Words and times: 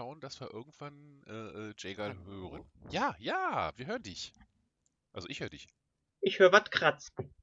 schauen, 0.00 0.18
dass 0.20 0.40
wir 0.40 0.50
irgendwann 0.50 1.22
äh, 1.26 1.30
äh, 1.70 1.74
Jagal 1.76 2.16
hören. 2.24 2.64
Ja, 2.88 3.14
ja, 3.18 3.70
wir 3.76 3.84
hören 3.86 4.02
dich. 4.02 4.32
Also 5.12 5.28
ich 5.28 5.40
höre 5.40 5.50
dich. 5.50 5.68
Ich 6.22 6.38
höre 6.38 6.52
was 6.52 6.70
kratzen. 6.70 7.34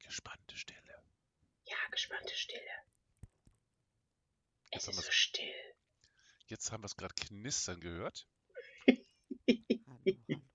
Gespannte 0.00 0.56
Stille. 0.56 1.04
Ja, 1.66 1.76
gespannte 1.92 2.34
Stille. 2.34 2.60
Es 4.72 4.86
Jetzt 4.86 4.86
haben 4.88 4.90
ist 4.94 4.96
so 4.96 5.02
wir's- 5.04 5.14
still. 5.14 5.74
Jetzt 6.46 6.72
haben 6.72 6.82
wir 6.82 6.86
es 6.86 6.96
gerade 6.96 7.14
knistern 7.14 7.80
gehört. 7.80 8.26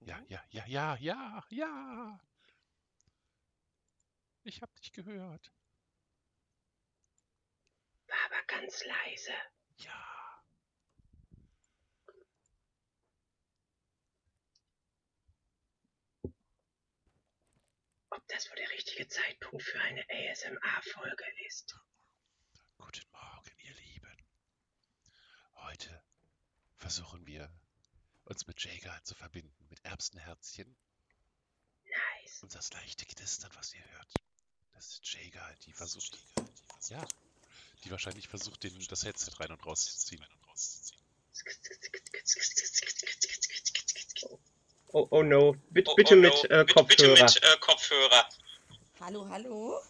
Ja, 0.05 0.19
ja, 0.27 0.43
ja, 0.49 0.65
ja, 0.65 0.95
ja, 0.97 1.45
ja. 1.49 2.19
Ich 4.43 4.61
hab 4.61 4.75
dich 4.75 4.91
gehört. 4.91 5.53
War 8.07 8.17
aber 8.25 8.43
ganz 8.63 8.85
leise. 8.85 9.33
Ja. 9.75 10.43
Ob 18.09 18.25
das 18.29 18.49
wohl 18.49 18.55
der 18.55 18.69
richtige 18.69 19.05
Zeitpunkt 19.09 19.63
für 19.63 19.81
eine 19.81 20.05
ASMR-Folge 20.09 21.25
ist? 21.45 21.75
Guten 22.77 23.11
Morgen, 23.11 23.51
ihr 23.57 23.73
Lieben. 23.73 24.17
Heute 25.55 26.01
versuchen 26.77 27.25
wir, 27.25 27.51
uns 28.23 28.47
mit 28.47 28.63
Jager 28.63 29.03
zu 29.03 29.13
verbinden, 29.13 29.67
mit 29.67 29.83
Erbsenherzchen 29.83 30.73
Nice. 31.83 32.43
und 32.43 32.55
das 32.55 32.71
leichte 32.71 33.05
Knistern, 33.05 33.53
was 33.55 33.73
ihr 33.73 33.85
hört. 33.91 34.13
Das 34.71 34.87
ist 34.87 35.13
Jager, 35.13 35.53
die 35.65 35.73
versucht, 35.73 36.17
ja, 36.87 37.05
die 37.83 37.91
wahrscheinlich 37.91 38.27
versucht, 38.27 38.63
den, 38.63 38.73
das 38.89 39.03
Headset 39.05 39.31
rein 39.39 39.51
und 39.51 39.65
rauszuziehen. 39.65 40.23
Oh, 44.91 45.07
oh 45.09 45.23
no. 45.23 45.55
Bitte, 45.71 45.91
Oh, 45.91 45.95
bitte 45.95 46.13
oh 46.13 46.17
mit 46.17 46.33
no. 46.33 46.43
äh, 46.43 46.63
Bitte- 46.65 46.73
Kopfhörer. 46.73 47.15
Bitte 47.15 47.23
mit 47.23 47.43
äh, 47.43 47.57
Kopfhörer. 47.59 48.29
Hallo, 48.99 49.27
hallo. 49.27 49.81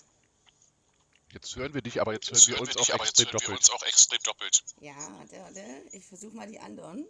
Jetzt 1.34 1.56
hören 1.56 1.74
wir 1.74 1.82
dich, 1.82 2.00
aber 2.00 2.14
jetzt 2.14 2.30
hören 2.32 2.48
wir 2.48 2.62
uns 2.62 2.78
auch 2.78 2.90
extrem 3.04 3.32
doppelt. 3.32 3.72
auch 3.72 3.84
extrem 3.84 4.20
doppelt. 4.24 4.64
Ja, 4.80 4.96
warte, 5.18 5.36
warte. 5.42 5.64
Ich 5.92 6.06
versuche 6.06 6.36
mal 6.36 6.48
die 6.48 6.60
anderen. 6.60 7.06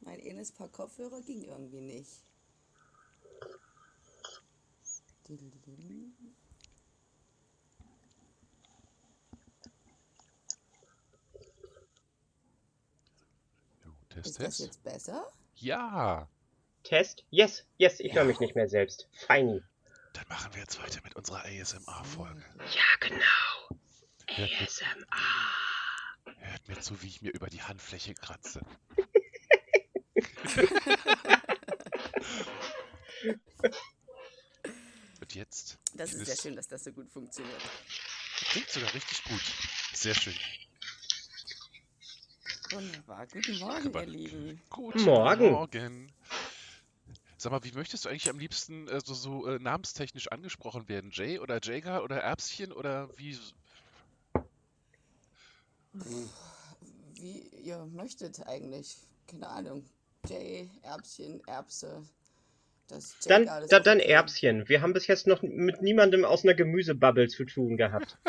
Mein 0.00 0.20
eines 0.20 0.50
Paar 0.52 0.68
Kopfhörer 0.68 1.20
ging 1.20 1.44
irgendwie 1.44 1.80
nicht. 1.80 2.10
Test, 14.14 14.26
Ist 14.26 14.40
das 14.40 14.58
jetzt 14.58 14.82
besser? 14.82 15.26
Ja, 15.56 16.28
Test? 16.84 17.24
Yes, 17.30 17.64
yes, 17.78 18.00
ich 18.00 18.12
höre 18.12 18.22
Ja. 18.22 18.28
mich 18.28 18.40
nicht 18.40 18.54
mehr 18.56 18.68
selbst. 18.68 19.08
Feini. 19.26 19.62
dann 20.14 20.26
machen 20.28 20.52
wir 20.54 20.60
jetzt 20.60 20.80
weiter 20.82 21.00
mit 21.04 21.14
unserer 21.16 21.44
ASMR-Folge. 21.44 22.42
Ja, 22.58 22.96
genau. 23.00 23.78
Hört 24.28 24.50
mir, 24.50 24.66
ASMR. 24.66 25.06
hört 26.38 26.68
mir 26.68 26.80
zu, 26.80 27.00
wie 27.02 27.06
ich 27.08 27.22
mir 27.22 27.32
über 27.32 27.48
die 27.48 27.62
Handfläche 27.62 28.14
kratze. 28.14 28.60
Und 35.20 35.34
jetzt 35.34 35.78
Das 35.94 36.12
ist 36.12 36.26
sehr 36.26 36.36
schön, 36.36 36.56
dass 36.56 36.68
das 36.68 36.84
so 36.84 36.92
gut 36.92 37.10
funktioniert. 37.10 37.60
klingt 38.50 38.68
sogar 38.68 38.92
richtig 38.94 39.22
gut. 39.24 39.42
Sehr 39.94 40.14
schön. 40.14 40.34
Wunderbar. 42.72 43.26
Guten 43.26 43.58
Morgen, 43.58 43.86
Aber- 43.88 44.02
ihr 44.04 44.08
Lieben. 44.10 44.60
Guten 44.70 45.02
Morgen. 45.02 45.50
Morgen. 45.50 46.12
Sag 47.36 47.52
mal, 47.52 47.64
wie 47.64 47.72
möchtest 47.72 48.04
du 48.04 48.08
eigentlich 48.08 48.30
am 48.30 48.38
liebsten 48.38 48.86
äh, 48.88 49.00
so, 49.04 49.14
so 49.14 49.46
äh, 49.46 49.58
namenstechnisch 49.58 50.28
angesprochen 50.30 50.88
werden? 50.88 51.10
Jay 51.12 51.38
oder 51.38 51.58
Jager 51.62 52.04
oder 52.04 52.18
Erbschen 52.18 52.72
oder 52.72 53.08
wie? 53.16 53.36
Wie 57.14 57.40
ihr 57.62 57.84
möchtet 57.92 58.46
eigentlich. 58.46 58.96
Keine 59.28 59.48
Ahnung. 59.48 59.84
Jay, 60.28 60.70
Erbschen, 60.82 61.42
Erbse. 61.46 62.02
Das 62.88 63.16
Dann, 63.26 63.46
da, 63.46 63.58
ist 63.58 63.70
dann. 63.86 64.00
Erbschen. 64.00 64.68
Wir 64.68 64.82
haben 64.82 64.92
bis 64.92 65.06
jetzt 65.06 65.26
noch 65.26 65.42
mit 65.42 65.82
niemandem 65.82 66.24
aus 66.24 66.44
einer 66.44 66.54
Gemüsebubble 66.54 67.28
zu 67.28 67.44
tun 67.44 67.76
gehabt. 67.76 68.18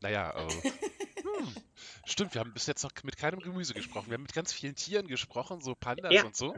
Naja, 0.00 0.34
hm, 0.36 0.72
stimmt, 2.06 2.34
wir 2.34 2.40
haben 2.40 2.52
bis 2.52 2.66
jetzt 2.66 2.82
noch 2.82 2.92
mit 3.02 3.16
keinem 3.16 3.40
Gemüse 3.40 3.74
gesprochen. 3.74 4.08
Wir 4.08 4.14
haben 4.14 4.22
mit 4.22 4.32
ganz 4.32 4.52
vielen 4.52 4.74
Tieren 4.74 5.06
gesprochen, 5.06 5.60
so 5.60 5.74
Pandas 5.74 6.12
Ja. 6.12 6.24
und 6.24 6.36
so. 6.36 6.54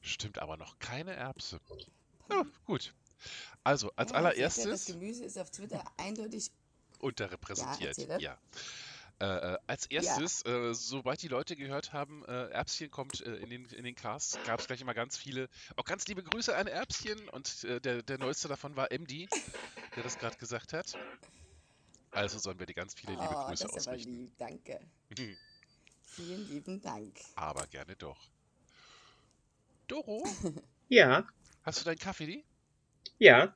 Stimmt, 0.00 0.38
aber 0.38 0.56
noch 0.56 0.78
keine 0.78 1.14
Erbse. 1.14 1.60
Ja, 2.30 2.44
gut. 2.66 2.94
Also, 3.62 3.90
als 3.96 4.10
Ja, 4.12 4.18
ihr, 4.18 4.22
Das 4.44 4.58
allererstes 4.58 4.86
Gemüse 4.86 5.24
ist 5.24 5.38
auf 5.38 5.50
Twitter 5.50 5.82
eindeutig 5.96 6.50
unterrepräsentiert. 6.98 7.98
erzähle. 7.98 8.20
Ja. 8.20 8.38
Äh, 9.20 9.26
äh, 9.54 9.58
als 9.68 9.86
erstes, 9.86 10.44
äh, 10.44 10.74
sobald 10.74 11.22
die 11.22 11.28
Leute 11.28 11.54
gehört 11.54 11.92
haben, 11.92 12.24
äh, 12.24 12.48
Erbschen 12.48 12.90
kommt 12.90 13.20
äh, 13.20 13.36
in 13.36 13.48
den, 13.48 13.64
in 13.66 13.84
den 13.84 13.94
Cast, 13.94 14.42
gab 14.44 14.58
es 14.60 14.66
gleich 14.66 14.80
immer 14.80 14.92
ganz 14.92 15.16
viele, 15.16 15.48
auch 15.76 15.84
ganz 15.84 16.06
liebe 16.08 16.22
Grüße 16.22 16.54
an 16.54 16.66
Erbschen 16.66 17.28
und 17.28 17.62
äh, 17.64 17.80
der, 17.80 18.02
der 18.02 18.18
neueste 18.18 18.48
davon 18.48 18.74
war 18.74 18.90
MD, 18.90 19.28
der 19.94 20.02
das 20.02 20.18
gerade 20.18 20.36
gesagt 20.36 20.72
hat. 20.72 20.98
Also 22.14 22.38
sollen 22.38 22.58
wir 22.58 22.66
dir 22.66 22.74
ganz 22.74 22.94
viele 22.94 23.12
liebe 23.12 23.24
Oh, 23.28 23.46
Grüße 23.46 23.64
das 23.66 23.76
ist 23.76 23.88
aber 23.88 23.96
lieb, 23.96 24.32
danke. 24.38 24.80
Vielen 26.04 26.48
lieben 26.48 26.80
Dank. 26.80 27.18
Aber 27.34 27.66
gerne 27.66 27.96
doch. 27.96 28.30
Doro, 29.88 30.24
Ja, 30.88 31.26
hast 31.62 31.80
du 31.80 31.84
deinen 31.84 31.98
Kaffee? 31.98 32.44
ja. 33.18 33.54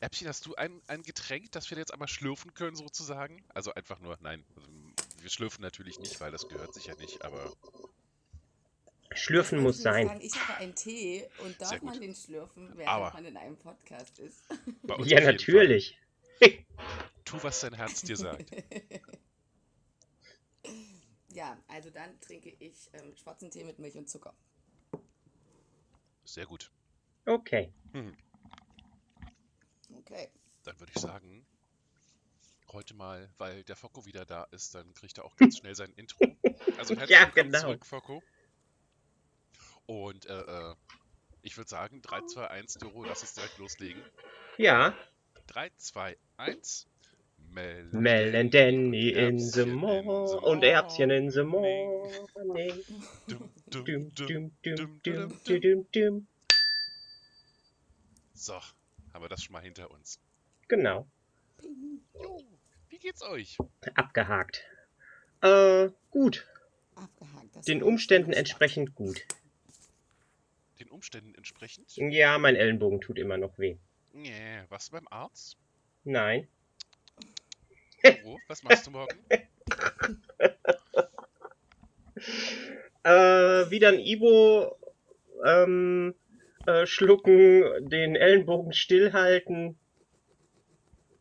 Erbschen, 0.00 0.26
hast 0.26 0.44
du 0.46 0.56
ein, 0.56 0.82
ein 0.88 1.04
Getränk, 1.04 1.52
das 1.52 1.70
wir 1.70 1.78
jetzt 1.78 1.92
einmal 1.92 2.08
schlürfen 2.08 2.52
können, 2.54 2.74
sozusagen? 2.74 3.44
Also 3.54 3.72
einfach 3.74 4.00
nur, 4.00 4.18
nein, 4.20 4.44
also 4.56 4.66
wir 5.20 5.30
schlürfen 5.30 5.62
natürlich 5.62 6.00
nicht, 6.00 6.20
weil 6.20 6.32
das 6.32 6.48
gehört 6.48 6.74
sich 6.74 6.86
ja 6.86 6.96
nicht, 6.96 7.22
aber 7.24 7.52
Schlürfen 9.14 9.60
muss 9.62 9.78
sein. 9.80 10.08
Sagen, 10.08 10.20
ich 10.20 10.34
habe 10.34 10.58
einen 10.58 10.74
Tee 10.74 11.28
und 11.44 11.60
darf 11.60 11.68
Sehr 11.68 11.78
gut. 11.78 11.90
man 11.90 12.00
den 12.00 12.16
schlürfen, 12.16 12.72
während 12.76 12.88
Aber- 12.88 13.12
man 13.12 13.24
in 13.26 13.36
einem 13.36 13.56
Podcast 13.56 14.18
ist? 14.18 14.42
Ja, 15.04 15.20
natürlich. 15.20 15.96
Tu, 17.24 17.42
was 17.42 17.60
dein 17.60 17.74
Herz 17.74 18.02
dir 18.02 18.16
sagt. 18.16 18.50
ja, 21.28 21.56
also 21.68 21.90
dann 21.90 22.20
trinke 22.20 22.50
ich 22.58 22.90
ähm, 22.92 23.16
schwarzen 23.16 23.50
Tee 23.50 23.64
mit 23.64 23.78
Milch 23.78 23.96
und 23.96 24.08
Zucker. 24.08 24.34
Sehr 26.24 26.46
gut. 26.46 26.70
Okay. 27.26 27.72
Hm. 27.92 28.16
Okay. 29.98 30.30
Dann 30.64 30.78
würde 30.80 30.92
ich 30.94 31.00
sagen, 31.00 31.46
heute 32.72 32.94
mal, 32.94 33.32
weil 33.38 33.64
der 33.64 33.76
Focko 33.76 34.04
wieder 34.06 34.24
da 34.24 34.44
ist, 34.44 34.74
dann 34.74 34.92
kriegt 34.94 35.18
er 35.18 35.24
auch 35.24 35.36
ganz 35.36 35.58
schnell 35.58 35.74
sein 35.74 35.92
Intro. 35.94 36.18
Also 36.78 36.96
herzlich 36.96 37.10
Ja, 37.18 37.26
willkommen 37.26 37.52
genau. 37.52 37.60
zurück, 37.60 37.86
Focko. 37.86 38.22
Und 39.86 40.26
äh, 40.26 40.40
äh, 40.40 40.74
ich 41.42 41.56
würde 41.56 41.68
sagen, 41.68 42.00
3, 42.02 42.22
2, 42.22 42.48
1, 42.48 42.74
Doro, 42.74 43.04
lass 43.04 43.22
uns 43.22 43.34
direkt 43.34 43.58
loslegen. 43.58 44.02
Ja. 44.58 44.96
3, 45.46 45.70
2, 45.76 46.16
1. 46.38 46.86
Mel 47.50 47.84
Mel 47.92 48.34
and 48.34 48.50
Danny 48.50 49.12
in 49.14 49.38
the 49.38 49.66
morning. 49.66 50.26
the 50.26 50.38
Und 50.38 50.64
Erbschen 50.64 51.10
in 51.10 51.30
the 51.30 51.44
morning. 51.44 52.10
Dum, 53.28 53.50
dum, 53.68 54.10
Dum, 54.14 55.86
dum. 55.92 56.26
So, 58.34 58.54
haben 59.12 59.24
wir 59.24 59.28
das 59.28 59.42
schon 59.42 59.52
mal 59.52 59.62
hinter 59.62 59.90
uns. 59.90 60.18
Genau. 60.68 61.06
Jo, 62.14 62.42
wie 62.88 62.98
geht's 62.98 63.22
euch? 63.22 63.58
Abgehakt. 63.94 64.64
Äh, 65.42 65.90
gut. 66.10 66.46
Abgehakt. 66.94 67.56
Das 67.56 67.66
Den 67.66 67.82
Umständen 67.82 68.32
entsprechend 68.32 68.94
gut. 68.94 69.20
Den 70.80 70.88
Umständen 70.88 71.34
entsprechend? 71.34 71.94
Ja, 71.96 72.38
mein 72.38 72.56
Ellenbogen 72.56 73.00
tut 73.00 73.18
immer 73.18 73.36
noch 73.36 73.58
weh. 73.58 73.76
Nee, 74.12 74.62
warst 74.68 74.88
du 74.88 74.92
beim 74.92 75.08
Arzt? 75.10 75.56
Nein. 76.04 76.48
Doro, 78.02 78.40
was 78.48 78.62
machst 78.62 78.86
du 78.86 78.90
morgen? 78.90 79.18
Äh, 83.04 83.68
wieder 83.70 83.88
ein 83.88 83.98
Ibo 83.98 84.78
ähm, 85.44 86.14
äh, 86.66 86.86
schlucken, 86.86 87.88
den 87.88 88.14
Ellenbogen 88.14 88.72
stillhalten. 88.72 89.76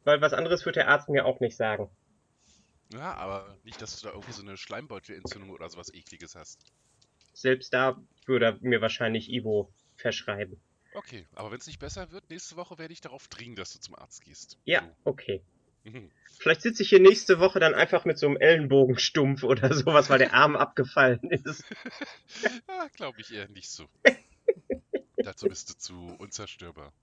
Weil 0.04 0.22
was 0.22 0.34
anderes 0.34 0.66
wird 0.66 0.76
der 0.76 0.90
Arzt 0.90 1.10
mir 1.10 1.26
auch 1.26 1.40
nicht 1.40 1.58
sagen. 1.58 1.90
Ja, 2.94 3.16
aber 3.16 3.58
nicht, 3.64 3.82
dass 3.82 4.00
du 4.00 4.08
da 4.08 4.14
irgendwie 4.14 4.34
so 4.34 4.44
eine 4.44 4.58
Schleimbeutelentzündung 4.58 5.50
oder 5.50 5.70
sowas 5.70 5.94
ekliges 5.94 6.36
hast. 6.36 6.60
Selbst 7.34 7.74
da 7.74 8.00
würde 8.26 8.46
er 8.46 8.58
mir 8.62 8.82
wahrscheinlich 8.82 9.32
Ibo 9.32 9.74
verschreiben. 9.96 10.62
Okay, 10.94 11.26
aber 11.36 11.52
wenn 11.52 11.60
es 11.60 11.68
nicht 11.68 11.80
besser 11.80 12.12
wird, 12.12 12.30
nächste 12.30 12.56
Woche 12.58 12.78
werde 12.78 12.94
ich 12.94 13.02
darauf 13.02 13.28
dringen, 13.28 13.56
dass 13.56 13.74
du 13.74 13.80
zum 13.80 13.96
Arzt 13.96 14.24
gehst. 14.24 14.58
Ja, 14.66 14.90
okay. 15.04 15.42
Mhm. 15.84 16.12
Vielleicht 16.38 16.62
sitze 16.62 16.84
ich 16.84 16.90
hier 16.90 17.00
nächste 17.00 17.40
Woche 17.40 17.60
dann 17.60 17.74
einfach 17.74 18.06
mit 18.06 18.18
so 18.18 18.28
einem 18.28 18.38
Ellenbogenstumpf 18.38 19.44
oder 19.44 19.74
sowas, 19.74 20.10
weil 20.10 20.20
der 20.20 20.34
Arm 20.34 20.56
abgefallen 20.56 21.32
ist. 21.32 21.64
ah, 22.68 22.88
Glaube 22.94 23.22
ich 23.22 23.34
eher 23.34 23.48
nicht 23.50 23.70
so. 23.70 23.88
Dazu 25.18 25.48
bist 25.48 25.70
du 25.70 25.78
zu 25.78 26.16
unzerstörbar. 26.20 26.94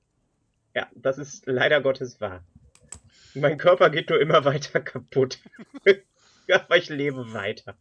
Ja, 0.75 0.88
das 0.94 1.19
ist 1.19 1.46
leider 1.46 1.81
Gottes 1.81 2.20
wahr. 2.20 2.44
Mein 3.35 3.58
Körper 3.58 3.90
geht 3.90 4.11
nur 4.11 4.20
immer 4.20 4.44
weiter 4.44 4.81
kaputt. 4.81 5.38
Aber 6.50 6.76
ich 6.76 6.88
lebe 6.88 7.32
weiter. 7.32 7.76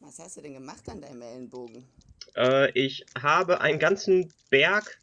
Was 0.00 0.18
hast 0.18 0.36
du 0.36 0.42
denn 0.42 0.54
gemacht 0.54 0.88
an 0.88 1.00
deinem 1.00 1.22
Ellenbogen? 1.22 1.86
Äh, 2.36 2.70
ich 2.72 3.06
habe 3.20 3.60
einen 3.60 3.78
ganzen 3.78 4.32
Berg 4.50 5.00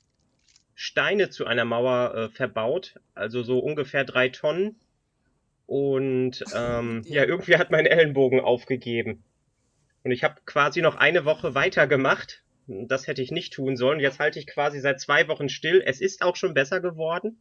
Steine 0.75 1.29
zu 1.29 1.45
einer 1.45 1.65
Mauer 1.65 2.15
äh, 2.15 2.29
verbaut, 2.29 3.00
also 3.13 3.44
so 3.44 3.59
ungefähr 3.59 4.03
drei 4.03 4.29
Tonnen. 4.29 4.79
Und 5.68 6.44
ähm, 6.56 7.03
ja, 7.06 7.23
irgendwie 7.23 7.57
hat 7.57 7.71
mein 7.71 7.85
Ellenbogen 7.85 8.39
aufgegeben. 8.39 9.23
Und 10.03 10.12
ich 10.12 10.23
habe 10.23 10.41
quasi 10.45 10.81
noch 10.81 10.95
eine 10.95 11.25
Woche 11.25 11.53
weitergemacht. 11.53 12.44
Das 12.68 13.07
hätte 13.07 13.21
ich 13.21 13.31
nicht 13.31 13.53
tun 13.53 13.77
sollen. 13.77 14.00
Jetzt 14.00 14.19
halte 14.19 14.39
ich 14.39 14.47
quasi 14.47 14.79
seit 14.79 15.00
zwei 15.00 15.27
Wochen 15.27 15.50
still. 15.50 15.83
Es 15.85 16.01
ist 16.01 16.24
auch 16.24 16.35
schon 16.35 16.53
besser 16.53 16.79
geworden. 16.79 17.39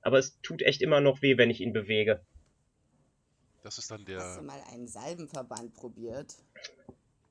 Aber 0.00 0.18
es 0.18 0.40
tut 0.40 0.62
echt 0.62 0.82
immer 0.82 1.00
noch 1.00 1.22
weh, 1.22 1.36
wenn 1.36 1.50
ich 1.50 1.60
ihn 1.60 1.72
bewege. 1.72 2.24
Das 3.62 3.78
ist 3.78 3.90
dann 3.90 4.00
Hast 4.00 4.08
du 4.08 4.40
der. 4.40 4.42
mal 4.42 4.60
einen 4.72 4.88
Salbenverband 4.88 5.74
probiert? 5.74 6.34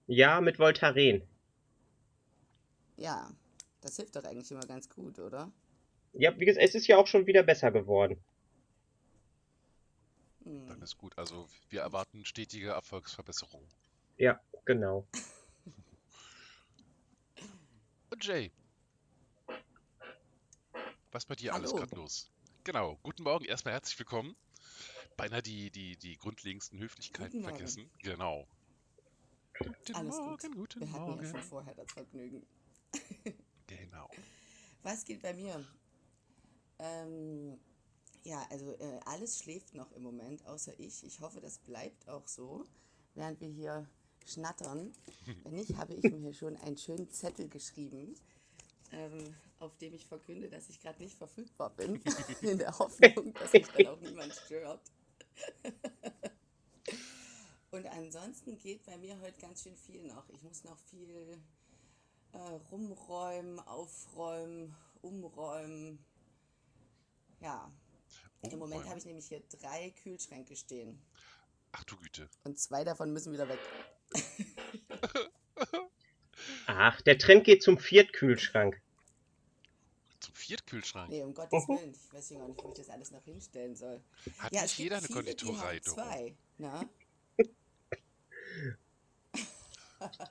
Ja, 0.08 0.42
mit 0.42 0.60
Voltaren. 0.60 1.24
Ja, 2.98 3.32
das 3.82 3.96
hilft 3.96 4.16
doch 4.16 4.24
eigentlich 4.24 4.52
immer 4.52 4.66
ganz 4.66 4.90
gut, 4.90 5.20
oder? 5.20 5.52
Ja, 6.14 6.38
wie 6.40 6.46
gesagt, 6.46 6.66
es 6.66 6.76
ist 6.76 6.88
ja 6.88 6.98
auch 6.98 7.08
schon 7.08 7.26
wieder 7.26 7.44
besser 7.44 7.72
geworden. 7.72 8.22
Hm. 10.44 10.68
Dann 10.68 10.82
ist 10.82 10.98
gut. 10.98 11.18
Also 11.18 11.48
wir 11.70 11.82
erwarten 11.82 12.26
stetige 12.26 12.70
Erfolgsverbesserungen. 12.70 13.68
Ja, 14.18 14.40
genau. 14.66 15.08
Und 18.10 18.26
Jay. 18.26 18.52
Was 21.12 21.26
bei 21.26 21.36
dir 21.36 21.54
alles 21.54 21.72
Hallo. 21.72 21.82
gerade 21.82 21.96
los? 21.96 22.30
Genau. 22.64 22.98
Guten 23.04 23.24
Morgen. 23.24 23.46
Erstmal 23.46 23.74
herzlich 23.74 23.98
willkommen. 23.98 24.36
Beinahe 25.18 25.42
die, 25.42 25.72
die, 25.72 25.98
die 25.98 26.18
grundlegendsten 26.18 26.80
Höflichkeiten 26.80 27.44
vergessen. 27.44 27.90
Genau. 28.02 28.48
Guten 29.58 29.96
Alles 29.96 30.18
gut. 30.18 30.26
Morgen, 30.26 30.52
guten 30.56 30.80
Wir 30.82 30.92
hatten 30.92 31.04
Morgen. 31.06 31.24
ja 31.24 31.30
schon 31.32 31.42
vorher 31.44 31.76
das 31.76 31.92
Vergnügen. 31.92 32.46
Genau. 33.68 34.10
Was 34.84 35.06
geht 35.06 35.22
bei 35.22 35.34
mir? 35.34 35.66
Ähm, 36.80 37.58
ja, 38.24 38.46
also 38.50 38.74
äh, 38.80 39.00
alles 39.06 39.40
schläft 39.40 39.74
noch 39.76 39.94
im 39.94 40.04
Moment, 40.04 40.46
außer 40.46 40.78
ich. 40.78 41.06
Ich 41.06 41.22
hoffe, 41.22 41.40
das 41.40 41.58
bleibt 41.60 42.10
auch 42.10 42.28
so, 42.28 42.66
während 43.16 43.40
wir 43.40 43.48
hier 43.48 43.90
schnattern. 44.26 44.92
Wenn 45.44 45.56
nicht, 45.56 45.78
habe 45.78 45.94
ich 45.94 46.04
mir 46.04 46.18
hier 46.18 46.34
schon 46.34 46.58
einen 46.58 46.78
schönen 46.78 47.10
Zettel 47.10 47.48
geschrieben, 47.48 48.14
ähm, 48.92 49.34
auf 49.60 49.78
dem 49.78 49.94
ich 49.94 50.06
verkünde, 50.06 50.50
dass 50.50 50.68
ich 50.70 50.82
gerade 50.82 51.02
nicht 51.02 51.18
verfügbar 51.18 51.70
bin, 51.70 52.02
in 52.42 52.58
der 52.58 52.78
Hoffnung, 52.78 53.34
dass 53.36 53.54
mich 53.54 53.68
dann 53.70 53.88
auch 53.88 54.02
niemand 54.02 54.34
stört. 54.36 54.82
Und 57.72 57.88
ansonsten 57.88 58.58
geht 58.58 58.86
bei 58.86 58.98
mir 58.98 59.20
heute 59.22 59.40
ganz 59.40 59.64
schön 59.64 59.78
viel 59.78 60.04
noch. 60.04 60.28
Ich 60.30 60.44
muss 60.44 60.66
noch 60.66 60.78
viel 60.78 61.42
äh, 62.34 62.38
rumräumen, 62.70 63.60
aufräumen, 63.60 64.76
umräumen. 65.02 66.04
Ja, 67.40 67.72
im 68.42 68.60
Moment 68.60 68.64
Umräumen. 68.64 68.90
habe 68.90 69.00
ich 69.00 69.06
nämlich 69.06 69.28
hier 69.28 69.42
drei 69.62 69.92
Kühlschränke 70.04 70.56
stehen. 70.56 71.02
Ach 71.72 71.84
du 71.86 71.96
Güte. 71.98 72.30
Und 72.44 72.60
zwei 72.60 72.84
davon 72.84 73.14
müssen 73.14 73.32
wieder 73.32 73.48
weg. 73.48 73.60
Ach, 76.66 77.02
der 77.02 77.18
Trend 77.18 77.46
geht 77.46 77.64
zum 77.64 77.78
Viertkühlschrank. 77.78 78.82
Zum 80.20 80.36
Viertkühlschrank. 80.36 81.10
Nee, 81.10 81.24
um 81.24 81.34
Gottes. 81.34 81.68
Willen. 81.68 81.94
Ich 81.94 82.14
weiß 82.14 82.32
ja 82.32 82.40
gar 82.40 82.48
nicht, 82.50 82.64
wo 82.64 82.70
ich 82.70 82.78
das 82.78 82.90
alles 82.90 83.12
noch 83.12 83.24
hinstellen 83.24 83.76
soll. 83.76 84.04
Hat 84.40 84.54
ja, 84.54 84.64
nicht 84.64 84.72
es 84.72 84.78
jeder 84.78 84.98
eine 84.98 85.08
viele, 85.08 85.24
die 85.24 85.46
Konditorei, 85.46 85.76
haben 85.78 85.84
zwei. 85.84 86.36
Ne? 86.58 86.90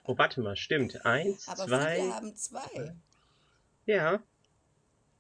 Oh, 0.05 0.17
warte 0.19 0.41
mal, 0.41 0.57
stimmt. 0.57 1.05
Eins, 1.07 1.49
Aber 1.49 1.67
zwei. 1.67 1.97
viele 2.01 2.15
haben 2.15 2.37
zwei. 2.37 2.97
Ja, 3.87 4.23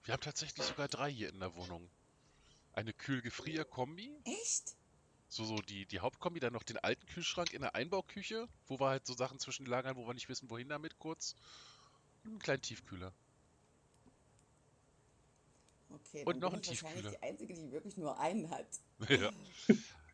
Wir 0.04 0.12
haben 0.14 0.20
tatsächlich 0.20 0.64
sogar 0.66 0.88
drei 0.88 1.10
hier 1.10 1.28
in 1.30 1.40
der 1.40 1.54
Wohnung. 1.54 1.90
Eine 2.72 2.92
Kühl-Gefrier-Kombi, 2.92 4.12
Echt? 4.24 4.76
so, 5.28 5.44
so 5.44 5.56
die, 5.56 5.86
die 5.86 6.00
Hauptkombi, 6.00 6.40
dann 6.40 6.52
noch 6.52 6.62
den 6.62 6.78
alten 6.78 7.06
Kühlschrank 7.06 7.52
in 7.52 7.62
der 7.62 7.74
Einbauküche, 7.74 8.48
wo 8.66 8.78
wir 8.80 8.88
halt 8.88 9.06
so 9.06 9.14
Sachen 9.14 9.38
zwischen 9.40 9.66
lagern, 9.66 9.96
wo 9.96 10.06
wir 10.06 10.14
nicht 10.14 10.28
wissen, 10.28 10.50
wohin 10.50 10.68
damit 10.68 10.98
kurz. 10.98 11.34
Und 12.24 12.30
einen 12.32 12.38
kleinen 12.40 12.62
Tiefkühler. 12.62 13.14
Okay, 15.88 16.24
Und 16.24 16.40
dann 16.40 16.40
noch 16.40 16.52
bin 16.52 16.60
ein 16.60 16.62
ich 16.62 16.68
wahrscheinlich 16.68 17.06
Tiefkühler. 17.06 17.10
die 17.10 17.22
Einzige, 17.22 17.54
die 17.54 17.72
wirklich 17.72 17.96
nur 17.96 18.18
einen 18.18 18.50
hat. 18.50 18.66
ja. 19.08 19.32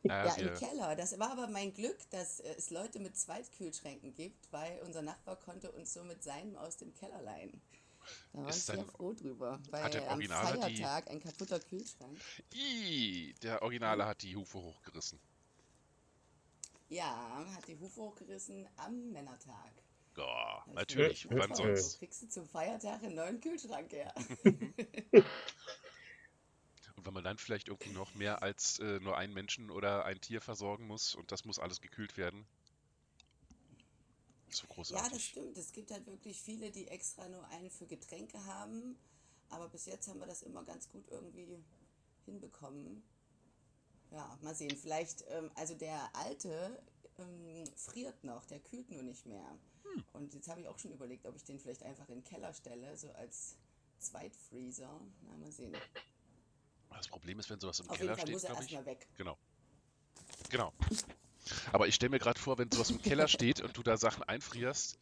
Ja, 0.08 0.35
im 0.35 0.55
Keller. 0.55 0.97
Das 0.97 1.19
war 1.19 1.31
aber 1.32 1.49
mein 1.49 1.73
Glück, 1.75 1.99
dass 2.11 2.41
äh, 2.41 2.55
es 2.56 2.70
Leute 2.70 2.99
mit 2.99 3.17
Zweitkühlschränken 3.17 4.14
gibt, 4.14 4.53
weil 4.53 4.81
unser 4.85 5.03
Nachbar 5.03 5.37
konnte 5.37 5.70
uns 5.73 5.93
so 5.93 6.03
mit 6.05 6.23
seinem 6.23 6.56
aus 6.56 6.76
dem 6.76 6.94
Keller 6.94 7.20
leihen. 7.23 7.61
Da 8.32 8.41
war 8.43 8.49
ich 8.50 8.56
Ist 8.56 8.67
sehr 8.67 8.76
dann- 8.76 8.87
froh 8.87 9.12
drüber, 9.14 9.61
weil 9.70 9.82
hat 9.82 9.94
der 9.94 10.03
am 10.05 10.12
Originale 10.14 10.69
die- 10.69 10.76
Feiertag 10.76 11.11
ein 11.11 11.20
kaputter 11.20 11.58
Kühlschrank. 11.58 12.19
Ih, 12.55 13.35
der 13.43 13.62
Originale 13.62 14.06
hat 14.06 14.23
die 14.23 14.37
Hufe 14.37 14.58
hochgerissen. 14.58 15.19
Ja, 16.88 17.44
hat 17.56 17.67
die 17.67 17.76
Hufe 17.79 18.00
hochgerissen 18.00 18.69
am 18.76 19.11
Männertag. 19.11 19.73
Ja, 20.17 20.64
ich 20.69 20.73
natürlich. 20.73 21.29
Wann 21.31 21.53
sonst? 21.55 21.94
Wo 21.94 21.99
kriegst 21.99 22.23
du 22.23 22.29
zum 22.29 22.47
Feiertag 22.49 23.03
einen 23.03 23.17
neuen 23.17 23.41
Kühlschrank 23.41 23.93
her? 23.93 24.14
Wenn 27.06 27.15
man 27.15 27.22
dann 27.25 27.39
vielleicht 27.39 27.69
irgendwie 27.69 27.93
noch 27.93 28.15
mehr 28.15 28.43
als 28.43 28.81
äh, 28.81 28.98
nur 28.98 29.17
einen 29.17 29.32
Menschen 29.32 29.70
oder 29.70 30.05
ein 30.05 30.20
Tier 30.20 30.41
versorgen 30.41 30.89
muss 30.89 31.15
und 31.15 31.31
das 31.31 31.44
muss 31.44 31.60
alles 31.60 31.81
gekühlt 31.81 32.17
werden. 32.17 32.44
So 34.51 34.65
Ja, 34.65 34.69
das 34.69 34.75
großartig. 34.75 35.25
stimmt. 35.25 35.56
Es 35.56 35.72
gibt 35.72 35.93
halt 35.93 36.06
wirklich 36.06 36.43
viele, 36.43 36.70
die 36.72 36.89
extra 36.89 37.29
nur 37.29 37.46
einen 37.48 37.70
für 37.70 37.86
Getränke 37.86 38.44
haben. 38.44 38.98
Aber 39.51 39.69
bis 39.69 39.86
jetzt 39.86 40.08
haben 40.08 40.19
wir 40.19 40.27
das 40.27 40.43
immer 40.43 40.65
ganz 40.65 40.89
gut 40.89 41.06
irgendwie 41.08 41.63
hinbekommen. 42.25 43.05
Ja, 44.10 44.36
mal 44.43 44.55
sehen. 44.56 44.77
Vielleicht, 44.77 45.25
ähm, 45.29 45.51
also 45.55 45.75
der 45.75 46.15
alte 46.17 46.82
ähm, 47.19 47.65
friert 47.77 48.25
noch, 48.25 48.44
der 48.46 48.58
kühlt 48.60 48.91
nur 48.91 49.03
nicht 49.03 49.27
mehr. 49.27 49.58
Hm. 49.84 50.05
Und 50.13 50.34
jetzt 50.34 50.48
habe 50.48 50.60
ich 50.60 50.69
auch 50.69 50.79
schon 50.79 50.93
überlegt, 50.93 51.27
ob 51.27 51.36
ich 51.36 51.44
den 51.44 51.60
vielleicht 51.60 51.84
einfach 51.84 52.08
in 52.08 52.17
den 52.17 52.25
Keller 52.25 52.53
stelle, 52.53 52.96
so 52.96 53.13
als 53.13 53.56
Zweitfreezer. 54.01 55.01
Na, 55.22 55.36
mal 55.36 55.53
sehen. 55.53 55.77
Das 56.90 57.08
Problem 57.08 57.38
ist, 57.38 57.50
wenn 57.50 57.60
sowas 57.60 57.81
im 57.81 57.90
Auf 57.90 57.96
Keller 57.98 58.16
steht, 58.19 58.31
muss 58.32 58.44
er 58.44 58.50
glaube 58.50 58.64
ich. 58.64 58.72
erstmal 58.72 58.94
weg. 58.94 59.06
Genau. 59.16 59.38
Genau. 60.50 60.72
Aber 61.72 61.86
ich 61.86 61.94
stelle 61.94 62.10
mir 62.10 62.19
gerade 62.19 62.40
vor, 62.40 62.58
wenn 62.58 62.70
sowas 62.72 62.90
im 62.90 63.00
Keller 63.02 63.28
steht 63.28 63.60
und 63.60 63.76
du 63.76 63.82
da 63.82 63.96
Sachen 63.96 64.22
einfrierst 64.24 64.98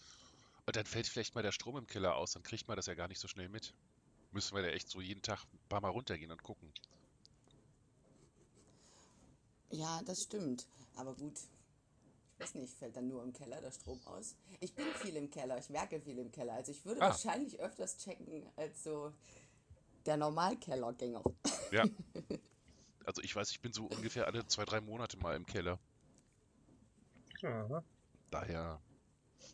und 0.66 0.76
dann 0.76 0.86
fällt 0.86 1.06
vielleicht 1.06 1.34
mal 1.34 1.42
der 1.42 1.52
Strom 1.52 1.76
im 1.76 1.86
Keller 1.86 2.16
aus, 2.16 2.32
dann 2.32 2.42
kriegt 2.42 2.66
man 2.68 2.76
das 2.76 2.86
ja 2.86 2.94
gar 2.94 3.08
nicht 3.08 3.20
so 3.20 3.28
schnell 3.28 3.48
mit. 3.48 3.72
Müssen 4.32 4.54
wir 4.56 4.62
da 4.62 4.68
echt 4.68 4.88
so 4.88 5.00
jeden 5.00 5.22
Tag 5.22 5.44
ein 5.52 5.58
paar 5.68 5.80
Mal 5.80 5.88
runtergehen 5.90 6.30
und 6.32 6.42
gucken. 6.42 6.72
Ja, 9.70 10.02
das 10.04 10.22
stimmt. 10.24 10.66
Aber 10.96 11.14
gut. 11.14 11.38
Ich 12.36 12.40
weiß 12.40 12.54
nicht, 12.56 12.74
fällt 12.74 12.96
dann 12.96 13.06
nur 13.08 13.22
im 13.22 13.32
Keller 13.32 13.60
der 13.60 13.70
Strom 13.70 14.00
aus? 14.06 14.34
Ich 14.60 14.74
bin 14.74 14.86
viel 15.00 15.14
im 15.16 15.30
Keller, 15.30 15.56
ich 15.58 15.70
werke 15.70 16.00
viel 16.00 16.18
im 16.18 16.32
Keller. 16.32 16.54
Also 16.54 16.72
ich 16.72 16.84
würde 16.84 17.00
Ah. 17.00 17.10
wahrscheinlich 17.10 17.58
öfters 17.60 17.96
checken 17.96 18.44
als 18.56 18.82
so 18.82 19.12
der 20.06 20.16
Normalkellergänger. 20.16 21.22
Ja. 21.72 21.84
Also 23.06 23.20
ich 23.20 23.36
weiß, 23.36 23.50
ich 23.50 23.60
bin 23.60 23.70
so 23.74 23.84
ungefähr 23.84 24.26
alle 24.26 24.46
zwei, 24.46 24.64
drei 24.64 24.80
Monate 24.80 25.18
mal 25.18 25.36
im 25.36 25.44
Keller. 25.44 25.78
Aha. 27.42 27.84
Daher, 28.30 28.80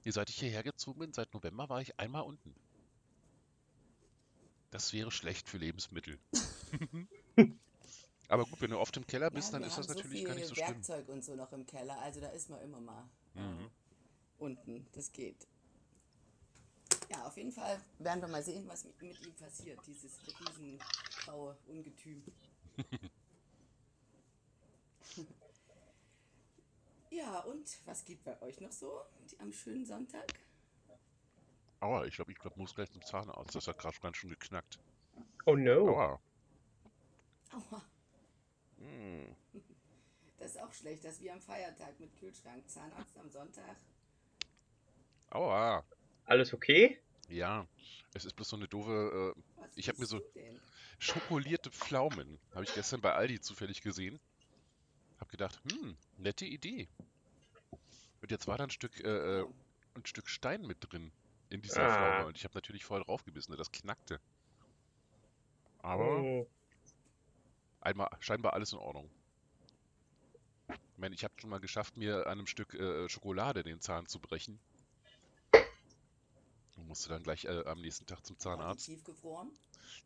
nee, 0.04 0.12
seit 0.12 0.30
ich 0.30 0.38
hierher 0.38 0.62
gezogen 0.62 1.00
bin, 1.00 1.12
seit 1.12 1.35
November 1.35 1.69
war 1.69 1.80
ich 1.80 1.99
einmal 1.99 2.23
unten. 2.23 2.54
Das 4.71 4.92
wäre 4.92 5.11
schlecht 5.11 5.49
für 5.49 5.59
Lebensmittel. 5.59 6.16
Aber 8.28 8.45
gut, 8.45 8.61
wenn 8.61 8.71
du 8.71 8.78
oft 8.78 8.97
im 8.97 9.04
Keller 9.09 9.33
bist, 9.33 9.52
Ja, 9.52 9.59
dann 9.59 9.69
ist 9.69 9.76
das 9.76 9.88
haben 9.88 9.97
natürlich 9.97 10.21
so 10.21 10.26
gar 10.28 10.35
nicht 10.37 10.47
so 10.47 10.54
schlimm. 10.54 10.69
Werkzeug 10.69 11.09
und 11.09 11.25
so 11.25 11.35
noch 11.35 11.52
im 11.52 11.66
Keller. 11.66 11.99
Also 12.02 12.21
da 12.21 12.28
ist 12.28 12.50
man 12.50 12.61
immer 12.61 12.80
mal 12.80 13.02
Mhm. 13.35 13.69
unten. 14.38 14.87
Das 14.92 15.11
geht. 15.11 15.49
Ja, 17.11 17.26
auf 17.26 17.37
jeden 17.37 17.50
Fall 17.50 17.83
werden 17.99 18.21
wir 18.21 18.29
mal 18.29 18.43
sehen, 18.43 18.69
was 18.69 18.85
mit, 18.85 19.02
mit 19.02 19.21
ihm 19.26 19.35
passiert. 19.35 19.81
Dieses 19.85 20.21
riesengraue 20.26 21.57
Ungetüm. 21.67 22.23
ja, 27.11 27.40
und 27.40 27.79
was 27.85 28.05
geht 28.05 28.23
bei 28.23 28.40
euch 28.43 28.61
noch 28.61 28.71
so 28.71 29.02
am 29.38 29.52
schönen 29.52 29.85
Sonntag? 29.85 30.33
Aua, 31.81 32.05
ich 32.05 32.14
glaube, 32.14 32.31
ich 32.31 32.38
glaub, 32.38 32.57
muss 32.57 32.76
gleich 32.76 32.93
zum 32.93 33.02
Zahnarzt. 33.02 33.57
Das 33.57 33.67
hat 33.67 33.79
gerade 33.79 33.99
ganz 33.99 34.17
schön 34.17 34.31
geknackt. 34.31 34.79
Oh 35.47 35.57
no. 35.57 35.88
Aua. 35.88 36.21
Aua. 37.52 37.83
Hm. 38.79 39.35
Das 40.38 40.52
ist 40.52 40.61
auch 40.62 40.73
schlecht, 40.73 41.05
das 41.05 41.14
ist 41.14 41.23
wie 41.23 41.31
am 41.33 41.40
Feiertag 41.40 41.99
mit 41.99 42.14
Kühlschrank. 42.21 42.71
Zahnarzt 42.71 43.19
am 43.19 43.29
Sonntag. 43.29 43.76
Aua. 45.31 45.85
Alles 46.30 46.54
okay? 46.54 46.96
Ja, 47.28 47.66
es 48.14 48.25
ist 48.25 48.34
bloß 48.37 48.50
so 48.50 48.56
eine 48.56 48.68
doofe. 48.68 49.34
Äh, 49.37 49.40
Ich 49.75 49.88
hab 49.88 49.99
mir 49.99 50.06
so- 50.06 50.22
schokolierte 51.00 51.70
Pflaumen. 51.72 52.38
Habe 52.54 52.62
ich 52.62 52.72
gestern 52.72 53.00
bei 53.00 53.12
Aldi 53.12 53.40
zufällig 53.40 53.82
gesehen. 53.82 54.20
Hab 55.18 55.28
gedacht, 55.28 55.60
hm, 55.68 55.96
nette 56.18 56.44
Idee. 56.44 56.88
Und 58.22 58.30
jetzt 58.30 58.46
war 58.46 58.58
da 58.58 58.64
ein 58.64 58.70
Stück, 58.70 59.00
äh, 59.00 59.40
äh, 59.40 59.42
Oh. 59.42 59.52
ein 59.94 60.06
Stück 60.06 60.28
Stein 60.28 60.62
mit 60.68 60.76
drin 60.80 61.10
in 61.49 61.62
dieser 61.62 61.82
Ah. 61.82 61.94
Pflaume. 61.96 62.26
Und 62.28 62.37
ich 62.37 62.44
habe 62.44 62.54
natürlich 62.54 62.84
voll 62.84 63.02
draufgebissen, 63.02 63.50
ne, 63.50 63.56
das 63.56 63.72
knackte. 63.72 64.20
Aber 65.78 66.18
Hm, 66.18 66.46
einmal 67.80 68.08
scheinbar 68.20 68.52
alles 68.52 68.72
in 68.72 68.78
Ordnung. 68.78 69.10
Ich 70.68 70.99
meine, 70.99 71.14
ich 71.16 71.25
habe 71.25 71.34
schon 71.40 71.50
mal 71.50 71.58
geschafft, 71.58 71.96
mir 71.96 72.26
an 72.26 72.38
einem 72.38 72.46
Stück 72.46 72.75
äh, 72.75 73.08
Schokolade 73.08 73.64
den 73.64 73.80
Zahn 73.80 74.06
zu 74.06 74.20
brechen. 74.20 74.60
Und 76.90 76.99
musste 76.99 77.09
dann 77.09 77.23
gleich 77.23 77.44
äh, 77.44 77.64
am 77.66 77.80
nächsten 77.80 78.06
Tag 78.06 78.25
zum 78.26 78.38
War 78.52 78.76
Zahnarzt. 78.76 78.78
Tiefgefroren? 78.78 79.50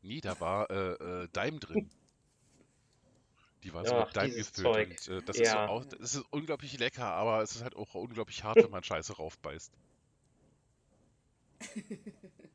Nee, 0.03 0.21
da 0.21 0.39
war 0.41 0.71
äh, 0.71 0.93
äh, 1.25 1.29
Daim 1.33 1.59
drin. 1.61 1.91
Die 3.65 3.73
war 3.75 3.85
so 3.85 3.97
Ach, 3.97 3.97
mit 3.97 4.15
Daim 4.17 4.37
dieses 4.37 4.53
gefüllt 4.53 4.77
und 4.79 5.09
äh, 5.09 5.21
das 5.25 5.41
ist 5.41 5.51
so 5.51 5.59
Ja. 5.59 5.65
auch, 5.65 5.85
das 5.85 6.15
ist 6.15 6.25
unglaublich 6.31 6.79
lecker, 6.79 7.07
aber 7.07 7.43
es 7.43 7.57
ist 7.57 7.63
halt 7.63 7.75
auch 7.75 7.95
unglaublich 7.95 8.45
hart, 8.45 8.63
wenn 8.63 8.71
man 8.71 8.85
Scheiße 8.85 9.15
raufbeißt. 9.15 9.73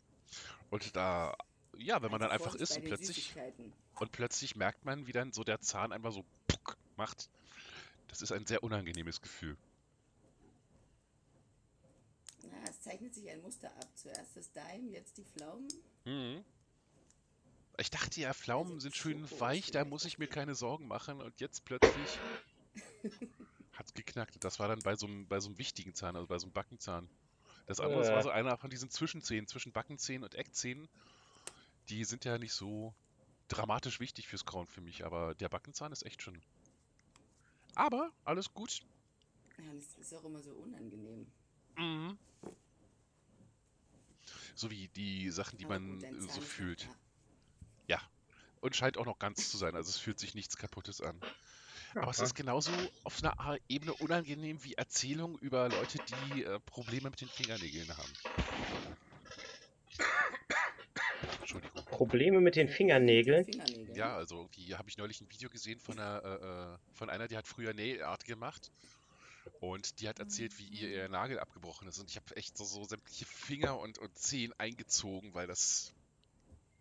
Und 0.69 0.95
da, 0.95 1.36
ja, 1.77 2.01
wenn 2.01 2.12
man 2.12 2.19
dann 2.21 2.31
Also 2.31 2.31
einfach 2.31 2.55
isst 2.55 2.77
und 2.77 2.83
plötzlich, 2.83 3.38
und 4.00 4.12
plötzlich 4.12 4.55
merkt 4.55 4.86
man, 4.86 5.07
wie 5.07 5.12
dann 5.13 5.31
so 5.33 5.43
der 5.43 5.59
Zahn 5.62 5.91
einfach 5.91 6.12
so 6.12 6.25
puck 6.48 6.77
macht. 6.95 7.29
Das 8.07 8.21
ist 8.21 8.31
ein 8.31 8.45
sehr 8.45 8.63
unangenehmes 8.63 9.21
Gefühl. 9.21 9.57
Ja, 12.43 12.68
es 12.79 12.83
zeichnet 12.86 13.13
sich 13.13 13.29
ein 13.29 13.41
Muster 13.41 13.69
ab. 13.75 13.88
Zuerst 13.95 14.36
das 14.38 14.51
Daim, 14.51 14.89
jetzt 14.89 15.17
die 15.17 15.24
Pflaumen. 15.24 15.67
Mhm. 16.05 16.43
Ich 17.77 17.89
dachte 17.91 18.19
ja, 18.19 18.33
Pflaumen 18.33 18.74
Also 18.74 18.81
sind 18.83 18.95
schön 18.95 19.27
Schoko 19.27 19.41
weich, 19.41 19.71
da 19.71 19.86
muss 19.86 20.05
ich 20.05 20.17
mir 20.17 20.27
keine 20.27 20.55
Sorgen 20.55 20.88
machen 20.88 21.21
und 21.21 21.39
jetzt 21.39 21.63
plötzlich 21.63 22.19
hat's 23.74 23.93
geknackt. 23.93 24.43
Das 24.43 24.59
war 24.59 24.67
dann 24.67 24.79
bei 24.79 24.95
so 24.95 25.07
einem, 25.07 25.27
bei 25.27 25.39
so 25.39 25.48
einem 25.48 25.57
wichtigen 25.57 25.93
Zahn, 25.93 26.15
also 26.15 26.27
bei 26.27 26.38
so 26.39 26.45
einem 26.45 26.53
Backenzahn. 26.53 27.09
Das 27.67 27.79
andere 27.79 28.01
das 28.01 28.09
war 28.09 28.19
Äh. 28.19 28.24
so 28.24 28.29
einer 28.29 28.57
von 28.57 28.69
diesen 28.69 28.89
Zwischenzähnen, 28.89 29.48
zwischen 29.48 29.71
Backenzähnen 29.71 30.24
und 30.24 30.36
Eckzähnen. 30.36 30.89
Die 31.88 32.03
sind 32.03 32.25
ja 32.25 32.38
nicht 32.38 32.53
so 32.53 32.93
dramatisch 33.48 34.00
wichtig 34.00 34.27
fürs 34.27 34.45
Kauen 34.45 34.67
für 34.67 34.81
mich, 34.81 35.05
aber 35.05 35.36
der 35.36 35.50
Backenzahn 35.50 35.91
ist 35.91 36.05
echt 36.05 36.21
schon. 36.21 36.41
Aber 37.75 38.12
alles 38.25 38.53
gut. 38.53 38.81
Ja, 39.57 39.74
das 39.74 39.98
ist 39.98 40.13
auch 40.13 40.24
immer 40.25 40.41
so 40.41 40.51
unangenehm. 40.51 41.27
Mhm. 41.77 42.17
So 44.59 44.69
wie 44.69 44.89
die 44.89 45.29
Sachen, 45.31 45.57
die 45.57 45.63
Aber 45.63 45.79
man 45.79 45.99
gut, 45.99 46.03
äh, 46.03 46.21
so 46.21 46.41
fühlt. 46.41 46.89
da. 47.87 48.01
Und 48.59 48.75
scheint 48.75 48.97
auch 48.97 49.05
noch 49.05 49.17
ganz 49.17 49.49
zu 49.49 49.57
sein. 49.57 49.73
Also 49.73 49.89
es 49.89 49.97
fühlt 49.97 50.19
sich 50.19 50.35
nichts 50.35 50.57
Kaputtes 50.57 50.99
an. 50.99 51.17
Aber 51.95 52.11
es 52.11 52.19
ist 52.19 52.35
genauso 52.35 52.71
auf 53.05 53.23
einer 53.23 53.57
Ebene 53.69 53.93
unangenehm 53.93 54.61
wie 54.65 54.73
Erzählungen 54.73 55.37
über 55.39 55.69
Leute, 55.69 55.99
die 56.33 56.43
äh, 56.43 56.59
Probleme 56.59 57.09
mit 57.09 57.21
den 57.21 57.29
Fingernägeln 57.29 57.87
haben. 57.97 58.13
Entschuldigung. 61.39 61.85
Probleme 61.85 62.41
mit 62.41 62.57
den 62.57 62.67
Fingernägeln? 62.67 63.45
Fingernägel. 63.45 63.95
Ja, 63.95 64.17
also 64.17 64.49
die 64.55 64.75
habe 64.75 64.89
ich 64.89 64.97
neulich 64.97 65.21
ein 65.21 65.31
Video 65.31 65.49
gesehen 65.49 65.79
von 65.79 65.97
einer, 65.97 66.21
äh, 66.25 66.73
äh, 66.73 66.77
von 66.95 67.09
einer, 67.09 67.29
die 67.29 67.37
hat 67.37 67.47
früher 67.47 67.73
Nail 67.73 68.03
Art 68.03 68.25
gemacht. 68.25 68.71
Und 69.59 69.99
die 69.99 70.07
hat 70.07 70.19
erzählt, 70.19 70.57
wie 70.57 70.67
ihr 70.67 70.89
ihr 70.89 71.09
Nagel 71.09 71.39
abgebrochen 71.39 71.87
ist. 71.87 71.99
Und 71.99 72.09
ich 72.09 72.15
habe 72.15 72.35
echt 72.37 72.57
so, 72.57 72.63
so 72.63 72.85
sämtliche 72.85 73.25
Finger 73.25 73.77
und, 73.79 73.97
und 73.97 74.17
Zehen 74.17 74.53
eingezogen, 74.57 75.33
weil 75.33 75.47
das, 75.47 75.93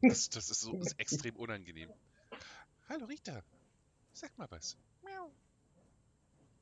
das, 0.01 0.29
das 0.31 0.51
ist 0.51 0.61
so 0.61 0.81
ist 0.81 0.99
extrem 0.99 1.35
unangenehm. 1.37 1.93
Hallo 2.89 3.07
Rita, 3.07 3.43
sag 4.13 4.37
mal 4.39 4.47
was. 4.51 4.77
Miau. 5.03 5.33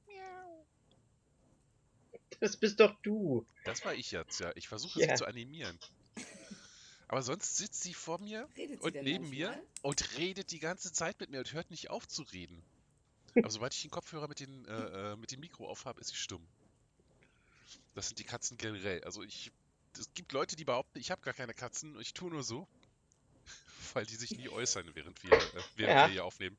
Miau. 0.07 0.67
Das 2.41 2.57
bist 2.57 2.81
doch 2.81 2.99
du. 3.03 3.47
Das 3.65 3.85
war 3.85 3.95
ich 3.95 4.11
jetzt, 4.11 4.41
ja. 4.41 4.53
Ich 4.57 4.69
versuche 4.69 5.01
Ja. 5.01 5.09
sie 5.09 5.15
zu 5.17 5.27
animieren. 5.27 5.79
Aber 7.09 7.23
sonst 7.23 7.57
sitzt 7.57 7.83
sie 7.83 7.95
vor 7.95 8.19
mir 8.21 8.49
Redet 8.57 8.81
sie 8.83 8.87
und 8.87 8.95
neben 9.03 9.31
mir 9.31 9.63
und 9.83 10.17
redet 10.17 10.51
die 10.51 10.59
ganze 10.59 10.93
Zeit 10.93 11.21
mit 11.21 11.31
mir 11.31 11.39
und 11.39 11.53
hört 11.53 11.71
nicht 11.71 11.91
auf 11.91 12.09
zu 12.09 12.23
reden. 12.23 12.63
Aber 13.37 13.51
sobald 13.51 13.75
ich 13.75 13.83
den 13.83 13.91
Kopfhörer 13.91 14.29
mit, 14.29 14.41
den, 14.41 14.65
äh, 14.67 15.13
äh, 15.13 15.17
mit 15.17 15.31
dem 15.33 15.41
Mikro 15.41 15.69
aufhabe, 15.69 16.01
ist 16.01 16.09
sie 16.09 16.17
stumm. 16.17 16.47
Das 17.95 18.09
sind 18.09 18.19
die 18.19 18.25
Katzen 18.25 18.57
generell. 18.57 19.03
Also 19.05 19.23
ich, 19.23 19.51
es 19.99 20.13
gibt 20.15 20.33
Leute, 20.33 20.57
die 20.57 20.65
behaupten, 20.65 20.99
ich 20.99 21.11
habe 21.11 21.23
gar 21.23 21.35
keine 21.35 21.55
Katzen 21.55 21.95
und 21.97 22.03
ich 22.03 22.15
tue 22.15 22.31
nur 22.31 22.43
so, 22.43 22.67
weil 23.95 24.07
die 24.07 24.17
sich 24.17 24.37
nie 24.37 24.49
äußern, 24.49 24.91
während 24.95 25.23
wir, 25.23 25.33
äh, 25.33 25.63
während 25.77 25.95
Ja. 25.95 26.07
wir 26.07 26.13
hier 26.13 26.25
aufnehmen. 26.25 26.57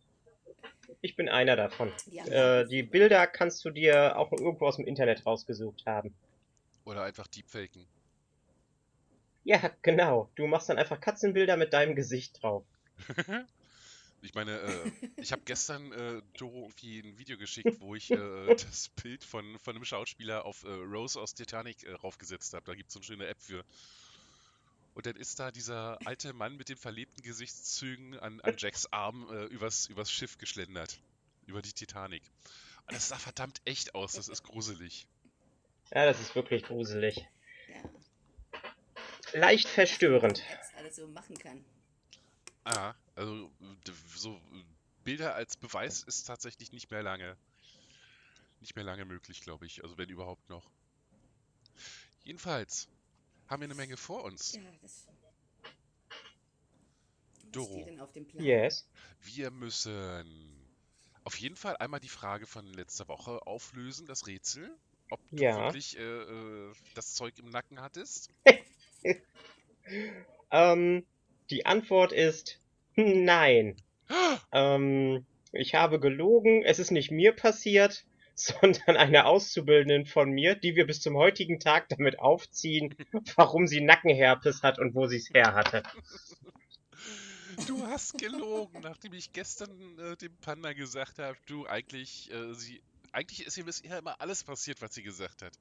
Ich 1.01 1.15
bin 1.15 1.29
einer 1.29 1.55
davon. 1.55 1.91
Die 2.07 2.21
haben 2.21 2.31
Äh, 2.31 2.65
die 2.67 2.83
Bilder 2.83 3.27
kannst 3.27 3.63
du 3.65 3.69
dir 3.69 4.17
auch 4.17 4.31
irgendwo 4.31 4.67
aus 4.67 4.77
dem 4.77 4.85
Internet 4.87 5.25
rausgesucht 5.25 5.85
haben. 5.85 6.15
Oder 6.85 7.03
einfach 7.03 7.27
deepfaken. 7.27 7.85
Ja, 9.43 9.71
genau. 9.81 10.29
Du 10.35 10.47
machst 10.47 10.69
dann 10.69 10.77
einfach 10.77 10.99
Katzenbilder 10.99 11.57
mit 11.57 11.73
deinem 11.73 11.95
Gesicht 11.95 12.41
drauf. 12.41 12.63
Ich 14.27 14.33
meine, 14.35 14.59
äh, 14.59 14.91
ich 15.15 15.31
habe 15.31 15.41
gestern 15.45 15.93
äh, 15.93 16.21
Doro 16.37 16.63
irgendwie 16.63 16.99
ein 16.99 17.17
Video 17.17 17.37
geschickt, 17.37 17.79
wo 17.79 17.95
ich 17.95 18.11
äh, 18.11 18.55
das 18.55 18.89
Bild 18.89 19.23
von, 19.23 19.57
von 19.57 19.73
einem 19.73 19.85
Schauspieler 19.85 20.43
auf 20.43 20.65
äh, 20.65 20.67
Rose 20.67 21.17
aus 21.17 21.33
Titanic 21.33 21.83
äh, 21.83 21.93
raufgesetzt 21.93 22.53
habe. 22.53 22.65
Da 22.65 22.75
gibt 22.75 22.89
es 22.89 22.93
so 22.93 22.99
eine 22.99 23.05
schöne 23.05 23.27
App 23.27 23.41
für. 23.41 23.63
Und 24.95 25.05
dann 25.05 25.15
ist 25.15 25.39
da 25.39 25.49
dieser 25.49 25.97
alte 26.05 26.33
Mann 26.33 26.57
mit 26.57 26.67
den 26.67 26.75
verlebten 26.75 27.21
Gesichtszügen 27.21 28.19
an, 28.19 28.41
an 28.41 28.55
Jacks 28.57 28.91
Arm 28.91 29.29
äh, 29.31 29.45
übers, 29.45 29.87
übers 29.87 30.11
Schiff 30.11 30.37
geschlendert. 30.37 30.99
Über 31.45 31.61
die 31.61 31.71
Titanic. 31.71 32.23
Und 32.87 32.95
das 32.95 33.07
sah 33.07 33.17
verdammt 33.17 33.61
echt 33.63 33.95
aus, 33.95 34.11
das 34.11 34.27
ist 34.27 34.43
gruselig. 34.43 35.07
Ja, 35.93 36.05
das 36.05 36.19
ist 36.19 36.35
wirklich 36.35 36.63
gruselig. 36.63 37.25
Ja, 37.69 39.39
Leicht 39.39 39.69
verstörend. 39.69 40.43
was 40.59 40.73
alles 40.75 40.97
so 40.97 41.07
machen 41.07 41.37
kann. 41.37 41.63
Ah, 42.65 42.93
also 43.17 43.51
so 44.15 44.39
Bilder 45.03 45.35
als 45.35 45.57
Beweis 45.57 46.03
ist 46.03 46.25
tatsächlich 46.25 46.71
nicht 46.71 46.91
mehr 46.91 47.03
lange, 47.03 47.37
nicht 48.59 48.75
mehr 48.75 48.85
lange 48.85 49.05
möglich, 49.05 49.41
glaube 49.41 49.65
ich. 49.65 49.83
Also 49.83 49.97
wenn 49.97 50.09
überhaupt 50.09 50.49
noch. 50.49 50.69
Jedenfalls 52.23 52.87
haben 53.47 53.61
wir 53.61 53.65
eine 53.65 53.75
Menge 53.75 53.97
vor 53.97 54.23
uns. 54.23 54.53
Ja, 54.55 54.61
das 54.81 55.07
Doro. 57.51 57.73
steht 57.73 57.87
denn 57.87 57.99
auf 57.99 58.11
dem 58.11 58.27
Plan? 58.27 58.43
Yes. 58.43 58.87
Wir 59.21 59.51
müssen 59.51 60.69
auf 61.23 61.37
jeden 61.39 61.55
Fall 61.55 61.77
einmal 61.77 61.99
die 61.99 62.09
Frage 62.09 62.45
von 62.45 62.65
letzter 62.73 63.07
Woche 63.07 63.45
auflösen, 63.47 64.05
das 64.07 64.27
Rätsel. 64.27 64.77
Ob 65.09 65.21
du 65.31 65.43
Ja. 65.43 65.57
wirklich 65.65 65.97
äh, 65.97 66.01
äh, 66.01 66.73
das 66.93 67.15
Zeug 67.15 67.37
im 67.39 67.49
Nacken 67.49 67.81
hattest. 67.81 68.29
Ähm, 70.51 71.05
die 71.49 71.65
Antwort 71.65 72.11
ist 72.11 72.59
nein. 72.97 73.75
Ähm, 74.51 75.25
ich 75.51 75.75
habe 75.75 75.99
gelogen. 75.99 76.63
Es 76.63 76.79
ist 76.79 76.91
nicht 76.91 77.11
mir 77.11 77.33
passiert, 77.33 78.05
sondern 78.35 78.97
einer 78.97 79.25
Auszubildenden 79.25 80.05
von 80.05 80.31
mir, 80.31 80.55
die 80.55 80.75
wir 80.75 80.85
bis 80.85 81.01
zum 81.01 81.15
heutigen 81.15 81.59
Tag 81.59 81.89
damit 81.89 82.19
aufziehen, 82.19 82.95
warum 83.35 83.67
sie 83.67 83.81
Nackenherpes 83.81 84.63
hat 84.63 84.79
und 84.79 84.95
wo 84.95 85.07
sie 85.07 85.17
es 85.17 85.29
her 85.33 85.53
hatte. 85.53 85.83
Du 87.65 87.81
hast 87.87 88.19
gelogen, 88.19 88.81
nachdem 88.81 89.13
ich 89.13 89.33
gestern 89.33 89.97
äh, 89.97 90.15
dem 90.17 90.35
Panda 90.37 90.73
gesagt 90.73 91.17
habe, 91.17 91.35
du 91.47 91.65
eigentlich, 91.65 92.31
äh, 92.31 92.53
sie, 92.53 92.83
eigentlich 93.11 93.47
ist 93.47 93.57
ihr 93.57 93.65
bisher 93.65 93.97
immer 93.97 94.21
alles 94.21 94.43
passiert, 94.43 94.79
was 94.81 94.93
sie 94.93 95.01
gesagt 95.01 95.41
hat. 95.41 95.53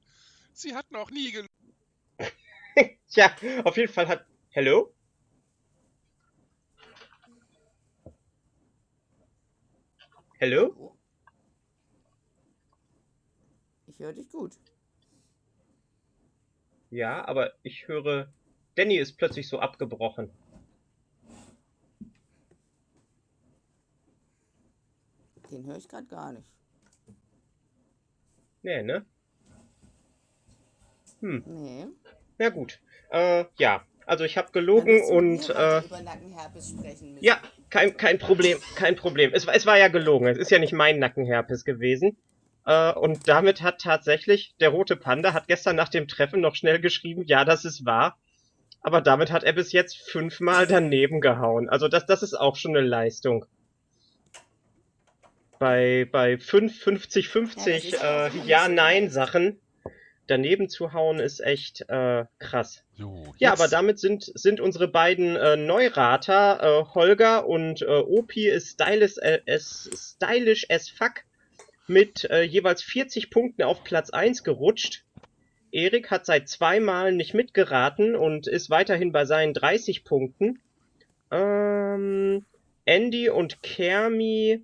Sie 0.53 0.75
hat 0.75 0.91
noch 0.91 1.09
nie 1.09 1.31
gelogen. 1.31 1.49
Tja, 3.09 3.35
auf 3.63 3.77
jeden 3.77 3.91
Fall 3.91 4.07
hat. 4.07 4.25
Hello? 4.51 4.93
Hello? 10.39 10.73
Oh. 10.77 10.91
Ich 13.87 13.99
höre 13.99 14.13
dich 14.13 14.29
gut. 14.29 14.51
Ja, 16.89 17.25
aber 17.27 17.53
ich 17.63 17.87
höre. 17.87 18.31
Danny 18.75 18.97
ist 18.97 19.17
plötzlich 19.17 19.47
so 19.49 19.59
abgebrochen. 19.59 20.29
Den 25.51 25.65
höre 25.65 25.77
ich 25.77 25.87
gerade 25.87 26.05
gar 26.07 26.31
nicht. 26.33 26.51
Nee, 28.61 28.83
ne? 28.83 29.05
Hm, 31.21 31.43
Nee. 31.47 31.87
na 32.37 32.49
gut. 32.49 32.79
Äh, 33.09 33.45
ja. 33.57 33.85
Also 34.05 34.23
ich 34.23 34.37
habe 34.37 34.51
gelogen 34.51 35.01
und 35.09 35.49
äh, 35.49 35.79
über 35.79 36.01
Nackenherpes 36.01 36.69
sprechen 36.69 37.13
müssen. 37.13 37.25
ja, 37.25 37.41
Kein, 37.69 37.97
kein 37.97 38.17
Problem, 38.17 38.57
kein 38.75 38.95
Problem. 38.95 39.31
Es, 39.33 39.45
es 39.45 39.65
war 39.65 39.77
ja 39.77 39.89
gelogen. 39.89 40.27
Es 40.27 40.37
ist 40.37 40.51
ja 40.51 40.59
nicht 40.59 40.73
mein 40.73 40.99
Nackenherpes 40.99 41.65
gewesen. 41.65 42.17
Äh, 42.65 42.93
und 42.93 43.27
damit 43.27 43.61
hat 43.61 43.81
tatsächlich 43.81 44.53
der 44.59 44.69
rote 44.69 44.95
Panda 44.95 45.33
hat 45.33 45.47
gestern 45.47 45.75
nach 45.75 45.89
dem 45.89 46.07
Treffen 46.07 46.41
noch 46.41 46.55
schnell 46.55 46.79
geschrieben, 46.79 47.23
ja, 47.25 47.45
das 47.45 47.65
ist 47.65 47.85
wahr. 47.85 48.17
Aber 48.81 49.01
damit 49.01 49.31
hat 49.31 49.43
er 49.43 49.53
bis 49.53 49.71
jetzt 49.71 49.97
fünfmal 49.97 50.67
daneben 50.67 51.19
gehauen. 51.19 51.69
Also 51.69 51.87
das, 51.87 52.05
das 52.05 52.23
ist 52.23 52.35
auch 52.35 52.55
schon 52.55 52.75
eine 52.75 52.85
Leistung. 52.85 53.45
Bei, 55.59 56.07
bei 56.11 56.37
5, 56.37 56.79
50, 56.79 57.29
50 57.29 57.91
Ja, 57.91 58.27
äh, 58.27 58.31
Ja-Nein-Sachen 58.45 59.59
daneben 60.27 60.69
zu 60.69 60.93
hauen, 60.93 61.19
ist 61.19 61.39
echt 61.39 61.81
äh, 61.89 62.25
krass. 62.39 62.83
So, 62.97 63.33
Ja, 63.39 63.51
aber 63.53 63.67
damit 63.67 63.99
sind, 63.99 64.31
sind 64.35 64.59
unsere 64.59 64.87
beiden 64.87 65.35
äh, 65.35 65.55
Neurater, 65.55 66.59
äh, 66.61 66.93
Holger 66.93 67.47
und 67.47 67.81
äh, 67.81 67.85
Opi, 67.85 68.47
ist 68.47 68.73
stylish, 68.73 69.17
äh, 69.17 69.41
as, 69.47 69.89
stylish 69.93 70.67
as 70.69 70.89
fuck 70.89 71.23
mit 71.87 72.25
äh, 72.29 72.43
jeweils 72.43 72.83
40 72.83 73.29
Punkten 73.29 73.63
auf 73.63 73.83
Platz 73.83 74.09
1 74.09 74.43
gerutscht. 74.43 75.03
Erik 75.71 76.11
hat 76.11 76.25
seit 76.25 76.47
zwei 76.47 76.79
Malen 76.79 77.17
nicht 77.17 77.33
mitgeraten 77.33 78.15
und 78.15 78.47
ist 78.47 78.69
weiterhin 78.69 79.11
bei 79.11 79.25
seinen 79.25 79.53
30 79.53 80.03
Punkten. 80.03 80.59
Ähm, 81.31 82.45
Andy 82.85 83.29
und 83.29 83.61
Kermi 83.63 84.63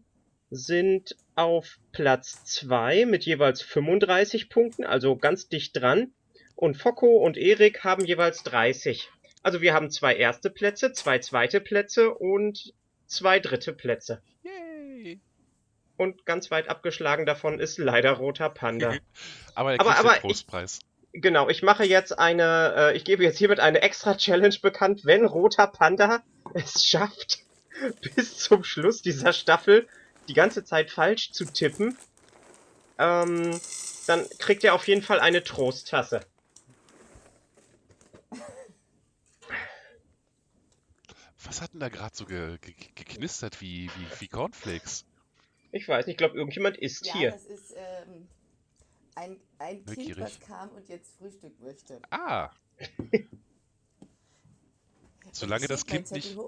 sind 0.55 1.15
auf 1.35 1.79
Platz 1.91 2.43
2 2.45 3.05
mit 3.05 3.25
jeweils 3.25 3.61
35 3.61 4.49
Punkten, 4.49 4.85
also 4.85 5.15
ganz 5.15 5.47
dicht 5.49 5.75
dran. 5.79 6.11
Und 6.55 6.77
Focko 6.77 7.17
und 7.17 7.37
Erik 7.37 7.83
haben 7.83 8.05
jeweils 8.05 8.43
30. 8.43 9.09
Also 9.41 9.61
wir 9.61 9.73
haben 9.73 9.89
zwei 9.91 10.15
erste 10.15 10.49
Plätze, 10.49 10.93
zwei 10.93 11.19
zweite 11.19 11.59
Plätze 11.59 12.13
und 12.13 12.73
zwei 13.07 13.39
dritte 13.39 13.73
Plätze. 13.73 14.21
Yay. 14.43 15.19
Und 15.97 16.25
ganz 16.25 16.49
weit 16.51 16.69
abgeschlagen 16.69 17.25
davon 17.25 17.59
ist 17.59 17.77
leider 17.77 18.11
Roter 18.13 18.49
Panda. 18.49 18.93
Aber 19.55 19.73
er 19.73 19.81
Aber- 19.81 19.97
aber 19.97 20.09
den 20.09 20.15
ich- 20.15 20.21
Trostpreis. 20.21 20.79
genau, 21.11 21.49
ich 21.49 21.61
mache 21.63 21.83
jetzt 21.85 22.17
eine, 22.17 22.73
äh, 22.77 22.97
ich 22.97 23.03
gebe 23.03 23.23
jetzt 23.23 23.37
hiermit 23.37 23.59
eine 23.59 23.81
extra 23.81 24.15
Challenge 24.15 24.55
bekannt, 24.61 25.01
wenn 25.05 25.25
Roter 25.25 25.67
Panda 25.67 26.23
es 26.53 26.85
schafft, 26.85 27.39
bis 28.15 28.37
zum 28.37 28.63
Schluss 28.63 29.01
dieser 29.01 29.33
Staffel 29.33 29.87
die 30.27 30.33
ganze 30.33 30.63
Zeit 30.63 30.91
falsch 30.91 31.31
zu 31.31 31.45
tippen, 31.45 31.97
ähm, 32.97 33.59
dann 34.07 34.27
kriegt 34.39 34.63
er 34.63 34.73
auf 34.73 34.87
jeden 34.87 35.01
Fall 35.01 35.19
eine 35.19 35.43
Trosttasse. 35.43 36.21
Was 41.45 41.61
hat 41.61 41.73
denn 41.73 41.81
da 41.81 41.89
gerade 41.89 42.15
so 42.15 42.25
ge 42.25 42.57
ge 42.59 42.73
geknistert 42.95 43.59
wie, 43.59 43.89
wie, 43.95 44.21
wie 44.21 44.27
Cornflakes? 44.27 45.05
Ich 45.71 45.87
weiß 45.87 46.05
nicht, 46.05 46.13
ich 46.13 46.17
glaube, 46.17 46.35
irgendjemand 46.37 46.77
isst 46.77 47.05
Ja, 47.07 47.13
hier. 47.13 47.31
das 47.31 47.45
ist 47.45 47.73
ähm, 47.75 48.27
ein, 49.15 49.39
ein 49.59 49.85
Kind, 49.85 50.19
was 50.19 50.39
kam 50.39 50.69
und 50.69 50.87
jetzt 50.87 51.17
Frühstück 51.17 51.59
möchte. 51.59 51.99
Ah! 52.11 52.51
Solange 55.33 55.67
das 55.67 55.85
Kind 55.85 56.11
nicht. 56.11 56.37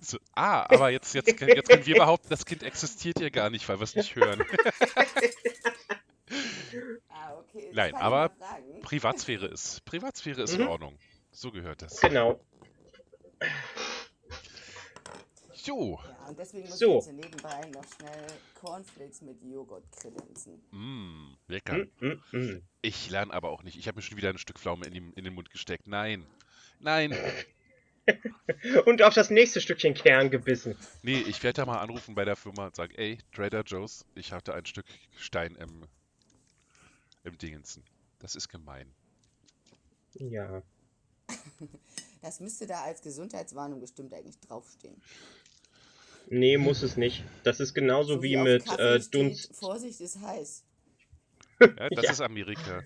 So, 0.00 0.18
ah, 0.34 0.66
aber 0.68 0.90
jetzt, 0.90 1.14
jetzt, 1.14 1.26
jetzt 1.28 1.68
können 1.68 1.86
wir 1.86 1.96
behaupten, 1.96 2.28
das 2.28 2.44
Kind 2.44 2.62
existiert 2.62 3.18
ja 3.20 3.28
gar 3.28 3.50
nicht, 3.50 3.68
weil 3.68 3.78
wir 3.80 3.84
es 3.84 3.96
nicht 3.96 4.14
hören. 4.14 4.40
ah, 7.08 7.34
okay. 7.38 7.66
das 7.68 7.74
Nein, 7.74 7.94
aber. 7.94 8.30
Privatsphäre 8.82 9.46
ist. 9.46 9.84
Privatsphäre 9.84 10.42
ist 10.42 10.54
in 10.54 10.62
Mhm. 10.62 10.68
Ordnung. 10.68 10.98
So 11.32 11.50
gehört 11.50 11.82
das. 11.82 12.00
Genau. 12.00 12.40
Jo. 15.64 15.98
Ja, 16.04 16.26
und 16.28 16.38
deswegen 16.38 16.68
muss 16.68 16.78
So. 16.78 17.00
ich 17.00 17.06
nebenbei 17.12 17.60
noch 17.74 17.84
schnell 17.96 18.26
Cornflakes 18.54 19.22
mit 19.22 19.42
Joghurt 19.42 19.84
kredenzen. 19.96 20.62
Mm, 20.70 21.34
lecker. 21.48 21.78
Mm, 21.98 22.06
mm, 22.06 22.22
mm. 22.38 22.62
Ich 22.82 23.10
lerne 23.10 23.32
aber 23.32 23.50
auch 23.50 23.64
nicht. 23.64 23.76
Ich 23.76 23.88
habe 23.88 23.96
mir 23.96 24.02
schon 24.02 24.16
wieder 24.16 24.30
ein 24.30 24.38
Stück 24.38 24.58
Pflaume 24.60 24.86
in, 24.86 24.92
die, 24.92 24.98
in 25.16 25.24
den 25.24 25.34
Mund 25.34 25.50
gesteckt. 25.50 25.88
Nein. 25.88 26.24
Nein. 26.78 27.12
Und 28.86 29.02
auf 29.02 29.14
das 29.14 29.30
nächste 29.30 29.60
Stückchen 29.60 29.94
Kern 29.94 30.30
gebissen. 30.30 30.76
Nee, 31.02 31.20
ich 31.20 31.42
werde 31.42 31.62
da 31.62 31.66
mal 31.66 31.78
anrufen 31.78 32.14
bei 32.14 32.24
der 32.24 32.36
Firma 32.36 32.66
und 32.66 32.76
sagen, 32.76 32.94
ey, 32.96 33.18
Trader 33.32 33.62
Joe's, 33.62 34.04
ich 34.14 34.32
hatte 34.32 34.54
ein 34.54 34.64
Stück 34.66 34.86
Stein 35.16 35.54
im, 35.56 35.86
im 37.24 37.36
Dingensen. 37.38 37.84
Das 38.18 38.34
ist 38.34 38.48
gemein. 38.48 38.92
Ja. 40.14 40.62
Das 42.22 42.40
müsste 42.40 42.66
da 42.66 42.82
als 42.82 43.02
Gesundheitswarnung 43.02 43.78
bestimmt 43.78 44.12
eigentlich 44.12 44.40
draufstehen. 44.40 45.00
Nee, 46.28 46.58
muss 46.58 46.82
es 46.82 46.96
nicht. 46.96 47.22
Das 47.44 47.60
ist 47.60 47.72
genauso 47.72 48.14
So 48.14 48.22
wie 48.22 48.36
auf 48.36 48.44
mit 48.44 48.66
äh, 48.80 49.00
steht, 49.00 49.14
Dunst. 49.14 49.54
Vorsicht 49.54 50.00
ist 50.00 50.20
heiß. 50.20 50.64
Ja, 51.60 51.88
das 51.90 52.02
Ja. 52.04 52.10
ist 52.10 52.20
Amerika. 52.20 52.82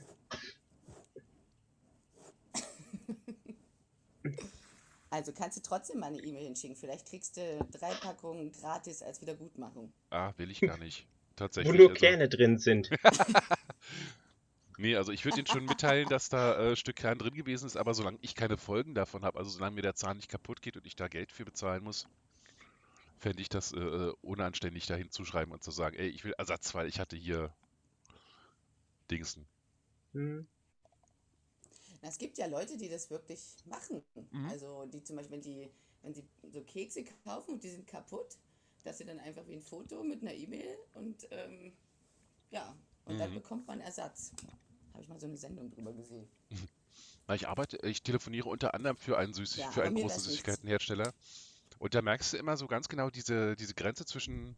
Also 5.10 5.32
kannst 5.32 5.56
du 5.56 5.62
trotzdem 5.62 5.98
mal 5.98 6.06
eine 6.06 6.18
E-Mail 6.18 6.44
hinschicken. 6.44 6.76
Vielleicht 6.76 7.08
kriegst 7.08 7.36
du 7.36 7.66
drei 7.72 7.92
Packungen 7.94 8.52
gratis 8.52 9.02
als 9.02 9.20
Wiedergutmachung. 9.20 9.92
Ah, 10.10 10.32
will 10.36 10.50
ich 10.50 10.60
gar 10.60 10.78
nicht. 10.78 11.06
Wo 11.30 11.44
Tatsächlich. 11.44 11.78
nur 11.78 11.88
also, 11.88 12.00
Kerne 12.00 12.28
drin 12.28 12.58
sind. 12.58 12.90
nee, 14.78 14.94
also 14.94 15.10
ich 15.10 15.24
würde 15.24 15.38
Ihnen 15.38 15.46
schon 15.46 15.64
mitteilen, 15.64 16.06
dass 16.08 16.28
da 16.28 16.58
äh, 16.58 16.76
Stück 16.76 16.96
Kern 16.96 17.18
drin 17.18 17.34
gewesen 17.34 17.64
ist, 17.64 17.76
aber 17.76 17.94
solange 17.94 18.18
ich 18.20 18.34
keine 18.34 18.58
Folgen 18.58 18.94
davon 18.94 19.24
habe, 19.24 19.38
also 19.38 19.50
solange 19.50 19.76
mir 19.76 19.82
der 19.82 19.94
Zahn 19.94 20.18
nicht 20.18 20.28
kaputt 20.28 20.60
geht 20.60 20.76
und 20.76 20.86
ich 20.86 20.96
da 20.96 21.08
Geld 21.08 21.32
für 21.32 21.46
bezahlen 21.46 21.82
muss, 21.82 22.06
fände 23.16 23.40
ich 23.40 23.48
das 23.48 23.72
äh, 23.72 23.80
äh, 23.80 24.12
unanständig, 24.20 24.86
da 24.86 24.96
hinzuschreiben 24.96 25.52
und 25.52 25.62
zu 25.62 25.70
sagen, 25.70 25.96
ey, 25.96 26.08
ich 26.08 26.24
will 26.24 26.34
Ersatz, 26.36 26.74
weil 26.74 26.88
ich 26.88 27.00
hatte 27.00 27.16
hier 27.16 27.50
Dingsen. 29.10 29.46
Hm. 30.12 30.46
Na, 32.02 32.08
Es 32.08 32.18
gibt 32.18 32.38
ja 32.38 32.46
Leute, 32.46 32.76
die 32.76 32.88
das 32.88 33.10
wirklich 33.10 33.56
machen. 33.66 34.02
Mhm. 34.30 34.46
Also 34.46 34.86
die 34.86 35.02
zum 35.02 35.16
Beispiel, 35.16 35.32
wenn 35.36 35.42
die, 35.42 35.70
wenn 36.02 36.14
sie 36.14 36.24
so 36.50 36.62
Kekse 36.62 37.04
kaufen 37.24 37.54
und 37.54 37.62
die 37.62 37.70
sind 37.70 37.86
kaputt, 37.86 38.36
dass 38.84 38.98
sie 38.98 39.04
dann 39.04 39.18
einfach 39.20 39.46
wie 39.46 39.54
ein 39.54 39.60
Foto 39.62 40.02
mit 40.02 40.22
einer 40.22 40.34
E-Mail 40.34 40.76
und 40.94 41.28
ähm, 41.30 41.72
ja, 42.50 42.74
und 43.04 43.18
dann 43.18 43.30
Mhm. 43.30 43.34
bekommt 43.34 43.66
man 43.66 43.80
Ersatz. 43.80 44.32
Habe 44.92 45.02
ich 45.02 45.08
mal 45.08 45.20
so 45.20 45.26
eine 45.26 45.36
Sendung 45.36 45.70
drüber 45.70 45.92
gesehen. 45.92 46.28
Na, 47.28 47.34
ich 47.34 47.46
arbeite, 47.46 47.78
ich 47.86 48.02
telefoniere 48.02 48.48
unter 48.48 48.74
anderem 48.74 48.96
für 48.96 49.18
einen, 49.18 49.34
Süßig 49.34 49.62
Ja, 49.62 49.70
für 49.70 49.82
einen 49.82 49.94
großen. 49.94 50.20
Süßigkeitenhersteller. 50.22 51.12
Und 51.78 51.94
da 51.94 52.02
merkst 52.02 52.32
du 52.32 52.36
immer 52.38 52.56
so 52.56 52.66
ganz 52.66 52.88
genau 52.88 53.10
diese, 53.10 53.56
diese 53.56 53.74
Grenze 53.74 54.04
zwischen 54.04 54.56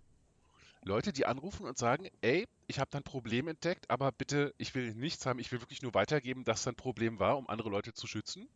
Leute, 0.85 1.13
die 1.13 1.27
anrufen 1.27 1.67
und 1.67 1.79
sagen, 1.79 2.09
ey, 2.23 2.47
ich 2.67 2.79
habe 2.81 2.91
da 2.91 2.99
ein 2.99 3.05
Problem 3.05 3.49
entdeckt, 3.49 3.89
aber 3.91 4.11
bitte, 4.13 4.53
ich 4.59 4.75
will 4.75 4.95
nichts 4.95 5.27
haben, 5.27 5.39
ich 5.39 5.53
will 5.53 5.61
wirklich 5.61 5.83
nur 5.83 5.95
weitergeben, 5.95 6.45
dass 6.45 6.65
da 6.65 6.73
ein 6.73 6.77
Problem 6.77 7.19
war, 7.21 7.39
um 7.39 7.49
andere 7.49 7.71
Leute 7.71 7.93
zu 7.93 8.07
schützen. 8.07 8.49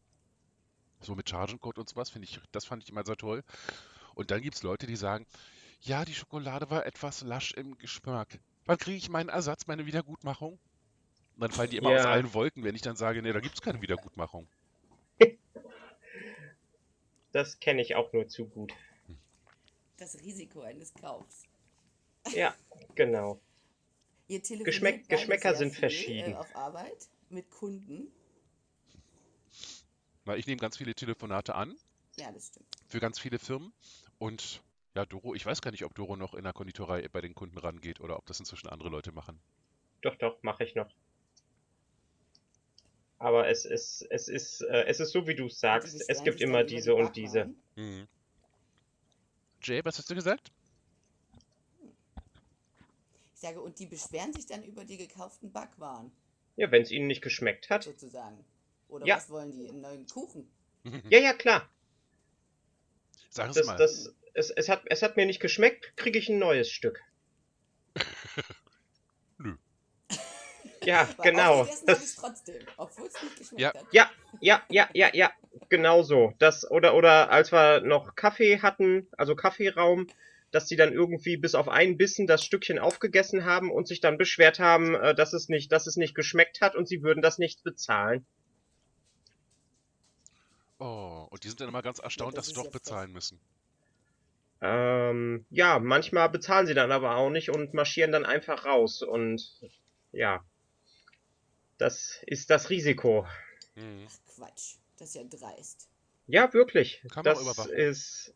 So 1.00 1.14
mit 1.14 1.28
Chargencode 1.28 1.78
und 1.78 1.88
sowas, 1.88 2.10
finde 2.10 2.26
ich, 2.26 2.40
das 2.52 2.64
fand 2.64 2.82
ich 2.82 2.88
immer 2.88 3.04
sehr 3.04 3.16
toll. 3.16 3.42
Und 4.14 4.30
dann 4.30 4.42
gibt 4.42 4.56
es 4.56 4.62
Leute, 4.62 4.86
die 4.86 4.96
sagen, 4.96 5.26
ja, 5.82 6.04
die 6.04 6.14
Schokolade 6.14 6.70
war 6.70 6.86
etwas 6.86 7.22
lasch 7.22 7.52
im 7.52 7.76
Geschmack. 7.78 8.40
Wann 8.64 8.78
kriege 8.78 8.96
ich 8.96 9.08
meinen 9.08 9.28
Ersatz, 9.28 9.66
meine 9.66 9.86
Wiedergutmachung? 9.86 10.54
Und 10.54 11.40
dann 11.40 11.52
fallen 11.52 11.70
die 11.70 11.76
immer 11.76 11.90
aus 11.90 12.02
Ja. 12.02 12.10
allen 12.12 12.32
Wolken, 12.34 12.64
wenn 12.64 12.74
ich 12.74 12.82
dann 12.82 12.96
sage, 12.96 13.22
nee, 13.22 13.32
da 13.32 13.40
gibt 13.40 13.54
es 13.54 13.60
keine 13.62 13.82
Wiedergutmachung. 13.82 14.48
Das 17.32 17.60
kenne 17.60 17.82
ich 17.82 17.94
auch 17.96 18.14
nur 18.14 18.28
zu 18.28 18.46
gut. 18.48 18.72
Das 19.98 20.18
Risiko 20.20 20.62
eines 20.62 20.94
Kaufs. 20.94 21.42
Ja, 22.32 22.54
genau. 22.94 23.40
Ihr 24.28 24.42
telefoniert 24.42 24.68
Geschmäck- 24.68 25.08
Geschmäcker 25.08 25.50
sehr 25.50 25.58
sind 25.58 25.70
viel, 25.70 25.80
verschieden. 25.80 26.32
Äh, 26.32 26.36
auf 26.36 26.54
Arbeit 26.56 27.08
mit 27.30 27.50
Kunden. 27.50 28.10
Weil 30.24 30.38
ich 30.38 30.46
nehme 30.46 30.60
ganz 30.60 30.76
viele 30.76 30.94
Telefonate 30.94 31.54
an 31.54 31.76
Ja, 32.16 32.32
das 32.32 32.48
stimmt. 32.48 32.66
für 32.88 32.98
ganz 33.00 33.18
viele 33.20 33.38
Firmen. 33.38 33.72
Und 34.18 34.62
ja, 34.94 35.06
Doro, 35.06 35.34
ich 35.34 35.44
weiß 35.46 35.60
gar 35.62 35.70
nicht, 35.70 35.84
ob 35.84 35.94
Doro 35.94 36.16
noch 36.16 36.34
in 36.34 36.42
der 36.42 36.52
Konditorei 36.52 37.06
bei 37.08 37.20
den 37.20 37.34
Kunden 37.34 37.58
rangeht 37.58 38.00
oder 38.00 38.16
ob 38.16 38.26
das 38.26 38.40
inzwischen 38.40 38.68
andere 38.68 38.88
Leute 38.88 39.12
machen. 39.12 39.38
Doch, 40.00 40.16
doch, 40.16 40.42
mache 40.42 40.64
ich 40.64 40.74
noch. 40.74 40.90
Aber 43.18 43.48
es 43.48 43.64
ist, 43.64 44.02
es 44.10 44.28
ist, 44.28 44.60
äh, 44.62 44.84
es 44.86 45.00
ist 45.00 45.12
so, 45.12 45.26
wie 45.26 45.34
du 45.34 45.48
sagst. 45.48 46.02
Es 46.08 46.22
gibt 46.22 46.40
immer 46.40 46.64
diese 46.64 46.90
die 46.90 46.96
und 47.00 47.16
diese. 47.16 47.54
Mhm. 47.76 48.06
Jay, 49.62 49.82
was 49.84 49.98
hast 49.98 50.10
du 50.10 50.14
gesagt? 50.14 50.50
Ich 53.36 53.42
sage, 53.42 53.60
und 53.60 53.78
die 53.78 53.84
beschweren 53.84 54.32
sich 54.32 54.46
dann 54.46 54.64
über 54.64 54.86
die 54.86 54.96
gekauften 54.96 55.52
Backwaren, 55.52 56.10
Ja, 56.56 56.70
wenn 56.70 56.80
es 56.80 56.90
ihnen 56.90 57.06
nicht 57.06 57.20
geschmeckt 57.20 57.68
hat. 57.68 57.82
sozusagen. 57.84 58.42
Oder 58.88 59.06
Ja. 59.06 59.16
was 59.16 59.28
wollen 59.28 59.52
die? 59.52 59.68
Einen 59.68 59.82
neuen 59.82 60.06
Kuchen? 60.06 60.50
Ja, 61.10 61.18
ja, 61.18 61.34
klar. 61.34 61.68
Sie 63.28 63.42
Das, 63.42 63.66
mal. 63.66 63.76
das, 63.76 64.14
es, 64.32 64.50
es, 64.50 64.68
hat, 64.70 64.84
es 64.86 65.02
hat 65.02 65.18
mir 65.18 65.26
nicht 65.26 65.40
geschmeckt, 65.40 65.94
kriege 65.98 66.18
ich 66.18 66.30
ein 66.30 66.38
neues 66.38 66.70
Stück. 66.70 67.02
Nö. 69.38 69.56
Ja, 70.84 71.02
Aber 71.18 71.22
genau. 71.22 71.68
Das, 71.84 72.14
trotzdem, 72.14 72.64
obwohl 72.78 73.08
es 73.08 73.22
nicht 73.22 73.36
geschmeckt 73.36 73.60
Ja. 73.60 73.74
hat. 73.74 73.92
ja, 73.92 74.10
ja, 74.40 74.62
ja, 74.70 74.88
ja, 74.94 75.10
ja, 75.12 75.30
genau 75.68 76.02
so. 76.02 76.32
Das, 76.38 76.70
oder, 76.70 76.94
oder 76.94 77.30
als 77.30 77.52
wir 77.52 77.80
noch 77.82 78.14
Kaffee 78.14 78.62
hatten, 78.62 79.08
also 79.18 79.36
Kaffeeraum, 79.36 80.06
dass 80.56 80.64
die 80.64 80.76
dann 80.76 80.94
irgendwie 80.94 81.36
bis 81.36 81.54
auf 81.54 81.68
einen 81.68 81.98
Bissen 81.98 82.26
das 82.26 82.42
Stückchen 82.42 82.78
aufgegessen 82.78 83.44
haben 83.44 83.70
und 83.70 83.86
sich 83.86 84.00
dann 84.00 84.16
beschwert 84.16 84.58
haben, 84.58 84.94
äh, 84.94 85.14
dass 85.14 85.34
es 85.34 85.50
nicht, 85.50 85.70
dass 85.70 85.86
es 85.86 85.96
nicht 85.96 86.14
geschmeckt 86.14 86.62
hat 86.62 86.74
und 86.74 86.88
sie 86.88 87.02
würden 87.02 87.20
das 87.20 87.36
nicht 87.36 87.62
bezahlen. 87.62 88.24
Oh, 90.78 91.26
und 91.28 91.44
die 91.44 91.48
sind 91.48 91.60
dann 91.60 91.68
immer 91.68 91.82
ganz 91.82 91.98
erstaunt, 91.98 92.38
das 92.38 92.46
dass 92.46 92.54
sie 92.54 92.54
doch 92.54 92.64
ja 92.64 92.70
bezahlen 92.70 93.12
müssen. 93.12 93.38
Ähm, 94.62 95.44
ja, 95.50 95.78
manchmal 95.78 96.30
bezahlen 96.30 96.66
sie 96.66 96.72
dann 96.72 96.90
aber 96.90 97.16
auch 97.16 97.28
nicht 97.28 97.50
und 97.50 97.74
marschieren 97.74 98.12
dann 98.12 98.24
einfach 98.24 98.64
raus 98.64 99.02
und 99.02 99.60
ja, 100.12 100.42
das 101.76 102.22
ist 102.26 102.48
das 102.48 102.70
Risiko. 102.70 103.26
Hm. 103.74 104.06
Ach 104.08 104.34
Quatsch, 104.34 104.76
das 104.96 105.08
ist 105.08 105.16
ja 105.16 105.24
dreist. 105.24 105.90
Ja, 106.28 106.50
wirklich. 106.54 107.02
Kann 107.12 107.24
man 107.24 107.34
das 107.34 107.38
auch 107.38 107.42
überwachen. 107.42 107.72
ist. 107.74 108.32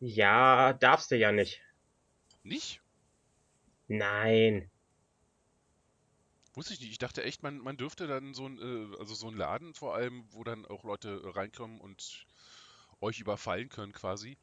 Ja, 0.00 0.72
darfst 0.72 1.10
du 1.10 1.16
ja 1.16 1.32
nicht. 1.32 1.60
Nicht? 2.42 2.80
Nein. 3.88 4.70
Wusste 6.54 6.74
ich 6.74 6.80
nicht. 6.80 6.92
Ich 6.92 6.98
dachte 6.98 7.24
echt, 7.24 7.42
man, 7.42 7.58
man 7.58 7.76
dürfte 7.76 8.06
dann 8.06 8.32
so 8.34 8.46
ein, 8.46 8.58
äh, 8.58 8.96
also 8.98 9.14
so 9.14 9.28
ein 9.28 9.36
Laden 9.36 9.74
vor 9.74 9.94
allem, 9.94 10.24
wo 10.30 10.44
dann 10.44 10.64
auch 10.66 10.84
Leute 10.84 11.20
reinkommen 11.34 11.80
und 11.80 12.26
euch 13.00 13.20
überfallen 13.20 13.68
können 13.68 13.92
quasi. 13.92 14.36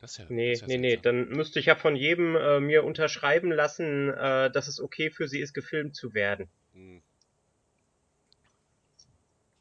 Das 0.00 0.12
ist 0.12 0.18
ja, 0.18 0.26
Nee, 0.28 0.52
das 0.52 0.60
ja 0.60 0.66
nee, 0.68 0.78
nee. 0.78 0.96
Dann 0.96 1.28
müsste 1.28 1.58
ich 1.58 1.66
ja 1.66 1.74
von 1.74 1.96
jedem 1.96 2.36
äh, 2.36 2.60
mir 2.60 2.84
unterschreiben 2.84 3.50
lassen, 3.50 4.10
äh, 4.10 4.50
dass 4.50 4.68
es 4.68 4.80
okay 4.80 5.10
für 5.10 5.26
sie 5.26 5.40
ist, 5.40 5.54
gefilmt 5.54 5.96
zu 5.96 6.14
werden. 6.14 6.48
Hm. 6.72 7.02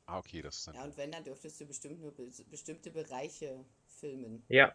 Ah, 0.08 0.20
okay, 0.20 0.42
das 0.42 0.58
ist 0.58 0.68
dann. 0.68 0.76
Ja, 0.76 0.84
und 0.86 0.98
wenn, 0.98 1.12
dann 1.12 1.24
dürftest 1.24 1.60
du 1.60 1.66
bestimmt 1.66 2.00
nur 2.02 2.12
be 2.16 2.30
bestimmte 2.50 2.92
Bereiche 2.92 3.66
filmen. 3.88 4.44
Ja, 4.48 4.74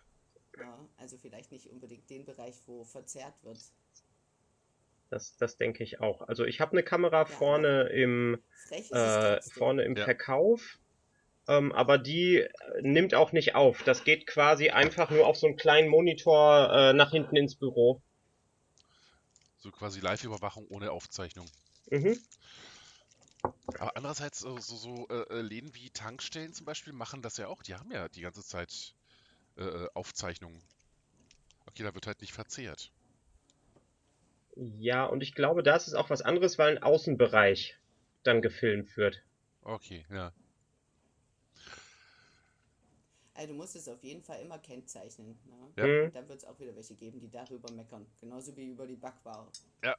Ja, 0.58 0.88
also 0.98 1.16
vielleicht 1.16 1.50
nicht 1.52 1.70
unbedingt 1.70 2.08
den 2.10 2.24
Bereich, 2.24 2.56
wo 2.66 2.84
verzerrt 2.84 3.42
wird. 3.42 3.58
das, 5.10 5.36
das 5.36 5.56
denke 5.56 5.84
ich 5.84 6.00
auch. 6.00 6.22
Also 6.22 6.44
ich 6.44 6.60
habe 6.60 6.72
eine 6.72 6.82
Kamera 6.82 7.24
vorne 7.26 7.88
im, 7.90 8.38
äh, 8.90 9.40
vorne 9.42 9.82
im 9.84 9.96
Ja. 9.96 10.04
Verkauf. 10.04 10.78
Ähm, 11.48 11.72
aber 11.72 11.98
die 11.98 12.38
äh, 12.38 12.48
nimmt 12.82 13.14
auch 13.14 13.32
nicht 13.32 13.54
auf. 13.54 13.82
Das 13.84 14.04
geht 14.04 14.26
quasi 14.26 14.70
einfach 14.70 15.10
nur 15.10 15.26
auf 15.26 15.36
so 15.36 15.46
einen 15.48 15.56
kleinen 15.56 15.88
Monitor 15.88 16.70
äh, 16.72 16.92
nach 16.94 17.10
hinten 17.10 17.36
ins 17.36 17.56
Büro. 17.56 18.02
So 19.60 19.70
quasi 19.70 20.00
Live-Überwachung 20.00 20.66
ohne 20.68 20.90
Aufzeichnung. 20.92 21.46
Mhm. 21.90 22.18
Aber 23.66 23.96
andererseits, 23.96 24.40
so, 24.40 24.58
so, 24.58 24.76
so 24.76 25.08
äh, 25.08 25.38
äh, 25.38 25.40
Läden 25.40 25.74
wie 25.74 25.90
Tankstellen 25.90 26.52
zum 26.52 26.66
Beispiel 26.66 26.92
machen 26.92 27.22
das 27.22 27.36
ja 27.36 27.48
auch. 27.48 27.62
Die 27.62 27.74
haben 27.74 27.90
ja 27.90 28.08
die 28.08 28.20
ganze 28.20 28.42
Zeit 28.42 28.94
äh, 29.56 29.64
äh, 29.64 29.88
Aufzeichnungen. 29.94 30.60
Okay, 31.66 31.84
da 31.84 31.94
wird 31.94 32.06
halt 32.06 32.20
nicht 32.20 32.32
verzehrt. 32.32 32.90
Ja, 34.56 35.06
und 35.06 35.22
ich 35.22 35.34
glaube, 35.34 35.62
das 35.62 35.86
ist 35.86 35.94
auch 35.94 36.10
was 36.10 36.22
anderes, 36.22 36.58
weil 36.58 36.76
ein 36.76 36.82
Außenbereich 36.82 37.78
dann 38.22 38.42
gefilmt 38.42 38.96
wird. 38.96 39.22
Okay, 39.62 40.04
ja. 40.10 40.32
Also 43.34 43.48
du 43.48 43.54
musst 43.54 43.76
es 43.76 43.88
auf 43.88 44.02
jeden 44.04 44.22
Fall 44.22 44.40
immer 44.42 44.58
kennzeichnen. 44.58 45.38
Ne? 45.46 45.72
Ja. 45.76 45.86
Mhm. 45.86 46.12
Dann 46.12 46.28
wird 46.28 46.38
es 46.40 46.44
auch 46.44 46.58
wieder 46.60 46.74
welche 46.76 46.94
geben, 46.94 47.20
die 47.20 47.30
darüber 47.30 47.72
meckern. 47.72 48.06
Genauso 48.20 48.54
wie 48.56 48.66
über 48.66 48.86
die 48.86 48.96
Backware. 48.96 49.48
Ja, 49.82 49.96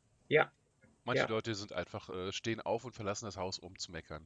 Manche 1.06 1.24
Ja. 1.24 1.30
Leute 1.30 1.54
sind 1.56 1.74
einfach, 1.74 2.10
äh, 2.10 2.32
stehen 2.32 2.62
auf 2.62 2.86
und 2.86 2.94
verlassen 2.94 3.26
das 3.26 3.38
Haus, 3.38 3.60
um 3.60 3.78
zu 3.78 3.92
meckern. 3.92 4.26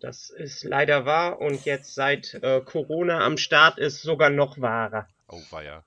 das 0.00 0.30
ist 0.30 0.64
leider 0.64 1.06
wahr 1.06 1.38
und 1.40 1.64
jetzt 1.64 1.94
seit 1.94 2.34
äh, 2.34 2.60
Corona 2.60 3.24
am 3.24 3.36
Start 3.36 3.78
ist 3.78 4.02
sogar 4.02 4.30
noch 4.30 4.60
wahrer. 4.60 5.08
Oh, 5.28 5.40
weia. 5.50 5.84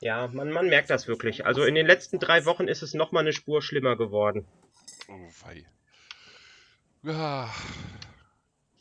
Ja, 0.00 0.28
man, 0.28 0.52
man 0.52 0.68
merkt 0.68 0.88
das 0.90 1.08
wirklich. 1.08 1.44
Also 1.46 1.64
in 1.64 1.74
den 1.74 1.86
letzten 1.86 2.20
drei 2.20 2.44
Wochen 2.44 2.68
ist 2.68 2.82
es 2.82 2.94
noch 2.94 3.10
mal 3.10 3.20
eine 3.20 3.32
Spur 3.32 3.60
schlimmer 3.60 3.96
geworden. 3.96 4.46
Oh, 5.08 5.28
wei. 5.44 5.66
Ja. 7.02 7.52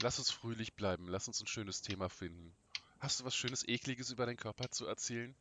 Lass 0.04 0.20
uns 0.20 0.30
fröhlich 0.30 0.76
bleiben. 0.76 1.08
Lass 1.08 1.28
uns 1.28 1.42
ein 1.42 1.48
schönes 1.48 1.82
Thema 1.82 2.10
finden. 2.10 2.56
Hast 3.00 3.20
du 3.20 3.26
was 3.26 3.36
Schönes, 3.36 3.68
Ekliges 3.68 4.12
über 4.12 4.28
deinen 4.28 4.38
Körper 4.38 4.70
zu 4.70 4.86
erzählen? 4.86 5.36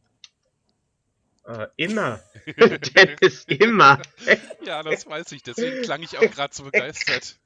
Äh, 1.46 1.68
immer. 1.76 2.20
Dennis, 2.46 3.44
immer. 3.44 4.02
Ja, 4.64 4.82
das 4.82 5.06
weiß 5.06 5.32
ich. 5.32 5.42
Deswegen 5.42 5.82
klang 5.82 6.02
ich 6.02 6.18
auch 6.18 6.30
gerade 6.30 6.54
so 6.54 6.64
begeistert. 6.64 7.38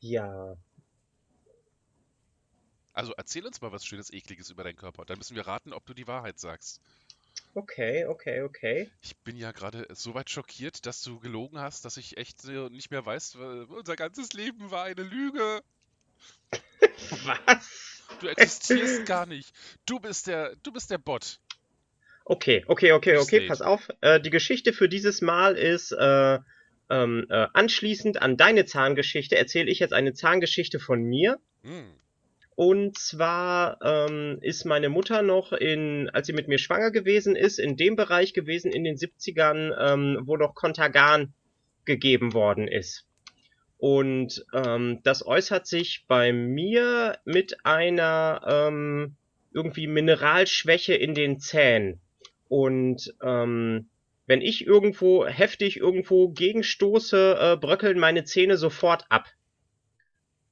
Ja, 0.00 0.56
Also 2.94 3.12
erzähl 3.16 3.44
uns 3.44 3.60
mal 3.60 3.72
was 3.72 3.84
Schönes, 3.84 4.12
Ekliges 4.12 4.50
über 4.50 4.62
deinen 4.62 4.76
Körper. 4.76 5.04
Dann 5.04 5.18
müssen 5.18 5.34
wir 5.34 5.46
raten, 5.46 5.72
ob 5.72 5.84
du 5.84 5.94
die 5.94 6.06
Wahrheit 6.06 6.38
sagst. 6.38 6.80
okay, 7.54 8.06
okay, 8.06 8.42
okay. 8.42 8.90
Ich 9.02 9.16
bin 9.18 9.36
ja 9.36 9.50
gerade 9.50 9.86
so 9.90 10.14
weit 10.14 10.30
schockiert, 10.30 10.86
dass 10.86 11.02
du 11.02 11.18
gelogen 11.18 11.58
hast, 11.58 11.84
dass 11.84 11.96
ich 11.96 12.16
echt 12.16 12.44
nicht 12.44 12.92
mehr 12.92 13.04
weiß, 13.04 13.34
unser 13.34 13.96
ganzes 13.96 14.32
Leben 14.32 14.70
war 14.70 14.84
eine 14.84 15.02
Lüge. 15.02 15.62
Was? 17.24 17.93
Du 18.20 18.28
existierst 18.28 19.06
gar 19.06 19.26
nicht. 19.26 19.52
Du 19.86 20.00
bist 20.00 20.26
der, 20.26 20.54
du 20.62 20.72
bist 20.72 20.90
der 20.90 20.98
Bot. 20.98 21.40
Okay, 22.24 22.64
okay, 22.68 22.92
okay, 22.92 23.18
okay, 23.18 23.46
pass 23.46 23.60
auf. 23.60 23.88
Äh, 24.00 24.20
die 24.20 24.30
Geschichte 24.30 24.72
für 24.72 24.88
dieses 24.88 25.20
Mal 25.20 25.56
ist, 25.56 25.92
äh, 25.92 26.38
ähm, 26.90 27.26
äh, 27.28 27.46
anschließend 27.52 28.22
an 28.22 28.36
deine 28.36 28.64
Zahngeschichte 28.64 29.36
erzähle 29.36 29.70
ich 29.70 29.78
jetzt 29.78 29.92
eine 29.92 30.14
Zahngeschichte 30.14 30.78
von 30.78 31.02
mir. 31.02 31.38
Hm. 31.62 31.94
Und 32.56 32.96
zwar 32.96 33.78
ähm, 33.82 34.38
ist 34.40 34.64
meine 34.64 34.88
Mutter 34.88 35.22
noch 35.22 35.52
in, 35.52 36.08
als 36.10 36.28
sie 36.28 36.32
mit 36.32 36.46
mir 36.46 36.58
schwanger 36.58 36.92
gewesen 36.92 37.34
ist, 37.34 37.58
in 37.58 37.76
dem 37.76 37.96
Bereich 37.96 38.32
gewesen 38.32 38.70
in 38.70 38.84
den 38.84 38.96
70ern, 38.96 39.74
ähm, 39.78 40.20
wo 40.22 40.36
noch 40.36 40.54
Contagan 40.54 41.34
gegeben 41.84 42.32
worden 42.32 42.68
ist. 42.68 43.06
Und 43.84 44.46
ähm, 44.54 45.00
das 45.02 45.26
äußert 45.26 45.66
sich 45.66 46.06
bei 46.08 46.32
mir 46.32 47.18
mit 47.26 47.66
einer 47.66 48.40
ähm, 48.46 49.14
irgendwie 49.52 49.86
Mineralschwäche 49.86 50.94
in 50.94 51.12
den 51.14 51.38
Zähnen. 51.38 52.00
Und 52.48 53.14
ähm, 53.22 53.90
wenn 54.24 54.40
ich 54.40 54.66
irgendwo 54.66 55.26
heftig 55.26 55.76
irgendwo 55.76 56.30
gegenstoße, 56.30 57.36
äh, 57.38 57.56
bröckeln 57.58 57.98
meine 57.98 58.24
Zähne 58.24 58.56
sofort 58.56 59.04
ab. 59.10 59.26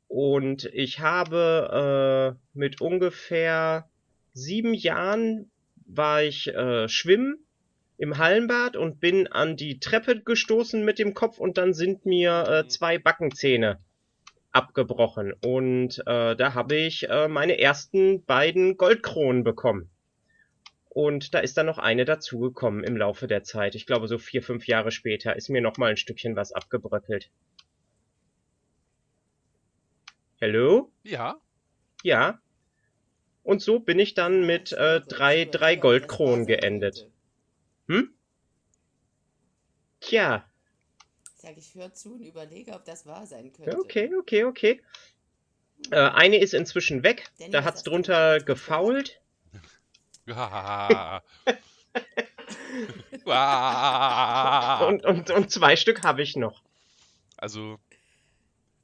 Und 0.09 0.67
ich 0.67 1.01
habe 1.01 2.37
äh, 2.37 2.39
mit 2.53 2.83
ungefähr 2.83 3.89
sieben 4.35 4.75
Jahren 4.75 5.51
war 5.87 6.23
ich 6.23 6.49
äh, 6.49 6.87
schwimmen 6.87 7.47
im 7.99 8.19
Hallenbad 8.19 8.77
und 8.77 9.01
bin 9.01 9.27
an 9.27 9.57
die 9.57 9.79
Treppe 9.79 10.21
gestoßen 10.21 10.85
mit 10.85 10.99
dem 10.99 11.15
Kopf 11.15 11.39
und 11.39 11.59
dann 11.59 11.75
sind 11.75 12.07
mir 12.07 12.45
äh, 12.49 12.69
zwei 12.69 12.99
Backenzähne 12.99 13.79
abgebrochen. 14.51 15.33
Und 15.33 15.99
äh, 16.07 16.37
da 16.37 16.55
habe 16.55 16.77
ich 16.77 17.09
äh, 17.09 17.29
meine 17.29 17.59
ersten 17.59 18.25
beiden 18.25 18.77
Goldkronen 18.77 19.45
bekommen. 19.45 19.91
Und 20.89 21.33
da 21.33 21.39
ist 21.39 21.57
dann 21.57 21.67
noch 21.67 21.79
eine 21.79 22.05
dazugekommen 22.05 22.85
im 22.85 22.97
Laufe 22.97 23.27
der 23.27 23.45
Zeit. 23.45 23.75
Ich 23.75 23.87
glaube, 23.87 24.09
so 24.09 24.19
vier, 24.19 24.43
fünf 24.43 24.67
Jahre 24.67 24.91
später 24.91 25.37
ist 25.37 25.49
mir 25.49 25.63
noch 25.63 25.79
mal 25.79 25.91
ein 25.91 25.97
Stückchen 25.97 26.37
was 26.37 26.53
abgebröckelt. 26.53 27.31
Hello? 30.39 30.93
Ja, 31.03 31.41
Ja. 32.03 32.41
Und 33.45 33.63
so 33.63 33.81
bin 33.81 33.99
ich 33.99 34.15
dann 34.15 34.47
mit 34.47 34.73
äh, 34.73 35.01
drei, 35.01 35.45
drei 35.45 35.77
Goldkronen 35.77 36.47
geendet. 36.47 37.09
Hm? 37.93 38.15
Tja, 40.01 40.45
Sag 41.37 41.59
ich, 41.59 41.75
hör 41.75 41.93
zu 41.93 42.15
und 42.15 42.25
überlege, 42.25 42.73
ob 42.73 42.85
das 42.85 43.05
wahr 43.05 43.27
sein 43.27 43.53
könnte. 43.53 43.77
okay, 43.77 44.11
okay, 44.19 44.45
okay. 44.45 44.81
Äh, 45.91 45.97
eine 45.97 46.37
ist 46.39 46.55
inzwischen 46.55 47.03
weg. 47.03 47.31
Danny, 47.39 47.51
Da 47.51 47.65
hat's 47.65 47.83
drunter 47.83 48.39
gefault. 48.41 49.21
Und, 54.87 55.05
und, 55.05 55.31
und 55.31 55.51
zwei 55.51 55.77
Stück 55.77 56.05
habe 56.05 56.23
ich 56.23 56.37
noch. 56.37 56.63
Also, 57.37 57.79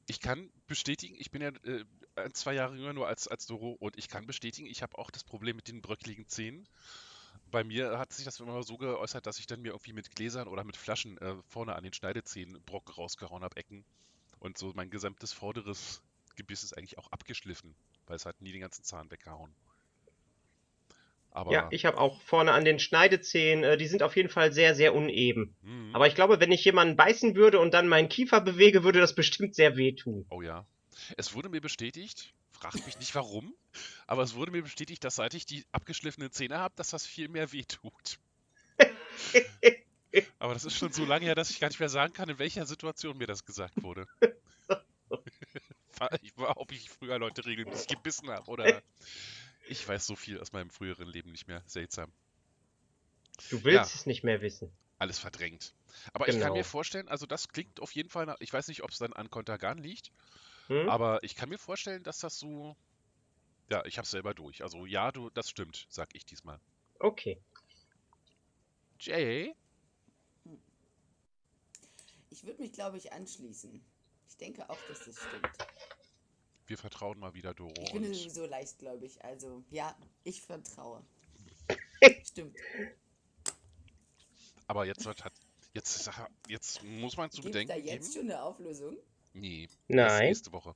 ich 0.07 0.19
kann 0.19 0.51
bestätigen, 0.67 1.15
ich 1.17 1.31
bin 1.31 1.41
ja 1.41 1.51
äh, 1.63 1.85
zwei 2.33 2.53
Jahre 2.53 2.75
jünger 2.75 2.93
nur 2.93 3.07
als, 3.07 3.27
als 3.27 3.47
Doro 3.47 3.71
und 3.79 3.97
ich 3.97 4.09
kann 4.09 4.27
bestätigen, 4.27 4.67
ich 4.67 4.81
habe 4.83 4.97
auch 4.97 5.11
das 5.11 5.23
Problem 5.23 5.55
mit 5.55 5.67
den 5.67 5.81
bröckligen 5.81 6.27
Zähnen. 6.27 6.67
Bei 7.51 7.63
mir 7.63 7.97
hat 7.99 8.13
sich 8.13 8.25
das 8.25 8.39
immer 8.39 8.61
so 8.63 8.77
geäußert, 8.77 9.25
dass 9.25 9.39
ich 9.39 9.47
dann 9.47 9.61
mir 9.61 9.69
irgendwie 9.69 9.93
mit 9.93 10.11
Gläsern 10.15 10.47
oder 10.47 10.63
mit 10.63 10.77
Flaschen 10.77 11.17
äh, 11.19 11.35
vorne 11.47 11.75
an 11.75 11.83
den 11.83 11.93
Schneidezähnen 11.93 12.61
Brocken 12.63 12.93
rausgehauen 12.93 13.43
habe, 13.43 13.57
Ecken. 13.57 13.85
Und 14.39 14.57
so 14.57 14.71
mein 14.75 14.89
gesamtes 14.89 15.33
vorderes 15.33 16.01
Gebiss 16.35 16.63
ist 16.63 16.77
eigentlich 16.77 16.97
auch 16.97 17.11
abgeschliffen, 17.11 17.75
weil 18.07 18.15
es 18.15 18.25
hat 18.25 18.41
nie 18.41 18.51
den 18.51 18.61
ganzen 18.61 18.83
Zahn 18.83 19.11
weggehauen. 19.11 19.55
Aber, 21.31 21.51
Ja, 21.53 21.67
ich 21.71 21.85
habe 21.85 21.97
auch 21.97 22.21
vorne 22.21 22.51
an 22.53 22.63
den 22.65 22.79
Schneidezähnen, 22.79 23.63
äh, 23.63 23.77
die 23.77 23.87
sind 23.87 24.03
auf 24.03 24.15
jeden 24.15 24.29
Fall 24.29 24.51
sehr, 24.53 24.73
sehr 24.75 24.95
uneben. 24.95 25.55
hm, 25.61 25.91
Aber 25.93 26.07
ich 26.07 26.15
glaube, 26.15 26.39
wenn 26.39 26.51
ich 26.51 26.63
jemanden 26.65 26.95
beißen 26.95 27.35
würde 27.35 27.59
und 27.59 27.73
dann 27.73 27.87
meinen 27.87 28.09
Kiefer 28.09 28.41
bewege, 28.41 28.83
würde 28.83 28.99
das 28.99 29.15
bestimmt 29.15 29.55
sehr 29.55 29.75
wehtun. 29.75 30.25
oh 30.29 30.41
ja. 30.41 30.65
Es 31.17 31.33
wurde 31.33 31.49
mir 31.49 31.61
bestätigt, 31.61 32.33
fragt 32.59 32.85
mich 32.85 32.99
nicht 32.99 33.15
warum, 33.15 33.55
aber 34.05 34.23
es 34.23 34.33
wurde 34.33 34.51
mir 34.51 34.63
bestätigt, 34.63 35.03
dass 35.03 35.15
seit 35.15 35.33
ich 35.33 35.45
die 35.45 35.65
abgeschliffenen 35.71 36.31
Zähne 36.31 36.57
habe, 36.57 36.75
dass 36.75 36.89
das 36.89 37.05
viel 37.05 37.29
mehr 37.29 37.51
wehtut. 37.53 38.19
aber 40.39 40.53
das 40.53 40.65
ist 40.65 40.77
schon 40.77 40.91
so 40.91 41.05
lange 41.05 41.25
her, 41.25 41.35
dass 41.35 41.49
ich 41.51 41.59
gar 41.59 41.69
nicht 41.69 41.79
mehr 41.79 41.89
sagen 41.89 42.13
kann, 42.13 42.27
in 42.29 42.39
welcher 42.39 42.65
Situation 42.65 43.17
mir 43.17 43.27
das 43.27 43.45
gesagt 43.45 43.81
wurde. 43.81 44.05
ich 46.21 46.37
war, 46.37 46.57
ob 46.57 46.71
ich 46.71 46.89
früher 46.89 47.17
Leute 47.17 47.45
regelmäßig 47.45 47.87
gebissen 47.87 48.29
habe 48.29 48.49
oder. 48.51 48.81
Ich 49.67 49.87
weiß 49.87 50.05
so 50.05 50.15
viel 50.15 50.39
aus 50.39 50.51
meinem 50.51 50.69
früheren 50.69 51.07
Leben 51.07 51.31
nicht 51.31 51.47
mehr. 51.47 51.63
Seltsam. 51.65 52.11
Du 53.49 53.63
willst 53.63 53.93
Ja. 53.93 53.99
es 53.99 54.05
nicht 54.05 54.23
mehr 54.23 54.41
wissen. 54.41 54.71
Alles 54.97 55.19
verdrängt. 55.19 55.73
Aber 56.13 56.27
ich 56.27 56.33
kann 56.33 56.41
Genau. 56.41 56.55
mir 56.55 56.65
vorstellen, 56.65 57.07
also 57.07 57.25
das 57.25 57.47
klingt 57.47 57.79
auf 57.79 57.93
jeden 57.93 58.09
Fall 58.09 58.25
nach. 58.25 58.37
Ich 58.39 58.51
weiß 58.51 58.67
nicht, 58.67 58.83
ob 58.83 58.89
es 58.91 58.97
dann 58.97 59.13
an 59.13 59.29
Kontergan 59.29 59.77
liegt, 59.77 60.11
Hm? 60.69 60.87
aber 60.87 61.23
ich 61.23 61.35
kann 61.35 61.49
mir 61.49 61.57
vorstellen, 61.57 62.03
dass 62.03 62.19
das 62.19 62.37
so. 62.37 62.75
Ja, 63.69 63.83
ich 63.85 63.97
hab's 63.97 64.11
selber 64.11 64.33
durch. 64.33 64.63
Also 64.63 64.85
ja, 64.85 65.11
du, 65.11 65.29
das 65.31 65.49
stimmt, 65.49 65.87
sag 65.89 66.15
ich 66.15 66.25
diesmal. 66.25 66.59
Okay. 66.99 67.41
Jay? 68.99 69.55
Ich 72.29 72.43
würde 72.43 72.61
mich, 72.61 72.71
glaube 72.71 72.97
ich, 72.97 73.11
anschließen. 73.11 73.83
Ich 74.27 74.37
denke 74.37 74.69
auch, 74.69 74.77
dass 74.87 75.05
das 75.05 75.17
stimmt. 75.17 75.49
Wir 76.67 76.77
vertrauen 76.77 77.19
mal 77.19 77.33
wieder 77.33 77.53
Doro. 77.55 77.73
Ich 77.81 77.91
bin 77.91 78.13
sowieso 78.13 78.45
leichtgläubig, 78.45 79.23
also 79.23 79.63
ja, 79.71 79.95
ich 80.23 80.41
vertraue. 80.41 81.03
Stimmt. 82.23 82.55
aber 84.67 84.85
jetzt 84.85 85.05
wird 85.05 85.23
hat. 85.25 85.33
Jetzt, 85.73 86.09
jetzt 86.47 86.83
muss 86.83 87.15
man 87.17 87.29
zu 87.29 87.41
Gibt 87.41 87.55
da 87.55 87.59
bedenken 87.59 87.85
jetzt 87.85 88.13
geben. 88.13 88.27
schon 88.27 88.31
eine 88.31 88.41
Auflösung? 88.41 88.97
Nee, 89.33 89.69
Nein. 89.87 90.27
nächste 90.27 90.51
Woche. 90.51 90.75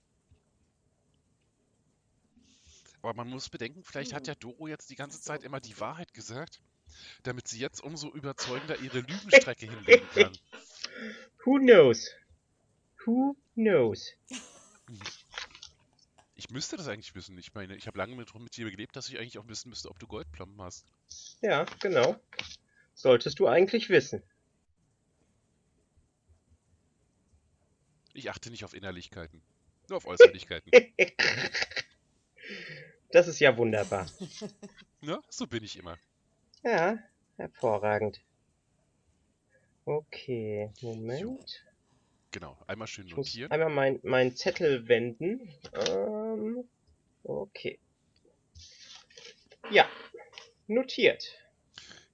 Aber 3.02 3.14
man 3.14 3.28
muss 3.30 3.50
bedenken, 3.50 3.84
vielleicht 3.84 4.14
hat 4.14 4.22
Hm. 4.28 4.28
ja 4.32 4.36
Doro 4.36 4.68
jetzt 4.68 4.90
die 4.90 4.96
ganze. 4.96 5.20
Zeit 5.22 5.44
immer 5.44 5.60
die 5.60 5.78
Wahrheit 5.80 6.14
gesagt, 6.14 6.62
damit 7.24 7.48
sie 7.48 7.60
jetzt 7.60 7.84
umso 7.84 8.10
überzeugender 8.14 8.80
ihre 8.80 9.00
Lügenstrecke 9.00 9.66
hinlegen 9.70 10.08
kann. 10.12 10.38
Who 11.44 11.60
knows? 11.60 12.10
Who 13.06 13.36
knows? 13.56 14.08
Ich 16.36 16.50
müsste 16.50 16.76
das 16.76 16.88
eigentlich 16.88 17.16
wissen. 17.16 17.38
Ich 17.38 17.54
meine, 17.54 17.76
ich 17.76 17.88
habe 17.88 17.98
lange 17.98 18.16
mit, 18.16 18.34
mit 18.36 18.58
dir 18.58 18.70
gelebt, 18.70 18.96
dass 18.96 19.08
ich 19.08 19.18
eigentlich 19.18 19.38
auch 19.38 19.48
wissen 19.48 19.70
müsste, 19.70 19.90
ob 19.90 20.00
du 20.00 20.08
Goldplomben 20.08 20.62
hast. 20.62 20.86
Ja, 21.42 21.66
genau. 21.80 22.18
Solltest 22.96 23.40
du 23.40 23.48
eigentlich 23.48 23.90
wissen. 23.90 24.24
Ich 28.14 28.30
achte 28.30 28.50
nicht 28.52 28.64
auf 28.64 28.74
Innerlichkeiten, 28.74 29.42
nur 29.90 29.98
auf 29.98 30.06
Äußerlichkeiten. 30.06 30.72
Das 33.12 33.28
ist 33.28 33.40
ja 33.40 33.56
wunderbar. 33.56 34.08
ne? 35.02 35.22
So 35.30 35.46
bin 35.46 35.64
ich 35.64 35.78
immer. 35.78 36.00
Ja, 36.64 36.98
hervorragend. 37.38 38.20
Okay, 39.86 40.72
Moment. 40.82 41.64
Genau, 42.32 42.58
einmal 42.66 42.88
schön 42.88 43.06
Ich 43.06 43.16
notieren. 43.16 43.52
einmal 43.52 43.70
meinen 43.70 44.00
mein 44.02 44.36
Zettel 44.36 44.88
wenden. 44.88 45.48
Ähm, 45.74 46.68
okay. 47.24 47.78
Ja, 49.70 49.88
notiert. 50.68 51.24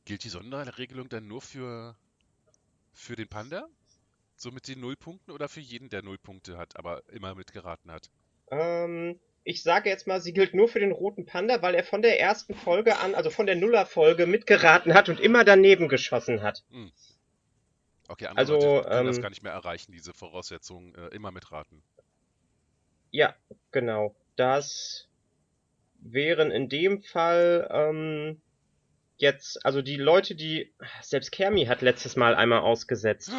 Gilt 0.04 0.26
die 0.26 0.30
Sonderregelung 0.30 1.08
dann 1.08 1.28
nur 1.28 1.42
für, 1.42 1.96
für 2.94 3.16
den 3.16 3.30
Panda? 3.30 3.70
So 4.42 4.52
mit 4.52 4.70
den 4.70 4.80
Nullpunkten 4.80 5.34
oder 5.34 5.50
für 5.50 5.60
jeden, 5.60 5.90
der 5.90 6.02
Nullpunkte 6.02 6.58
hat, 6.58 6.78
aber 6.78 7.04
immer 7.10 7.36
mitgeraten 7.36 7.92
hat? 7.92 8.10
Ähm, 8.50 9.20
ich 9.44 9.64
sage 9.64 9.90
jetzt 9.90 10.08
mal, 10.08 10.22
sie 10.22 10.32
gilt 10.32 10.54
nur 10.54 10.70
für 10.70 10.80
den 10.80 10.94
roten 10.94 11.26
Panda, 11.26 11.62
weil 11.62 11.76
er 11.76 11.84
von 11.84 12.02
der 12.02 12.22
ersten 12.22 12.54
Folge 12.56 13.00
an, 13.00 13.16
also 13.16 13.30
von 13.32 13.48
der 13.48 13.58
Nuller-Folge, 13.58 14.28
mitgeraten 14.28 14.94
hat 14.94 15.10
und 15.10 15.20
immer 15.20 15.44
daneben 15.44 15.90
geschossen 15.90 16.42
hat. 16.42 16.64
Okay, 18.08 18.28
andere 18.28 18.40
Also, 18.40 18.54
Leute 18.54 18.90
können 18.90 19.08
das 19.08 19.18
ähm, 19.18 19.22
gar 19.24 19.30
nicht 19.30 19.44
mehr 19.44 19.52
erreichen, 19.52 19.92
diese 19.92 20.14
Voraussetzung, 20.14 20.96
äh, 20.96 21.08
immer 21.08 21.32
mitraten. 21.32 21.84
Ja, 23.12 23.36
genau. 23.74 24.16
Das 24.38 25.10
wären 26.00 26.50
in 26.50 26.70
dem 26.70 27.02
Fall 27.02 27.68
ähm, 27.74 28.42
jetzt, 29.18 29.66
also 29.66 29.82
die 29.82 29.98
Leute, 29.98 30.34
die. 30.36 30.74
Selbst 31.02 31.32
Kermi 31.32 31.66
hat 31.66 31.82
letztes 31.82 32.16
Mal 32.16 32.36
einmal 32.36 32.60
ausgesetzt. 32.60 33.32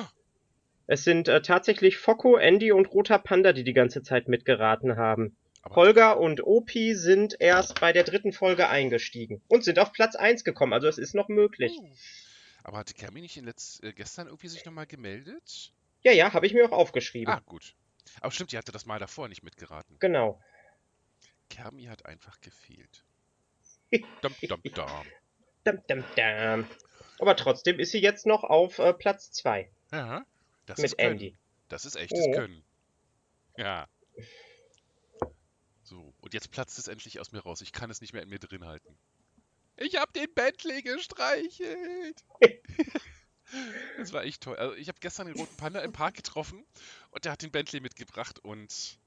Es 0.91 1.05
sind 1.05 1.29
äh, 1.29 1.41
tatsächlich 1.41 1.99
Focko, 1.99 2.37
Andy 2.37 2.73
und 2.73 2.87
Roter 2.87 3.21
Panda, 3.21 3.53
die 3.53 3.63
die 3.63 3.75
ganze 3.75 4.03
Zeit 4.03 4.27
mitgeraten 4.27 4.97
haben. 4.97 5.37
Aber 5.63 5.77
Holger 5.77 6.19
und 6.19 6.45
Opi 6.45 6.97
sind 6.97 7.37
erst 7.39 7.79
bei 7.81 7.93
der 7.93 8.03
dritten 8.03 8.33
Folge 8.33 8.69
eingestiegen 8.69 9.41
und 9.47 9.63
sind 9.63 9.79
auf 9.79 9.93
Platz 9.93 10.17
1 10.17 10.43
gekommen, 10.43 10.73
also 10.73 10.89
es 10.89 10.99
ist 10.99 11.15
noch 11.15 11.29
möglich. 11.29 11.79
Uh. 11.79 11.95
Aber 12.65 12.79
hatte 12.79 12.95
Kermi 12.95 13.21
nicht 13.21 13.37
in 13.37 13.45
letz, 13.45 13.79
äh, 13.85 13.93
gestern 13.93 14.27
irgendwie 14.27 14.49
sich 14.49 14.65
nochmal 14.65 14.89
gemeldet? 14.89 15.73
Ja, 16.03 16.11
ja, 16.11 16.33
habe 16.33 16.45
ich 16.49 16.55
mir 16.55 16.65
auch 16.67 16.77
aufgeschrieben. 16.77 17.33
Ah, 17.33 17.41
gut. 17.47 17.77
Aber 18.21 18.33
stimmt, 18.33 18.51
die 18.51 18.59
hatte 18.59 18.73
das 18.73 18.85
Mal 18.85 18.99
davor 18.99 19.29
nicht 19.29 19.45
mitgeraten. 19.45 19.97
Genau. 20.01 20.43
Kermi 21.51 21.85
hat 21.85 22.05
einfach 22.05 22.41
gefehlt. 22.41 23.05
Dum, 24.23 24.35
dum, 24.43 24.61
dum. 24.65 24.87
Dam, 25.63 25.83
dam, 25.87 26.05
dam. 26.17 26.67
Aber 27.21 27.37
trotzdem 27.37 27.79
ist 27.79 27.93
sie 27.93 28.01
jetzt 28.01 28.27
noch 28.27 28.43
auf 28.43 28.81
äh, 28.81 28.93
Platz 28.93 29.31
2 29.31 29.71
Ja, 29.93 30.25
das 30.79 30.91
mit. 30.91 30.99
Andy. 30.99 31.37
Das 31.69 31.85
ist 31.85 31.97
echtes 31.97 32.21
Oh. 32.27 32.33
Können. 32.33 32.63
Ja. 33.57 33.89
So, 35.83 36.15
und 36.21 36.35
jetzt 36.35 36.51
platzt 36.51 36.79
es 36.79 36.89
endlich 36.89 37.19
aus 37.21 37.33
mir 37.33 37.41
raus. 37.41 37.61
Ich 37.63 37.73
kann 37.73 37.91
es 37.91 38.01
nicht 38.01 38.13
mehr 38.13 38.23
in 38.23 38.29
mir 38.29 38.39
drin 38.39 38.65
halten. 38.65 38.97
Ich 39.77 39.97
hab 39.97 40.13
den 40.13 40.33
Bentley 40.35 40.83
gestreichelt. 40.83 42.25
das 43.99 44.13
war 44.13 44.25
echt 44.25 44.43
toll. 44.43 44.57
Also 44.57 44.77
ich 44.77 44.89
habe 44.89 44.99
gestern 45.01 45.27
den 45.27 45.37
roten 45.37 45.57
Panda 45.57 45.81
im 45.81 45.93
Park 45.93 46.15
getroffen 46.15 46.65
und 47.11 47.25
der 47.25 47.33
hat 47.33 47.43
den 47.43 47.51
Bentley 47.51 47.81
mitgebracht 47.81 48.39
und 48.41 48.99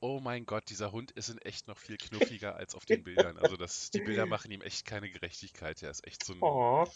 oh 0.00 0.20
mein 0.20 0.44
Gott, 0.44 0.68
dieser 0.68 0.92
Hund 0.92 1.12
ist 1.12 1.30
in 1.30 1.38
echt 1.38 1.66
noch 1.66 1.78
viel 1.78 1.96
knuffiger 1.96 2.56
als 2.56 2.74
auf 2.74 2.84
den 2.84 3.02
Bildern. 3.02 3.38
Also 3.38 3.56
das, 3.56 3.90
die 3.90 4.00
Bilder 4.00 4.26
machen 4.26 4.50
ihm 4.50 4.60
echt 4.60 4.84
keine 4.84 5.08
Gerechtigkeit. 5.10 5.82
Er 5.82 5.90
ist 5.90 6.06
echt 6.06 6.24
so 6.24 6.34
ein, 6.34 6.42
Oh, 6.42 6.86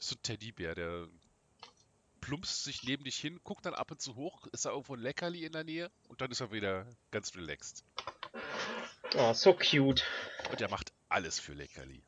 so 0.00 0.16
ein 0.16 0.22
Teddybär, 0.22 0.74
der 0.74 1.08
plumpst 2.26 2.64
sich 2.64 2.82
neben 2.82 3.04
dich 3.04 3.16
hin, 3.18 3.38
guckt 3.44 3.64
dann 3.66 3.74
ab 3.74 3.92
und 3.92 4.00
zu 4.00 4.16
hoch, 4.16 4.48
ist 4.48 4.64
da 4.64 4.70
irgendwo 4.70 4.94
ein 4.94 5.00
Leckerli 5.00 5.44
in 5.44 5.52
der 5.52 5.62
Nähe 5.62 5.90
und 6.08 6.20
dann 6.20 6.30
ist 6.32 6.40
er 6.40 6.50
wieder 6.50 6.84
ganz 7.12 7.34
relaxed. 7.36 7.84
oh, 9.16 9.32
so 9.32 9.54
cute. 9.54 10.02
Und 10.50 10.60
er 10.60 10.68
macht 10.68 10.92
alles 11.08 11.38
für 11.38 11.52
Leckerli. 11.52 12.02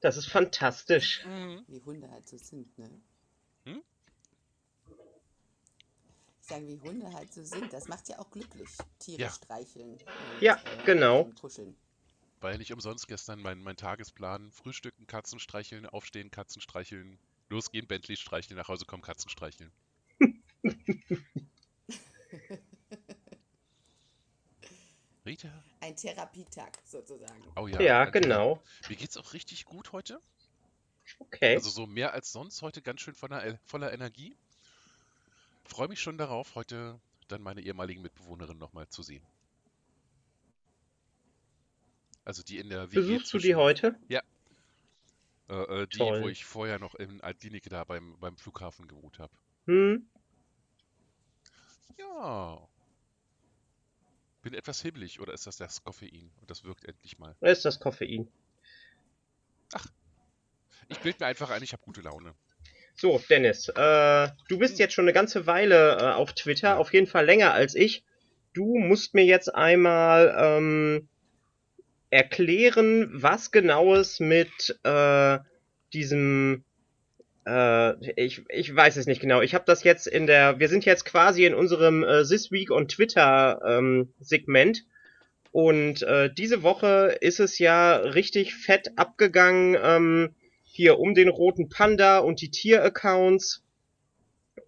Das 0.00 0.16
ist 0.16 0.26
fantastisch. 0.26 1.24
Wie 1.66 1.80
Hunde 1.84 2.08
halt 2.10 2.28
so 2.28 2.36
sind, 2.38 2.78
ne? 2.78 2.88
Hm? 3.64 3.82
Ich 6.42 6.46
sage, 6.46 6.68
wie 6.68 6.78
Hunde 6.78 7.12
halt 7.12 7.32
so 7.32 7.42
sind. 7.42 7.72
Das 7.72 7.88
macht 7.88 8.08
ja 8.08 8.18
auch 8.20 8.30
glücklich. 8.30 8.68
Tiere 9.00 9.22
Ja. 9.22 9.30
streicheln. 9.30 9.94
Und, 9.94 10.02
Ja, 10.42 10.62
genau. 10.84 11.22
und 11.22 11.40
Kuscheln. 11.40 11.74
War 12.44 12.52
ja 12.52 12.58
nicht 12.58 12.74
umsonst 12.74 13.08
gestern 13.08 13.40
mein, 13.40 13.62
mein 13.62 13.78
Tagesplan. 13.78 14.52
Frühstücken, 14.52 15.06
Katzen 15.06 15.40
streicheln, 15.40 15.86
aufstehen, 15.86 16.30
Katzen 16.30 16.60
streicheln, 16.60 17.18
losgehen, 17.48 17.86
Bentley 17.86 18.18
streicheln, 18.18 18.58
nach 18.58 18.68
Hause 18.68 18.84
kommen, 18.84 19.02
Katzen 19.02 19.30
streicheln. 19.30 19.72
Rita? 25.24 25.64
Ein 25.80 25.96
Therapietag 25.96 26.72
sozusagen. 26.84 27.42
Oh 27.56 27.66
ja. 27.66 27.80
Ja, 27.80 28.04
genau. 28.04 28.62
Mir 28.90 28.96
geht's 28.96 29.16
auch 29.16 29.32
richtig 29.32 29.64
gut 29.64 29.92
heute. 29.92 30.20
Okay. 31.20 31.54
Also 31.54 31.70
so 31.70 31.86
mehr 31.86 32.12
als 32.12 32.30
sonst 32.30 32.60
heute 32.60 32.82
ganz 32.82 33.00
schön 33.00 33.14
voller, 33.14 33.58
voller 33.64 33.90
Energie. 33.90 34.36
Freue 35.64 35.88
mich 35.88 36.02
schon 36.02 36.18
darauf, 36.18 36.56
heute 36.56 37.00
dann 37.28 37.40
meine 37.40 37.62
ehemaligen 37.62 38.02
Mitbewohnerin 38.02 38.58
nochmal 38.58 38.86
zu 38.90 39.02
sehen. 39.02 39.26
Also 42.24 42.42
die 42.42 42.58
in 42.58 42.70
der 42.70 42.90
WG 42.90 42.94
Besuchst 42.96 43.32
du 43.32 43.38
die 43.38 43.42
zwischen- 43.48 43.56
heute? 43.56 43.96
Äh, 44.08 45.54
äh, 45.54 45.86
die, 45.88 45.98
Toll. 45.98 46.22
wo 46.22 46.28
ich 46.28 46.44
vorher 46.46 46.78
noch 46.78 46.94
in 46.94 47.20
Altlinike 47.20 47.68
da 47.68 47.84
beim, 47.84 48.18
beim 48.18 48.36
Flughafen 48.38 48.88
gewohnt 48.88 49.18
habe. 49.18 49.32
Hm? 49.66 50.08
Ja. 51.98 52.66
Bin 54.40 54.54
etwas 54.54 54.80
hibbelig, 54.82 55.20
oder 55.20 55.34
ist 55.34 55.46
das 55.46 55.56
das 55.58 55.84
Koffein? 55.84 56.30
Und 56.40 56.50
das 56.50 56.64
wirkt 56.64 56.84
endlich 56.86 57.18
mal. 57.18 57.36
Ist 57.40 57.64
das 57.66 57.78
Koffein. 57.78 58.28
Ich 60.88 60.98
bild 61.00 61.20
mir 61.20 61.26
einfach 61.26 61.50
ein, 61.50 61.62
ich 61.62 61.72
habe 61.72 61.82
gute 61.82 62.00
Laune. 62.02 62.34
So, 62.94 63.20
Dennis, 63.28 63.68
äh, 63.68 64.28
du 64.48 64.58
bist 64.58 64.78
jetzt 64.78 64.94
schon 64.94 65.04
eine 65.04 65.12
ganze 65.12 65.46
Weile 65.46 65.96
äh, 65.98 66.12
auf 66.12 66.32
Twitter, 66.34 66.78
auf 66.78 66.92
jeden 66.92 67.06
Fall 67.06 67.24
länger 67.26 67.52
als 67.52 67.74
ich. 67.74 68.04
Du 68.52 68.78
musst 68.78 69.14
mir 69.14 69.24
jetzt 69.24 69.52
einmal 69.54 70.34
ähm, 70.38 71.08
erklären, 72.14 73.10
was 73.12 73.50
genaues 73.50 74.20
mit 74.20 74.78
äh, 74.84 75.38
diesem 75.92 76.64
äh, 77.44 78.24
ich, 78.24 78.42
ich 78.48 78.74
weiß 78.74 78.96
es 78.96 79.06
nicht 79.06 79.20
genau. 79.20 79.42
Ich 79.42 79.54
habe 79.54 79.64
das 79.66 79.82
jetzt 79.82 80.06
in 80.06 80.26
der. 80.26 80.60
Wir 80.60 80.68
sind 80.68 80.84
jetzt 80.84 81.04
quasi 81.04 81.44
in 81.44 81.54
unserem 81.54 82.04
äh, 82.04 82.22
This 82.22 82.52
Week 82.52 82.70
on 82.70 82.86
Twitter 82.86 83.60
ähm, 83.66 84.14
Segment. 84.20 84.84
Und 85.50 86.02
äh, 86.02 86.32
diese 86.32 86.62
Woche 86.62 87.18
ist 87.20 87.40
es 87.40 87.58
ja 87.58 87.96
richtig 87.96 88.54
fett 88.54 88.96
abgegangen. 88.96 89.76
Ähm, 89.80 90.34
hier 90.62 90.98
um 90.98 91.14
den 91.14 91.28
roten 91.28 91.68
Panda 91.68 92.18
und 92.18 92.40
die 92.40 92.50
Tier-Accounts. 92.50 93.64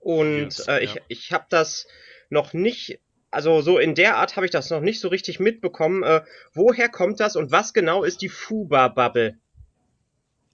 Und 0.00 0.44
yes, 0.44 0.68
äh, 0.68 0.80
ich, 0.84 0.94
ja. 0.94 1.00
ich 1.08 1.32
habe 1.32 1.46
das 1.48 1.86
noch 2.28 2.52
nicht, 2.52 3.00
also 3.36 3.60
so 3.60 3.78
in 3.78 3.94
der 3.94 4.16
Art 4.16 4.36
habe 4.36 4.46
ich 4.46 4.50
das 4.50 4.70
noch 4.70 4.80
nicht 4.80 4.98
so 4.98 5.08
richtig 5.08 5.38
mitbekommen. 5.38 6.02
Äh, 6.02 6.24
woher 6.54 6.88
kommt 6.88 7.20
das 7.20 7.36
und 7.36 7.52
was 7.52 7.74
genau 7.74 8.02
ist 8.02 8.22
die 8.22 8.30
Fuba-Bubble? 8.30 9.38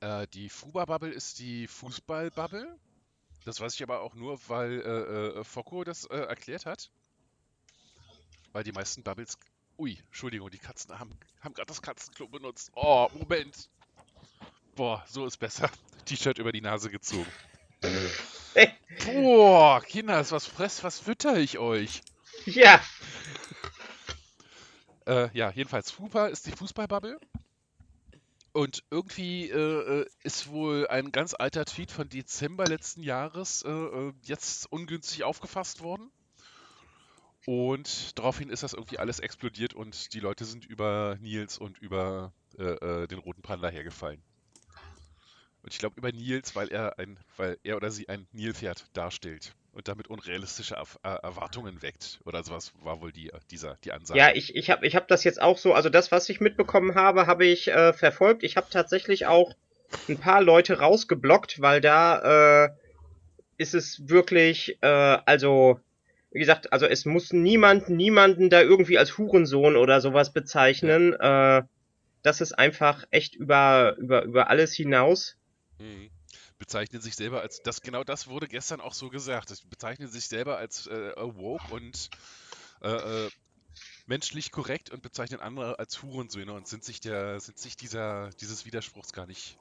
Äh, 0.01 0.27
die 0.35 0.49
Fuba-Bubble 0.49 1.12
ist 1.12 1.38
die 1.38 1.68
Fußball-Bubble. 1.68 2.77
Das 3.45 3.61
weiß 3.61 3.75
ich 3.75 3.85
aber 3.85 4.01
auch 4.01 4.14
nur, 4.14 4.37
weil 4.49 4.81
äh, 4.81 5.38
äh, 5.38 5.45
Focko 5.45 5.85
das 5.85 6.07
äh, 6.07 6.16
erklärt 6.16 6.66
hat. 6.66 6.90
Weil 8.51 8.64
die 8.64 8.73
meisten 8.73 9.05
Bubbles. 9.05 9.38
Ui, 9.79 9.97
Entschuldigung, 10.07 10.51
die 10.51 10.59
Katzen 10.59 10.99
haben, 10.99 11.16
haben 11.40 11.55
gerade 11.55 11.68
das 11.68 11.83
Katzenklo 11.83 12.27
benutzt. 12.27 12.73
Oh, 12.75 13.09
Moment. 13.14 13.71
Boah, 14.75 15.05
so 15.07 15.25
ist 15.25 15.37
besser. 15.37 15.71
T-Shirt 16.05 16.38
über 16.38 16.51
die 16.51 16.61
Nase 16.61 16.90
gezogen. 16.90 17.31
Boah, 19.07 19.81
Kinders, 19.83 20.33
was 20.33 20.47
fress, 20.47 20.83
was 20.83 20.99
fütter 20.99 21.37
ich 21.37 21.59
euch? 21.59 22.03
Ja. 22.46 22.81
äh, 25.07 25.28
ja, 25.37 25.50
jedenfalls 25.50 25.90
Fupa 25.90 26.26
ist 26.26 26.46
die 26.46 26.52
Fußballbubble. 26.52 27.18
Und 28.52 28.85
irgendwie 28.90 29.48
äh, 29.48 30.00
äh, 30.00 30.07
ist 30.24 30.48
wohl 30.48 30.87
ein 30.88 31.11
ganz 31.11 31.35
alter 31.35 31.64
Tweet 31.64 31.90
von 31.90 32.09
Dezember 32.09 32.66
letzten 32.66 33.02
Jahres 33.02 33.62
äh, 33.62 33.70
äh 33.70 34.12
jetzt 34.24 34.70
ungünstig 34.70 35.24
aufgefasst 35.24 35.81
worden. 35.81 36.11
Und 37.46 38.18
daraufhin 38.18 38.50
ist 38.50 38.62
das 38.62 38.74
irgendwie 38.74 38.98
alles 38.98 39.20
explodiert 39.20 39.74
und 39.74 40.12
die 40.12 40.20
Leute 40.20 40.44
sind 40.44 40.66
über 40.66 41.16
Nils 41.20 41.59
und 41.59 41.78
über 41.78 42.33
äh, 42.59 43.09
den 43.09 43.18
roten 43.18 43.42
Panda 43.42 43.68
hergefallen. 43.68 44.22
Und 45.62 45.72
ich 45.72 45.78
glaube 45.78 45.96
über 45.96 46.12
Nils, 46.12 46.55
weil 46.55 46.68
er 46.68 46.98
ein, 46.98 47.18
weil 47.37 47.59
er 47.64 47.76
oder 47.76 47.90
sie 47.90 48.09
ein 48.09 48.28
Nilpferd 48.33 48.87
darstellt 48.92 49.55
und 49.72 49.88
damit 49.88 50.08
unrealistische 50.08 50.76
Erwartungen 51.02 51.82
weckt. 51.82 52.20
Oder 52.24 52.42
sowas 52.42 52.72
war 52.82 53.00
wohl 53.00 53.12
die, 53.12 53.30
dieser, 53.50 53.76
die 53.85 53.92
Ansage. 53.92 54.18
Ja, 54.18 54.30
ich, 54.35 54.54
ich 54.54 54.70
habe 54.70 54.87
ich 54.87 54.96
hab 54.96 55.08
das 55.08 55.24
jetzt 55.24 55.40
auch 55.40 55.58
so, 55.58 55.72
also 55.72 55.88
das, 55.88 56.12
was 56.12 56.28
ich 56.28 56.40
mitbekommen 56.40 56.94
habe, 56.94 57.26
habe 57.26 57.46
ich 57.46 57.68
äh, 57.68 57.92
verfolgt. 57.92 58.42
Ich 58.42 58.56
habe 58.56 58.66
tatsächlich 58.70 59.26
auch 59.26 59.54
ein 60.08 60.18
paar 60.18 60.42
Leute 60.42 60.78
rausgeblockt, 60.78 61.61
weil 61.61 61.80
da 61.80 62.64
äh, 62.64 62.70
ist 63.56 63.74
es 63.74 64.08
wirklich, 64.08 64.78
äh, 64.82 64.87
also, 64.87 65.80
wie 66.30 66.40
gesagt, 66.40 66.72
also 66.72 66.87
es 66.87 67.04
muss 67.04 67.32
niemand, 67.32 67.88
niemanden 67.88 68.50
da 68.50 68.61
irgendwie 68.61 68.98
als 68.98 69.16
Hurensohn 69.18 69.76
oder 69.76 70.00
sowas 70.00 70.32
bezeichnen. 70.32 71.16
Ja. 71.18 71.58
Äh, 71.58 71.62
das 72.22 72.40
ist 72.40 72.52
einfach 72.52 73.04
echt 73.11 73.35
über, 73.35 73.96
über, 73.98 74.22
über 74.22 74.48
alles 74.48 74.74
hinaus. 74.74 75.37
Mhm. 75.78 76.11
Bezeichnet 76.62 77.03
sich 77.03 77.16
selber 77.16 77.40
als, 77.40 77.61
das 77.61 77.81
genau 77.81 78.05
das 78.05 78.29
wurde 78.29 78.46
gestern 78.46 78.81
auch 78.81 78.94
so 78.94 79.09
gesagt. 79.09 79.51
Es 79.51 79.62
bezeichnet 79.62 80.12
sich 80.12 80.29
selber 80.29 80.59
als 80.59 80.87
äh, 80.87 81.12
woke 81.16 81.75
und 81.75 82.09
äh, 82.83 83.25
äh, 83.25 83.31
menschlich 84.07 84.53
korrekt 84.53 84.90
und 84.90 85.03
bezeichnet 85.03 85.40
andere 85.40 85.81
als 85.81 86.01
Hurensöhne 86.05 86.53
und 86.53 86.68
sind 86.68 86.85
sich 86.85 87.01
der, 87.01 87.40
sind 87.40 87.59
sich 87.59 87.77
dieser, 87.77 88.31
dieses 88.35 88.64
Widerspruchs 88.64 89.12
gar 89.12 89.27
nicht 89.27 89.59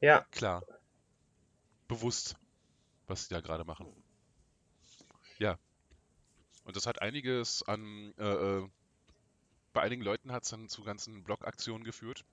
ja. 0.00 0.24
klar. 0.30 0.62
Bewusst, 1.88 2.36
was 3.08 3.24
sie 3.24 3.34
da 3.34 3.40
gerade 3.40 3.64
machen. 3.64 3.88
Ja. 5.40 5.58
Und 6.62 6.76
das 6.76 6.86
hat 6.86 7.02
einiges 7.02 7.64
an, 7.64 8.14
äh, 8.18 8.24
äh 8.24 8.68
bei 9.72 9.82
einigen 9.82 10.02
Leuten 10.02 10.30
hat 10.30 10.44
es 10.44 10.50
dann 10.50 10.68
zu 10.68 10.84
ganzen 10.84 11.24
Blog-Aktionen 11.24 11.82
geführt. 11.82 12.24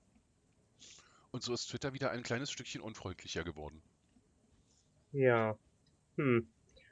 Und 1.31 1.41
so 1.41 1.51
ist 1.51 1.65
Twitter 1.65 1.93
wieder 1.93 2.11
ein 2.11 2.21
kleines 2.21 2.51
Stückchen 2.51 2.79
unfreundlicher 2.79 3.43
geworden. 3.43 3.81
Ja. 5.13 5.57
Hm. 6.17 6.47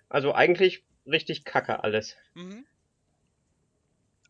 Also 0.10 0.34
eigentlich 0.34 0.84
richtig 1.06 1.44
kacke 1.44 1.84
alles. 1.84 2.16
Mhm. 2.34 2.66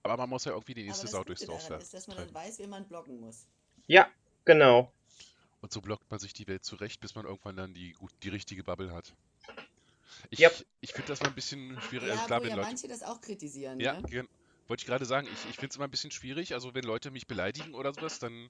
Aber 0.03 0.17
man 0.17 0.29
muss 0.29 0.45
ja 0.45 0.53
irgendwie 0.53 0.73
die 0.73 0.83
nächste 0.83 1.07
Sau 1.07 1.23
durchs 1.23 1.45
Dorf 1.45 1.69
ist, 1.69 1.93
dass 1.93 2.07
man 2.07 2.17
dann 2.17 2.33
weiß, 2.33 2.59
wie 2.59 2.67
man 2.67 2.87
blocken 2.87 3.19
muss. 3.19 3.45
Ja, 3.85 4.09
genau. 4.45 4.91
Und 5.61 5.71
so 5.71 5.81
blockt 5.81 6.09
man 6.09 6.19
sich 6.19 6.33
die 6.33 6.47
Welt 6.47 6.65
zurecht, 6.65 7.01
bis 7.01 7.13
man 7.13 7.25
irgendwann 7.25 7.55
dann 7.55 7.73
die, 7.73 7.95
die 8.23 8.29
richtige 8.29 8.63
Bubble 8.63 8.91
hat. 8.91 9.13
Ich, 10.29 10.39
yep. 10.39 10.65
ich 10.81 10.91
finde 10.91 11.09
das 11.09 11.21
mal 11.21 11.29
ein 11.29 11.35
bisschen 11.35 11.79
schwierig. 11.81 12.07
Ja, 12.07 12.13
also 12.13 12.25
klar, 12.25 12.41
wo 12.41 12.47
ja 12.47 12.55
Leute... 12.55 12.67
manche 12.67 12.87
das 12.87 13.03
auch 13.03 13.21
kritisieren. 13.21 13.79
Ja, 13.79 14.01
ne? 14.01 14.27
Wollte 14.71 14.83
ich 14.83 14.87
gerade 14.87 15.03
sagen, 15.03 15.27
ich, 15.27 15.49
ich 15.49 15.57
finde 15.57 15.67
es 15.67 15.75
immer 15.75 15.83
ein 15.83 15.91
bisschen 15.91 16.11
schwierig. 16.11 16.53
Also 16.53 16.73
wenn 16.73 16.85
Leute 16.85 17.11
mich 17.11 17.27
beleidigen 17.27 17.73
oder 17.73 17.93
sowas, 17.93 18.19
dann 18.19 18.49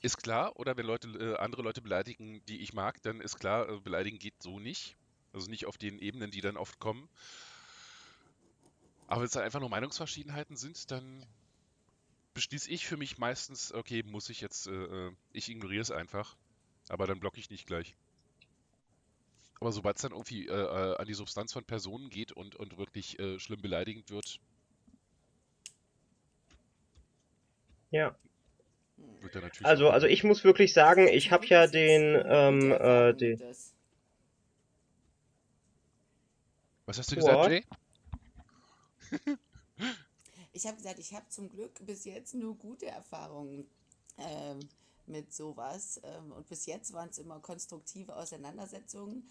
ist 0.00 0.16
klar. 0.16 0.58
Oder 0.58 0.78
wenn 0.78 0.86
Leute 0.86 1.08
äh, 1.08 1.36
andere 1.36 1.60
Leute 1.60 1.82
beleidigen, 1.82 2.40
die 2.48 2.62
ich 2.62 2.72
mag, 2.72 3.02
dann 3.02 3.20
ist 3.20 3.38
klar, 3.38 3.68
äh, 3.68 3.78
beleidigen 3.78 4.18
geht 4.18 4.42
so 4.42 4.58
nicht. 4.58 4.96
Also 5.34 5.50
nicht 5.50 5.66
auf 5.66 5.76
den 5.76 5.98
Ebenen, 5.98 6.30
die 6.30 6.40
dann 6.40 6.56
oft 6.56 6.78
kommen. 6.78 7.06
Aber 9.08 9.20
wenn 9.20 9.26
es 9.26 9.32
dann 9.32 9.42
einfach 9.42 9.60
nur 9.60 9.68
Meinungsverschiedenheiten 9.68 10.56
sind, 10.56 10.90
dann 10.90 11.26
beschließe 12.32 12.70
ich 12.70 12.86
für 12.86 12.96
mich 12.96 13.18
meistens, 13.18 13.74
okay, 13.74 14.02
muss 14.04 14.30
ich 14.30 14.40
jetzt, 14.40 14.68
äh, 14.68 14.70
äh 15.08 15.12
ich 15.34 15.50
ignoriere 15.50 15.82
es 15.82 15.90
einfach. 15.90 16.34
Aber 16.88 17.06
dann 17.06 17.20
blocke 17.20 17.38
ich 17.38 17.50
nicht 17.50 17.66
gleich. 17.66 17.94
Aber 19.60 19.70
sobald 19.70 19.96
es 19.96 20.02
dann 20.02 20.12
irgendwie 20.12 20.46
äh, 20.46 20.52
äh, 20.52 20.96
an 20.96 21.06
die 21.06 21.12
Substanz 21.12 21.52
von 21.52 21.64
Personen 21.64 22.08
geht 22.08 22.32
und, 22.32 22.56
und 22.56 22.78
wirklich 22.78 23.18
äh, 23.18 23.38
schlimm 23.38 23.60
beleidigend 23.60 24.08
wird, 24.08 24.40
Ja. 27.92 28.16
Also, 29.62 29.90
also 29.90 30.06
ich 30.08 30.24
muss 30.24 30.42
wirklich 30.42 30.72
sagen, 30.72 31.06
ich 31.06 31.30
habe 31.30 31.46
ja 31.46 31.66
den, 31.68 32.20
ähm, 32.26 32.72
äh, 32.72 33.14
den... 33.14 33.40
Was 36.86 36.98
hast 36.98 37.12
du 37.12 37.16
gesagt, 37.16 37.50
Jay? 37.50 37.64
ich 40.52 40.66
habe 40.66 40.76
gesagt, 40.76 40.98
ich 40.98 41.14
habe 41.14 41.28
zum 41.28 41.48
Glück 41.48 41.74
bis 41.86 42.04
jetzt 42.04 42.34
nur 42.34 42.56
gute 42.56 42.86
Erfahrungen 42.86 43.66
ähm, 44.18 44.58
mit 45.06 45.32
sowas. 45.32 46.00
Ähm, 46.02 46.32
und 46.32 46.48
bis 46.48 46.66
jetzt 46.66 46.92
waren 46.92 47.10
es 47.10 47.18
immer 47.18 47.38
konstruktive 47.38 48.16
Auseinandersetzungen. 48.16 49.30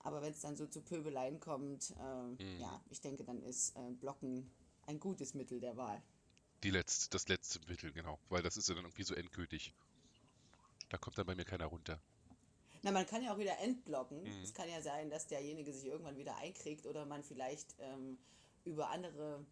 Aber 0.00 0.20
wenn 0.22 0.32
es 0.32 0.40
dann 0.40 0.56
so 0.56 0.66
zu 0.66 0.82
Pöbeleien 0.82 1.40
kommt, 1.40 1.94
äh, 1.98 2.42
mhm. 2.42 2.60
ja, 2.60 2.80
ich 2.90 3.00
denke, 3.00 3.24
dann 3.24 3.42
ist 3.42 3.76
äh, 3.76 3.90
Blocken 3.92 4.50
ein 4.86 5.00
gutes 5.00 5.34
Mittel 5.34 5.60
der 5.60 5.76
Wahl. 5.76 6.02
Die 6.62 6.70
letzte, 6.70 7.10
das 7.10 7.28
letzte 7.28 7.60
Mittel, 7.68 7.92
genau. 7.92 8.18
Weil 8.28 8.42
das 8.42 8.56
ist 8.56 8.68
ja 8.68 8.74
dann 8.74 8.84
irgendwie 8.84 9.02
so 9.02 9.14
endgültig. 9.14 9.72
Da 10.90 10.98
kommt 10.98 11.16
dann 11.16 11.26
bei 11.26 11.34
mir 11.34 11.44
keiner 11.44 11.66
runter. 11.66 12.00
Na, 12.82 12.92
man 12.92 13.06
kann 13.06 13.22
ja 13.22 13.32
auch 13.32 13.38
wieder 13.38 13.58
entblocken. 13.58 14.22
Mhm. 14.22 14.42
Es 14.42 14.54
kann 14.54 14.68
ja 14.68 14.80
sein, 14.80 15.10
dass 15.10 15.26
derjenige 15.26 15.72
sich 15.72 15.86
irgendwann 15.86 16.16
wieder 16.16 16.36
einkriegt 16.36 16.86
oder 16.86 17.04
man 17.06 17.22
vielleicht 17.22 17.74
ähm, 17.78 18.18
über 18.64 18.90
andere 18.90 19.44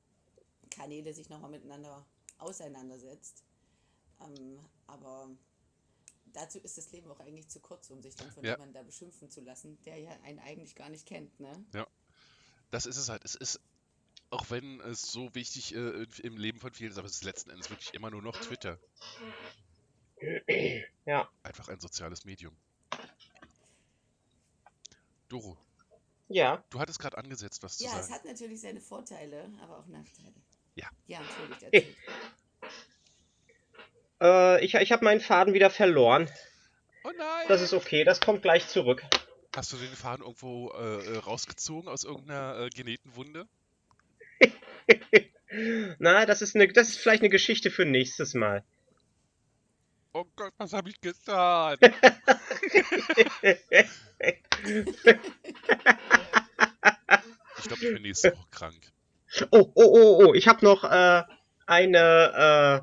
Kanäle 0.70 1.12
sich 1.12 1.28
nochmal 1.28 1.50
miteinander 1.50 2.04
auseinandersetzt. 2.38 3.44
Ähm, 4.20 4.58
aber 4.86 5.30
dazu 6.32 6.58
ist 6.58 6.78
das 6.78 6.90
Leben 6.92 7.10
auch 7.10 7.20
eigentlich 7.20 7.48
zu 7.48 7.60
kurz, 7.60 7.90
um 7.90 8.00
sich 8.02 8.16
dann 8.16 8.30
von 8.30 8.44
ja. 8.44 8.52
jemandem 8.52 8.74
da 8.74 8.82
beschimpfen 8.82 9.30
zu 9.30 9.40
lassen, 9.40 9.78
der 9.84 9.98
ja 9.98 10.10
einen 10.22 10.38
eigentlich 10.38 10.74
gar 10.74 10.88
nicht 10.88 11.06
kennt, 11.06 11.38
ne? 11.40 11.64
Ja. 11.74 11.86
Das 12.70 12.84
ist 12.86 12.96
es 12.96 13.08
halt. 13.08 13.24
Es 13.24 13.34
ist 13.34 13.60
auch 14.30 14.50
wenn 14.50 14.80
es 14.80 15.10
so 15.10 15.34
wichtig 15.34 15.74
äh, 15.74 16.06
im 16.22 16.36
Leben 16.36 16.60
von 16.60 16.72
vielen 16.72 16.90
ist, 16.90 16.98
aber 16.98 17.06
es 17.06 17.14
ist 17.14 17.24
letzten 17.24 17.50
Endes 17.50 17.70
wirklich 17.70 17.94
immer 17.94 18.10
nur 18.10 18.22
noch 18.22 18.36
Twitter. 18.38 18.78
Ja. 21.06 21.28
Einfach 21.42 21.68
ein 21.68 21.80
soziales 21.80 22.24
Medium. 22.24 22.56
Doro. 25.28 25.56
Ja. 26.28 26.62
Du 26.70 26.80
hattest 26.80 26.98
gerade 26.98 27.16
angesetzt, 27.16 27.62
was 27.62 27.78
ja, 27.78 27.88
zu 27.88 27.94
sagen. 27.94 27.98
Ja, 28.00 28.06
es 28.06 28.12
hat 28.12 28.24
natürlich 28.24 28.60
seine 28.60 28.80
Vorteile, 28.80 29.50
aber 29.62 29.78
auch 29.78 29.86
Nachteile. 29.86 30.34
Ja. 30.74 30.88
Ja, 31.06 31.20
natürlich. 31.48 31.96
äh, 34.20 34.64
ich 34.64 34.74
ich 34.74 34.92
habe 34.92 35.04
meinen 35.04 35.20
Faden 35.20 35.54
wieder 35.54 35.70
verloren. 35.70 36.30
Oh 37.04 37.10
nein. 37.16 37.46
Das 37.48 37.62
ist 37.62 37.72
okay, 37.72 38.04
das 38.04 38.20
kommt 38.20 38.42
gleich 38.42 38.68
zurück. 38.68 39.02
Hast 39.56 39.72
du 39.72 39.76
den 39.76 39.88
Faden 39.88 40.22
irgendwo 40.22 40.70
äh, 40.72 41.14
äh 41.14 41.18
rausgezogen 41.18 41.88
aus 41.88 42.04
irgendeiner 42.04 42.58
äh, 42.58 42.68
genähten 42.68 43.16
Wunde? 43.16 43.48
Na, 45.98 46.26
das 46.26 46.42
ist, 46.42 46.54
eine, 46.54 46.68
das 46.68 46.90
ist 46.90 46.98
vielleicht 46.98 47.22
eine 47.22 47.30
Geschichte 47.30 47.70
für 47.70 47.84
nächstes 47.84 48.34
Mal. 48.34 48.64
Oh 50.12 50.24
Gott, 50.36 50.52
was 50.56 50.72
habe 50.72 50.90
ich 50.90 51.00
getan? 51.00 51.78
glaube, 57.68 57.84
ich 57.84 57.92
bin 57.94 58.02
nächste 58.02 58.32
Woche 58.32 58.46
krank. 58.50 58.92
Oh, 59.50 59.70
oh, 59.74 59.84
oh, 59.84 60.26
oh, 60.26 60.34
ich 60.34 60.48
habe 60.48 60.64
noch 60.64 60.84
äh, 60.84 61.22
eine, 61.66 61.98
äh, 61.98 62.80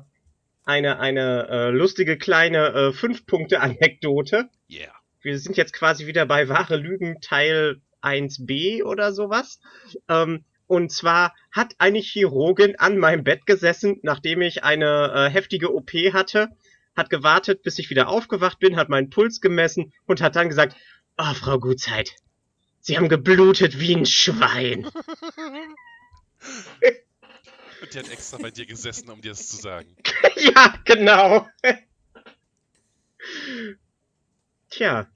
eine, 0.64 0.98
eine 1.00 1.48
äh, 1.48 1.70
lustige 1.70 2.16
kleine 2.16 2.68
äh, 2.68 2.92
Fünf-Punkte-Anekdote. 2.92 4.48
Yeah. 4.70 4.94
Wir 5.20 5.38
sind 5.38 5.56
jetzt 5.56 5.72
quasi 5.72 6.06
wieder 6.06 6.24
bei 6.24 6.48
wahre 6.48 6.76
Lügen 6.76 7.20
Teil 7.20 7.80
1b 8.02 8.84
oder 8.84 9.12
sowas. 9.12 9.60
Ähm, 10.08 10.44
und 10.66 10.90
zwar 10.90 11.34
hat 11.52 11.74
eine 11.78 11.98
Chirurgin 11.98 12.76
an 12.78 12.98
meinem 12.98 13.24
Bett 13.24 13.46
gesessen, 13.46 13.98
nachdem 14.02 14.42
ich 14.42 14.64
eine 14.64 15.12
äh, 15.14 15.30
heftige 15.30 15.74
OP 15.74 15.90
hatte, 16.12 16.50
hat 16.96 17.10
gewartet, 17.10 17.62
bis 17.62 17.78
ich 17.78 17.90
wieder 17.90 18.08
aufgewacht 18.08 18.58
bin, 18.58 18.76
hat 18.76 18.88
meinen 18.88 19.10
Puls 19.10 19.40
gemessen 19.40 19.92
und 20.06 20.20
hat 20.20 20.36
dann 20.36 20.48
gesagt, 20.48 20.76
oh, 21.18 21.34
Frau 21.34 21.58
Gutzeit, 21.58 22.16
Sie 22.86 22.96
haben 22.96 23.08
geblutet 23.08 23.80
wie 23.80 23.96
ein 23.96 24.06
Schwein. 24.06 24.88
Und 27.82 27.92
die 27.92 27.98
hat 27.98 28.08
extra 28.10 28.38
bei 28.38 28.52
dir 28.52 28.64
gesessen, 28.64 29.10
um 29.10 29.20
dir 29.20 29.30
das 29.30 29.48
zu 29.48 29.56
sagen. 29.56 29.96
ja, 30.36 30.74
genau. 30.84 31.48
Tja. 34.70 35.08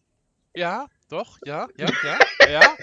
Ja, 0.53 0.89
doch, 1.09 1.39
ja, 1.45 1.69
ja, 1.77 1.89
ja, 2.03 2.19
ja. 2.51 2.61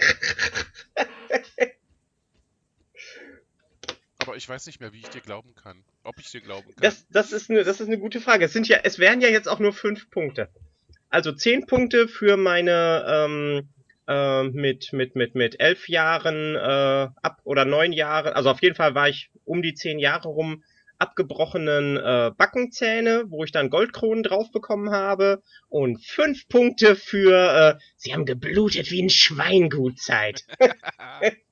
Aber 4.27 4.35
ich 4.35 4.47
weiß 4.47 4.65
nicht 4.65 4.81
mehr, 4.81 4.91
wie 4.91 4.99
ich 4.99 5.09
dir 5.09 5.21
glauben 5.21 5.55
kann. 5.55 5.83
Ob 6.03 6.19
ich 6.19 6.29
dir 6.31 6.41
glauben 6.41 6.67
kann. 6.67 6.81
Das, 6.81 7.07
das, 7.09 7.31
ist 7.31 7.49
eine, 7.49 7.63
das 7.63 7.79
ist 7.79 7.87
eine 7.87 7.97
gute 7.97 8.19
Frage. 8.19 8.45
Es, 8.45 8.53
sind 8.53 8.67
ja, 8.67 8.79
es 8.83 8.99
wären 8.99 9.21
ja 9.21 9.29
jetzt 9.29 9.47
auch 9.47 9.59
nur 9.59 9.71
fünf 9.71 10.09
Punkte. 10.09 10.49
Also 11.09 11.31
zehn 11.31 11.65
Punkte 11.65 12.09
für 12.09 12.35
meine 12.35 13.05
ähm, 13.07 13.69
äh, 14.07 14.43
mit, 14.43 14.91
mit, 14.91 15.15
mit, 15.15 15.35
mit 15.35 15.59
elf 15.61 15.87
Jahren 15.87 16.55
äh, 16.55 17.07
ab 17.21 17.39
oder 17.45 17.63
neun 17.63 17.93
Jahren, 17.93 18.33
also 18.33 18.49
auf 18.49 18.61
jeden 18.61 18.75
Fall 18.75 18.95
war 18.95 19.07
ich 19.07 19.31
um 19.45 19.61
die 19.61 19.73
zehn 19.73 19.99
Jahre 19.99 20.27
rum 20.27 20.63
abgebrochenen 20.99 21.95
äh, 21.95 22.31
Backenzähne, 22.35 23.25
wo 23.27 23.43
ich 23.43 23.51
dann 23.51 23.69
Goldkronen 23.69 24.23
drauf 24.23 24.51
bekommen 24.51 24.89
habe. 24.89 25.41
Und 25.69 26.03
fünf 26.03 26.47
Punkte 26.49 26.95
für 26.95 27.77
äh, 27.77 27.83
Sie 27.95 28.13
haben 28.13 28.25
geblutet 28.25 28.91
wie 28.91 29.03
ein 29.03 29.09
Schwein 29.09 29.69
Gutzeit. 29.69 30.45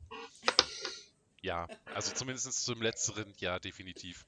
ja, 1.45 1.67
also 1.93 2.11
zumindest 2.13 2.65
zum 2.65 2.81
letzteren 2.81 3.33
Jahr 3.37 3.59
definitiv. 3.59 4.25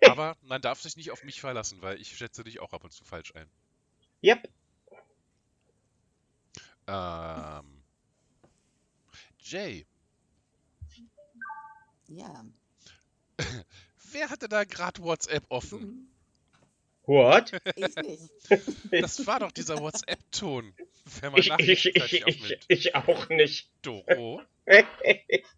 Aber 0.04 0.36
man 0.42 0.60
darf 0.60 0.80
sich 0.80 0.96
nicht 0.96 1.10
auf 1.10 1.24
mich 1.24 1.40
verlassen, 1.40 1.80
weil 1.80 2.00
ich 2.00 2.16
schätze 2.16 2.44
dich 2.44 2.60
auch 2.60 2.72
ab 2.72 2.84
und 2.84 2.92
zu 2.92 3.04
falsch 3.04 3.34
ein. 3.34 3.48
Yep. 4.22 4.48
Ähm, 6.86 7.82
Jay, 9.38 9.86
Ja. 12.08 12.44
wer 14.12 14.28
hatte 14.28 14.48
da 14.48 14.64
gerade 14.64 15.02
WhatsApp 15.02 15.44
offen? 15.48 16.12
What? 17.04 17.52
Ich 17.76 17.96
nicht. 17.96 18.30
Das 18.90 19.26
war 19.26 19.40
doch 19.40 19.52
dieser 19.52 19.78
WhatsApp-Ton. 19.78 20.74
Wenn 21.20 21.32
man 21.32 21.40
Ich, 21.40 21.50
ich, 21.58 21.86
ich, 21.96 22.26
ich, 22.26 22.60
ich 22.68 22.94
auch 22.94 23.28
nicht. 23.30 23.70
Doro? 23.82 24.42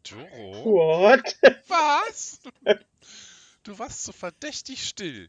Doro? 0.04 0.64
What? 0.64 1.36
Was? 1.68 2.40
Du 3.64 3.76
warst 3.80 4.04
so 4.04 4.12
verdächtig 4.12 4.86
still. 4.88 5.28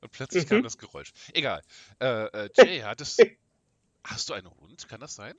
Und 0.00 0.10
plötzlich 0.12 0.46
Mhm. 0.46 0.48
kam 0.48 0.62
das 0.62 0.78
Geräusch. 0.78 1.12
Egal. 1.34 1.62
Äh, 2.00 2.06
äh, 2.46 2.50
Jay, 2.54 2.80
hattest, 2.80 3.28
hast 4.04 4.28
du 4.30 4.34
einen 4.34 4.50
Hund? 4.50 4.88
Kann 4.88 5.00
das 5.00 5.14
sein? 5.16 5.36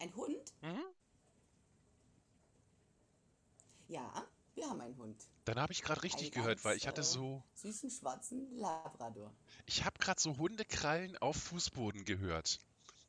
Ein 0.00 0.14
Hund? 0.16 0.52
Mhm. 0.62 0.82
Ja, 3.88 4.26
wir 4.54 4.68
haben 4.68 4.80
einen 4.80 4.96
Hund. 4.96 5.28
Dann 5.46 5.58
habe 5.58 5.72
ich 5.72 5.80
gerade 5.82 6.02
richtig 6.02 6.30
Ein 6.30 6.30
gehört, 6.30 6.62
weil 6.64 6.76
ich 6.76 6.82
ganz, 6.82 6.88
hatte 6.88 7.00
äh, 7.00 7.04
so, 7.04 7.42
Süßen 7.54 7.90
schwarzen 7.90 8.56
Labrador. 8.58 9.32
ich 9.66 9.84
habe 9.84 9.98
gerade 10.00 10.20
so 10.20 10.38
Hundekrallen 10.38 11.16
auf 11.18 11.36
Fußboden 11.36 12.04
gehört. 12.04 12.58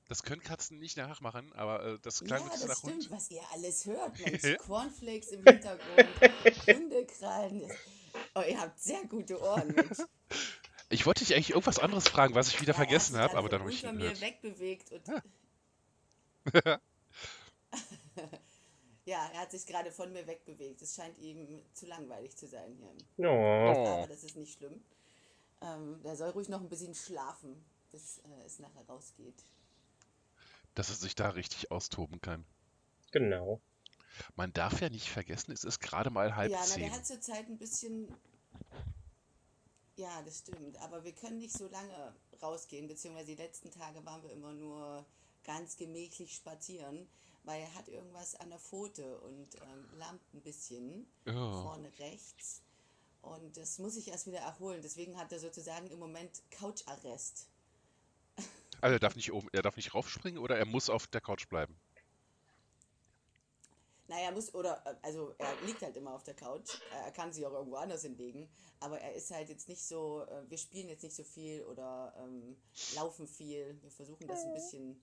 Das 0.07 0.23
können 0.23 0.41
Katzen 0.41 0.79
nicht 0.79 0.95
nachmachen, 0.95 1.51
aber 1.53 1.83
äh, 1.83 1.99
das 2.01 2.23
klang 2.23 2.41
ja, 2.41 2.49
das 2.49 2.65
nach 2.65 2.77
stimmt, 2.77 2.93
Hund. 2.93 3.11
was 3.11 3.29
ihr 3.29 3.41
alles 3.51 3.85
hört. 3.85 4.17
Mensch, 4.25 4.57
Cornflakes 4.59 5.29
im 5.29 5.43
Hintergrund, 5.43 6.07
Hundekrallen. 6.67 7.69
Oh, 8.35 8.41
ihr 8.47 8.59
habt 8.59 8.79
sehr 8.79 9.03
gute 9.05 9.41
Ohren, 9.41 9.67
Mensch. 9.67 9.97
Ich 10.89 11.05
wollte 11.05 11.25
dich 11.25 11.35
eigentlich 11.35 11.49
irgendwas 11.49 11.79
anderes 11.79 12.07
fragen, 12.07 12.35
was 12.35 12.47
ich 12.47 12.61
wieder 12.61 12.73
Ja, 12.73 12.77
er 12.77 12.79
hat 12.79 12.87
vergessen 12.87 13.13
sich 13.13 13.21
habe, 13.21 13.37
aber 13.37 13.49
dann 13.49 13.59
habe 13.59 13.71
ich 13.71 13.83
ihn 13.83 13.97
mir 13.97 14.21
wegbewegt 14.21 14.91
und 14.93 15.07
Ja. 15.07 15.21
ja, 19.05 19.29
er 19.33 19.41
hat 19.41 19.51
sich 19.51 19.65
gerade 19.65 19.91
von 19.91 20.13
mir 20.13 20.25
wegbewegt. 20.25 20.81
Es 20.81 20.95
scheint 20.95 21.17
ihm 21.17 21.61
zu 21.73 21.85
langweilig 21.87 22.37
zu 22.37 22.47
sein 22.47 22.73
hier. 22.77 23.27
Oh. 23.29 23.85
Aber 23.85 24.07
das 24.07 24.23
ist 24.23 24.37
nicht 24.37 24.57
schlimm. 24.57 24.81
Ähm, 25.61 26.01
der 26.03 26.15
soll 26.15 26.29
ruhig 26.29 26.47
noch 26.47 26.61
ein 26.61 26.69
bisschen 26.69 26.95
schlafen, 26.95 27.65
bis 27.91 28.19
äh, 28.19 28.45
es 28.45 28.59
nachher 28.59 28.85
rausgeht. 28.87 29.43
Dass 30.77 30.89
er 30.89 30.95
sich 30.95 31.15
da 31.15 31.29
richtig 31.29 31.71
austoben 31.71 32.21
kann. 32.21 32.45
Genau. 33.11 33.59
Man 34.35 34.53
darf 34.53 34.79
ja 34.79 34.89
nicht 34.89 35.09
vergessen, 35.09 35.51
es 35.51 35.63
ist 35.63 35.79
gerade 35.79 36.11
mal 36.11 36.35
halb 36.35 36.51
ja, 36.51 36.59
na, 36.59 36.65
zehn. 36.65 36.83
der 36.83 36.91
hat 36.91 37.05
zurzeit 37.07 37.47
ein 37.47 37.57
bisschen. 37.57 38.07
Ja, 39.95 40.21
das 40.21 40.37
stimmt. 40.37 40.77
Aber 40.81 41.03
wir 41.03 41.13
können 41.13 41.39
nicht 41.39 41.57
so 41.57 41.67
lange 41.67 42.13
rausgehen, 42.43 42.87
beziehungsweise 42.87 43.25
die 43.35 43.41
letzten 43.41 43.71
Tage 43.71 44.05
waren 44.05 44.21
wir 44.21 44.29
immer 44.31 44.53
nur 44.53 45.03
ganz 45.43 45.77
gemächlich 45.77 46.35
spazieren, 46.35 47.07
weil 47.43 47.61
er 47.61 47.73
hat 47.73 47.87
irgendwas 47.87 48.35
an 48.35 48.49
der 48.49 48.59
Pfote 48.59 49.19
und 49.21 49.55
ähm, 49.55 49.89
lammt 49.97 50.21
ein 50.35 50.41
bisschen 50.41 51.07
Oh. 51.25 51.63
vorne 51.63 51.91
rechts. 51.97 52.61
Und 53.23 53.57
das 53.57 53.79
muss 53.79 53.97
ich 53.97 54.09
erst 54.09 54.27
wieder 54.27 54.39
erholen. 54.41 54.81
Deswegen 54.83 55.17
hat 55.17 55.31
er 55.31 55.39
sozusagen 55.39 55.89
im 55.89 55.97
Moment 55.97 56.43
Coucharrest. 56.51 57.47
Also 58.81 58.93
er 58.93 58.99
darf 58.99 59.15
nicht 59.15 59.31
oben, 59.31 59.49
er 59.51 59.61
darf 59.61 59.75
nicht 59.75 59.93
raufspringen 59.93 60.39
oder 60.39 60.57
er 60.57 60.65
muss 60.65 60.89
auf 60.89 61.07
der 61.07 61.21
Couch 61.21 61.47
bleiben. 61.47 61.75
Naja, 64.07 64.27
er 64.27 64.31
muss, 64.31 64.53
oder, 64.53 64.81
äh, 64.85 64.95
also 65.01 65.35
er 65.37 65.53
liegt 65.65 65.81
halt 65.81 65.97
immer 65.97 66.13
auf 66.13 66.23
der 66.23 66.33
Couch. 66.33 66.79
Er 66.91 67.11
kann 67.11 67.33
sich 67.33 67.45
auch 67.45 67.51
irgendwo 67.51 67.75
anders 67.75 68.03
hinlegen. 68.03 68.49
Aber 68.79 68.99
er 68.99 69.13
ist 69.13 69.31
halt 69.31 69.49
jetzt 69.49 69.67
nicht 69.67 69.81
so, 69.81 70.23
äh, 70.23 70.49
wir 70.49 70.57
spielen 70.57 70.87
jetzt 70.87 71.03
nicht 71.03 71.15
so 71.15 71.23
viel 71.23 71.63
oder 71.63 72.13
ähm, 72.17 72.55
laufen 72.95 73.27
viel. 73.27 73.77
Wir 73.81 73.91
versuchen 73.91 74.27
das 74.27 74.45
ein 74.45 74.53
bisschen 74.53 75.01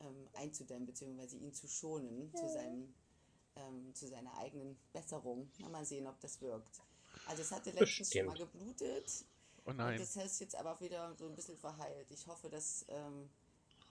ähm, 0.00 0.28
einzudämmen, 0.34 0.86
beziehungsweise 0.86 1.36
ihn 1.36 1.52
zu 1.52 1.68
schonen 1.68 2.32
zu, 2.34 2.48
seinem, 2.48 2.94
ähm, 3.56 3.94
zu 3.94 4.08
seiner 4.08 4.34
eigenen 4.38 4.78
Besserung. 4.92 5.50
Mal 5.70 5.84
sehen, 5.84 6.06
ob 6.06 6.18
das 6.20 6.40
wirkt. 6.40 6.80
Also 7.26 7.42
es 7.42 7.52
hatte 7.52 7.70
letztens 7.72 8.12
schon 8.12 8.26
mal 8.26 8.32
Bestimmt. 8.32 8.52
geblutet. 8.52 9.24
Oh 9.64 9.70
Und 9.70 9.76
nein. 9.76 9.98
das 9.98 10.16
ist 10.16 10.40
jetzt 10.40 10.54
aber 10.56 10.80
wieder 10.80 11.14
so 11.16 11.26
ein 11.26 11.34
bisschen 11.34 11.56
verheilt. 11.58 12.10
Ich 12.10 12.26
hoffe, 12.26 12.48
das 12.48 12.84
ähm, 12.88 13.28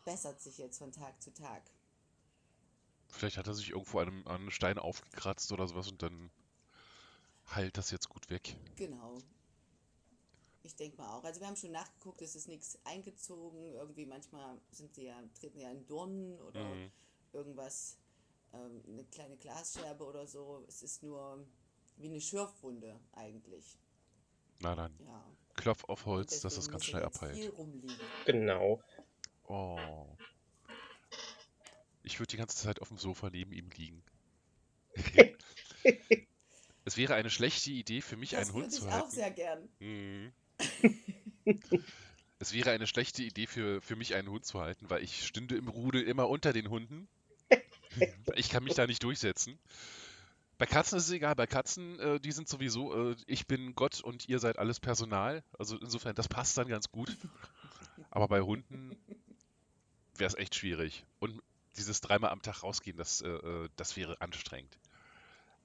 bessert 0.05 0.41
sich 0.41 0.57
jetzt 0.57 0.77
von 0.79 0.91
Tag 0.91 1.21
zu 1.21 1.33
Tag. 1.33 1.63
Vielleicht 3.09 3.37
hat 3.37 3.47
er 3.47 3.53
sich 3.55 3.69
irgendwo 3.71 3.99
an 3.99 4.07
einem, 4.07 4.27
an 4.27 4.35
einem 4.35 4.51
Stein 4.51 4.77
aufgekratzt 4.77 5.51
oder 5.51 5.67
sowas 5.67 5.87
und 5.89 6.01
dann 6.03 6.29
heilt 7.55 7.77
das 7.77 7.91
jetzt 7.91 8.09
gut 8.09 8.29
weg. 8.29 8.55
Genau. 8.75 9.17
Ich 10.61 10.75
denke 10.75 10.97
mal 10.97 11.17
auch. 11.17 11.23
Also 11.23 11.39
wir 11.39 11.47
haben 11.47 11.55
schon 11.55 11.71
nachgeguckt, 11.71 12.21
es 12.21 12.35
ist 12.35 12.47
nichts 12.47 12.77
eingezogen. 12.83 13.73
Irgendwie 13.73 14.05
manchmal 14.05 14.59
sind 14.71 14.93
sie 14.93 15.05
ja, 15.05 15.21
treten 15.39 15.59
ja 15.59 15.71
in 15.71 15.85
Dornen 15.87 16.39
oder 16.41 16.63
Mhm. 16.63 16.91
irgendwas, 17.33 17.97
ähm, 18.53 18.83
eine 18.87 19.05
kleine 19.05 19.37
Glasscherbe 19.37 20.03
oder 20.03 20.27
so. 20.27 20.63
Es 20.67 20.83
ist 20.83 21.01
nur 21.01 21.45
wie 21.97 22.07
eine 22.07 22.21
Schürfwunde 22.21 22.99
eigentlich. 23.13 23.77
Na 24.59 24.75
dann, 24.75 24.93
Ja. 24.99 25.23
Klopf 25.59 25.83
auf 25.85 26.05
Holz, 26.05 26.41
dass 26.41 26.55
das 26.55 26.69
ganz 26.69 26.85
schnell 26.85 27.03
abheilt. 27.03 27.51
Genau. 28.25 28.81
Oh. 29.47 29.77
Ich 32.03 32.19
würde 32.19 32.31
die 32.31 32.37
ganze 32.37 32.57
Zeit 32.57 32.81
auf 32.81 32.87
dem 32.87 32.97
Sofa 32.97 33.29
neben 33.29 33.51
ihm 33.51 33.69
liegen. 33.75 34.03
es 36.85 36.97
wäre 36.97 37.15
eine 37.15 37.29
schlechte 37.29 37.71
Idee 37.71 38.01
für 38.01 38.17
mich, 38.17 38.31
Das 38.31 38.47
einen 38.47 38.53
Hund 38.53 38.65
würde 38.65 38.75
ich 38.75 38.81
zu 38.81 38.87
auch 38.87 38.91
halten. 38.91 39.11
sehr 39.11 39.31
gern. 39.31 39.69
Mhm. 39.79 40.33
Es 42.41 42.53
wäre 42.53 42.71
eine 42.71 42.87
schlechte 42.87 43.21
Idee 43.21 43.47
für, 43.47 43.81
für 43.81 43.97
mich, 43.97 44.15
einen 44.15 44.29
Hund 44.29 44.45
zu 44.45 44.61
halten, 44.61 44.89
weil 44.89 45.03
ich 45.03 45.27
stünde 45.27 45.57
im 45.57 45.67
Rudel 45.67 46.03
immer 46.03 46.29
unter 46.29 46.53
den 46.53 46.69
Hunden. 46.69 47.09
Ich 48.35 48.49
kann 48.49 48.63
mich 48.63 48.75
da 48.75 48.87
nicht 48.87 49.03
durchsetzen. 49.03 49.59
Bei 50.59 50.65
Katzen 50.65 50.97
ist 50.97 51.05
es 51.05 51.11
egal. 51.11 51.35
Bei 51.35 51.47
Katzen, 51.47 51.97
äh, 51.99 52.19
die 52.19 52.33
sind 52.33 52.49
sowieso, 52.49 53.11
äh, 53.11 53.15
ich 53.27 53.47
bin 53.47 53.75
Gott 53.75 54.01
und 54.01 54.27
ihr 54.27 54.39
seid 54.39 54.59
alles 54.59 54.81
Personal. 54.81 55.41
Also 55.57 55.77
insofern, 55.77 56.13
das 56.15 56.27
passt 56.27 56.57
dann 56.57 56.67
ganz 56.67 56.91
gut. 56.91 57.17
Aber 58.11 58.27
bei 58.27 58.41
Hunden 58.41 58.95
wäre 60.15 60.27
es 60.27 60.35
echt 60.35 60.55
schwierig. 60.55 61.05
Und 61.19 61.41
dieses 61.77 62.01
dreimal 62.01 62.31
am 62.31 62.41
Tag 62.41 62.61
rausgehen, 62.61 62.97
das, 62.97 63.21
äh, 63.21 63.29
äh, 63.29 63.69
das 63.77 63.95
wäre 63.95 64.19
anstrengend. 64.19 64.77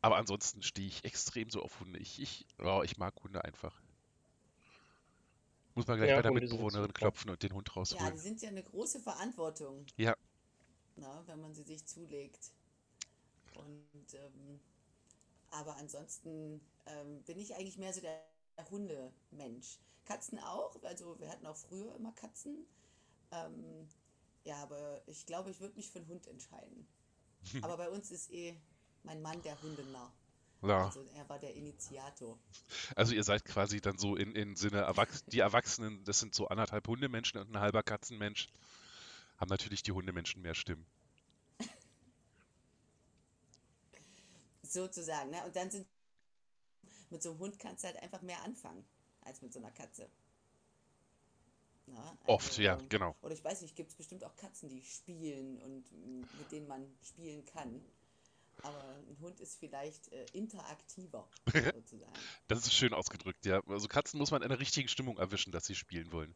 Aber 0.01 0.17
ansonsten 0.17 0.63
stehe 0.63 0.87
ich 0.87 1.05
extrem 1.05 1.51
so 1.51 1.61
auf 1.63 1.81
Hunde. 1.81 1.99
Ich, 1.99 2.21
ich, 2.23 2.47
oh, 2.63 2.83
ich 2.85 2.97
mag 2.97 3.15
Hunde 3.25 3.43
einfach. 3.45 3.75
Muss 5.75 5.89
man 5.89 5.97
gleich 5.97 6.11
Ja, 6.11 6.17
bei 6.17 6.23
der 6.23 6.33
Mitbewohnerin 6.33 6.93
klopfen 6.95 7.31
und 7.31 7.43
den 7.43 7.53
Hund 7.53 7.69
Ja, 7.69 7.75
rausholen. 7.75 8.13
die 8.13 8.19
sind 8.21 8.43
ja 8.43 8.49
eine 8.49 8.63
große 8.63 9.01
Verantwortung. 9.01 9.87
Ja. 9.97 10.15
na, 10.95 11.25
wenn 11.27 11.41
man 11.41 11.53
sie 11.53 11.65
sich 11.65 11.85
zulegt. 11.85 12.53
Und 13.57 14.15
ähm, 14.15 14.61
aber 15.55 15.77
ansonsten 15.77 16.61
ähm, 16.87 17.23
bin 17.25 17.39
ich 17.39 17.55
eigentlich 17.55 17.79
mehr 17.79 17.93
so 17.93 18.01
der 18.01 18.21
Hundemensch. 18.71 19.79
Katzen 20.05 20.39
auch, 20.39 20.77
also 20.83 21.19
wir 21.19 21.31
hatten 21.31 21.47
auch 21.47 21.57
früher 21.57 21.95
immer 21.95 22.13
Katzen. 22.13 22.67
Ähm, 23.31 23.89
ja, 24.45 24.57
aber 24.57 25.01
ich 25.07 25.25
glaube, 25.27 25.51
ich 25.51 25.61
würde 25.61 25.77
mich 25.77 25.91
für 25.91 26.01
einen 26.01 26.09
Hund 26.09 26.27
entscheiden. 26.27 26.87
aber 27.63 27.77
bei 27.77 27.89
uns 27.89 28.11
ist 28.11 28.31
eh 28.31 28.57
mein 29.03 29.23
Mann 29.23 29.41
der 29.43 29.61
Hundenarr. 29.63 30.13
Ja. 30.63 30.87
Also 30.87 31.05
er 31.15 31.29
war 31.29 31.39
der 31.39 31.55
Initiator. 31.55 32.39
Also 32.97 33.15
ihr 33.15 33.25
seid 33.25 33.45
quasi 33.45 33.81
dann 33.81 33.99
so 33.99 34.17
in, 34.17 34.35
in 34.35 34.57
Sinne, 34.57 34.79
Erwachs 34.79 35.25
die 35.27 35.41
Erwachsenen, 35.41 36.03
das 36.05 36.21
sind 36.21 36.35
so 36.35 36.49
anderthalb 36.49 36.87
Hundemenschen 36.89 37.39
und 37.39 37.51
ein 37.51 37.61
halber 37.61 37.83
Katzenmensch, 37.83 38.49
haben 39.37 39.51
natürlich 39.51 39.83
die 39.83 39.93
Hundemenschen 39.93 40.41
mehr 40.41 40.55
Stimmen. 40.55 40.87
Sozusagen, 44.75 45.31
ne? 45.31 45.45
Und 45.45 45.55
dann 45.55 45.71
sind 45.71 45.87
mit 47.11 47.23
so 47.23 47.31
einem 47.31 47.39
Hund 47.39 47.59
kannst 47.61 47.85
du 47.85 47.87
halt 47.87 48.03
einfach 48.03 48.23
mehr 48.23 48.43
anfangen 48.43 48.85
als 49.21 49.41
mit 49.41 49.53
so 49.53 49.61
einer 49.61 49.71
Katze. 49.71 50.11
Na, 51.87 52.11
also, 52.11 52.25
Oft, 52.27 52.59
ja, 52.59 52.77
genau. 52.89 53.15
Oder 53.23 53.35
ich 53.35 53.45
weiß 53.45 53.63
nicht, 53.63 53.77
gibt 53.77 53.91
es 53.91 53.97
bestimmt 53.97 54.25
auch 54.25 54.35
Katzen, 54.35 54.69
die 54.69 54.83
spielen 54.83 55.63
und 55.63 55.85
mit 56.39 56.51
denen 56.51 56.67
man 56.67 56.93
spielen 57.03 57.45
kann. 57.45 57.85
Aber 58.63 58.83
ein 59.09 59.17
Hund 59.21 59.39
ist 59.41 59.61
vielleicht 59.61 60.11
äh, 60.13 60.27
interaktiver, 60.33 61.29
sozusagen. 61.75 62.13
Das 62.49 62.61
ist 62.61 62.73
schön 62.73 62.95
ausgedrückt, 62.95 63.47
ja. 63.47 63.63
Also 63.69 63.87
Katzen 63.87 64.19
muss 64.19 64.33
man 64.33 64.43
in 64.43 64.49
der 64.49 64.59
richtigen 64.59 64.89
Stimmung 64.89 65.19
erwischen, 65.19 65.53
dass 65.53 65.67
sie 65.67 65.75
spielen 65.77 66.11
wollen. 66.11 66.35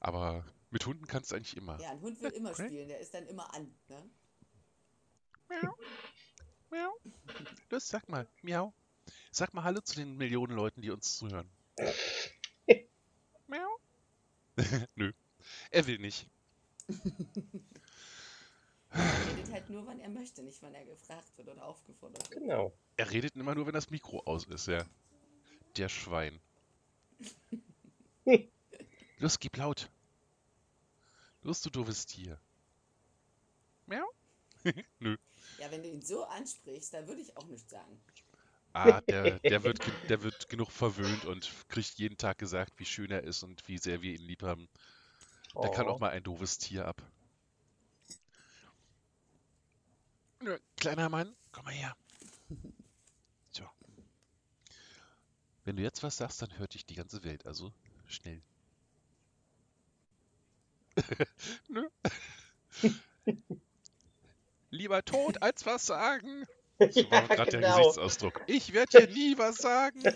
Aber 0.00 0.44
mit 0.70 0.84
Hunden 0.86 1.06
kannst 1.06 1.30
du 1.30 1.36
eigentlich 1.36 1.56
immer. 1.56 1.78
Ja, 1.80 1.90
ein 1.90 2.00
Hund 2.00 2.20
will 2.20 2.30
immer 2.30 2.54
spielen, 2.54 2.88
der 2.88 2.98
ist 2.98 3.14
dann 3.14 3.26
immer 3.26 3.54
an, 3.54 3.72
ne? 3.88 4.10
Miau. 6.72 6.98
Los, 7.68 7.86
sag 7.86 8.08
mal, 8.08 8.26
miau. 8.40 8.72
Sag 9.30 9.52
mal 9.52 9.62
Hallo 9.62 9.82
zu 9.82 9.94
den 9.94 10.16
Millionen 10.16 10.56
Leuten, 10.56 10.80
die 10.80 10.90
uns 10.90 11.18
zuhören. 11.18 11.46
miau. 13.46 13.78
Nö, 14.94 15.12
er 15.70 15.86
will 15.86 15.98
nicht. 15.98 16.26
Er 18.88 19.26
redet 19.28 19.52
halt 19.52 19.68
nur, 19.68 19.86
wann 19.86 20.00
er 20.00 20.08
möchte, 20.08 20.42
nicht 20.42 20.62
wann 20.62 20.74
er 20.74 20.86
gefragt 20.86 21.36
wird 21.36 21.48
oder 21.48 21.62
aufgefordert 21.66 22.30
wird. 22.30 22.40
Genau. 22.40 22.72
Er 22.96 23.10
redet 23.10 23.36
immer 23.36 23.54
nur, 23.54 23.66
wenn 23.66 23.74
das 23.74 23.90
Mikro 23.90 24.20
aus 24.20 24.46
ist, 24.46 24.66
ja. 24.66 24.86
Der 25.76 25.90
Schwein. 25.90 26.40
Los, 29.18 29.38
gib 29.38 29.58
laut. 29.58 29.90
Los, 31.42 31.60
du 31.60 31.68
doofes 31.68 32.06
Tier. 32.06 32.40
Miau. 33.84 34.10
Nö. 35.00 35.16
Ja, 35.56 35.70
wenn 35.70 35.82
du 35.82 35.88
ihn 35.88 36.02
so 36.02 36.24
ansprichst, 36.24 36.92
dann 36.92 37.06
würde 37.08 37.22
ich 37.22 37.36
auch 37.38 37.46
nichts 37.46 37.70
sagen. 37.70 38.02
Ah, 38.74 39.00
der, 39.08 39.40
der, 39.40 39.64
wird, 39.64 39.94
der 40.10 40.22
wird 40.22 40.48
genug 40.50 40.70
verwöhnt 40.72 41.24
und 41.24 41.50
kriegt 41.68 41.94
jeden 41.98 42.16
Tag 42.18 42.36
gesagt, 42.38 42.78
wie 42.78 42.84
schön 42.84 43.10
er 43.10 43.24
ist 43.24 43.42
und 43.42 43.66
wie 43.68 43.78
sehr 43.78 44.02
wir 44.02 44.12
ihn 44.14 44.20
lieb 44.26 44.42
haben. 44.42 44.68
Der 45.62 45.70
kann 45.70 45.88
Oh. 45.88 45.90
auch 45.90 46.00
mal 46.00 46.10
ein 46.10 46.24
doofes 46.24 46.58
Tier 46.58 46.86
ab. 46.88 47.02
Nö, 50.42 50.58
Kleiner 50.76 51.08
Mann, 51.08 51.34
komm 51.52 51.64
mal 51.64 51.72
her. 51.72 51.96
So. 53.52 53.64
Wenn 55.64 55.74
du 55.74 55.82
jetzt 55.82 56.04
was 56.04 56.18
sagst, 56.18 56.40
dann 56.40 56.56
hört 56.56 56.74
dich 56.74 56.86
die 56.86 56.94
ganze 56.94 57.24
Welt, 57.24 57.46
also 57.46 57.72
schnell. 58.06 58.42
Nö. 61.68 61.88
Lieber 64.72 65.04
tot 65.04 65.42
als 65.42 65.64
was 65.66 65.86
sagen. 65.86 66.46
So 66.90 67.08
war 67.12 67.28
gerade 67.28 67.50
der 67.52 67.60
genau. 67.60 67.76
Gesichtsausdruck. 67.76 68.40
Ich 68.48 68.72
werde 68.72 69.06
dir 69.06 69.12
nie 69.12 69.38
was 69.38 69.58
sagen. 69.58 70.02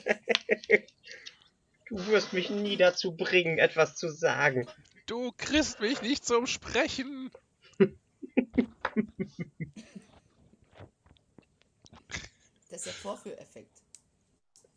Du 1.89 2.05
wirst 2.09 2.33
mich 2.33 2.51
nie 2.51 2.77
dazu 2.77 3.13
bringen, 3.17 3.59
etwas 3.59 3.95
zu 3.95 4.09
sagen. 4.09 4.67
Du 5.07 5.31
kriegst 5.37 5.79
mich 5.79 6.03
nicht 6.03 6.25
zum 6.25 6.49
Sprechen. 6.49 7.31
Das 12.69 12.81
ist 12.81 12.87
der 12.87 12.93
Vorführeffekt. 12.93 13.83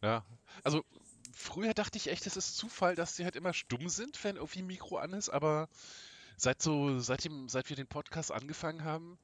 Ja, 0.03 0.23
also 0.63 0.85
früher 1.33 1.73
dachte 1.73 1.97
ich 1.97 2.09
echt, 2.09 2.27
es 2.27 2.37
ist 2.37 2.57
Zufall, 2.57 2.93
dass 2.93 3.15
sie 3.15 3.23
halt 3.23 3.35
immer 3.35 3.53
stumm 3.53 3.89
sind, 3.89 4.23
wenn 4.23 4.35
irgendwie 4.35 4.59
ein 4.59 4.67
Mikro 4.67 4.97
an 4.97 5.13
ist, 5.13 5.29
aber 5.29 5.67
seit 6.39 6.61
so, 6.61 6.99
seitdem, 6.99 7.49
seit 7.49 7.69
wir 7.69 7.75
den 7.75 7.87
Podcast 7.87 8.31
angefangen 8.31 8.83
haben, 8.83 9.19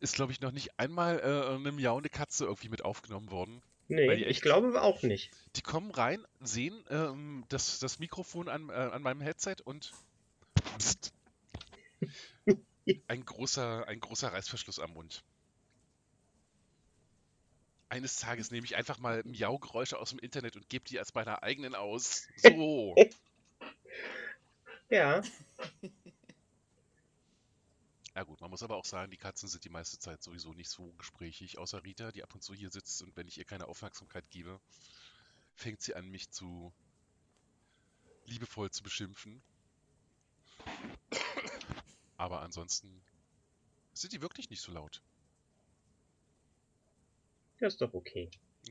ist, 0.00 0.14
glaube 0.14 0.30
ich, 0.32 0.40
noch 0.40 0.52
nicht 0.52 0.78
einmal 0.78 1.18
äh, 1.18 1.54
eine 1.56 1.72
miauende 1.72 2.08
Katze 2.08 2.44
irgendwie 2.44 2.68
mit 2.68 2.84
aufgenommen 2.84 3.30
worden. 3.30 3.62
Nee, 3.88 4.06
die 4.16 4.22
ich 4.22 4.26
echt- 4.28 4.42
glaube 4.42 4.80
auch 4.80 5.02
nicht. 5.02 5.30
Die 5.56 5.62
kommen 5.62 5.90
rein, 5.90 6.24
sehen 6.40 6.82
ähm, 6.90 7.44
das, 7.48 7.78
das 7.80 7.98
Mikrofon 7.98 8.48
an, 8.48 8.68
äh, 8.68 8.72
an 8.72 9.02
meinem 9.02 9.20
Headset 9.20 9.56
und 9.64 9.92
pst, 10.78 11.12
ein 13.08 13.24
großer, 13.24 13.86
ein 13.88 14.00
großer 14.00 14.32
Reißverschluss 14.32 14.78
am 14.78 14.92
Mund. 14.92 15.24
Eines 17.88 18.16
Tages 18.16 18.50
nehme 18.50 18.64
ich 18.66 18.74
einfach 18.76 18.98
mal 18.98 19.22
Miau-Geräusche 19.24 19.98
aus 19.98 20.10
dem 20.10 20.18
Internet 20.18 20.56
und 20.56 20.68
gebe 20.68 20.84
die 20.84 20.98
als 20.98 21.14
meiner 21.14 21.42
eigenen 21.44 21.74
aus. 21.74 22.26
So. 22.36 22.94
Ja, 24.90 25.22
Ja 28.14 28.22
gut, 28.24 28.40
man 28.40 28.50
muss 28.50 28.62
aber 28.62 28.76
auch 28.76 28.84
sagen, 28.84 29.10
die 29.10 29.16
Katzen 29.18 29.48
sind 29.48 29.64
die 29.64 29.68
meiste 29.68 29.98
Zeit 29.98 30.22
sowieso 30.22 30.54
nicht 30.54 30.70
so 30.70 30.92
gesprächig, 30.94 31.58
außer 31.58 31.84
Rita, 31.84 32.12
die 32.12 32.22
ab 32.22 32.34
und 32.34 32.42
zu 32.42 32.54
hier 32.54 32.70
sitzt 32.70 33.02
und 33.02 33.14
wenn 33.16 33.28
ich 33.28 33.36
ihr 33.38 33.44
keine 33.44 33.68
Aufmerksamkeit 33.68 34.28
gebe, 34.30 34.58
fängt 35.54 35.82
sie 35.82 35.94
an, 35.94 36.08
mich 36.08 36.30
zu 36.30 36.72
liebevoll 38.24 38.70
zu 38.70 38.82
beschimpfen. 38.82 39.42
Aber 42.16 42.40
ansonsten 42.42 43.02
sind 43.92 44.12
die 44.12 44.22
wirklich 44.22 44.50
nicht 44.50 44.62
so 44.62 44.72
laut. 44.72 45.02
das 47.60 47.74
ist 47.74 47.80
doch 47.82 47.92
okay. 47.94 48.30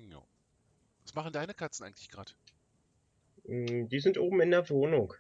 Ja. 0.10 0.22
Was 1.04 1.14
machen 1.14 1.34
deine 1.34 1.54
Katzen 1.54 1.86
eigentlich 1.86 2.10
gerade? 2.10 2.34
Mm, 3.48 3.88
Die 3.88 4.00
sind 4.00 4.18
oben 4.18 4.42
in 4.42 4.52
der 4.52 4.70
Wohnung. 4.70 5.14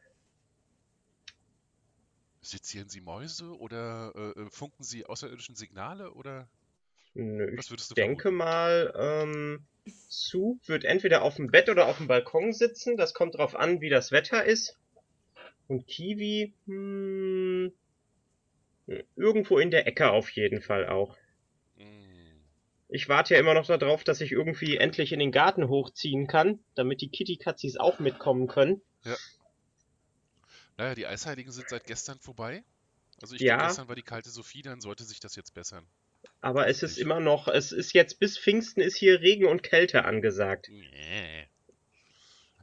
Sezieren 2.45 2.89
sie 2.89 3.01
Mäuse 3.01 3.57
oder 3.57 4.13
äh, 4.15 4.41
äh, 4.41 4.49
funken 4.51 4.83
sie 4.83 5.05
außerirdischen 5.05 5.55
Signale 5.55 6.13
oder 6.13 6.47
Nö, 7.15 7.53
Ich 7.53 7.57
was 7.59 7.71
würdest 7.71 7.89
du 7.91 7.95
denke 7.95 8.29
vermuten? 8.29 8.37
mal, 8.37 8.93
ähm, 8.97 9.65
Sue 10.09 10.57
wird 10.65 10.83
entweder 10.83 11.21
auf 11.23 11.35
dem 11.35 11.47
Bett 11.47 11.69
oder 11.69 11.87
auf 11.87 11.97
dem 11.97 12.07
Balkon 12.07 12.53
sitzen. 12.53 12.97
Das 12.97 13.13
kommt 13.13 13.35
drauf 13.35 13.55
an, 13.55 13.81
wie 13.81 13.89
das 13.89 14.11
Wetter 14.11 14.45
ist. 14.45 14.77
Und 15.67 15.87
Kiwi, 15.87 16.53
hm, 16.67 17.73
irgendwo 19.15 19.57
in 19.57 19.71
der 19.71 19.87
Ecke 19.87 20.11
auf 20.11 20.29
jeden 20.31 20.61
Fall 20.61 20.87
auch. 20.87 21.15
Hm, 21.77 22.43
Ich 22.87 23.09
warte 23.09 23.33
ja 23.33 23.39
immer 23.39 23.53
noch 23.53 23.65
darauf, 23.65 24.03
dass 24.03 24.21
ich 24.21 24.31
irgendwie 24.31 24.77
endlich 24.77 25.11
in 25.11 25.19
den 25.19 25.31
Garten 25.31 25.67
hochziehen 25.67 26.27
kann, 26.27 26.59
damit 26.75 27.01
die 27.01 27.09
Kitty-Katzis 27.09 27.77
auch 27.77 27.99
mitkommen 27.99 28.47
können. 28.47 28.81
Naja, 30.77 30.95
die 30.95 31.07
Eisheiligen 31.07 31.51
sind 31.51 31.69
seit 31.69 31.85
gestern 31.85 32.19
vorbei. 32.19 32.63
Also 33.21 33.35
ich 33.35 33.41
Ja. 33.41 33.55
glaube, 33.55 33.67
gestern 33.69 33.87
war 33.87 33.95
die 33.95 34.01
kalte 34.01 34.29
Sophie, 34.29 34.61
dann 34.61 34.81
sollte 34.81 35.03
sich 35.05 35.19
das 35.19 35.35
jetzt 35.35 35.53
bessern. 35.53 35.87
Aber 36.41 36.67
es 36.67 36.83
ist 36.83 36.97
immer 36.97 37.19
noch, 37.19 37.47
es 37.47 37.71
ist 37.71 37.93
jetzt 37.93 38.19
bis 38.19 38.37
Pfingsten 38.37 38.81
ist 38.81 38.97
hier 38.97 39.21
Regen 39.21 39.45
und 39.45 39.63
Kälte 39.63 40.05
angesagt. 40.05 40.67
Nee. 40.69 41.47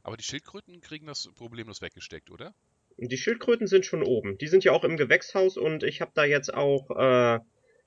Aber 0.03 0.17
die 0.17 0.23
Schildkröten 0.23 0.81
kriegen 0.81 1.07
das 1.07 1.29
problemlos 1.35 1.81
weggesteckt, 1.81 2.29
oder? 2.29 2.53
Die 2.97 3.17
Schildkröten 3.17 3.67
sind 3.67 3.85
schon 3.85 4.03
oben. 4.03 4.37
Die 4.37 4.47
sind 4.47 4.63
ja 4.63 4.71
auch 4.73 4.83
im 4.83 4.97
Gewächshaus 4.97 5.57
und 5.57 5.83
ich 5.83 6.01
habe 6.01 6.11
da 6.13 6.25
jetzt 6.25 6.53
auch 6.53 6.91
äh, 6.91 7.39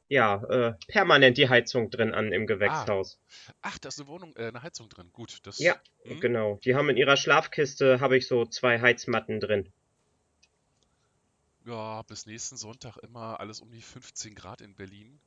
ja 0.08 0.42
äh, 0.44 0.74
permanent 0.88 1.36
die 1.38 1.48
Heizung 1.48 1.90
drin 1.90 2.12
an 2.12 2.32
im 2.32 2.46
Gewächshaus. 2.46 3.20
Ach, 3.60 3.78
da 3.78 3.88
ist 3.88 4.00
eine 4.00 4.08
Wohnung, 4.08 4.34
äh, 4.36 4.48
eine 4.48 4.62
Heizung 4.62 4.88
drin. 4.88 5.10
Gut, 5.12 5.38
das. 5.44 5.58
Ja, 5.58 5.80
hm? 6.02 6.20
Genau. 6.20 6.58
Die 6.64 6.74
haben 6.74 6.88
in 6.88 6.96
ihrer 6.96 7.16
Schlafkiste 7.16 8.00
habe 8.00 8.16
ich 8.16 8.26
so 8.26 8.44
zwei 8.46 8.80
Heizmatten 8.80 9.38
drin. 9.40 9.72
Ja, 11.66 12.02
bis 12.02 12.26
nächsten 12.26 12.56
Sonntag 12.56 12.96
immer 12.98 13.40
alles 13.40 13.60
um 13.60 13.70
die 13.70 13.82
15 13.82 14.34
Grad 14.34 14.60
in 14.60 14.74
Berlin. 14.74 15.18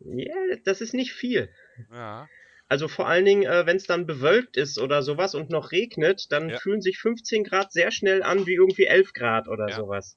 Ja, 0.00 0.34
das 0.64 0.80
ist 0.80 0.94
nicht 0.94 1.12
viel. 1.12 1.52
Ja. 1.90 2.28
Also 2.68 2.86
vor 2.88 3.08
allen 3.08 3.24
Dingen, 3.24 3.42
äh, 3.42 3.66
wenn 3.66 3.76
es 3.76 3.84
dann 3.86 4.06
bewölkt 4.06 4.56
ist 4.56 4.78
oder 4.78 5.02
sowas 5.02 5.34
und 5.34 5.50
noch 5.50 5.72
regnet, 5.72 6.30
dann 6.30 6.50
Ja. 6.50 6.58
fühlen 6.58 6.80
sich 6.80 6.98
15 6.98 7.42
Grad 7.44 7.72
sehr 7.72 7.90
schnell 7.90 8.22
an 8.22 8.46
wie 8.46 8.54
irgendwie 8.54 8.84
11 8.86 9.12
Grad 9.12 9.48
oder 9.48 9.68
Ja. 9.68 9.76
sowas. 9.76 10.16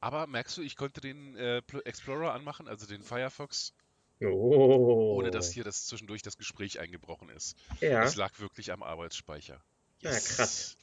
Aber 0.00 0.26
merkst 0.26 0.56
du, 0.56 0.62
ich 0.62 0.76
konnte 0.76 1.00
den 1.00 1.36
äh, 1.36 1.62
Pl- 1.68 1.84
Explorer 1.84 2.32
anmachen, 2.32 2.68
also 2.68 2.86
den 2.86 3.02
Firefox, 3.02 3.72
Oh. 4.20 5.14
ohne 5.16 5.30
dass 5.30 5.52
hier 5.52 5.62
das 5.64 5.86
zwischendurch 5.86 6.22
das 6.22 6.36
Gespräch 6.36 6.80
eingebrochen 6.80 7.28
ist. 7.30 7.56
Ja. 7.80 8.02
Es 8.02 8.16
lag 8.16 8.38
wirklich 8.40 8.72
am 8.72 8.82
Arbeitsspeicher. 8.82 9.60
Ja, 10.00 10.10
krass. 10.10 10.76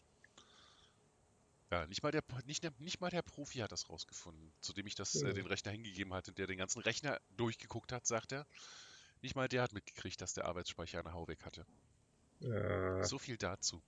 Ja, 1.75 1.85
nicht 1.87 2.03
mal 2.03 2.11
der, 2.13 2.23
nicht, 2.45 2.79
nicht 2.79 3.01
mal 3.01 3.09
der 3.09 3.21
Profi 3.21 3.57
hat 3.59 3.73
das 3.73 3.89
rausgefunden, 3.89 4.53
zu 4.61 4.71
dem 4.71 4.87
ich 4.87 4.95
das, 4.95 5.13
äh, 5.21 5.33
den 5.33 5.45
Rechner 5.45 5.73
hingegeben 5.73 6.13
hatte 6.13 6.31
und 6.31 6.37
der 6.37 6.47
den 6.47 6.57
ganzen 6.57 6.81
Rechner 6.81 7.19
durchgeguckt 7.35 7.91
hat, 7.91 8.07
sagt 8.07 8.31
er. 8.31 8.47
Nicht 9.21 9.35
mal 9.35 9.49
der 9.49 9.63
hat 9.63 9.73
mitgekriegt, 9.73 10.21
dass 10.21 10.33
der 10.33 10.45
Arbeitsspeicher 10.45 10.99
eine 10.99 11.11
Hau 11.11 11.27
weg 11.27 11.43
hatte. 11.43 11.65
Ja, 12.39 13.03
So 13.03 13.17
viel 13.17 13.35
dazu. 13.35 13.81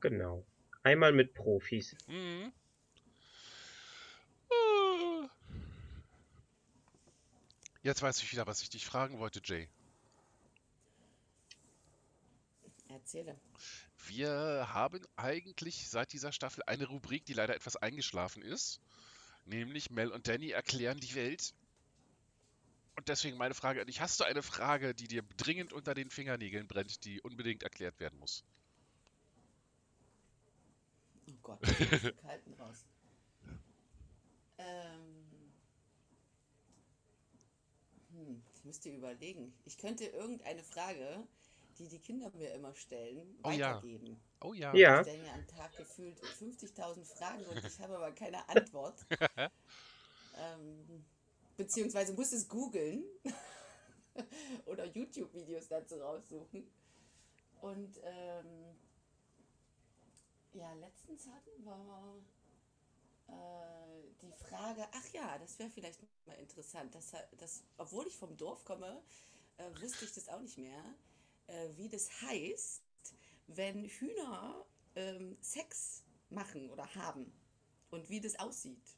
genau. 0.00 0.46
Einmal 0.84 1.12
mit 1.12 1.34
Profis. 1.34 1.94
Mhm. 2.06 2.50
Ah. 4.50 5.28
Jetzt 7.82 8.00
weiß 8.00 8.22
ich 8.22 8.32
wieder, 8.32 8.46
was 8.46 8.62
ich 8.62 8.70
dich 8.70 8.86
fragen 8.86 9.18
wollte, 9.18 9.42
Jay. 9.44 9.68
Erzähle. 12.88 13.38
Wir 14.06 14.68
haben 14.72 15.00
eigentlich 15.16 15.88
seit 15.88 16.12
dieser 16.12 16.32
Staffel 16.32 16.62
eine 16.66 16.86
Rubrik, 16.86 17.24
die 17.24 17.34
leider 17.34 17.54
etwas 17.54 17.76
eingeschlafen 17.76 18.42
ist. 18.42 18.80
Nämlich 19.44 19.90
Mel 19.90 20.10
und 20.10 20.28
Danny 20.28 20.50
erklären 20.50 20.98
die 20.98 21.14
Welt. 21.14 21.54
Und 22.96 23.08
deswegen 23.08 23.36
meine 23.38 23.54
Frage 23.54 23.80
an 23.80 23.86
dich. 23.86 24.00
Hast 24.00 24.20
du 24.20 24.24
eine 24.24 24.42
Frage, 24.42 24.94
die 24.94 25.08
dir 25.08 25.22
dringend 25.36 25.72
unter 25.72 25.94
den 25.94 26.10
Fingernägeln 26.10 26.68
brennt, 26.68 27.04
die 27.04 27.20
unbedingt 27.20 27.62
erklärt 27.62 27.98
werden 28.00 28.18
muss? 28.18 28.44
Oh 31.28 31.32
Gott, 31.42 31.60
Kalten 31.62 32.52
raus. 32.58 32.84
Ähm, 34.58 35.52
hm, 38.10 38.42
ich 38.54 38.64
müsste 38.64 38.90
überlegen. 38.90 39.52
Ich 39.64 39.78
könnte 39.78 40.04
irgendeine 40.04 40.62
Frage, 40.62 41.26
die 41.78 41.88
die 41.88 41.98
Kinder 41.98 42.30
mir 42.34 42.52
immer 42.52 42.74
stellen, 42.74 43.38
Oh 43.42 43.50
ja. 43.50 43.76
weitergeben. 43.76 44.20
Oh 44.40 44.52
ja. 44.52 44.74
Ja. 44.74 45.02
Die 45.02 45.10
stellen 45.10 45.22
mir 45.22 45.32
am 45.32 45.46
Tag 45.46 45.76
gefühlt 45.76 46.18
50.000 46.20 47.04
Fragen 47.04 47.44
und 47.46 47.64
ich 47.64 47.80
habe 47.80 47.96
aber 47.96 48.12
keine 48.12 48.48
Antwort. 48.48 48.94
ähm, 50.36 51.04
beziehungsweise 51.56 52.12
muss 52.12 52.32
es 52.32 52.48
googeln 52.48 53.04
oder 54.66 54.84
YouTube-Videos 54.86 55.68
dazu 55.68 55.96
raussuchen. 55.96 56.70
Und 57.60 58.00
ähm, 58.02 58.74
ja, 60.52 60.72
letztens 60.74 61.28
hatten 61.28 61.64
wir 61.64 62.22
äh, 63.28 64.02
die 64.20 64.32
Frage, 64.32 64.86
ach 64.92 65.08
ja, 65.12 65.38
das 65.38 65.58
wäre 65.58 65.70
vielleicht 65.70 66.00
mal 66.26 66.34
interessant, 66.34 66.94
dass, 66.94 67.12
dass, 67.38 67.62
obwohl 67.78 68.06
ich 68.06 68.16
vom 68.16 68.36
Dorf 68.36 68.64
komme, 68.64 69.02
äh, 69.56 69.70
wusste 69.80 70.04
ich 70.04 70.12
das 70.12 70.28
auch 70.28 70.40
nicht 70.40 70.58
mehr, 70.58 70.82
äh, 71.46 71.68
wie 71.76 71.88
das 71.88 72.08
heißt, 72.22 72.82
wenn 73.48 73.84
Hühner 73.84 74.64
ähm, 74.94 75.36
Sex 75.40 76.02
machen 76.30 76.70
oder 76.70 76.94
haben 76.94 77.32
und 77.90 78.08
wie 78.08 78.20
das 78.20 78.38
aussieht. 78.38 78.96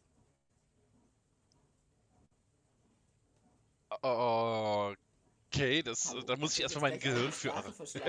Okay, 4.01 5.83
das, 5.83 6.15
da 6.27 6.37
muss 6.37 6.55
ich 6.55 6.63
erstmal 6.63 6.91
mein 6.91 7.01
Gehirn 7.01 7.33
für 7.33 7.55
arrangieren. 7.55 8.03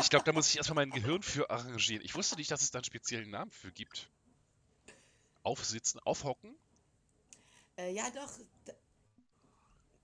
Ich 0.00 0.10
glaube, 0.10 0.24
da 0.24 0.32
muss 0.32 0.48
ich 0.50 0.56
erstmal 0.56 0.86
mein 0.86 0.90
Gehirn 0.90 1.22
für 1.22 1.50
arrangieren. 1.50 2.04
Ich 2.04 2.14
wusste 2.14 2.36
nicht, 2.36 2.50
dass 2.50 2.62
es 2.62 2.70
da 2.70 2.78
einen 2.78 2.84
speziellen 2.84 3.30
Namen 3.30 3.50
für 3.50 3.72
gibt. 3.72 4.10
Aufsitzen, 5.42 6.00
aufhocken? 6.00 6.56
Äh, 7.76 7.92
ja, 7.92 8.10
doch. 8.10 8.38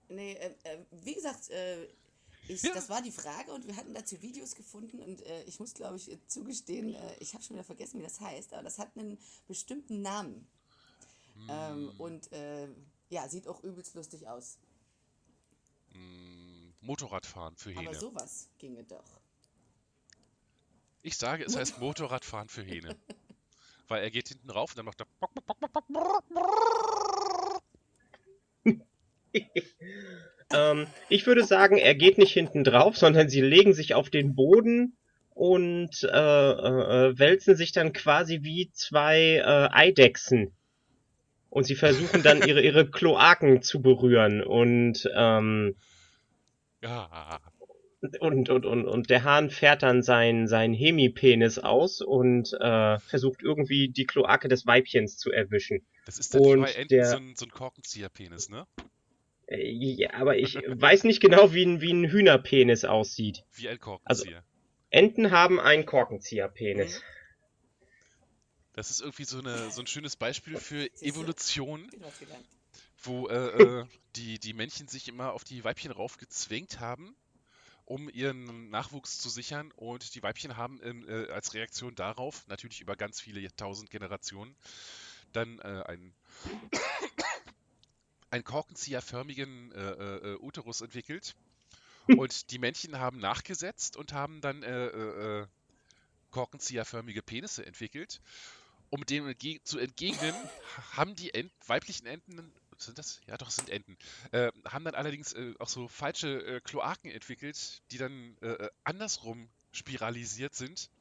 Nee, 0.09 0.33
äh, 0.33 0.55
äh, 0.63 0.85
wie 0.91 1.15
gesagt, 1.15 1.49
äh, 1.49 1.87
ich, 2.47 2.61
Ja. 2.63 2.73
das 2.73 2.89
war 2.89 3.01
die 3.01 3.11
Frage 3.11 3.51
und 3.53 3.67
wir 3.67 3.75
hatten 3.75 3.93
dazu 3.93 4.21
Videos 4.21 4.55
gefunden 4.55 4.99
und 4.99 5.21
äh, 5.25 5.43
ich 5.43 5.59
muss, 5.59 5.73
glaube 5.73 5.97
ich, 5.97 6.17
zugestehen, 6.27 6.93
äh, 6.95 7.15
ich 7.19 7.33
habe 7.33 7.43
schon 7.43 7.55
wieder 7.55 7.63
vergessen, 7.63 7.99
wie 7.99 8.03
das 8.03 8.19
heißt, 8.19 8.53
aber 8.53 8.63
das 8.63 8.79
hat 8.79 8.95
einen 8.97 9.17
bestimmten 9.47 10.01
Namen. 10.01 10.47
Ähm, 11.49 11.89
Hm, 11.89 11.99
und 11.99 12.31
äh, 12.31 12.67
ja, 13.09 13.27
sieht 13.27 13.47
auch 13.47 13.63
übelst 13.63 13.95
lustig 13.95 14.27
aus. 14.27 14.57
hm, 15.91 16.73
Motorradfahren 16.81 17.55
für 17.55 17.71
Aber 17.71 17.81
Hähne. 17.81 17.99
sowas 17.99 18.49
ginge 18.59 18.83
doch. 18.83 19.19
Ich 21.01 21.17
sage, 21.17 21.43
es 21.43 21.55
heißt 21.55 21.79
Motorradfahren 21.79 22.49
für 22.49 22.63
Hähne. 22.63 22.95
Weil 23.87 24.03
er 24.03 24.11
geht 24.11 24.29
hinten 24.29 24.49
rauf 24.49 24.71
und 24.71 24.77
dann 24.77 24.85
macht 24.85 25.01
er. 25.01 25.07
ähm, 30.53 30.87
ich 31.09 31.25
würde 31.27 31.43
sagen, 31.43 31.77
er 31.77 31.95
geht 31.95 32.17
nicht 32.17 32.33
hinten 32.33 32.63
drauf, 32.63 32.97
sondern 32.97 33.29
sie 33.29 33.41
legen 33.41 33.73
sich 33.73 33.93
auf 33.93 34.09
den 34.09 34.35
Boden 34.35 34.97
und 35.35 36.03
äh, 36.03 36.07
äh, 36.07 37.07
äh, 37.09 37.19
wälzen 37.19 37.55
sich 37.55 37.71
dann 37.71 37.91
quasi 37.93 38.39
wie 38.43 38.69
zwei 38.73 39.37
äh, 39.37 39.69
Eidechsen. 39.71 40.53
Und 41.49 41.65
sie 41.65 41.75
versuchen 41.75 42.23
dann 42.23 42.45
ihre, 42.47 42.61
ihre 42.61 42.85
Kloaken 42.91 43.61
zu 43.61 43.81
berühren 43.81 44.43
und, 44.43 45.09
ähm, 45.15 45.75
Ja. 46.81 47.39
und, 48.19 48.49
und, 48.49 48.65
und, 48.65 48.85
und 48.85 49.09
der 49.09 49.23
Hahn 49.23 49.49
fährt 49.49 49.81
dann 49.83 50.01
seinen 50.03 50.47
sein 50.47 50.73
Hemipenis 50.73 51.57
aus 51.59 52.01
und 52.01 52.51
äh, 52.59 52.99
versucht 52.99 53.41
irgendwie 53.41 53.89
die 53.89 54.05
Kloake 54.05 54.47
des 54.49 54.65
Weibchens 54.65 55.17
zu 55.17 55.31
erwischen. 55.31 55.85
Das 56.05 56.17
ist 56.19 56.33
dann 56.33 56.41
Und 56.41 56.89
der- 56.91 57.05
so 57.05 57.17
ein, 57.17 57.35
so 57.35 57.45
ein 57.45 57.51
Korkenzieherpenis, 57.51 58.49
ne? 58.49 58.65
Äh, 59.47 59.69
Ja, 59.71 60.13
aber 60.13 60.37
ich 60.37 60.55
weiß 60.55 61.03
nicht 61.05 61.21
genau, 61.21 61.53
wie 61.53 61.65
ein, 61.65 61.81
wie 61.81 61.91
ein 61.93 62.05
Hühnerpenis 62.09 62.85
aussieht. 62.85 63.43
Wie 63.53 63.67
ein 63.69 63.79
Also- 64.03 64.23
Korkenzieher. 64.23 64.43
Enten 64.89 65.31
haben 65.31 65.59
einen 65.59 65.85
Korkenzieherpenis. 65.87 67.01
Das 68.73 68.89
ist 68.91 69.01
irgendwie 69.01 69.23
so, 69.23 69.39
eine, 69.39 69.71
so 69.71 69.81
ein 69.81 69.87
schönes 69.87 70.15
Beispiel 70.15 70.57
für? 70.57 70.85
Evolution, 71.01 71.89
wo 73.03 73.27
äh, 73.27 73.35
äh, 73.81 73.85
die, 74.15 74.39
die 74.39 74.53
Männchen 74.53 74.87
sich 74.87 75.07
immer 75.07 75.33
auf 75.33 75.43
die 75.43 75.63
Weibchen 75.63 75.91
raufgezwängt 75.91 76.79
haben, 76.79 77.15
um 77.85 78.07
ihren 78.09 78.69
Nachwuchs 78.69 79.19
zu 79.19 79.29
sichern. 79.29 79.71
Und 79.75 80.13
die 80.15 80.21
Weibchen 80.23 80.57
haben 80.57 80.79
ähm, 80.83 81.05
äh, 81.07 81.27
als 81.31 81.53
Reaktion 81.55 81.95
darauf, 81.95 82.45
natürlich 82.47 82.79
über 82.81 82.95
ganz 82.95 83.19
viele 83.19 83.47
tausend 83.55 83.89
Generationen, 83.89 84.55
dann 85.33 85.57
äh, 85.59 85.83
einen, 85.87 86.13
einen 88.33 88.43
korkenzieherförmigen 88.43 89.71
äh, 89.73 89.91
äh, 89.91 90.31
äh, 90.31 90.37
Uterus 90.39 90.81
entwickelt. 90.81 91.35
Und 92.07 92.49
die 92.49 92.57
Männchen 92.57 92.99
haben 92.99 93.19
nachgesetzt 93.19 93.95
und 93.95 94.11
haben 94.11 94.41
dann 94.41 94.63
äh, 94.63 94.87
äh, 94.87 95.41
äh, 95.41 95.47
korkenzieherförmige 96.31 97.21
Penisse 97.21 97.63
entwickelt. 97.65 98.21
Um 98.89 99.05
dem 99.05 99.27
entge 99.27 99.63
zu 99.63 99.77
entgegnen, 99.77 100.35
haben 100.93 101.15
die 101.15 101.33
Ent 101.33 101.51
weiblichen 101.67 102.07
Enten, 102.07 102.51
sind 102.77 102.97
das? 102.97 103.21
Ja, 103.27 103.37
doch, 103.37 103.49
sind 103.49 103.69
Enten, 103.69 103.97
haben 104.65 104.85
dann 104.85 104.93
allerdings 104.93 105.35
auch 105.59 105.69
so 105.69 105.87
falsche 105.87 106.61
Kloaken 106.61 107.09
entwickelt, 107.09 107.81
die 107.91 107.97
dann 107.97 108.37
andersrum 108.83 109.49
spiralisiert 109.71 110.53
sind, 110.53 110.91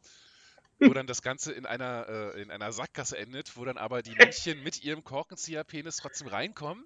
wo 0.80 0.92
dann 0.92 1.06
das 1.06 1.22
Ganze 1.22 1.52
in 1.52 1.66
einer, 1.66 2.08
äh, 2.08 2.42
in 2.42 2.50
einer 2.50 2.72
Sackgasse 2.72 3.16
endet, 3.18 3.56
wo 3.56 3.64
dann 3.64 3.78
aber 3.78 4.02
die 4.02 4.14
Männchen 4.14 4.62
mit 4.62 4.82
ihrem 4.82 5.04
Korkenzieherpenis 5.04 5.98
trotzdem 5.98 6.28
reinkommen 6.28 6.84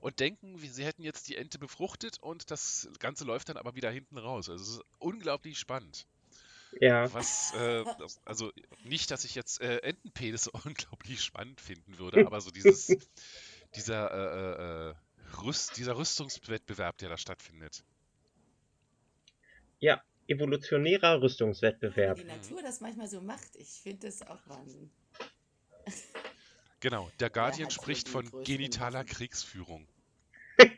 und 0.00 0.20
denken, 0.20 0.60
wie- 0.62 0.68
sie 0.68 0.84
hätten 0.84 1.02
jetzt 1.02 1.28
die 1.28 1.36
Ente 1.36 1.58
befruchtet 1.58 2.18
und 2.20 2.50
das 2.50 2.88
Ganze 2.98 3.24
läuft 3.24 3.48
dann 3.48 3.56
aber 3.56 3.74
wieder 3.74 3.90
hinten 3.90 4.18
raus. 4.18 4.48
Also 4.48 4.62
es 4.62 4.70
ist 4.78 4.82
unglaublich 4.98 5.58
spannend. 5.58 6.06
Ja. 6.80 7.12
Was, 7.14 7.54
äh, 7.54 7.84
also 8.24 8.52
nicht, 8.84 9.10
dass 9.10 9.24
ich 9.24 9.34
jetzt 9.34 9.60
äh, 9.60 9.78
Entenpenisse 9.78 10.50
unglaublich 10.64 11.22
spannend 11.22 11.60
finden 11.60 11.98
würde, 11.98 12.26
aber 12.26 12.40
so 12.40 12.50
dieses, 12.50 12.88
dieser, 13.76 14.10
äh, 14.10 14.90
äh, 14.90 14.94
Rüst, 15.42 15.76
dieser 15.76 15.96
Rüstungswettbewerb, 15.96 16.98
der 16.98 17.08
da 17.08 17.16
stattfindet. 17.16 17.84
Ja, 19.80 20.02
evolutionärer 20.28 21.18
Wie 21.18 21.24
Rüstungswettbewerb. 21.24 22.16
die 22.16 22.24
Natur 22.24 22.62
das 22.62 22.80
manchmal 22.80 23.08
so 23.08 23.20
macht, 23.20 23.56
ich 23.56 23.68
finde 23.68 24.06
das 24.06 24.22
auch 24.22 24.40
Wahnsinn. 24.46 24.90
Genau, 26.84 27.10
der 27.18 27.30
Guardian 27.30 27.70
spricht 27.70 28.10
von 28.10 28.30
genitaler? 28.44 29.04
Kriegsführung. 29.04 29.88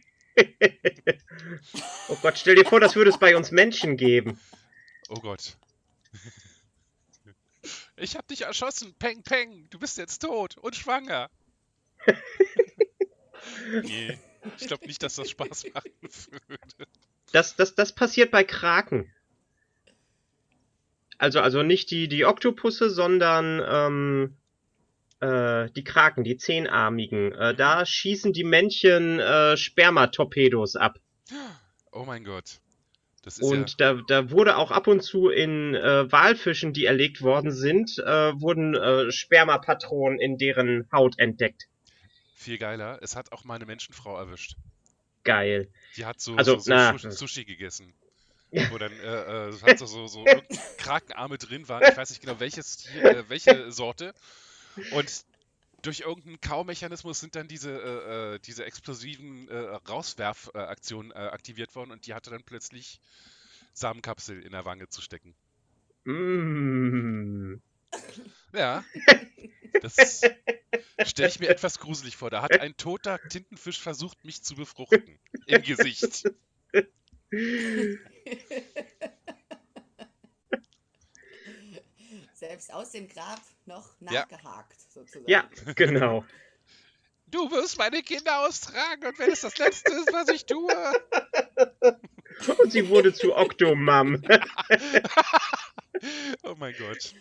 Oh 2.08 2.16
Gott, 2.22 2.38
stell 2.38 2.54
dir 2.54 2.64
vor, 2.64 2.78
das 2.78 2.94
würde 2.94 3.10
es 3.10 3.18
bei 3.18 3.36
uns 3.36 3.50
Menschen 3.50 3.96
geben. 3.96 4.38
Oh 5.08 5.18
Gott. 5.20 5.56
Ich 7.96 8.14
hab 8.14 8.28
dich 8.28 8.42
erschossen, 8.42 8.94
Peng 8.98 9.22
Peng, 9.22 9.68
du 9.70 9.78
bist 9.78 9.96
jetzt 9.96 10.20
tot 10.20 10.56
und 10.58 10.76
schwanger. 10.76 11.30
nee, 13.82 14.18
ich 14.58 14.68
glaube 14.68 14.86
nicht, 14.86 15.02
dass 15.02 15.16
das 15.16 15.30
Spaß 15.30 15.72
machen 15.72 15.90
würde. 16.46 16.86
Das, 17.32 17.56
das, 17.56 17.74
das 17.74 17.94
passiert 17.94 18.30
bei 18.30 18.44
Kraken. 18.44 19.12
Also, 21.18 21.40
also 21.40 21.62
nicht 21.62 21.90
die, 21.90 22.06
die 22.06 22.26
Oktopusse, 22.26 22.90
sondern 22.90 23.62
ähm, 23.66 24.36
äh, 25.20 25.70
die 25.70 25.84
Kraken, 25.84 26.24
die 26.24 26.36
zehnarmigen. 26.36 27.32
Äh, 27.32 27.54
da 27.54 27.84
schießen 27.86 28.32
die 28.32 28.44
Männchen 28.44 29.18
äh, 29.18 29.56
Spermatorpedos 29.56 30.76
ab. 30.76 30.98
Oh 31.92 32.04
mein 32.04 32.24
Gott. 32.24 32.60
und 33.40 33.76
ja 33.80 33.94
da, 33.94 34.02
da 34.06 34.30
wurde 34.30 34.56
auch 34.56 34.70
ab 34.70 34.86
und 34.86 35.02
zu 35.02 35.28
in 35.28 35.74
äh, 35.74 36.10
Walfischen, 36.12 36.72
die 36.72 36.84
erlegt 36.84 37.22
worden 37.22 37.50
sind, 37.50 37.98
äh, 37.98 38.40
wurden 38.40 38.74
äh, 38.74 39.10
Spermapatronen 39.10 40.20
in 40.20 40.38
deren 40.38 40.88
Haut 40.92 41.18
entdeckt. 41.18 41.68
Viel 42.34 42.58
geiler, 42.58 42.98
es 43.00 43.16
hat 43.16 43.32
auch 43.32 43.44
mal 43.44 43.54
eine 43.54 43.66
Menschenfrau 43.66 44.16
erwischt. 44.16 44.56
Geil. 45.24 45.68
Die 45.96 46.04
hat 46.04 46.20
so, 46.20 46.36
also, 46.36 46.58
so, 46.58 46.72
so 46.72 46.98
Sushi, 46.98 47.10
Sushi 47.10 47.44
gegessen. 47.44 47.92
Wo 48.70 48.78
dann 48.78 48.92
äh, 48.92 49.48
äh, 49.48 49.76
so, 49.76 49.86
so, 49.86 50.06
so 50.06 50.24
Krakenarme 50.78 51.36
drin 51.36 51.68
waren. 51.68 51.82
Ich 51.82 51.96
weiß 51.96 52.10
nicht 52.10 52.20
genau, 52.20 52.38
welches, 52.38 52.86
äh, 52.94 53.24
welche 53.28 53.72
Sorte. 53.72 54.14
Und 54.92 55.24
durch 55.82 56.00
irgendeinen 56.00 56.40
Kaumechanismus 56.40 57.20
sind 57.20 57.36
dann 57.36 57.48
diese, 57.48 57.70
äh, 57.70 58.34
äh 58.34 58.38
diese 58.40 58.64
explosiven 58.64 59.48
äh, 59.48 59.58
Rauswerfaktionen 59.88 61.12
äh, 61.12 61.14
aktiviert 61.14 61.74
worden 61.74 61.92
und 61.92 62.06
die 62.06 62.14
hatte 62.14 62.30
dann 62.30 62.42
plötzlich 62.42 63.00
Samenkapsel 63.72 64.42
in 64.42 64.52
der 64.52 64.64
Wange 64.64 64.88
zu 64.88 65.02
stecken. 65.02 65.34
Mm. 66.04 67.56
Ja. 68.52 68.84
Das 69.82 70.22
stelle 71.04 71.28
ich 71.28 71.38
mir 71.38 71.50
etwas 71.50 71.78
gruselig 71.78 72.16
vor. 72.16 72.30
Da 72.30 72.40
hat 72.40 72.60
ein 72.60 72.78
toter 72.78 73.20
Tintenfisch 73.28 73.78
versucht, 73.78 74.24
mich 74.24 74.42
zu 74.42 74.54
befruchten. 74.54 75.18
Im 75.44 75.60
Gesicht. 75.60 76.24
Selbst 82.46 82.72
aus 82.72 82.92
dem 82.92 83.08
Grab 83.08 83.40
noch 83.64 84.00
nachgehakt, 84.00 84.72
ja. 84.72 84.88
sozusagen. 84.88 85.28
Ja, 85.28 85.50
genau. 85.74 86.24
Du 87.26 87.50
wirst 87.50 87.76
meine 87.76 88.02
Kinder 88.02 88.46
austragen 88.46 89.04
und 89.04 89.18
wenn 89.18 89.32
es 89.32 89.40
das 89.40 89.58
Letzte 89.58 89.92
ist, 89.92 90.12
was 90.12 90.28
ich 90.28 90.46
tue. 90.46 90.68
Und 92.58 92.70
sie 92.70 92.90
wurde 92.90 93.14
zu 93.14 93.34
Octomam. 93.34 94.22
oh 96.42 96.54
mein 96.58 96.74
Gott. 96.76 97.14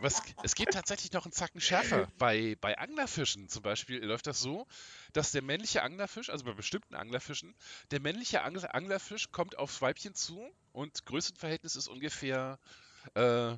Was, 0.00 0.20
es 0.42 0.56
geht 0.56 0.72
tatsächlich 0.72 1.12
noch 1.12 1.24
einen 1.24 1.32
Zacken 1.32 1.60
schärfer. 1.60 2.08
Bei, 2.18 2.56
bei 2.60 2.76
Anglerfischen 2.76 3.48
zum 3.48 3.62
Beispiel 3.62 4.04
läuft 4.04 4.26
das 4.26 4.40
so, 4.40 4.66
dass 5.12 5.30
der 5.30 5.42
männliche 5.42 5.82
Anglerfisch, 5.82 6.30
also 6.30 6.44
bei 6.44 6.52
bestimmten 6.52 6.96
Anglerfischen, 6.96 7.54
der 7.92 8.00
männliche 8.00 8.42
Angler, 8.42 8.74
Anglerfisch 8.74 9.30
kommt 9.30 9.56
aufs 9.56 9.80
Weibchen 9.80 10.14
zu 10.14 10.44
und 10.72 11.06
Größenverhältnis 11.06 11.76
ist 11.76 11.86
ungefähr 11.86 12.58
äh, 13.14 13.56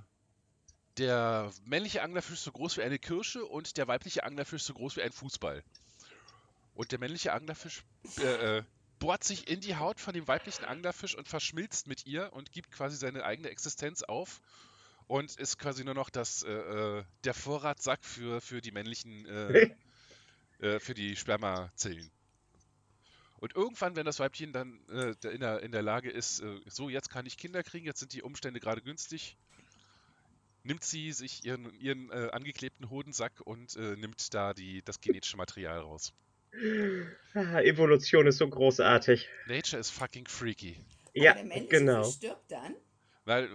der 0.99 1.53
männliche 1.64 2.03
Anglerfisch 2.03 2.40
so 2.40 2.53
groß 2.53 2.76
wie 2.76 2.82
eine 2.82 2.99
Kirsche 2.99 3.44
und 3.44 3.76
der 3.76 3.88
weibliche 3.88 4.24
Anglerfisch 4.24 4.62
so 4.62 4.74
groß 4.74 4.96
wie 4.96 5.03
ein 5.03 5.12
Fußball. 5.12 5.62
Und 6.74 6.92
der 6.92 6.99
männliche 6.99 7.32
Anglerfisch 7.32 7.84
äh, 8.18 8.59
äh, 8.59 8.62
bohrt 8.99 9.24
sich 9.24 9.49
in 9.49 9.61
die 9.61 9.76
Haut 9.76 10.01
von 10.01 10.14
dem 10.14 10.28
weiblichen 10.28 10.64
Anglerfisch 10.64 11.16
und 11.16 11.28
verschmilzt 11.28 11.86
mit 11.86 12.07
ihr 12.07 12.32
und 12.32 12.53
gibt 12.53 12.70
quasi 12.70 12.96
seine 12.96 13.24
eigene 13.24 13.49
Existenz 13.49 14.03
auf 14.03 14.40
und 15.07 15.36
ist 15.36 15.59
quasi 15.59 15.84
nur 15.84 15.94
noch 15.94 16.11
das, 16.11 16.42
äh, 16.42 16.51
äh 16.51 17.05
der 17.24 17.34
Vorratssack 17.34 18.05
für, 18.05 18.40
für 18.40 18.61
die 18.61 18.72
männlichen, 18.72 19.26
äh, 19.26 19.70
äh, 20.61 20.80
für 20.80 20.94
die 20.94 21.16
Spermazellen. 21.16 22.11
Und 23.40 23.55
irgendwann, 23.55 23.94
wenn 23.94 24.05
das 24.05 24.18
Weibchen 24.18 24.53
dann 24.53 24.80
in, 24.88 25.40
der, 25.40 25.62
in 25.62 25.70
der 25.70 25.82
Lage 25.82 26.11
ist, 26.11 26.42
so, 26.66 26.88
jetzt 26.88 27.09
kann 27.09 27.24
ich 27.24 27.36
Kinder 27.36 27.62
kriegen, 27.62 27.86
jetzt 27.86 28.01
sind 28.01 28.12
die 28.12 28.22
Umstände 28.22 28.59
gerade 28.59 28.82
günstig, 28.82 29.36
nimmt 30.69 30.85
sie 30.85 31.12
sich 31.12 31.45
ihren, 31.45 31.75
ihren 31.81 32.11
äh, 32.11 32.29
angeklebten 32.31 32.91
Hodensack 32.91 33.41
und 33.45 33.75
äh, 33.77 33.97
nimmt 33.97 34.33
da 34.35 34.55
die, 34.55 34.83
das 34.83 35.01
genetische 35.01 35.37
Material 35.37 35.81
raus. 35.81 36.12
Ah, 37.35 37.61
Evolution 37.61 38.27
ist 38.27 38.39
so 38.39 38.49
großartig. 38.49 39.29
Nature 39.47 39.81
is 39.81 39.91
fucking 39.91 40.27
freaky. 40.27 40.77
Ja, 41.14 41.35
genau. 41.69 42.05
stirbt 42.05 42.51
dann? 42.51 42.75
Weil, 43.25 43.45
äh, 43.45 43.49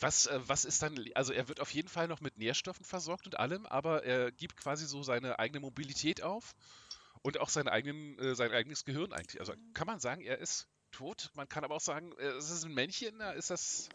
was, 0.00 0.26
äh, 0.26 0.40
was 0.46 0.64
ist 0.64 0.82
dann, 0.82 0.98
also 1.14 1.32
er 1.32 1.48
wird 1.48 1.60
auf 1.60 1.70
jeden 1.70 1.88
Fall 1.88 2.08
noch 2.08 2.20
mit 2.20 2.36
Nährstoffen 2.38 2.84
versorgt 2.84 3.26
und 3.26 3.38
allem, 3.38 3.64
aber 3.66 4.04
er 4.04 4.32
gibt 4.32 4.56
quasi 4.56 4.86
so 4.86 5.02
seine 5.02 5.38
eigene 5.38 5.60
Mobilität 5.60 6.22
auf 6.22 6.54
und 7.22 7.38
auch 7.38 7.48
seinen 7.48 7.68
eigenen, 7.68 8.18
äh, 8.18 8.34
sein 8.34 8.50
eigenes 8.50 8.84
Gehirn 8.84 9.12
eigentlich. 9.12 9.40
Also 9.40 9.54
kann 9.74 9.86
man 9.86 10.00
sagen, 10.00 10.22
er 10.22 10.38
ist 10.38 10.68
tot. 10.92 11.30
Man 11.34 11.48
kann 11.48 11.64
aber 11.64 11.74
auch 11.74 11.80
sagen, 11.80 12.12
äh, 12.18 12.26
es 12.32 12.50
ist 12.50 12.64
ein 12.64 12.74
Männchen, 12.74 13.18
da 13.18 13.32
ist 13.32 13.50
das 13.50 13.88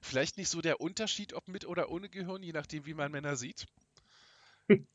vielleicht 0.00 0.36
nicht 0.36 0.48
so 0.48 0.60
der 0.60 0.80
Unterschied, 0.80 1.32
ob 1.32 1.48
mit 1.48 1.66
oder 1.66 1.90
ohne 1.90 2.08
Gehirn, 2.08 2.42
je 2.42 2.52
nachdem, 2.52 2.86
wie 2.86 2.94
man 2.94 3.10
Männer 3.10 3.36
sieht. 3.36 3.66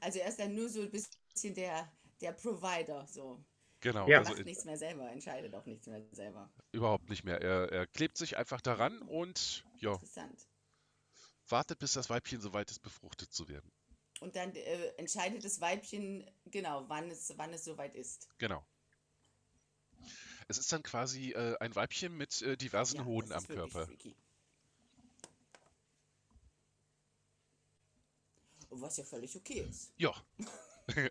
Also 0.00 0.20
er 0.20 0.28
ist 0.28 0.38
dann 0.38 0.54
nur 0.54 0.68
so 0.68 0.80
ein 0.82 0.92
bisschen 0.92 1.54
der, 1.54 1.90
der 2.20 2.30
Provider, 2.30 3.04
so. 3.08 3.44
Genau. 3.80 4.08
Ja. 4.08 4.18
Also 4.18 4.32
macht 4.32 4.44
nichts 4.44 4.64
mehr 4.64 4.76
selber, 4.76 5.10
entscheidet 5.10 5.54
auch 5.54 5.66
nichts 5.66 5.86
mehr 5.86 6.02
selber. 6.12 6.52
Überhaupt 6.72 7.08
nicht 7.10 7.24
mehr. 7.24 7.40
Er, 7.40 7.72
er 7.72 7.86
klebt 7.86 8.16
sich 8.16 8.36
einfach 8.36 8.60
daran 8.60 9.00
und 9.02 9.64
ja. 9.80 9.94
Interessant. 9.94 10.48
Wartet, 11.48 11.78
bis 11.78 11.94
das 11.94 12.10
Weibchen 12.10 12.40
soweit 12.40 12.70
ist, 12.70 12.80
befruchtet 12.80 13.32
zu 13.32 13.48
werden. 13.48 13.70
Und 14.20 14.36
dann 14.36 14.54
äh, 14.54 14.88
entscheidet 14.96 15.44
das 15.44 15.60
Weibchen, 15.60 16.28
genau, 16.46 16.88
wann 16.88 17.10
es, 17.10 17.32
wann 17.36 17.52
es 17.52 17.64
soweit 17.64 17.94
ist. 17.94 18.28
Genau. 18.38 18.64
Es 20.48 20.56
ist 20.56 20.72
dann 20.72 20.82
quasi 20.82 21.32
äh, 21.32 21.56
ein 21.60 21.74
Weibchen 21.74 22.16
mit 22.16 22.40
äh, 22.40 22.56
diversen 22.56 22.96
ja, 22.96 23.04
Hoden 23.04 23.32
am 23.32 23.46
Körper. 23.46 23.86
Freaky. 23.86 24.16
Was 28.70 28.96
ja 28.96 29.04
völlig 29.04 29.36
okay 29.36 29.66
ist. 29.68 29.92
Ja. 29.98 30.14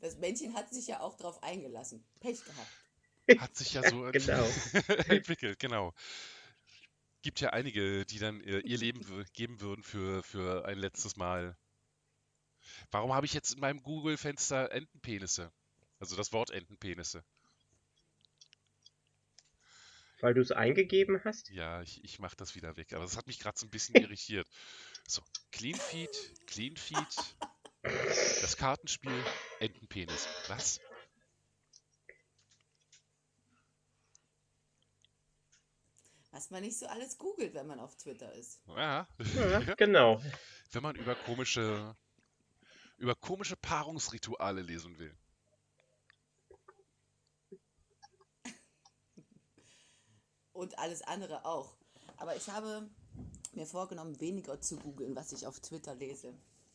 das 0.00 0.18
Männchen 0.18 0.54
hat 0.54 0.72
sich 0.72 0.86
ja 0.86 1.00
auch 1.00 1.16
darauf 1.16 1.42
eingelassen. 1.42 2.04
Pech 2.20 2.44
gehabt. 2.44 3.40
Hat 3.40 3.56
sich 3.56 3.72
ja 3.72 3.82
so 3.90 4.10
genau. 4.12 4.44
entwickelt, 5.08 5.58
genau. 5.58 5.94
Gibt 7.22 7.40
ja 7.40 7.50
einige, 7.50 8.04
die 8.04 8.18
dann 8.18 8.42
äh, 8.42 8.58
ihr 8.60 8.78
Leben 8.78 9.26
geben 9.32 9.60
würden 9.60 9.82
für, 9.82 10.22
für 10.22 10.66
ein 10.66 10.78
letztes 10.78 11.16
Mal. 11.16 11.56
Warum 12.90 13.14
habe 13.14 13.24
ich 13.24 13.32
jetzt 13.32 13.54
in 13.54 13.60
meinem 13.60 13.82
Google-Fenster 13.82 14.70
Entenpenisse? 14.72 15.50
Also 15.98 16.16
das 16.16 16.32
Wort 16.32 16.50
Entenpenisse. 16.50 17.24
Weil 20.20 20.34
du 20.34 20.40
es 20.40 20.52
eingegeben 20.52 21.22
hast? 21.24 21.50
Ja, 21.50 21.80
ich, 21.82 22.04
ich 22.04 22.18
mache 22.18 22.36
das 22.36 22.54
wieder 22.54 22.76
weg. 22.76 22.92
Aber 22.92 23.04
das 23.04 23.16
hat 23.16 23.26
mich 23.26 23.38
gerade 23.38 23.58
so 23.58 23.66
ein 23.66 23.70
bisschen 23.70 23.94
irritiert. 23.96 24.46
So, 25.06 25.22
Clean 25.50 25.74
Feed, 25.74 26.10
Clean 26.46 26.76
Feed, 26.76 27.36
das 27.82 28.56
Kartenspiel, 28.56 29.24
Entenpenis. 29.58 30.28
Was? 30.48 30.80
Was 36.32 36.50
man 36.50 36.62
nicht 36.62 36.78
so 36.78 36.86
alles 36.86 37.18
googelt, 37.18 37.54
wenn 37.54 37.66
man 37.66 37.80
auf 37.80 37.96
Twitter 37.96 38.32
ist. 38.34 38.60
Ja, 38.68 39.08
ja 39.34 39.60
genau. 39.76 40.22
Wenn 40.70 40.82
man 40.82 40.94
über 40.94 41.16
komische, 41.16 41.96
über 42.98 43.16
komische 43.16 43.56
Paarungsrituale 43.56 44.62
lesen 44.62 44.98
will. 44.98 45.16
Und 50.60 50.78
alles 50.78 51.02
andere 51.02 51.44
auch. 51.44 51.74
Aber 52.18 52.36
ich 52.36 52.48
habe 52.48 52.88
mir 53.52 53.66
vorgenommen, 53.66 54.20
weniger 54.20 54.60
zu 54.60 54.76
googeln, 54.76 55.16
was 55.16 55.32
ich 55.32 55.46
auf 55.46 55.58
Twitter 55.60 55.94
lese. 55.94 56.34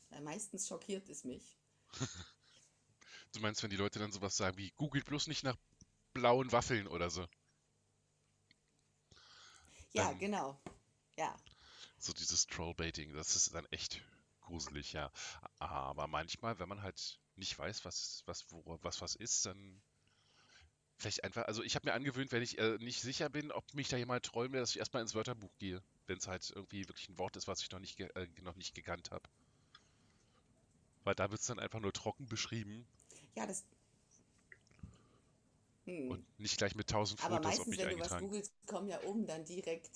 Weil 0.09 0.21
meistens 0.21 0.67
schockiert 0.67 1.07
es 1.09 1.23
mich. 1.23 1.57
du 3.33 3.39
meinst, 3.39 3.63
wenn 3.63 3.69
die 3.69 3.77
Leute 3.77 3.99
dann 3.99 4.11
sowas 4.11 4.35
sagen 4.35 4.57
wie, 4.57 4.71
googelt 4.71 5.05
bloß 5.05 5.27
nicht 5.27 5.43
nach 5.43 5.55
blauen 6.13 6.51
Waffeln 6.51 6.87
oder 6.87 7.09
so. 7.09 7.25
Ja, 9.93 10.09
dann, 10.09 10.19
genau. 10.19 10.59
Ja. 11.17 11.35
So 11.97 12.11
dieses 12.11 12.47
Trollbaiting, 12.47 13.13
das 13.13 13.35
ist 13.35 13.53
dann 13.53 13.65
echt 13.67 14.01
gruselig, 14.41 14.93
ja. 14.93 15.11
Aber 15.59 16.07
manchmal, 16.07 16.59
wenn 16.59 16.69
man 16.69 16.81
halt 16.81 17.19
nicht 17.35 17.57
weiß, 17.57 17.85
was 17.85 18.23
was, 18.25 18.51
wo, 18.51 18.79
was, 18.81 19.01
was 19.01 19.15
ist, 19.15 19.45
dann 19.45 19.81
Vielleicht 20.97 21.23
einfach, 21.23 21.43
also 21.45 21.61
ich 21.61 21.75
habe 21.75 21.87
mir 21.87 21.93
angewöhnt, 21.93 22.31
wenn 22.31 22.41
ich 22.41 22.57
äh, 22.57 22.77
nicht 22.79 23.01
sicher 23.01 23.29
bin, 23.29 23.51
ob 23.51 23.73
mich 23.73 23.89
da 23.89 23.97
jemand 23.97 24.23
trollen 24.23 24.53
will, 24.53 24.61
dass 24.61 24.71
ich 24.71 24.79
erstmal 24.79 25.01
ins 25.01 25.13
Wörterbuch 25.13 25.51
gehe, 25.57 25.81
wenn 26.07 26.17
es 26.17 26.27
halt 26.27 26.49
irgendwie 26.55 26.87
wirklich 26.87 27.09
ein 27.09 27.17
Wort 27.17 27.35
ist, 27.35 27.47
was 27.47 27.61
ich 27.61 27.69
noch 27.71 27.79
nicht, 27.79 27.99
äh, 27.99 28.27
noch 28.41 28.55
nicht 28.55 28.73
gekannt 28.75 29.11
habe. 29.11 29.27
Weil 31.03 31.15
da 31.15 31.29
wird 31.29 31.41
es 31.41 31.47
dann 31.47 31.59
einfach 31.59 31.81
nur 31.81 31.91
trocken 31.91 32.27
beschrieben. 32.27 32.87
Ja, 33.35 33.45
das. 33.45 33.65
Hm. 35.85 36.11
Und 36.11 36.39
nicht 36.39 36.57
gleich 36.57 36.75
mit 36.75 36.87
tausend 36.87 37.19
Fotos, 37.19 37.37
Aber 37.37 37.47
meistens, 37.47 37.77
wenn 37.77 37.89
du 37.89 37.99
was 37.99 38.17
googelst, 38.17 38.53
kommen 38.65 38.87
ja 38.87 39.01
oben 39.03 39.27
dann 39.27 39.43
direkt 39.45 39.91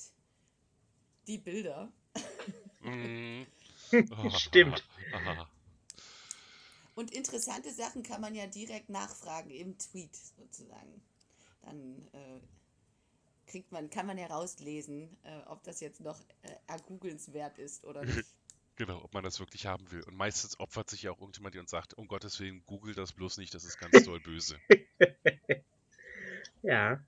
die 1.28 1.38
Bilder. 1.38 1.91
Mm. 2.82 3.43
Oh, 4.12 4.30
Stimmt. 4.38 4.84
Aha. 5.14 5.50
Und 7.00 7.12
interessante 7.12 7.72
Sachen 7.72 8.04
kann 8.04 8.20
man 8.22 8.36
ja 8.36 8.45
direkt 8.45 8.89
nachfragen 8.89 9.52
im 9.52 9.78
Tweet 9.78 10.14
sozusagen. 10.18 11.02
Dann 11.62 12.10
äh, 12.14 12.41
kriegt 13.47 13.72
man, 13.72 13.89
kann 13.89 14.06
man 14.06 14.18
herauslesen, 14.18 15.18
äh, 15.24 15.41
ob 15.47 15.64
das 15.64 15.80
jetzt 15.82 16.02
noch 16.02 16.22
äh, 16.41 16.56
ergoogelnswert 16.68 17.58
ist 17.60 17.86
oder 17.86 18.06
nicht. 18.06 18.36
Genau, 18.78 19.04
ob 19.04 19.14
man 19.14 19.24
das 19.24 19.39
wirklich 19.39 19.68
haben 19.68 19.91
will. 19.91 20.02
Und 20.02 20.16
meistens 20.16 20.60
opfert 20.60 20.89
sich 20.89 21.04
ja 21.04 21.12
auch 21.12 21.20
irgendjemand 21.20 21.56
und 21.58 21.70
sagt, 21.70 21.93
um 21.93 22.08
Gottes 22.08 22.39
Willen, 22.39 22.64
google 22.66 22.95
das 22.95 23.14
bloß 23.14 23.38
nicht, 23.38 23.54
das 23.54 23.64
ist 23.64 23.78
ganz 23.78 24.02
doll 24.04 24.20
böse. 24.20 24.60
ja. 26.64 27.00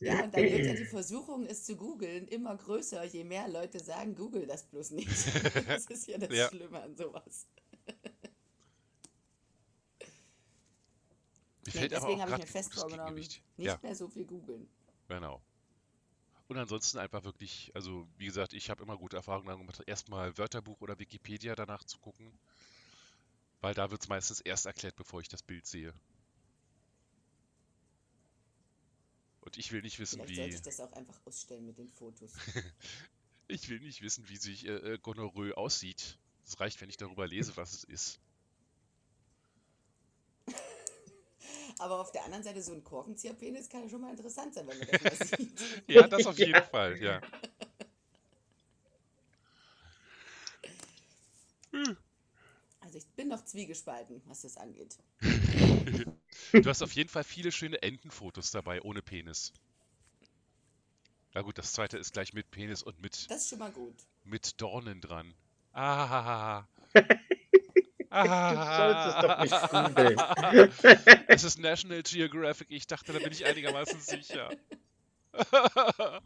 Ja, 0.00 0.22
und 0.22 0.32
dann 0.34 0.50
wird 0.50 0.64
ja 0.66 0.74
die 0.74 0.84
Versuchung, 0.86 1.44
es 1.46 1.64
zu 1.64 1.76
googeln, 1.76 2.28
immer 2.28 2.56
größer, 2.56 3.04
je 3.04 3.24
mehr 3.24 3.48
Leute 3.48 3.80
sagen, 3.80 4.14
google 4.14 4.46
das 4.46 4.64
bloß 4.68 4.92
nicht. 4.92 5.32
Das 5.66 5.86
ist 5.86 6.06
ja 6.06 6.18
das 6.18 6.36
Ja. 6.36 6.48
Schlimme 6.48 6.80
an 6.82 6.96
sowas. 6.96 7.48
Fällt 11.78 11.92
Deswegen 11.92 12.20
habe 12.22 12.32
ich 12.32 12.38
mir 12.38 12.46
fest 12.46 12.74
vorgenommen, 12.74 13.14
nicht 13.14 13.42
Ja, 13.56 13.78
mehr 13.82 13.94
so 13.94 14.08
viel 14.08 14.24
googeln. 14.24 14.68
genau. 15.08 15.42
Und 16.48 16.56
ansonsten 16.56 16.98
einfach 16.98 17.24
wirklich, 17.24 17.70
also 17.74 18.08
wie 18.16 18.24
gesagt, 18.24 18.54
ich 18.54 18.70
habe 18.70 18.82
immer 18.82 18.96
gute 18.96 19.16
Erfahrungen 19.16 19.48
damit 19.48 19.66
gemacht, 19.66 19.82
erstmal 19.86 20.36
Wörterbuch 20.38 20.80
oder 20.80 20.98
Wikipedia 20.98 21.54
danach 21.54 21.84
zu 21.84 21.98
gucken, 21.98 22.32
weil 23.60 23.74
da 23.74 23.90
wird 23.90 24.00
es 24.02 24.08
meistens 24.08 24.40
erst 24.40 24.64
erklärt, 24.66 24.96
bevor 24.96 25.20
ich 25.20 25.28
das 25.28 25.42
Bild 25.42 25.66
sehe. 25.66 25.92
Und 29.40 29.56
ich 29.56 29.72
will 29.72 29.82
nicht 29.82 29.98
wissen, 29.98 30.16
Vielleicht 30.20 30.36
sollte 30.36 30.50
wie 30.52 30.54
ich 30.56 30.62
das 30.62 30.80
auch 30.80 30.92
einfach 30.92 31.20
ausstellen 31.26 31.66
mit 31.66 31.78
den 31.78 31.90
Fotos. 31.90 32.32
ich 33.48 33.68
will 33.68 33.80
nicht 33.80 34.02
wissen, 34.02 34.28
wie 34.28 34.36
sich 34.36 34.66
äh, 34.66 34.94
äh, 34.94 34.98
Gonorrhoe 34.98 35.56
aussieht. 35.56 36.18
Es 36.44 36.58
reicht, 36.60 36.80
wenn 36.80 36.88
ich 36.88 36.96
darüber 36.96 37.26
lese, 37.26 37.56
was 37.56 37.72
es 37.72 37.84
ist. 37.84 38.20
Aber 41.78 42.00
auf 42.00 42.12
der 42.12 42.24
anderen 42.24 42.42
Seite, 42.44 42.62
so 42.62 42.72
ein 42.72 42.82
Korkenzieherpenis 42.84 43.68
kann 43.68 43.82
ja 43.84 43.88
schon 43.88 44.00
mal 44.00 44.10
interessant 44.10 44.54
sein, 44.54 44.66
wenn 44.66 44.78
man 44.78 44.86
das 44.86 45.00
mal 45.00 45.14
sieht. 45.16 45.60
Ja, 45.86 46.06
das 46.06 46.26
auf 46.26 46.38
jeden 46.40 46.54
Ja. 46.54 46.68
Fall, 46.70 47.00
ja. 47.02 47.22
Also 52.80 52.98
ich 52.98 53.06
bin 53.14 53.28
noch 53.28 53.44
zwiegespalten, 53.44 54.20
was 54.26 54.42
das 54.42 54.56
angeht. 54.56 54.96
Du 56.60 56.68
hast 56.70 56.82
auf 56.82 56.92
jeden 56.92 57.08
Fall 57.08 57.24
viele 57.24 57.52
schöne 57.52 57.80
Entenfotos 57.82 58.50
dabei, 58.50 58.82
ohne 58.82 59.02
Penis. 59.02 59.52
Na 61.32 61.40
gut, 61.40 61.56
das 61.56 61.72
zweite 61.72 61.96
ist 61.96 62.12
gleich 62.12 62.34
mit 62.34 62.50
Penis 62.50 62.82
und 62.82 63.00
mit, 63.00 63.30
Das 63.30 63.42
ist 63.42 63.48
schon 63.50 63.58
mal 63.60 63.70
gut. 63.72 63.94
mit 64.24 64.60
Dornen 64.60 65.00
dran. 65.00 65.34
Ah. 65.72 66.66
Sollst 68.10 69.06
es 69.06 69.14
doch 69.22 69.38
nicht 69.40 69.70
googeln. 69.70 70.72
Es 71.28 71.44
ist 71.44 71.58
National 71.58 72.02
Geographic, 72.02 72.68
ich 72.70 72.86
dachte, 72.86 73.12
da 73.12 73.18
bin 73.18 73.32
ich 73.32 73.44
einigermaßen 73.44 74.00
sicher. 74.00 74.50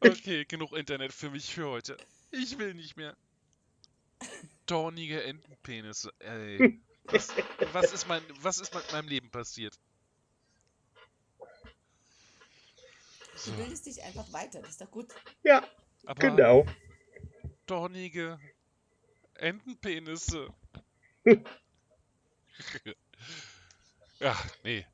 Okay, 0.00 0.44
genug 0.44 0.72
Internet 0.72 1.12
für 1.12 1.30
mich 1.30 1.52
für 1.52 1.68
heute. 1.68 1.96
Ich 2.30 2.58
will 2.58 2.74
nicht 2.74 2.96
mehr. 2.96 3.16
Dornige 4.66 5.24
Entenpenisse. 5.24 6.12
Ey. 6.20 6.80
Was, 7.04 7.34
was, 7.72 7.92
ist 7.92 8.06
mein, 8.06 8.22
was 8.40 8.60
ist 8.60 8.72
mit 8.74 8.92
meinem 8.92 9.08
Leben 9.08 9.30
passiert? 9.30 9.76
So, 13.34 13.50
Du 13.50 13.56
bildest 13.56 13.86
dich 13.86 14.02
einfach 14.04 14.32
weiter, 14.32 14.60
das 14.60 14.70
ist 14.70 14.80
doch 14.80 14.90
gut. 14.90 15.08
Ja, 15.42 15.66
aber 16.04 16.20
genau. 16.20 16.66
dornige 17.66 18.38
Entenpenisse. 19.34 20.48
Ja, 24.20 24.36
nee. 24.62 24.86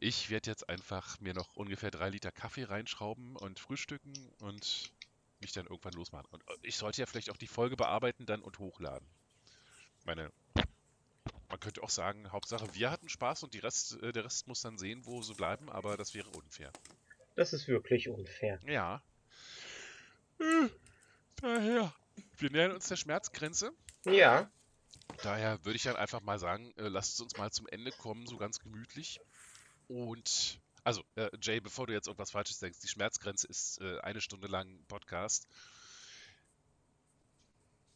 Ich 0.00 0.28
werde 0.28 0.50
jetzt 0.50 0.68
einfach 0.68 1.20
mir 1.20 1.32
noch 1.34 1.54
ungefähr 1.56 1.90
drei 1.90 2.10
Liter 2.10 2.32
Kaffee 2.32 2.64
reinschrauben 2.64 3.36
und 3.36 3.58
frühstücken 3.58 4.12
und 4.40 4.92
mich 5.40 5.52
dann 5.52 5.66
irgendwann 5.66 5.94
losmachen. 5.94 6.26
Und 6.30 6.42
äh, 6.48 6.56
ich 6.62 6.76
sollte 6.76 7.00
ja 7.00 7.06
vielleicht 7.06 7.30
auch 7.30 7.36
die 7.36 7.46
Folge 7.46 7.76
bearbeiten 7.76 8.26
dann 8.26 8.42
und 8.42 8.58
hochladen. 8.58 9.08
Meine, 10.04 10.30
man 11.48 11.60
könnte 11.60 11.82
auch 11.82 11.90
sagen, 11.90 12.30
Hauptsache 12.32 12.74
wir 12.74 12.90
hatten 12.90 13.08
Spaß 13.08 13.44
und 13.44 13.54
Rest, 13.62 14.02
äh, 14.02 14.12
der 14.12 14.24
Rest 14.24 14.46
muss 14.46 14.60
dann 14.60 14.76
sehen, 14.76 15.06
wo 15.06 15.22
sie 15.22 15.34
bleiben, 15.34 15.70
aber 15.70 15.96
das 15.96 16.14
wäre 16.14 16.28
unfair. 16.30 16.72
Das 17.36 17.52
ist 17.52 17.68
wirklich 17.68 18.08
unfair. 18.08 18.60
Ja. 18.66 19.02
Äh, 20.38 20.68
Daher, 21.36 21.92
wir 22.38 22.50
nähern 22.50 22.72
uns 22.72 22.88
der 22.88 22.96
Schmerzgrenze. 22.96 23.72
Ja, 24.04 24.50
Daher 25.22 25.64
würde 25.64 25.76
ich 25.76 25.82
dann 25.84 25.96
einfach 25.96 26.20
mal 26.20 26.38
sagen, 26.38 26.72
äh, 26.76 26.88
lasst 26.88 27.14
es 27.14 27.20
uns 27.20 27.36
mal 27.36 27.50
zum 27.50 27.66
Ende 27.68 27.92
kommen, 27.92 28.26
so 28.26 28.36
ganz 28.36 28.58
gemütlich. 28.58 29.20
Und, 29.88 30.60
also, 30.82 31.02
äh, 31.16 31.30
Jay, 31.40 31.60
bevor 31.60 31.86
du 31.86 31.92
jetzt 31.92 32.06
irgendwas 32.08 32.30
Falsches 32.30 32.58
denkst, 32.58 32.80
die 32.80 32.88
Schmerzgrenze 32.88 33.46
ist 33.46 33.80
äh, 33.80 34.00
eine 34.00 34.20
Stunde 34.20 34.48
lang 34.48 34.84
Podcast. 34.88 35.46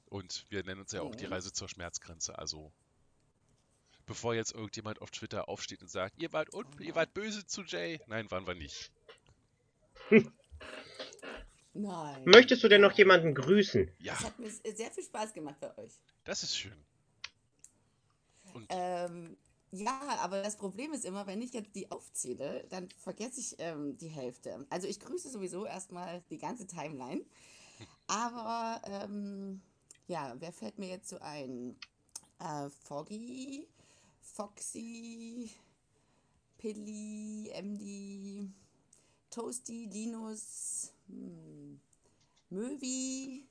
Und 0.07 0.47
wir 0.49 0.65
nennen 0.65 0.81
uns 0.81 0.93
ja 0.93 1.03
auch 1.03 1.15
die 1.15 1.27
Mhm. 1.27 1.33
Reise 1.33 1.53
zur 1.53 1.69
Schmerzgrenze. 1.69 2.39
Also, 2.39 2.73
bevor 4.07 4.35
jetzt 4.35 4.53
irgendjemand 4.55 5.03
auf 5.03 5.11
Twitter 5.11 5.49
aufsteht 5.51 5.83
und 5.83 5.91
sagt, 5.91 6.17
ihr 6.19 6.33
wart, 6.33 6.53
un 6.55 6.65
ihr 6.81 6.95
wart 6.95 7.13
böse 7.13 7.45
zu 7.47 7.63
Jay. 7.63 8.01
Nein, 8.07 8.31
waren 8.31 8.47
wir 8.47 8.55
nicht. 8.55 8.91
Nein. 11.75 12.23
möchtest 12.25 12.65
du 12.65 12.69
denn 12.69 12.81
noch 12.81 12.93
jemanden 12.97 13.35
grüßen? 13.35 13.91
Ja, 13.99 14.15
Es 14.15 14.25
hat 14.25 14.39
mir 14.39 14.51
sehr 14.51 14.91
viel 14.91 15.05
Spaß 15.05 15.35
gemacht 15.35 15.61
bei 15.61 15.77
euch. 15.79 15.93
das 16.25 16.43
ist 16.43 16.57
schön. 16.57 16.85
Und 18.59 18.67
Ähm, 18.69 19.37
ja, 19.71 20.01
aber 20.21 20.43
das 20.43 20.57
Problem 20.57 20.93
ist 20.93 21.05
immer, 21.05 21.27
wenn 21.27 21.43
ich 21.43 21.53
jetzt 21.53 21.75
die 21.75 21.91
aufzähle, 21.91 22.65
dann 22.71 22.89
vergesse 22.91 23.41
ich 23.41 23.57
ähm, 23.59 23.99
die 23.99 24.09
Hälfte. 24.09 24.67
Also 24.71 24.87
ich 24.87 24.99
grüße 25.01 25.29
sowieso 25.31 25.67
erstmal 25.67 26.23
die 26.31 26.39
ganze 26.39 26.67
Timeline. 26.67 27.25
Aber 28.07 28.81
ähm, 28.87 29.61
ja, 30.07 30.35
wer 30.39 30.53
fällt 30.53 30.79
mir 30.79 30.89
jetzt 30.89 31.09
so 31.09 31.19
ein? 31.21 31.77
Äh, 32.41 32.71
Foggy, 32.85 33.69
Foxy, 34.23 35.51
Pilly, 36.57 37.51
MD, 37.55 38.51
Toasty, 39.31 39.87
Linus, 39.87 40.93
hm, 41.09 41.81
Möwi, 42.51 43.47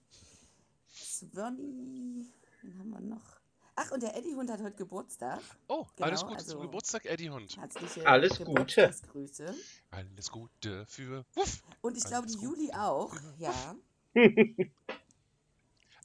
Swanny, 0.90 2.32
wen 2.62 2.80
haben 2.80 2.90
wir 2.90 3.02
noch? 3.02 3.37
Ach, 3.80 3.92
und 3.92 4.02
der 4.02 4.18
Eddie 4.18 4.34
Hund 4.34 4.50
hat 4.50 4.60
heute 4.60 4.76
Geburtstag. 4.76 5.40
Oh, 5.68 5.86
Genau, 5.96 6.08
alles 6.08 6.24
Gute 6.24 6.36
also- 6.38 6.52
zum 6.54 6.62
Geburtstag, 6.62 7.06
Eddie 7.06 7.30
Hund. 7.30 7.56
Herzliche 7.58 8.08
Alles 8.08 8.32
Gute. 8.32 8.46
Geburtstagsgrüße. 8.46 9.56
Alles 9.92 10.32
Gute 10.32 10.86
für 10.88 11.24
Wuff. 11.36 11.62
Und 11.82 11.96
ich 11.96 12.04
glaube, 12.04 12.26
die. 12.26 12.40
Juli 12.40 12.72
auch. 12.74 13.16
Ja. 13.38 13.76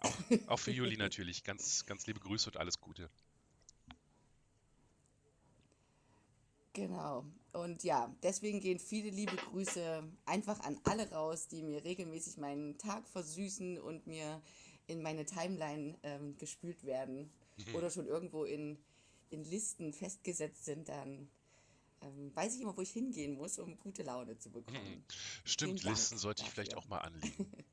Auch, 0.05 0.49
auch 0.49 0.57
für 0.59 0.73
Juli 0.73 0.97
natürlich. 0.97 1.45
Ganz, 1.45 1.87
ganz 1.87 2.09
liebe 2.09 2.19
Grüße 2.19 2.51
und 2.51 2.57
alles 2.57 2.81
Gute. 2.81 3.09
Genau. 6.73 7.25
Und 7.53 7.85
ja, 7.85 8.13
deswegen 8.25 8.59
gehen 8.59 8.81
viele 8.81 9.11
liebe 9.11 9.37
Grüße 9.37 10.03
einfach 10.27 10.59
an 10.61 10.81
alle 10.85 11.09
raus, 11.13 11.47
die 11.47 11.63
mir 11.63 11.85
regelmäßig 11.85 12.37
meinen 12.39 12.77
Tag 12.79 13.07
versüßen 13.09 13.79
und 13.79 14.09
mir 14.09 14.43
in 14.89 15.03
meine 15.03 15.25
Timeline 15.25 15.97
ähm, 16.03 16.37
gespült 16.37 16.85
werden 16.85 17.31
oder 17.75 17.91
schon 17.91 18.07
irgendwo 18.07 18.45
in, 18.45 18.79
in 19.31 19.45
Listen 19.45 19.93
festgesetzt 19.93 20.65
sind, 20.65 20.89
dann 20.89 21.31
ähm, 22.01 22.35
weiß 22.35 22.55
ich 22.57 22.63
immer, 22.63 22.77
wo 22.77 22.83
ich 22.83 22.91
hingehen 22.91 23.35
muss, 23.35 23.59
um 23.59 23.79
gute 23.79 24.03
Laune 24.03 24.39
zu 24.39 24.51
bekommen. 24.51 25.05
Stimmt, 25.45 25.81
Vielen 25.81 25.85
Dank 25.85 25.97
Listen 25.97 26.19
sollte 26.19 26.43
ich 26.43 26.51
vielleicht 26.51 26.77
auch 26.77 26.89
mal 26.89 26.99
anlegen. 26.99 27.51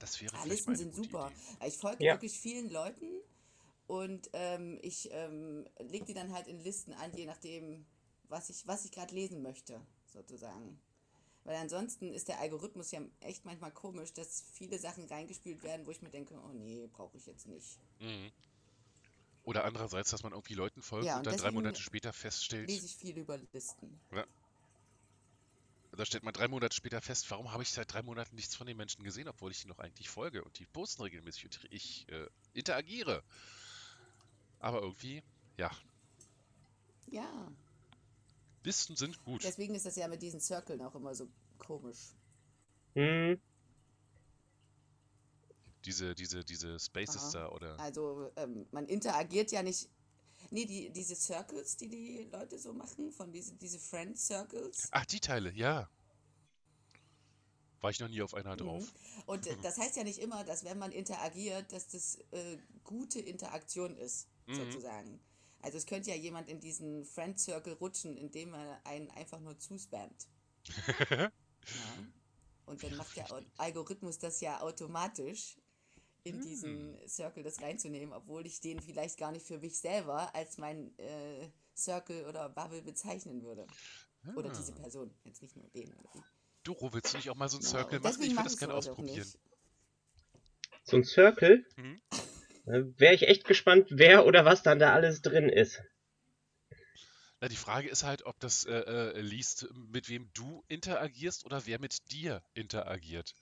Das 0.00 0.20
wäre 0.20 0.36
mal 0.36 0.48
Listen 0.48 0.74
sind 0.76 0.94
super. 0.94 1.30
Idee. 1.60 1.68
Ich 1.68 1.78
folge 1.78 2.04
Ja. 2.04 2.14
wirklich 2.14 2.38
vielen 2.38 2.68
Leuten 2.68 3.06
und 3.86 4.28
ähm, 4.32 4.78
ich 4.82 5.08
ähm, 5.12 5.66
lege 5.78 6.06
die 6.06 6.14
dann 6.14 6.32
halt 6.32 6.46
in 6.48 6.58
Listen 6.60 6.92
an, 6.94 7.16
je 7.16 7.26
nachdem, 7.26 7.86
was 8.28 8.50
ich, 8.50 8.66
was 8.66 8.84
ich 8.84 8.90
gerade 8.90 9.14
lesen 9.14 9.40
möchte, 9.40 9.80
sozusagen. 10.06 10.80
Weil 11.44 11.56
ansonsten 11.56 12.12
ist 12.12 12.28
der 12.28 12.40
Algorithmus 12.40 12.90
ja 12.90 13.00
echt 13.20 13.44
manchmal 13.44 13.70
komisch, 13.70 14.12
dass 14.14 14.44
viele 14.54 14.78
Sachen 14.78 15.04
reingespielt 15.04 15.62
werden, 15.62 15.86
wo 15.86 15.90
ich 15.90 16.00
mir 16.00 16.08
denke, 16.10 16.34
oh 16.34 16.52
nee, 16.52 16.88
brauche 16.92 17.16
ich 17.18 17.26
jetzt 17.26 17.46
nicht. 17.46 17.78
Mhm. 18.00 18.30
Oder 19.44 19.64
andererseits, 19.64 20.10
dass 20.10 20.22
man 20.22 20.32
irgendwie 20.32 20.54
Leuten 20.54 20.80
folgt 20.80 21.04
Ja, 21.06 21.14
und 21.14 21.18
und 21.18 21.26
dann 21.26 21.36
drei 21.36 21.50
Monate 21.50 21.80
später 21.80 22.14
feststellt, 22.14 22.70
Lese 22.70 22.86
ich 22.86 22.96
viel 22.96 23.18
über 23.18 23.38
Listen. 23.52 24.00
da 25.92 26.04
stellt 26.06 26.24
man 26.24 26.32
drei 26.32 26.48
Monate 26.48 26.74
später 26.74 27.02
fest, 27.02 27.30
warum 27.30 27.52
habe 27.52 27.62
ich 27.62 27.70
seit 27.70 27.92
drei 27.92 28.02
Monaten 28.02 28.34
nichts 28.36 28.56
von 28.56 28.66
den 28.66 28.76
Menschen 28.78 29.04
gesehen, 29.04 29.28
obwohl 29.28 29.50
ich 29.50 29.62
ihnen 29.62 29.68
noch 29.70 29.78
eigentlich 29.78 30.08
folge 30.08 30.42
und 30.42 30.58
die 30.58 30.66
posten 30.66 31.02
regelmäßig 31.02 31.44
und 31.44 31.60
ich 31.70 32.08
äh, 32.08 32.26
interagiere. 32.54 33.22
Aber 34.60 34.80
irgendwie, 34.80 35.22
ja, 35.58 35.70
Ja, 37.06 37.52
Listen 38.64 38.96
sind 38.96 39.22
gut. 39.24 39.44
deswegen 39.44 39.74
ist 39.74 39.86
das 39.86 39.96
ja 39.96 40.08
mit 40.08 40.22
diesen 40.22 40.40
Circlen 40.40 40.80
auch 40.82 40.94
immer 40.94 41.14
so 41.14 41.28
komisch. 41.58 42.14
Hm, 42.94 43.38
Diese, 45.84 46.14
diese, 46.14 46.42
diese 46.44 46.78
Spaces 46.80 47.22
Aha. 47.22 47.30
da 47.32 47.48
oder. 47.50 47.78
Also 47.78 48.30
ähm, 48.36 48.66
man 48.72 48.86
interagiert 48.86 49.52
ja 49.52 49.62
nicht. 49.62 49.88
Nee, 50.50 50.64
die, 50.66 50.90
diese 50.90 51.14
Circles, 51.14 51.76
die 51.76 51.88
die 51.88 52.28
Leute 52.32 52.58
so 52.58 52.72
machen, 52.72 53.12
von 53.12 53.32
diese, 53.32 53.54
diese 53.56 53.78
Friend 53.78 54.18
Circles. 54.18 54.88
Ach, 54.92 55.04
die 55.06 55.20
Teile, 55.20 55.50
ja. 55.52 55.88
War 57.80 57.90
ich 57.90 58.00
noch 58.00 58.08
nie 58.08 58.22
auf 58.22 58.32
einer 58.34 58.56
drauf. 58.56 58.82
Mhm. 58.82 59.22
Und 59.26 59.46
äh, 59.46 59.56
das 59.62 59.76
heißt 59.78 59.96
ja 59.96 60.04
nicht 60.04 60.20
immer, 60.20 60.42
dass 60.44 60.64
wenn 60.64 60.78
man 60.78 60.90
interagiert, 60.92 61.70
dass 61.72 61.88
das 61.88 62.18
äh, 62.30 62.56
gute 62.84 63.20
Interaktion 63.20 63.96
ist, 63.96 64.28
Mhm. 64.46 64.54
sozusagen. 64.56 65.20
Also 65.64 65.78
es 65.78 65.86
könnte 65.86 66.10
ja 66.10 66.16
jemand 66.16 66.48
in 66.48 66.60
diesen 66.60 67.04
Friend 67.04 67.38
Circle 67.38 67.72
rutschen, 67.74 68.16
indem 68.16 68.52
er 68.54 68.80
einen 68.84 69.10
einfach 69.10 69.40
nur 69.40 69.58
zuspammt. 69.58 70.28
ja. 71.10 71.32
Und 72.66 72.82
dann 72.82 72.96
macht 72.96 73.16
der 73.16 73.30
Al- 73.32 73.46
Algorithmus 73.56 74.18
das 74.18 74.40
ja 74.40 74.60
automatisch, 74.60 75.56
in 76.22 76.40
diesen 76.40 76.96
Circle 77.08 77.42
das 77.42 77.60
reinzunehmen, 77.60 78.12
obwohl 78.14 78.46
ich 78.46 78.60
den 78.60 78.80
vielleicht 78.80 79.18
gar 79.18 79.32
nicht 79.32 79.46
für 79.46 79.58
mich 79.58 79.78
selber 79.78 80.34
als 80.34 80.56
mein 80.58 80.98
äh, 80.98 81.48
Circle 81.76 82.26
oder 82.26 82.48
Bubble 82.48 82.82
bezeichnen 82.82 83.42
würde. 83.42 83.66
Oder 84.36 84.48
diese 84.50 84.72
Ah. 84.72 84.76
Person, 84.76 85.10
jetzt 85.24 85.42
nicht 85.42 85.54
nur 85.56 85.68
den. 85.70 85.92
Doro, 86.62 86.92
willst 86.94 87.12
du 87.12 87.18
nicht 87.18 87.28
auch 87.30 87.34
mal 87.36 87.48
so 87.50 87.58
einen 87.58 87.64
Ja, 87.64 87.70
Circle 87.70 87.98
und 87.98 88.04
machen? 88.04 88.22
Ich 88.22 88.30
würde 88.30 88.44
das 88.44 88.56
gerne 88.58 88.74
ausprobieren. 88.74 89.26
So 90.84 90.96
ein 90.96 91.04
Circle. 91.04 91.66
Mhm. 91.76 92.00
Wäre 92.64 93.14
ich 93.14 93.28
echt 93.28 93.44
gespannt, 93.44 93.88
wer 93.90 94.26
oder 94.26 94.44
was 94.44 94.62
dann 94.62 94.78
da 94.78 94.92
alles 94.92 95.22
drin 95.22 95.48
ist. 95.48 95.82
Na, 97.40 97.48
die 97.48 97.56
Frage 97.56 97.88
ist 97.88 98.04
halt, 98.04 98.24
ob 98.24 98.40
das 98.40 98.64
äh, 98.64 98.72
äh, 98.72 99.20
liest, 99.20 99.68
mit 99.92 100.08
wem 100.08 100.30
du 100.32 100.64
interagierst 100.68 101.44
oder 101.44 101.66
wer 101.66 101.78
mit 101.78 102.10
dir 102.10 102.42
interagiert. 102.54 103.34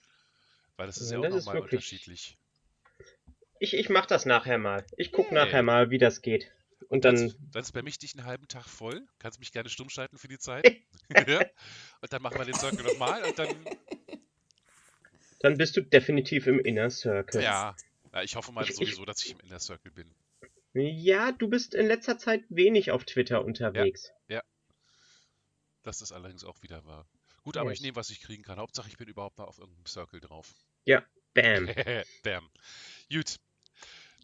Weil 0.75 0.87
das 0.87 0.97
ist 0.97 1.11
ja, 1.11 1.19
Ja, 1.19 1.29
auch 1.29 1.29
nochmal 1.29 1.59
unterschiedlich. 1.59 2.37
Ich, 3.59 3.73
ich 3.75 3.89
mach 3.89 4.05
das 4.05 4.25
nachher 4.25 4.57
mal. 4.57 4.85
Ich 4.97 5.11
guck 5.11 5.31
Yay. 5.31 5.35
nachher 5.35 5.63
mal, 5.63 5.89
wie 5.89 5.99
das 5.99 6.21
geht. 6.21 6.51
Und 6.89 7.05
Dann, 7.05 7.15
dann, 7.15 7.33
dann 7.53 7.63
spamm 7.63 7.87
ich 7.87 7.97
dich 7.97 8.13
einen 8.17 8.25
halben 8.25 8.47
Tag 8.47 8.65
voll. 8.67 9.07
Kannst 9.19 9.39
mich 9.39 9.51
gerne 9.53 9.69
stumm 9.69 9.89
schalten 9.89 10.17
für 10.17 10.27
die 10.27 10.37
Zeit. 10.39 10.65
Und 12.01 12.11
dann 12.11 12.21
machen 12.21 12.37
wir 12.37 12.45
den 12.45 12.57
Circle 12.57 12.83
nochmal 12.83 13.23
und 13.23 13.37
dann, 13.39 13.69
dann 15.39 15.57
bist 15.57 15.77
du 15.77 15.81
definitiv 15.81 16.47
im 16.47 16.59
Inner 16.59 16.89
Circle. 16.89 17.41
ja. 17.41 17.75
Ja. 18.13 18.21
Ich 18.23 18.35
hoffe 18.35 18.51
mal 18.51 18.63
Ich- 18.63 18.69
ich- 18.71 18.75
sowieso, 18.75 19.05
dass 19.05 19.23
ich 19.23 19.31
im 19.31 19.39
Inner 19.41 19.59
Circle 19.59 19.91
bin. 19.91 20.13
Ja, 20.73 21.31
du 21.31 21.47
bist 21.49 21.75
in 21.75 21.85
letzter 21.87 22.17
Zeit 22.17 22.43
wenig 22.49 22.89
auf 22.91 23.03
Twitter 23.05 23.43
unterwegs. 23.45 24.11
Das 25.83 26.01
ist 26.01 26.13
allerdings 26.13 26.45
auch 26.45 26.61
wieder 26.63 26.85
wahr. 26.85 27.05
Gut, 27.43 27.57
aber 27.57 27.69
Yes. 27.71 27.79
ich 27.79 27.83
nehme, 27.83 27.97
was 27.97 28.09
ich 28.09 28.21
kriegen 28.21 28.41
kann. 28.41 28.57
Hauptsache, 28.57 28.87
ich 28.87 28.95
bin 28.95 29.09
überhaupt 29.09 29.37
mal 29.37 29.43
auf 29.43 29.57
irgendeinem 29.59 29.85
Circle 29.85 30.21
drauf. 30.21 30.55
Bam. 30.85 31.67
Bam. 32.23 32.49
Gut. 33.11 33.35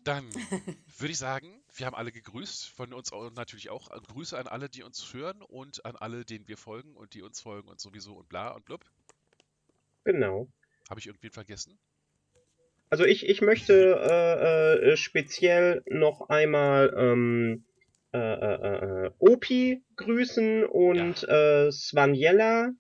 Dann 0.06 0.30
würde 1.00 1.12
ich 1.12 1.18
sagen, 1.18 1.62
wir 1.76 1.86
haben 1.86 1.96
alle 1.96 2.14
gegrüßt. 2.14 2.70
Von 2.70 2.94
uns 2.94 3.12
auch 3.12 3.30
natürlich 3.32 3.70
auch 3.70 3.90
Grüße 3.90 4.38
an 4.38 4.48
alle, 4.48 4.70
die 4.70 4.84
uns 4.84 5.12
hören 5.14 5.42
und 5.42 5.84
an 5.84 5.98
alle, 5.98 6.24
denen 6.24 6.48
wir 6.48 6.56
folgen 6.56 6.96
und 6.96 7.14
die 7.14 7.22
uns 7.24 7.42
folgen 7.42 7.68
und 7.68 7.82
sowieso 7.82 8.14
und 8.16 8.30
bla 8.30 8.52
und 8.52 8.64
blub. 8.64 8.86
Genau. 10.06 10.48
Habe 10.90 11.02
ich 11.02 11.08
irgendwen 11.08 11.32
vergessen? 11.32 11.78
Also 12.90 13.06
ich, 13.06 13.28
ich 13.28 13.42
möchte 13.42 13.74
äh, 14.02 14.92
äh, 14.94 14.98
speziell 14.98 15.84
noch 15.88 16.30
einmal 16.30 16.94
ähm, 16.98 17.66
äh, 18.14 18.18
äh, 18.18 19.06
äh, 19.06 19.12
Opi 19.20 19.84
grüßen 19.96 20.66
und 20.66 21.24
äh, 21.28 21.72
Svanjella. 21.72 22.72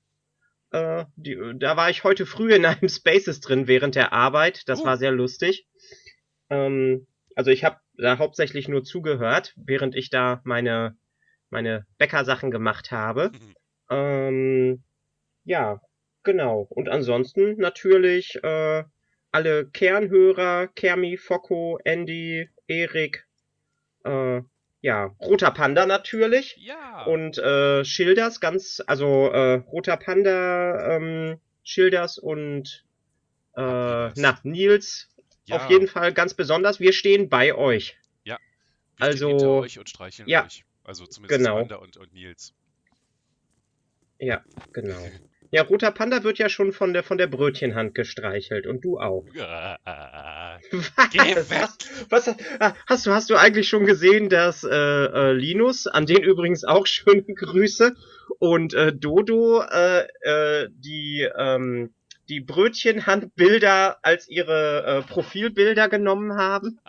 Äh, 0.71 1.05
die, 1.15 1.37
da 1.57 1.77
war 1.77 1.89
ich 1.91 2.03
heute 2.03 2.25
früh 2.25 2.53
in 2.53 2.65
einem 2.65 2.89
Spaces 2.89 3.39
drin 3.39 3.67
während 3.67 3.95
der 3.95 4.11
Arbeit. 4.13 4.67
Das 4.67 4.81
Oh. 4.81 4.85
war 4.85 4.97
sehr 4.97 5.11
lustig. 5.11 5.67
Ähm, 6.49 7.07
also 7.35 7.51
ich 7.51 7.63
habe 7.63 7.77
da 7.97 8.17
hauptsächlich 8.17 8.67
nur 8.67 8.83
zugehört, 8.83 9.53
während 9.57 9.95
ich 9.95 10.09
da 10.09 10.41
meine 10.43 10.97
meine 11.51 11.85
Bäckersachen 11.97 12.51
gemacht 12.51 12.91
habe. 12.91 13.31
Ähm, 13.89 14.83
ja, 15.45 15.81
genau. 16.23 16.67
Und 16.69 16.89
ansonsten 16.89 17.57
natürlich 17.57 18.35
äh, 18.43 18.83
alle 19.31 19.67
Kernhörer, 19.67 20.67
Kermi, 20.67 21.17
Focko, 21.17 21.79
Andy, 21.83 22.49
Erik, 22.67 23.27
äh, 24.03 24.41
ja, 24.81 25.05
Roter 25.21 25.51
Panda 25.51 25.85
natürlich. 25.85 26.55
Ja. 26.59 27.03
Und 27.03 27.37
äh, 27.37 27.83
Schilders, 27.83 28.39
ganz, 28.39 28.81
also 28.87 29.27
äh, 29.27 29.55
Roter 29.55 29.97
Panda, 29.97 30.95
ähm, 30.95 31.39
Schilders 31.63 32.17
und 32.17 32.85
äh, 33.55 33.61
na, 33.61 34.39
Nils 34.43 35.09
ja, 35.45 35.57
auf 35.57 35.69
jeden 35.69 35.87
Fall 35.87 36.13
ganz 36.13 36.33
besonders. 36.33 36.79
Wir 36.79 36.93
stehen 36.93 37.29
bei 37.29 37.53
euch. 37.53 37.97
wir 38.23 38.35
stehen 38.35 38.37
also- 38.97 39.29
hinter 39.29 39.49
euch 39.49 39.79
und 39.79 39.89
streicheln 39.89 40.29
ja, 40.29 40.45
euch. 40.45 40.63
Also 40.83 41.05
zumindest 41.05 41.39
genau. 41.39 41.57
Amanda 41.57 41.75
und, 41.75 41.97
und 41.97 42.13
Nils. 42.13 42.53
Ja, 44.19 44.43
genau. 44.73 44.99
Ja, 45.51 45.63
Roter 45.63 45.91
Panda 45.91 46.23
wird 46.23 46.37
ja 46.37 46.47
schon 46.47 46.71
von 46.71 46.93
der 46.93 47.01
von 47.01 47.17
der 47.17 47.25
Brötchenhand 47.25 47.95
gestreichelt 47.95 48.67
und 48.67 48.85
du 48.85 48.99
auch. 48.99 49.25
Weg. 51.49 51.69
Was, 52.09 52.27
was 52.27 52.35
ah, 52.59 52.73
hast 52.87 53.07
du 53.07 53.11
hast 53.11 53.31
du 53.31 53.35
eigentlich 53.35 53.67
schon 53.67 53.85
gesehen, 53.85 54.29
dass 54.29 54.63
äh, 54.63 54.75
äh, 54.75 55.31
Linus, 55.33 55.87
an 55.87 56.05
den 56.05 56.21
übrigens 56.21 56.63
auch 56.65 56.85
schöne 56.87 57.23
Grüße 57.23 57.95
und 58.37 58.75
äh, 58.75 58.93
Dodo 58.93 59.63
äh, 59.63 60.05
äh, 60.21 60.69
die 60.71 61.27
ähm, 61.35 61.93
die 62.29 62.41
Brötchenhandbilder 62.41 63.97
als 64.03 64.29
ihre 64.29 64.85
äh, 64.85 65.01
Profilbilder 65.01 65.89
genommen 65.89 66.37
haben? 66.37 66.79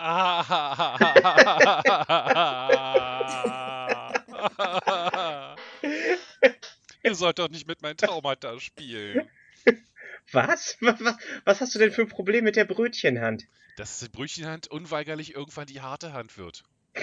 Ihr 7.03 7.14
sollt 7.14 7.38
doch 7.38 7.48
nicht 7.48 7.66
mit 7.66 7.82
meinen 7.82 7.96
Traumata 7.96 8.59
spielen. 8.61 9.28
Was? 10.32 10.76
was? 10.80 11.01
Was 11.03 11.16
was 11.44 11.61
hast 11.61 11.74
du 11.74 11.78
denn 11.80 11.90
für 11.92 12.03
ein 12.03 12.09
Problem 12.09 12.44
mit 12.44 12.55
der 12.57 12.64
Brötchenhand? 12.64 13.46
Dass 13.76 13.98
die 13.98 14.09
Brötchenhand 14.09 14.68
unweigerlich 14.68 15.34
irgendwann 15.34 15.66
die 15.66 15.80
harte 15.80 16.12
Hand 16.12 16.36
wird. 16.38 16.62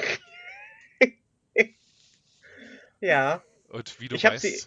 Ja, 2.99 3.43
Und 3.69 3.99
wie 3.99 4.07
du 4.07 4.15
Ich 4.15 4.23
weißt. 4.23 4.41
sie- 4.43 4.63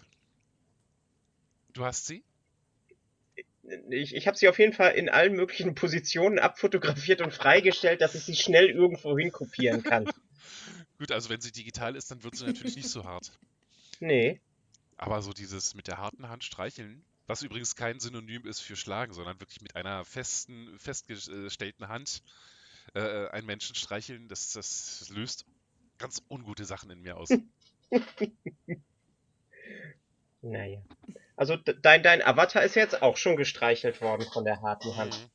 Du 1.73 1.85
hast 1.85 2.05
sie? 2.05 2.23
ich, 3.89 4.15
ich 4.15 4.27
habe 4.27 4.37
sie 4.37 4.47
auf 4.49 4.59
jeden 4.59 4.73
Fall 4.73 4.93
in 4.93 5.09
allen 5.09 5.33
möglichen 5.33 5.75
Positionen 5.75 6.39
abfotografiert 6.39 7.21
und 7.21 7.33
freigestellt, 7.33 8.01
dass 8.01 8.15
ich 8.15 8.23
sie 8.23 8.35
schnell 8.35 8.69
irgendwo 8.69 9.17
hin 9.17 9.31
kopieren 9.31 9.81
kann. 9.83 10.05
Gut, 10.97 11.11
also 11.11 11.29
wenn 11.29 11.41
sie 11.41 11.51
digital 11.51 11.95
ist, 11.95 12.11
dann 12.11 12.23
wird 12.23 12.35
sie 12.35 12.45
natürlich 12.45 12.75
nicht 12.75 12.89
so 12.89 13.05
hart. 13.05 13.31
Nee. 13.99 14.39
Aber 15.01 15.23
so 15.23 15.33
dieses 15.33 15.73
mit 15.73 15.87
der 15.87 15.97
harten 15.97 16.29
Hand 16.29 16.43
streicheln, 16.43 17.03
was 17.25 17.41
übrigens 17.41 17.75
kein 17.75 17.99
Synonym 17.99 18.45
ist 18.45 18.59
für 18.59 18.75
schlagen, 18.75 19.13
sondern 19.13 19.39
wirklich 19.39 19.59
mit 19.59 19.75
einer 19.75 20.05
festen, 20.05 20.77
festgestellten 20.77 21.87
Hand 21.87 22.21
äh, 22.93 23.27
einen 23.29 23.47
Menschen 23.47 23.75
streicheln, 23.75 24.27
das, 24.27 24.53
das 24.53 25.09
löst 25.09 25.47
ganz 25.97 26.21
ungute 26.29 26.65
Sachen 26.65 26.91
in 26.91 27.01
mir 27.01 27.17
aus. 27.17 27.29
Naja. 30.43 30.81
Also 31.35 31.55
dein, 31.55 32.01
dein 32.01 32.23
Avatar 32.23 32.63
ist 32.63 32.75
jetzt 32.75 33.03
auch 33.03 33.15
schon 33.15 33.35
gestreichelt 33.35 34.01
worden 34.01 34.25
von 34.33 34.43
der 34.43 34.63
harten 34.63 34.95
Hand. 34.95 35.19
Mhm. 35.19 35.29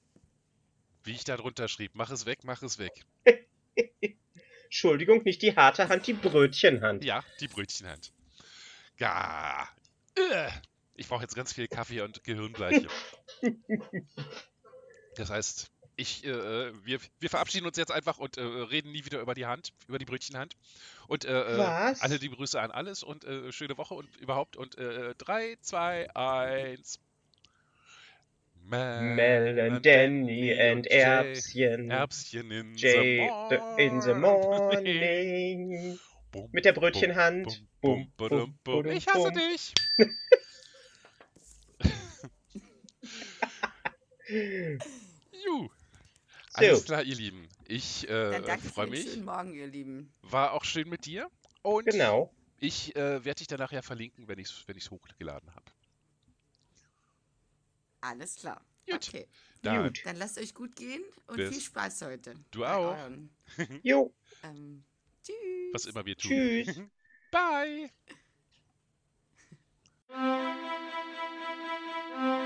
Wie 1.04 1.12
ich 1.12 1.22
da 1.22 1.36
drunter 1.36 1.68
schrieb, 1.68 1.92
mach 1.94 2.10
es 2.10 2.26
weg, 2.26 2.40
mach 2.42 2.60
es 2.62 2.80
weg. 2.80 3.04
Entschuldigung, 4.64 5.22
nicht 5.22 5.42
die 5.42 5.54
harte 5.54 5.88
Hand, 5.88 6.08
die 6.08 6.12
Brötchenhand. 6.12 7.04
Ja, 7.04 7.22
die 7.38 7.46
Brötchenhand. 7.46 8.12
Ja. 8.98 9.68
Äh. 10.16 10.50
Ich 10.94 11.08
brauche 11.08 11.22
jetzt 11.22 11.34
ganz 11.36 11.52
viel 11.52 11.68
Kaffee 11.68 12.00
und 12.00 12.24
Gehirnbleiche. 12.24 12.88
Das 15.16 15.28
heißt, 15.30 15.70
ich, 15.96 16.24
äh, 16.24 16.72
wir, 16.84 16.98
wir 17.20 17.30
verabschieden 17.30 17.66
uns 17.66 17.76
jetzt 17.76 17.92
einfach 17.92 18.18
und 18.18 18.38
äh, 18.38 18.42
reden 18.42 18.92
nie 18.92 19.04
wieder 19.04 19.20
über 19.20 19.34
die 19.34 19.46
Hand, 19.46 19.72
über 19.88 19.98
die 19.98 20.04
Brötchenhand. 20.06 20.56
Und 21.06 21.24
äh, 21.26 21.54
äh, 21.54 21.56
alle 22.00 22.18
die 22.18 22.30
Grüße 22.30 22.60
an 22.60 22.70
alles 22.70 23.02
und 23.02 23.24
äh, 23.24 23.52
schöne 23.52 23.76
Woche 23.76 23.94
und 23.94 24.14
überhaupt. 24.16 24.56
Und 24.56 24.76
3, 24.76 25.56
2, 25.60 26.14
1. 26.14 26.98
Mel 28.68 29.60
and 29.60 29.86
Danny 29.86 30.52
and 30.60 30.86
Erbschen. 30.88 31.90
Erbschen 31.90 32.50
in 32.50 32.74
Jay 32.74 33.30
the 33.50 33.56
the- 33.76 33.82
in 33.82 34.00
the 34.00 34.14
morning. 34.14 35.98
Mit 36.52 36.64
der 36.64 36.72
Brötchenhand. 36.72 37.62
Ich 37.82 39.06
hasse 39.06 39.32
dich. 39.32 39.74
Juhu. 44.28 45.68
Alles 46.54 46.84
klar, 46.84 47.02
ihr 47.02 47.14
Lieben. 47.14 47.48
Ich 47.68 48.06
Dann 48.08 48.32
äh, 48.42 48.46
danke 48.46 48.66
für 48.66 48.72
freue 48.72 48.86
mich. 48.88 49.10
schönen 49.10 49.24
Morgen, 49.24 49.52
ihr 49.54 49.66
Lieben. 49.66 50.12
War 50.22 50.52
auch 50.52 50.64
schön 50.64 50.88
mit 50.88 51.04
dir. 51.04 51.30
Und 51.62 51.86
Genau. 51.86 52.32
ich 52.58 52.94
äh, 52.96 53.24
werde 53.24 53.38
dich 53.38 53.46
dann 53.46 53.58
nachher 53.58 53.82
verlinken, 53.82 54.26
wenn 54.28 54.38
ich 54.38 54.48
es 54.48 54.62
wenn 54.66 54.76
ich's 54.76 54.90
hochgeladen 54.90 55.54
habe. 55.54 55.64
Alles 58.00 58.36
klar. 58.36 58.64
Gut. 58.88 58.94
Okay, 59.08 59.26
Da, 59.62 59.82
Gut. 59.82 60.00
dann 60.04 60.16
lasst 60.16 60.38
euch 60.38 60.54
gut 60.54 60.76
gehen 60.76 61.02
und 61.26 61.36
Bis. 61.36 61.50
viel 61.50 61.60
Spaß 61.60 62.02
heute. 62.02 62.34
Du 62.52 62.64
auch. 62.64 62.92
euren, 62.96 63.30
Jo. 63.82 64.14
Ähm, 64.44 64.84
tschüss. 65.26 65.72
was 65.72 65.86
immer 65.86 66.06
wir 66.06 66.16
tun. 66.16 66.30
Tschüss. 66.30 66.80
Bye. 67.30 67.90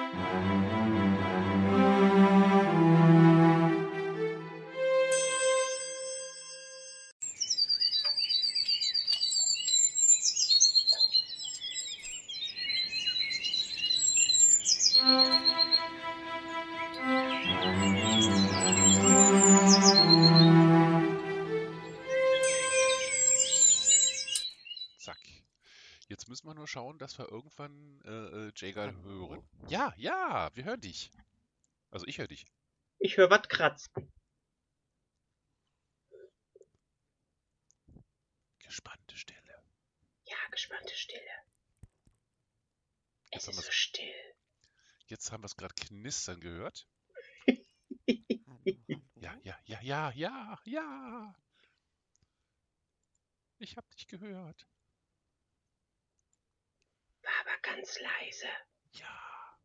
schauen, 26.71 26.99
dass 26.99 27.19
wir 27.19 27.29
irgendwann 27.31 28.01
äh, 28.05 28.49
äh, 28.49 28.53
Jagal 28.57 28.95
hören. 29.03 29.43
Ja, 29.69 29.93
ja, 29.97 30.51
wir 30.55 30.65
hören 30.65 30.81
dich. 30.81 31.11
Also 31.91 32.07
ich 32.07 32.19
höre 32.19 32.29
dich. 32.29 32.47
Ich 33.01 33.17
höre 33.17 33.29
was 33.31 33.49
kratzen. 33.49 33.93
Gespannte 38.61 39.17
Stille. 39.17 39.63
Ja, 40.27 40.37
gespannte 40.51 40.95
Stille. 40.95 41.21
Jetzt 43.33 43.43
Es 43.43 43.47
haben 43.49 43.53
ist 43.59 43.65
so 43.65 43.69
wir's- 43.69 43.75
still. 43.75 44.35
Jetzt 45.07 45.33
haben 45.33 45.43
wir 45.43 45.47
es 45.47 45.57
gerade 45.57 45.75
knistern 45.75 46.41
gehört. 46.41 46.87
Ja, 49.17 49.35
ja, 49.43 49.59
ja, 49.67 49.81
ja, 49.83 50.11
ja, 50.13 50.59
ja. 50.65 51.35
Ich 53.59 53.77
hab 53.77 53.89
dich 53.91 54.07
gehört. 54.07 54.67
War 57.31 57.41
aber 57.47 57.59
ganz 57.63 58.01
leise. 58.01 58.49
Ja. 58.93 59.57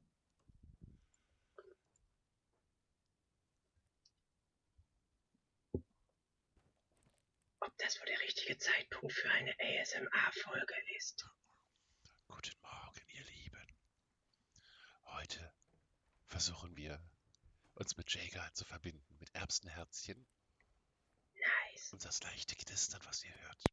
Ob 7.59 7.76
das 7.80 7.99
wohl 7.99 8.05
der 8.05 8.20
richtige 8.20 8.55
Zeitpunkt 8.59 9.13
für 9.13 9.32
eine 9.32 9.51
ASMR-Folge 9.59 10.76
ist? 10.97 11.26
Guten 12.28 12.55
Morgen, 12.61 13.01
ihr 13.07 13.24
Lieben. 13.24 13.76
Heute 15.05 15.51
versuchen 16.28 16.76
wir, 16.78 17.01
uns 17.74 17.97
mit 17.97 18.13
Jager 18.13 18.53
zu 18.53 18.63
verbinden, 18.63 19.18
mit 19.18 19.34
Erbsenherzchen. 19.34 20.24
Nice. 21.34 21.93
Und 21.93 22.05
das 22.05 22.22
leichte 22.22 22.55
Knistern, 22.55 23.03
was 23.05 23.24
ihr 23.24 23.34
hört, 23.41 23.63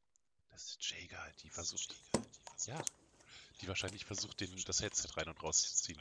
das 0.49 0.65
ist 0.71 0.91
Jager, 0.91 1.31
die 1.43 1.51
versucht, 1.51 1.95
ja, 2.65 2.83
die 3.61 3.69
wahrscheinlich 3.69 4.05
versucht, 4.05 4.41
den, 4.41 4.51
das 4.67 4.81
Headset 4.83 5.09
rein 5.17 5.29
und 5.29 5.43
rauszuziehen. 5.43 6.01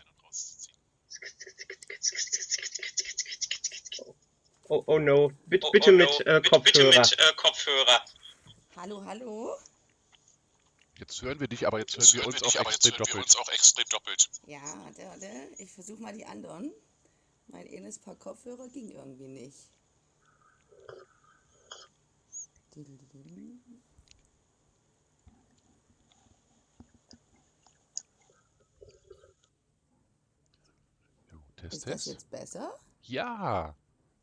Oh, 4.68 4.84
oh 4.88 5.00
no. 5.00 5.32
Bitte, 5.46 5.68
Oh, 5.68 5.72
bitte 5.72 5.90
oh, 5.92 5.94
mit 5.94 6.10
no. 6.10 6.18
äh, 6.32 6.40
Bitte- 6.40 6.50
Kopfhörer. 6.50 6.90
Bitte 6.92 7.00
mit 7.00 7.20
äh, 7.20 7.34
Kopfhörer. 7.36 8.06
Hallo, 8.78 9.04
hallo. 9.06 9.58
Jetzt 10.98 11.22
hören 11.22 11.40
wir 11.40 11.48
dich, 11.48 11.68
aber 11.68 11.80
jetzt 11.80 11.94
hören 11.94 12.02
Jetzt 12.04 12.14
wir 12.14 12.22
hören 12.22 12.28
uns 12.34 12.42
wir 12.42 12.48
dich, 12.50 12.60
auch 12.60 12.66
extrem 12.72 12.92
hören 12.94 13.00
wir 13.00 13.06
doppelt. 13.06 13.26
uns 13.26 13.36
auch 13.36 13.50
extrem 13.50 13.86
doppelt. 13.90 14.30
Ja, 14.46 14.62
warte, 14.84 15.02
warte. 15.08 15.48
Ich 15.58 15.72
versuche 15.72 16.02
mal 16.02 16.14
die 16.14 16.26
anderen. 16.26 16.72
Mein 17.48 17.68
eines 17.68 18.00
Paar 18.00 18.16
Kopfhörer 18.16 18.68
ging 18.70 18.92
irgendwie 18.92 19.28
nicht. 19.28 19.58
Test, 31.62 31.74
Ist 31.74 31.86
das 31.86 31.94
Test. 31.94 32.08
jetzt 32.08 32.30
besser? 32.32 32.74
Ja, 33.04 33.76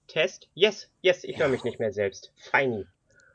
Test? 0.06 0.48
Yes, 0.54 0.88
yes, 1.02 1.24
ich 1.24 1.36
höre 1.36 1.46
Ja. 1.46 1.52
mich 1.52 1.64
nicht 1.64 1.78
mehr 1.78 1.92
selbst. 1.92 2.32
Feini. 2.50 2.86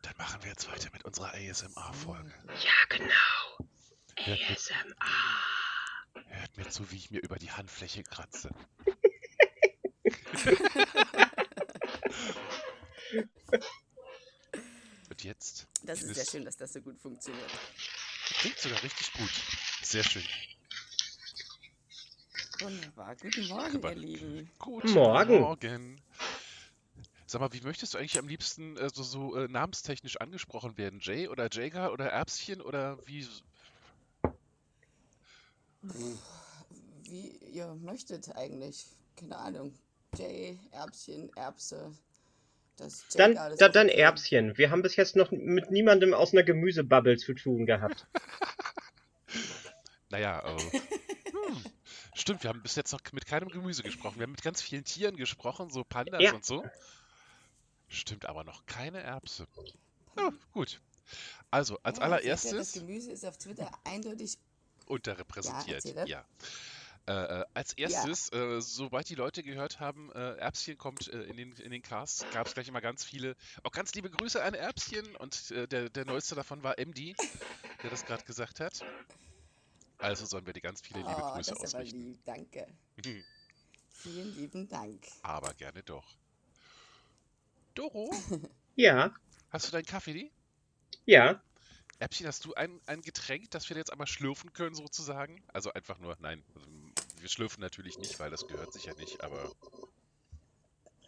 dann 0.01 0.17
machen 0.17 0.41
wir 0.43 0.49
jetzt 0.49 0.69
weiter 0.69 0.89
mit 0.91 1.05
unserer 1.05 1.33
ASMR-Folge. 1.33 2.33
Ja, 2.47 2.85
genau. 2.89 3.69
Hört 4.17 4.39
mir, 4.39 4.49
ASMR. 4.49 6.25
hört 6.27 6.57
mir 6.57 6.69
zu, 6.69 6.91
wie 6.91 6.97
ich 6.97 7.11
mir 7.11 7.21
über 7.21 7.37
die 7.37 7.51
Handfläche 7.51 8.03
kratze. 8.03 8.49
Und 15.09 15.23
jetzt 15.23 15.67
Das 15.83 16.01
Ist- 16.01 16.15
sehr 16.15 16.25
schön, 16.25 16.45
dass 16.45 16.57
das 16.57 16.73
so 16.73 16.81
gut 16.81 16.99
funktioniert. 16.99 17.49
klingt 18.39 18.57
sogar 18.57 18.81
richtig 18.83 19.11
gut. 19.13 19.31
Sehr 19.83 20.03
schön. 20.03 20.23
Wunderbar. 22.63 23.15
Guten 23.17 23.47
Morgen, 23.49 23.75
Aber- 23.77 23.91
ihr 23.91 23.97
Lieben. 23.99 24.49
Guten 24.59 24.91
Morgen. 24.93 25.39
Morgen. 25.39 26.01
Sag 27.25 27.41
mal, 27.41 27.51
wie 27.51 27.61
möchtest 27.61 27.93
du 27.93 27.97
eigentlich 27.97 28.17
am 28.19 28.27
liebsten 28.27 28.77
äh, 28.77 28.89
so, 28.93 29.03
so 29.03 29.35
äh, 29.35 29.47
namenstechnisch 29.47 30.17
angesprochen 30.21 30.77
werden? 30.77 30.99
Jay 31.01 31.27
oder 31.27 31.49
Jager 31.51 31.91
oder 31.91 32.05
Erbschen 32.07 32.61
oder 32.61 32.97
wie? 33.05 33.27
Wie 37.03 37.27
ihr 37.51 37.73
möchtet 37.75 38.35
eigentlich. 38.35 38.85
Keine 39.17 39.37
Ahnung. 39.37 39.73
Jay, 40.17 40.57
Erbschen, 40.71 41.31
Erbse. 41.35 41.91
Das 42.77 43.05
Dann, 43.15 43.35
da, 43.35 43.69
dann. 43.69 43.89
Erbschen. 43.89 44.57
Wir 44.57 44.71
haben 44.71 44.81
bis 44.81 44.95
jetzt 44.95 45.15
noch 45.15 45.31
mit 45.31 45.69
niemandem 45.69 46.13
aus 46.13 46.33
einer 46.33 46.43
Gemüsebubble 46.43 47.17
zu 47.17 47.33
tun 47.33 47.65
gehabt. 47.65 48.07
Naja, 50.09 50.43
hm. 50.45 50.81
stimmt, 52.15 52.43
wir 52.43 52.49
haben 52.49 52.61
bis 52.61 52.75
jetzt 52.75 52.91
noch 52.91 53.01
mit 53.11 53.25
keinem 53.25 53.49
Gemüse 53.49 53.83
gesprochen. 53.83 54.15
Wir 54.17 54.23
haben 54.23 54.31
mit 54.31 54.41
ganz 54.43 54.61
vielen 54.61 54.83
Tieren 54.83 55.15
gesprochen, 55.17 55.69
so 55.69 55.83
Pandas 55.83 56.21
Ja. 56.21 56.33
und 56.33 56.45
so. 56.45 56.63
Stimmt, 57.87 58.25
aber 58.25 58.43
noch 58.43 58.65
keine 58.65 59.01
Erbse. 59.01 59.47
Ja, 60.17 60.31
gut. 60.51 60.81
Also, 61.51 61.77
als 61.83 61.97
Ja, 61.99 62.05
ihr, 62.05 62.09
Das 62.09 62.45
allererstes 62.45 62.71
Gemüse 62.73 63.11
ist 63.11 63.25
auf 63.25 63.37
Twitter 63.37 63.69
eindeutig. 63.83 64.37
unterrepräsentiert. 64.87 65.85
erzähle. 65.85 66.07
Ja. 66.07 66.25
Äh, 67.05 67.11
äh, 67.41 67.45
als 67.53 67.73
erstes, 67.73 68.31
äh, 68.31 68.61
sobald 68.61 69.09
die 69.09 69.15
Leute 69.15 69.43
gehört 69.43 69.81
haben, 69.81 70.09
äh, 70.13 70.35
Erbschen 70.37 70.77
kommt 70.77 71.09
äh, 71.09 71.23
in, 71.23 71.35
den, 71.35 71.51
in 71.53 71.71
den 71.71 71.81
Cast, 71.81 72.29
gab 72.31 72.47
es 72.47 72.53
gleich 72.53 72.69
immer 72.69 72.79
ganz 72.79 73.03
viele, 73.03 73.35
auch 73.63 73.71
ganz 73.71 73.93
liebe 73.93 74.09
Grüße 74.09 74.41
an 74.41 74.53
Erbschen 74.53 75.13
und 75.17 75.51
äh, 75.51 75.67
der, 75.67 75.89
der 75.89 76.05
neueste 76.05 76.35
davon 76.35 76.63
war 76.63 76.79
MD, 76.79 77.13
der 77.83 77.89
das 77.89 78.05
gerade 78.05 78.23
gesagt 78.23 78.61
hat. 78.61 78.85
Also 79.97 80.25
sollen 80.25 80.45
wir 80.45 80.53
dir 80.53 80.61
ganz 80.61 80.81
viele 80.81 80.99
liebe 80.99 81.11
Oh, 81.15 81.19
das 81.19 81.33
Grüße 81.47 81.51
ist 81.51 81.57
aber 81.57 81.63
ausrichten. 81.83 81.99
lieb. 81.99 82.19
Danke. 82.25 82.67
Vielen 83.89 84.35
lieben 84.35 84.67
Dank. 84.67 85.05
Aber 85.21 85.53
gerne 85.53 85.81
doch. 85.83 86.15
Doro, 87.73 88.11
Ja, 88.75 89.13
hast 89.51 89.67
du 89.67 89.71
deinen 89.71 89.85
Kaffee? 89.85 90.31
ja. 91.05 91.41
Erbchen, 91.99 92.27
hast 92.27 92.43
du 92.43 92.53
ein, 92.55 92.81
ein 92.87 93.01
Getränk, 93.01 93.51
das 93.51 93.69
wir 93.69 93.77
jetzt 93.77 93.91
einmal 93.91 94.07
schlürfen 94.07 94.51
können, 94.51 94.75
sozusagen? 94.75 95.41
Also 95.53 95.71
einfach 95.71 95.99
nur, 95.99 96.17
nein, 96.19 96.43
also, 96.53 96.67
wir 97.21 97.29
schlürfen 97.29 97.61
natürlich 97.61 97.97
nicht, 97.97 98.19
weil 98.19 98.29
das 98.29 98.45
gehört 98.47 98.73
sicher 98.73 98.93
nicht, 98.95 99.21
aber 99.23 99.53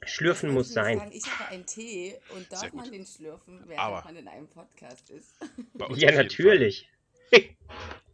Schlürfen 0.05 0.49
Das 0.49 0.53
muss 0.53 0.69
sein. 0.73 0.99
Fragen. 0.99 1.11
Ich 1.11 1.25
habe 1.27 1.49
einen 1.49 1.65
Tee 1.65 2.17
und 2.29 2.49
darf 2.51 2.59
Sehr 2.61 2.69
gut. 2.69 2.81
man 2.81 2.91
den 2.91 3.05
schlürfen, 3.05 3.59
während 3.67 3.79
Aber- 3.81 4.03
man 4.05 4.15
in 4.15 4.27
einem 4.27 4.47
Podcast 4.47 5.09
ist? 5.09 5.31
Ja, 5.95 6.11
natürlich. 6.11 6.87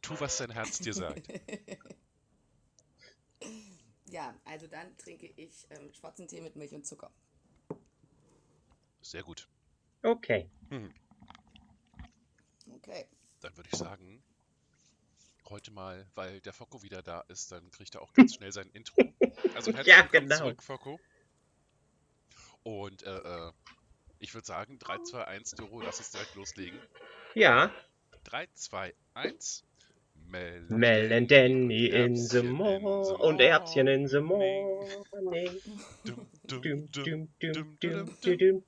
Tu, 0.01 0.19
was 0.19 0.37
dein 0.37 0.51
Herz 0.51 0.79
dir 0.79 0.93
sagt. 0.93 1.27
ja, 4.09 4.35
also 4.45 4.67
dann 4.67 4.97
trinke 4.97 5.27
ich 5.35 5.67
ähm, 5.69 5.93
schwarzen 5.93 6.27
Tee 6.27 6.41
mit 6.41 6.55
Milch 6.55 6.73
und 6.73 6.85
Zucker. 6.85 7.11
Sehr 9.01 9.23
gut. 9.23 9.47
Okay. 10.03 10.49
Hm. 10.69 10.93
Okay. 12.75 13.07
Dann 13.41 13.55
würde 13.57 13.69
ich 13.71 13.77
sagen, 13.77 14.23
heute 15.49 15.71
mal, 15.71 16.07
weil 16.15 16.39
der 16.41 16.53
Focko 16.53 16.81
wieder 16.81 17.01
da 17.01 17.21
ist, 17.27 17.51
dann 17.51 17.69
kriegt 17.71 17.95
er 17.95 18.01
auch 18.01 18.13
ganz 18.13 18.35
schnell 18.35 18.51
sein 18.51 18.69
Intro. 18.71 19.01
Also 19.53 19.73
herzlich 19.73 19.87
Ja, 19.87 20.03
willkommen 20.03 20.29
genau. 20.29 20.37
zurück, 20.37 20.63
Focko. 20.63 20.99
Und 22.63 23.03
äh, 23.03 23.17
äh, 23.17 23.51
ich 24.19 24.33
würde 24.33 24.47
sagen, 24.47 24.79
3, 24.79 24.99
2, 24.99 25.25
1, 25.25 25.51
Doro, 25.51 25.81
lass 25.81 25.97
uns 25.97 26.11
direkt 26.11 26.35
loslegen. 26.35 26.79
Ja. 27.35 27.73
3, 28.23 28.47
2, 28.53 28.93
1. 29.15 29.63
Mel, 30.27 30.61
Mel 30.69 31.11
and 31.11 31.29
Danny 31.29 31.87
in 31.87 32.15
the 32.15 32.41
morning. 32.43 33.03
the 33.03 33.13
Und 33.15 33.41
Erbschen 33.41 33.87
in 33.87 34.07
the 34.07 34.21
morning. 34.21 34.87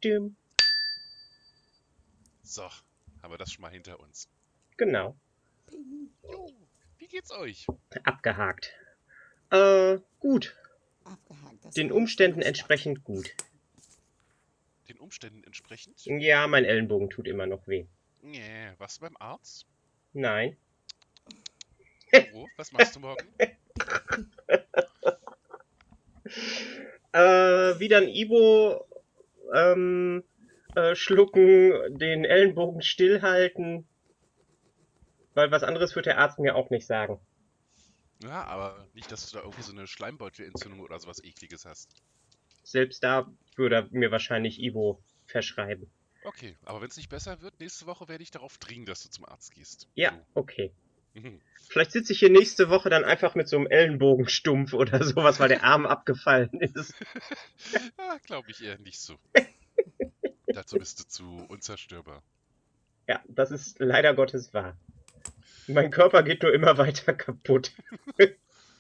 dum. 0.02 0.36
So, 2.44 2.64
haben 3.22 3.34
wir 3.34 3.38
das 3.38 3.52
schon 3.52 3.62
mal 3.62 3.72
hinter 3.72 4.00
uns. 4.00 4.28
Genau. 4.78 5.16
Jo, 6.24 6.50
wie 6.98 7.08
geht's 7.08 7.32
euch? 7.32 7.66
Abgehakt. 8.04 8.74
Äh, 9.50 10.00
gut. 10.20 10.56
Abgehakt. 11.06 11.78
Den 11.78 11.92
Umständen 11.92 12.42
entsprechend 12.42 13.04
gut. 13.04 13.30
Den 14.90 15.00
Umständen 15.00 15.44
entsprechend? 15.46 16.04
Ja, 16.06 16.48
mein 16.48 16.66
Ellenbogen 16.66 17.10
tut 17.10 17.28
immer 17.28 17.46
noch 17.46 17.66
weh. 17.68 17.86
Nee, 18.24 18.72
warst 18.78 18.98
du 18.98 19.02
beim 19.02 19.18
Arzt? 19.20 19.66
Nein. 20.14 20.56
Doro, 22.12 22.48
was 22.56 22.72
machst 22.72 22.96
du 22.96 23.00
morgen? 23.02 23.28
Äh, 27.12 27.80
wieder 27.80 27.98
ein 27.98 28.08
Ibo 28.08 28.88
ähm, 29.54 30.24
äh, 30.74 30.96
schlucken, 30.96 32.00
den 32.00 32.26
Ellenbogen 32.26 32.82
stillhalten. 32.82 33.88
Weil 35.36 35.52
was 35.52 35.62
anderes 35.62 35.96
wird 35.96 36.08
der 36.08 36.18
Arzt 36.18 36.40
mir 36.40 36.56
auch 36.56 36.72
nicht 36.72 36.88
sagen. 36.88 37.20
Ja, 38.24 38.46
aber 38.46 38.88
nicht, 38.96 39.12
dass 39.12 39.30
du 39.30 39.38
da 39.38 39.44
irgendwie 39.44 39.62
so 39.62 39.74
eine 39.74 39.86
Schleimbeutelentzündung 39.86 40.80
oder 40.80 41.00
sowas 41.00 41.24
ekliges 41.24 41.66
hast. 41.66 41.94
Selbst 42.64 43.04
da 43.04 43.32
würde 43.58 43.76
er 43.76 43.88
mir 43.92 44.10
wahrscheinlich 44.10 44.60
Ivo 44.60 45.04
verschreiben. 45.28 45.92
Okay, 46.24 46.56
aber 46.64 46.82
wenn 46.82 46.90
es 46.90 46.98
nicht 46.98 47.10
besser 47.10 47.42
wird, 47.42 47.60
nächste 47.60 47.86
Woche 47.86 48.08
werde 48.08 48.24
ich 48.24 48.32
darauf 48.32 48.58
dringen, 48.58 48.86
dass 48.86 49.04
du 49.04 49.10
zum 49.10 49.26
Arzt 49.26 49.54
gehst. 49.54 49.88
Ja, 49.96 50.18
okay. 50.34 50.72
Mhm. 51.14 51.42
Vielleicht 51.70 51.92
sitze 51.92 52.14
ich 52.14 52.20
hier 52.20 52.30
nächste 52.30 52.70
Woche 52.70 52.90
dann 52.90 53.04
einfach 53.04 53.36
mit 53.36 53.48
so 53.48 53.58
einem 53.58 53.68
Ellenbogenstumpf 53.68 54.74
oder 54.74 55.04
sowas, 55.04 55.40
weil 55.40 55.50
der 55.50 55.64
Arm 55.64 55.86
abgefallen 55.86 56.60
ist. 56.62 56.94
ah, 57.98 58.18
Glaube 58.26 58.52
ich 58.52 58.64
eher 58.64 58.80
nicht 58.80 59.00
so. 59.00 59.18
Dazu 60.48 60.78
bist 60.78 61.00
du 61.00 61.08
zu 61.08 61.46
unzerstörbar. 61.50 62.24
Ja, 63.08 63.22
das 63.28 63.52
ist 63.52 63.80
leider 63.80 64.14
Gottes 64.14 64.54
wahr. 64.54 64.78
Mein 65.68 65.92
Körper 65.92 66.24
geht 66.24 66.44
nur 66.44 66.54
immer 66.54 66.78
weiter 66.78 67.14
kaputt. 67.14 67.72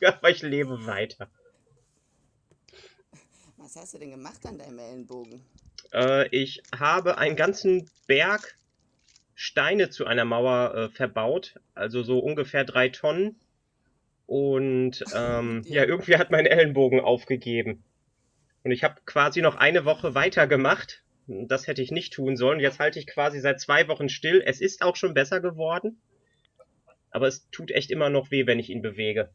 Aber 0.03 0.29
ich 0.29 0.41
lebe 0.41 0.85
weiter. 0.85 1.29
Was 3.57 3.75
hast 3.75 3.93
du 3.93 3.99
denn 3.99 4.11
gemacht 4.11 4.45
an 4.45 4.57
deinem 4.57 4.79
Ellenbogen? 4.79 5.41
Äh, 5.91 6.27
ich 6.29 6.63
habe 6.77 7.17
einen 7.17 7.35
ganzen 7.35 7.89
Berg 8.07 8.57
Steine 9.35 9.89
zu 9.89 10.05
einer 10.05 10.25
Mauer 10.25 10.75
äh, 10.75 10.89
verbaut, 10.89 11.59
also 11.73 12.03
so 12.03 12.19
ungefähr 12.19 12.63
drei 12.63 12.89
Tonnen. 12.89 13.39
Und 14.25 15.03
ähm, 15.15 15.63
ja, 15.65 15.83
irgendwie 15.83 16.17
hat 16.17 16.31
mein 16.31 16.45
Ellenbogen 16.45 16.99
aufgegeben. 16.99 17.83
Und 18.63 18.71
ich 18.71 18.83
habe 18.83 19.01
quasi 19.05 19.41
noch 19.41 19.55
eine 19.55 19.85
Woche 19.85 20.15
weitergemacht. 20.15 21.03
Das 21.27 21.67
hätte 21.67 21.81
ich 21.81 21.91
nicht 21.91 22.13
tun 22.13 22.37
sollen. 22.37 22.59
Jetzt 22.59 22.79
halte 22.79 22.99
ich 22.99 23.07
quasi 23.07 23.39
seit 23.39 23.59
zwei 23.59 23.87
Wochen 23.87 24.09
still. 24.09 24.41
Es 24.45 24.61
ist 24.61 24.81
auch 24.81 24.95
schon 24.95 25.13
besser 25.13 25.41
geworden. 25.41 26.01
Aber 27.11 27.27
es 27.27 27.49
tut 27.51 27.71
echt 27.71 27.91
immer 27.91 28.09
noch 28.09 28.31
weh, 28.31 28.47
wenn 28.47 28.59
ich 28.59 28.69
ihn 28.69 28.81
bewege. 28.81 29.29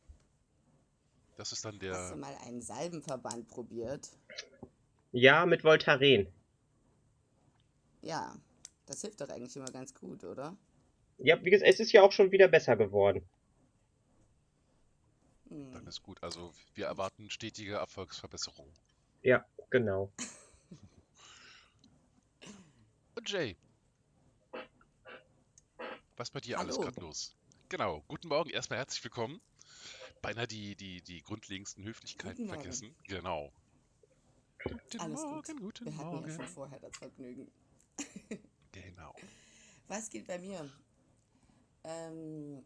Das 1.37 1.53
ist 1.53 1.65
dann 1.65 1.75
Hast 1.75 2.11
du 2.11 2.15
der. 2.15 2.17
mal 2.17 2.35
einen 2.47 2.61
Salbenverband 2.61 3.49
probiert? 3.49 4.09
Ja, 5.13 5.47
mit 5.47 5.63
Voltaren. 5.63 6.27
Ja, 8.03 8.35
das 8.87 9.01
hilft 9.03 9.21
doch 9.21 9.29
eigentlich 9.29 9.57
immer 9.57 9.71
ganz 9.71 9.95
gut, 9.95 10.25
oder? 10.25 10.57
Ja, 11.19 11.43
wie 11.45 11.51
gesagt, 11.51 11.71
es 11.71 11.81
ist 11.81 11.93
ja 11.93 12.03
auch 12.03 12.13
schon 12.13 12.31
wieder 12.31 12.49
besser 12.49 12.77
geworden. 12.77 13.29
Hm. 15.49 15.73
Dann 15.73 15.87
ist 15.87 16.03
gut. 16.03 16.23
Also 16.23 16.53
wir 16.75 16.87
erwarten 16.87 17.31
stetige 17.31 17.75
Erfolgsverbesserung. 17.75 18.71
Ja, 19.23 19.45
genau. 19.71 20.13
Und 23.17 23.29
Jay. 23.29 23.57
Was 26.17 26.31
bei 26.31 26.41
dir 26.41 26.59
alles 26.59 26.77
Hallo. 26.77 26.87
gerade 26.87 27.01
los? 27.01 27.35
Genau. 27.69 28.05
Guten 28.09 28.29
Morgen. 28.29 28.51
Erstmal 28.51 28.79
herzlich 28.79 29.03
willkommen. 29.03 29.41
Beinahe 30.23 30.49
die, 30.49 30.75
die, 30.75 31.01
die 31.03 31.23
grundlegendsten 31.23 31.85
Höflichkeiten 31.85 32.49
vergessen. 32.49 32.95
Genau. 33.07 33.53
Guten 34.65 35.01
Alles 35.01 35.23
gut. 35.23 35.31
Morgen, 35.31 35.61
guten 35.61 35.85
Wir 35.87 35.97
hatten 35.97 36.07
Morgen. 36.09 36.29
ja 36.29 36.35
schon 36.35 36.47
vorher 36.47 36.81
das 36.81 36.97
Vergnügen. 36.97 37.49
Genau. 38.73 39.15
Was 39.89 40.11
geht 40.11 40.27
bei 40.27 40.39
mir? 40.39 40.71
Ähm, 41.85 42.63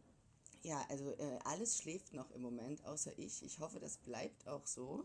ja, 0.63 0.85
also 0.89 1.13
äh, 1.19 1.39
alles 1.45 1.79
schläft 1.79 2.13
noch 2.13 2.31
im 2.33 2.43
Moment, 2.43 2.85
außer 2.85 3.17
ich. 3.19 3.43
Ich 3.43 3.59
hoffe, 3.61 3.81
das 3.81 3.99
bleibt 3.99 4.47
auch 4.47 4.67
so, 4.67 5.05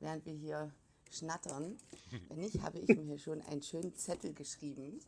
während 0.00 0.24
wir 0.26 0.34
hier 0.34 0.72
schnattern. 1.10 1.78
Wenn 2.28 2.40
nicht, 2.40 2.60
habe 2.62 2.78
ich 2.78 2.88
mir 2.88 3.18
schon 3.18 3.42
einen 3.42 3.62
schönen 3.62 3.94
Zettel 3.94 4.32
geschrieben, 4.34 5.00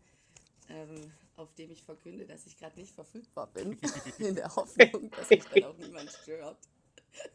ähm, 0.68 1.12
auf 1.36 1.54
dem 1.54 1.70
ich 1.70 1.82
verkünde, 1.82 2.26
dass 2.26 2.46
ich 2.46 2.56
gerade 2.58 2.78
nicht 2.78 2.94
verfügbar 2.94 3.46
bin, 3.48 3.78
in 4.18 4.34
der 4.34 4.54
Hoffnung, 4.54 5.10
dass 5.10 5.30
mich 5.30 5.44
dann 5.44 5.64
auch 5.64 5.76
niemand 5.76 6.10
stört. 6.10 6.58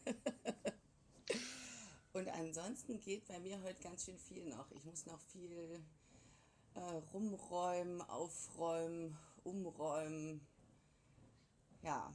Und 2.13 2.29
ansonsten 2.29 2.99
geht 3.01 3.27
bei 3.27 3.39
mir 3.39 3.61
heute 3.61 3.81
ganz 3.83 4.05
schön 4.05 4.17
viel 4.17 4.45
noch. 4.45 4.71
Ich 4.71 4.85
muss 4.85 5.05
noch 5.05 5.19
viel 5.19 5.83
äh, 6.75 6.79
rumräumen, 7.13 8.01
aufräumen, 8.01 9.17
umräumen. 9.43 10.45
Ja, 11.81 12.13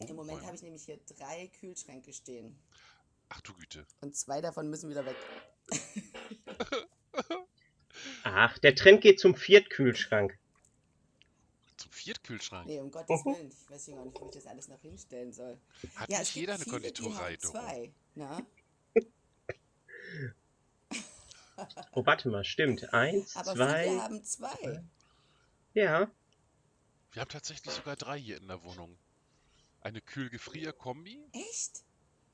im 0.00 0.16
Moment 0.16 0.38
Umräumen. 0.38 0.46
habe 0.46 0.56
ich 0.56 0.62
nämlich 0.62 0.84
hier 0.84 0.98
drei 1.18 1.48
Kühlschränke 1.60 2.12
stehen. 2.12 2.58
Ach 3.28 3.40
du 3.42 3.54
Güte. 3.54 3.86
Und 4.00 4.16
zwei 4.16 4.40
davon 4.40 4.68
müssen 4.70 4.88
wieder 4.90 5.04
weg. 5.04 5.16
Ach, 8.24 8.58
der 8.58 8.74
Trend 8.74 9.02
geht 9.02 9.20
zum 9.20 9.34
Viertkühlschrank. 9.34 10.38
Zum 11.76 11.92
Viertkühlschrank. 11.92 12.66
Nee, 12.66 12.80
um 12.80 12.90
Gottes. 12.92 13.24
Willen. 13.24 13.50
Ich 13.50 13.70
weiß 13.70 13.86
ja 13.88 13.96
gar 13.96 14.04
nicht, 14.04 14.20
wo 14.20 14.26
ich 14.26 14.32
das 14.32 14.46
alles 14.46 14.68
noch 14.68 14.80
hinstellen 14.80 15.32
soll. 15.32 15.58
Hat 15.94 16.10
ja, 16.10 16.18
nicht 16.18 16.34
jeder 16.34 16.54
eine 16.54 16.64
Konditorei, 16.64 17.36
zwei. 17.36 17.92
Na? 18.14 18.44
Oh, 21.92 22.04
warte 22.06 22.28
mal, 22.28 22.44
stimmt. 22.44 22.92
Eins, 22.92 23.36
Aber 23.36 23.54
zwei. 23.54 23.84
viele 23.88 24.02
haben 24.02 24.24
zwei. 24.24 24.84
Ja, 25.74 26.10
Wir 27.12 27.20
haben 27.22 27.28
tatsächlich 27.28 27.72
sogar 27.72 27.94
drei 27.96 28.18
hier 28.18 28.36
in 28.38 28.48
der 28.48 28.62
Wohnung. 28.64 28.98
Eine 29.80 30.00
Kühl-Gefrier-Kombi, 30.00 31.20
Echt? 31.32 31.84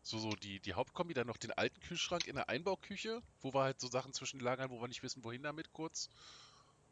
so, 0.02 0.18
so 0.18 0.30
die, 0.30 0.60
die 0.60 0.74
Hauptkombi, 0.74 1.14
dann 1.14 1.26
noch 1.26 1.36
den 1.36 1.52
alten 1.52 1.80
Kühlschrank 1.80 2.26
in 2.26 2.36
der 2.36 2.48
Einbauküche, 2.48 3.22
wo 3.40 3.52
wir 3.54 3.62
halt 3.62 3.80
so 3.80 3.88
Sachen 3.88 4.12
zwischen 4.12 4.40
lagern, 4.40 4.70
wo 4.70 4.80
wir 4.80 4.88
nicht 4.88 5.02
wissen, 5.02 5.22
wohin 5.24 5.42
damit 5.42 5.72
kurz. 5.72 6.08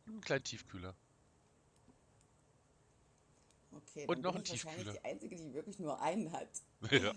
Und 0.07 0.13
einen 0.15 0.21
kleinen 0.23 0.45
Tiefkühler. 0.45 0.97
Okay, 3.73 4.07
Und 4.07 4.23
dann 4.23 4.23
noch 4.23 4.33
bin 4.33 4.43
ein 4.43 4.45
ich 4.45 4.51
wahrscheinlich 4.51 4.87
Tiefkühler. 4.87 4.93
die 4.93 5.05
Einzige, 5.05 5.37
die 5.37 5.53
wirklich 5.53 5.79
nur 5.79 6.01
einen 6.01 6.33
hat. 6.33 6.49
ja. 6.91 7.13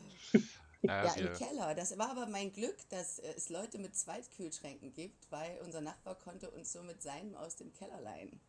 Ja, 0.84 1.06
Ja, 1.06 1.14
im 1.14 1.34
Keller. 1.34 1.76
Das 1.76 1.98
war 1.98 2.12
aber 2.12 2.28
mein 2.28 2.54
Glück, 2.54 2.78
dass 2.90 3.20
äh, 3.20 3.34
es 3.36 3.50
Leute 3.50 3.78
mit 3.80 3.96
Zweitkühlschränken 3.96 4.94
gibt, 4.94 5.32
weil 5.32 5.60
unser 5.64 5.82
Nachbar 5.82 6.16
konnte 6.16 6.50
uns 6.52 6.72
so 6.72 6.82
mit 6.84 7.02
seinem 7.02 7.36
aus 7.36 7.56
dem 7.56 7.74
Keller 7.74 8.00
leihen. 8.02 8.40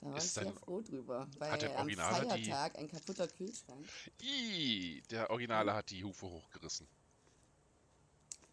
Da 0.00 0.08
war 0.10 0.16
ich 0.18 0.24
Ist 0.24 0.34
sehr 0.34 0.44
dann- 0.44 0.54
froh 0.54 0.80
drüber, 0.80 1.28
weil 1.38 1.50
hat 1.50 1.62
der 1.62 1.70
am 1.72 1.82
Originale 1.82 2.22
die- 2.38 2.44
Feiertag 2.50 2.78
ein 2.78 2.88
kaputter 2.88 3.28
Kühlschrank. 3.28 3.86
Ih, 4.22 5.02
der 5.10 5.28
Originale 5.30 5.74
hat 5.74 5.90
die 5.90 6.02
Hufe 6.04 6.26
hochgerissen. 6.30 6.86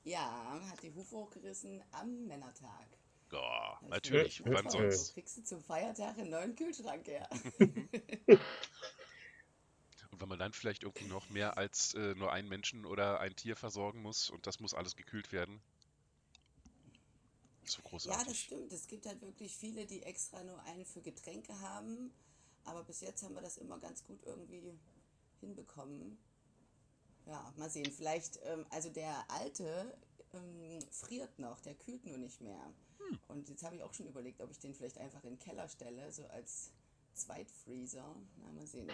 Ja, 0.04 0.60
hat 0.70 0.84
die 0.84 0.92
Hufe 0.94 1.16
hochgerissen 1.16 1.82
am 1.92 2.26
Männertag. 2.28 2.88
Ja, 3.32 3.80
ich 3.84 3.88
natürlich, 3.90 4.44
wann 4.46 4.70
sonst? 4.70 5.14
Kriegst 5.14 5.38
du 5.38 5.44
zum 5.44 5.64
Feiertag 5.64 6.18
einen 6.18 6.30
neuen 6.30 6.56
Kühlschrank 6.56 7.08
her? 7.08 7.30
Und 10.14 10.22
wenn 10.22 10.30
man 10.30 10.38
dann 10.38 10.54
vielleicht 10.54 10.84
irgendwie 10.84 11.08
noch 11.08 11.30
mehr 11.30 11.58
als 11.58 11.96
äh, 11.96 12.14
nur 12.14 12.32
einen 12.32 12.48
Menschen 12.48 12.86
oder 12.86 13.20
ein 13.20 13.36
Tier 13.36 13.56
versorgen 13.56 14.02
muss 14.04 14.30
und 14.30 14.46
das 14.46 14.60
muss 14.60 14.76
alles 14.76 14.96
gekühlt 14.96 15.32
werden. 15.32 15.60
So 17.66 17.82
Ja, 18.04 18.24
das 18.24 18.38
großartig. 18.38 18.40
stimmt. 18.40 18.72
Es 18.74 18.88
gibt 18.88 19.06
halt 19.08 19.22
wirklich 19.22 19.58
viele, 19.58 19.88
die 19.88 20.04
extra 20.04 20.44
nur 20.44 20.62
einen 20.64 20.86
für 20.86 21.02
Getränke 21.02 21.60
haben. 21.62 22.14
Aber 22.66 22.84
bis 22.84 23.02
jetzt 23.02 23.24
haben 23.24 23.34
wir 23.34 23.42
das 23.42 23.58
immer 23.58 23.80
ganz 23.80 24.04
gut 24.04 24.22
irgendwie 24.24 24.80
hinbekommen. 25.40 26.18
Ja, 27.26 27.52
mal 27.58 27.70
sehen. 27.72 27.92
Vielleicht, 27.92 28.40
ähm, 28.44 28.66
also 28.70 28.90
der 28.90 29.30
alte 29.32 29.98
ähm, 30.34 30.80
friert 30.92 31.40
noch, 31.40 31.60
der 31.62 31.74
kühlt 31.76 32.06
nur 32.06 32.18
nicht 32.18 32.40
mehr. 32.42 32.72
Und 33.28 33.50
jetzt 33.50 33.64
habe 33.64 33.76
ich 33.78 33.84
auch 33.84 33.94
schon 33.94 34.08
überlegt, 34.08 34.42
ob 34.42 34.52
ich 34.52 34.60
den 34.60 34.76
vielleicht 34.76 34.98
einfach 35.00 35.24
in 35.24 35.32
den 35.32 35.40
Keller 35.40 35.68
stelle, 35.68 36.12
so 36.12 36.28
als 36.28 36.72
Zweitfreezer. 37.16 38.16
Na, 38.38 38.52
mal 38.52 38.68
sehen. 38.68 38.92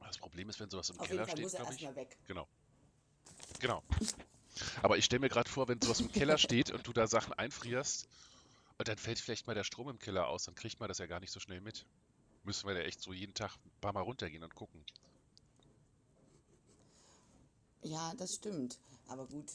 Das 0.00 0.18
Problem 0.18 0.48
ist, 0.48 0.58
wenn 0.60 0.70
sowas 0.70 0.90
im 0.90 0.98
Auf 1.00 1.06
Keller 1.08 1.26
steht, 1.28 1.42
muss 1.42 1.54
er 1.54 1.60
glaube 1.60 1.74
ich. 1.74 1.82
erstmal 1.82 2.04
weg. 2.04 2.16
Genau. 2.26 2.48
Genau. 3.60 3.82
Aber 4.82 4.96
ich 4.98 5.04
stelle 5.04 5.20
mir 5.20 5.28
gerade 5.28 5.50
vor, 5.50 5.68
wenn 5.68 5.80
sowas 5.80 6.00
im 6.00 6.10
Keller 6.10 6.38
steht 6.38 6.70
und 6.70 6.86
du 6.86 6.92
da 6.92 7.06
Sachen 7.06 7.32
einfrierst 7.34 8.08
und 8.78 8.88
dann 8.88 8.96
fällt 8.98 9.18
vielleicht 9.18 9.46
mal 9.46 9.54
der 9.54 9.64
Strom 9.64 9.88
im 9.90 9.98
Keller 9.98 10.28
aus, 10.28 10.44
dann 10.44 10.54
kriegt 10.54 10.80
man 10.80 10.88
das 10.88 10.98
ja 10.98 11.06
gar 11.06 11.20
nicht 11.20 11.30
so 11.32 11.40
schnell 11.40 11.60
mit. 11.60 11.84
Müssen 12.44 12.66
wir 12.66 12.74
da 12.74 12.80
echt 12.80 13.00
so 13.00 13.12
jeden 13.12 13.34
Tag 13.34 13.54
ein 13.64 13.70
paar 13.80 13.92
Mal 13.92 14.00
runtergehen 14.00 14.42
und 14.42 14.54
gucken. 14.54 14.82
Ja, 17.82 18.12
das 18.16 18.34
stimmt. 18.34 18.78
Aber 19.08 19.26
gut, 19.26 19.50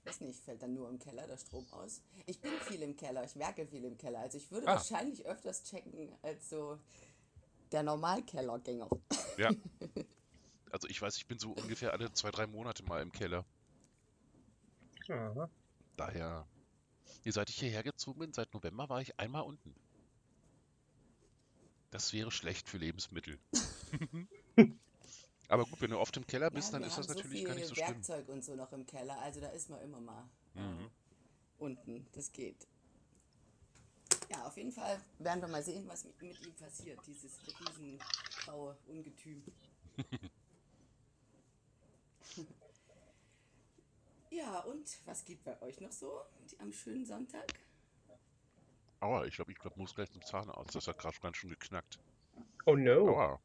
ich 0.00 0.06
weiß 0.06 0.20
nicht, 0.20 0.38
fällt 0.40 0.62
dann 0.62 0.74
nur 0.74 0.88
im 0.88 0.98
Keller 0.98 1.26
der 1.26 1.36
Strom 1.38 1.66
aus? 1.72 2.02
Ich 2.26 2.40
bin 2.40 2.52
viel 2.66 2.82
im 2.82 2.96
Keller, 2.96 3.24
ich 3.24 3.36
werke 3.36 3.66
viel 3.66 3.84
im 3.84 3.96
Keller. 3.96 4.20
Also 4.20 4.38
ich 4.38 4.50
würde 4.50 4.66
Ah. 4.68 4.74
wahrscheinlich 4.74 5.24
öfters 5.24 5.62
checken 5.64 6.12
als 6.22 6.50
so 6.50 6.78
der 7.72 7.82
Normalkellergänger. 7.82 8.88
Ja. 9.38 9.50
Also 10.70 10.88
ich 10.88 11.02
weiß, 11.02 11.18
ich 11.18 11.26
bin 11.26 11.38
so 11.38 11.50
ungefähr 11.50 11.92
alle 11.92 12.10
zwei, 12.14 12.30
drei 12.30 12.46
Monate 12.46 12.82
mal 12.82 13.02
im 13.02 13.12
Keller. 13.12 13.44
Aha. 15.06 15.50
Daher, 15.98 16.46
ihr 17.24 17.32
seit 17.34 17.50
ich 17.50 17.56
hierher 17.56 17.82
gezogen 17.82 18.20
bin, 18.20 18.32
seit 18.32 18.54
November 18.54 18.88
war 18.88 19.02
ich 19.02 19.20
einmal 19.20 19.42
unten. 19.42 19.74
Das 21.90 22.14
wäre 22.14 22.30
schlecht 22.30 22.70
für 22.70 22.78
Lebensmittel. 22.78 23.38
Aber 25.48 25.66
gut, 25.66 25.82
wenn 25.82 25.90
du 25.90 25.98
oft 25.98 26.16
im 26.16 26.26
Keller 26.26 26.50
bist, 26.50 26.72
ja, 26.72 26.78
dann 26.78 26.88
ist 26.88 26.96
das 26.96 27.08
natürlich 27.08 27.40
so 27.42 27.46
gar 27.48 27.54
nicht 27.54 27.66
so 27.66 27.74
schlimm. 27.74 27.88
Werkzeug 27.88 28.28
und 28.30 28.42
so 28.42 28.54
noch 28.54 28.72
im 28.72 28.86
Keller, 28.86 29.18
also 29.20 29.40
da 29.42 29.48
ist 29.48 29.68
man 29.68 29.82
immer 29.82 30.00
mal 30.00 30.24
Mhm. 30.54 30.90
unten. 31.58 32.06
Das 32.12 32.32
geht. 32.32 32.66
Ja, 34.32 34.46
auf 34.46 34.56
jeden 34.56 34.72
Fall 34.72 34.98
werden 35.18 35.42
wir 35.42 35.48
mal 35.48 35.62
sehen, 35.62 35.86
was 35.88 36.04
mit, 36.04 36.20
mit 36.22 36.46
ihm 36.46 36.54
passiert, 36.54 36.98
dieses 37.06 37.38
riesengraue 37.60 38.76
Ungetüm. 38.86 39.42
Ja, 44.30 44.60
und 44.60 44.98
was 45.04 45.26
geht 45.26 45.44
bei 45.44 45.60
euch 45.60 45.78
noch 45.82 45.92
so 45.92 46.22
am 46.58 46.72
schönen 46.72 47.04
Sonntag? 47.04 47.52
Aua, 49.00 49.26
ich 49.26 49.34
glaube, 49.34 49.52
ich 49.52 49.58
glaub, 49.58 49.76
muss 49.76 49.94
gleich 49.94 50.10
zum 50.10 50.22
Zahnarzt. 50.24 50.74
Das 50.74 50.88
hat 50.88 50.96
gerade 50.98 51.20
ganz 51.20 51.36
schön 51.36 51.50
geknackt. 51.50 51.98
Oh 52.64 52.74
no. 52.74 53.10
Aua. 53.10 53.40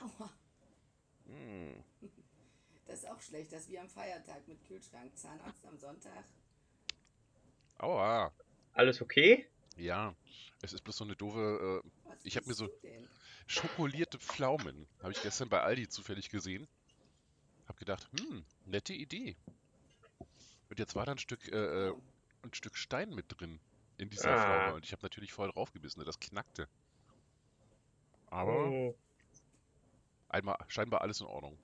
Aua, 0.00 0.30
Hm. 1.26 1.84
das 2.86 3.00
ist 3.00 3.10
auch 3.10 3.20
schlecht. 3.20 3.52
Das 3.52 3.60
ist 3.60 3.68
wie 3.68 3.78
am 3.78 3.90
Feiertag 3.90 4.48
mit 4.48 4.66
Kühlschrank. 4.66 5.14
Zahnarzt 5.14 5.66
am 5.66 5.76
Sonntag. 5.76 6.24
Aua. 7.78 8.32
Alles 8.72 9.00
okay? 9.02 9.46
Ja, 9.76 10.14
es 10.62 10.72
ist 10.72 10.82
bloß 10.82 10.96
so 10.98 11.04
eine 11.04 11.16
doofe 11.16 11.82
äh, 11.84 11.90
Was 12.08 12.24
Ich 12.24 12.36
hab 12.36 12.46
mir 12.46 12.54
so- 12.54 12.70
schokolierte 13.46 14.18
Pflaumen. 14.18 14.86
Habe 15.02 15.12
ich 15.12 15.22
gestern 15.22 15.48
bei 15.48 15.60
Aldi 15.62 15.88
zufällig 15.88 16.30
gesehen. 16.30 16.68
Hab 17.66 17.76
gedacht, 17.76 18.08
hm, 18.18 18.44
nette 18.66 18.92
Idee. 18.92 19.36
Und 20.68 20.78
jetzt 20.78 20.94
war 20.94 21.04
da 21.06 21.12
ein 21.12 21.18
Stück, 21.18 21.48
äh, 21.50 21.88
äh, 21.88 21.94
ein 22.42 22.54
Stück 22.54 22.76
Stein 22.76 23.10
mit 23.10 23.26
drin 23.28 23.58
in 23.98 24.08
dieser 24.10 24.30
Ah. 24.36 24.38
Pflaume. 24.42 24.74
Und 24.76 24.84
ich 24.84 24.92
habe 24.92 25.02
natürlich 25.02 25.32
voll 25.32 25.50
draufgebissen. 25.50 26.04
Das 26.04 26.20
knackte. 26.20 26.68
Aber 28.28 28.68
Oh. 28.68 28.94
einmal 30.28 30.56
scheinbar 30.68 31.00
alles 31.00 31.20
in 31.20 31.26
Ordnung. 31.26 31.58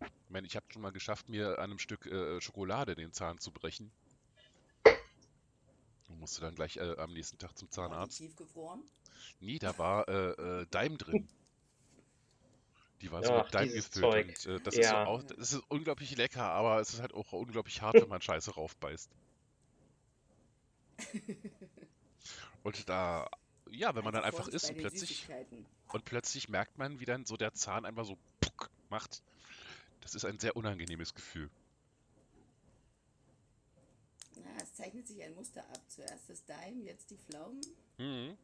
Ich 0.00 0.30
meine, 0.30 0.46
ich 0.48 0.56
habe 0.56 0.66
schon 0.72 0.82
mal 0.82 0.90
geschafft, 0.90 1.28
mir 1.28 1.58
an 1.58 1.70
einem 1.70 1.78
Stück 1.78 2.06
äh, 2.06 2.40
Schokolade 2.40 2.96
den 2.96 3.12
Zahn 3.12 3.38
zu 3.38 3.52
brechen. 3.52 3.92
Und 6.14 6.20
musste 6.20 6.40
dann 6.42 6.54
gleich 6.54 6.76
äh, 6.76 6.96
am 6.98 7.12
nächsten 7.12 7.38
Tag 7.38 7.58
zum 7.58 7.70
War 7.82 7.96
die 7.98 8.08
Zahnarzt. 8.08 8.10
Tiefgefroren? 8.10 8.82
Nee, 9.40 9.58
da 9.58 9.76
war 9.78 10.08
äh, 10.08 10.62
äh, 10.62 10.66
Daim 10.70 10.96
drin. 10.98 11.28
Die 13.02 13.12
war 13.12 13.22
so 13.22 13.32
Ach, 13.32 13.34
mit 13.34 13.54
Daim 13.54 13.72
dieses 13.72 13.90
gefüllt 13.90 14.14
Zeug. 14.14 14.26
und 14.26 14.46
äh, 14.46 14.60
das 14.60 14.78
ist 14.78 14.88
so 14.88 14.96
Ja. 14.96 15.04
auch, 15.04 15.22
das 15.22 15.52
ist 15.52 15.62
unglaublich 15.68 16.16
lecker, 16.16 16.42
aber 16.44 16.80
es 16.80 16.92
ist 16.92 17.00
halt 17.00 17.14
auch 17.14 17.32
unglaublich 17.32 17.82
hart, 17.82 18.00
wenn 18.00 18.08
man 18.08 18.20
Scheiße 18.20 18.52
raufbeißt. 18.52 19.10
Und 22.62 22.88
da, 22.88 23.28
ja, 23.70 23.94
wenn 23.94 24.04
man 24.04 24.12
dann 24.14 24.24
einfach 24.24 24.48
isst 24.48 24.70
und 24.70 24.76
plötzlich, 24.76 25.30
und 25.92 26.04
plötzlich 26.04 26.48
merkt 26.48 26.78
man, 26.78 27.00
wie 27.00 27.04
dann 27.06 27.24
so 27.26 27.36
der 27.36 27.52
Zahn 27.54 27.84
einfach 27.84 28.04
so 28.04 28.18
puck 28.40 28.70
macht. 28.88 29.22
Das 30.00 30.14
ist 30.14 30.24
ein 30.24 30.38
sehr 30.38 30.56
unangenehmes 30.56 31.14
Gefühl. 31.14 31.50
Ja, 34.36 34.62
es 34.74 34.78
zeichnet 34.78 35.06
sich 35.06 35.22
ein 35.22 35.34
Muster 35.34 35.62
ab. 35.70 35.80
Zuerst 35.88 36.28
das 36.28 36.44
Daim, 36.44 36.82
jetzt 36.82 37.10
die 37.10 37.16
Pflaumen. 37.16 37.60
Mhm. 37.98 38.36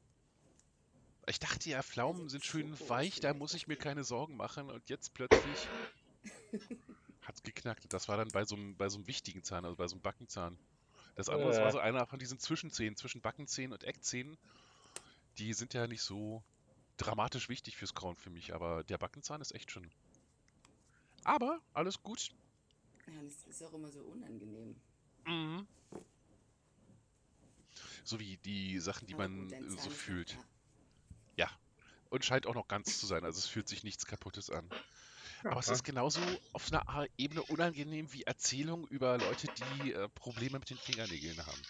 Ich 1.27 1.39
dachte 1.39 1.69
ja, 1.69 1.83
Pflaumen 1.83 2.23
Also 2.23 2.31
sind 2.31 2.45
schön 2.45 2.77
Schoko 2.77 2.91
weich, 2.91 3.21
da 3.21 3.35
muss 3.35 3.55
ich 3.55 3.67
mir 3.67 3.77
keine 3.77 4.05
Sorgen 4.05 4.37
machen 4.37 4.71
und 4.71 4.89
jetzt 4.89 5.13
plötzlich 5.15 5.69
hat's 7.23 7.43
geknackt. 7.43 7.93
Das 7.93 8.09
war 8.09 8.17
dann 8.17 8.29
bei 8.29 8.45
so 8.45 8.55
einem, 8.57 8.77
bei 8.77 8.89
so 8.89 8.97
einem 8.99 9.07
wichtigen 9.07 9.43
Zahn, 9.43 9.65
also 9.65 9.77
bei 9.77 9.87
so 9.87 9.95
einem 9.95 10.03
Backenzahn. 10.03 10.57
Das 11.17 11.29
andere 11.29 11.51
das 11.51 11.59
war 11.59 11.69
Äh. 11.69 11.73
so 11.73 11.79
einer 11.79 12.07
von 12.07 12.19
diesen 12.19 12.39
Zwischenzähnen, 12.39 12.97
zwischen 12.97 13.21
Backenzähnen 13.21 13.73
und 13.73 13.85
Eckzähnen. 13.85 14.37
Die 15.39 15.53
sind 15.53 15.75
ja 15.75 15.87
nicht 15.87 16.03
so 16.03 16.43
dramatisch 16.97 17.49
wichtig 17.49 17.77
fürs 17.77 17.95
Kauen 17.95 18.17
für 18.17 18.31
mich, 18.31 18.55
aber 18.55 18.85
der 18.85 18.99
Backenzahn 18.99 19.41
ist 19.41 19.53
echt 19.53 19.71
schön. 19.71 19.91
Aber 21.25 21.61
alles 21.75 22.03
gut. 22.03 22.31
Ja, 23.07 23.23
das 23.23 23.47
ist 23.49 23.63
auch 23.63 23.73
immer 23.73 23.91
so 23.91 24.01
unangenehm. 24.01 24.77
Mhm. 25.27 25.67
So 28.05 28.19
wie 28.19 28.37
die 28.39 28.79
Sachen, 28.79 29.07
die 29.07 29.15
Aber 29.15 29.29
man 29.29 29.49
gut, 29.49 29.53
äh, 29.53 29.71
so 29.71 29.91
fühlt. 29.91 30.37
da. 31.37 31.51
Und 32.11 32.25
scheint 32.25 32.47
auch 32.47 32.55
noch 32.55 32.67
ganz 32.67 32.99
zu 32.99 33.07
sein. 33.07 33.25
Also 33.25 33.39
es 33.39 33.47
fühlt 33.47 33.69
sich 33.69 33.85
nichts 33.85 34.05
Kaputtes 34.05 34.51
an. 34.51 34.69
Aber 35.45 35.61
es 35.61 35.69
ist 35.69 35.85
genauso 35.85 36.21
auf 36.53 36.71
einer 36.73 37.07
Ebene 37.17 37.43
unangenehm 37.43 38.13
wie 38.13 38.25
Erzählungen 38.25 38.87
über 38.89 39.17
Leute, 39.17 39.47
die 39.83 39.93
äh, 39.93 40.09
Probleme 40.09 40.59
mit 40.59 40.69
den 40.69 40.77
Fingernägeln 40.77 41.39
haben. 41.47 41.63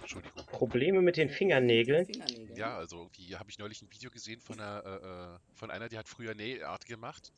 Entschuldigung. 0.00 0.44
Probleme 0.46 1.00
mit 1.00 1.16
den 1.16 1.30
Fingernägeln? 1.30 2.06
Fingernägeln. 2.06 2.56
Ja, 2.56 2.76
also 2.76 3.08
die 3.16 3.36
habe 3.36 3.50
ich 3.50 3.58
neulich 3.58 3.80
ein 3.82 3.90
Video 3.90 4.10
gesehen 4.10 4.40
von 4.40 4.60
einer, 4.60 4.84
äh, 4.84 5.36
äh, 5.36 5.38
von 5.54 5.70
einer, 5.70 5.88
die 5.88 5.96
hat 5.96 6.08
früher 6.08 6.34
Nailart 6.34 6.84
gemacht. 6.84 7.32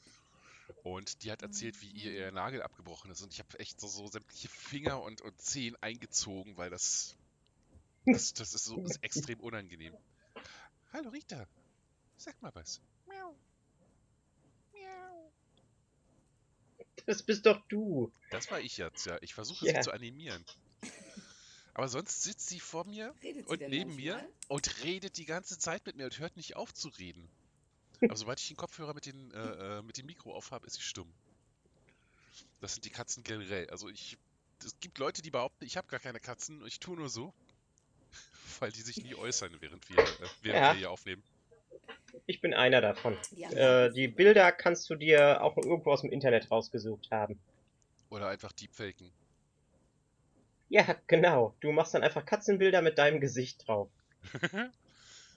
Und 0.83 1.23
die 1.23 1.31
hat 1.31 1.43
erzählt, 1.43 1.81
wie 1.83 1.89
ihr 1.91 2.13
ihr 2.13 2.33
Nagel 2.33 2.63
abgebrochen 2.63 3.11
ist. 3.11 3.23
Und 3.23 3.33
ich 3.33 3.39
habe 3.39 3.59
echt 3.59 3.81
so, 3.81 3.87
so 3.87 4.07
sämtliche 4.07 4.49
Finger 4.49 5.01
und, 5.03 5.21
und 5.23 5.41
Zehen 5.41 5.77
eingezogen, 5.83 6.57
weil 6.57 6.71
das, 6.71 7.17
das, 8.07 8.35
das 8.35 8.55
ist 8.55 8.65
so 8.65 8.83
ist 8.85 9.03
extrem 9.03 9.41
unangenehm. 9.41 9.95
Hallo 10.93 11.11
Rita, 11.11 11.47
sag 12.17 12.41
mal 12.43 12.55
was. 12.55 12.81
Miau. 13.07 13.35
Miau. 14.73 15.33
Das 17.07 17.23
bist 17.23 17.45
doch 17.47 17.61
du. 17.69 18.13
Das 18.31 18.51
war 18.51 18.61
ich 18.61 18.77
jetzt, 18.79 19.07
ja. 19.07 19.19
Ich 19.21 19.35
versuche 19.35 19.67
Ja. 19.67 19.75
sie 19.75 19.81
zu 19.81 19.93
animieren. 19.93 20.45
Aber 21.75 21.89
sonst 21.89 22.23
sitzt 22.23 22.49
sie 22.49 22.61
vor 22.61 22.85
mir 22.87 23.13
Redet 23.23 23.49
sie 23.49 23.53
und 23.53 23.69
neben 23.69 23.97
mir 23.97 24.15
manchmal? 24.15 24.33
und 24.49 24.85
redet 24.85 25.17
die 25.17 25.25
ganze 25.25 25.59
Zeit 25.59 25.85
mit 25.87 25.97
mir 25.97 26.05
und 26.05 26.19
hört 26.21 26.37
nicht 26.37 26.55
auf 26.57 26.73
zu 26.73 26.89
reden. 26.89 27.29
Aber 28.03 28.17
sobald 28.17 28.41
ich 28.41 28.49
den 28.49 28.57
Kopfhörer 28.57 28.95
mit, 28.95 29.07
den, 29.07 29.31
äh, 29.33 29.79
äh, 29.79 29.83
mit 29.83 29.97
dem 29.99 30.07
Mikro 30.07 30.35
aufhabe, 30.35 30.67
ist 30.67 30.75
sie 30.75 30.83
stumm. 30.83 31.13
Das 32.61 32.75
sind 32.75 32.85
die 32.85 32.91
Katzen 32.91 33.23
generell. 33.23 33.69
Also 33.71 33.89
ich. 33.89 34.19
Es 34.65 34.79
gibt 34.81 34.99
Leute, 34.99 35.21
die 35.21 35.31
behaupten, 35.31 35.65
ich 35.65 35.77
habe 35.77 35.89
gar 35.89 36.01
keine 36.01 36.21
Katzen 36.21 36.63
und 36.63 36.69
ich 36.69 36.81
tue 36.81 36.97
nur 36.97 37.09
so, 37.11 37.35
weil 38.61 38.73
die 38.73 38.81
sich 38.81 39.03
nie 39.03 39.15
äußern, 39.15 39.55
während 39.61 39.89
wir, 39.91 39.99
äh, 39.99 40.07
während 40.43 40.61
Ja. 40.63 40.73
wir 40.73 40.79
hier 40.79 40.91
aufnehmen. 40.91 41.23
Ich 42.27 42.41
bin 42.41 42.55
einer 42.55 42.81
davon. 42.81 43.17
Die 43.33 43.45
haben 43.45 43.57
Äh, 43.57 43.91
die 43.93 44.09
Bilder 44.09 44.53
kannst 44.53 44.89
du 44.89 44.95
dir 44.95 45.43
auch 45.43 45.57
irgendwo 45.57 45.93
aus 45.93 46.01
dem 46.03 46.13
Internet 46.13 46.51
rausgesucht 46.51 47.11
haben. 47.11 47.39
Oder 48.11 48.29
einfach 48.29 48.53
deepfaken. 48.53 49.11
Ja, 50.69 50.97
genau. 51.09 51.55
Du 51.61 51.73
machst 51.73 51.95
dann 51.95 52.03
einfach 52.03 52.25
Katzenbilder 52.25 52.81
mit 52.83 52.97
deinem 52.99 53.21
Gesicht 53.21 53.67
drauf. 53.67 53.91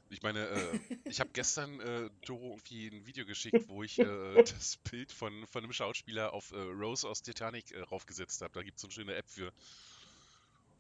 Ich 0.10 0.22
meine, 0.22 0.48
äh, 0.48 0.80
ich 1.06 1.20
habe 1.20 1.30
gestern 1.34 1.80
äh, 1.80 2.10
Doro 2.26 2.52
irgendwie 2.52 2.88
ein 2.88 3.06
Video 3.06 3.26
geschickt, 3.26 3.68
wo 3.68 3.84
ich 3.84 4.00
äh, 4.00 4.04
das 4.36 4.78
Bild 4.78 5.12
von, 5.12 5.46
von 5.48 5.64
einem 5.64 5.74
Schauspieler 5.74 6.34
auf 6.34 6.52
äh, 6.52 6.58
Rose 6.58 7.08
aus 7.08 7.22
Titanic 7.22 7.72
äh, 7.72 7.82
raufgesetzt 7.82 8.42
habe. 8.42 8.54
Da 8.54 8.64
gibt 8.64 8.78
es 8.78 8.82
so 8.82 8.88
eine 8.88 8.94
schöne 8.94 9.16
App 9.16 9.30
für. 9.30 9.52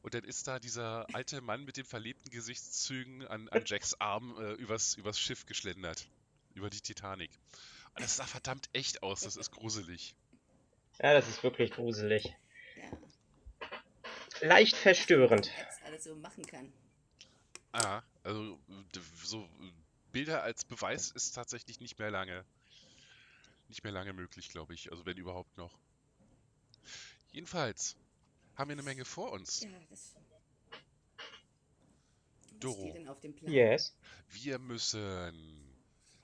Und 0.04 0.14
dann 0.14 0.24
ist 0.24 0.48
da 0.48 0.60
dieser 0.60 1.06
alte 1.14 1.42
Mann 1.42 1.66
mit 1.66 1.78
den 1.78 1.86
verlebten 1.86 2.30
Gesichtszügen 2.30 3.28
an, 3.28 3.50
an 3.50 3.64
Jacks 3.66 3.94
Arm 4.00 4.38
äh, 4.40 4.54
übers, 4.54 4.96
übers 4.96 5.20
Schiff 5.20 5.46
geschlendert. 5.46 6.08
Über 6.54 6.70
die 6.70 6.82
Titanic. 6.82 7.32
Und 7.96 8.04
das 8.04 8.16
sah 8.18 8.26
verdammt 8.26 8.70
echt 8.74 9.04
aus, 9.04 9.22
das 9.22 9.36
ist 9.36 9.52
gruselig. 9.52 10.16
Ja, 11.02 11.14
das 11.14 11.28
ist 11.28 11.44
wirklich 11.44 11.72
gruselig. 11.72 12.36
ja, 12.76 14.48
Leicht 14.48 14.76
verstörend. 14.76 15.52
was 15.68 15.82
alles 15.84 16.04
so 16.04 16.16
machen 16.16 16.46
kann. 16.46 16.72
Ah, 17.74 18.02
also 18.28 18.60
so 19.24 19.48
Bilder 20.12 20.44
als 20.44 20.66
Beweis 20.66 21.12
ist 21.12 21.32
tatsächlich 21.32 21.80
nicht 21.80 21.98
mehr 21.98 22.12
lange, 22.12 22.46
nicht 23.70 23.84
mehr 23.84 23.94
lange 23.94 24.14
möglich, 24.14 24.50
glaube 24.50 24.74
ich. 24.74 24.92
Also 24.92 25.06
wenn 25.06 25.18
überhaupt 25.18 25.58
noch. 25.58 25.78
Jedenfalls 27.32 27.96
haben 28.56 28.70
wir 28.70 28.74
eine 28.74 28.84
Menge 28.84 29.06
vor 29.06 29.32
uns. 29.32 29.62
Ja, 29.62 29.70
das. 29.90 30.16
Was 32.52 32.62
Doro. 32.62 32.82
steht 32.82 32.96
denn 32.96 33.08
auf 33.08 33.20
dem 33.22 33.36
Plan? 33.36 33.52
Yes. 33.54 33.96
Wir 34.30 34.60
müssen 34.60 35.78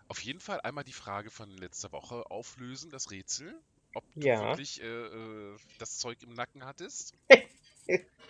auf 0.08 0.20
jeden 0.24 0.40
Fall 0.40 0.60
einmal 0.62 0.84
die 0.84 0.94
Frage 0.94 1.32
von 1.32 1.50
letzter 1.58 1.92
Woche 1.92 2.30
auflösen, 2.32 2.90
das 2.92 3.12
Rätsel, 3.12 3.58
ob 3.94 4.04
du 4.16 4.28
Ja. 4.28 4.42
wirklich 4.50 4.82
äh, 4.82 4.86
äh, 4.86 5.58
das 5.78 6.00
Zeug 6.00 6.22
im 6.24 6.34
Nacken 6.34 6.66
hattest. 6.66 7.14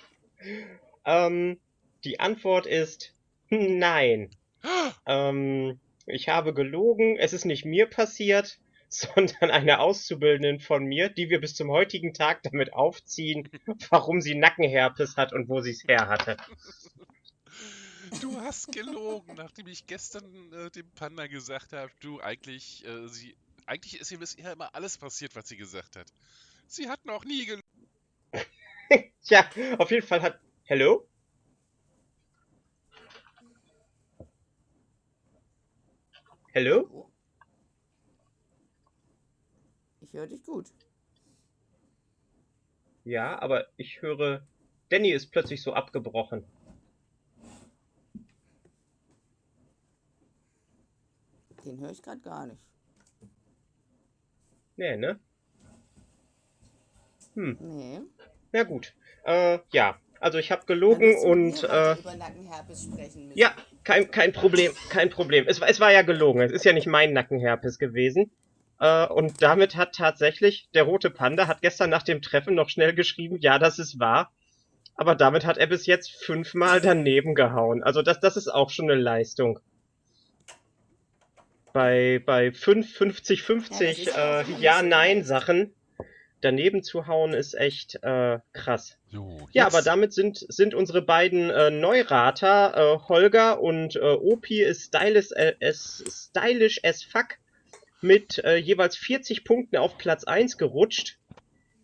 Ähm, 1.05 1.59
die 2.03 2.19
Antwort 2.19 2.65
ist 2.65 3.13
nein. 3.49 4.29
Ähm, 5.05 5.77
ich 6.05 6.29
habe 6.29 6.53
gelogen. 6.53 7.17
Es 7.17 7.33
ist 7.33 7.45
nicht 7.45 7.65
mir 7.65 7.87
passiert, 7.87 8.59
sondern 8.89 9.51
einer 9.51 9.79
Auszubildenden 9.79 10.59
von 10.59 10.85
mir, 10.85 11.09
die 11.09 11.29
wir 11.29 11.41
bis 11.41 11.55
zum 11.55 11.69
heutigen 11.69 12.13
Tag 12.13 12.43
damit 12.43 12.73
aufziehen, 12.73 13.49
warum 13.89 14.21
sie 14.21 14.35
Nackenherpes 14.35 15.17
hat 15.17 15.33
und 15.33 15.49
wo 15.49 15.61
sie 15.61 15.71
es 15.71 15.83
her 15.87 16.07
hatte. 16.07 16.37
Du 18.21 18.39
hast 18.39 18.71
gelogen, 18.71 19.33
nachdem 19.35 19.67
ich 19.67 19.87
gestern 19.87 20.53
äh, 20.53 20.69
dem 20.69 20.89
Panda 20.91 21.27
gesagt 21.27 21.73
habe, 21.73 21.91
du 21.99 22.21
eigentlich, 22.21 22.85
äh, 22.85 23.07
sie, 23.07 23.35
eigentlich 23.65 23.99
ist 23.99 24.11
ihr 24.11 24.19
bisher 24.19 24.53
immer 24.53 24.73
alles 24.75 24.97
passiert, 24.97 25.35
was 25.35 25.47
sie 25.47 25.57
gesagt 25.57 25.95
hat. 25.95 26.07
Sie 26.67 26.89
hat 26.89 27.05
noch 27.05 27.25
nie 27.25 27.45
gelogen. 27.45 27.63
Tja, 29.23 29.49
auf 29.79 29.89
jeden 29.89 30.05
Fall 30.05 30.21
hat. 30.21 30.39
Hello? 30.65 31.07
Hello? 36.55 36.87
Oh. 36.93 37.07
Ich 40.01 40.13
höre 40.13 40.27
dich 40.27 40.43
gut. 40.43 40.67
Ja, 43.05 43.41
aber 43.41 43.65
ich 43.75 44.03
höre. 44.03 44.45
Danny 44.89 45.09
ist 45.09 45.31
plötzlich 45.31 45.63
so 45.63 45.73
abgebrochen. 45.73 46.45
Den 51.65 51.79
höre 51.79 51.89
ich 51.89 52.03
gerade 52.03 52.21
gar 52.21 52.45
nicht. 52.45 52.63
Nee, 54.75 54.95
ne? 54.95 55.19
Hm. 57.33 57.57
Nee. 57.61 58.01
Na 58.51 58.61
gut. 58.61 58.93
Äh, 59.23 59.57
ja. 59.71 59.99
Also 60.19 60.37
ich 60.37 60.51
habe 60.51 60.67
gelogen 60.67 61.17
und 61.17 61.63
äh, 61.63 61.93
über 61.93 62.15
Nackenherpes 62.15 62.83
sprechen 62.83 63.29
müssen. 63.29 63.39
Ja, 63.39 63.55
kein, 63.83 64.11
kein 64.11 64.31
Problem, 64.31 64.71
kein 64.89 65.09
Problem. 65.09 65.45
Es, 65.47 65.59
es 65.59 65.79
war 65.79 65.91
ja 65.91 66.01
gelogen. 66.01 66.41
Es 66.41 66.51
ist 66.51 66.65
ja 66.65 66.73
nicht 66.73 66.87
mein 66.87 67.13
Nackenherpes 67.13 67.79
gewesen. 67.79 68.31
Äh, 68.79 69.07
und 69.07 69.41
damit 69.41 69.75
hat 69.75 69.95
tatsächlich 69.95 70.69
der 70.73 70.83
rote 70.83 71.09
Panda 71.09 71.47
hat 71.47 71.61
gestern 71.61 71.89
nach 71.89 72.03
dem 72.03 72.21
Treffen 72.21 72.55
noch 72.55 72.69
schnell 72.69 72.93
geschrieben, 72.93 73.37
ja, 73.39 73.59
das 73.59 73.79
ist 73.79 73.99
wahr. 73.99 74.31
Aber 74.95 75.15
damit 75.15 75.45
hat 75.45 75.57
er 75.57 75.67
bis 75.67 75.85
jetzt 75.85 76.11
fünfmal 76.11 76.79
daneben 76.81 77.35
gehauen. 77.35 77.83
Also 77.83 78.01
das, 78.01 78.19
das 78.19 78.37
ist 78.37 78.47
auch 78.47 78.69
schon 78.69 78.89
eine 78.89 78.99
Leistung. 78.99 79.59
Bei, 81.71 82.21
bei 82.23 82.51
5, 82.51 82.93
50, 82.95 83.41
50 83.41 84.11
Ja-Nein-Sachen 84.59 85.73
daneben 86.43 86.83
zu 86.83 87.07
hauen, 87.07 87.33
ist 87.33 87.53
echt 87.53 88.03
äh, 88.03 88.39
krass. 88.53 88.97
So, 89.07 89.47
ja, 89.51 89.65
aber 89.65 89.81
damit 89.81 90.13
sind, 90.13 90.45
sind 90.47 90.73
unsere 90.73 91.01
beiden 91.01 91.49
äh, 91.49 91.69
Neurater, 91.69 92.73
äh, 92.75 93.07
Holger 93.07 93.61
und 93.61 93.95
äh, 93.95 93.99
Opi, 93.99 94.61
ist 94.61 94.83
stylish, 94.83 95.31
äh, 95.31 95.55
as, 95.61 96.03
stylish 96.07 96.81
as 96.83 97.03
fuck, 97.03 97.37
mit 98.01 98.43
äh, 98.43 98.57
jeweils 98.57 98.97
40 98.97 99.43
Punkten 99.43 99.77
auf 99.77 99.97
Platz 99.97 100.23
1 100.23 100.57
gerutscht. 100.57 101.17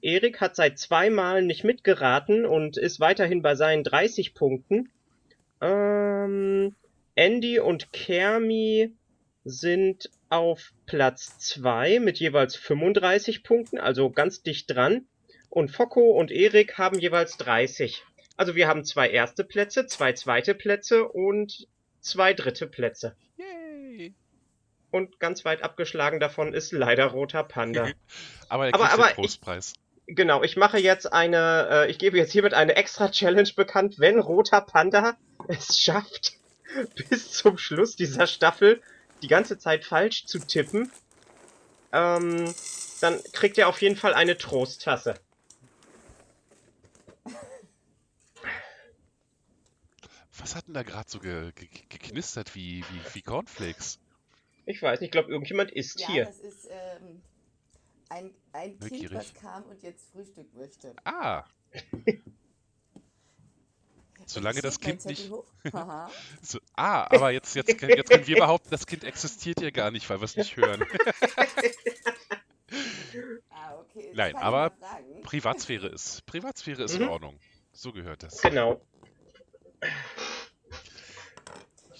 Erik 0.01 0.39
hat 0.41 0.55
seit 0.55 0.79
zweimal 0.79 1.41
nicht 1.41 1.63
mitgeraten 1.63 2.45
und 2.45 2.77
ist 2.77 2.99
weiterhin 2.99 3.41
bei 3.41 3.55
seinen 3.55 3.83
30 3.83 4.33
Punkten. 4.33 4.89
Ähm, 5.61 6.75
Andy 7.15 7.59
und 7.59 7.91
Kermi 7.91 8.93
sind 9.43 10.09
auf 10.29 10.71
Platz 10.85 11.39
2 11.39 11.99
mit 11.99 12.19
jeweils 12.19 12.55
35 12.55 13.43
Punkten, 13.43 13.79
also 13.79 14.09
ganz 14.09 14.43
dicht 14.43 14.69
dran. 14.69 15.07
Und 15.49 15.71
Focko 15.71 16.11
und 16.11 16.31
Erik 16.31 16.77
haben 16.77 16.99
jeweils 16.99 17.37
30. 17.37 18.03
Also 18.37 18.55
wir 18.55 18.67
haben 18.67 18.85
zwei 18.85 19.09
erste 19.09 19.43
Plätze, 19.43 19.87
zwei 19.87 20.13
zweite 20.13 20.53
Plätze 20.53 21.07
und 21.07 21.67
zwei 21.99 22.33
dritte 22.33 22.67
Plätze. 22.67 23.15
Yay. 23.37 24.13
Und 24.91 25.19
ganz 25.19 25.43
weit 25.45 25.63
abgeschlagen 25.63 26.19
davon 26.19 26.53
ist 26.53 26.71
leider 26.71 27.07
Roter 27.07 27.43
Panda. 27.43 27.89
aber 28.49 28.67
er 28.67 28.71
kriegt 28.71 28.83
aber, 28.85 29.03
aber 29.03 29.13
Trostpreis. 29.13 29.73
Genau, 30.05 30.41
ich 30.41 30.57
mache 30.57 30.79
jetzt 30.79 31.11
eine, 31.11 31.67
äh, 31.69 31.91
ich 31.91 31.99
gebe 31.99 32.17
jetzt 32.17 32.31
hiermit 32.31 32.53
eine 32.53 32.75
extra 32.75 33.09
Challenge 33.09 33.49
bekannt, 33.55 33.99
wenn 33.99 34.19
Roter 34.19 34.61
Panda 34.61 35.17
es 35.47 35.79
schafft, 35.79 36.33
bis 37.09 37.31
zum 37.31 37.57
Schluss 37.57 37.95
dieser 37.95 38.25
Staffel 38.25 38.81
die 39.21 39.27
ganze 39.27 39.57
Zeit 39.57 39.85
falsch 39.85 40.25
zu 40.25 40.39
tippen, 40.39 40.91
ähm, 41.91 42.53
dann 43.01 43.19
kriegt 43.33 43.57
er 43.57 43.67
auf 43.67 43.81
jeden 43.81 43.95
Fall 43.95 44.13
eine 44.13 44.37
Trosttasse. 44.37 45.15
Was 50.37 50.55
hat 50.55 50.67
denn 50.67 50.73
da 50.73 50.83
gerade 50.83 51.09
so 51.09 51.19
ge 51.19 51.51
ge 51.53 51.67
geknistert 51.89 52.55
wie, 52.55 52.83
wie, 52.89 53.15
wie 53.15 53.21
Cornflakes? 53.21 53.99
Ich 54.65 54.81
weiß 54.81 54.99
nicht, 55.01 55.07
ich 55.07 55.11
glaube, 55.11 55.29
irgendjemand 55.29 55.71
isst 55.71 55.99
ja, 55.99 56.07
hier. 56.07 56.25
das 56.25 56.39
ist 56.39 56.67
ähm, 56.69 57.21
ein, 58.09 58.33
ein 58.53 58.79
Kind, 58.79 59.13
was 59.13 59.33
kam 59.33 59.63
und 59.63 59.81
jetzt 59.83 60.11
Frühstück 60.11 60.53
möchte. 60.55 60.95
Ah! 61.03 61.43
Solange 64.29 64.61
das 64.61 64.79
Kind 64.79 65.03
nicht. 65.05 65.31
so, 66.41 66.59
ah, 66.75 67.07
aber 67.09 67.31
jetzt, 67.31 67.55
jetzt, 67.55 67.81
jetzt 67.81 68.09
können 68.09 68.27
wir 68.27 68.37
behaupten, 68.37 68.69
das 68.69 68.85
Kind 68.85 69.03
existiert 69.03 69.59
ja 69.59 69.71
gar 69.71 69.89
nicht, 69.89 70.07
weil 70.07 70.19
wir 70.19 70.25
es 70.25 70.37
nicht 70.37 70.55
hören. 70.55 70.83
ah, 73.49 73.75
okay. 73.79 74.11
Nein, 74.13 74.35
aber 74.35 74.71
Privatsphäre 75.23 75.87
ist. 75.87 76.23
Privatsphäre 76.27 76.83
ist 76.83 76.95
mhm. 76.95 77.03
in 77.03 77.09
Ordnung. 77.09 77.39
So 77.73 77.91
gehört 77.91 78.21
das. 78.21 78.39
Genau. 78.41 78.79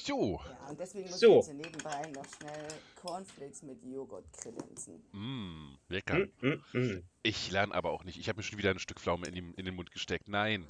Jo. 0.06 0.39
Ja, 0.45 0.69
und 0.69 0.80
deswegen 0.80 1.10
muss 1.10 1.19
so. 1.19 1.39
ich 1.39 1.47
jetzt 1.47 1.56
nebenbei 1.56 2.01
noch 2.14 2.26
schnell 2.38 2.68
Cornflakes 2.95 3.64
mit 3.64 3.84
Joghurt 3.84 4.26
kredenzen. 4.34 5.03
Mm, 5.14 5.77
lecker. 5.88 6.27
Mm, 6.41 6.47
mm, 6.47 6.64
mm. 6.73 7.03
Ich 7.23 7.49
lerne 7.49 7.73
aber 7.73 7.89
auch 7.89 8.03
nicht. 8.03 8.19
Ich 8.19 8.30
habe 8.30 8.38
mir 8.38 8.43
schon 8.43 8.60
wieder 8.60 8.69
ein 8.69 8.80
Stück 8.80 8.99
Pflaume 8.99 9.26
in, 9.27 9.34
die, 9.34 9.53
in 9.57 9.65
den 9.65 9.76
Mund 9.76 9.91
gesteckt. 9.91 10.27
Nein. 10.27 10.68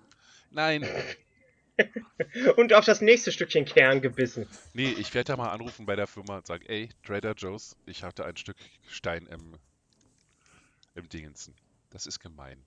Nein. 0.51 0.87
Und 2.57 2.73
auf 2.73 2.85
das 2.85 3.01
nächste 3.01 3.31
Stückchen 3.31 3.65
Kern 3.65 4.01
gebissen. 4.01 4.47
Nee, 4.73 4.91
ich 4.97 5.13
werde 5.13 5.33
da 5.33 5.37
mal 5.37 5.49
anrufen 5.49 5.85
bei 5.85 5.95
der 5.95 6.07
Firma 6.07 6.37
und 6.37 6.47
sagen, 6.47 6.65
ey, 6.67 6.89
Trader 7.05 7.33
Joe's, 7.33 7.75
ich 7.85 8.03
hatte 8.03 8.25
ein 8.25 8.37
Stück 8.37 8.57
Stein 8.87 9.25
im, 9.27 9.57
im 10.95 11.09
Dingensen. 11.09 11.55
Das 11.89 12.05
ist 12.05 12.19
gemein. 12.19 12.63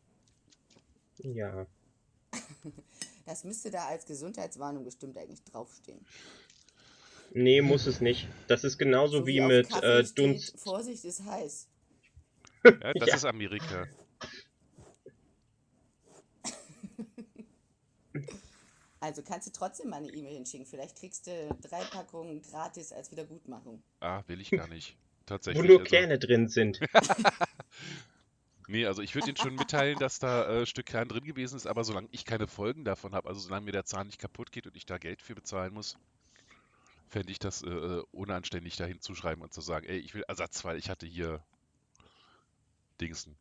Ja. 1.18 1.66
Das 3.24 3.44
müsste 3.44 3.70
da 3.70 3.86
als 3.86 4.05
Gesundheitswarnung 4.05 4.84
bestimmt 4.84 5.16
eigentlich 5.16 5.44
draufstehen. 5.44 6.05
Nee, 7.34 7.62
muss 7.62 7.86
es 7.86 8.01
nicht. 8.01 8.28
Das 8.48 8.64
ist 8.64 8.78
genauso 8.78 9.18
so 9.18 9.26
wie, 9.26 9.36
wie 9.36 9.40
mit 9.40 9.72
äh, 9.82 10.05
Dunst. 10.14 10.59
Vorsicht 10.59 11.05
ist 11.05 11.24
heiß. 11.24 11.68
Ja, 12.64 12.93
das 12.94 12.94
ja. 13.09 13.14
ist 13.14 13.24
Amerika. 13.24 13.86
Also 19.03 19.20
kannst 19.23 19.49
du 19.49 19.51
trotzdem 19.51 19.91
mal 19.91 19.97
eine 19.97 20.11
E-Mail 20.11 20.35
hinschicken. 20.35 20.65
Vielleicht 20.65 20.97
kriegst 20.97 21.27
du 21.27 21.59
drei 21.61 21.83
Packungen 21.83 22.41
gratis 22.41 22.93
als 22.93 23.11
Wiedergutmachung. 23.11 23.83
Ah, 23.99 24.23
will 24.29 24.41
ich 24.41 24.53
gar 24.53 24.69
nicht. 24.69 24.97
Tatsächlich. 25.27 25.61
Wo 25.61 25.66
nur 25.66 25.81
also... 25.81 25.91
Kerne 25.91 26.20
drin 26.20 26.49
sind. 26.49 26.79
nee, 28.69 28.87
also 28.87 29.03
ich 29.03 29.16
würde 29.16 29.27
Ihnen 29.27 29.37
schon 29.37 29.57
mitteilen, 29.57 29.99
dass 29.99 30.20
da 30.20 30.49
äh, 30.49 30.66
Stück 30.66 30.87
Kern 30.87 31.09
drin 31.09 31.24
gewesen 31.24 31.57
ist, 31.57 31.66
aber 31.66 31.83
solange 31.83 32.07
ich 32.12 32.24
keine 32.24 32.47
Folgen 32.47 32.85
davon 32.85 33.12
habe, 33.12 33.29
also 33.29 33.41
solange 33.41 33.65
mir 33.65 33.73
der 33.73 33.85
Zahn 33.85 34.07
nicht 34.07 34.20
kaputt 34.20 34.53
geht 34.53 34.69
und 34.69 34.77
ich 34.77 34.87
da 34.87 34.99
Geld 34.99 35.20
für 35.20 35.35
bezahlen 35.35 35.74
muss, 35.74 35.99
fände 37.09 37.33
ich 37.33 37.41
das 37.41 37.62
äh, 37.65 37.70
äh, 37.70 38.05
unanständig, 38.12 38.77
da 38.77 38.85
hinzuschreiben 38.85 39.43
und 39.43 39.53
zu 39.53 39.62
sagen, 39.62 39.85
ey, 39.89 39.99
ich 39.99 40.15
will 40.15 40.23
Ersatz, 40.29 40.65
weil 40.65 40.79
ich 40.79 40.89
hatte 40.89 41.07
hier 41.07 41.43
Dingsen. 43.01 43.35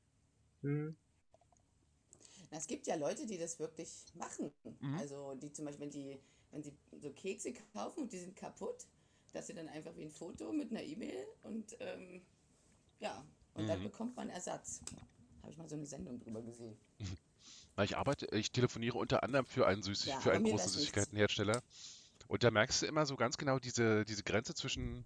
Hm. 2.51 2.57
Es 2.57 2.67
gibt 2.67 2.87
ja 2.87 2.95
Leute, 2.95 3.25
die 3.25 3.37
das 3.37 3.59
wirklich 3.59 3.89
machen. 4.13 4.51
Mhm. 4.79 4.95
Also 4.95 5.35
die 5.35 5.51
zum 5.51 5.65
Beispiel, 5.65 5.85
wenn 5.85 5.91
die, 5.91 6.19
wenn 6.51 6.63
sie 6.63 6.73
so 6.99 7.11
Kekse 7.11 7.53
kaufen 7.73 8.03
und 8.03 8.13
die 8.13 8.19
sind 8.19 8.35
kaputt, 8.35 8.85
dass 9.33 9.47
sie 9.47 9.53
dann 9.53 9.69
einfach 9.69 9.95
wie 9.95 10.03
ein 10.03 10.11
Foto 10.11 10.51
mit 10.51 10.71
einer 10.71 10.83
E-Mail 10.83 11.25
und 11.43 11.77
ähm, 11.79 12.21
ja, 12.99 13.25
und 13.53 13.63
mhm. 13.63 13.67
dann 13.67 13.83
bekommt 13.83 14.15
man 14.15 14.29
Ersatz. 14.29 14.81
Habe 15.41 15.51
ich 15.51 15.57
mal 15.57 15.67
so 15.67 15.75
eine 15.75 15.85
Sendung 15.85 16.19
drüber 16.19 16.41
gesehen. 16.41 16.77
Na, 17.75 17.83
ich 17.83 17.97
arbeite, 17.97 18.27
ich 18.35 18.51
telefoniere 18.51 18.97
unter 18.97 19.23
anderem 19.23 19.45
für 19.45 19.65
einen, 19.65 19.81
Süßig 19.81 20.09
ja, 20.09 20.19
für 20.19 20.31
einen 20.31 20.45
großen 20.45 20.69
Süßigkeitenhersteller. 20.69 21.63
Und 22.27 22.43
da 22.43 22.51
merkst 22.51 22.81
du 22.81 22.85
immer 22.85 23.05
so 23.05 23.15
ganz 23.15 23.37
genau 23.37 23.59
diese, 23.59 24.05
diese 24.05 24.23
Grenze 24.23 24.53
zwischen 24.53 25.05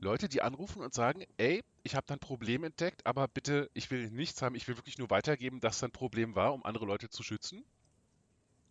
Leute, 0.00 0.28
die 0.28 0.40
anrufen 0.40 0.82
und 0.82 0.94
sagen, 0.94 1.24
ey, 1.36 1.62
ich 1.82 1.94
habe 1.94 2.06
da 2.06 2.14
ein 2.14 2.20
Problem 2.20 2.64
entdeckt, 2.64 3.06
aber 3.06 3.28
bitte, 3.28 3.70
ich 3.74 3.90
will 3.90 4.10
nichts 4.10 4.40
haben, 4.40 4.54
ich 4.54 4.66
will 4.66 4.76
wirklich 4.76 4.98
nur 4.98 5.10
weitergeben, 5.10 5.60
dass 5.60 5.78
da 5.78 5.86
ein 5.86 5.92
Problem 5.92 6.34
war, 6.34 6.54
um 6.54 6.64
andere 6.64 6.86
Leute 6.86 7.10
zu 7.10 7.22
schützen. 7.22 7.64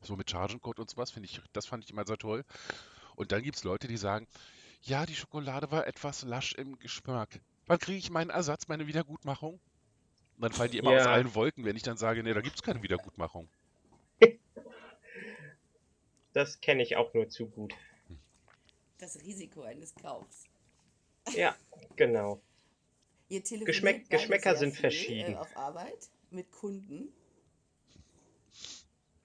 So 0.02 0.16
mit 0.16 0.30
Chargencode 0.30 0.80
und 0.80 0.90
sowas, 0.90 1.12
finde 1.12 1.28
ich, 1.28 1.42
das 1.54 1.66
fand 1.66 1.84
ich 1.84 1.92
immer 1.92 2.06
sehr 2.06 2.18
toll. 2.18 2.44
Und 3.16 3.32
dann 3.32 3.44
gibt 3.44 3.58
es 3.58 3.64
Leute, 3.64 3.88
die 3.88 3.98
sagen, 3.98 4.28
ja, 4.82 5.06
die 5.06 5.16
Schokolade 5.16 5.72
war 5.72 5.86
etwas 5.86 6.24
lasch 6.24 6.54
im 6.54 6.80
Geschmack. 6.80 7.42
Wann 7.68 7.80
kriege 7.80 7.98
ich 7.98 8.10
meinen 8.10 8.30
Ersatz, 8.30 8.68
meine 8.68 8.88
Wiedergutmachung? 8.88 9.60
Und 10.36 10.42
dann 10.42 10.54
fallen 10.54 10.72
die 10.72 10.78
immer 10.78 10.94
ja. 10.94 11.02
aus 11.02 11.08
allen 11.08 11.36
Wolken, 11.36 11.66
wenn 11.66 11.76
ich 11.76 11.84
dann 11.84 11.98
sage, 11.98 12.24
nee, 12.24 12.34
da 12.34 12.42
gibt 12.42 12.56
es 12.56 12.64
keine 12.64 12.82
Wiedergutmachung. 12.82 13.48
Das 16.32 16.62
kenne 16.62 16.84
ich 16.84 16.96
auch 16.96 17.12
nur 17.16 17.28
zu 17.28 17.48
gut. 17.48 17.74
Das 19.00 19.20
Risiko 19.20 19.64
eines 19.64 19.96
Kaufs. 19.96 20.49
Ja, 21.36 21.56
genau. 21.96 22.42
Geschmäck 23.30 24.10
Geschmäcker 24.10 24.56
sind 24.56 24.72
viel, 24.72 24.82
verschieden. 24.82 25.34
Äh, 25.34 25.38
auf 25.38 25.56
Arbeit 25.56 26.10
mit 26.32 26.52
Kunden. 26.52 27.14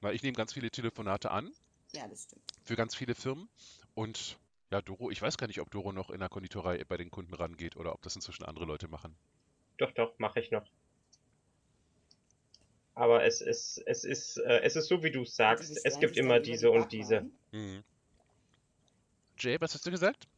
Na, 0.01 0.13
ich 0.13 0.23
nehme 0.23 0.37
ganz 0.37 0.53
viele 0.53 0.71
Telefonate 0.71 1.31
an. 1.31 1.53
Ja, 1.95 2.07
das 2.07 2.25
stimmt. 2.25 2.43
Für 2.65 2.77
ganz 2.77 2.95
viele 2.95 3.15
Firmen. 3.15 3.49
Und 3.95 4.39
ja, 4.71 4.83
Doro, 4.83 5.11
ich 5.11 5.23
weiß 5.23 5.39
gar 5.39 5.47
nicht, 5.47 5.61
ob 5.61 5.71
Doro 5.71 5.93
noch 5.93 6.11
in 6.11 6.21
der 6.21 6.29
Konditorei 6.29 6.85
bei 6.85 6.97
den 6.97 7.11
Kunden 7.11 7.33
rangeht 7.33 7.77
oder 7.77 7.95
ob 7.95 8.03
das 8.03 8.17
inzwischen 8.17 8.45
andere 8.45 8.67
Leute 8.67 8.89
machen. 8.89 9.17
Doch, 9.79 9.93
doch, 9.93 10.19
mache 10.19 10.41
ich 10.41 10.51
noch. 10.51 10.67
Aber 12.95 13.25
es 13.25 13.41
ist, 13.41 13.83
es 13.87 14.05
ist, 14.05 14.37
äh, 14.39 14.61
es 14.61 14.77
ist 14.77 14.89
so, 14.89 15.03
wie 15.03 15.11
du 15.11 15.25
sagst. 15.25 15.81
Es 15.85 15.99
gibt 15.99 16.17
immer 16.17 16.41
diese 16.41 16.71
und 16.71 16.93
diese. 16.93 17.27
Mhm. 17.53 17.83
Jay, 19.39 19.61
was 19.61 19.75
hast 19.75 19.87
du 19.87 19.91
gesagt? 19.91 20.29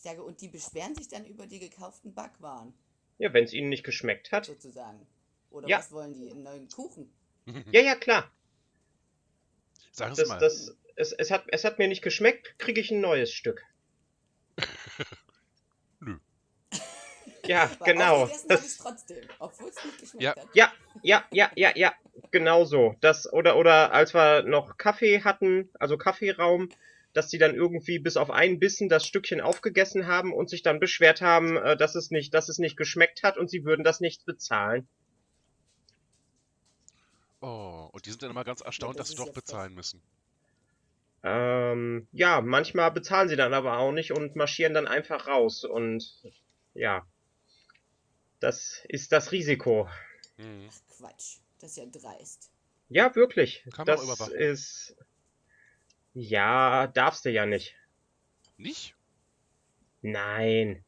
Ich 0.00 0.04
sage, 0.04 0.22
und 0.22 0.40
die 0.40 0.48
beschweren 0.48 0.94
sich 0.94 1.08
dann 1.08 1.26
über 1.26 1.46
die 1.46 1.58
gekauften 1.58 2.14
Backwaren. 2.14 2.72
Ja, 3.18 3.34
wenn 3.34 3.44
es 3.44 3.52
ihnen 3.52 3.68
nicht 3.68 3.84
geschmeckt 3.84 4.32
hat. 4.32 4.46
Sozusagen. 4.46 5.06
Oder 5.50 5.68
ja. 5.68 5.76
was 5.76 5.92
wollen 5.92 6.14
die? 6.14 6.30
Einen 6.30 6.42
neuen 6.42 6.68
Kuchen? 6.70 7.12
Ja, 7.70 7.82
ja, 7.82 7.94
klar. 7.96 8.30
Sag 9.92 10.12
es 10.12 10.18
das, 10.18 10.28
mal. 10.28 10.38
Das, 10.38 10.74
es, 10.96 11.12
es, 11.12 11.30
hat, 11.30 11.44
es 11.48 11.64
hat 11.64 11.78
mir 11.78 11.86
nicht 11.86 12.00
geschmeckt, 12.00 12.58
kriege 12.58 12.80
ich 12.80 12.90
ein 12.90 13.02
neues 13.02 13.30
Stück. 13.30 13.62
Nö. 16.00 16.16
Ja, 17.44 17.70
Weil 17.80 17.92
genau. 17.92 18.26
ich 18.26 18.78
trotzdem, 18.78 19.28
obwohl 19.38 19.68
es 19.68 19.84
nicht 19.84 19.98
geschmeckt 19.98 20.22
Ja. 20.22 20.30
hat. 20.34 20.48
Ja, 20.54 20.72
ja, 21.02 21.24
ja, 21.30 21.50
ja, 21.56 21.76
ja, 21.76 21.94
genau 22.30 22.64
so. 22.64 22.96
Das, 23.02 23.30
oder, 23.30 23.56
oder 23.58 23.92
als 23.92 24.14
wir 24.14 24.44
noch 24.44 24.78
Kaffee 24.78 25.24
hatten, 25.24 25.68
also 25.78 25.98
Kaffeeraum, 25.98 26.70
dass 27.12 27.28
die 27.28 27.38
dann 27.38 27.54
irgendwie 27.54 27.98
bis 27.98 28.16
auf 28.16 28.30
einen 28.30 28.58
Bissen 28.58 28.88
das 28.88 29.06
Stückchen 29.06 29.40
aufgegessen 29.40 30.06
haben 30.06 30.32
und 30.32 30.48
sich 30.48 30.62
dann 30.62 30.80
beschwert 30.80 31.20
haben, 31.20 31.56
äh, 31.56 31.76
dass 31.76 31.94
es 31.94 32.10
nicht, 32.10 32.34
dass 32.34 32.48
es 32.48 32.58
nicht 32.58 32.76
geschmeckt 32.76 33.22
hat 33.22 33.36
und 33.36 33.50
sie 33.50 33.64
würden 33.64 33.84
das 33.84 34.00
nicht 34.00 34.24
bezahlen. 34.26 34.88
Oh, 37.40 37.88
und 37.92 38.06
die 38.06 38.10
sind 38.10 38.22
dann 38.22 38.30
immer 38.30 38.44
ganz 38.44 38.60
erstaunt, 38.60 38.98
das 38.98 39.08
dass 39.08 39.16
sie 39.16 39.16
doch 39.16 39.26
ja 39.26 39.32
bezahlen 39.32 39.74
müssen. 39.74 40.02
Ähm, 41.22 42.06
ja, 42.12 42.40
manchmal 42.40 42.90
bezahlen 42.92 43.28
sie 43.28 43.36
dann 43.36 43.52
aber 43.52 43.78
auch 43.78 43.92
nicht 43.92 44.12
und 44.12 44.36
marschieren 44.36 44.74
dann 44.74 44.86
einfach 44.86 45.26
raus 45.26 45.64
und 45.64 46.22
ja, 46.74 47.06
das 48.40 48.84
ist 48.88 49.12
das 49.12 49.32
Risiko. 49.32 49.88
Hm. 50.36 50.68
Ach 50.70 50.96
Quatsch, 50.96 51.38
das 51.60 51.72
ist 51.72 51.76
ja 51.76 51.86
dreist. 51.86 52.50
Ja, 52.88 53.14
wirklich. 53.14 53.64
Kann 53.72 53.86
man 53.86 53.96
das 53.96 54.04
überwachen. 54.04 54.34
ist. 54.34 54.96
Ja, 56.14 56.86
darfst 56.88 57.24
du 57.24 57.30
ja 57.30 57.46
nicht. 57.46 57.74
Nicht? 58.56 58.94
Nein. 60.02 60.84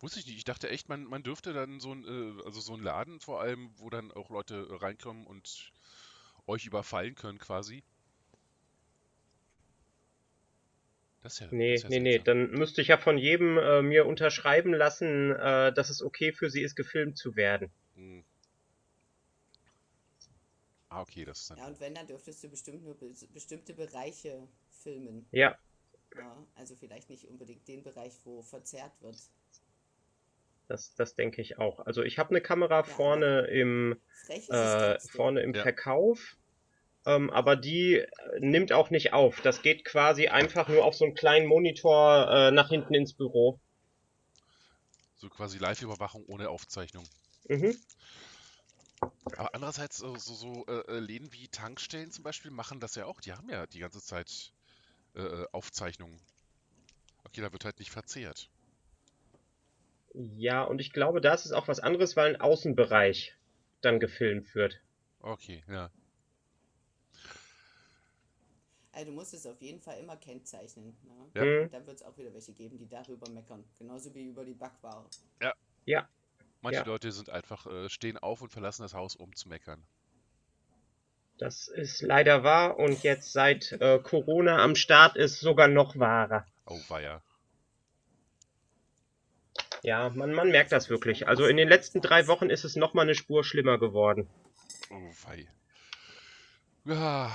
Wusste 0.00 0.20
ich 0.20 0.26
nicht. 0.26 0.38
Ich 0.38 0.44
dachte 0.44 0.68
echt, 0.68 0.88
man, 0.88 1.04
man 1.04 1.22
dürfte 1.22 1.52
dann 1.52 1.80
so 1.80 1.92
ein, 1.92 2.04
äh, 2.04 2.42
also 2.44 2.60
so 2.60 2.74
ein 2.74 2.82
Laden 2.82 3.20
vor 3.20 3.40
allem, 3.40 3.70
wo 3.76 3.88
dann 3.88 4.10
auch 4.12 4.30
Leute 4.30 4.66
reinkommen 4.82 5.26
und 5.26 5.72
euch 6.46 6.66
überfallen 6.66 7.14
können 7.14 7.38
quasi. 7.38 7.82
Das 11.22 11.34
ist 11.34 11.40
ja, 11.40 11.48
Nee, 11.52 11.74
das 11.74 11.84
ja 11.84 11.88
nee, 11.88 12.00
nee. 12.00 12.18
Dann 12.18 12.50
müsste 12.50 12.82
ich 12.82 12.88
ja 12.88 12.98
von 12.98 13.16
jedem 13.16 13.56
äh, 13.58 13.80
mir 13.80 14.06
unterschreiben 14.06 14.74
lassen, 14.74 15.30
äh, 15.30 15.72
dass 15.72 15.88
es 15.88 16.02
okay 16.02 16.32
für 16.32 16.50
sie 16.50 16.62
ist, 16.62 16.74
gefilmt 16.74 17.16
zu 17.16 17.36
werden. 17.36 17.70
Hm. 17.94 18.24
Ah, 20.92 21.00
okay, 21.00 21.24
das 21.24 21.40
ist 21.40 21.50
dann. 21.50 21.58
Ja, 21.58 21.66
und 21.68 21.80
wenn, 21.80 21.94
dann 21.94 22.06
dürftest 22.06 22.44
du 22.44 22.48
bestimmt 22.48 22.84
nur 22.84 22.94
be 22.94 23.12
bestimmte 23.32 23.72
Bereiche 23.72 24.46
filmen. 24.70 25.26
Ja, 25.32 25.56
Ja, 26.16 26.36
also 26.54 26.76
vielleicht 26.76 27.08
nicht 27.08 27.26
unbedingt 27.28 27.66
den 27.66 27.82
Bereich, 27.82 28.12
wo 28.24 28.42
verzerrt 28.42 28.92
wird. 29.00 29.16
das, 30.68 30.94
das 30.94 31.14
denke 31.14 31.40
ich 31.40 31.58
auch. 31.58 31.80
Also 31.80 32.02
ich 32.02 32.18
habe 32.18 32.30
eine 32.30 32.40
Kamera 32.40 32.82
vorne 32.82 33.46
im, 33.46 33.96
äh, 34.48 34.98
vorne 35.10 35.40
im 35.40 35.54
Ja. 35.54 35.62
Verkauf. 35.62 36.36
Ähm, 37.04 37.30
aber 37.30 37.56
die 37.56 37.94
äh, 37.96 38.06
nimmt 38.40 38.72
auch 38.72 38.90
nicht 38.90 39.12
auf. 39.12 39.40
Das 39.40 39.62
geht 39.62 39.84
quasi 39.84 40.28
einfach 40.28 40.68
nur 40.68 40.84
auf 40.84 40.94
so 40.94 41.04
einen 41.04 41.14
kleinen 41.14 41.46
Monitor 41.46 42.28
äh, 42.30 42.50
nach 42.52 42.68
hinten 42.68 42.94
ins 42.94 43.12
Büro. 43.14 43.58
So 45.16 45.28
quasi 45.30 45.58
Live-Überwachung 45.58 46.24
ohne 46.26 46.50
Aufzeichnung. 46.50 47.04
Mhm. 47.48 47.76
Aber 49.36 49.54
andererseits, 49.54 49.98
so, 49.98 50.16
so, 50.16 50.34
so 50.34 50.66
äh, 50.66 50.96
äh, 50.96 50.98
Läden 50.98 51.32
wie 51.32 51.48
Tankstellen 51.48 52.10
zum 52.10 52.24
Beispiel 52.24 52.50
machen 52.50 52.80
das 52.80 52.94
ja 52.94 53.06
auch. 53.06 53.20
Die 53.20 53.32
haben 53.32 53.48
ja 53.48 53.66
die 53.66 53.78
ganze 53.78 54.00
Zeit 54.00 54.52
äh, 55.14 55.22
äh, 55.22 55.46
Aufzeichnungen. 55.52 56.20
Okay, 57.24 57.40
da 57.40 57.52
wird 57.52 57.64
halt 57.64 57.78
nicht 57.78 57.90
verzehrt. 57.90 58.50
Ja, 60.14 60.62
und 60.62 60.80
ich 60.80 60.92
glaube, 60.92 61.20
da 61.20 61.34
ist 61.34 61.46
es 61.46 61.52
auch 61.52 61.68
was 61.68 61.80
anderes, 61.80 62.16
weil 62.16 62.34
ein 62.34 62.40
Außenbereich 62.40 63.34
dann 63.80 63.98
gefilmt 63.98 64.54
wird. 64.54 64.80
Okay, 65.20 65.64
ja. 65.68 65.90
Also 68.92 69.06
du 69.06 69.12
musst 69.12 69.32
es 69.32 69.46
auf 69.46 69.60
jeden 69.62 69.80
Fall 69.80 69.98
immer 69.98 70.16
kennzeichnen. 70.16 70.94
Ne? 71.04 71.30
Ja. 71.34 71.44
Mhm. 71.44 71.70
Dann 71.70 71.86
wird 71.86 71.96
es 71.96 72.02
auch 72.02 72.16
wieder 72.18 72.32
welche 72.34 72.52
geben, 72.52 72.76
die 72.76 72.88
darüber 72.88 73.30
meckern. 73.30 73.64
Genauso 73.78 74.14
wie 74.14 74.24
über 74.24 74.44
die 74.44 74.52
Backware. 74.52 75.06
Ja, 75.86 76.06
Manche 76.62 76.80
Ja. 76.80 76.86
Leute 76.86 77.12
sind 77.12 77.28
einfach, 77.28 77.66
äh, 77.66 77.88
stehen 77.90 78.16
auf 78.18 78.40
und 78.40 78.50
verlassen 78.50 78.82
das 78.82 78.94
Haus, 78.94 79.14
um 79.16 79.34
zu 79.34 79.48
meckern. 79.48 79.84
das 81.38 81.66
ist 81.66 82.02
leider 82.02 82.44
wahr 82.44 82.78
und 82.78 83.02
jetzt 83.02 83.32
seit 83.32 83.72
äh, 83.72 83.98
Corona 83.98 84.62
am 84.62 84.76
Start 84.76 85.16
ist 85.16 85.40
sogar 85.40 85.66
noch 85.66 85.98
wahrer. 85.98 86.46
Oh, 86.66 86.78
weia. 86.88 87.20
Ja, 89.82 90.10
man, 90.10 90.32
man 90.32 90.50
merkt 90.50 90.70
das 90.70 90.88
wirklich. 90.88 91.26
Also 91.26 91.46
in 91.46 91.56
den 91.56 91.68
letzten 91.68 92.00
drei 92.00 92.28
Wochen 92.28 92.48
ist 92.48 92.64
es 92.64 92.76
noch 92.76 92.94
mal 92.94 93.02
eine 93.02 93.16
Spur 93.16 93.42
schlimmer 93.42 93.78
geworden. 93.78 94.28
Oh, 94.90 95.10
wei. 95.26 95.48
Ja. 96.84 97.34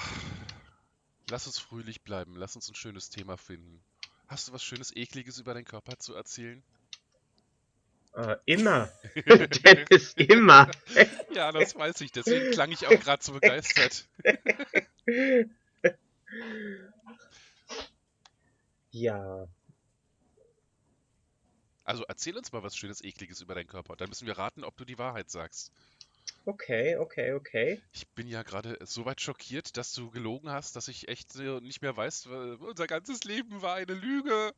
Lass 1.30 1.46
uns 1.48 1.60
fröhlich 1.60 2.02
bleiben. 2.04 2.36
Lass 2.38 2.56
uns 2.56 2.70
ein 2.70 2.76
schönes 2.76 3.10
Thema 3.10 3.36
finden. 3.36 3.84
Hast 4.30 4.48
du 4.48 4.54
was 4.54 4.64
Schönes, 4.64 4.96
Ekliges 4.96 5.38
über 5.40 5.54
deinen 5.54 5.66
Körper 5.66 5.98
zu 5.98 6.14
erzählen? 6.16 6.64
Äh, 8.14 8.38
immer. 8.46 8.90
Dennis, 9.16 10.14
immer. 10.14 10.72
Ja, 11.34 11.52
das 11.52 11.76
weiß 11.76 12.02
ich. 12.02 12.12
Deswegen 12.12 12.52
klang 12.52 12.72
ich 12.72 12.88
auch 12.88 13.00
gerade 13.00 13.24
so 13.24 13.34
begeistert. 13.34 14.08
Ja. 18.92 19.48
Also 21.84 22.04
erzähl 22.08 22.36
uns 22.36 22.52
mal 22.52 22.64
was 22.64 22.76
Schönes, 22.76 23.04
Ekliges 23.04 23.42
über 23.42 23.56
deinen 23.56 23.68
Körper. 23.68 23.96
Dann 23.96 24.10
müssen 24.10 24.28
wir 24.28 24.38
raten, 24.38 24.64
ob 24.64 24.76
du 24.78 24.86
die 24.86 24.98
Wahrheit 24.98 25.30
sagst. 25.30 25.72
Okay, 26.46 26.98
okay, 26.98 27.34
okay. 27.34 27.82
Ich 27.94 28.08
bin 28.10 28.28
ja 28.28 28.44
gerade 28.44 28.78
so 28.86 29.06
weit 29.06 29.22
schockiert, 29.22 29.78
dass 29.78 29.94
du 29.94 30.10
gelogen 30.10 30.50
hast, 30.50 30.76
dass 30.76 30.88
ich 30.88 31.08
echt 31.08 31.36
nicht 31.36 31.82
mehr 31.82 31.96
weiß, 31.96 32.28
unser 32.60 32.88
ganzes 32.88 33.24
Leben 33.24 33.62
war 33.62 33.76
eine 33.76 33.94
Lüge. 33.94 34.54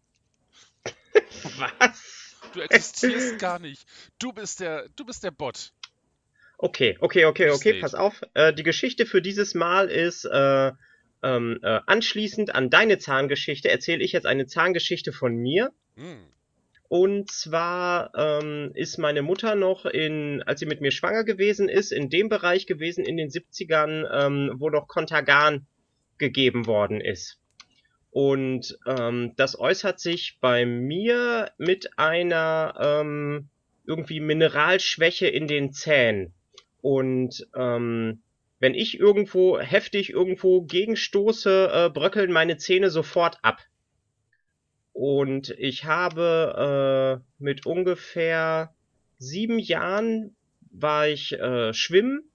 Was? 1.58 2.29
Du 2.54 2.62
existierst 2.62 3.40
gar 3.40 3.60
nicht. 3.60 3.86
Du 4.20 4.34
bist 4.34 4.60
der, 4.60 4.90
du 4.96 5.06
bist 5.06 5.24
der 5.24 5.32
Bot. 5.32 5.72
Okay, 6.58 6.98
okay, 7.00 7.26
okay, 7.26 7.52
okay, 7.52 7.80
pass 7.80 7.96
auf. 7.96 8.22
Äh, 8.34 8.54
die 8.54 8.64
Geschichte 8.64 9.06
für 9.06 9.22
dieses 9.22 9.56
Mal 9.56 9.90
ist, 9.90 10.26
äh, 10.26 10.72
ähm, 11.24 11.60
äh, 11.64 11.80
anschließend 11.86 12.54
an 12.54 12.70
deine 12.70 12.98
Zahngeschichte 12.98 13.70
erzähle 13.70 14.04
ich 14.04 14.12
jetzt 14.12 14.26
eine 14.26 14.46
Zahngeschichte 14.46 15.12
von 15.12 15.36
mir. 15.36 15.72
Hm. 15.96 16.26
Und 16.90 17.32
zwar 17.32 18.12
ähm, 18.16 18.72
ist 18.74 18.98
meine 18.98 19.22
Mutter 19.22 19.56
noch 19.56 19.86
in, 19.86 20.42
als 20.44 20.60
sie 20.60 20.66
mit 20.66 20.82
mir 20.82 20.92
schwanger 20.92 21.24
gewesen 21.24 21.70
ist, 21.70 21.92
in 21.92 22.10
dem 22.10 22.30
Bereich 22.30 22.66
gewesen 22.66 23.06
in 23.06 23.16
den 23.16 23.30
70ern, 23.30 24.08
ähm, 24.12 24.56
wo 24.58 24.70
noch 24.70 24.88
Contagan 24.88 25.68
gegeben 26.18 26.66
worden 26.66 27.00
ist. 27.00 27.39
Und 28.12 28.78
ähm, 28.88 29.34
das 29.36 29.60
äußert 29.60 30.00
sich 30.00 30.40
bei 30.42 30.66
mir 30.66 31.52
mit 31.58 31.98
einer 31.98 32.74
ähm, 32.80 33.50
irgendwie 33.86 34.20
Mineralschwäche 34.20 35.28
in 35.28 35.48
den 35.48 35.72
Zähnen. 35.72 36.34
Und 36.82 37.48
ähm, 37.56 38.22
wenn 38.60 38.74
ich 38.74 39.00
irgendwo 39.00 39.60
heftig 39.60 40.10
irgendwo 40.10 40.62
gegenstoße, 40.62 41.72
äh, 41.72 41.90
bröckeln 41.90 42.32
meine 42.32 42.58
Zähne 42.58 42.90
sofort 42.90 43.38
ab. 43.42 43.62
Und 44.92 45.52
ich 45.52 45.86
habe 45.86 47.22
äh, 47.22 47.44
mit 47.44 47.66
ungefähr 47.66 48.74
sieben 49.18 49.60
Jahren 49.60 50.36
war 50.72 51.08
ich 51.08 51.34
äh, 51.34 51.74
schwimmen 51.74 52.30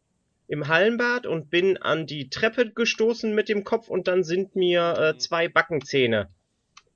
im 0.46 0.68
Hallenbad 0.68 1.26
und 1.26 1.50
bin 1.50 1.76
an 1.76 2.06
die 2.06 2.28
Treppe 2.28 2.70
gestoßen 2.70 3.34
mit 3.34 3.48
dem 3.48 3.64
Kopf 3.64 3.88
und 3.88 4.08
dann 4.08 4.24
sind 4.24 4.56
mir 4.56 4.94
äh, 4.98 5.18
zwei 5.18 5.48
Backenzähne 5.48 6.28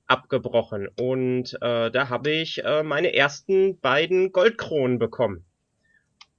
abgebrochen. 0.07 0.87
Und 0.99 1.53
äh, 1.61 1.91
da 1.91 2.09
habe 2.09 2.31
ich 2.31 2.63
äh, 2.63 2.83
meine 2.83 3.13
ersten 3.13 3.79
beiden 3.79 4.31
Goldkronen 4.31 4.99
bekommen. 4.99 5.45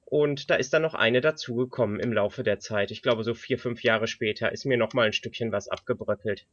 Und 0.05 0.51
da 0.51 0.57
ist 0.57 0.73
dann 0.73 0.83
noch 0.83 0.95
eine 0.95 1.21
dazugekommen 1.21 2.01
im 2.01 2.13
Laufe 2.13 2.43
der 2.43 2.59
Zeit. 2.59 2.91
Ich 2.91 3.01
glaube, 3.01 3.23
so 3.23 3.33
vier, 3.35 3.59
fünf 3.59 3.83
Jahre 3.85 4.09
später 4.09 4.51
ist 4.51 4.65
mir 4.65 4.77
noch 4.77 4.93
mal 4.93 5.07
ein 5.07 5.13
Stückchen 5.13 5.53
was 5.53 5.69
abgebröckelt. 5.69 6.47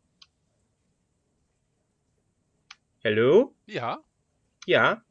Hallo? 3.03 3.55
Ja, 3.65 4.03
Ja. 4.67 5.01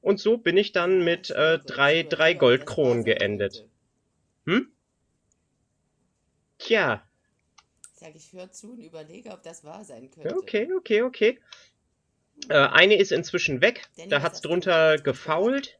Und 0.00 0.18
so 0.18 0.38
bin 0.38 0.56
ich 0.56 0.72
dann 0.72 1.04
mit 1.04 1.30
äh, 1.30 1.58
drei, 1.58 2.04
drei 2.04 2.32
Goldkronen 2.32 3.04
geendet. 3.04 3.68
Hm? 4.46 4.72
Tja, 6.58 7.02
Sag 8.02 8.16
ich, 8.16 8.32
hör 8.32 8.50
zu 8.50 8.72
und 8.72 8.80
überlege, 8.80 9.30
ob 9.30 9.44
das 9.44 9.62
wahr 9.62 9.84
sein 9.84 10.10
könnte. 10.10 10.36
okay, 10.36 10.68
okay, 10.76 11.02
okay. 11.02 11.38
Äh, 12.48 12.54
eine 12.54 12.96
ist 12.96 13.12
inzwischen 13.12 13.60
weg. 13.60 13.84
Danny, 13.96 14.08
Da 14.08 14.22
hat's 14.22 14.40
drunter 14.40 14.98
gefault. 14.98 15.78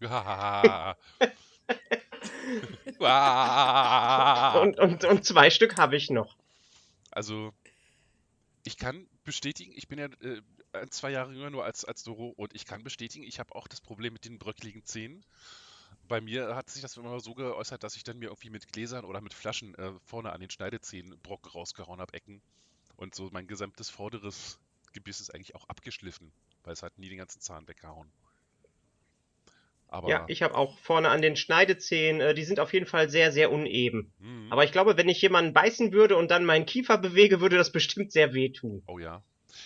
Und, 4.62 4.78
und, 4.78 5.04
und 5.04 5.24
zwei 5.24 5.50
Stück 5.50 5.76
habe 5.76 5.96
ich 5.96 6.08
noch. 6.08 6.36
Also, 7.10 7.52
ich 8.64 8.76
kann 8.76 9.08
bestätigen, 9.24 9.72
ich 9.74 9.88
bin 9.88 9.98
ja 9.98 10.06
äh, 10.20 10.40
zwei 10.90 11.10
Jahre 11.10 11.32
jünger 11.32 11.50
nur 11.50 11.64
als, 11.64 11.84
als 11.84 12.04
Doro 12.04 12.28
und 12.36 12.54
ich 12.54 12.64
kann 12.64 12.84
bestätigen, 12.84 13.24
ich 13.24 13.40
habe 13.40 13.56
auch 13.56 13.66
das 13.66 13.80
Problem 13.80 14.12
mit 14.12 14.24
den 14.24 14.38
bröckligen 14.38 14.84
Zähnen. 14.84 15.24
Bei 16.08 16.20
mir 16.20 16.54
hat 16.56 16.70
sich 16.70 16.82
das 16.82 16.96
immer 16.96 17.20
so 17.20 17.34
geäußert, 17.34 17.82
dass 17.84 17.96
ich 17.96 18.02
dann 18.04 18.18
mir 18.18 18.26
irgendwie 18.26 18.50
mit 18.50 18.72
Gläsern 18.72 19.04
oder 19.04 19.20
mit 19.20 19.34
Flaschen 19.34 19.74
äh, 19.76 19.92
vorne 20.06 20.32
an 20.32 20.40
den 20.40 20.50
Schneidezähnen 20.50 21.18
Brocken 21.20 21.50
rausgehauen 21.52 22.00
habe, 22.00 22.14
Ecken. 22.14 22.40
Und 22.96 23.14
so 23.14 23.28
mein 23.30 23.46
gesamtes 23.46 23.90
vorderes 23.90 24.58
Gebiss 24.92 25.20
ist 25.20 25.34
eigentlich 25.34 25.54
auch 25.54 25.68
abgeschliffen. 25.68 26.32
weil 26.64 26.72
es 26.74 26.82
hat 26.82 26.98
nie 26.98 27.08
den 27.08 27.18
ganzen 27.18 27.40
Zahn 27.40 27.66
weggehauen. 27.68 28.10
Aber, 29.88 30.08
Ja, 30.10 30.24
ich 30.28 30.42
habe 30.42 30.54
auch 30.54 30.78
vorne 30.78 31.08
an 31.08 31.22
den 31.22 31.36
Schneidezähnen, 31.36 32.20
äh, 32.20 32.34
die 32.34 32.44
sind 32.44 32.60
auf 32.60 32.72
jeden 32.74 32.86
Fall 32.86 33.08
sehr, 33.08 33.32
sehr 33.32 33.50
uneben. 33.50 34.12
hm, 34.18 34.48
Aber 34.50 34.64
ich 34.64 34.72
glaube, 34.72 34.96
wenn 34.96 35.08
ich 35.08 35.22
jemanden 35.22 35.52
beißen 35.54 35.92
würde 35.92 36.16
und 36.16 36.30
dann 36.30 36.44
meinen 36.44 36.66
Kiefer 36.66 36.98
bewege, 36.98 37.40
würde 37.40 37.56
das 37.56 37.72
bestimmt 37.72 38.12
sehr 38.12 38.34
wehtun. 38.34 38.82
oh 38.86 38.98
ja. 38.98 39.22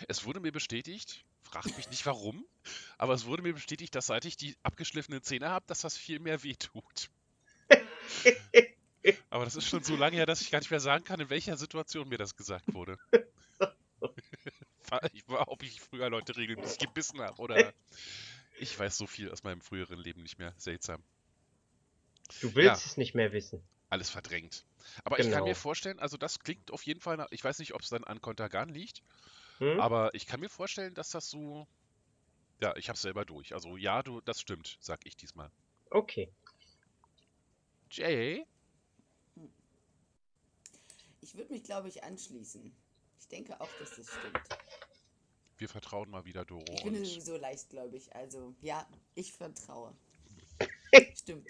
Es 0.09 0.25
wurde 0.25 0.41
mir 0.41 0.53
bestätigt, 0.53 1.25
fragt 1.53 1.77
mich 1.77 1.91
nicht 1.91 2.07
warum, 2.07 2.47
aber 2.97 3.13
es 3.13 3.27
wurde 3.27 3.43
mir 3.43 3.53
bestätigt, 3.53 3.95
dass 3.95 4.07
seit 4.07 4.25
ich 4.25 4.39
die 4.39 4.57
abgeschliffenen 4.63 5.23
Zähne 5.23 5.51
habe, 5.51 5.67
dass 5.67 5.83
das 5.83 5.99
viel 5.99 6.19
mehr 6.19 6.43
wehtut. 6.43 7.11
aber 9.29 9.45
das 9.45 9.57
ist 9.57 9.69
schon 9.69 9.85
so 9.85 9.95
lange 9.95 10.17
her, 10.17 10.25
dass 10.25 10.41
ich 10.41 10.51
gar 10.51 10.61
nicht 10.61 10.71
mehr 10.71 10.81
sagen 10.81 11.05
kann, 11.05 11.21
in 11.21 11.29
welcher 11.29 11.59
Situation 11.59 12.09
mir 12.09 12.17
das 12.17 12.37
gesagt 12.37 12.73
wurde. 12.73 12.97
ich 15.13 15.29
war, 15.29 15.49
ob 15.49 15.63
ich 15.63 15.83
früher 15.83 16.09
Leute 16.09 16.37
regelmäßig 16.37 16.79
gebissen 16.79 17.21
habe 17.21 17.41
oder. 17.41 17.75
Ich 18.59 18.79
weiß 18.79 18.97
so 18.97 19.07
viel 19.07 19.31
aus 19.31 19.43
meinem 19.43 19.61
früheren 19.61 19.99
Leben 19.99 20.23
nicht 20.23 20.39
mehr. 20.39 20.55
Seltsam. 20.57 21.03
Du 22.41 22.55
willst 22.55 22.83
Ja. 22.83 22.91
es 22.91 22.97
nicht 22.97 23.15
mehr 23.15 23.33
wissen. 23.33 23.63
Alles 23.91 24.09
verdrängt. 24.09 24.65
Aber 25.05 25.19
ich 25.19 25.27
kann 25.27 25.41
Genau. 25.41 25.47
mir 25.47 25.55
vorstellen, 25.55 25.99
also 25.99 26.17
das 26.17 26.39
klingt 26.39 26.71
auf 26.71 26.83
jeden 26.85 27.01
Fall 27.01 27.19
nach. 27.19 27.29
Ich 27.31 27.45
weiß 27.45 27.59
nicht, 27.59 27.75
ob 27.75 27.83
es 27.83 27.91
dann 27.91 28.05
an 28.05 28.21
Kontergan 28.21 28.71
liegt, 28.71 29.03
Hm? 29.63 29.79
aber 29.79 30.13
ich 30.13 30.27
kann 30.27 30.41
mir 30.41 30.49
vorstellen, 30.49 30.93
dass 30.95 31.11
das 31.11 31.31
so. 31.31 31.69
Ja, 32.61 32.75
ich 32.77 32.89
hab's 32.89 33.03
selber 33.03 33.25
durch. 33.25 33.55
Also 33.55 33.77
ja, 33.77 34.03
du, 34.03 34.21
das 34.23 34.41
stimmt, 34.41 34.77
sag 34.81 35.07
ich 35.07 35.17
diesmal. 35.17 35.53
Okay. 35.91 36.33
Jay? 37.89 38.45
Ich 41.21 41.37
würde 41.37 41.53
mich, 41.53 41.63
glaube 41.63 41.89
ich, 41.89 42.03
anschließen. 42.03 42.75
Ich 43.21 43.29
denke 43.29 43.61
auch, 43.61 43.69
dass 43.79 43.95
das 43.95 44.09
stimmt. 44.09 44.41
Wir 45.59 45.69
vertrauen 45.69 46.11
mal 46.11 46.25
wieder 46.25 46.45
Doro. 46.45 46.65
Ich 46.75 46.83
bin 46.83 46.97
sowieso 47.05 47.37
leichtgläubig. 47.37 48.13
Also, 48.17 48.57
ja, 48.63 48.85
ich 49.15 49.33
vertraue. 49.33 49.95
Stimmt. 51.15 51.49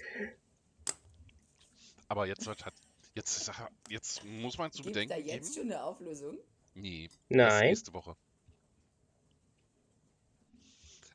aber 2.09 2.27
jetzt 2.27 2.47
hat. 2.47 2.75
Jetzt, 3.15 3.51
jetzt 3.89 4.25
muss 4.25 4.57
man 4.57 4.73
zu 4.73 4.83
Gibt 4.83 4.97
da 4.97 5.01
bedenken 5.01 5.29
jetzt 5.29 5.55
geben. 5.55 5.69
schon 5.69 5.73
eine 5.73 5.85
Auflösung? 5.85 6.39
Nee, 6.75 7.11
Nein. 7.29 7.69
nächste 7.69 7.93
Woche. 7.93 8.17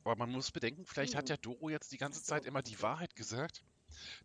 Aber 0.04 0.16
man 0.16 0.32
muss 0.32 0.52
bedenken, 0.52 0.86
vielleicht 0.86 1.16
hat 1.16 1.24
Hm. 1.24 1.36
ja 1.36 1.38
Doro 1.38 1.70
jetzt 1.70 1.92
die 1.92 1.98
ganze. 1.98 2.24
Zeit 2.24 2.46
immer 2.46 2.62
die 2.62 2.82
Wahrheit 2.82 3.16
gesagt, 3.16 3.64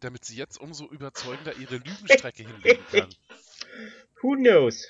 damit 0.01 0.25
sie 0.25 0.37
jetzt 0.37 0.59
umso 0.61 0.87
überzeugender 0.89 1.57
ihre 1.57 1.77
Lügenstrecke 1.77 2.43
hinlegen 2.47 2.85
kann. 2.91 3.15
Who 4.21 4.37
knows? 4.37 4.87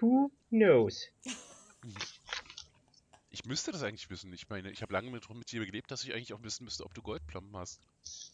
Who 0.00 0.30
knows? 0.50 1.06
Ich 3.32 3.44
müsste 3.44 3.70
das 3.70 3.84
eigentlich 3.84 4.10
wissen. 4.10 4.32
Ich 4.32 4.48
meine, 4.48 4.72
ich 4.72 4.82
habe 4.82 4.92
lange 4.92 5.08
mit, 5.08 5.28
mit 5.32 5.52
dir 5.52 5.64
gelebt, 5.64 5.90
dass 5.92 6.02
ich 6.02 6.12
eigentlich 6.12 6.32
auch 6.32 6.42
wissen 6.42 6.64
müsste, 6.64 6.84
ob 6.84 6.92
du 6.94 7.00
Goldplomben 7.00 7.56
hast. 7.56 7.80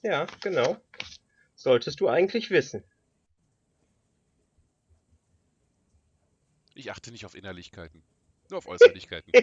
Ja, 0.02 0.26
genau. 0.40 0.80
Solltest 1.54 2.00
du 2.00 2.08
eigentlich 2.08 2.50
wissen. 2.50 2.82
Ich 6.76 6.90
achte 6.90 7.10
nicht 7.10 7.24
auf 7.24 7.34
Innerlichkeiten. 7.34 8.02
Nur 8.50 8.58
auf 8.58 8.66
Äußerlichkeiten. 8.66 9.32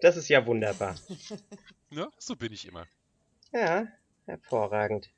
Das 0.00 0.16
ist 0.16 0.28
ja 0.28 0.44
wunderbar. 0.44 1.00
ne? 1.90 2.10
So 2.18 2.36
bin 2.36 2.52
ich 2.52 2.66
immer. 2.68 2.86
Ja, 3.52 3.88
hervorragend. 4.26 5.08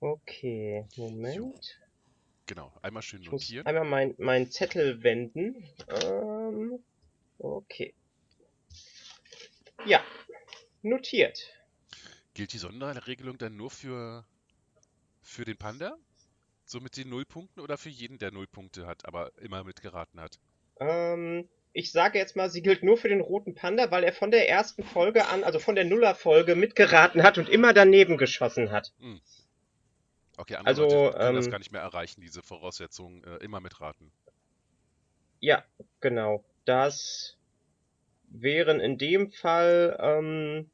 Okay, 0.00 0.86
Moment. 0.96 1.78
Genau. 2.46 2.72
Einmal 2.82 3.02
schön 3.02 3.22
Ich 3.22 3.30
muss 3.30 3.42
notieren. 3.42 3.66
einmal 3.66 3.84
mein, 3.84 4.14
mein 4.18 4.50
Zettel 4.50 5.02
wenden. 5.04 5.64
Ähm, 6.02 6.82
okay. 7.38 7.94
Ja, 9.86 10.02
notiert. 10.82 11.38
Gilt 12.34 12.52
die 12.52 12.58
Sonderregelung 12.58 13.38
dann 13.38 13.56
nur 13.56 13.70
für, 13.70 14.26
für 15.22 15.44
den 15.44 15.56
Panda? 15.56 15.96
So 16.70 16.78
mit 16.78 16.96
den 16.96 17.08
Nullpunkten 17.08 17.60
oder 17.60 17.76
für 17.76 17.88
jeden, 17.88 18.18
der 18.18 18.30
Nullpunkte 18.30 18.86
hat, 18.86 19.04
aber 19.04 19.32
immer 19.40 19.64
mitgeraten 19.64 20.20
hat? 20.20 20.38
Ähm, 20.78 21.48
ich 21.72 21.90
sage 21.90 22.16
jetzt 22.16 22.36
mal, 22.36 22.48
sie 22.48 22.62
gilt 22.62 22.84
nur 22.84 22.96
für 22.96 23.08
den 23.08 23.20
roten 23.20 23.56
Panda, 23.56 23.90
weil 23.90 24.04
er 24.04 24.12
von 24.12 24.30
der 24.30 24.48
ersten 24.48 24.84
Folge 24.84 25.26
an, 25.26 25.42
also 25.42 25.58
von 25.58 25.74
der 25.74 25.84
Nuller-Folge, 25.84 26.54
mitgeraten 26.54 27.24
hat 27.24 27.38
und 27.38 27.48
immer 27.48 27.72
daneben 27.72 28.18
geschossen 28.18 28.70
hat. 28.70 28.92
Okay, 30.36 30.54
andere 30.54 30.68
Also, 30.68 30.82
Leute 30.84 31.18
können 31.18 31.34
das 31.34 31.46
ähm, 31.46 31.50
gar 31.50 31.58
nicht 31.58 31.72
mehr 31.72 31.82
erreichen, 31.82 32.20
diese 32.20 32.40
Voraussetzungen 32.40 33.24
äh, 33.24 33.38
immer 33.38 33.58
mitraten. 33.58 34.12
Ja, 35.40 35.64
genau. 36.00 36.44
Das 36.66 37.36
wären 38.28 38.78
in 38.78 38.96
dem 38.96 39.32
Fall 39.32 39.98
ähm, 40.00 40.70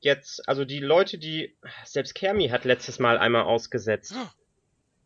jetzt, 0.00 0.46
also 0.46 0.66
die 0.66 0.80
Leute, 0.80 1.16
die. 1.16 1.56
Selbst 1.86 2.14
Kermi 2.14 2.48
hat 2.48 2.66
letztes 2.66 2.98
Mal 2.98 3.16
einmal 3.16 3.44
ausgesetzt. 3.44 4.14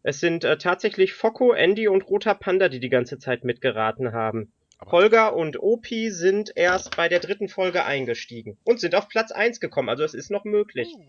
Es 0.03 0.21
sind 0.21 0.45
äh, 0.45 0.59
tatsächlich 0.59 1.15
Focko, 1.15 1.53
Andy 1.53 1.89
und 1.89 2.09
Roter 2.09 2.35
Panda, 2.35 2.69
die 2.69 2.81
die 2.81 2.89
ganze 2.89 3.19
Zeit 3.19 3.45
mitgeraten 3.45 4.13
haben. 4.13 4.53
Aber 4.79 4.93
Holger 4.93 5.35
und 5.35 5.61
Opi 5.61 6.11
sind 6.11 6.53
erst 6.55 6.97
bei 6.97 7.09
der 7.09 7.19
dritten 7.19 7.49
Folge 7.49 7.85
eingestiegen 7.85 8.59
und 8.65 8.79
sind 8.79 8.95
auf 8.95 9.09
Platz 9.09 9.33
1 9.33 9.59
gekommen, 9.59 9.89
also 9.89 10.05
es 10.05 10.15
ist 10.15 10.31
noch 10.31 10.45
möglich. 10.45 10.89
Oh. 10.97 11.05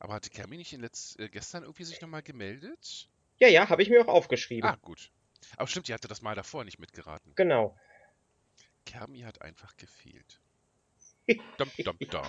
Aber 0.00 0.14
hatte 0.14 0.30
Kermi 0.30 0.56
nicht 0.56 0.72
in 0.72 0.80
letz 0.80 1.16
äh, 1.18 1.28
gestern 1.28 1.62
irgendwie 1.62 1.84
sich 1.84 2.00
nochmal 2.00 2.22
gemeldet? 2.22 3.08
Ja, 3.38 3.48
ja, 3.48 3.68
habe 3.68 3.82
ich 3.82 3.90
mir 3.90 4.00
auch 4.02 4.08
aufgeschrieben. 4.12 4.68
Ah, 4.68 4.78
gut. 4.82 5.10
Aber 5.56 5.68
stimmt, 5.68 5.88
die 5.88 5.94
hatte 5.94 6.08
das 6.08 6.22
Mal 6.22 6.34
davor 6.34 6.64
nicht 6.64 6.78
mitgeraten. 6.78 7.32
Genau. 7.36 7.76
Kermi 8.84 9.20
hat 9.20 9.42
einfach 9.42 9.76
gefehlt. 9.76 10.40
Dum, 11.58 11.70
dum, 11.84 11.96
dum. 11.98 12.22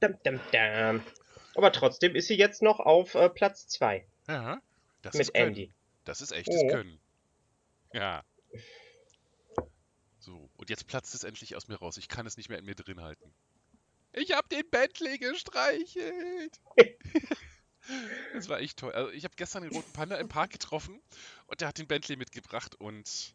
Dam, 0.00 0.18
dam, 0.22 0.40
dam. 0.52 1.02
Aber 1.54 1.72
trotzdem 1.72 2.14
ist 2.14 2.28
sie 2.28 2.36
jetzt 2.36 2.62
noch 2.62 2.78
auf 2.78 3.14
äh, 3.14 3.30
Platz 3.30 3.66
2 3.68 4.06
Ja, 4.28 4.60
das 5.02 5.14
ist 5.14 5.28
mit 5.28 5.34
Können. 5.34 5.48
Andy. 5.48 5.72
Das 6.04 6.20
ist 6.20 6.32
echtes 6.32 6.60
Oh. 6.62 6.68
Können. 6.68 6.98
Ja. 7.92 8.24
So, 10.18 10.50
und 10.56 10.70
jetzt 10.70 10.86
platzt 10.86 11.14
es 11.14 11.24
endlich 11.24 11.56
aus 11.56 11.68
mir 11.68 11.76
raus. 11.76 11.96
Ich 11.96 12.08
kann 12.08 12.26
es 12.26 12.36
nicht 12.36 12.48
mehr 12.48 12.58
in 12.58 12.64
mir 12.64 12.74
drin 12.74 13.00
halten. 13.00 13.32
Ich 14.12 14.32
hab 14.32 14.48
den 14.48 14.68
Bentley 14.70 15.18
gestreichelt. 15.18 16.60
das 18.34 18.48
war 18.48 18.60
echt 18.60 18.78
toll. 18.78 18.92
Also 18.92 19.10
ich 19.12 19.24
habe 19.24 19.34
gestern 19.36 19.62
den 19.62 19.72
roten 19.72 19.92
Panda 19.92 20.16
im 20.16 20.28
Park 20.28 20.50
getroffen 20.50 21.00
und 21.46 21.60
der 21.60 21.68
hat 21.68 21.78
den 21.78 21.86
Bentley 21.86 22.16
mitgebracht 22.16 22.74
und 22.74 23.34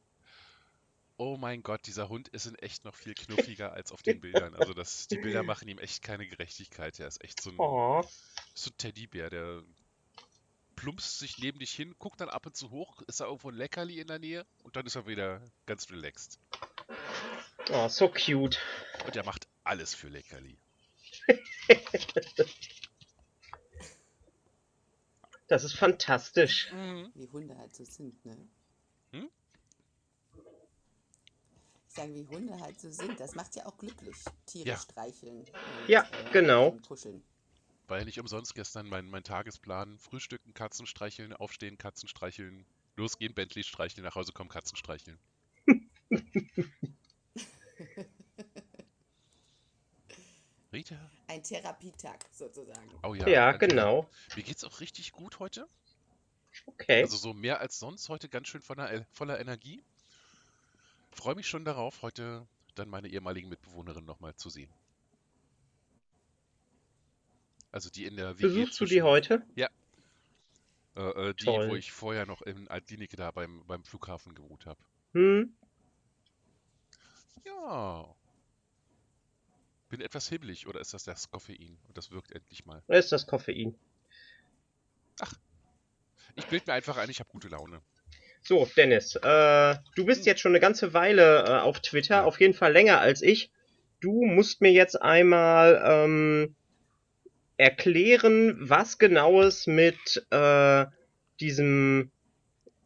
oh 1.17 1.37
mein 1.37 1.63
Gott, 1.63 1.85
dieser 1.85 2.09
Hund 2.09 2.27
ist 2.29 2.47
in 2.47 2.55
echt 2.55 2.85
noch 2.85 2.95
viel 2.95 3.13
knuffiger 3.13 3.71
als 3.71 3.91
auf 3.91 4.01
den 4.01 4.19
Bildern. 4.19 4.55
Also 4.55 4.73
das, 4.73 5.07
die 5.07 5.17
Bilder 5.17 5.43
machen 5.43 5.67
ihm 5.67 5.77
echt 5.77 6.01
keine 6.01 6.27
Gerechtigkeit. 6.27 6.99
Er 6.99 7.07
ist 7.07 7.23
echt 7.23 7.41
so 7.41 7.51
ein, 7.51 7.55
Oh, 7.59 8.03
so 8.53 8.71
ein 8.71 8.77
Teddybär, 8.77 9.29
der 9.29 9.63
plumpst 10.75 11.19
sich 11.19 11.37
neben 11.39 11.59
dich 11.59 11.71
hin, 11.71 11.95
guckt 11.99 12.19
dann 12.21 12.29
ab 12.29 12.45
und 12.45 12.55
zu 12.55 12.69
hoch, 12.71 13.01
ist 13.07 13.19
da 13.19 13.25
irgendwo 13.25 13.49
ein 13.49 13.55
Leckerli 13.55 13.99
in 13.99 14.07
der 14.07 14.19
Nähe 14.19 14.45
und 14.63 14.75
dann 14.75 14.85
ist 14.85 14.95
er 14.95 15.07
wieder 15.07 15.41
ganz 15.65 15.89
relaxed. 15.91 16.39
oh, 17.71 17.87
so 17.87 18.09
cute. 18.09 18.59
Und 19.05 19.15
er 19.15 19.23
macht 19.25 19.47
alles 19.63 19.93
für 19.95 20.09
Leckerli. 20.09 20.57
Das 25.47 25.63
ist 25.63 25.73
fantastisch. 25.73 26.71
Wie 27.13 27.27
Hunde 27.31 27.57
halt 27.57 27.75
so 27.75 27.83
sind, 27.83 28.25
ne? 28.25 28.35
Hm? 29.11 29.29
Ich 31.87 31.93
sage, 31.93 32.15
wie 32.15 32.25
Hunde 32.25 32.59
halt 32.59 32.79
so 32.79 32.89
sind. 32.89 33.19
Das 33.19 33.35
macht 33.35 33.55
ja 33.55 33.65
auch 33.65 33.77
glücklich. 33.77 34.15
Tiere 34.45 34.69
Ja. 34.69 34.77
streicheln. 34.77 35.39
Und, 35.41 35.49
Ja, 35.87 36.07
genau. 36.31 36.69
und 36.69 36.87
kuscheln. 36.87 37.23
War 37.87 37.99
ja 37.99 38.05
nicht 38.05 38.19
umsonst 38.19 38.55
gestern 38.55 38.87
mein, 38.87 39.09
mein 39.09 39.23
Tagesplan. 39.23 39.99
Frühstücken, 39.99 40.53
Katzen 40.53 40.85
streicheln, 40.85 41.33
aufstehen, 41.33 41.77
Katzen 41.77 42.07
streicheln, 42.07 42.65
losgehen, 42.95 43.33
Bentley 43.33 43.63
streicheln, 43.63 44.05
nach 44.05 44.15
Hause 44.15 44.31
kommen, 44.31 44.49
Katzen 44.49 44.77
streicheln. 44.77 45.19
Rita? 50.71 50.97
Ein 51.27 51.43
Therapietag 51.43 52.19
sozusagen. 52.31 52.89
Oh 53.03 53.13
ja. 53.13 53.27
Ja, 53.27 53.51
genau. 53.51 54.09
Mir 54.35 54.43
geht's 54.43 54.63
auch 54.63 54.79
richtig 54.79 55.11
gut 55.11 55.37
heute. 55.39 55.67
Okay. 56.65 57.03
Also 57.03 57.17
so 57.17 57.33
mehr 57.33 57.59
als 57.59 57.77
sonst. 57.79 58.09
Heute 58.09 58.29
ganz 58.29 58.47
schön 58.47 58.61
voller, 58.61 59.05
voller 59.11 59.39
Energie. 59.39 59.83
Freue 61.11 61.35
mich 61.35 61.47
schon 61.47 61.63
darauf, 61.63 62.01
heute 62.01 62.47
dann 62.75 62.89
meine 62.89 63.07
ehemaligen 63.07 63.49
Mitbewohnerin 63.49 64.05
nochmal 64.05 64.35
zu 64.35 64.49
sehen. 64.49 64.73
Also 67.73 67.89
die 67.89 68.05
in 68.05 68.15
der 68.15 68.37
WG 68.37 68.43
Besuchst 68.43 68.79
du 68.79 68.85
die 68.85 69.01
heute? 69.01 69.41
Äh, 70.95 71.01
äh, 71.01 71.33
die, 71.33 71.45
Toll. 71.45 71.69
wo 71.69 71.75
ich 71.75 71.91
vorher 71.91 72.27
noch 72.27 72.43
in 72.43 72.67
Altlinike 72.67 73.17
da 73.17 73.31
beim, 73.31 73.65
beim 73.65 73.83
Flughafen 73.83 74.35
gewohnt 74.35 74.67
habe. 74.67 74.79
Hm? 75.13 75.51
Ja. 77.43 78.15
Bin 79.89 80.01
etwas 80.01 80.29
hibbelig, 80.29 80.67
oder 80.67 80.79
ist 80.81 80.93
das 80.93 81.03
das 81.03 81.31
Koffein? 81.31 81.79
Und 81.87 81.97
das 81.97 82.11
wirkt 82.11 82.31
endlich 82.31 82.63
mal. 82.65 82.83
Oder 82.87 82.99
ist 82.99 83.11
das 83.11 83.25
Koffein? 83.25 83.75
Ich 86.35 86.45
bild 86.45 86.67
mir 86.67 86.73
einfach 86.73 86.97
ein, 86.97 87.09
ich 87.09 87.19
habe 87.19 87.29
gute 87.31 87.47
Laune. 87.47 87.81
So, 88.43 88.69
Dennis, 88.77 89.15
äh, 89.15 89.75
du 89.95 90.05
bist 90.05 90.27
jetzt 90.27 90.41
schon 90.41 90.51
eine 90.51 90.59
ganze 90.59 90.93
Weile 90.93 91.45
äh, 91.45 91.59
auf 91.59 91.79
Twitter, 91.79 92.25
auf 92.25 92.39
jeden 92.39 92.53
Fall 92.53 92.71
länger 92.71 92.99
als 92.99 93.23
ich. 93.23 93.51
Du 93.99 94.23
musst 94.25 94.61
mir 94.61 94.71
jetzt 94.71 95.01
einmal 95.01 95.81
ähm, 95.83 96.55
erklären, 97.57 98.55
was 98.59 98.97
genaues 98.97 99.67
mit 99.67 100.25
äh, 100.31 100.85
diesem 101.39 102.11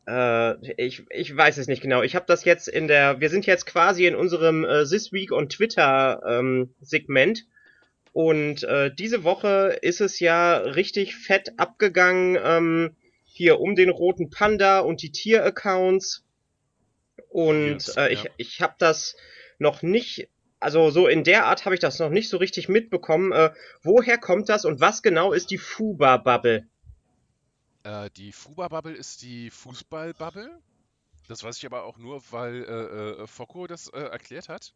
äh, 0.07 0.85
ich, 0.85 1.03
ich 1.10 1.35
weiß 1.35 1.57
es 1.57 1.68
nicht 1.68 1.81
genau. 1.81 2.02
Ich 2.02 2.15
habe 2.15 2.26
das 2.27 2.45
jetzt 2.45 2.68
in 2.68 2.88
der, 2.88 3.19
wir 3.19 3.30
sind 3.30 3.45
jetzt 3.45 3.65
quasi 3.65 4.06
in 4.06 4.15
unserem 4.15 4.64
äh, 4.64 4.85
This 4.85 5.11
Week 5.11 5.31
on 5.31 5.49
Twitter 5.49 6.22
ähm, 6.27 6.73
Segment 6.81 7.45
und 8.14 8.64
äh, 8.64 8.94
diese 8.94 9.23
Woche 9.23 9.77
ist 9.81 10.02
es 10.02 10.19
ja 10.19 10.57
richtig 10.57 11.15
fett 11.15 11.60
abgegangen 11.60 12.38
ähm, 12.41 12.95
hier 13.26 13.60
um 13.60 13.76
den 13.76 13.89
roten 13.89 14.30
Panda 14.30 14.80
und 14.80 15.02
die 15.02 15.11
Tier-Accounts 15.11 16.26
und 17.30 17.73
Yes, 17.73 17.98
äh, 17.98 18.07
ich, 18.10 18.23
ja. 18.23 18.31
ich 18.38 18.61
habe 18.61 18.76
das 18.80 19.15
noch 19.60 19.81
nicht 19.81 20.30
also 20.59 20.89
so 20.89 21.07
in 21.07 21.23
der 21.23 21.45
Art 21.45 21.65
habe 21.65 21.75
ich 21.75 21.81
das 21.81 21.99
noch 21.99 22.09
nicht 22.09 22.29
so 22.29 22.38
richtig 22.38 22.67
mitbekommen. 22.69 23.31
Äh, 23.31 23.53
woher 23.84 24.17
kommt 24.17 24.49
das 24.49 24.65
und 24.65 24.79
was 24.79 25.01
genau 25.01 25.34
ist 25.34 25.51
die 25.51 25.57
Fuba-Bubble? 25.57 26.67
Äh, 27.84 28.09
die 28.15 28.31
Fuba-Bubble 28.31 28.93
ist 28.93 29.21
die 29.21 29.49
Fußball-Bubble. 29.49 30.59
Das 31.27 31.43
weiß 31.43 31.57
ich 31.57 31.65
aber 31.65 31.84
auch 31.84 31.97
nur, 31.97 32.21
weil 32.31 32.63
äh, 32.63 33.23
äh, 33.23 33.27
Focko 33.27 33.67
das 33.67 33.89
äh, 33.89 33.99
erklärt 33.99 34.49
hat. 34.49 34.73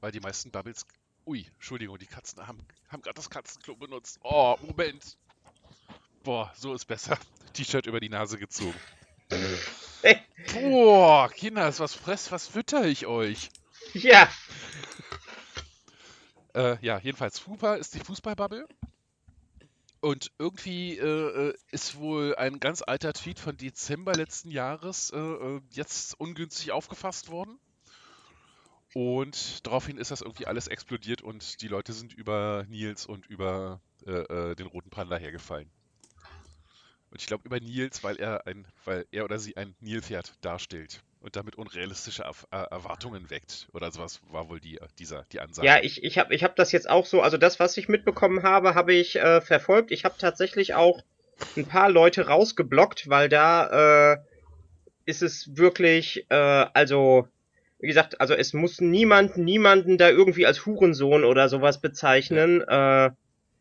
Weil 0.00 0.12
die 0.12 0.20
meisten 0.20 0.50
Bubbles. 0.50 0.86
Ui, 1.26 1.46
Entschuldigung, 1.54 1.98
die 1.98 2.06
Katzen 2.06 2.46
haben, 2.46 2.58
haben 2.88 3.02
gerade 3.02 3.14
das 3.14 3.30
Katzenklo 3.30 3.76
benutzt. 3.76 4.18
Oh, 4.22 4.56
Moment. 4.60 5.16
Boah, 6.24 6.52
so 6.56 6.74
ist 6.74 6.84
besser. 6.86 7.18
T-Shirt 7.54 7.86
über 7.86 8.00
die 8.00 8.08
Nase 8.08 8.38
gezogen. 8.38 8.78
Boah, 10.52 11.30
Kinders, 11.30 11.80
was 11.80 11.94
fress, 11.94 12.30
was 12.32 12.48
fütter 12.48 12.84
ich 12.84 13.06
euch? 13.06 13.50
Ja, 14.02 14.28
Äh, 16.54 16.76
ja, 16.84 16.98
jedenfalls 16.98 17.38
Fupa 17.38 17.74
ist 17.74 17.94
die 17.94 18.00
Fußballbubble. 18.00 18.66
Und 20.00 20.32
irgendwie 20.38 20.98
äh, 20.98 21.48
äh, 21.50 21.54
ist 21.70 21.96
wohl 21.96 22.34
ein 22.36 22.58
ganz 22.60 22.82
alter 22.82 23.12
Tweet 23.14 23.38
von 23.38 23.56
Dezember 23.56 24.14
letzten 24.16 24.50
Jahres 24.50 25.10
äh, 25.12 25.18
äh, 25.18 25.60
jetzt 25.70 26.18
ungünstig 26.20 26.72
aufgefasst 26.72 27.30
worden. 27.30 27.58
Und 28.94 29.66
daraufhin 29.66 29.96
ist 29.98 30.10
das 30.10 30.20
irgendwie 30.22 30.46
alles 30.46 30.66
explodiert 30.66 31.22
und 31.22 31.60
die 31.62 31.68
Leute 31.68 31.92
sind 31.92 32.12
über 32.12 32.64
Nils 32.68 33.06
und 33.06 33.26
über 33.26 33.80
äh, 34.06 34.54
den 34.54 34.66
roten 34.66 34.90
Panda 34.90 35.16
hergefallen. 35.16 35.70
Und 37.10 37.20
ich 37.20 37.26
glaube 37.26 37.44
über 37.46 37.60
Nils, 37.60 38.02
weil 38.02 38.16
er 38.16 38.46
ein, 38.46 38.66
weil 38.84 39.06
er 39.12 39.24
oder 39.24 39.38
sie 39.38 39.56
ein 39.56 39.74
Nilpferd 39.80 40.34
darstellt 40.40 41.02
und 41.22 41.36
damit 41.36 41.56
unrealistische 41.56 42.24
äh, 42.24 42.56
Erwartungen 42.56 43.30
weckt. 43.30 43.68
Oder 43.72 43.90
sowas 43.90 44.20
war 44.30 44.48
wohl 44.48 44.60
die, 44.60 44.78
dieser, 44.98 45.24
die 45.32 45.40
Ansage. 45.40 45.66
Ja, 45.66 45.78
ich, 45.80 46.02
ich 46.02 46.18
habe 46.18 46.34
ich 46.34 46.44
hab 46.44 46.56
das 46.56 46.72
jetzt 46.72 46.90
auch 46.90 47.06
so, 47.06 47.22
also 47.22 47.36
das, 47.36 47.60
was 47.60 47.76
ich 47.76 47.88
mitbekommen 47.88 48.42
habe, 48.42 48.74
habe 48.74 48.92
ich 48.92 49.16
äh, 49.16 49.40
verfolgt. 49.40 49.92
Ich 49.92 50.04
habe 50.04 50.16
tatsächlich 50.18 50.74
auch 50.74 51.00
ein 51.56 51.66
paar 51.66 51.90
Leute 51.90 52.26
rausgeblockt, 52.26 53.08
weil 53.08 53.28
da 53.28 54.14
äh, 54.14 54.18
ist 55.04 55.22
es 55.22 55.56
wirklich, 55.56 56.26
äh, 56.28 56.34
also, 56.34 57.28
wie 57.78 57.88
gesagt, 57.88 58.20
also 58.20 58.34
es 58.34 58.52
muss 58.52 58.80
niemand, 58.80 59.36
niemanden 59.36 59.98
da 59.98 60.08
irgendwie 60.10 60.46
als 60.46 60.66
Hurensohn 60.66 61.24
oder 61.24 61.48
sowas 61.48 61.80
bezeichnen. 61.80 62.62
Äh, 62.62 63.10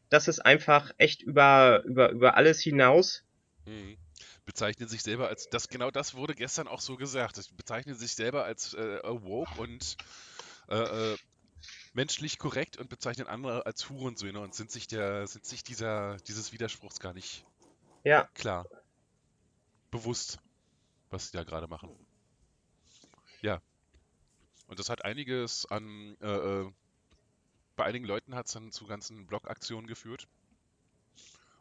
das 0.09 0.27
ist 0.27 0.39
einfach 0.39 0.91
echt 0.97 1.21
über, 1.21 1.83
über, 1.85 2.09
über 2.09 2.35
alles 2.35 2.59
hinaus. 2.61 3.23
Mhm. 3.65 3.97
Bezeichnen 4.45 4.89
sich 4.89 5.03
selber 5.03 5.27
als, 5.27 5.49
das 5.49 5.67
genau 5.67 5.91
das 5.91 6.13
wurde 6.15 6.35
gestern 6.35 6.67
auch 6.67 6.81
so 6.81 6.97
gesagt. 6.97 7.35
Sie 7.35 7.53
bezeichnen 7.55 7.95
sich 7.95 8.15
selber 8.15 8.43
als 8.43 8.73
äh, 8.73 8.99
woke 9.03 9.59
und 9.61 9.97
äh, 10.67 11.13
äh, 11.13 11.17
menschlich 11.93 12.39
korrekt 12.39 12.77
und 12.77 12.89
bezeichnen 12.89 13.27
andere 13.27 13.65
als 13.65 13.89
Hurensöhne 13.89 14.39
und 14.39 14.55
sind 14.55 14.71
sich 14.71 14.87
der, 14.87 15.27
sind 15.27 15.45
sich 15.45 15.63
dieser, 15.63 16.17
dieses 16.27 16.51
Widerspruchs 16.51 16.99
gar 16.99 17.13
nicht 17.13 17.45
Ja, 18.03 18.27
klar. 18.33 18.65
Bewusst, 19.91 20.39
was 21.09 21.27
sie 21.27 21.37
da 21.37 21.43
gerade 21.43 21.67
machen. 21.67 21.89
Ja. 23.41 23.61
Und 24.67 24.79
das 24.79 24.89
hat 24.89 25.03
einiges 25.03 25.65
an, 25.65 26.15
äh, 26.21 26.27
äh, 26.27 26.71
bei 27.75 27.83
einigen 27.83 28.05
Leuten 28.05 28.35
hat 28.35 28.47
es 28.47 28.53
dann 28.53 28.71
zu 28.71 28.87
ganzen 28.87 29.27
Blog-Aktionen 29.27 29.87
geführt. 29.87 30.27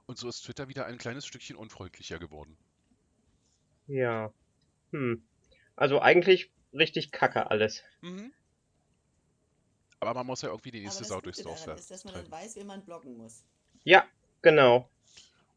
Und 0.06 0.18
so 0.18 0.28
ist 0.28 0.42
Twitter 0.42 0.68
wieder 0.68 0.86
ein 0.86 0.98
kleines 0.98 1.26
Stückchen 1.26 1.56
unfreundlicher 1.56 2.18
geworden. 2.18 2.56
Ja. 3.90 4.32
Hm. 4.92 5.22
Also 5.76 6.00
eigentlich 6.00 6.52
richtig 6.72 7.10
kacke 7.10 7.50
alles. 7.50 7.82
Mhm. 8.00 8.32
Aber 10.00 10.14
man 10.14 10.26
muss 10.26 10.42
ja 10.42 10.48
irgendwie 10.48 10.70
die 10.70 10.80
nächste 10.80 11.04
Sau 11.04 11.20
durchs 11.20 11.42
Dorf 11.42 11.66
ist, 11.66 11.90
dass 11.90 12.04
man 12.04 12.14
dann 12.14 12.30
weiß, 12.30 12.56
wie 12.56 12.64
man 12.64 12.84
blocken 12.84 13.16
muss. 13.16 13.44
Ja, 13.84 14.06
genau. 14.42 14.88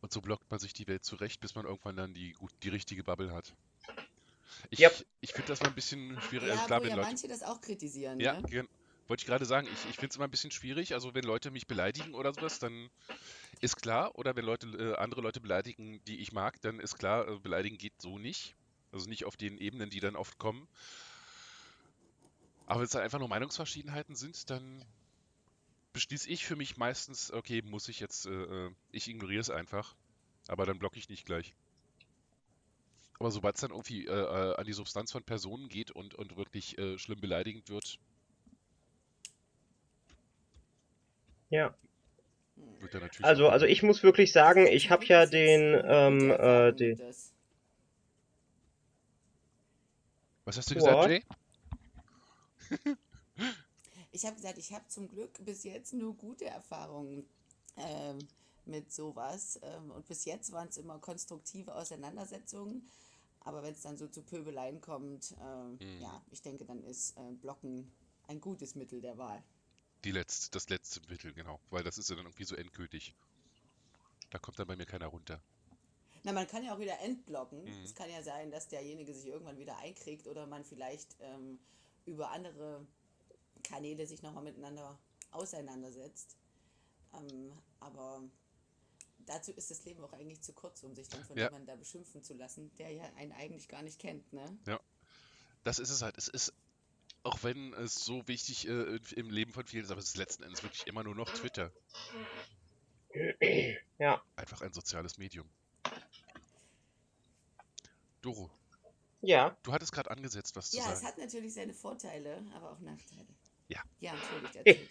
Und 0.02 0.12
so 0.12 0.20
blockt 0.22 0.50
man 0.52 0.60
sich 0.60 0.74
die 0.74 0.88
Welt 0.88 1.06
zurecht, 1.06 1.40
bis 1.40 1.56
man 1.56 1.66
irgendwann 1.66 1.96
dann 1.96 2.14
die, 2.14 2.34
gut, 2.34 2.52
die 2.62 2.70
richtige 2.70 3.04
Bubble 3.04 3.32
hat. 3.32 3.54
Ich, 4.70 4.80
Yep. 4.80 5.06
ich 5.22 5.32
finde 5.32 5.48
das 5.48 5.62
mal 5.62 5.70
ein 5.70 5.76
bisschen 5.76 6.20
schwierig. 6.22 6.50
Ja, 6.50 6.54
also 6.56 6.66
klar, 6.66 6.82
wo 6.82 6.88
ja 6.88 6.96
Leute. 6.96 7.08
manche 7.08 7.28
das 7.28 7.42
auch 7.44 7.62
kritisieren, 7.62 8.20
Ja, 8.20 8.34
ne? 8.34 8.68
Wollte 9.08 9.22
ich 9.22 9.28
gerade 9.28 9.46
sagen, 9.46 9.68
ich, 9.68 9.90
ich 9.90 9.96
finde 9.96 10.10
es 10.10 10.16
immer 10.16 10.26
ein 10.26 10.32
bisschen 10.32 10.52
schwierig. 10.52 10.94
Also 10.94 11.14
wenn 11.14 11.24
Leute 11.24 11.52
mich 11.52 11.68
beleidigen 11.68 12.14
oder 12.14 12.34
sowas, 12.34 12.60
dann 12.60 12.90
ist 13.62 13.82
klar. 13.82 14.18
Oder 14.18 14.36
wenn 14.36 14.46
Leute 14.46 14.68
äh, 14.68 14.96
andere 14.96 15.22
Leute 15.22 15.42
beleidigen, 15.42 16.02
die 16.06 16.20
ich 16.20 16.32
mag, 16.32 16.62
dann 16.62 16.80
ist 16.80 16.98
klar, 16.98 17.28
äh, 17.28 17.40
beleidigen 17.40 17.78
geht 17.78 18.02
so 18.02 18.18
nicht. 18.18 18.56
Also 18.92 19.10
nicht 19.10 19.26
auf 19.26 19.38
den 19.38 19.58
Ebenen, 19.58 19.90
die 19.90 20.00
dann 20.00 20.16
oft 20.16 20.38
kommen. 20.38 20.68
Aber 22.66 22.80
wenn 22.80 22.86
es 22.86 22.92
dann 22.92 23.02
einfach 23.02 23.20
nur 23.20 23.28
Meinungsverschiedenheiten 23.28 24.16
sind, 24.16 24.50
dann 24.50 24.86
beschließe 25.92 26.30
ich 26.30 26.46
für 26.46 26.56
mich 26.56 26.78
meistens, 26.78 27.32
okay, 27.32 27.62
muss 27.62 27.88
ich 27.88 28.00
jetzt, 28.00 28.26
äh, 28.26 28.32
äh, 28.32 28.72
ich 28.92 29.08
ignoriere 29.08 29.42
es 29.42 29.50
einfach. 29.50 29.96
Aber 30.48 30.66
dann 30.66 30.80
blocke 30.80 30.98
ich 30.98 31.10
nicht 31.10 31.26
gleich. 31.26 31.54
Aber 33.20 33.32
sobald 33.32 33.56
es 33.56 33.62
dann 33.62 33.72
irgendwie 33.72 34.06
äh, 34.06 34.12
äh, 34.12 34.56
an 34.56 34.66
die 34.66 34.74
Substanz 34.74 35.12
von 35.12 35.24
Personen 35.24 35.70
geht 35.70 35.92
und, 35.92 36.16
und 36.16 36.36
wirklich 36.36 36.78
äh, 36.78 36.98
schlimm 36.98 37.22
beleidigend 37.22 37.70
wird, 37.70 38.00
Ja. 41.54 41.76
wird 42.80 42.94
natürlich. 42.96 43.24
Also, 43.24 43.50
also 43.50 43.68
ich 43.68 43.84
muss 43.84 44.02
wirklich 44.02 44.32
sagen, 44.32 44.66
ich 44.66 44.90
habe 44.90 45.06
ja 45.06 45.28
den, 45.28 45.80
ähm, 45.86 46.32
äh, 46.32 46.74
den. 46.74 47.00
Was 50.46 50.58
hast 50.58 50.72
du 50.72 50.76
gesagt, 50.76 50.98
What? 50.98 51.10
Jay? 51.10 51.24
Ich 54.16 54.26
habe 54.28 54.36
gesagt, 54.36 54.60
ich 54.60 54.72
habe 54.72 54.88
zum 54.90 55.08
Glück 55.08 55.44
bis 55.44 55.64
jetzt 55.64 55.92
nur 55.92 56.16
gute 56.16 56.46
Erfahrungen 56.46 57.28
ähm, 57.78 58.20
mit 58.66 58.94
sowas. 58.94 59.60
Ähm, 59.64 59.90
und 59.90 60.08
bis 60.08 60.26
jetzt 60.26 60.52
waren 60.52 60.68
es 60.68 60.78
immer 60.78 61.00
konstruktive 61.00 61.74
Auseinandersetzungen. 61.74 62.88
Aber 63.40 63.64
wenn 63.64 63.74
es 63.74 63.82
dann 63.82 63.98
so 63.98 64.08
zu 64.08 64.22
Pöbeleien 64.22 64.82
kommt, 64.82 65.34
ähm, 65.42 65.80
Mhm. 65.82 66.02
ja, 66.02 66.22
ich 66.30 66.44
denke, 66.44 66.64
dann 66.64 66.84
ist 66.84 67.18
äh, 67.18 67.32
Blocken 67.42 67.92
ein 68.28 68.40
gutes 68.40 68.76
Mittel 68.76 69.02
der 69.02 69.18
Wahl. 69.18 69.44
Die 70.04 70.12
letzte, 70.12 70.52
das 70.52 70.70
letzte 70.70 71.02
Mittel, 71.10 71.34
genau. 71.34 71.60
Weil 71.70 71.84
das 71.84 71.98
ist 71.98 72.10
ja 72.10 72.16
dann 72.16 72.26
irgendwie 72.26 72.44
so 72.44 72.56
endgültig. 72.56 73.16
Da 74.32 74.40
kommt 74.40 74.60
dann 74.60 74.68
bei 74.68 74.76
mir 74.76 74.86
keiner 74.86 75.08
runter. 75.08 75.42
Na, 76.24 76.32
man 76.32 76.48
kann 76.48 76.64
ja 76.64 76.74
auch 76.74 76.80
wieder 76.80 77.00
entblocken. 77.02 77.64
Mhm. 77.64 77.84
Es 77.84 77.96
kann 77.96 78.10
ja 78.10 78.22
sein, 78.24 78.52
dass 78.52 78.68
derjenige 78.68 79.14
sich 79.14 79.28
irgendwann 79.28 79.58
wieder 79.58 79.78
einkriegt 79.78 80.28
oder 80.28 80.48
man 80.48 80.64
vielleicht 80.64 81.16
ähm, 81.20 81.60
über 82.06 82.32
andere 82.32 82.86
Kanäle 83.64 84.08
sich 84.08 84.22
nochmal 84.22 84.44
miteinander 84.44 84.98
auseinandersetzt. 85.32 86.38
Ähm, 87.14 87.52
aber 87.80 88.24
dazu 89.26 89.52
ist 89.52 89.72
das 89.72 89.84
Leben 89.86 90.04
auch 90.04 90.14
eigentlich 90.14 90.42
zu 90.42 90.54
kurz, 90.54 90.84
um 90.84 90.96
sich 90.96 91.10
dann 91.10 91.24
von 91.24 91.38
Ja. 91.38 91.46
jemandem 91.46 91.68
da 91.68 91.76
beschimpfen 91.76 92.24
zu 92.24 92.34
lassen, 92.34 92.74
der 92.78 92.92
ja 92.92 93.04
einen 93.16 93.32
eigentlich 93.34 93.68
gar 93.68 93.82
nicht 93.82 94.00
kennt, 94.00 94.32
ne? 94.34 94.58
Das 95.64 95.80
ist 95.80 95.90
es 95.90 96.02
halt. 96.02 96.18
Es 96.18 96.28
ist, 96.28 96.54
auch 97.24 97.42
wenn 97.44 97.74
es 97.74 97.96
so 98.06 98.28
wichtig 98.28 98.68
äh, 98.68 99.00
im 99.16 99.30
Leben 99.30 99.54
von 99.54 99.66
vielen 99.66 99.84
ist, 99.86 99.92
aber 99.92 100.00
es 100.00 100.08
ist 100.08 100.18
letzten 100.18 100.44
Endes 100.44 100.64
wirklich 100.64 100.86
immer 100.88 101.04
nur 101.04 101.16
noch 101.16 101.30
Twitter. 101.30 101.72
ja. 104.00 104.22
Einfach 104.36 104.62
ein 104.62 104.74
soziales 104.74 105.18
Medium. 105.18 105.50
Doro, 108.22 108.50
Ja, 109.22 109.58
du 109.64 109.74
hattest 109.74 109.92
gerade 109.92 110.10
angesetzt, 110.10 110.56
was 110.56 110.70
zu 110.72 110.78
Ja, 110.78 110.84
es 110.92 111.00
sagen. 111.00 111.08
hat 111.08 111.18
natürlich 111.18 111.54
seine 111.54 111.74
Vorteile, 111.74 112.42
aber 112.56 112.72
auch 112.72 112.80
Nachteile. 112.80 113.28
Ja. 113.68 113.82
Ja, 114.00 114.14
natürlich. 114.42 114.90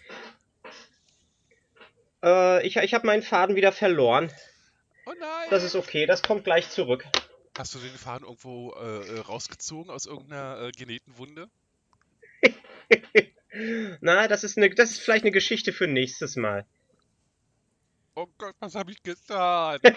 äh, 2.23 2.67
ich, 2.67 2.77
ich 2.77 2.95
habe 2.95 3.07
meinen 3.07 3.23
Faden 3.23 3.57
wieder 3.57 3.73
verloren. 3.73 4.31
Oh 5.07 5.13
nein! 5.19 5.49
Das 5.51 5.65
ist 5.65 5.75
okay, 5.75 6.07
das 6.07 6.23
kommt 6.23 6.45
gleich 6.45 6.69
zurück. 6.71 7.07
Hast 7.57 7.75
du 7.75 7.79
den 7.79 7.97
Faden 7.97 8.25
irgendwo 8.27 8.73
äh, 8.75 9.17
äh, 9.17 9.19
rausgezogen 9.21 9.91
aus 9.91 10.07
irgendeiner 10.07 10.61
äh, 10.61 10.71
genähten 10.73 11.17
Wunde? 11.19 11.51
Na, 14.01 14.29
das 14.29 14.45
ist, 14.45 14.57
eine, 14.57 14.71
das 14.71 14.93
ist 14.93 15.01
vielleicht 15.01 15.25
eine 15.25 15.33
Geschichte 15.33 15.73
für 15.73 15.87
nächstes 15.87 16.37
Mal. 16.37 16.67
Oh 18.15 18.27
Gott. 18.39 18.55
Was 18.61 18.75
habe 18.75 18.93
ich 18.93 19.03
getan? 19.03 19.81
ich 19.85 19.93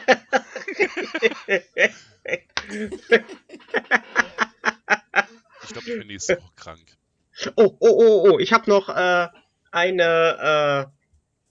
glaube, 5.68 5.80
ich 5.80 5.86
bin 5.86 6.08
nächste 6.08 6.38
Woche 6.38 6.52
krank. 6.56 6.98
Oh, 7.56 7.76
oh, 7.80 7.90
oh, 7.90 8.30
oh, 8.32 8.40
ich 8.40 8.54
habe 8.54 8.70
noch 8.70 8.88
äh, 8.88 9.28
eine, 9.72 10.86
äh, 10.86 10.86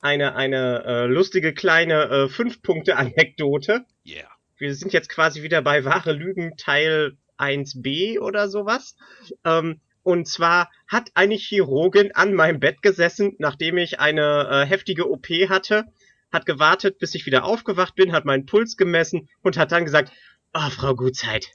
eine, 0.01 0.35
eine 0.37 0.85
äh, 0.87 1.07
lustige 1.07 1.53
kleine 1.53 2.05
äh, 2.05 2.29
Fünf-Punkte-Anekdote. 2.29 3.85
Yeah. 4.07 4.31
Wir 4.57 4.75
sind 4.75 4.95
jetzt 4.95 5.11
quasi 5.11 5.43
wieder 5.43 5.61
bei 5.61 5.85
Wahre 5.85 6.13
Lügen 6.13 6.57
Teil 6.57 7.19
1b 7.37 8.19
oder 8.21 8.49
sowas. 8.49 8.97
Ähm, 9.45 9.81
und 10.05 10.29
zwar 10.29 10.71
hat 10.87 11.11
eine 11.15 11.35
Chirurgin 11.35 12.13
an 12.15 12.35
meinem 12.35 12.61
Bett 12.61 12.83
gesessen, 12.83 13.35
nachdem 13.39 13.79
ich 13.79 13.99
eine 13.99 14.49
äh, 14.51 14.67
heftige 14.67 15.11
OP 15.11 15.27
hatte, 15.49 15.87
hat 16.33 16.47
gewartet, 16.47 16.99
bis 16.99 17.15
ich 17.15 17.27
wieder 17.27 17.45
aufgewacht 17.45 17.97
bin, 17.97 18.13
hat 18.13 18.25
meinen 18.25 18.47
Puls 18.47 18.77
gemessen 18.77 19.29
und 19.43 19.57
hat 19.57 19.73
dann 19.73 19.85
gesagt, 19.85 20.13
oh, 20.53 20.71
Frau 20.71 20.95
Gutzeit, 20.95 21.51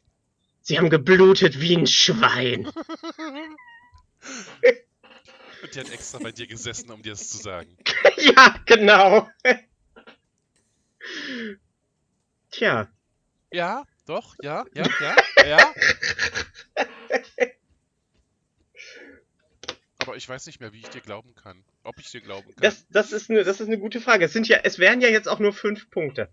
Sie 0.61 0.77
haben 0.77 0.89
geblutet 0.89 1.59
wie 1.59 1.75
ein 1.75 1.87
Schwein. 1.87 2.69
Und 5.61 5.75
die 5.75 5.79
hat 5.79 5.89
extra 5.89 6.19
bei 6.19 6.31
dir 6.31 6.47
gesessen, 6.47 6.91
um 6.91 7.01
dir 7.01 7.11
das 7.11 7.27
zu 7.29 7.37
sagen. 7.37 7.75
ja, 8.17 8.55
genau. 8.65 9.27
Tja. 12.51 12.87
Ja, 13.51 13.83
doch, 14.05 14.35
ja, 14.41 14.63
ja, 14.73 14.85
ja, 15.01 15.15
ja. 15.47 15.73
Aber 20.09 20.17
ich 20.17 20.27
weiß 20.27 20.47
nicht 20.47 20.59
mehr, 20.59 20.73
wie 20.73 20.79
ich 20.79 20.89
dir 20.89 21.01
glauben 21.01 21.35
kann. 21.35 21.63
Ob 21.83 21.99
ich 21.99 22.09
dir 22.09 22.19
glauben 22.19 22.47
kann. 22.47 22.61
Das, 22.61 22.87
das, 22.89 23.11
ist, 23.11 23.29
eine, 23.29 23.43
das 23.43 23.61
ist 23.61 23.67
eine 23.67 23.77
gute 23.77 24.01
Frage. 24.01 24.25
Es, 24.25 24.33
sind 24.33 24.47
ja, 24.47 24.57
es 24.63 24.79
wären 24.79 25.01
ja 25.01 25.07
jetzt 25.07 25.27
auch 25.27 25.37
nur 25.37 25.53
fünf 25.53 25.91
Punkte. 25.91 26.29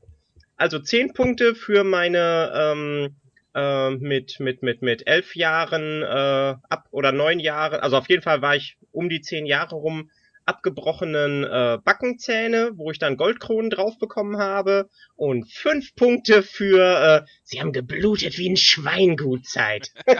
Also 0.56 0.78
zehn 0.78 1.12
Punkte 1.12 1.54
für 1.54 1.84
meine 1.84 2.52
ähm, 2.54 3.16
äh, 3.54 3.90
mit, 3.90 4.40
mit, 4.40 4.62
mit, 4.62 4.80
mit 4.80 5.06
elf 5.06 5.36
Jahren 5.36 6.02
äh, 6.02 6.06
ab 6.06 6.88
oder 6.90 7.12
neun 7.12 7.38
Jahren, 7.38 7.80
also 7.80 7.98
auf 7.98 8.08
jeden 8.08 8.22
Fall 8.22 8.40
war 8.40 8.56
ich 8.56 8.78
um 8.92 9.10
die 9.10 9.20
zehn 9.20 9.44
Jahre 9.44 9.74
rum 9.74 10.10
abgebrochenen 10.46 11.44
äh, 11.44 11.76
Backenzähne, 11.84 12.70
wo 12.76 12.90
ich 12.90 12.98
dann 12.98 13.18
Goldkronen 13.18 13.68
drauf 13.68 13.98
bekommen 13.98 14.38
habe. 14.38 14.88
Und 15.16 15.52
fünf 15.52 15.94
Punkte 15.96 16.42
für 16.42 17.26
äh, 17.26 17.30
Sie 17.42 17.60
haben 17.60 17.72
geblutet 17.72 18.38
wie 18.38 18.48
ein 18.48 18.56
Schweingutzeit. 18.56 19.92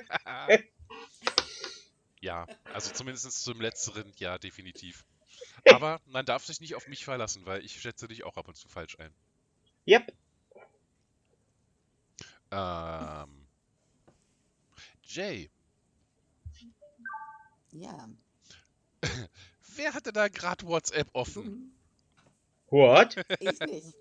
ja, 2.26 2.44
also 2.74 2.92
zumindest 2.92 3.44
zum 3.44 3.60
letzteren, 3.60 4.12
ja, 4.16 4.36
definitiv. 4.36 5.06
Aber 5.72 6.00
man 6.06 6.26
darf 6.26 6.44
sich 6.44 6.60
nicht 6.60 6.74
auf 6.74 6.88
mich 6.88 7.04
verlassen, 7.04 7.46
weil 7.46 7.64
ich 7.64 7.80
schätze 7.80 8.08
dich 8.08 8.24
auch 8.24 8.36
ab 8.36 8.48
und 8.48 8.56
zu 8.56 8.68
falsch 8.68 8.98
ein. 8.98 9.14
Yep. 9.86 10.12
Ähm. 12.50 13.46
Jay. 15.04 15.50
Ja. 17.72 18.08
Wer 19.76 19.94
hatte 19.94 20.12
da 20.12 20.26
gerade 20.26 20.66
WhatsApp 20.66 21.08
offen? 21.12 21.72
What? 22.70 23.16
Ich 23.38 23.60
nicht. 23.60 23.94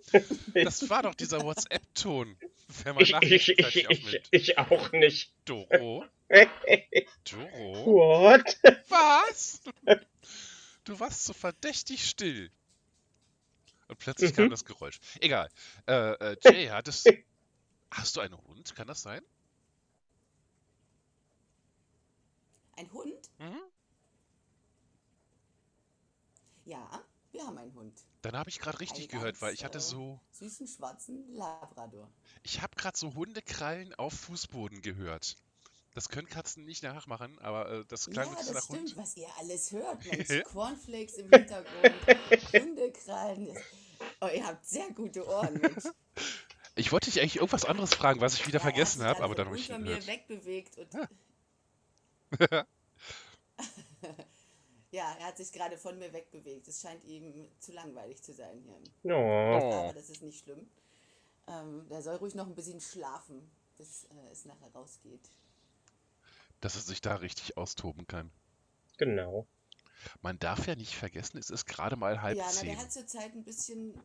Das 0.55 0.89
war 0.89 1.03
doch 1.03 1.13
dieser 1.13 1.41
WhatsApp-Ton. 1.41 2.35
Ich, 2.97 3.13
ich, 3.21 3.49
ich, 3.49 3.89
ich, 3.89 4.21
ich 4.31 4.57
auch 4.57 4.91
nicht. 4.91 5.31
Doro? 5.45 6.03
Doro? 7.23 7.85
What? 7.85 8.57
Was? 8.89 9.61
Du 10.85 10.99
warst 10.99 11.23
so 11.25 11.33
verdächtig 11.33 12.07
still. 12.09 12.51
Und 13.87 13.97
plötzlich 13.99 14.33
kam 14.33 14.47
Mhm. 14.47 14.49
das 14.49 14.65
Geräusch. 14.65 14.99
Egal. 15.21 15.49
Äh, 15.87 15.93
äh, 16.33 16.37
Jay, 16.43 16.67
hattest, 16.67 17.07
hast 17.91 18.15
du 18.17 18.21
einen 18.21 18.37
Hund? 18.37 18.75
Kann 18.75 18.87
das 18.87 19.01
sein? 19.03 19.21
Ein 22.77 22.91
Hund? 22.93 23.29
Mhm. 23.39 23.59
Ja, 26.65 27.03
wir 27.31 27.45
haben 27.45 27.57
einen 27.57 27.73
Hund. 27.73 28.05
Dann 28.23 28.35
habe 28.35 28.49
ich 28.49 28.59
gerade 28.59 28.79
richtig 28.81 29.05
Ein 29.05 29.09
gehört, 29.09 29.35
ganz, 29.35 29.41
weil 29.41 29.53
ich 29.53 29.63
hatte 29.63 29.77
äh, 29.77 29.81
so, 29.81 30.19
Süßen 30.31 30.67
schwarzen 30.67 31.33
Labrador. 31.33 32.11
ich 32.43 32.61
habe 32.61 32.75
gerade 32.77 32.97
so 32.97 33.13
Hundekrallen 33.13 33.93
auf 33.95 34.13
Fußboden 34.13 34.81
gehört. 34.81 35.37
Das 35.95 36.09
können 36.09 36.27
Katzen 36.27 36.65
nicht 36.65 36.83
nachmachen, 36.83 37.39
aber 37.39 37.71
äh, 37.71 37.85
das 37.87 38.09
klang 38.09 38.27
Ja, 38.27 38.35
das 38.35 38.51
nach 38.51 38.63
stimmt, 38.63 38.79
Hund. 38.81 38.97
was 38.97 39.15
ihr 39.15 39.29
alles 39.39 39.71
hört, 39.71 40.03
Mensch. 40.05 40.43
Cornflakes 40.51 41.13
im 41.15 41.29
Hintergrund, 41.29 41.95
Hundekrallen. 42.53 43.57
Oh, 44.19 44.27
ihr 44.27 44.45
habt 44.45 44.65
sehr 44.65 44.91
gute 44.91 45.25
Ohren, 45.25 45.53
Mensch. 45.53 45.85
Ich 46.75 46.91
wollte 46.91 47.09
dich 47.09 47.21
eigentlich 47.21 47.37
irgendwas 47.37 47.63
anderes 47.63 47.93
fragen, 47.93 48.19
was 48.19 48.33
ich 48.33 48.45
wieder 48.45 48.59
Ja, 48.59 48.65
er 48.65 48.73
hat 48.73 48.73
vergessen 48.73 48.99
sich 48.99 49.07
habe, 49.07 49.23
aber 49.23 49.35
dann 49.35 49.45
habe 49.45 49.57
ich 49.57 49.69
ihn 49.69 49.83
mir 49.83 50.05
wegbewegt 50.05 50.77
und 50.77 50.93
ja, 54.91 55.15
er 55.17 55.25
hat 55.27 55.37
sich 55.37 55.53
gerade 55.53 55.77
von 55.77 55.97
mir 55.97 56.11
wegbewegt. 56.11 56.67
Es 56.67 56.81
scheint 56.81 57.05
ihm 57.05 57.47
zu 57.59 57.71
langweilig 57.71 58.21
zu 58.21 58.33
sein 58.33 58.61
hier. 58.61 59.13
Oh. 59.15 59.73
Aber 59.73 59.93
das 59.93 60.09
ist 60.09 60.21
nicht 60.21 60.43
schlimm. 60.43 60.69
Ähm, 61.47 61.87
der 61.87 62.01
soll 62.01 62.15
ruhig 62.17 62.35
noch 62.35 62.47
ein 62.47 62.55
bisschen 62.55 62.81
schlafen, 62.81 63.49
bis 63.77 64.03
äh, 64.05 64.31
es 64.33 64.43
nachher 64.43 64.73
rausgeht. 64.73 65.29
Dass 66.61 66.75
er 66.75 66.81
sich 66.81 67.01
da 67.01 67.15
richtig 67.15 67.57
austoben 67.57 68.07
kann. 68.07 68.31
Genau. 68.97 69.45
Man 70.21 70.37
darf 70.39 70.67
ja 70.67 70.75
nicht 70.75 70.95
vergessen, 70.95 71.37
es 71.37 71.49
ist 71.49 71.65
gerade 71.65 71.95
mal 71.95 72.21
halb 72.21 72.37
ja, 72.37 72.47
zehn. 72.47 72.69
der 72.69 72.77
hat 72.77 72.91
zurzeit 72.91 73.33
ein 73.33 73.43
bisschen. 73.43 73.99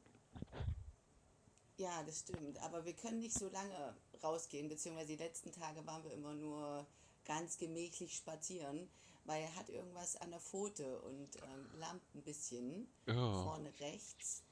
Ja, 1.76 2.02
das 2.04 2.20
stimmt. 2.20 2.58
Aber 2.62 2.84
wir 2.84 2.94
können 2.94 3.20
nicht 3.20 3.34
so 3.38 3.48
lange 3.48 3.94
rausgehen, 4.22 4.68
beziehungsweise 4.68 5.08
die 5.08 5.22
letzten 5.22 5.52
Tage 5.52 5.86
waren 5.86 6.04
wir 6.04 6.12
immer 6.12 6.34
nur 6.34 6.86
ganz 7.24 7.56
gemächlich 7.58 8.16
spazieren, 8.16 8.88
weil 9.24 9.42
er 9.42 9.54
hat 9.56 9.68
irgendwas 9.68 10.16
an 10.16 10.30
der 10.30 10.40
Pfote 10.40 11.00
und 11.00 11.36
ähm, 11.36 11.70
lammt 11.78 12.14
ein 12.14 12.22
bisschen 12.22 12.88
Oh. 13.08 13.44
vorne 13.44 13.72
rechts. 13.80 14.42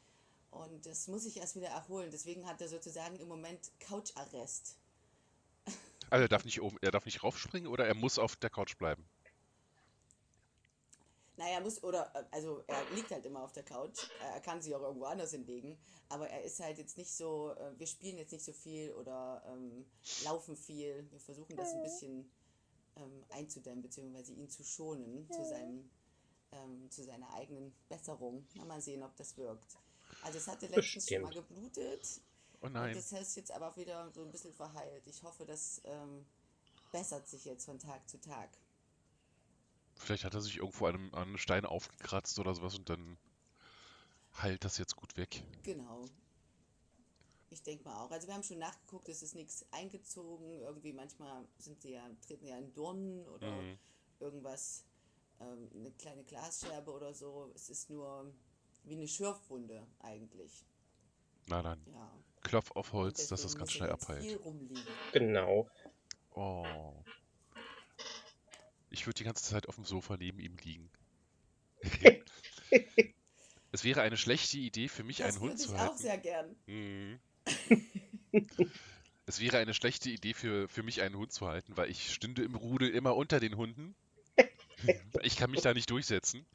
Und 0.50 0.86
das 0.86 1.08
muss 1.08 1.26
ich 1.26 1.36
erst 1.38 1.56
wieder 1.56 1.68
erholen. 1.68 2.10
Deswegen 2.10 2.46
hat 2.46 2.60
er 2.62 2.68
sozusagen 2.68 3.16
im 3.18 3.28
Moment 3.28 3.70
Coucharrest. 3.80 4.76
Also 6.10 6.22
er 6.22 6.28
darf 6.28 6.44
nicht 6.44 6.60
oben, 6.60 6.78
er 6.80 6.90
darf 6.90 7.04
nicht 7.04 7.22
raufspringen 7.22 7.68
oder 7.70 7.86
er 7.86 7.94
muss 7.94 8.18
auf 8.18 8.36
der 8.36 8.50
Couch 8.50 8.76
bleiben. 8.76 9.04
Naja, 11.38 11.54
er 11.54 11.60
muss, 11.60 11.82
oder, 11.84 12.10
äh, 12.14 12.24
also 12.32 12.64
er 12.66 12.84
liegt 12.94 13.12
halt 13.12 13.24
immer 13.24 13.42
auf 13.42 13.52
der 13.52 13.62
Couch. 13.62 14.08
Er 14.34 14.40
kann 14.40 14.60
sich 14.60 14.74
auch 14.74 14.82
irgendwo 14.82 15.04
anders 15.04 15.30
hinlegen. 15.30 15.78
Aber 16.08 16.28
er 16.28 16.42
ist 16.42 16.58
halt 16.58 16.78
jetzt 16.78 16.98
nicht 16.98 17.10
so, 17.10 17.52
äh, 17.52 17.78
wir 17.78 17.86
spielen 17.86 18.18
jetzt 18.18 18.32
nicht 18.32 18.44
so 18.44 18.52
viel 18.52 18.92
oder 18.92 19.42
ähm, 19.46 19.86
laufen 20.24 20.56
viel. 20.56 21.06
Wir 21.10 21.20
versuchen 21.20 21.56
das 21.56 21.74
ein 21.74 21.82
bisschen 21.82 22.28
ähm, 22.96 23.24
einzudämmen, 23.30 23.82
beziehungsweise 23.82 24.32
ihn 24.32 24.48
zu 24.48 24.64
schonen 24.64 25.30
zu, 25.30 25.44
seinem, 25.44 25.88
ähm, 26.50 26.90
zu 26.90 27.04
seiner 27.04 27.32
eigenen 27.34 27.72
Besserung. 27.88 28.44
Mal 28.66 28.80
sehen, 28.80 29.04
ob 29.04 29.14
das 29.16 29.36
wirkt. 29.36 29.78
Also 30.22 30.38
es 30.38 30.48
hatte 30.48 30.66
letztens 30.66 31.08
schon 31.08 31.22
mal 31.22 31.28
Bestimmt. 31.28 31.48
geblutet. 31.48 32.20
Oh 32.60 32.66
Und 32.66 32.72
nein. 32.72 32.94
das 32.94 33.12
ist 33.12 33.36
jetzt 33.36 33.50
aber 33.52 33.76
wieder 33.76 34.10
so 34.12 34.22
ein 34.22 34.30
bisschen 34.30 34.52
verheilt. 34.54 35.06
Ich 35.06 35.22
hoffe, 35.22 35.44
das 35.46 35.80
ähm, 35.84 36.26
bessert 36.92 37.28
sich 37.28 37.44
jetzt 37.44 37.64
von 37.64 37.78
Tag 37.78 38.08
zu 38.08 38.20
Tag. 38.20 38.50
Vielleicht 39.96 40.24
hat 40.24 40.34
er 40.34 40.40
sich 40.40 40.56
irgendwo 40.58 40.86
an 40.86 40.94
einem, 40.94 41.14
an 41.14 41.22
einem 41.22 41.38
Stein 41.38 41.66
aufgekratzt 41.66 42.38
oder 42.38 42.54
sowas 42.54 42.74
und 42.76 42.88
dann 42.88 43.18
heilt 44.42 44.64
das 44.64 44.78
jetzt 44.78 44.96
gut 44.96 45.16
weg. 45.16 45.42
Genau. 45.62 46.04
Ich 47.50 47.62
denke 47.62 47.84
mal 47.84 48.04
auch. 48.04 48.10
Also 48.10 48.26
wir 48.26 48.34
haben 48.34 48.42
schon 48.42 48.58
nachgeguckt, 48.58 49.08
es 49.08 49.22
ist 49.22 49.34
nichts 49.34 49.64
eingezogen. 49.72 50.60
Irgendwie 50.60 50.92
manchmal 50.92 51.46
sind 51.58 51.80
sie 51.80 51.92
ja, 51.92 52.08
treten 52.26 52.46
ja 52.46 52.58
in 52.58 52.72
Dornen 52.74 53.26
oder 53.26 53.50
Mhm. 53.50 53.78
irgendwas, 54.20 54.84
ähm, 55.40 55.68
eine 55.74 55.90
kleine 55.92 56.24
Glasscherbe 56.24 56.90
oder 56.92 57.14
so. 57.14 57.50
Es 57.54 57.70
ist 57.70 57.88
nur 57.90 58.32
wie 58.84 58.94
eine 58.96 59.08
Schürfwunde 59.08 59.86
eigentlich. 60.00 60.64
Na 61.46 61.62
dann, 61.62 61.86
Ja. 61.86 62.12
Klopf 62.42 62.70
auf 62.72 62.92
Holz, 62.92 63.28
dass 63.28 63.42
das 63.42 63.56
ganz 63.56 63.72
schnell 63.72 63.90
abheilt. 63.90 64.38
Genau. 65.12 65.68
Oh. 66.32 66.64
Ich 68.90 69.06
würde 69.06 69.18
die 69.18 69.24
ganze 69.24 69.44
Zeit 69.44 69.68
auf 69.68 69.74
dem 69.74 69.84
Sofa 69.84 70.16
neben 70.16 70.38
ihm 70.38 70.56
liegen. 70.62 70.90
es 73.72 73.84
wäre 73.84 74.02
eine 74.02 74.16
schlechte 74.16 74.58
Idee 74.58 74.88
für 74.88 75.04
mich, 75.04 75.18
Das 75.18 75.36
einen 75.36 75.40
würde 75.42 75.50
Hund 75.52 75.60
ich 75.60 75.66
zu 75.66 75.74
auch 75.74 75.78
halten. 75.78 75.98
sehr 75.98 76.18
gern. 76.18 76.56
Mhm. 76.66 77.20
Es 79.26 79.40
wäre 79.40 79.58
eine 79.58 79.74
schlechte 79.74 80.10
Idee 80.10 80.32
für, 80.32 80.68
für 80.68 80.82
mich, 80.82 81.02
einen 81.02 81.16
Hund 81.16 81.32
zu 81.32 81.46
halten, 81.46 81.76
weil 81.76 81.90
ich 81.90 82.14
stünde 82.14 82.42
im 82.42 82.54
Rudel 82.54 82.88
immer 82.88 83.14
unter 83.16 83.40
den 83.40 83.56
Hunden. 83.56 83.94
Ich 85.22 85.34
kann 85.36 85.50
mich 85.50 85.62
da 85.62 85.74
nicht 85.74 85.90
durchsetzen. 85.90 86.46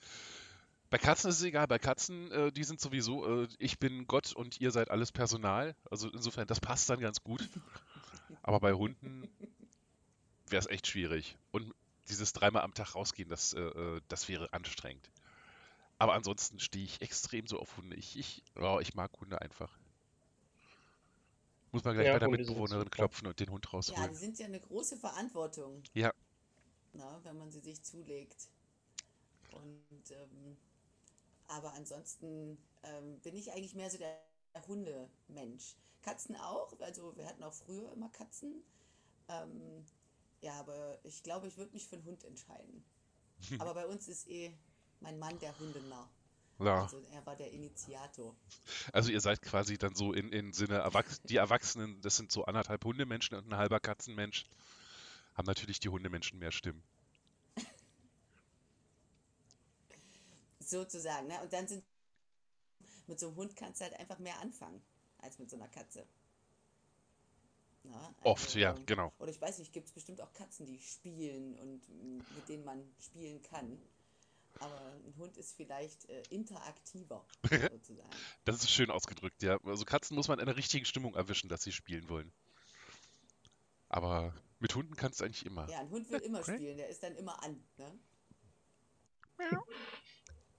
Bei 0.94 1.00
Katzen 1.00 1.32
ist 1.32 1.38
es 1.38 1.44
egal, 1.44 1.66
bei 1.66 1.80
Katzen, 1.80 2.32
äh, 2.32 2.52
die 2.52 2.64
sind 2.64 2.80
sowieso, 2.80 3.26
äh, 3.26 3.48
ich 3.58 3.80
bin 3.80 4.06
Gott 4.06 4.32
und 4.32 4.62
ihr 4.62 4.70
seid 4.70 4.92
alles 4.92 5.12
Personal. 5.12 5.76
Also 5.90 6.08
insofern, 6.08 6.46
das 6.46 6.60
passt 6.60 6.88
dann 6.88 7.00
ganz 7.00 7.24
gut. 7.24 7.50
Aber 8.44 8.60
bei 8.60 8.74
Hunden 8.74 9.28
wäre 10.50 10.60
es 10.60 10.68
echt 10.68 10.86
schwierig. 10.86 11.36
Und 11.50 11.74
dieses 12.10 12.32
dreimal 12.34 12.62
am 12.62 12.76
Tag 12.76 12.94
rausgehen, 12.94 13.28
das, 13.28 13.54
äh, 13.54 13.62
äh, 13.62 14.02
das 14.08 14.30
wäre 14.30 14.54
anstrengend. 14.54 15.10
Aber 15.98 16.14
ansonsten 16.14 16.60
stehe 16.60 16.86
ich 16.86 17.02
extrem 17.02 17.48
so 17.48 17.58
auf 17.58 17.76
Hunde. 17.76 17.96
Ich, 17.96 18.16
ich, 18.16 18.44
ja, 18.56 18.80
ich 18.80 18.94
mag 18.94 19.10
Hunde 19.20 19.42
einfach. 19.42 19.76
Muss 21.72 21.84
man 21.84 21.96
gleich 21.96 22.06
Ja, 22.06 22.14
bei 22.14 22.20
der 22.20 22.28
Hunde 22.28 22.38
Mitbewohnerin 22.38 22.92
klopfen 22.92 23.26
und 23.26 23.40
den 23.40 23.50
Hund 23.50 23.66
Ja, 23.66 23.72
rausholen. 23.72 24.12
die 24.12 24.16
sind 24.16 24.38
ja 24.38 24.46
eine 24.46 24.60
große 24.60 24.98
Verantwortung. 24.98 25.82
Ja. 25.96 26.14
Na, 26.94 27.20
wenn 27.24 27.40
man 27.40 27.50
sie 27.50 27.62
sich 27.62 27.82
zulegt. 27.82 28.48
Und 29.54 30.12
ähm, 30.12 30.56
aber 31.48 31.74
ansonsten 31.74 32.58
ähm, 32.84 33.20
bin 33.22 33.36
ich 33.36 33.52
eigentlich 33.52 33.76
mehr 33.76 33.90
so 33.90 33.98
der 33.98 34.18
Hundemensch. 34.68 35.76
Katzen 36.02 36.36
auch, 36.36 36.78
also 36.80 37.16
wir 37.16 37.26
hatten 37.26 37.44
auch 37.44 37.54
früher 37.54 37.92
immer 37.94 38.10
Katzen. 38.10 38.64
Ähm, 39.30 39.86
ja, 40.42 40.54
aber 40.60 41.00
ich 41.04 41.24
glaube, 41.24 41.48
ich 41.48 41.58
würde 41.58 41.72
mich 41.72 41.88
für 41.88 41.96
einen 41.96 42.06
Hund 42.06 42.24
entscheiden. 42.26 42.84
aber 43.60 43.74
bei 43.74 43.88
uns 43.88 44.08
ist 44.08 44.28
eh 44.30 44.54
mein 45.00 45.18
Mann 45.18 45.40
der 45.40 45.58
Hundenarr. 45.58 46.10
Ja. 46.60 46.84
Also 46.84 47.02
er 47.12 47.26
war 47.26 47.36
der 47.36 47.52
Initiator. 47.52 48.36
Also 48.92 49.12
ihr 49.12 49.22
seid 49.22 49.42
quasi 49.42 49.78
dann 49.78 49.96
so 49.96 50.14
in, 50.14 50.32
in 50.32 50.54
Sinne 50.54 50.76
Erwachs 50.76 51.22
die 51.24 51.38
Erwachsenen, 51.38 52.00
das 52.02 52.16
sind 52.16 52.32
so 52.32 52.46
anderthalb 52.46 52.84
Hundemenschen 52.86 53.38
und 53.38 53.48
ein 53.48 53.58
halber 53.58 53.80
Katzenmensch. 53.80 54.46
Haben 55.34 55.48
natürlich 55.48 55.80
die 55.80 55.90
Hundemenschen 55.90 56.38
mehr 56.40 56.52
Stimmen. 56.52 56.84
Sozusagen. 60.74 61.28
Ne? 61.28 61.40
Und 61.42 61.54
dann 61.54 61.68
sind 61.68 61.84
mit 63.06 63.20
so 63.20 63.28
einem 63.28 63.36
Hund 63.36 63.56
kannst 63.56 63.80
du 63.80 63.86
halt 63.86 64.00
einfach 64.00 64.18
mehr 64.18 64.40
anfangen 64.40 64.82
als 65.20 65.38
mit 65.38 65.50
so 65.50 65.56
einer 65.56 65.68
Katze. 65.68 66.08
Na, 67.84 68.16
Oft, 68.24 68.56
ja, 68.56 68.74
genau. 68.86 69.14
Oder 69.20 69.30
ich 69.30 69.40
weiß 69.40 69.60
nicht, 69.60 69.72
gibt 69.72 69.88
es 69.88 69.94
bestimmt 69.94 70.20
auch 70.22 70.34
Katzen, 70.34 70.66
die 70.66 70.80
spielen 70.80 71.60
und 71.60 71.88
mit 72.36 72.50
denen 72.50 72.66
man 72.66 72.82
spielen 72.98 73.42
kann. 73.44 73.78
Aber 74.60 74.80
ein 75.06 75.14
Hund 75.18 75.38
ist 75.38 75.56
vielleicht 75.56 76.10
äh, 76.10 76.24
interaktiver, 76.30 77.24
sozusagen. 77.72 78.10
Das 78.46 78.56
ist 78.58 78.72
schön 78.72 78.90
ausgedrückt, 78.90 79.44
ja. 79.44 79.60
Also 79.66 79.86
Katzen 79.86 80.16
muss 80.16 80.28
man 80.28 80.40
in 80.40 80.46
der 80.46 80.56
richtigen 80.56 80.86
Stimmung 80.86 81.14
erwischen, 81.16 81.50
dass 81.50 81.62
sie 81.62 81.72
spielen 81.72 82.10
wollen. 82.10 82.32
Aber 83.90 84.34
mit 84.60 84.74
Hunden 84.74 84.96
kannst 84.96 85.20
du 85.20 85.26
eigentlich 85.26 85.46
immer. 85.46 85.70
Ja, 85.70 85.80
ein 85.80 85.90
Hund 85.92 86.10
will 86.10 86.22
immer 86.22 86.42
spielen, 86.42 86.78
der 86.78 86.90
ist 86.90 87.04
dann 87.04 87.16
immer 87.16 87.44
an. 87.44 87.64
Ne? 87.78 88.00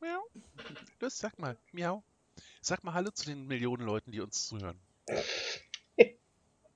Miau. 0.00 0.22
Los, 1.00 1.18
sag 1.18 1.38
mal, 1.38 1.56
miau. 1.72 2.02
Sag 2.60 2.82
mal 2.84 2.94
Hallo 2.94 3.10
zu 3.10 3.26
den 3.26 3.46
Millionen 3.46 3.84
Leuten, 3.84 4.12
die 4.12 4.20
uns 4.20 4.46
zuhören. 4.48 4.78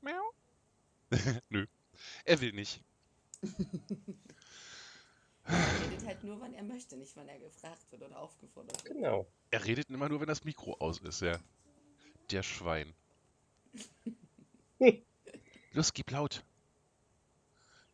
miau. 0.00 0.32
Nö, 1.48 1.66
er 2.24 2.40
will 2.40 2.52
nicht. 2.52 2.82
Er 5.44 5.80
redet 5.82 6.06
halt 6.06 6.24
nur, 6.24 6.40
wann 6.40 6.52
er 6.54 6.62
möchte, 6.62 6.96
nicht 6.96 7.16
wann 7.16 7.28
er 7.28 7.38
gefragt 7.38 7.90
wird 7.90 8.02
oder 8.02 8.18
aufgefordert 8.18 8.84
wird. 8.84 8.94
Genau. 8.94 9.26
Er 9.50 9.64
redet 9.64 9.88
immer 9.88 10.08
nur, 10.08 10.20
wenn 10.20 10.28
das 10.28 10.44
Mikro 10.44 10.74
aus 10.78 11.00
ist, 11.00 11.22
ja. 11.22 11.38
Der 12.30 12.42
Schwein. 12.42 12.94
Los, 15.72 15.92
gib 15.94 16.10
laut. 16.10 16.44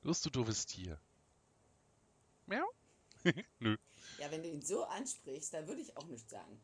Los, 0.03 0.21
du 0.23 0.31
doofes 0.31 0.67
Tier. 0.67 1.01
Miau. 2.47 2.69
Nö. 3.61 3.77
Ja, 4.17 4.31
wenn 4.31 4.43
du 4.43 4.49
ihn 4.49 4.63
so 4.63 4.85
ansprichst, 4.85 5.55
dann 5.55 5.69
würde 5.69 5.81
ich 5.83 5.97
auch 5.97 6.07
nichts 6.09 6.31
sagen. 6.31 6.61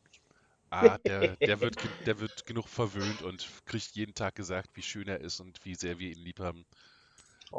Ah, 0.71 0.97
der, 0.97 1.37
der, 1.37 1.61
wird, 1.61 1.77
der 2.05 2.19
wird 2.19 2.45
genug 2.45 2.67
verwöhnt 2.67 3.21
und 3.21 3.47
kriegt 3.65 3.91
jeden 3.95 4.13
Tag 4.15 4.33
gesagt, 4.35 4.75
wie 4.75 4.81
schön 4.81 5.07
er 5.07 5.19
ist 5.21 5.39
und 5.39 5.63
wie 5.65 5.75
sehr 5.75 5.99
wir 5.99 6.09
ihn 6.11 6.19
lieb 6.19 6.39
haben. 6.39 6.65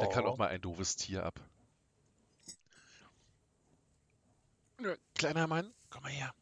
Der 0.01 0.09
kann 0.09 0.27
Oh. 0.27 0.29
auch 0.29 0.39
mal 0.39 0.49
ein 0.49 0.61
doofes 0.63 0.97
Tier 0.97 1.25
ab. 1.25 1.41
Kleiner 5.15 5.47
Mann, 5.47 5.73
komm 5.91 6.03
mal 6.03 6.13
her. 6.13 6.35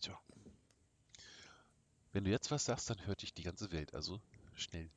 So. 0.00 0.12
Wenn 2.12 2.24
du 2.24 2.30
jetzt 2.30 2.50
was 2.50 2.64
sagst, 2.64 2.88
dann 2.88 3.04
hört 3.06 3.20
dich 3.20 3.34
die 3.34 3.42
ganze 3.42 3.70
Welt, 3.70 3.92
also 3.92 4.18
schnell. 4.54 4.88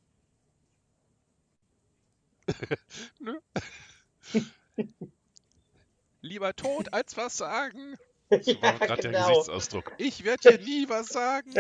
Nö. 3.19 3.39
Lieber 6.26 6.56
tot 6.56 6.91
als 6.91 7.15
was 7.18 7.38
sagen. 7.38 7.97
So 8.41 8.60
war 8.61 8.73
Ja, 8.81 8.85
gerade 8.88 9.02
der 9.03 9.11
genau. 9.11 9.30
Gesichtsausdruck. 9.30 9.91
Ich 9.99 10.23
werde 10.23 10.57
dir 10.57 10.65
nie 10.65 10.89
was 10.89 11.07
sagen. 11.10 11.53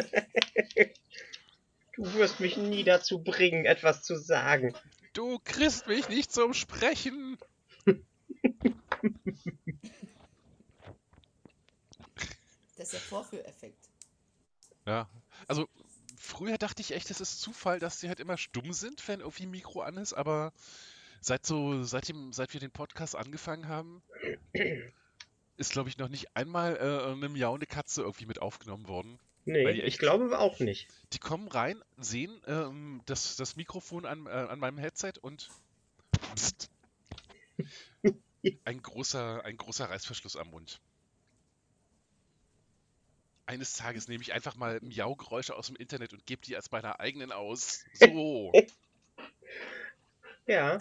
Du 1.93 2.13
wirst 2.15 2.39
mich 2.39 2.57
nie 2.57 2.83
dazu 2.83 3.23
bringen, 3.23 3.65
etwas 3.65 4.01
zu 4.01 4.15
sagen. 4.15 4.75
Du 5.13 5.39
kriegst 5.43 5.87
mich 5.87 6.09
nicht 6.09 6.31
zum 6.33 6.53
Sprechen. 6.53 7.37
Das 12.75 12.87
ist 12.87 12.93
der 12.93 12.99
Vorführeffekt. 13.01 13.87
Ja, 14.87 15.07
also 15.47 15.69
früher 16.17 16.57
dachte 16.57 16.81
ich 16.81 16.91
echt, 16.91 17.11
es 17.11 17.21
ist 17.21 17.39
Zufall, 17.39 17.79
dass 17.79 17.99
sie 17.99 18.07
halt 18.09 18.19
immer 18.19 18.37
stumm 18.37 18.73
sind, 18.73 19.07
wenn 19.07 19.19
irgendwie 19.19 19.43
ein 19.45 19.51
Mikro 19.51 19.81
an 19.81 19.97
ist, 19.97 20.13
aber 20.13 20.51
seit 21.25 21.43
so, 21.45 21.81
seitdem, 21.83 22.31
seit 22.33 22.53
wir 22.53 22.59
den 22.59 22.69
Podcast 22.71 23.15
angefangen 23.15 23.67
haben, 23.67 24.03
ist, 25.57 25.71
glaube 25.71 25.89
ich, 25.89 25.97
noch 25.97 26.07
nicht 26.09 26.35
einmal 26.35 26.75
äh, 26.77 27.11
eine 27.13 27.29
miauende 27.29 27.65
Katze 27.65 28.03
irgendwie 28.03 28.27
mit 28.27 28.39
aufgenommen 28.41 28.87
worden. 28.87 29.17
Nee, 29.45 29.63
die 29.73 29.79
ich 29.79 29.85
echt- 29.85 29.99
glaube 29.99 30.37
auch 30.37 30.59
nicht. 30.59 30.87
Die 31.13 31.19
kommen 31.19 31.47
rein, 31.47 31.83
sehen 31.97 32.39
ähm, 32.45 33.01
das, 33.05 33.35
das 33.37 33.55
Mikrofon 33.55 34.05
an, 34.05 34.27
äh, 34.27 34.29
an 34.29 34.59
meinem 34.59 34.77
Headset 34.77 35.13
und 35.21 35.49
pst, 36.35 36.69
ein 38.65 38.81
großer, 38.81 39.43
ein 39.45 39.57
großer 39.57 39.89
Reißverschluss 39.89 40.35
am 40.35 40.49
Mund. 40.51 40.79
Eines 43.47 43.73
Tages 43.73 44.07
nehme 44.07 44.21
ich 44.23 44.33
einfach 44.33 44.55
mal 44.55 44.79
Miau-Geräusche 44.81 45.55
aus 45.55 45.67
dem 45.67 45.75
Internet 45.75 46.13
und 46.13 46.25
gebe 46.27 46.41
die 46.43 46.55
als 46.55 46.69
meiner 46.71 46.99
eigenen 46.99 47.31
aus. 47.31 47.83
So. 47.95 48.51
Ja, 50.47 50.77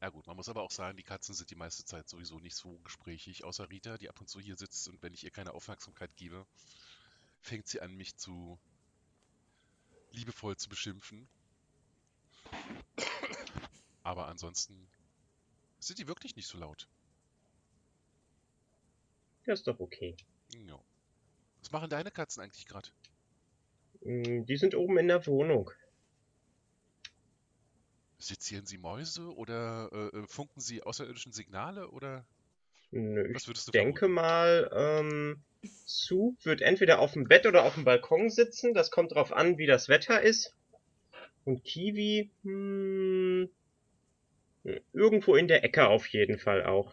Ja 0.00 0.10
gut, 0.10 0.26
man 0.26 0.36
muss 0.36 0.48
aber 0.50 0.62
auch 0.62 0.70
sagen, 0.70 0.96
die 0.98 1.02
Katzen 1.02 1.34
sind 1.34 1.50
die 1.50 1.54
meiste 1.54 1.84
Zeit 1.84 2.08
sowieso 2.08 2.38
nicht 2.38 2.56
so 2.56 2.78
gesprächig, 2.80 3.42
außer 3.44 3.70
Rita, 3.70 3.96
die 3.96 4.10
ab 4.10 4.20
und 4.20 4.28
zu 4.28 4.38
hier 4.38 4.56
sitzt 4.56 4.86
und 4.88 5.02
wenn 5.02 5.14
ich 5.14 5.24
ihr 5.24 5.30
keine 5.30 5.54
Aufmerksamkeit 5.54 6.14
gebe, 6.16 6.46
fängt 7.40 7.66
sie 7.68 7.80
an, 7.80 7.94
mich 7.94 8.16
zu 8.16 8.58
liebevoll 10.12 10.56
zu 10.56 10.68
beschimpfen. 10.68 11.28
Aber 14.04 14.28
ansonsten 14.28 14.88
sind 15.80 15.98
die 15.98 16.06
wirklich 16.08 16.36
nicht 16.36 16.46
so 16.48 16.58
laut. 16.58 16.88
das 19.46 19.60
ist 19.60 19.66
doch 19.66 19.80
okay. 19.80 20.16
Ja. 20.66 20.78
Was 21.60 21.70
machen 21.72 21.90
deine 21.90 22.10
Katzen 22.10 22.42
eigentlich 22.42 22.66
gerade? 22.66 22.90
Mm, 24.02 24.44
Die 24.46 24.56
sind 24.56 24.74
oben 24.76 24.98
in 24.98 25.08
der 25.08 25.26
Wohnung. 25.26 25.70
Sezieren 28.26 28.66
sie 28.66 28.78
Mäuse 28.78 29.34
oder 29.34 29.90
äh, 29.92 30.18
äh, 30.18 30.26
funken 30.26 30.60
sie 30.60 30.82
außerirdischen 30.82 31.32
Signale 31.32 31.90
oder 31.90 32.26
Nö, 32.92 33.34
was 33.34 33.46
Ich 33.46 33.48
würdest 33.48 33.68
du 33.68 33.72
denke 33.72 34.08
vermuten? 34.08 34.14
mal, 34.14 34.70
ähm, 34.74 35.44
Sue 35.84 36.34
wird 36.44 36.62
entweder 36.62 36.98
auf 37.00 37.12
dem 37.12 37.28
Bett 37.28 37.46
oder 37.46 37.64
auf 37.64 37.74
dem 37.74 37.84
Balkon 37.84 38.30
sitzen. 38.30 38.72
Das 38.72 38.90
kommt 38.90 39.12
drauf 39.12 39.32
an, 39.32 39.58
wie 39.58 39.66
das 39.66 39.88
Wetter 39.90 40.22
ist. 40.22 40.54
Und 41.44 41.64
Kiwi, 41.64 42.30
hm, 42.42 43.50
irgendwo 44.92 45.34
in 45.36 45.48
der 45.48 45.64
Ecke 45.64 45.88
auf 45.88 46.06
jeden 46.08 46.38
Fall 46.38 46.64
auch. 46.64 46.92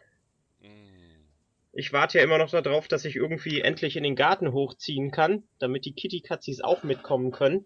Hm, 0.61 1.27
Ich 1.73 1.91
warte 1.91 2.17
ja 2.17 2.23
immer 2.23 2.37
noch 2.37 2.49
darauf, 2.49 2.87
dass 2.87 3.03
ich 3.03 3.17
irgendwie 3.17 3.59
endlich 3.59 3.97
in 3.97 4.03
den 4.03 4.15
Garten 4.15 4.53
hochziehen 4.53 5.11
kann, 5.11 5.43
damit 5.59 5.83
die 5.83 5.93
Kitty-Katzis 5.93 6.61
auch 6.61 6.83
mitkommen 6.83 7.31
können. 7.31 7.65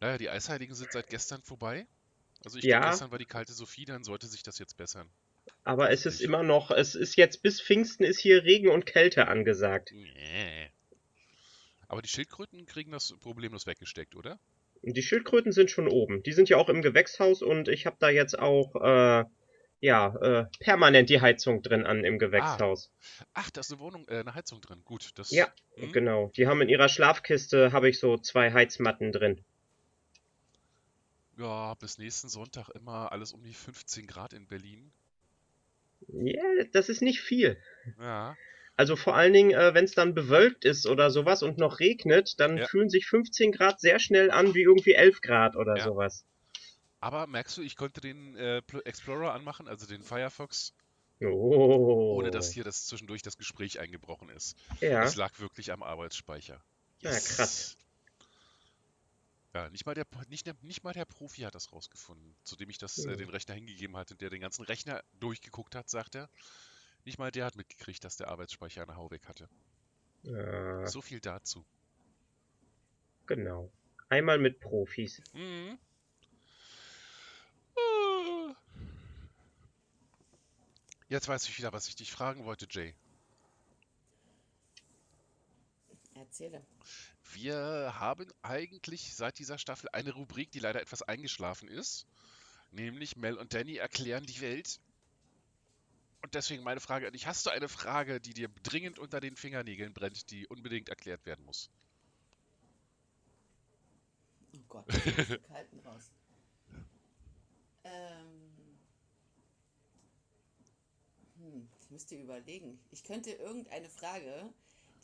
Naja, 0.00 0.18
die 0.18 0.30
Eisheiligen 0.30 0.74
sind 0.74 0.92
seit 0.92 1.08
gestern 1.08 1.42
vorbei. 1.42 1.86
Also 2.44 2.58
ich 2.58 2.64
Ja. 2.64 2.78
glaube, 2.78 2.90
gestern 2.92 3.10
war 3.10 3.18
die 3.18 3.26
kalte 3.26 3.52
Sophie, 3.52 3.84
dann 3.84 4.02
sollte 4.02 4.26
sich 4.26 4.42
das 4.42 4.58
jetzt 4.58 4.76
bessern. 4.76 5.10
Aber 5.64 5.90
es 5.90 6.06
ist 6.06 6.20
immer 6.20 6.42
noch, 6.42 6.70
es 6.70 6.94
ist 6.94 7.16
jetzt 7.16 7.42
bis 7.42 7.60
Pfingsten 7.60 8.04
ist 8.04 8.18
hier 8.18 8.44
Regen 8.44 8.68
und 8.68 8.86
Kälte 8.86 9.28
angesagt. 9.28 9.90
Nee. 9.92 10.70
Aber 11.88 12.02
die 12.02 12.08
Schildkröten 12.08 12.66
kriegen 12.66 12.92
das 12.92 13.14
problemlos 13.20 13.66
weggesteckt, 13.66 14.14
oder? 14.14 14.38
Die 14.82 15.02
Schildkröten 15.02 15.52
sind 15.52 15.70
schon 15.70 15.88
oben. 15.88 16.22
Die 16.22 16.32
sind 16.32 16.48
ja 16.48 16.56
auch 16.56 16.68
im 16.70 16.80
Gewächshaus 16.80 17.42
und 17.42 17.68
ich 17.68 17.84
habe 17.84 17.96
da 17.98 18.08
jetzt 18.08 18.38
auch 18.38 18.74
äh, 18.76 19.24
ja 19.80 20.16
äh, 20.16 20.46
permanent 20.60 21.10
die 21.10 21.20
Heizung 21.20 21.62
drin 21.62 21.84
an 21.84 22.04
im 22.04 22.18
Gewächshaus. 22.18 22.90
Ach, 23.34 23.50
da 23.50 23.60
ist 23.60 23.70
eine 23.72 23.80
Wohnung, 23.80 24.08
äh, 24.08 24.20
eine 24.20 24.34
Heizung 24.34 24.62
drin. 24.62 24.80
Gut, 24.84 25.10
das. 25.16 25.30
Ja, 25.30 25.52
hm? 25.74 25.92
Genau. 25.92 26.30
Die 26.36 26.46
haben 26.46 26.62
in 26.62 26.70
ihrer 26.70 26.88
Schlafkiste 26.88 27.72
habe 27.72 27.90
ich 27.90 27.98
so 27.98 28.16
zwei 28.16 28.52
Heizmatten 28.52 29.12
drin. 29.12 29.44
Ja, 31.40 31.74
bis 31.74 31.96
nächsten 31.98 32.28
Sonntag 32.28 32.68
immer 32.70 33.12
alles 33.12 33.32
um 33.32 33.42
die 33.42 33.54
15 33.54 34.06
Grad 34.06 34.32
in 34.34 34.46
Berlin. 34.46 34.92
Ja, 36.08 36.42
das 36.72 36.88
ist 36.88 37.02
nicht 37.02 37.20
viel. 37.20 37.56
Ja. 37.98 38.36
Also 38.76 38.96
vor 38.96 39.14
allen 39.14 39.32
Dingen, 39.32 39.50
äh, 39.52 39.74
wenn 39.74 39.84
es 39.84 39.92
dann 39.94 40.14
bewölkt 40.14 40.64
ist 40.64 40.86
oder 40.86 41.10
sowas 41.10 41.42
und 41.42 41.58
noch 41.58 41.80
regnet, 41.80 42.38
dann 42.40 42.56
Ja. 42.58 42.66
fühlen 42.66 42.88
sich 42.88 43.06
15 43.06 43.52
Grad 43.52 43.80
sehr 43.80 43.98
schnell 43.98 44.30
an 44.30 44.54
wie 44.54 44.62
irgendwie 44.62 44.92
11 44.92 45.20
Grad 45.20 45.56
oder 45.56 45.76
Ja. 45.76 45.84
sowas. 45.84 46.24
Aber 47.00 47.26
merkst 47.26 47.56
du, 47.56 47.62
ich 47.62 47.76
konnte 47.76 48.00
den 48.00 48.36
äh, 48.36 48.60
Pl- 48.66 48.84
Explorer 48.84 49.32
anmachen, 49.32 49.68
also 49.68 49.86
den 49.86 50.02
Firefox, 50.02 50.74
Oh. 51.22 52.16
ohne 52.16 52.30
dass 52.30 52.50
hier 52.50 52.64
das 52.64 52.86
zwischendurch 52.86 53.22
das 53.22 53.36
Gespräch 53.36 53.80
eingebrochen 53.80 54.30
ist. 54.30 54.56
Ja. 54.80 55.02
Es 55.04 55.16
lag 55.16 55.38
wirklich 55.40 55.72
am 55.72 55.82
Arbeitsspeicher. 55.82 56.62
Ja, 57.00 57.10
krass. 57.10 57.76
Ja, 59.52 59.68
nicht 59.70 59.84
mal, 59.84 59.94
der, 59.94 60.06
nicht, 60.28 60.48
nicht 60.62 60.84
mal 60.84 60.92
der 60.92 61.04
Profi 61.04 61.42
hat 61.42 61.54
das 61.56 61.72
rausgefunden, 61.72 62.36
zu 62.44 62.54
dem 62.56 62.70
ich 62.70 62.78
das, 62.78 62.98
äh, 62.98 63.10
Ja. 63.10 63.16
den 63.16 63.30
Rechner 63.30 63.54
hingegeben 63.54 63.96
hatte, 63.96 64.14
der 64.14 64.30
den 64.30 64.40
ganzen 64.40 64.64
Rechner 64.64 65.02
durchgeguckt 65.18 65.74
hat, 65.74 65.88
sagt 65.90 66.14
er. 66.14 66.30
Nicht 67.04 67.18
mal 67.18 67.32
der 67.32 67.46
hat 67.46 67.56
mitgekriegt, 67.56 68.04
dass 68.04 68.16
der 68.16 68.28
Arbeitsspeicher 68.28 68.82
eine 68.82 68.94
Hau 68.96 69.10
weg 69.10 69.26
hatte. 69.26 69.48
Ja, 70.22 70.86
So 70.86 71.00
viel 71.00 71.20
dazu. 71.20 71.64
genau. 73.26 73.70
Einmal 74.08 74.38
mit 74.38 74.58
Profis. 74.60 75.22
Mhm. 75.34 75.78
Jetzt 81.08 81.26
weiß 81.28 81.48
ich 81.48 81.58
wieder, 81.58 81.72
was 81.72 81.88
ich 81.88 81.96
dich 81.96 82.12
fragen 82.12 82.44
wollte, 82.44 82.66
Jay. 82.70 82.94
Erzähle. 86.14 86.64
Wir 87.34 87.94
haben 87.98 88.26
eigentlich 88.42 89.14
seit 89.14 89.38
dieser 89.38 89.58
Staffel 89.58 89.88
eine 89.92 90.12
Rubrik, 90.12 90.50
die 90.52 90.58
leider 90.58 90.80
etwas 90.80 91.02
eingeschlafen 91.02 91.68
ist. 91.68 92.06
Nämlich 92.72 93.16
Mel 93.16 93.36
und 93.36 93.54
Danny 93.54 93.76
erklären 93.76 94.26
die 94.26 94.40
Welt. 94.40 94.80
Und 96.22 96.34
deswegen 96.34 96.62
meine 96.62 96.80
Frage 96.80 97.06
an 97.06 97.12
dich. 97.12 97.26
Hast 97.26 97.46
du 97.46 97.50
eine 97.50 97.68
Frage, 97.68 98.20
die 98.20 98.34
dir 98.34 98.48
dringend 98.62 98.98
unter 98.98 99.20
den 99.20 99.36
Fingernägeln 99.36 99.94
brennt, 99.94 100.30
die 100.30 100.46
unbedingt 100.46 100.88
erklärt 100.88 101.24
werden 101.24 101.44
muss? 101.44 101.70
Oh 104.52 104.58
Gott, 104.68 104.84
ich 104.88 105.42
Kalten 105.48 105.78
raus. 105.80 106.10
Ähm, 107.84 108.50
hm, 111.36 111.68
ich 111.80 111.90
müsste 111.90 112.16
überlegen. 112.16 112.78
Ich 112.90 113.02
könnte 113.02 113.30
irgendeine 113.30 113.88
Frage, 113.88 114.52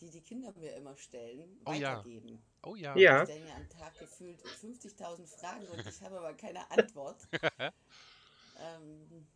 die 0.00 0.10
die 0.10 0.20
Kinder 0.20 0.52
mir 0.56 0.74
immer 0.74 0.96
stellen, 0.96 1.60
Oh 1.64 1.72
ja. 1.72 1.98
weitergeben. 1.98 2.42
Oh 2.62 2.74
ja. 2.74 2.96
Ja. 2.96 3.22
Ich 3.22 3.30
stelle 3.30 3.44
mir 3.44 3.54
am 3.54 3.68
Tag 3.68 3.98
gefühlt 3.98 4.42
50.000 4.42 5.26
Fragen 5.26 5.66
und 5.68 5.86
ich 5.86 6.02
habe 6.02 6.18
aber 6.18 6.34
keine 6.34 6.70
Antwort. 6.70 7.16
ähm, 8.58 9.26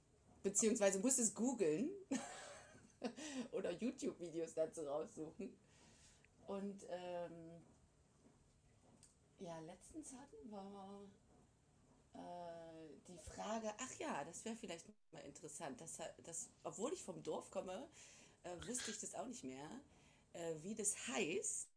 beziehungsweise 0.43 0.99
muss 1.01 1.19
es 1.19 1.35
googeln 1.35 1.91
oder 3.53 3.71
YouTube-Videos 3.73 4.55
dazu 4.55 4.83
raussuchen. 4.83 5.53
Und 6.47 6.85
ähm, 6.89 7.63
ja, 9.39 9.59
letztens 9.61 10.13
hatten 10.15 10.51
wir 10.51 11.09
äh, 12.15 12.89
die 13.07 13.19
Frage, 13.19 13.73
ach 13.79 13.95
ja, 13.99 14.25
das 14.25 14.45
wäre 14.45 14.57
vielleicht 14.57 14.87
mal 15.13 15.21
interessant, 15.21 15.81
dass, 15.81 15.99
das, 16.25 16.51
obwohl 16.65 16.93
ich 16.93 17.03
vom 17.03 17.23
Dorf 17.23 17.51
komme, 17.51 17.89
äh, 18.43 18.57
wusste 18.67 18.91
ich 18.91 18.99
das 18.99 19.15
auch 19.15 19.27
nicht 19.27 19.45
mehr, 19.45 19.69
äh, 20.33 20.55
wie 20.63 20.75
das 20.75 20.97
heißt, 21.09 21.69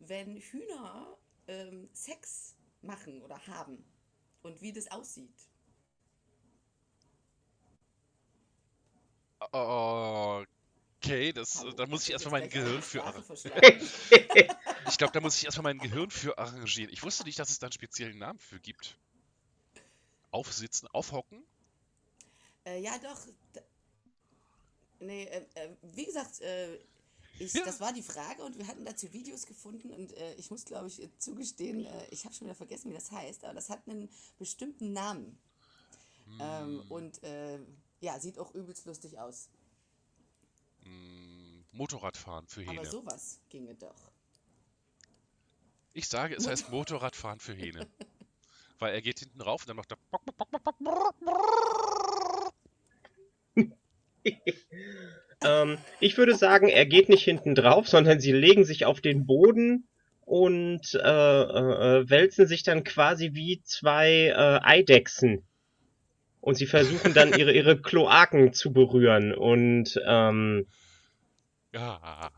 wenn 0.00 0.36
Hühner 0.36 1.16
ähm, 1.48 1.88
Sex 1.92 2.54
machen 2.82 3.22
oder 3.22 3.44
haben 3.46 3.84
und 4.42 4.60
wie 4.60 4.72
das 4.72 4.90
aussieht. 4.90 5.48
Okay, 9.38 11.32
das, 11.32 11.60
Hallo, 11.60 11.72
da 11.72 11.86
muss 11.86 12.04
ich 12.04 12.12
erstmal 12.12 12.40
mein 12.40 12.50
Gehirn 12.50 12.82
für? 12.82 13.02
Ich 14.88 14.98
glaube, 14.98 15.12
da 15.12 15.20
muss 15.20 15.36
ich 15.36 15.44
erstmal 15.44 15.74
mein 15.74 15.78
Gehirn 15.78 16.10
für 16.10 16.38
arrangieren. 16.38 16.92
Ich 16.92 17.02
wusste 17.02 17.24
nicht, 17.24 17.38
dass 17.40 17.50
es 17.50 17.58
da 17.58 17.66
einen 17.66 17.72
speziellen 17.72 18.18
Namen 18.18 18.38
für 18.38 18.60
gibt. 18.60 18.96
Aufsitzen, 20.30 20.86
aufhocken? 20.88 21.44
Äh, 22.64 22.80
ja, 22.80 22.96
doch. 22.98 23.26
Nee, 25.00 25.24
äh, 25.24 25.44
äh, 25.54 25.76
wie 25.82 26.06
gesagt, 26.06 26.40
äh, 26.40 26.78
ich, 27.38 27.54
Ja. 27.54 27.64
das 27.64 27.80
war 27.80 27.92
die 27.92 28.02
Frage 28.02 28.42
und 28.44 28.58
wir 28.58 28.66
hatten 28.66 28.84
dazu 28.84 29.12
Videos 29.12 29.46
gefunden 29.46 29.90
und 29.90 30.12
äh, 30.16 30.34
ich 30.34 30.50
muss, 30.50 30.64
glaube 30.64 30.88
ich, 30.88 31.02
äh, 31.02 31.08
zugestehen, 31.18 31.84
äh, 31.86 32.06
ich 32.10 32.24
habe 32.24 32.34
schon 32.34 32.46
wieder 32.46 32.54
vergessen, 32.54 32.90
wie 32.90 32.94
das 32.94 33.10
heißt, 33.10 33.44
aber 33.44 33.54
das 33.54 33.68
hat 33.70 33.86
einen 33.88 34.08
bestimmten 34.38 34.92
Namen. 34.92 35.38
Ähm, 36.38 36.82
Hm, 36.82 36.90
und 36.90 37.22
äh, 37.22 37.58
ja, 38.00 38.18
sieht 38.20 38.38
auch 38.38 38.54
übelst 38.54 38.84
lustig 38.86 39.18
aus. 39.18 39.48
hm, 40.82 41.64
Motorradfahren 41.72 42.46
für 42.48 42.62
Aber 42.62 42.72
Hähne. 42.72 42.90
sowas 42.90 43.38
ginge 43.48 43.74
doch. 43.74 44.12
Ich 45.92 46.08
sage, 46.08 46.34
es 46.34 46.46
heißt 46.46 46.70
Motorradfahren 46.70 47.40
für 47.40 47.54
Hähne. 47.54 47.86
Weil 48.78 48.92
er 48.94 49.00
geht 49.02 49.20
hinten 49.20 49.40
rauf 49.40 49.62
und 49.62 49.68
dann 49.68 49.76
macht 49.76 49.92
er. 49.92 49.98
Ähm, 55.44 55.78
ich 56.00 56.16
würde 56.18 56.34
sagen, 56.34 56.68
er 56.68 56.86
geht 56.86 57.08
nicht 57.08 57.22
hinten 57.24 57.54
drauf, 57.54 57.88
sondern 57.88 58.20
sie 58.20 58.32
legen 58.32 58.64
sich 58.64 58.84
auf 58.84 59.00
den 59.00 59.26
Boden 59.26 59.88
und 60.24 60.94
äh, 60.94 60.98
äh, 60.98 62.00
äh, 62.00 62.10
wälzen 62.10 62.46
sich 62.46 62.62
dann 62.62 62.84
quasi 62.84 63.30
wie 63.34 63.60
zwei 63.64 64.28
äh, 64.28 64.60
Eidechsen. 64.62 65.46
Und 66.40 66.56
sie 66.56 66.66
versuchen 66.66 67.12
dann 67.14 67.36
ihre, 67.38 67.52
ihre 67.52 67.80
Kloaken 67.82 68.52
zu 68.52 68.72
berühren 68.72 69.34
und, 69.34 70.00
ähm, 70.06 70.66
Ja, 71.72 72.30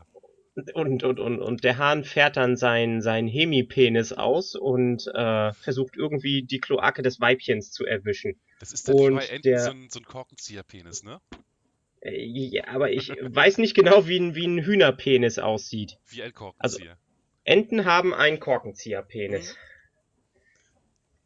und, 0.73 1.03
und, 1.03 1.19
und, 1.19 1.39
und 1.39 1.63
der 1.63 1.77
Hahn 1.77 2.03
fährt 2.03 2.35
dann 2.35 2.57
sein, 2.57 3.01
sein 3.01 3.27
Hemipenis 3.27 4.11
aus 4.11 4.55
und 4.55 5.07
äh, 5.13 5.53
versucht 5.53 5.95
irgendwie 5.95 6.43
die 6.43 6.59
Kloake 6.59 7.01
des 7.01 7.21
Weibchens 7.21 7.71
zu 7.71 7.85
erwischen. 7.85 8.39
das 8.59 8.73
ist 8.73 8.87
dann 8.89 8.95
Und 8.97 9.15
bei 9.15 9.25
Enten 9.27 9.43
der- 9.43 9.59
so 9.59 9.71
ein, 9.71 9.89
so 9.89 9.99
ein 9.99 10.05
Korkenzieherpenis, 10.05 11.03
ne? 11.03 11.19
Äh, 12.01 12.23
Ja, 12.25 12.67
aber 12.67 12.91
ich 12.91 13.09
weiß 13.09 13.57
nicht 13.57 13.75
genau, 13.75 14.07
wie 14.07 14.19
ein, 14.19 14.35
wie 14.35 14.45
ein 14.47 14.59
Hühnerpenis 14.63 15.39
aussieht. 15.39 15.97
Wie 16.07 16.21
ein 16.23 16.33
Also- 16.57 16.77
Korkenzieher. 16.77 16.97
Enten 17.45 17.85
haben 17.85 18.13
einen 18.13 18.39
Korkenzieherpenis. 18.39 19.55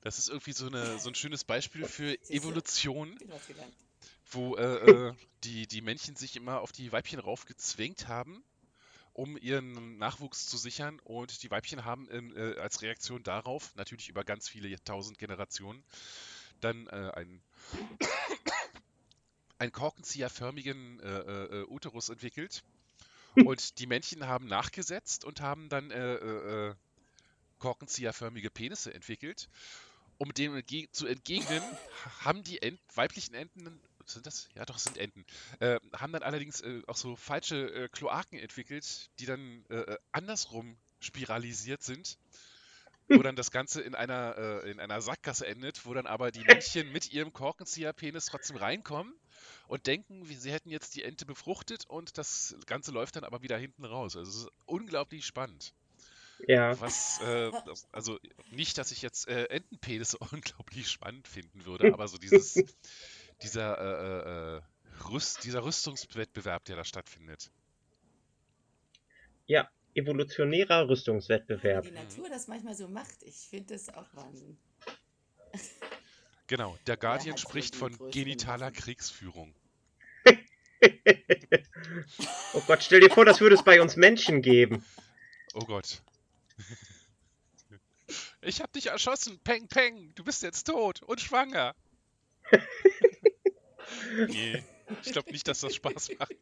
Das 0.02 0.20
ist 0.20 0.30
irgendwie 0.30 0.52
so, 0.54 0.68
eine, 0.68 1.00
so 1.00 1.10
ein 1.10 1.16
schönes 1.16 1.44
Beispiel 1.44 1.86
für? 1.86 2.18
Evolution, 2.30 3.18
wo 4.32 4.56
äh, 4.56 4.62
äh, 5.10 5.14
die, 5.44 5.68
die 5.68 5.82
Männchen 5.82 6.16
sich 6.16 6.36
immer 6.36 6.62
auf 6.62 6.72
die 6.72 6.92
Weibchen 6.92 7.20
raufgezwängt 7.20 8.08
haben, 8.08 8.44
um 9.14 9.38
ihren 9.38 9.98
Nachwuchs 9.98 10.48
zu 10.48 10.58
sichern. 10.58 11.00
Und 11.04 11.44
die 11.44 11.52
Weibchen 11.52 11.84
haben 11.86 12.10
in, 12.10 12.36
äh, 12.36 12.56
als 12.60 12.82
Reaktion 12.82 13.24
darauf, 13.24 13.74
natürlich 13.76 14.10
über 14.10 14.24
ganz 14.24 14.48
viele 14.50 14.82
tausend 14.84 15.18
Generationen, 15.18 15.84
dann 16.62 16.88
äh, 16.88 17.12
einen, 17.14 17.42
einen 19.64 19.72
korkenzieherförmigen 19.72 21.00
äh, 21.00 21.08
äh, 21.08 21.62
äh, 21.62 21.66
Uterus 21.68 22.10
entwickelt. 22.10 22.64
Und 23.36 23.80
die 23.80 23.88
Männchen 23.88 24.28
haben 24.28 24.46
nachgesetzt 24.46 25.26
und 25.26 25.42
haben 25.42 25.68
dann 25.68 25.90
äh, 25.90 26.14
äh, 26.14 26.70
äh, 26.70 26.76
korkenzieherförmige 27.58 28.52
Penisse 28.52 28.94
entwickelt. 28.94 29.50
Um 30.20 30.32
dem 30.36 30.56
entge 30.56 30.92
zu 30.92 31.08
entgegnen, 31.08 31.64
haben 32.20 32.44
die 32.44 32.62
Ent 32.62 32.80
weiblichen 32.94 33.34
Enten, 33.34 33.82
sind 34.06 34.28
das? 34.28 34.50
Ja, 34.54 34.66
doch, 34.66 34.76
es 34.76 34.84
sind 34.84 35.00
Enten, 35.00 35.26
haben 35.94 36.14
dann 36.14 36.22
allerdings 36.22 36.62
auch 36.88 36.96
so 36.96 37.16
falsche 37.16 37.90
Kloaken 37.90 38.38
entwickelt, 38.38 39.10
die 39.18 39.26
dann 39.26 39.66
andersrum 40.12 40.78
spiralisiert 41.00 41.82
sind, 41.82 42.20
wo 43.10 43.22
dann 43.22 43.36
das 43.36 43.52
Ganze 43.52 43.82
in 43.82 43.96
einer, 43.96 44.38
äh, 44.38 44.72
in 44.72 44.80
einer 44.80 45.02
Sackgasse 45.02 45.48
endet, 45.48 45.86
wo 45.86 45.94
dann 45.94 46.06
aber 46.08 46.32
die 46.32 46.44
Männchen 46.44 46.92
mit 46.92 47.12
ihrem 47.12 47.34
Korkenzieherpenis 47.34 48.28
trotzdem 48.28 48.58
reinkommen 48.58 49.14
und 49.68 49.88
denken, 49.88 50.28
wie- 50.30 50.36
sie 50.36 50.52
hätten 50.52 50.70
jetzt 50.70 50.96
die 50.96 51.04
Ente 51.04 51.26
befruchtet 51.26 51.86
und 51.88 52.18
das 52.18 52.56
Ganze 52.66 52.92
läuft 52.92 53.16
dann 53.16 53.24
aber 53.24 53.42
wieder 53.42 53.58
hinten 53.58 53.86
raus. 53.86 54.16
Also 54.16 54.30
es 54.30 54.38
ist 54.46 54.52
unglaublich 54.66 55.26
spannend. 55.26 55.74
Ja. 56.48 56.80
Was, 56.82 57.22
äh, 57.22 57.52
also 57.92 58.20
nicht, 58.52 58.78
dass 58.78 58.92
ich 58.92 59.02
jetzt 59.02 59.28
äh, 59.28 59.46
Entenpenisse 59.46 60.18
unglaublich 60.32 60.90
spannend 60.90 61.28
finden 61.28 61.66
würde, 61.66 61.94
aber 61.94 62.08
so 62.08 62.18
dieses, 62.18 62.56
dieser, 63.42 63.78
äh, 63.78 64.58
äh, 64.58 64.62
Rüst, 65.10 65.44
dieser 65.44 65.64
Rüstungswettbewerb, 65.64 66.66
der 66.66 66.76
da 66.76 66.84
stattfindet. 66.86 67.50
Ja, 69.46 69.70
evolutionärer 69.96 70.84
Wie 70.86 70.90
Rüstungswettbewerb. 70.92 71.86
die 71.86 71.92
Natur 71.92 72.30
das 72.30 72.48
manchmal 72.48 72.76
so 72.76 72.88
macht, 72.88 73.24
ich 73.24 73.36
finde 73.36 73.74
das 73.74 73.90
auch 73.90 74.08
Wahnsinn. 74.14 74.58
Genau, 76.48 76.78
der 76.88 76.98
Guardian 76.98 77.38
spricht 77.38 77.76
von 77.76 77.98
genitaler? 78.12 78.72
Kriegsführung. 78.72 79.54
Oh 82.54 82.62
Gott, 82.68 82.84
stell 82.84 83.00
dir 83.00 83.10
vor, 83.10 83.26
das 83.26 83.40
würde 83.40 83.56
es 83.56 83.64
bei 83.64 83.82
uns 83.82 83.96
Menschen 83.96 84.42
geben. 84.42 84.84
Oh 85.54 85.66
Gott. 85.66 86.02
Ich 88.42 88.62
hab 88.62 88.72
dich 88.74 88.88
erschossen, 88.88 89.40
Peng 89.44 89.68
Peng, 89.68 90.14
du 90.16 90.24
bist 90.24 90.44
jetzt 90.44 90.66
tot 90.66 91.02
und 91.02 91.22
schwanger. 91.22 91.76
nee, 94.28 94.64
ich 95.04 95.12
glaube 95.12 95.32
nicht, 95.32 95.48
dass 95.48 95.62
das 95.62 95.76
Spaß 95.76 96.12
machen 96.20 96.38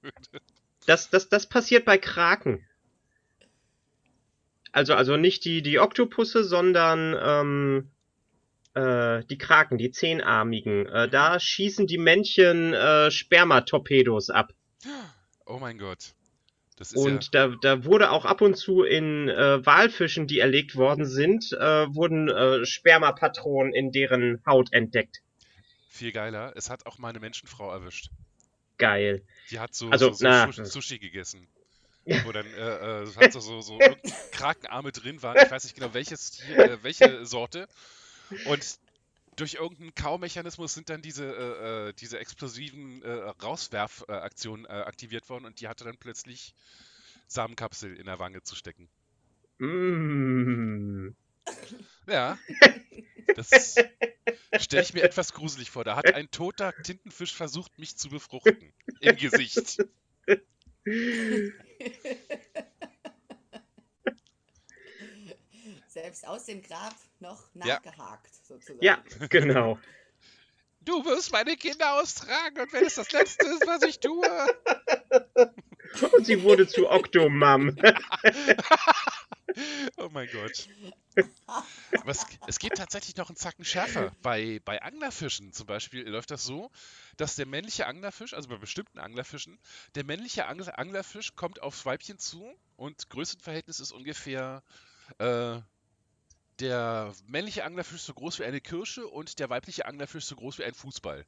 würde. 0.00 0.40
Das, 0.86 1.10
das, 1.10 1.28
das 1.28 1.46
passiert 1.48 1.84
bei 1.84 1.98
Kraken. 1.98 2.66
Also, 4.72 4.94
also 4.94 5.16
nicht 5.16 5.44
die, 5.44 5.62
die 5.62 5.78
Oktopusse, 5.78 6.44
sondern 6.44 7.14
ähm, 7.22 7.90
äh, 8.74 9.24
die 9.24 9.38
Kraken, 9.38 9.78
die 9.78 9.90
zehnarmigen. 9.90 10.86
Äh, 10.86 11.08
da 11.08 11.38
schießen 11.38 11.86
die 11.86 11.98
Männchen 11.98 12.72
äh, 12.72 13.10
Spermatorpedos 13.10 14.30
ab. 14.30 14.52
Oh 15.46 15.58
mein 15.58 15.78
Gott. 15.78 16.14
und 16.94 17.30
ja 17.32 17.48
da, 17.48 17.56
da 17.60 17.84
wurde 17.84 18.10
auch 18.10 18.24
ab 18.24 18.40
und 18.40 18.56
zu 18.56 18.82
in 18.82 19.28
äh, 19.28 19.64
Walfischen, 19.64 20.26
die 20.26 20.38
erlegt 20.38 20.76
worden 20.76 21.06
sind, 21.06 21.52
äh, 21.52 21.94
wurden 21.94 22.28
äh, 22.28 22.64
Spermapatronen 22.64 23.74
in 23.74 23.92
deren 23.92 24.42
Haut 24.46 24.72
entdeckt. 24.72 25.22
Viel 25.88 26.12
geiler, 26.12 26.52
es 26.56 26.70
hat 26.70 26.86
auch 26.86 26.98
meine 26.98 27.20
Menschenfrau 27.20 27.70
erwischt. 27.70 28.10
Geil. 28.78 29.22
Die 29.50 29.60
hat 29.60 29.74
so, 29.74 29.90
also, 29.90 30.12
so, 30.12 30.50
so 30.50 30.64
Sushi 30.64 30.98
gegessen. 30.98 31.46
Wo 32.24 32.32
dann 32.32 32.46
äh, 32.46 33.02
äh, 33.02 33.30
so, 33.30 33.38
so, 33.38 33.60
so 33.60 33.78
Krakenarme 34.32 34.90
drin 34.90 35.22
waren. 35.22 35.36
Ich 35.40 35.50
weiß 35.50 35.62
nicht 35.64 35.76
genau, 35.76 35.94
welches 35.94 36.32
Tier, 36.32 36.58
äh, 36.58 36.82
welche 36.82 37.24
Sorte. 37.24 37.68
Und 38.46 38.78
durch 39.36 39.54
irgendeinen 39.54 39.94
Kaumechanismus 39.94 40.74
sind 40.74 40.90
dann 40.90 41.02
diese, 41.02 41.24
äh, 41.24 41.88
äh 41.88 41.92
diese 41.94 42.18
explosiven 42.18 43.02
äh, 43.02 43.10
Rauswerfaktionen 43.42 44.66
äh, 44.66 44.68
aktiviert 44.68 45.28
worden 45.28 45.46
und 45.46 45.60
die 45.60 45.68
hatte 45.68 45.84
dann 45.84 45.96
plötzlich 45.96 46.54
Samenkapsel 47.28 47.96
in 47.96 48.06
der 48.06 48.18
Wange 48.18 48.42
zu 48.42 48.56
stecken. 48.56 48.88
Mm. 49.58 51.10
Ja. 52.06 52.38
Das 53.34 53.76
stelle 54.60 54.82
ich 54.82 54.92
mir 54.92 55.04
etwas 55.04 55.32
gruselig 55.32 55.70
vor. 55.70 55.84
Da 55.84 55.96
hat 55.96 56.12
ein 56.12 56.30
toter 56.30 56.74
Tintenfisch 56.82 57.32
versucht, 57.32 57.78
mich 57.78 57.96
zu 57.96 58.10
befruchten. 58.10 58.74
Im 59.00 59.16
Gesicht. 59.16 59.78
Selbst 66.22 66.26
aus 66.28 66.44
dem 66.44 66.62
Grab 66.62 66.94
noch 67.20 67.42
nachgehakt, 67.54 68.26
ja. 68.26 68.42
sozusagen. 68.44 68.84
Ja, 68.84 69.02
genau. 69.28 69.78
Du 70.80 71.04
wirst 71.04 71.32
meine 71.32 71.56
Kinder 71.56 72.00
austragen 72.00 72.60
und 72.60 72.72
wenn 72.72 72.84
es 72.84 72.94
das 72.96 73.10
Letzte 73.12 73.46
ist, 73.46 73.66
was 73.66 73.82
ich 73.82 74.00
tue. 74.00 74.24
Und 76.16 76.24
sie 76.24 76.42
wurde 76.42 76.66
zu 76.66 76.88
Octomam. 76.88 77.76
oh 79.98 80.08
mein 80.10 80.26
Gott. 80.32 80.68
Was, 82.04 82.24
es 82.46 82.58
geht 82.58 82.76
tatsächlich 82.76 83.14
noch 83.16 83.28
einen 83.28 83.36
Zacken 83.36 83.64
schärfer. 83.64 84.10
Bei, 84.22 84.60
bei 84.64 84.80
Anglerfischen 84.80 85.52
zum 85.52 85.66
Beispiel 85.66 86.08
läuft 86.08 86.30
das 86.30 86.44
so, 86.44 86.70
dass 87.18 87.36
der 87.36 87.44
männliche 87.44 87.86
Anglerfisch, 87.86 88.32
also 88.32 88.48
bei 88.48 88.56
bestimmten 88.56 89.00
Anglerfischen, 89.00 89.60
der 89.96 90.04
männliche 90.04 90.46
Angler, 90.46 90.78
Anglerfisch 90.78 91.34
kommt 91.36 91.60
aufs 91.60 91.84
Weibchen 91.84 92.18
zu 92.18 92.50
und 92.76 93.10
Größenverhältnis 93.10 93.78
ist 93.78 93.92
ungefähr 93.92 94.62
äh, 95.18 95.60
der 96.60 97.12
männliche 97.26 97.64
Anglerfisch 97.64 98.02
so 98.02 98.14
groß 98.14 98.38
wie 98.38 98.44
eine 98.44 98.60
Kirsche 98.60 99.06
und 99.06 99.38
der 99.38 99.50
weibliche 99.50 99.86
Anglerfisch 99.86 100.24
so 100.24 100.36
groß 100.36 100.58
wie 100.58 100.64
ein 100.64 100.74
Fußball. 100.74 101.24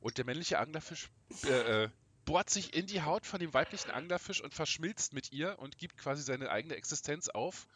Und 0.00 0.18
der 0.18 0.24
männliche 0.24 0.58
Anglerfisch 0.58 1.10
äh, 1.44 1.84
äh, 1.84 1.88
bohrt 2.24 2.50
sich 2.50 2.74
in 2.74 2.86
die 2.86 3.02
Haut 3.02 3.26
von 3.26 3.40
dem 3.40 3.52
weiblichen 3.54 3.90
Anglerfisch 3.90 4.40
und 4.40 4.54
verschmilzt 4.54 5.12
mit 5.12 5.32
ihr 5.32 5.58
und 5.58 5.78
gibt 5.78 5.96
quasi 5.96 6.22
seine 6.22 6.50
eigene 6.50 6.76
Existenz 6.76 7.28
auf 7.28 7.66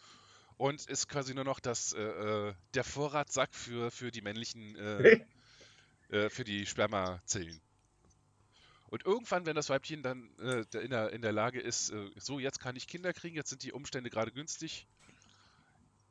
und 0.57 0.87
ist 0.87 1.09
quasi 1.09 1.35
nur 1.35 1.45
noch 1.45 1.61
das, 1.61 1.93
äh, 1.93 2.01
äh 2.01 2.55
der 2.75 2.85
Vorratssack 2.85 3.55
für, 3.55 3.91
für 3.91 4.11
die 4.11 4.21
männlichen, 4.21 4.77
äh, 4.77 5.21
für 6.31 6.45
die 6.45 6.67
Spermazellen. 6.67 7.61
Und 8.89 9.07
irgendwann, 9.07 9.47
wenn 9.47 9.55
das 9.55 9.69
Weibchen 9.69 10.03
dann 10.03 10.29
in, 10.73 10.91
der, 10.91 11.13
in 11.13 11.23
der 11.23 11.31
Lage 11.31 11.61
ist, 11.61 11.93
so, 12.17 12.41
jetzt 12.41 12.59
kann 12.59 12.75
ich 12.75 12.89
Kinder 12.89 13.13
kriegen, 13.13 13.37
jetzt 13.37 13.51
sind 13.51 13.63
die 13.63 13.71
Umstände 13.71 14.11
gerade 14.11 14.33
günstig, 14.33 14.89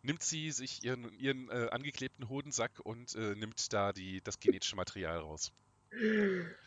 nimmt 0.01 0.23
sie 0.23 0.51
sich 0.51 0.84
ihren, 0.84 1.11
ihren 1.19 1.49
angeklebten 1.49 2.30
Hodensack 2.30 2.80
und 2.84 3.15
nimmt 3.15 3.71
da 3.73 3.93
die, 3.93 4.21
das 4.21 4.39
genetische 4.39 4.76
Material 4.76 5.19
raus. 5.19 5.51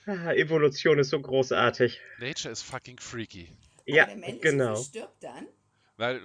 Ah, 0.07 0.33
Evolution 0.33 0.99
ist 0.99 1.11
so 1.11 1.21
großartig. 1.21 2.01
Nature 2.19 2.51
is 2.51 2.63
fucking 2.63 2.99
freaky. 2.99 3.49
Ja, 3.87 4.07
genau. 4.41 4.77
stirbt 4.77 5.23
dann? 5.23 5.47
Weil, 5.97 6.21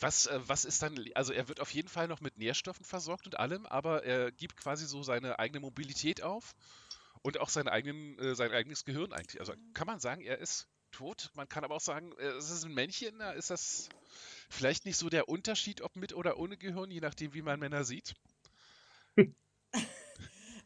was, 0.00 0.26
äh, 0.26 0.40
was 0.46 0.64
ist 0.64 0.82
dann, 0.82 0.98
also 1.14 1.32
er 1.32 1.48
wird 1.48 1.60
auf 1.60 1.70
jeden 1.70 1.88
Fall 1.88 2.08
noch 2.08 2.20
mit 2.20 2.38
Nährstoffen 2.38 2.84
versorgt 2.84 3.26
und 3.26 3.38
allem, 3.38 3.66
aber 3.66 4.04
er 4.04 4.30
gibt 4.32 4.56
quasi 4.56 4.86
so 4.86 5.02
seine 5.02 5.38
eigene 5.38 5.60
Mobilität 5.60 6.22
auf 6.22 6.54
und 7.22 7.40
auch 7.40 7.48
seinen 7.48 7.68
eigenen, 7.68 8.18
äh, 8.18 8.34
sein 8.34 8.52
eigenes 8.52 8.84
Gehirn 8.84 9.12
eigentlich. 9.12 9.40
Also 9.40 9.54
kann 9.72 9.86
man 9.86 10.00
sagen, 10.00 10.22
er 10.22 10.38
ist 10.38 10.68
tot. 10.90 11.30
Man 11.34 11.48
kann 11.48 11.64
aber 11.64 11.74
auch 11.74 11.80
sagen, 11.80 12.12
äh, 12.18 12.24
es 12.24 12.50
ist 12.50 12.64
ein 12.64 12.74
Männchen, 12.74 13.18
da 13.18 13.32
ist 13.32 13.50
das 13.50 13.88
vielleicht 14.48 14.84
nicht 14.84 14.96
so 14.96 15.08
der 15.08 15.28
Unterschied, 15.28 15.80
ob 15.80 15.96
mit 15.96 16.14
oder 16.14 16.38
ohne 16.38 16.56
Gehirn, 16.56 16.90
je 16.90 17.00
nachdem, 17.00 17.34
wie 17.34 17.42
man 17.42 17.58
Männer 17.58 17.84
sieht. 17.84 18.14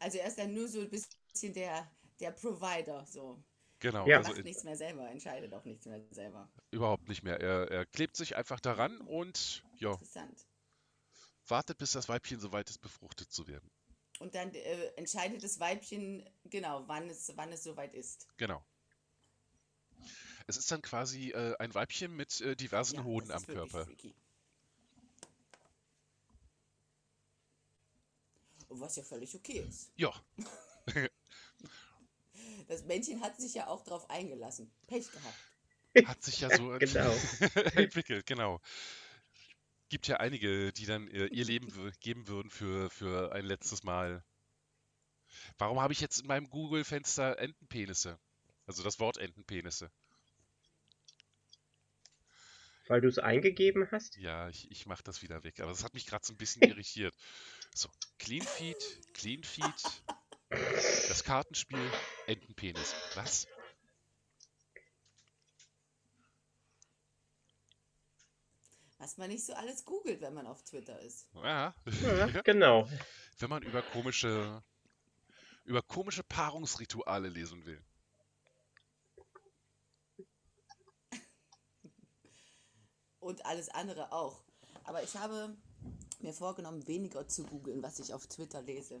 Also 0.01 0.17
er 0.17 0.27
ist 0.27 0.37
dann 0.37 0.53
nur 0.53 0.69
so 0.69 0.79
ein 0.79 0.89
bisschen 0.89 1.53
der, 1.53 1.91
der 2.21 2.31
Provider, 2.31 3.05
so. 3.05 3.43
Genau. 3.79 4.05
Ja. 4.05 4.13
Er 4.13 4.17
also 4.19 4.31
macht 4.31 4.43
nichts 4.43 4.63
mehr 4.63 4.75
selber, 4.75 5.09
entscheidet 5.09 5.53
auch 5.53 5.65
nichts 5.65 5.85
mehr 5.85 6.01
selber. 6.11 6.49
Überhaupt 6.71 7.07
nicht 7.07 7.23
mehr. 7.23 7.39
Er, 7.39 7.69
er 7.69 7.85
klebt 7.85 8.15
sich 8.15 8.35
einfach 8.35 8.59
daran 8.59 8.99
und 9.01 9.63
ja. 9.77 9.91
Interessant. 9.91 10.47
Wartet, 11.47 11.77
bis 11.77 11.91
das 11.91 12.07
Weibchen 12.09 12.39
soweit 12.39 12.69
ist, 12.69 12.79
befruchtet 12.79 13.31
zu 13.31 13.47
werden. 13.47 13.69
Und 14.19 14.35
dann 14.35 14.53
äh, 14.53 14.87
entscheidet 14.97 15.43
das 15.43 15.59
Weibchen, 15.59 16.29
genau, 16.45 16.83
wann 16.87 17.09
es, 17.09 17.31
wann 17.35 17.51
es 17.51 17.63
soweit 17.63 17.93
ist. 17.95 18.27
Genau. 18.37 18.63
Es 20.49 20.57
ist 20.57 20.71
dann 20.71 20.81
quasi 20.81 21.29
äh, 21.29 21.55
ein 21.59 21.75
Weibchen 21.75 22.15
mit 22.15 22.41
äh, 22.41 22.55
diversen 22.55 22.95
ja, 22.95 23.03
Hoden 23.03 23.29
am 23.29 23.45
Körper. 23.45 23.85
Freaky. 23.85 24.15
Was 28.69 28.95
ja 28.95 29.03
völlig 29.03 29.35
okay 29.35 29.63
ist. 29.69 29.91
Ja. 29.95 30.11
das 32.67 32.83
Männchen 32.85 33.21
hat 33.21 33.39
sich 33.39 33.53
ja 33.53 33.67
auch 33.67 33.83
darauf 33.83 34.09
eingelassen. 34.09 34.71
Pech 34.87 35.11
gehabt. 35.11 36.07
Hat 36.07 36.23
sich 36.23 36.39
ja 36.39 36.49
so 36.57 36.69
genau. 36.79 37.15
entwickelt, 37.75 38.25
genau. 38.25 38.59
Gibt 39.89 40.07
ja 40.07 40.17
einige, 40.17 40.73
die 40.73 40.87
dann 40.87 41.07
äh, 41.09 41.27
ihr 41.27 41.45
Leben 41.45 41.71
geben 41.99 42.27
würden 42.27 42.49
für, 42.49 42.89
für 42.89 43.33
ein 43.33 43.45
letztes 43.45 43.83
Mal. 43.83 44.23
Warum 45.59 45.79
habe 45.79 45.93
ich 45.93 46.01
jetzt 46.01 46.21
in 46.21 46.25
meinem 46.25 46.49
Google-Fenster 46.49 47.37
Entenpenisse? 47.37 48.17
Also 48.65 48.81
das 48.81 48.99
Wort 48.99 49.17
Entenpenisse. 49.17 49.91
Weil 52.89 53.01
du 53.01 53.07
es 53.07 53.19
eingegeben 53.19 53.87
hast? 53.91 54.17
Ja, 54.17 54.49
ich, 54.49 54.69
ich 54.71 54.87
mache 54.87 55.03
das 55.03 55.21
wieder 55.21 55.43
weg. 55.43 55.59
Aber 55.59 55.69
das 55.69 55.83
hat 55.83 55.93
mich 55.93 56.07
gerade 56.07 56.25
so 56.25 56.33
ein 56.33 56.37
bisschen 56.37 56.63
irritiert. 56.67 57.13
So, 57.75 57.87
Clean 58.17 58.41
Feed, 58.41 59.13
Clean 59.13 59.43
Feed, 59.43 60.03
das 60.49 61.23
Kartenspiel, 61.23 61.91
Entenpenis. 62.25 62.95
Was? 63.13 63.47
Was 68.97 69.17
man 69.17 69.29
nicht 69.29 69.45
so 69.45 69.53
alles 69.53 69.85
googelt, 69.85 70.19
wenn 70.21 70.33
man 70.33 70.47
auf 70.47 70.63
Twitter 70.63 70.99
ist. 70.99 71.27
Ja, 71.35 71.75
ja 72.01 72.41
genau. 72.43 72.89
Wenn 73.37 73.51
man 73.51 73.61
über 73.61 73.83
komische, 73.83 74.63
über 75.63 75.83
komische 75.83 76.23
Paarungsrituale 76.23 77.29
lesen 77.29 77.63
will. 77.67 77.85
Und 83.29 83.45
alles 83.45 83.69
andere 83.69 84.11
auch. 84.11 84.41
Aber 84.85 85.03
ich 85.03 85.15
habe 85.15 85.55
mir 86.19 86.33
vorgenommen, 86.33 86.87
weniger 86.87 87.27
zu 87.27 87.43
googeln, 87.43 87.83
was 87.83 87.99
ich 87.99 88.11
auf 88.11 88.25
Twitter 88.25 88.63
lese. 88.63 88.99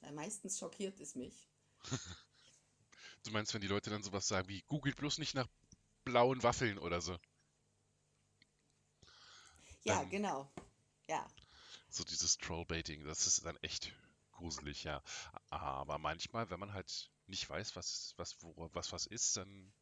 Weil 0.00 0.10
meistens 0.14 0.58
schockiert 0.58 0.98
es 0.98 1.14
mich. 1.14 1.48
du 3.22 3.30
meinst, 3.30 3.54
wenn 3.54 3.60
die 3.60 3.68
Leute 3.68 3.90
dann 3.90 4.02
sowas 4.02 4.26
sagen 4.26 4.48
wie, 4.48 4.62
googelt 4.62 4.96
bloß 4.96 5.18
nicht 5.18 5.36
nach 5.36 5.46
blauen 6.02 6.42
Waffeln 6.42 6.76
oder 6.76 7.00
so. 7.00 7.16
Ja, 9.84 10.00
dann, 10.00 10.10
genau. 10.10 10.50
Ja. 11.08 11.24
So 11.88 12.02
dieses 12.02 12.36
Trollbaiting, 12.38 13.04
das 13.04 13.28
ist 13.28 13.46
dann 13.46 13.58
echt 13.58 13.92
gruselig, 14.32 14.82
ja. 14.82 15.04
Aber 15.50 15.98
manchmal, 15.98 16.50
wenn 16.50 16.58
man 16.58 16.72
halt 16.72 17.12
nicht 17.28 17.48
weiß, 17.48 17.76
was 17.76 18.14
was, 18.16 18.42
wo, 18.42 18.68
was, 18.72 18.90
was 18.90 19.06
ist, 19.06 19.36
dann 19.36 19.72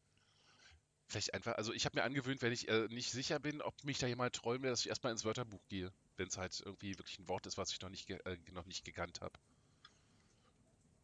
vielleicht 1.07 1.33
einfach, 1.33 1.55
also 1.55 1.73
ich 1.73 1.85
habe 1.85 1.97
mir 1.97 2.03
angewöhnt, 2.03 2.41
wenn 2.41 2.53
ich 2.53 2.67
äh, 2.67 2.87
nicht 2.89 3.11
sicher 3.11 3.39
bin, 3.39 3.61
ob 3.61 3.83
mich 3.83 3.97
da 3.99 4.07
jemand 4.07 4.35
trollen 4.35 4.61
will, 4.61 4.69
dass 4.69 4.81
ich 4.81 4.89
erstmal 4.89 5.11
ins 5.11 5.25
Wörterbuch 5.25 5.61
gehe 5.67 5.91
wenn 6.17 6.27
es 6.27 6.37
halt 6.37 6.59
irgendwie 6.65 6.97
wirklich 6.97 7.19
ein 7.19 7.29
Wort 7.29 7.45
ist, 7.45 7.57
was 7.57 7.71
ich 7.71 7.79
noch 7.81 7.89
nicht, 7.89 8.09
äh, 8.09 8.37
noch 8.51 8.65
nicht 8.65 8.83
gekannt 8.83 9.21
habe. 9.21 9.33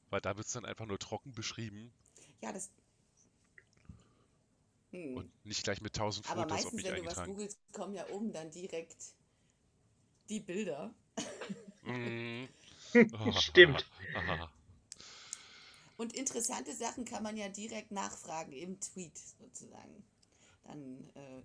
Weil 0.10 0.22
da 0.22 0.36
wird 0.36 0.48
es 0.48 0.54
dann 0.54 0.66
einfach 0.66 0.86
nur 0.86 1.00
trocken 1.00 1.32
beschrieben. 1.32 1.94
Ja, 2.42 2.52
das. 2.52 2.72
Hm. 4.92 5.18
Und 5.18 5.46
nicht 5.46 5.64
gleich 5.64 5.82
mit 5.82 5.96
tausend 5.96 6.26
Fotos, 6.26 6.44
Aber 6.44 6.54
meistens, 6.54 6.84
wenn 6.84 6.96
du 6.96 7.06
was 7.06 7.24
googelst, 7.24 7.60
kommen 7.72 7.94
ja 7.94 8.08
oben 8.10 8.32
dann 8.32 8.52
direkt 8.52 8.98
die 10.30 10.40
Bilder. 10.40 10.94
mm. 11.84 12.46
Stimmt. 13.40 13.86
Und 15.98 16.14
interessante 16.16 16.74
Sachen 16.74 17.06
kann 17.06 17.24
man 17.24 17.38
ja 17.38 17.50
direkt 17.50 17.92
nachfragen 17.92 18.52
im 18.52 18.80
Tweet 18.80 19.18
sozusagen. 19.18 20.04
Dann 20.64 21.10
äh, 21.16 21.44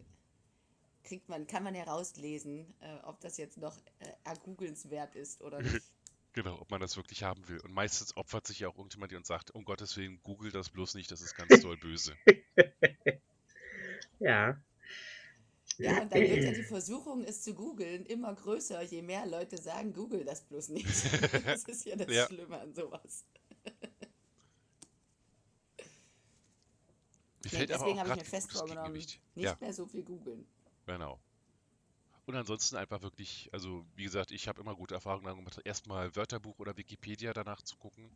kriegt 1.04 1.28
man, 1.28 1.46
kann 1.46 1.64
man 1.64 1.74
herauslesen, 1.74 2.74
äh, 2.80 2.98
ob 3.04 3.20
das 3.20 3.36
jetzt 3.36 3.58
noch 3.58 3.76
äh, 3.98 4.12
ergoogelnswert 4.24 5.16
ist 5.16 5.42
oder 5.42 5.62
nicht. 5.62 5.92
Genau, 6.34 6.60
ob 6.60 6.70
man 6.70 6.80
das 6.80 6.96
wirklich 6.96 7.24
haben 7.24 7.48
will. 7.48 7.58
Und 7.60 7.72
meistens 7.72 8.16
opfert 8.16 8.46
sich 8.46 8.60
ja 8.60 8.68
auch 8.68 8.76
irgendjemand 8.76 9.12
und 9.12 9.26
sagt, 9.26 9.50
um 9.50 9.64
Gottes 9.64 9.96
Willen, 9.96 10.20
google 10.22 10.52
das 10.52 10.68
bloß 10.70 10.94
nicht, 10.94 11.10
das 11.10 11.20
ist 11.20 11.34
ganz 11.34 11.58
doll 11.58 11.76
böse. 11.76 12.16
ja. 14.20 14.60
Ja, 15.78 16.02
und 16.02 16.12
dann 16.12 16.28
wird 16.28 16.42
ja 16.42 16.52
die 16.52 16.64
Versuchung, 16.64 17.24
es 17.24 17.42
zu 17.42 17.54
googeln, 17.54 18.04
immer 18.06 18.34
größer, 18.34 18.82
je 18.82 19.02
mehr 19.02 19.26
Leute 19.26 19.58
sagen, 19.58 19.92
google 19.92 20.24
das 20.24 20.42
bloß 20.42 20.70
nicht. 20.70 20.86
Das 21.44 21.64
ist 21.64 21.84
ja 21.86 21.96
das 21.96 22.08
Ja. 22.08 22.26
Schlimme 22.26 22.58
an 22.60 22.74
sowas. 22.74 23.24
Nee, 27.52 27.66
deswegen 27.66 27.98
habe 27.98 28.10
ich 28.10 28.16
mir 28.16 28.24
fest 28.24 28.52
vorgenommen, 28.52 28.92
nicht 28.92 29.20
Ja, 29.34 29.56
mehr 29.60 29.72
so 29.72 29.86
viel 29.86 30.02
googeln. 30.02 30.46
genau. 30.86 31.20
Und 32.26 32.36
ansonsten 32.36 32.76
einfach 32.76 33.00
wirklich, 33.00 33.48
also 33.52 33.86
wie 33.96 34.04
gesagt, 34.04 34.32
ich 34.32 34.48
habe 34.48 34.60
immer 34.60 34.74
gute 34.76 34.94
Erfahrungen 34.94 35.24
damit 35.24 35.64
erstmal 35.64 36.14
Wörterbuch 36.14 36.58
oder 36.58 36.76
Wikipedia 36.76 37.32
danach 37.32 37.62
zu 37.62 37.76
gucken, 37.78 38.14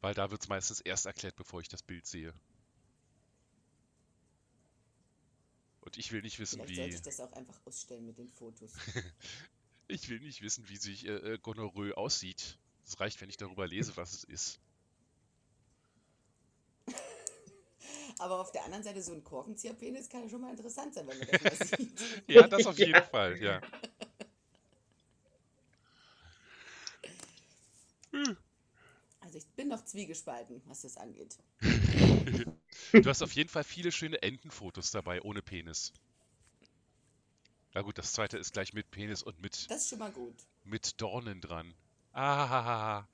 weil 0.00 0.12
da 0.14 0.30
wird 0.32 0.42
es 0.42 0.48
meistens 0.48 0.80
erst 0.80 1.06
erklärt, 1.06 1.36
bevor 1.36 1.60
ich 1.60 1.68
das 1.68 1.84
Bild 1.84 2.04
sehe. 2.06 2.34
Und 5.82 5.96
ich 5.98 6.12
will 6.12 6.22
nicht 6.22 6.38
wissen, 6.38 6.60
Vielleicht 6.60 6.76
sollte 6.76 6.90
wie 6.90 6.94
ich 6.96 7.02
das 7.02 7.20
auch 7.20 7.32
einfach 7.32 7.58
ausstellen 7.64 8.06
mit 8.06 8.18
den 8.18 8.30
Fotos. 8.32 8.72
ich 9.88 10.08
will 10.08 10.20
nicht 10.20 10.42
wissen, 10.42 10.68
wie 10.68 10.76
sich 10.76 11.06
äh, 11.06 11.34
äh, 11.34 11.38
Gonorrhoe 11.38 11.96
aussieht. 11.96 12.58
Es 12.84 12.98
reicht, 13.00 13.20
wenn 13.20 13.28
ich 13.30 13.36
darüber 13.36 13.66
lese, 13.66 13.96
was 13.96 14.12
es 14.12 14.24
ist. 14.24 14.60
Aber 18.20 18.38
auf 18.38 18.52
der 18.52 18.64
anderen 18.64 18.84
Seite, 18.84 19.00
so 19.02 19.12
ein 19.12 19.24
Korkenzieherpenis 19.24 20.10
kann 20.10 20.22
ja 20.24 20.28
schon 20.28 20.42
mal 20.42 20.50
interessant 20.50 20.92
sein, 20.94 21.06
wenn 21.08 21.18
man 21.18 21.26
das 21.26 21.42
mal 21.42 21.66
sieht. 21.78 22.00
Ja, 22.28 22.46
das 22.46 22.66
auf 22.66 22.76
jeden 22.78 22.92
Ja. 22.92 23.02
Fall, 23.02 23.38
ja. 23.42 23.60
Also 29.20 29.38
ich 29.38 29.46
bin 29.56 29.68
noch 29.68 29.84
zwiegespalten, 29.84 30.60
was 30.66 30.82
das 30.82 30.96
angeht. 30.98 31.38
Du 32.92 33.08
hast 33.08 33.22
auf 33.22 33.32
jeden 33.32 33.48
Fall 33.48 33.64
viele 33.64 33.90
schöne 33.90 34.20
Entenfotos 34.22 34.90
dabei, 34.90 35.22
ohne 35.22 35.40
Penis. 35.40 35.92
Na 37.72 37.82
gut, 37.82 37.96
das 37.98 38.12
zweite 38.12 38.36
ist 38.36 38.52
gleich 38.52 38.74
mit 38.74 38.90
Penis 38.90 39.22
und 39.22 39.40
mit, 39.40 39.70
Das 39.70 39.82
ist 39.82 39.88
schon 39.88 39.98
mal 40.00 40.12
gut. 40.12 40.34
mit 40.64 41.00
Dornen 41.00 41.40
dran. 41.40 41.72
Ah. 42.12 43.04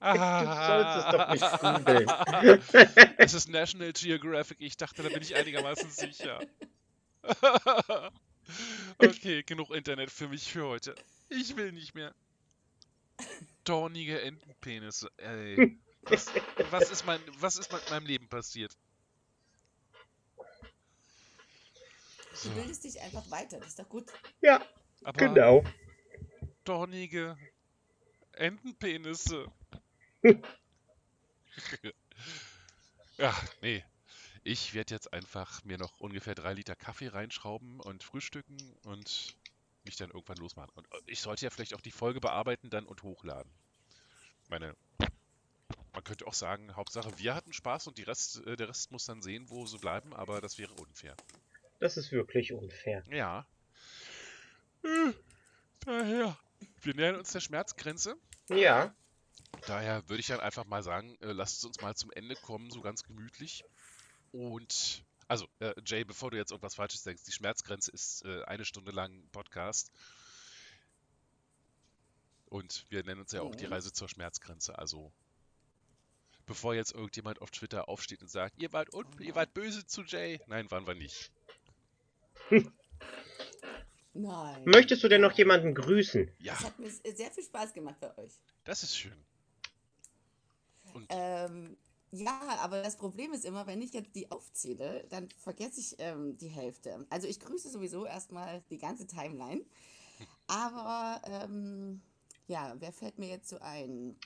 Du 0.02 0.16
sollst 0.16 0.96
es 0.96 1.04
doch 1.12 1.28
nicht 1.30 1.60
googeln. 1.60 2.08
Es 3.18 3.34
ist 3.34 3.50
National 3.50 3.92
Geographic. 3.92 4.56
Ich 4.60 4.78
dachte, 4.78 5.02
da 5.02 5.10
bin 5.10 5.20
ich 5.20 5.36
einigermaßen 5.36 5.90
sicher. 5.90 6.40
okay, 8.98 9.42
genug 9.42 9.70
Internet 9.70 10.10
für 10.10 10.28
mich 10.28 10.50
für 10.50 10.66
heute. 10.66 10.94
Ich 11.28 11.54
will 11.56 11.72
nicht 11.72 11.94
mehr. 11.94 12.14
Dornige 13.64 14.22
Entenpenisse. 14.22 15.10
Ey. 15.18 15.78
Was, 16.04 16.32
was, 16.70 16.90
ist 16.90 17.04
mein, 17.04 17.20
was 17.38 17.58
ist 17.58 17.70
mit 17.70 17.90
meinem 17.90 18.06
Leben 18.06 18.26
passiert? 18.26 18.74
So, 22.32 22.48
Du 22.48 22.54
bildest 22.54 22.84
dich 22.84 22.98
einfach 23.02 23.30
weiter, 23.30 23.58
das 23.58 23.68
ist 23.68 23.78
doch 23.78 23.88
gut. 23.88 24.06
Ja, 24.40 24.64
aber 25.04 25.18
genau. 25.18 25.62
dornige 26.64 27.36
Entenpenisse. 28.32 29.52
Ja, 33.18 33.34
nee. 33.62 33.84
Ich 34.42 34.72
werde 34.72 34.94
jetzt 34.94 35.12
einfach 35.12 35.62
mir 35.64 35.76
noch 35.76 36.00
ungefähr 36.00 36.34
drei 36.34 36.54
Liter 36.54 36.74
Kaffee 36.74 37.08
reinschrauben 37.08 37.78
und 37.80 38.02
frühstücken 38.02 38.56
und 38.84 39.36
mich 39.84 39.96
dann 39.96 40.10
irgendwann 40.10 40.38
losmachen. 40.38 40.72
Und 40.74 40.86
äh, 40.92 41.00
ich 41.06 41.20
sollte 41.20 41.44
ja 41.44 41.50
vielleicht 41.50 41.74
auch 41.74 41.82
die 41.82 41.90
Folge 41.90 42.20
bearbeiten 42.20 42.70
dann 42.70 42.86
und 42.86 43.02
hochladen. 43.02 43.52
Meine, 44.48 44.74
man 45.92 46.04
könnte 46.04 46.26
auch 46.26 46.34
sagen, 46.34 46.74
Hauptsache 46.74 47.18
wir 47.18 47.34
hatten 47.34 47.52
Spaß 47.52 47.86
und 47.88 48.06
Rest, 48.06 48.46
äh, 48.46 48.56
der 48.56 48.68
Rest 48.68 48.90
muss 48.90 49.04
dann 49.04 49.20
sehen, 49.22 49.50
wo 49.50 49.66
sie 49.66 49.78
bleiben, 49.78 50.14
aber 50.14 50.40
das 50.40 50.58
wäre 50.58 50.72
unfair. 50.74 51.14
Das 51.78 51.96
ist 51.96 52.10
wirklich 52.12 52.52
unfair. 52.52 53.04
Ja. 53.10 53.46
Äh, 54.82 55.12
Daher, 55.80 56.36
wir 56.82 56.94
nähern 56.94 57.16
uns 57.16 57.32
der 57.32 57.40
Schmerzgrenze. 57.40 58.16
Ja, 58.50 58.94
Daher 59.66 60.08
würde 60.08 60.20
ich 60.20 60.26
dann 60.28 60.40
einfach 60.40 60.64
mal 60.64 60.82
sagen, 60.82 61.16
äh, 61.20 61.32
lasst 61.32 61.58
es 61.58 61.64
uns 61.64 61.80
mal 61.80 61.94
zum 61.94 62.10
Ende 62.12 62.34
kommen, 62.36 62.70
so 62.70 62.80
ganz 62.80 63.02
gemütlich. 63.02 63.64
Und, 64.32 65.04
also, 65.28 65.46
äh, 65.58 65.74
Jay, 65.84 66.04
bevor 66.04 66.30
du 66.30 66.36
jetzt 66.36 66.50
irgendwas 66.50 66.74
Falsches 66.74 67.02
denkst, 67.02 67.24
die 67.24 67.32
Schmerzgrenze 67.32 67.90
ist 67.90 68.24
äh, 68.24 68.42
eine 68.44 68.64
Stunde 68.64 68.90
lang 68.92 69.28
Podcast. 69.32 69.90
Und 72.46 72.84
wir 72.90 73.04
nennen 73.04 73.20
uns 73.20 73.32
ja 73.32 73.42
auch 73.42 73.54
die 73.54 73.66
Mhm. 73.66 73.72
Reise 73.74 73.92
zur 73.92 74.08
Schmerzgrenze. 74.08 74.78
Also, 74.78 75.12
bevor 76.46 76.74
jetzt 76.74 76.92
irgendjemand 76.94 77.40
auf 77.42 77.50
Twitter 77.50 77.88
aufsteht 77.88 78.22
und 78.22 78.30
sagt, 78.30 78.58
ihr 78.58 78.72
wart, 78.72 78.92
un 78.94 79.06
ihr 79.20 79.34
wart 79.34 79.52
böse 79.54 79.86
zu 79.86 80.02
Jay. 80.02 80.40
Nein, 80.46 80.70
waren 80.70 80.86
wir 80.86 80.94
nicht. 80.94 81.30
Nein. 84.12 84.64
möchtest 84.64 85.04
du 85.04 85.08
denn 85.08 85.20
noch 85.20 85.36
jemanden 85.38 85.74
grüßen? 85.74 86.28
Ja, 86.40 86.54
Es 86.54 86.64
hat 86.64 86.78
mir 86.80 86.90
sehr 86.90 87.30
viel 87.30 87.44
Spaß 87.44 87.72
gemacht 87.72 88.00
bei 88.00 88.16
euch. 88.18 88.32
das 88.64 88.82
ist 88.82 88.96
schön. 88.96 89.14
Ähm, 91.08 91.76
ja, 92.12 92.40
aber 92.60 92.82
das 92.82 92.96
Problem 92.96 93.32
ist 93.32 93.44
immer, 93.44 93.66
wenn 93.66 93.82
ich 93.82 93.92
jetzt 93.92 94.16
die 94.16 94.30
aufzähle, 94.30 95.06
dann 95.10 95.28
vergesse 95.38 95.80
ich 95.80 95.94
ähm, 95.98 96.36
die 96.38 96.48
Hälfte. 96.48 97.06
Also 97.08 97.28
ich 97.28 97.38
grüße 97.38 97.70
sowieso 97.70 98.04
erstmal 98.04 98.62
die 98.70 98.78
ganze 98.78 99.06
Timeline. 99.06 99.64
Aber 100.48 101.22
ähm, 101.24 102.02
ja, 102.48 102.74
wer 102.78 102.92
fällt 102.92 103.18
mir 103.18 103.28
jetzt 103.28 103.48
so 103.48 103.58
ein? 103.60 104.16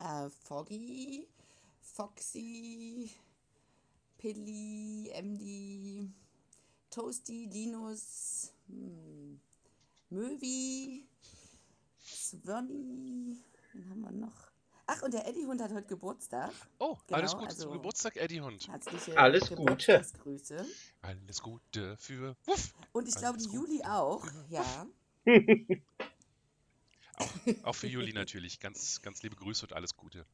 Äh, 0.00 0.28
Foggy, 0.44 1.28
Foxy, 1.80 3.10
Pilly, 4.18 5.10
MD, 5.14 6.10
Toasty, 6.90 7.46
Linus, 7.46 8.52
hm, 8.66 9.40
Möwi, 10.10 11.06
Swanny, 12.04 13.38
wen 13.72 13.90
haben 13.90 14.00
wir 14.00 14.10
noch? 14.10 14.49
Ach, 14.92 15.02
und 15.02 15.14
der 15.14 15.24
Eddie 15.28 15.46
Hund 15.46 15.60
hat 15.62 15.72
heute 15.72 15.86
Geburtstag. 15.86 16.50
oh, 16.80 16.96
alles 17.12 17.30
Genau, 17.30 17.42
Gute 17.44 17.54
zum 17.56 17.68
also- 17.68 17.70
Geburtstag, 17.78 18.16
Eddie 18.16 18.40
Hund. 18.40 18.66
Herzliche 18.66 19.16
Alles 19.16 19.42
Gute. 19.48 19.54
Geburtstagsgrüße. 19.56 20.66
Alles 21.02 21.40
Gute 21.42 21.96
für 21.96 22.36
Wuff. 22.46 22.74
Und 22.92 23.06
ich 23.06 23.14
glaube, 23.14 23.34
Alles 23.34 23.44
die 23.44 23.50
Gute. 23.56 23.70
Juli 23.72 23.84
auch. 23.84 24.26
Ja. 24.48 24.86
Auch 27.64 27.74
für 27.74 27.86
Juli 27.86 28.12
natürlich. 28.14 28.58
Ganz, 28.58 29.00
ganz 29.02 29.22
liebe 29.22 29.36
Grüße 29.36 29.66
und 29.66 29.74
alles 29.74 29.94
Gute. 29.96 30.26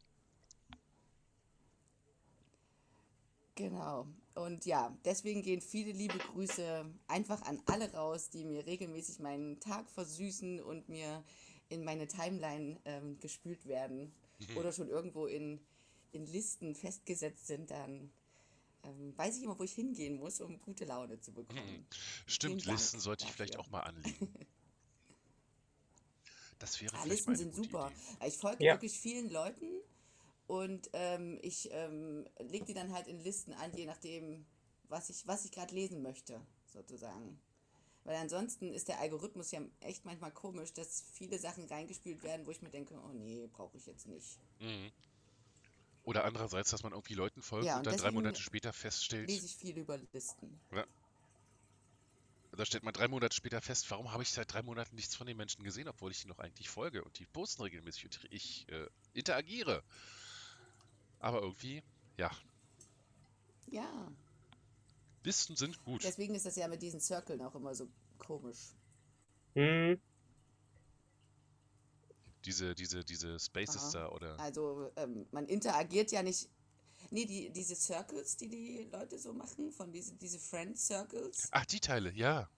Genau. 3.57 4.07
Und 4.35 4.65
ja, 4.65 4.97
deswegen 5.05 5.43
gehen 5.43 5.61
viele 5.61 5.93
liebe 5.93 6.17
Grüße 6.19 6.85
einfach 7.09 7.43
an 7.43 7.61
alle 7.67 7.93
raus, 7.93 8.31
die 8.31 8.45
mir 8.45 8.65
regelmäßig 8.67 9.19
meinen 9.19 9.59
Tag 9.61 9.91
versüßen 9.91 10.61
und 10.63 10.89
mir 10.89 11.25
in 11.69 11.83
meine 11.85 12.07
Timeline 12.07 12.79
ähm, 12.85 13.19
gespült 13.19 13.67
werden 13.67 14.15
oder 14.55 14.73
schon 14.73 14.89
irgendwo 14.89 15.27
in, 15.27 15.61
in 16.13 16.27
Listen 16.27 16.75
festgesetzt 16.75 17.47
sind, 17.47 17.71
dann 17.71 18.11
ähm, 18.83 19.17
weiß 19.17 19.39
ich 19.39 19.45
immer, 19.45 19.59
wo 19.59 19.65
ich 19.65 19.73
hingehen 19.73 20.19
muss, 20.19 20.41
um 20.41 20.61
gute 20.63 20.85
Laune 20.85 21.21
zu 21.21 21.33
bekommen. 21.33 21.87
Stimmt, 22.27 22.63
Vielen 22.63 22.67
Dank 22.67 22.79
Listen 22.79 23.01
sollte 23.01 23.25
ich 23.25 23.33
vielleicht 23.33 23.57
auch 23.59 23.69
mal 23.71 23.81
anlegen. 23.81 24.29
Das 26.59 26.81
wäre 26.81 26.95
Ja, 26.95 27.03
vielleicht 27.03 27.27
Listen 27.29 27.37
sind 27.37 27.55
super. 27.55 27.93
Idee. 28.19 28.27
Ich 28.29 28.39
folge 28.39 28.65
Ja. 28.65 28.73
wirklich 28.75 28.99
vielen 28.99 29.29
Leuten 29.29 29.67
und 30.47 30.89
ähm, 30.95 31.39
ich 31.43 31.69
ähm, 31.73 32.27
lege 32.39 32.65
die 32.65 32.75
dann 32.75 32.93
halt 32.93 33.09
in 33.09 33.21
Listen 33.21 33.53
an, 33.53 33.73
je 33.77 33.85
nachdem, 33.85 34.47
was 34.89 35.11
ich, 35.11 35.27
was 35.27 35.45
ich 35.45 35.51
gerade 35.51 35.75
lesen 35.75 36.01
möchte, 36.03 36.41
sozusagen. 36.73 37.39
Weil 38.07 38.17
ansonsten 38.17 38.73
ist 38.73 38.87
der 38.87 39.01
Algorithmus 39.01 39.51
ja 39.51 39.61
echt 39.81 40.05
manchmal 40.05 40.31
komisch, 40.31 40.73
dass 40.73 41.03
viele 41.13 41.39
Sachen 41.41 41.65
reingespült 41.65 42.23
werden, 42.23 42.47
wo 42.47 42.53
ich 42.53 42.63
mir 42.63 42.71
denke, 42.71 42.95
oh 42.95 43.13
nee, 43.13 43.49
brauche 43.53 43.77
ich 43.77 43.85
jetzt 43.87 44.07
nicht. 44.07 44.39
Mhm. 44.61 44.93
Oder 46.05 46.25
andererseits, 46.25 46.71
dass 46.71 46.85
man 46.85 46.93
irgendwie 46.93 47.15
Leuten 47.15 47.43
folgt 47.43 47.67
Ja, 47.67 47.79
und 47.79 47.79
und 47.79 47.87
dann 47.87 47.97
drei 47.97 48.13
Monate 48.13 48.41
später 48.41 48.73
feststellt, 48.73 49.29
Lese 49.29 49.47
ich 49.47 49.57
viel 49.57 49.77
über 49.77 49.99
Listen. 50.13 50.61
da 52.53 52.65
stellt 52.65 52.85
man 52.85 52.95
drei 52.95 53.09
Monate 53.09 53.35
später 53.35 53.61
fest, 53.61 53.91
warum 53.91 54.13
habe 54.13 54.23
ich 54.23 54.31
seit 54.31 54.53
drei 54.53 54.63
Monaten 54.63 54.95
nichts 54.95 55.17
von 55.17 55.27
den 55.27 55.37
Menschen 55.37 55.65
gesehen, 55.65 55.89
obwohl 55.89 56.13
ich 56.13 56.23
ihnen 56.23 56.31
noch 56.31 56.39
eigentlich 56.39 56.69
folge 56.69 57.03
und 57.03 57.19
die 57.19 57.27
posten 57.27 57.63
regelmäßig 57.63 58.05
und 58.05 58.21
ich 58.31 58.69
äh, 58.69 58.87
interagiere. 59.15 59.83
Aber 61.19 61.43
irgendwie, 61.43 61.83
ja, 62.17 62.31
Ja, 63.67 64.13
Listen 65.27 65.57
sind 65.57 65.83
gut. 65.85 66.05
deswegen 66.05 66.35
ist 66.37 66.47
das 66.47 66.55
ja 66.55 66.69
mit 66.69 66.81
diesen 66.81 67.01
Circles 67.01 67.41
auch 67.41 67.55
immer 67.57 67.75
so 67.75 67.89
komisch. 68.17 68.75
Hm, 69.55 70.01
Diese, 72.45 72.77
diese, 72.77 73.05
diese 73.05 73.41
Spaces 73.41 73.83
Aha. 73.83 73.91
da 73.93 74.09
oder. 74.11 74.39
Also 74.39 74.93
ähm, 74.97 75.27
man 75.33 75.47
interagiert 75.47 76.13
ja 76.13 76.23
nicht. 76.23 76.49
Nee, 77.11 77.25
die, 77.27 77.51
diese 77.51 77.75
Circles, 77.75 78.37
die 78.37 78.49
die 78.49 78.89
Leute 78.93 79.19
so 79.19 79.33
machen, 79.33 79.73
von 79.73 79.91
diese, 79.93 80.15
diese 80.15 80.39
Friend 80.39 80.79
Circles. 80.79 81.49
Ach, 81.51 81.67
die 81.67 81.81
Teile, 81.81 82.13
ja. 82.13 82.49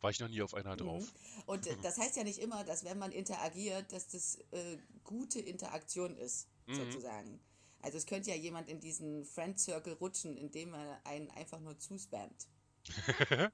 War 0.00 0.10
ich 0.10 0.20
noch 0.20 0.28
nie 0.28 0.40
auf 0.42 0.54
einer 0.54 0.74
Mhm. 0.74 0.78
drauf. 0.78 1.12
Und 1.46 1.66
das 1.82 1.98
heißt 1.98 2.16
ja 2.16 2.22
nicht 2.22 2.38
immer, 2.38 2.62
dass 2.62 2.84
wenn 2.84 2.98
man 2.98 3.10
interagiert, 3.10 3.92
dass 3.92 4.06
das 4.08 4.36
äh, 4.52 4.78
gute 5.02 5.40
Interaktion 5.40 6.16
ist, 6.16 6.46
Mhm. 6.68 6.74
sozusagen. 6.74 7.40
Also 7.82 7.98
es 7.98 8.06
könnte 8.06 8.30
ja 8.30 8.36
jemand 8.36 8.68
in 8.68 8.80
diesen 8.80 9.24
Friend 9.24 9.58
Circle 9.58 9.94
rutschen, 9.94 10.36
indem 10.36 10.74
er 10.74 11.00
einen 11.04 11.30
einfach 11.30 11.60
nur 11.60 11.78
zuspammt. 11.78 12.46
ja. 13.30 13.50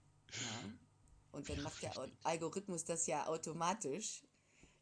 Und 1.32 1.48
dann 1.48 1.62
macht 1.62 1.82
der 1.82 1.92
Algorithmus 2.22 2.84
das 2.84 3.06
ja 3.06 3.26
automatisch, 3.26 4.22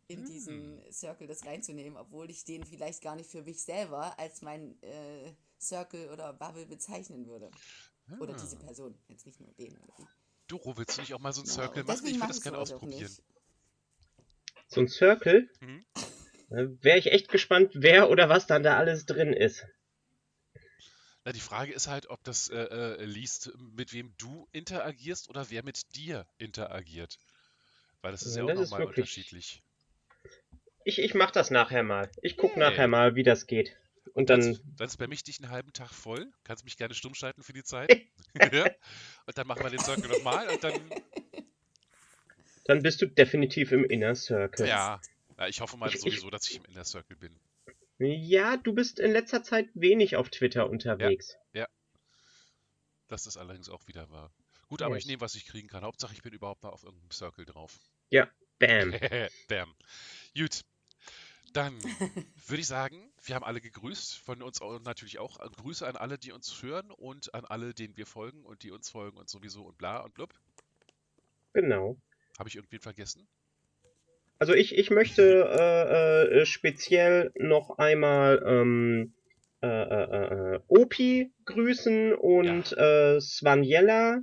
in 0.08 0.24
diesen 0.24 0.82
hm. 0.84 0.92
Circle 0.92 1.28
das 1.28 1.46
reinzunehmen, 1.46 1.96
obwohl 1.96 2.28
ich 2.30 2.44
den 2.44 2.64
vielleicht 2.64 3.00
gar 3.00 3.14
nicht 3.14 3.30
für 3.30 3.42
mich 3.42 3.62
selber 3.62 4.18
als 4.18 4.42
mein 4.42 4.80
äh, 4.82 5.32
Circle 5.60 6.10
oder 6.10 6.32
Bubble 6.32 6.66
bezeichnen 6.66 7.26
würde. 7.26 7.50
Oder 8.18 8.34
diese 8.34 8.56
ah. 8.56 8.60
Person, 8.60 8.98
jetzt 9.06 9.24
nicht 9.24 9.38
nur 9.38 9.52
den. 9.52 9.78
Doro, 10.48 10.76
willst 10.76 10.96
du 10.96 11.02
nicht 11.02 11.14
auch 11.14 11.20
mal 11.20 11.32
so 11.32 11.42
ein 11.42 11.44
genau. 11.44 11.54
Circle 11.54 11.84
machen? 11.84 12.06
Ich 12.06 12.14
würde 12.16 12.26
das 12.26 12.42
gerne 12.42 12.58
ausprobieren. 12.58 13.12
So 14.66 14.80
ein 14.80 14.88
Circle? 14.88 15.48
Hm? 15.60 15.84
Wäre 16.50 16.98
ich 16.98 17.12
echt 17.12 17.28
gespannt, 17.28 17.70
wer 17.74 18.10
oder 18.10 18.28
was 18.28 18.46
dann 18.46 18.62
da 18.62 18.76
alles 18.76 19.06
drin 19.06 19.32
ist. 19.32 19.66
Na, 21.24 21.32
die 21.32 21.40
Frage 21.40 21.72
ist 21.72 21.86
halt, 21.86 22.08
ob 22.10 22.24
das 22.24 22.48
äh, 22.48 22.56
äh, 22.56 23.04
liest, 23.04 23.52
mit 23.58 23.92
wem 23.92 24.12
du 24.18 24.48
interagierst 24.52 25.28
oder 25.28 25.50
wer 25.50 25.62
mit 25.62 25.94
dir 25.94 26.26
interagiert. 26.38 27.18
Weil 28.02 28.12
das 28.12 28.22
ist 28.22 28.36
ja, 28.36 28.44
ja 28.44 28.52
auch 28.52 28.58
nochmal 28.58 28.84
unterschiedlich. 28.84 29.62
Ich, 30.84 30.98
ich 30.98 31.14
mach 31.14 31.30
das 31.30 31.50
nachher 31.50 31.82
mal. 31.82 32.10
Ich 32.22 32.36
guck 32.36 32.52
hey. 32.52 32.58
nachher 32.58 32.88
mal, 32.88 33.14
wie 33.14 33.22
das 33.22 33.46
geht. 33.46 33.76
Und 34.14 34.30
dann. 34.30 34.40
Dann, 34.40 34.60
dann 34.76 34.90
spamm 34.90 35.12
ich 35.12 35.22
dich 35.22 35.40
einen 35.40 35.50
halben 35.50 35.72
Tag 35.72 35.90
voll. 35.90 36.26
Kannst 36.42 36.64
mich 36.64 36.76
gerne 36.76 36.94
stumm 36.94 37.14
schalten 37.14 37.42
für 37.42 37.52
die 37.52 37.62
Zeit. 37.62 37.90
ja? 38.52 38.64
Und 39.26 39.38
dann 39.38 39.46
machen 39.46 39.62
wir 39.62 39.70
den 39.70 39.78
Circle 39.78 40.08
nochmal 40.08 40.48
und 40.48 40.64
dann. 40.64 40.72
Dann 42.64 42.82
bist 42.82 43.02
du 43.02 43.06
definitiv 43.06 43.72
im 43.72 43.84
Inner 43.84 44.14
Circle. 44.14 44.66
Ja. 44.66 45.00
Ja 45.40 45.48
ich 45.48 45.60
hoffe 45.60 45.76
mal 45.76 45.88
ich, 45.88 46.00
sowieso, 46.00 46.26
ich, 46.26 46.30
dass 46.30 46.48
ich 46.48 46.56
im 46.56 46.64
Inner 46.66 46.84
Circle 46.84 47.16
bin. 47.16 47.36
Ja, 47.98 48.56
du 48.56 48.72
bist 48.72 48.98
in 48.98 49.10
letzter 49.10 49.42
Zeit 49.42 49.68
wenig 49.74 50.16
auf 50.16 50.30
Twitter 50.30 50.70
unterwegs. 50.70 51.36
Ja. 51.52 51.62
ja. 51.62 51.68
Das 53.08 53.26
ist 53.26 53.36
allerdings 53.36 53.68
auch 53.68 53.86
wieder 53.88 54.08
wahr. 54.10 54.32
Gut, 54.68 54.82
aber 54.82 54.94
yes. 54.94 55.02
ich 55.02 55.08
nehme, 55.08 55.20
was 55.20 55.34
ich 55.34 55.46
kriegen 55.46 55.68
kann. 55.68 55.82
Hauptsache, 55.82 56.14
ich 56.14 56.22
bin 56.22 56.32
überhaupt 56.32 56.62
mal 56.62 56.70
auf 56.70 56.84
irgendeinem 56.84 57.10
Circle 57.10 57.44
drauf. 57.44 57.76
Ja, 58.08 58.30
bam. 58.58 58.92
bam. 59.48 59.74
Gut. 60.34 60.62
Dann 61.52 61.76
würde 62.46 62.60
ich 62.60 62.68
sagen, 62.68 63.12
wir 63.24 63.34
haben 63.34 63.44
alle 63.44 63.60
gegrüßt. 63.60 64.18
Von 64.18 64.42
uns 64.42 64.62
auch 64.62 64.78
natürlich 64.80 65.18
auch 65.18 65.38
Grüße 65.38 65.86
an 65.86 65.96
alle, 65.96 66.18
die 66.18 66.30
uns 66.30 66.62
hören 66.62 66.92
und 66.92 67.34
an 67.34 67.44
alle, 67.44 67.74
denen 67.74 67.96
wir 67.96 68.06
folgen 68.06 68.44
und 68.44 68.62
die 68.62 68.70
uns 68.70 68.88
folgen 68.88 69.18
und 69.18 69.28
sowieso 69.28 69.64
und 69.64 69.76
bla 69.76 69.98
und 69.98 70.14
blub. 70.14 70.32
Genau. 71.52 71.96
Habe 72.38 72.48
ich 72.48 72.54
irgendwen 72.54 72.80
vergessen? 72.80 73.28
Also 74.40 74.54
ich, 74.54 74.76
ich 74.76 74.90
möchte 74.90 75.22
äh, 75.22 76.40
äh, 76.40 76.46
speziell 76.46 77.30
noch 77.36 77.76
einmal 77.76 78.42
ähm, 78.46 79.12
äh, 79.62 79.66
äh, 79.66 80.54
äh 80.54 80.60
Opi 80.66 81.30
grüßen 81.44 82.14
und 82.14 82.70
ja. 82.70 83.16
äh, 83.16 83.20
Svanjella. 83.20 84.20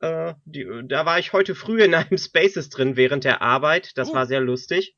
Äh, 0.00 0.34
die, 0.44 0.68
da 0.84 1.06
war 1.06 1.18
ich 1.18 1.32
heute 1.32 1.54
früh 1.54 1.82
in 1.82 1.94
einem 1.94 2.18
Spaces 2.18 2.68
drin 2.68 2.96
während 2.96 3.24
der 3.24 3.40
Arbeit. 3.40 3.96
Das 3.96 4.10
oh. 4.10 4.14
war 4.14 4.26
sehr 4.26 4.40
lustig. 4.40 4.94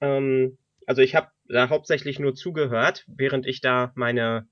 Ähm, 0.00 0.58
also 0.86 1.00
ich 1.00 1.14
habe 1.14 1.28
da 1.48 1.68
hauptsächlich 1.68 2.18
nur 2.18 2.34
zugehört, 2.34 3.04
während 3.06 3.46
ich 3.46 3.60
da 3.60 3.92
meine, 3.94 4.48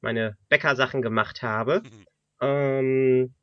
meine 0.00 0.36
Bäckersachen 0.50 1.02
gemacht 1.02 1.42
habe. 1.42 1.82
Mhm. 1.82 2.06
Ähm, 2.40 3.34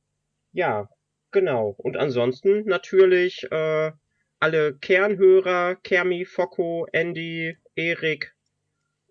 ja, 0.53 0.87
genau. 1.31 1.75
Und 1.77 1.97
ansonsten 1.97 2.63
natürlich 2.63 3.51
äh, 3.51 3.91
alle 4.39 4.73
Kernhörer, 4.75 5.75
Kermi, 5.75 6.25
Focko, 6.25 6.87
Andy, 6.91 7.57
Erik, 7.75 8.33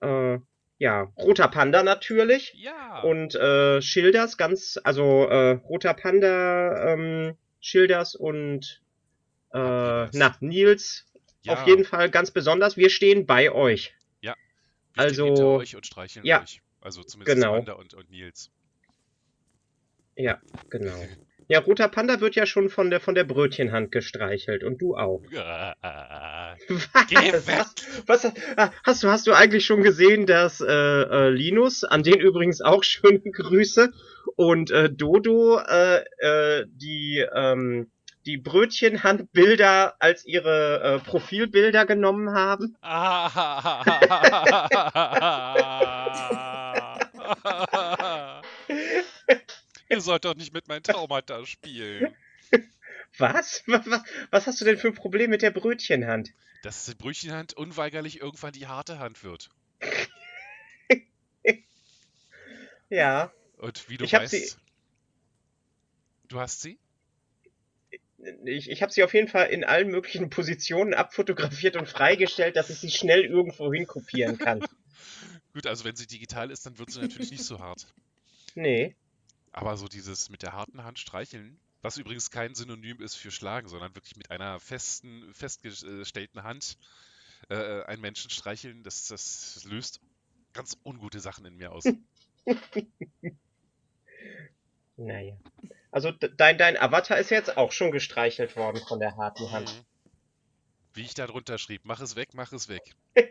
äh, 0.01 0.39
ja, 0.79 1.13
Roter 1.19 1.49
Panda 1.49 1.83
natürlich. 1.83 2.55
Ja. 2.57 3.01
Und 3.01 3.35
äh, 3.35 3.83
Schilders, 3.83 4.37
ganz, 4.37 4.79
also 4.85 5.27
äh, 5.27 5.53
Roter 5.53 5.95
Panda, 5.95 6.93
ähm, 6.93 7.37
Schilders 7.61 8.15
und 8.15 8.83
äh, 9.53 9.59
na, 9.59 10.37
Nils 10.41 11.07
ja. 11.43 11.55
auf 11.55 11.67
jeden 11.67 11.85
Fall 11.85 12.11
ganz 12.11 12.31
besonders. 12.31 12.77
Wir 12.77 12.91
stehen 12.91 13.27
bei 13.27 13.51
euch. 13.51 13.95
Ja. 14.21 14.35
Wir 14.95 15.03
also 15.03 15.25
stehen 15.25 15.27
hinter 15.35 15.47
euch 15.49 15.77
und 15.77 15.87
streicheln 15.87 16.25
ja, 16.25 16.43
euch. 16.43 16.63
Also 16.81 17.03
zumindest 17.03 17.37
genau. 17.37 17.55
Amanda 17.55 17.73
und, 17.73 17.95
und 17.95 18.11
Nils. 18.11 18.51
Ja, 20.17 20.41
genau. 20.71 20.97
Ja, 21.51 21.61
roter 21.61 21.89
Panda 21.89 22.21
wird 22.21 22.35
ja 22.35 22.45
schon 22.45 22.69
von 22.69 22.91
der, 22.91 23.01
von 23.01 23.15
der 23.15 23.25
Brötchenhand 23.25 23.91
gestreichelt 23.91 24.63
und 24.63 24.83
du 24.83 24.95
auch. 24.95 25.23
Geh 25.31 25.39
weg! 27.33 27.65
Was, 28.07 28.07
was, 28.07 28.33
hast, 28.85 29.03
du, 29.03 29.09
hast 29.09 29.27
du 29.27 29.33
eigentlich 29.33 29.65
schon 29.65 29.83
gesehen, 29.83 30.27
dass 30.27 30.61
äh, 30.61 30.67
äh, 30.67 31.31
Linus, 31.31 31.85
an 31.85 32.03
den 32.03 32.21
übrigens 32.21 32.61
auch 32.61 32.85
schöne 32.89 33.21
Grüße, 33.21 33.91
und 34.37 34.71
äh, 34.71 34.91
Dodo 34.91 35.59
äh, 35.59 36.05
äh, 36.19 36.67
die, 36.69 37.25
ähm, 37.35 37.91
die 38.27 38.37
Brötchenhandbilder 38.37 39.95
als 40.01 40.27
ihre 40.27 40.83
äh, 40.83 40.99
Profilbilder 40.99 41.87
genommen 41.87 42.35
haben? 42.35 42.77
Ihr 49.91 50.01
sollt 50.01 50.25
doch 50.25 50.35
nicht 50.35 50.53
mit 50.53 50.69
meinen 50.69 50.83
Traumata 50.83 51.45
spielen. 51.47 52.15
Was? 53.17 53.63
was? 53.67 54.03
Was 54.31 54.47
hast 54.47 54.61
du 54.61 54.65
denn 54.65 54.77
für 54.77 54.89
ein 54.89 54.95
Problem 54.95 55.31
mit 55.31 55.43
der 55.43 55.51
Brötchenhand? 55.51 56.31
Dass 56.63 56.85
die 56.85 56.95
Brötchenhand 56.95 57.55
unweigerlich 57.55 58.21
irgendwann 58.21 58.53
die 58.53 58.67
harte 58.67 58.99
Hand 58.99 59.25
wird. 59.25 59.49
ja. 62.91 63.33
Und 63.57 63.89
wie 63.89 63.97
du 63.97 64.05
ich 64.05 64.13
weißt. 64.13 64.31
Sie... 64.31 64.57
Du 66.29 66.39
hast 66.39 66.61
sie? 66.61 66.79
Ich, 68.45 68.69
ich 68.69 68.83
habe 68.83 68.93
sie 68.93 69.05
auf 69.05 69.15
jeden 69.15 69.29
Fall 69.29 69.49
in 69.49 69.65
allen 69.65 69.89
möglichen 69.89 70.29
Positionen 70.29 70.93
abfotografiert 70.93 71.77
und 71.77 71.89
freigestellt, 71.89 72.57
dass 72.57 72.69
ich 72.69 72.79
sie 72.79 72.91
schnell 72.91 73.25
irgendwo 73.25 73.73
hinkopieren 73.73 74.39
kann. 74.39 74.61
Gut, 75.55 75.67
also 75.67 75.85
wenn 75.85 75.97
sie 75.97 76.07
digital 76.07 76.51
ist, 76.51 76.67
dann 76.67 76.79
wird 76.79 76.91
sie 76.91 77.01
natürlich 77.01 77.31
nicht 77.31 77.45
so 77.45 77.61
hart. 77.61 77.87
Nee. 78.55 78.97
Aber 79.53 79.77
so 79.77 79.89
dieses 79.89 80.31
mit 80.31 80.43
der 80.43 80.53
harten 80.53 80.85
Hand 80.85 80.99
streicheln, 80.99 81.59
was 81.83 81.97
übrigens 81.97 82.31
kein 82.31 82.55
Synonym 82.55 83.01
ist 83.01 83.15
für 83.15 83.31
schlagen, 83.31 83.69
sondern 83.69 83.95
wirklich 83.95 84.17
mit 84.17 84.31
einer 84.31 84.61
festen, 84.61 85.33
festgestellten 85.33 86.43
Hand 86.43 86.77
äh, 87.49 87.83
einen 87.85 88.03
Menschen 88.03 88.31
streicheln, 88.31 88.83
das, 88.83 89.07
das 89.07 89.65
löst 89.65 90.01
ganz 90.53 90.77
ungute 90.85 91.21
Sachen 91.21 91.45
in 91.45 91.57
mir 91.57 91.73
aus. 91.73 91.85
naja. 94.97 95.37
Also 95.91 96.11
dein, 96.11 96.59
dein 96.59 96.77
Avatar 96.77 97.19
ist 97.19 97.31
jetzt 97.31 97.57
auch 97.57 97.73
schon 97.73 97.93
gestreichelt 97.93 98.57
worden 98.57 98.81
von 98.87 99.01
der 99.01 99.17
harten 99.17 99.51
Hand. 99.51 99.75
Mhm. 99.75 99.85
Wie 100.95 101.03
ich 101.03 101.15
da 101.15 101.27
drunter 101.27 101.59
schrieb, 101.59 101.83
mach 101.85 102.01
es 102.01 102.17
weg, 102.17 102.31
mach 102.35 102.53
es 102.53 102.69
weg. 102.69 102.83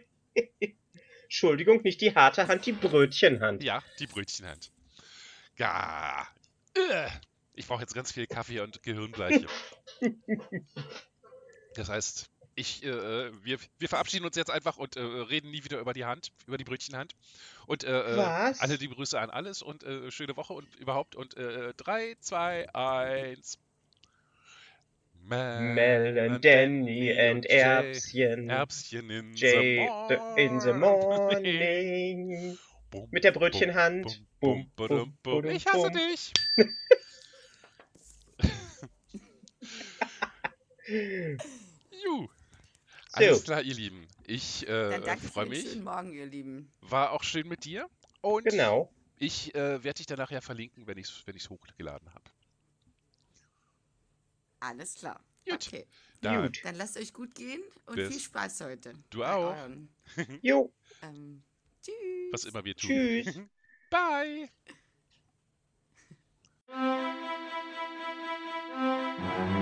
Entschuldigung, 1.23 1.81
nicht 1.81 1.99
die 1.99 2.15
harte 2.15 2.47
Hand, 2.47 2.65
die 2.65 2.71
Brötchenhand. 2.71 3.61
Ja, 3.61 3.83
die 3.99 4.07
Brötchenhand. 4.07 4.71
Äh. 6.73 7.09
Ich 7.53 7.67
brauche 7.67 7.81
jetzt 7.81 7.95
ganz 7.95 8.11
viel 8.11 8.27
Kaffee 8.27 8.59
und 8.59 8.83
Gehirnbleiche. 8.83 9.47
Das 11.73 11.89
heißt, 11.89 12.29
ich, 12.57 12.83
äh, 12.83 12.89
äh, 12.89 13.31
wir, 13.43 13.59
wir 13.77 13.87
verabschieden 13.87 14.25
uns 14.25 14.35
jetzt 14.35 14.49
einfach 14.49 14.77
und 14.77 14.95
äh, 14.95 15.01
reden 15.01 15.51
nie 15.51 15.63
wieder 15.63 15.79
über 15.79 15.93
die 15.93 16.05
Hand, 16.05 16.31
über 16.47 16.57
die 16.57 16.63
Brötchenhand. 16.63 17.15
Und 17.67 17.83
äh, 17.83 18.15
äh 18.15 18.53
alle 18.59 18.77
die 18.77 18.89
Grüße 18.89 19.19
an 19.19 19.29
alles 19.29 19.61
und 19.61 19.85
schöne 20.09 20.35
Woche 20.35 20.53
und 20.53 20.75
überhaupt. 20.75 21.15
Und 21.15 21.35
3, 21.35 22.15
2, 22.19 22.73
1. 22.73 23.59
Mel 25.29 26.17
and 26.17 26.45
Danny 26.45 27.11
and 27.19 27.45
Erbschen. 27.45 28.49
Erbschen 28.49 29.09
in, 29.09 29.33
Jay, 29.33 29.89
the 30.07 30.41
in 30.41 30.59
the 30.59 30.73
morning. 30.73 32.57
Bum, 32.97 33.07
Mit 33.11 33.23
der 33.23 33.31
Brötchenhand. 33.31 34.23
Bum, 34.39 34.71
bum, 34.75 35.15
bum, 35.21 35.45
ich 35.45 35.67
hasse 35.67 35.91
dich. 35.91 36.33
Juh. 42.03 42.27
Alles 43.11 43.43
klar, 43.43 43.61
ihr 43.61 43.75
Lieben. 43.75 44.07
Ich 44.25 44.67
äh, 44.67 45.17
freue 45.17 45.45
mich. 45.47 45.69
Schönen 45.69 45.83
Morgen, 45.83 46.13
ihr 46.13 46.25
Lieben. 46.25 46.71
War 46.81 47.11
auch 47.11 47.23
schön 47.23 47.47
mit 47.47 47.65
dir. 47.65 47.87
Und 48.21 48.45
genau. 48.45 48.91
ich 49.17 49.53
äh, 49.53 49.83
werde 49.83 49.97
dich 49.97 50.07
dann 50.07 50.17
nachher 50.17 50.41
verlinken, 50.41 50.87
wenn 50.87 50.97
ich 50.97 51.07
es 51.07 51.23
wenn 51.25 51.37
hochgeladen 51.49 52.13
habe. 52.13 52.31
Alles 54.59 54.95
klar. 54.95 55.23
Gut. 55.45 55.67
Okay. 55.67 55.85
Dann, 56.21 56.43
gut. 56.43 56.61
Dann 56.63 56.75
lasst 56.75 56.97
euch 56.97 57.13
gut 57.13 57.35
gehen 57.35 57.61
und 57.85 57.95
Bis. 57.95 58.09
viel 58.09 58.19
Spaß 58.19 58.61
heute. 58.61 58.93
Du 59.11 59.23
auch. 59.23 59.55
jo. 60.41 60.73
Ähm, 61.03 61.43
Tschüss. 61.87 62.31
Was 62.31 62.45
immer 62.45 62.65
wir 62.65 62.75
tun. 62.75 62.89
Tschüss. 62.89 63.39
Bye. 63.89 64.49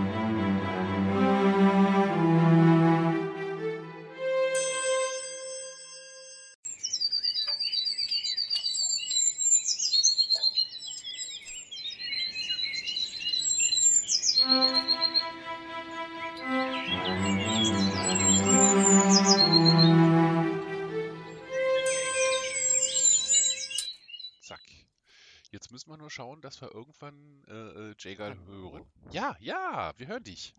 schauen, 26.15 26.41
dass 26.41 26.61
wir 26.61 26.71
irgendwann 26.73 27.43
äh, 27.47 27.91
äh, 27.91 27.95
Jagal 27.99 28.37
hören. 28.45 28.85
Ja, 29.11 29.35
ja, 29.39 29.93
wir 29.97 30.07
hören 30.07 30.23
dich. 30.23 30.53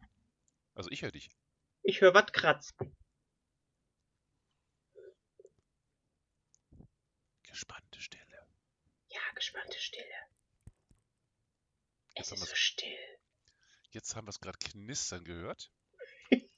Also 0.74 0.90
ich 0.90 1.00
höre 1.02 1.10
dich. 1.12 1.30
Ich 1.82 2.00
höre 2.02 2.12
was 2.14 2.30
kratzen. 2.32 2.94
Gespannte 7.44 8.00
Stille. 8.00 8.46
Ja, 9.08 9.20
gespannte 9.34 9.78
Stille. 9.80 10.04
Jetzt 12.14 12.26
Es 12.26 12.30
haben 12.32 12.36
ist 12.36 12.42
wir's- 12.42 12.50
so 12.50 12.56
still. 12.56 13.18
Jetzt 13.90 14.14
haben 14.14 14.26
wir 14.26 14.30
es 14.30 14.40
gerade 14.40 14.58
knistern 14.58 15.24
gehört. 15.24 15.70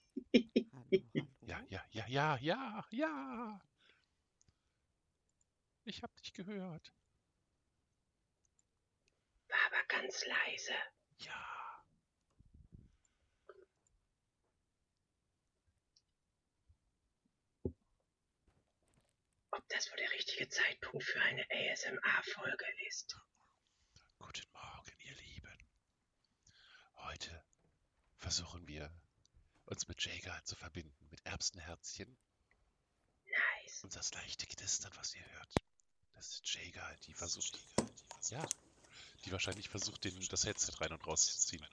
Ja, 1.43 1.61
ja, 1.71 1.83
ja, 1.91 2.07
ja, 2.09 2.37
ja, 2.39 2.85
ja. 2.91 3.61
Ich 5.85 6.03
hab 6.03 6.15
dich 6.17 6.35
gehört. 6.35 6.93
War 9.49 9.67
aber 9.67 9.85
ganz 9.89 10.25
leise. 10.27 10.75
Ja. 11.19 11.85
Ob 19.51 19.69
das 19.69 19.91
wohl 19.91 19.97
der 19.97 20.11
richtige 20.13 20.49
Zeitpunkt 20.49 21.03
für 21.03 21.21
eine 21.23 21.47
ASMR-Folge 21.51 22.67
ist? 22.89 23.17
Guten 24.19 24.51
Morgen, 24.53 24.93
ihr 25.01 25.15
Lieben. 25.15 25.59
Heute 26.97 27.45
versuchen 28.17 28.67
wir, 28.67 28.93
uns 29.65 29.89
mit 29.89 30.03
Jager 30.05 30.45
zu 30.45 30.57
verbinden, 30.57 31.09
mit 31.11 31.25
Erbsenherzchen. 31.25 32.19
Nice. 33.25 33.85
Und 33.85 33.97
das 33.97 34.13
leichte 34.13 34.47
Knistern, 34.47 34.93
was 34.97 35.15
ihr 35.15 35.27
hört, 35.33 35.55
das 36.15 36.35
ist 36.35 36.55
Jager, 36.55 36.97
die 37.07 37.15
versucht, 37.15 37.59
ja, 38.31 38.47
die 39.25 39.33
wahrscheinlich 39.33 39.69
versucht, 39.69 40.05
den, 40.05 40.15
das 40.31 40.45
Headset 40.47 40.73
rein 40.81 40.93
und 40.93 41.07
rauszuziehen. 41.07 41.65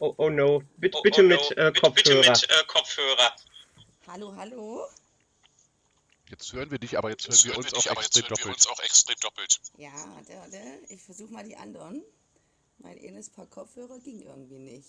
Oh, 0.00 0.14
oh 0.18 0.30
no. 0.30 0.62
Bitte, 0.76 0.98
Oh, 0.98 1.02
bitte 1.02 1.20
oh 1.22 1.24
mit 1.24 1.40
no. 1.40 1.50
äh, 1.56 1.70
Bitte- 1.70 1.80
Kopfhörer. 1.80 2.20
Bitte 2.20 2.30
mit 2.30 2.50
äh, 2.50 2.64
Kopfhörer. 2.66 3.36
Hallo, 4.06 4.34
hallo. 4.36 4.86
Jetzt 6.30 6.52
hören 6.52 6.70
wir 6.70 6.78
dich, 6.78 6.98
aber 6.98 7.10
jetzt 7.10 7.28
hören 7.28 7.44
wir 7.44 7.58
uns 7.58 7.72
auch 7.74 7.86
extrem 7.86 8.24
doppelt. 8.28 8.66
auch 8.68 8.80
extrem 8.80 9.16
doppelt. 9.20 9.60
Ja, 9.78 9.92
warte, 10.14 10.32
warte. 10.36 10.58
Ich 10.88 11.02
versuche 11.02 11.32
mal 11.32 11.44
die 11.44 11.56
anderen. 11.56 12.02
Mein 12.78 12.98
eines 12.98 13.30
Paar 13.30 13.46
Kopfhörer 13.46 13.98
ging 14.00 14.20
irgendwie 14.20 14.58
nicht. 14.58 14.88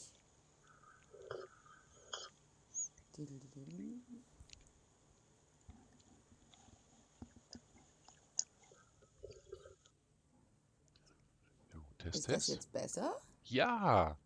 Test, 12.12 12.16
Ist 12.16 12.28
das 12.28 12.34
Test. 12.36 12.50
jetzt 12.50 12.72
besser? 12.72 13.22
Ja, 13.46 14.18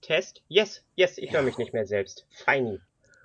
Test? 0.00 0.42
Yes, 0.48 0.82
yes, 0.96 1.18
ich 1.18 1.26
Ja. 1.30 1.34
höre 1.38 1.42
mich 1.42 1.56
nicht 1.58 1.72
mehr 1.72 1.86
selbst. 1.86 2.26
Feini. 2.44 2.80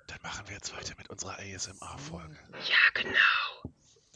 dann 0.06 0.20
machen 0.22 0.46
wir 0.48 0.54
jetzt 0.54 0.72
weiter 0.74 0.94
mit 0.98 1.08
unserer 1.10 1.38
ASMR-Folge. 1.38 2.36
Ja, 2.68 2.90
genau. 2.94 3.62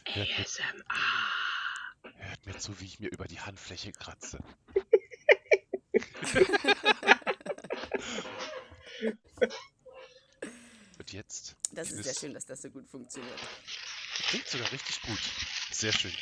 Gut. 0.04 0.28
ASMR. 0.38 2.12
Hört 2.16 2.46
mir 2.46 2.58
zu, 2.58 2.78
wie 2.80 2.86
ich 2.86 3.00
mir 3.00 3.10
über 3.10 3.26
die 3.26 3.40
Handfläche 3.40 3.92
kratze. 3.92 4.38
Und 10.98 11.12
jetzt? 11.12 11.56
Das 11.72 11.90
ist 11.90 12.04
sehr 12.04 12.14
schön, 12.14 12.34
dass 12.34 12.46
das 12.46 12.62
so 12.62 12.70
gut 12.70 12.88
funktioniert. 12.88 13.38
Klingt 14.28 14.46
sogar 14.46 14.70
richtig 14.72 15.00
gut. 15.02 15.20
Sehr 15.70 15.92
schön. 15.92 16.12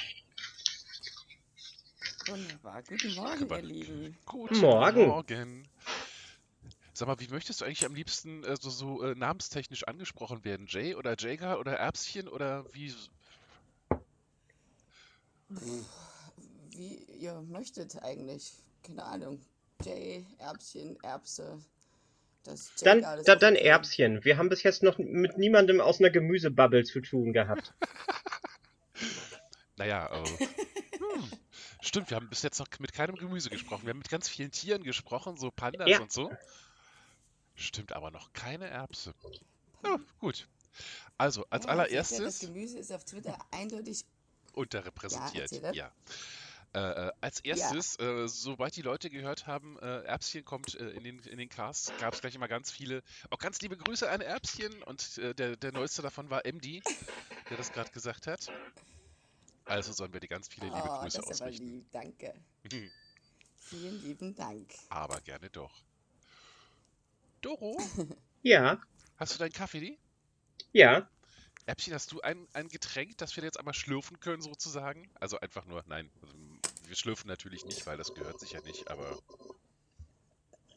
Wunderbar. 2.27 2.83
Guten 2.83 3.15
Morgen, 3.15 3.43
Aber- 3.45 3.57
ihr 3.59 3.63
Lieben. 3.65 4.17
Guten 4.27 4.59
Morgen. 4.61 5.07
Morgen. 5.07 5.69
Sag 6.95 7.09
mal, 7.09 7.19
wie 7.21 7.29
möchtest 7.29 7.61
du 7.61 7.65
eigentlich 7.65 7.85
am 7.87 7.95
liebsten 7.95 8.45
äh, 8.45 8.57
so, 8.61 9.03
äh, 9.03 9.15
namenstechnisch 9.15 9.85
angesprochen 9.89 10.45
werden? 10.45 10.67
Jay 10.69 10.95
oder 10.95 11.17
Jager 11.19 11.59
oder 11.59 11.75
Erbschen 11.75 12.29
oder 12.29 12.65
wie? 12.75 12.95
Wie 16.71 16.95
ihr 17.19 17.41
möchtet 17.43 18.03
eigentlich. 18.03 18.53
Keine 18.83 19.05
Ahnung. 19.05 19.41
Jay, 19.85 20.27
Erbschen, 20.39 20.99
Erbse. 21.03 21.59
Das 22.45 22.73
Dann, 22.83 23.03
dann 23.25 23.55
okay. 23.55 23.65
Erbschen. 23.65 24.25
Wir 24.25 24.37
haben 24.37 24.49
bis 24.49 24.63
jetzt 24.65 24.83
noch 24.83 24.99
mit 24.99 25.39
niemandem 25.39 25.81
aus 25.81 26.01
einer 26.01 26.11
Gemüsebubble 26.11 26.85
zu 26.85 27.01
tun 27.01 27.33
gehabt. 27.33 27.73
Naja, 29.77 30.07
äh, 30.13 30.25
hm. 30.99 31.31
Stimmt, 31.83 32.11
wir 32.11 32.17
haben 32.17 32.29
bis 32.29 32.43
jetzt 32.43 32.59
noch 32.59 32.67
mit 32.79 32.93
keinem 32.93 33.17
Gemüse 33.17 33.51
gesprochen. 33.51 33.83
Wir 33.85 33.91
haben 33.91 33.99
mit 33.99 34.09
ganz 34.09 34.29
vielen 34.29 34.51
Tieren 34.51 34.83
gesprochen, 34.83 35.37
so 35.37 35.51
Pandas 35.51 35.89
Ja. 35.89 36.01
und 36.01 36.11
so. 36.13 36.31
Stimmt, 37.55 37.93
aber 37.93 38.11
noch 38.11 38.33
keine 38.33 38.69
Erbse. 38.69 39.15
Ja, 39.85 39.99
gut. 40.19 40.49
Also, 41.19 41.45
als 41.51 41.67
Ja, 41.67 41.71
seht 41.73 41.77
ihr, 41.77 41.83
allererstes 41.83 42.19
Das 42.19 42.39
Gemüse 42.41 42.79
ist 42.79 42.91
auf 42.93 43.05
Twitter 43.05 43.37
eindeutig. 43.51 44.05
unterrepräsentiert. 44.55 45.75
Ja. 45.75 45.93
Äh, 46.75 46.79
äh, 47.09 47.13
als 47.21 47.41
erstes, 47.41 47.99
äh, 47.99 48.27
sobald 48.29 48.75
die 48.77 48.81
Leute 48.81 49.11
gehört 49.11 49.47
haben, 49.47 49.79
äh, 49.81 50.05
Erbschen 50.05 50.43
kommt 50.43 50.75
äh, 50.75 50.89
in 50.93 51.05
den, 51.05 51.19
in 51.19 51.37
den 51.37 51.51
Cast, 51.51 51.93
gab 51.99 52.15
es 52.15 52.23
gleich 52.23 52.35
immer 52.35 52.49
ganz 52.49 52.71
viele, 52.71 53.03
auch 53.29 53.39
ganz 53.39 53.61
liebe 53.61 53.77
Grüße 53.77 54.09
an 54.11 54.23
Erbschen 54.23 54.83
und 54.85 55.19
äh, 55.19 55.35
der, 55.35 55.57
der 55.57 55.73
neueste 55.73 56.01
davon 56.01 56.31
war 56.31 56.47
MD, 56.47 56.83
der 57.51 57.57
das 57.59 57.73
gerade 57.73 57.91
gesagt 57.91 58.27
hat. 58.27 58.51
Also 59.65 59.93
sollen 59.93 60.13
wir 60.13 60.21
dir 60.21 60.29
ganz 60.29 60.49
viele 60.49 60.67
liebe 60.67 60.83
Oh, 60.85 61.01
Grüße 61.01 61.19
das 61.19 61.31
ist 61.31 61.41
aber 61.41 61.49
ausrichten. 61.51 61.67
lieb. 61.67 61.87
Danke. 61.93 62.35
Hm, 62.71 62.91
Vielen 63.57 64.03
lieben 64.03 64.35
Dank. 64.35 64.73
Aber 64.91 65.21
gerne 65.21 65.49
doch. 65.51 65.73
Doro, 67.41 67.77
Ja, 68.43 68.81
hast 69.17 69.35
du 69.35 69.39
deinen 69.39 69.53
Kaffee? 69.53 69.99
ja. 70.73 71.09
Erbchen, 71.65 71.95
hast 71.95 72.11
du 72.11 72.21
ein, 72.23 72.49
ein 72.55 72.67
Getränk, 72.69 73.17
das 73.19 73.37
wir 73.37 73.45
jetzt 73.45 73.57
einmal 73.57 73.73
schlürfen 73.73 74.19
können, 74.19 74.43
sozusagen? 74.43 75.09
Also 75.21 75.39
einfach 75.39 75.65
nur, 75.65 75.85
nein, 75.87 76.11
also, 76.21 76.35
wir 76.89 76.97
schlürfen 76.97 77.29
natürlich 77.29 77.65
nicht, 77.65 77.87
weil 77.87 77.97
das 77.97 78.15
gehört 78.15 78.41
sicher 78.41 78.61
nicht, 78.63 78.91
aber 78.91 79.17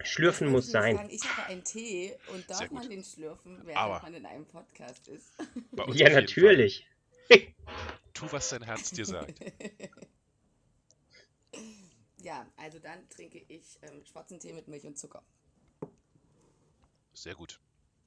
Schlürfen 0.03 0.47
muss 0.49 0.67
sein. 0.69 0.95
Fragen. 0.95 1.09
Ich 1.09 1.23
habe 1.23 1.47
einen 1.47 1.63
Tee 1.63 2.15
und 2.33 2.47
darf 2.47 2.59
Sehr 2.59 2.67
gut. 2.67 2.77
man 2.81 2.89
den 2.91 3.03
schlürfen, 3.03 3.57
während 3.65 3.77
Aber- 3.81 4.01
man 4.03 4.13
in 4.13 4.25
einem 4.27 4.45
Podcast 4.45 5.07
ist? 5.07 5.31
bei 5.71 5.83
uns 5.85 5.97
Ja, 5.99 6.09
natürlich. 6.09 6.81
Fall. 6.85 6.94
Tu, 8.13 8.31
was 8.31 8.49
dein 8.49 8.63
Herz 8.63 8.91
dir 8.91 9.05
sagt. 9.05 9.39
Ja, 12.25 12.51
also 12.57 12.79
dann 12.79 13.07
trinke 13.09 13.37
ich 13.37 13.77
ähm, 13.83 14.03
schwarzen 14.03 14.39
Tee 14.39 14.51
mit 14.51 14.67
Milch 14.67 14.83
und 14.87 14.97
Zucker. 14.97 15.23
Sehr 17.13 17.35
gut. 17.35 17.59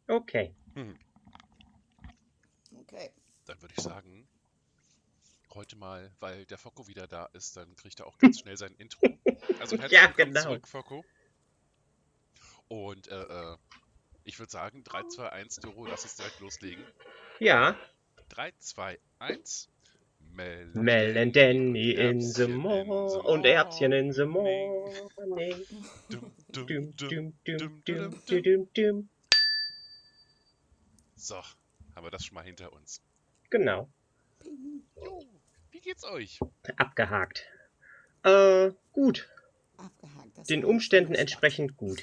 Okay. 0.09 0.53
Hm. 0.75 0.99
Okay. 2.81 3.13
Dann 3.45 3.63
würde 3.63 3.75
ich 3.77 3.85
sagen, 3.85 4.29
heute 5.55 5.77
mal, 5.77 6.13
weil 6.19 6.45
der 6.47 6.59
Focko 6.59 6.89
wieder 6.89 7.07
da 7.07 7.27
ist, 7.27 7.57
dann 7.57 7.77
kriegt 7.77 8.01
er 8.01 8.09
auch 8.09 8.19
ganz 8.19 8.41
schnell 8.41 8.57
sein 8.57 8.75
Intro. 8.75 9.07
Also 9.61 9.77
herzlich 9.77 10.01
Ja, 10.01 10.09
willkommen 10.09 10.35
genau. 10.35 10.43
zurück, 10.43 10.69
Focko. 10.69 11.05
Und 12.69 13.09
äh, 13.09 13.23
äh, 13.23 13.57
ich 14.25 14.39
würde 14.39 14.53
sagen, 14.53 14.85
3, 14.85 15.05
2, 15.05 15.31
1, 15.31 15.57
Doro, 15.57 15.87
lass 15.87 16.05
uns 16.05 16.17
direkt 16.17 16.39
loslegen. 16.41 16.85
Ja. 17.41 17.77
3, 18.29 18.53
2, 18.59 18.99
1. 19.19 19.69
Mel, 20.35 20.67
Mel 20.75 21.17
and 21.17 21.35
Danny 21.35 21.97
in 21.97 22.21
the 22.21 22.47
morning. 22.47 23.09
the 23.09 23.19
Und 23.19 23.45
Erbschen 23.45 23.93
in 23.93 24.13
the 24.13 24.27
morning. 24.27 24.95
Dum, 26.09 26.33
dum, 26.53 26.93
Dum, 26.97 28.69
dum. 28.75 29.09
So, 31.17 31.37
haben 31.97 32.07
wir 32.07 32.11
das 32.11 32.25
schon 32.25 32.37
mal 32.37 32.45
hinter 32.45 32.73
uns. 32.73 33.03
Genau. 33.51 33.89
Jo, 35.05 35.25
wie 35.71 35.81
geht's 35.81 36.05
euch? 36.05 36.39
Abgehakt. 36.77 37.47
Äh, 38.23 38.71
gut. 38.93 39.29
Abgehakt. 39.77 40.49
Den 40.49 40.65
Umständen 40.65 41.15
entsprechend 41.15 41.77
gut. 41.77 42.03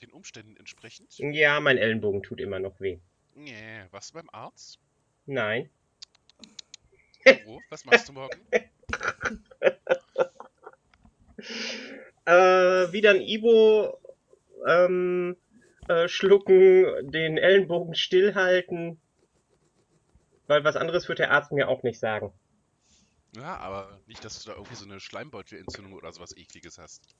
Den 0.00 0.12
Umständen 0.12 0.56
entsprechend? 0.56 1.18
Ja, 1.18 1.58
mein 1.58 1.78
Ellenbogen 1.78 2.22
tut 2.22 2.40
immer 2.40 2.60
noch 2.60 2.78
weh. 2.80 3.00
Nee, 3.38 3.84
warst 3.92 4.10
du 4.10 4.14
beim 4.14 4.28
Arzt? 4.30 4.80
Nein. 5.24 5.70
Doro, 7.24 7.60
was 7.70 7.84
machst 7.84 8.08
du 8.08 8.12
morgen? 8.12 8.40
Äh, 12.24 12.92
wieder 12.92 13.12
ein 13.12 13.22
Ibo 13.22 13.98
ähm, 14.66 15.34
äh, 15.88 16.08
schlucken, 16.08 17.10
den 17.10 17.38
Ellenbogen 17.38 17.94
stillhalten. 17.94 19.00
Weil 20.46 20.62
was 20.62 20.76
anderes 20.76 21.08
wird 21.08 21.20
der 21.20 21.30
Arzt 21.30 21.52
mir 21.52 21.68
auch 21.68 21.82
nicht 21.84 21.98
sagen. 21.98 22.34
Ja, 23.34 23.56
aber 23.56 23.98
nicht, 24.06 24.22
dass 24.26 24.42
du 24.42 24.50
da 24.50 24.56
irgendwie 24.56 24.74
so 24.74 24.84
eine 24.84 25.00
Schleimbeutelentzündung 25.00 25.94
oder 25.94 26.12
sowas 26.12 26.36
ekliges 26.36 26.76
hast. 26.76 27.16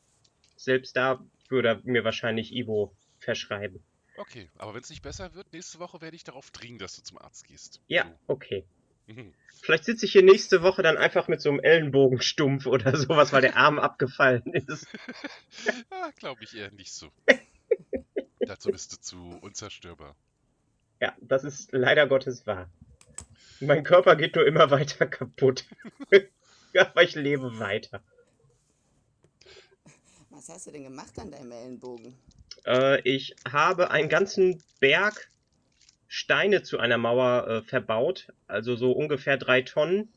Selbst 0.57 0.95
da 0.95 1.24
würde 1.49 1.69
er 1.69 1.81
mir 1.85 2.05
wahrscheinlich 2.05 2.55
Ibo 2.55 2.95
verschreiben. 3.19 3.82
Okay, 4.19 4.51
aber 4.59 4.74
wenn 4.74 4.82
es 4.82 4.90
nicht 4.90 5.03
besser 5.03 5.32
wird, 5.35 5.53
nächste 5.53 5.78
Woche 5.78 6.01
werde 6.01 6.16
ich 6.16 6.24
darauf 6.24 6.51
dringen, 6.51 6.78
dass 6.78 6.97
du 6.97 7.03
zum 7.03 7.19
Arzt 7.19 7.47
gehst. 7.47 7.81
Ja, 7.86 8.12
okay. 8.27 8.65
Mhm. 9.07 9.32
Vielleicht 9.62 9.85
sitze 9.85 10.07
ich 10.07 10.12
hier 10.12 10.24
nächste 10.24 10.62
Woche 10.62 10.82
dann 10.82 10.97
einfach 10.97 11.28
mit 11.28 11.40
so 11.40 11.51
einem 11.51 11.61
Ellenbogenstumpf 11.61 12.66
oder 12.66 12.97
sowas, 12.97 13.32
weil 13.32 13.43
der 13.43 13.57
Arm 13.57 13.78
abgefallen 13.78 14.53
ist. 14.53 14.89
ja, 15.90 16.11
glaube 16.16 16.43
ich 16.43 16.57
eher 16.57 16.73
nicht 16.73 16.93
so. 16.93 17.11
Dazu 18.40 18.70
bist 18.70 18.93
du 18.93 19.01
zu 19.01 19.39
unzerstörbar. 19.40 20.16
Ja, 21.01 21.16
das 21.20 21.45
ist 21.45 21.70
leider 21.73 22.09
Gottes 22.09 22.45
wahr. 22.47 22.69
Mein 23.61 23.85
Körper 23.85 24.16
geht 24.16 24.35
nur 24.35 24.47
immer 24.47 24.70
weiter 24.70 25.07
kaputt. 25.07 25.65
Aber 26.74 27.03
ich 27.03 27.15
lebe 27.15 27.59
weiter. 27.61 28.03
Was 30.31 30.49
hast 30.49 30.66
du 30.66 30.73
denn 30.73 30.85
gemacht 30.85 31.19
an 31.19 31.31
deinem 31.31 31.53
Ellenbogen? 31.53 32.16
Äh, 32.66 33.01
ich 33.02 33.35
habe 33.51 33.90
einen 33.90 34.09
ganzen 34.09 34.62
Berg 34.80 35.28
Steine 36.09 36.62
zu 36.62 36.78
einer 36.78 36.97
Mauer 36.98 37.47
äh, 37.47 37.62
verbaut, 37.62 38.32
also 38.47 38.76
so 38.76 38.93
ungefähr 38.93 39.36
drei 39.36 39.62
Tonnen. 39.62 40.10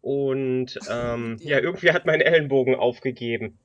Und 0.00 0.78
ähm, 0.88 1.36
ja. 1.40 1.58
ja, 1.58 1.62
irgendwie 1.62 1.92
hat 1.92 2.06
mein 2.06 2.20
Ellenbogen 2.20 2.74
aufgegeben. 2.74 3.58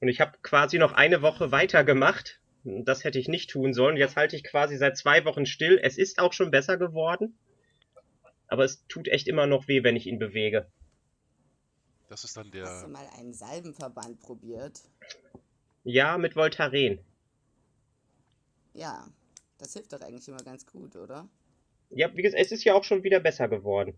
Und 0.00 0.08
ich 0.08 0.20
habe 0.20 0.32
quasi 0.42 0.78
noch 0.78 0.92
eine 0.92 1.22
Woche 1.22 1.52
weitergemacht. 1.52 2.40
Das 2.64 3.04
hätte 3.04 3.18
ich 3.18 3.28
nicht 3.28 3.50
tun 3.50 3.72
sollen. 3.74 3.96
Jetzt 3.96 4.16
halte 4.16 4.34
ich 4.34 4.44
quasi 4.44 4.76
seit 4.76 4.96
zwei 4.96 5.24
Wochen 5.24 5.46
still. 5.46 5.78
Es 5.80 5.98
ist 5.98 6.18
auch 6.18 6.32
schon 6.32 6.50
besser 6.50 6.78
geworden. 6.78 7.38
Aber 8.48 8.64
es 8.64 8.84
tut 8.88 9.08
echt 9.08 9.28
immer 9.28 9.46
noch 9.46 9.68
weh, 9.68 9.84
wenn 9.84 9.96
ich 9.96 10.06
ihn 10.06 10.18
bewege. 10.18 10.66
Das 12.08 12.24
ist 12.24 12.36
dann 12.36 12.50
der. 12.50 12.64
Hast 12.64 12.84
du 12.84 12.88
mal 12.88 13.06
einen 13.18 13.32
Salbenverband 13.32 14.20
probiert? 14.20 14.80
Ja, 15.84 16.18
mit 16.18 16.34
Voltaren. 16.34 16.98
Ja, 18.74 19.06
das 19.58 19.72
hilft 19.74 19.92
doch 19.92 20.00
eigentlich 20.00 20.26
immer 20.28 20.42
ganz 20.42 20.66
gut, 20.66 20.96
oder? 20.96 21.28
Ja, 21.90 22.14
wie 22.16 22.22
gesagt, 22.22 22.42
es 22.42 22.52
ist 22.52 22.64
ja 22.64 22.74
auch 22.74 22.84
schon 22.84 23.02
wieder 23.02 23.20
besser 23.20 23.48
geworden. 23.48 23.94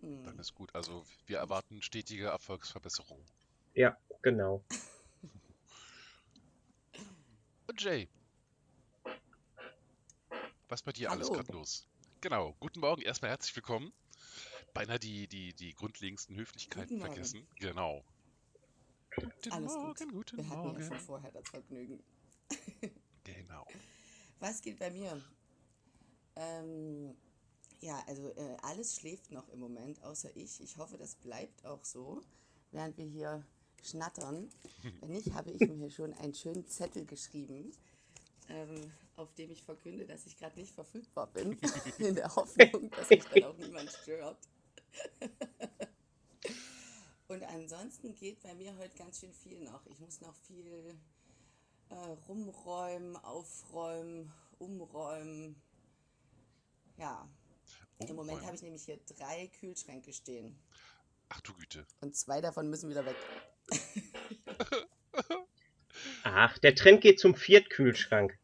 Hm. 0.00 0.24
Dann 0.24 0.38
ist 0.38 0.54
gut. 0.54 0.74
Also 0.74 1.04
wir 1.26 1.38
erwarten 1.38 1.80
stetige 1.82 2.26
Erfolgsverbesserungen. 2.26 3.24
Ja, 3.74 3.96
genau. 4.20 4.62
Und 7.68 7.80
Jay. 7.80 8.08
Was 10.68 10.82
bei 10.82 10.92
dir 10.92 11.08
Hallo. 11.08 11.20
alles 11.20 11.32
gerade 11.32 11.52
los? 11.52 11.86
Genau. 12.20 12.54
Guten 12.60 12.80
Morgen, 12.80 13.02
erstmal 13.02 13.30
herzlich 13.30 13.54
willkommen. 13.56 13.92
Beinahe 14.74 14.98
die, 14.98 15.26
die, 15.28 15.54
die 15.54 15.74
grundlegendsten 15.74 16.36
Höflichkeiten 16.36 17.00
vergessen. 17.00 17.46
Genau. 17.58 18.04
Guten 19.16 19.52
Alles 19.52 19.74
Morgen, 19.74 20.08
gut. 20.08 20.30
guten 20.30 20.36
Wir 20.38 20.44
Morgen. 20.44 20.68
hatten 20.70 20.80
ja 20.80 20.86
schon 20.88 20.98
vorher 20.98 21.30
das 21.32 21.48
Vergnügen. 21.48 22.02
Genau. 23.24 23.66
Was 24.40 24.60
geht 24.60 24.78
bei 24.78 24.90
mir? 24.90 25.22
Ähm, 26.36 27.14
ja, 27.80 28.02
also 28.06 28.30
äh, 28.30 28.56
alles 28.62 28.96
schläft 28.96 29.30
noch 29.30 29.48
im 29.48 29.58
Moment, 29.58 30.02
außer 30.02 30.34
ich. 30.36 30.60
Ich 30.60 30.78
hoffe, 30.78 30.96
das 30.96 31.16
bleibt 31.16 31.64
auch 31.64 31.84
so, 31.84 32.22
während 32.70 32.96
wir 32.96 33.06
hier 33.06 33.44
schnattern. 33.82 34.48
Wenn 35.00 35.10
nicht, 35.10 35.32
habe 35.34 35.50
ich 35.50 35.60
mir 35.60 35.90
schon 35.90 36.14
einen 36.14 36.34
schönen 36.34 36.66
Zettel 36.66 37.04
geschrieben, 37.04 37.72
ähm, 38.48 38.92
auf 39.16 39.34
dem 39.34 39.50
ich 39.50 39.62
verkünde, 39.62 40.06
dass 40.06 40.26
ich 40.26 40.36
gerade 40.36 40.58
nicht 40.58 40.72
verfügbar 40.72 41.26
bin, 41.26 41.58
in 41.98 42.14
der 42.14 42.34
Hoffnung, 42.34 42.90
dass 42.90 43.10
mich 43.10 43.24
dann 43.24 43.44
auch 43.44 43.56
niemand 43.56 43.90
stört. 43.90 44.38
Und 47.28 47.42
ansonsten 47.44 48.14
geht 48.14 48.42
bei 48.42 48.54
mir 48.54 48.76
heute 48.76 48.96
ganz 48.96 49.20
schön 49.20 49.32
viel 49.32 49.60
noch. 49.60 49.86
Ich 49.86 49.98
muss 50.00 50.20
noch 50.20 50.34
viel 50.36 50.94
äh, 51.92 52.16
rumräumen, 52.28 53.16
aufräumen, 53.16 54.32
umräumen. 54.58 55.60
Ja. 56.96 57.28
Umräumen. 57.98 58.10
Im 58.10 58.16
Moment 58.16 58.42
habe 58.42 58.56
ich 58.56 58.62
nämlich 58.62 58.84
hier 58.84 58.98
drei 59.16 59.48
Kühlschränke 59.60 60.12
stehen. 60.12 60.58
Ach 61.28 61.40
du 61.40 61.54
Güte. 61.54 61.86
Und 62.00 62.16
zwei 62.16 62.40
davon 62.40 62.68
müssen 62.68 62.90
wieder 62.90 63.04
weg. 63.06 63.16
Ach, 66.24 66.58
der 66.58 66.74
Trend 66.74 67.00
geht 67.00 67.20
zum 67.20 67.34
Viertkühlschrank. 67.34 68.38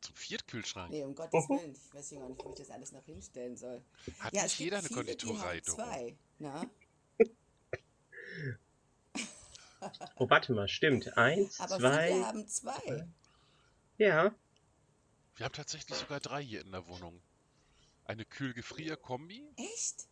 Zum 0.00 0.14
Viertkühlschrank? 0.14 0.90
Nee, 0.90 1.04
um 1.04 1.14
Gottes 1.14 1.48
Willen. 1.48 1.72
Ich 1.72 1.94
weiß 1.94 2.10
ja 2.10 2.20
gar 2.20 2.28
nicht, 2.28 2.44
wo 2.44 2.50
ich 2.50 2.56
das 2.56 2.70
alles 2.70 2.92
noch 2.92 3.04
hinstellen 3.04 3.56
soll. 3.56 3.82
Hat 4.18 4.34
ja, 4.34 4.42
nicht 4.42 4.58
jeder 4.58 4.78
eine 4.78 4.88
Konditorei, 4.88 5.60
doch. 5.60 5.74
Zwei, 5.74 6.16
na? 6.38 6.68
Oh, 10.16 10.28
warte 10.30 10.52
mal, 10.52 10.68
stimmt. 10.68 11.16
Eins, 11.16 11.60
Aber 11.60 11.78
zwei. 11.78 12.08
viele 12.08 12.26
haben 12.26 12.48
zwei. 12.48 13.08
Ja. 13.98 14.34
Wir 15.36 15.44
haben 15.44 15.52
tatsächlich 15.52 15.96
sogar 15.96 16.20
drei 16.20 16.42
hier 16.42 16.60
in 16.62 16.72
der 16.72 16.86
Wohnung. 16.86 17.20
Eine 18.04 18.24
Kühl-Gefrier-Kombi. 18.24 19.42
Echt? 19.56 20.06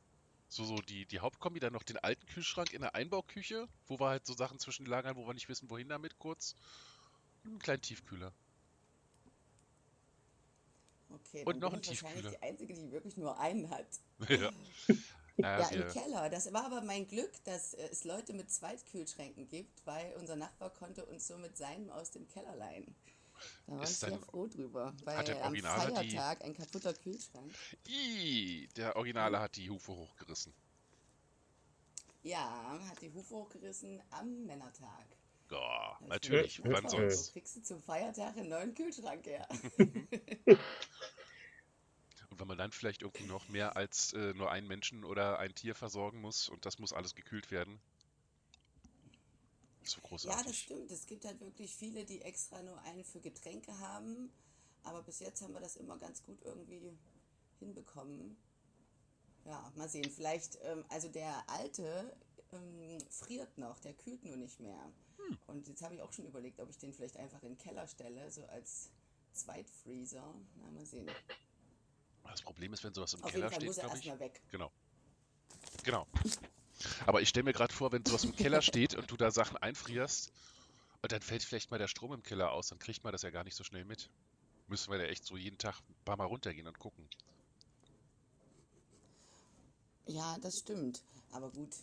So, 0.49 0.65
so 0.65 0.77
die, 0.77 1.07
die 1.07 1.21
Hauptkombi, 1.21 1.61
dann 1.61 1.73
noch 1.73 1.83
den 1.83 1.99
alten 1.99 2.27
Kühlschrank 2.27 2.73
in 2.73 2.83
der 2.83 2.95
Einbauküche, 2.95 3.69
wo 3.87 3.99
wir 3.99 4.09
halt 4.09 4.27
so 4.27 4.35
Sachen 4.35 4.59
zwischen 4.59 4.87
lagern, 4.87 5.17
wo 5.17 5.27
wir 5.27 5.35
nicht 5.35 5.49
wissen, 5.49 5.69
wohin 5.71 5.89
damit 5.89 6.19
kurz. 6.19 6.55
Und 7.45 7.51
einen 7.51 7.59
kleinen 7.59 7.83
Tiefkühler. 7.83 8.33
Okay, 11.09 11.45
und 11.45 11.61
noch 11.61 11.71
bin 11.71 11.81
ein 11.81 11.83
ich 11.83 12.03
wahrscheinlich 12.03 12.23
Tiefkühler. 12.23 12.31
die 12.31 12.43
Einzige, 12.43 12.75
die 12.75 12.91
wirklich 12.93 13.17
nur 13.17 13.39
einen 13.39 13.71
hat. 13.71 13.87
ja. 14.29 14.51
Ja, 15.37 15.61
Ja, 15.61 15.69
im 15.69 15.89
Keller. 15.89 16.31
Das 16.31 16.53
war 16.53 16.65
aber 16.67 16.81
mein 16.83 17.09
Glück, 17.09 17.33
dass 17.45 17.75
äh, 17.75 17.89
es 17.91 18.05
Leute 18.05 18.33
mit 18.33 18.51
Zweitkühlschränken 18.53 19.49
gibt, 19.49 19.85
weil 19.87 20.15
unser 20.19 20.37
Nachbar 20.37 20.71
konnte 20.71 21.05
uns 21.07 21.27
so 21.27 21.37
mit 21.39 21.57
seinem 21.57 21.91
aus 21.91 22.11
dem 22.13 22.29
Keller 22.29 22.55
leihen. 22.57 22.95
Da 23.67 23.77
war 23.77 23.83
ich 23.83 23.97
sehr 23.97 24.19
froh 24.19 24.47
drüber, 24.47 24.95
weil 25.05 25.17
hat 25.19 25.29
der 25.29 25.37
am 25.45 25.49
Originaler 25.53 26.03
die- 26.03 26.11
Feiertag 26.11 26.45
ein 26.45 26.55
kaputter 26.55 26.95
Kühlschrank. 26.95 27.53
Ih, 27.89 28.69
der 28.77 28.95
Originale 28.97 29.41
hat 29.41 29.57
die 29.57 29.69
Hufe 29.69 29.93
hochgerissen. 29.93 30.55
Ja, 32.23 32.79
hat 32.89 33.03
die 33.03 33.13
Hufe 33.13 33.35
hochgerissen 33.35 34.01
am 34.11 34.47
Männertag. 34.47 35.05
Ja, 35.51 35.99
natürlich. 36.07 36.63
Wann 36.65 36.89
sonst? 36.89 37.27
So 37.27 37.33
kriegst 37.33 37.57
du 37.57 37.63
zum 37.63 37.83
Feiertag 37.83 38.37
einen 38.37 38.49
neuen 38.49 38.73
Kühlschrank 38.75 39.27
her. 39.27 39.47
Und 42.35 42.41
wenn 42.41 42.49
man 42.49 42.59
dann 42.59 42.73
vielleicht 42.73 43.03
irgendwie 43.03 43.27
noch 43.27 43.49
mehr 43.49 43.77
als 43.77 44.13
äh, 44.13 44.35
nur 44.35 44.51
einen 44.51 44.67
Menschen 44.67 45.05
oder 45.05 45.39
ein 45.39 45.55
Tier 45.55 45.77
versorgen 45.77 46.21
muss 46.21 46.49
und 46.49 46.67
das 46.67 46.81
muss 46.81 46.93
alles 46.93 47.15
gekühlt 47.15 47.53
werden. 47.53 47.79
So 49.85 50.01
großartig. 50.01 50.41
Ja, 50.41 50.45
das 50.45 50.59
stimmt. 50.59 50.91
Es 50.91 51.07
gibt 51.07 51.25
halt 51.25 51.39
wirklich 51.41 51.77
viele, 51.77 52.05
die 52.05 52.23
extra 52.23 52.61
nur 52.63 52.81
einen 52.83 53.05
für 53.05 53.21
Getränke 53.21 53.79
haben. 53.79 54.33
Aber 54.83 55.01
bis 55.05 55.21
jetzt 55.21 55.43
haben 55.43 55.55
wir 55.55 55.61
das 55.61 55.77
immer 55.77 55.97
ganz 55.97 56.25
gut 56.25 56.43
irgendwie 56.43 56.99
hinbekommen. 57.61 58.37
Ja, 59.45 59.71
mal 59.77 59.89
sehen. 59.89 60.11
Vielleicht, 60.11 60.59
ähm, 60.65 60.85
also 60.89 61.09
der 61.09 61.49
alte 61.49 62.17
ähm, 62.53 62.99
friert 63.11 63.57
noch, 63.59 63.79
der 63.79 63.95
kühlt 63.95 64.25
nur 64.25 64.37
nicht 64.37 64.59
mehr. 64.59 64.93
Hm. 65.19 65.39
Und 65.47 65.69
jetzt 65.69 65.83
habe 65.83 65.95
ich 65.95 66.03
auch 66.03 66.13
schon 66.13 66.27
überlegt, 66.27 66.59
ob 66.59 66.69
ich 66.69 66.79
den 66.79 66.93
vielleicht 66.93 67.17
einfach 67.17 67.45
in 67.45 67.51
den 67.51 67.59
Keller 67.59 67.87
stelle, 67.87 68.29
so 68.33 68.45
als 68.47 68.91
Zweitfreezer. 69.35 70.35
Na, 70.57 70.71
mal 70.73 70.85
sehen. 70.85 71.09
Das 72.25 72.43
Problem 72.43 72.73
ist, 72.73 72.83
wenn 72.85 72.95
sowas 72.95 73.15
im 73.15 73.23
Auf 73.23 73.31
Keller 73.31 73.51
jeden 73.51 73.53
Fall 73.53 73.61
steht, 73.61 73.69
muss 73.69 73.79
er 73.79 73.89
erstmal 73.91 74.21
weg. 74.21 74.43
Genau. 74.51 74.73
Genau. 75.85 76.07
Aber 77.07 77.23
ich 77.23 77.29
stelle 77.29 77.45
mir 77.45 77.53
gerade 77.53 77.73
vor, 77.73 77.93
wenn 77.93 78.05
sowas 78.05 78.25
im 78.25 78.35
Keller 78.35 78.61
steht 78.63 78.95
und 78.95 79.11
du 79.11 79.17
da 79.17 79.31
Sachen 79.31 79.57
einfrierst 79.57 80.33
und 81.03 81.13
dann 81.13 81.23
fällt 81.23 81.43
vielleicht 81.45 81.71
mal 81.71 81.79
der 81.79 81.89
Strom 81.89 82.13
im 82.13 82.23
Keller 82.23 82.51
aus, 82.53 82.69
dann 82.69 82.79
kriegt 82.79 83.05
man 83.05 83.13
das 83.13 83.23
ja 83.23 83.31
gar 83.31 83.45
nicht 83.45 83.55
so 83.57 83.63
schnell 83.65 83.85
mit. 83.85 84.11
Müssen 84.67 84.91
wir 84.91 84.99
da 84.99 85.05
echt 85.05 85.25
so 85.25 85.37
jeden 85.37 85.59
Tag 85.59 85.79
ein 85.89 85.95
paar 86.05 86.17
Mal 86.17 86.25
runtergehen 86.25 86.67
und 86.67 86.79
gucken. 86.79 87.09
Ja, 90.07 90.37
das 90.41 90.59
stimmt. 90.59 91.03
Aber 91.33 91.51
gut, 91.51 91.75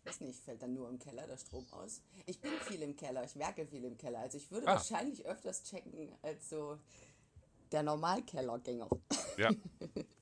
ich 0.00 0.06
weiß 0.06 0.20
nicht, 0.20 0.38
fällt 0.40 0.62
dann 0.62 0.74
nur 0.74 0.88
im 0.88 0.98
Keller 0.98 1.26
der 1.26 1.36
Strom 1.38 1.66
aus? 1.72 2.02
Ich 2.26 2.40
bin 2.40 2.52
viel 2.60 2.82
im 2.82 2.96
Keller, 2.96 3.24
ich 3.24 3.36
werke 3.36 3.66
viel 3.66 3.84
im 3.84 3.96
Keller. 3.96 4.20
Also 4.20 4.38
ich 4.38 4.50
würde 4.50 4.66
Ah. 4.68 4.74
wahrscheinlich 4.74 5.24
öfters 5.24 5.62
checken 5.64 6.14
als 6.22 6.48
so 6.50 6.78
der 7.72 7.82
Normalkellergänger. 7.82 8.88
Ja. 9.36 9.50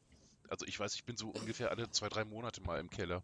Also 0.49 0.67
ich 0.67 0.79
weiß, 0.79 0.95
ich 0.97 1.05
bin 1.05 1.17
so 1.17 1.31
ungefähr 1.31 1.71
alle 1.71 1.91
zwei, 1.91 2.11
drei 2.11 2.27
Monate 2.27 2.61
mal 2.61 2.79
im 2.79 2.91
Keller. 2.91 3.23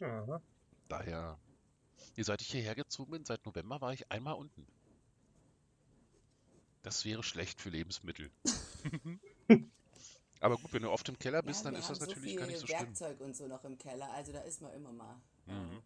Aha. 0.00 0.40
Daher, 0.88 1.38
nee, 2.16 2.22
seit 2.22 2.40
ich 2.42 2.50
hierher 2.50 2.74
gezogen 2.74 3.12
bin, 3.12 3.24
seit 3.24 3.44
November 3.46 3.80
war 3.80 3.92
ich 3.92 4.10
einmal 4.10 4.34
unten. 4.34 4.66
Das 6.82 7.04
wäre 7.04 7.22
schlecht 7.22 7.60
für 7.60 7.70
Lebensmittel. 7.70 8.30
Aber 10.40 10.56
gut, 10.56 10.72
wenn 10.72 10.82
du 10.82 10.90
oft 10.90 11.08
im 11.08 11.18
Keller 11.18 11.42
bist, 11.42 11.64
Ja, 11.64 11.72
dann 11.72 11.80
ist 11.80 11.90
das 11.90 12.00
natürlich 12.00 12.34
so 12.34 12.38
gar 12.38 12.46
nicht 12.46 12.60
so 12.60 12.66
schlimm. 12.66 12.86
Werkzeug 12.86 13.20
und 13.20 13.36
so 13.36 13.46
noch 13.48 13.64
im 13.64 13.76
Keller, 13.78 14.10
also 14.12 14.32
da 14.32 14.40
ist 14.40 14.60
man 14.62 14.72
immer 14.72 14.92
mal 14.92 15.16
Mhm. 15.46 15.82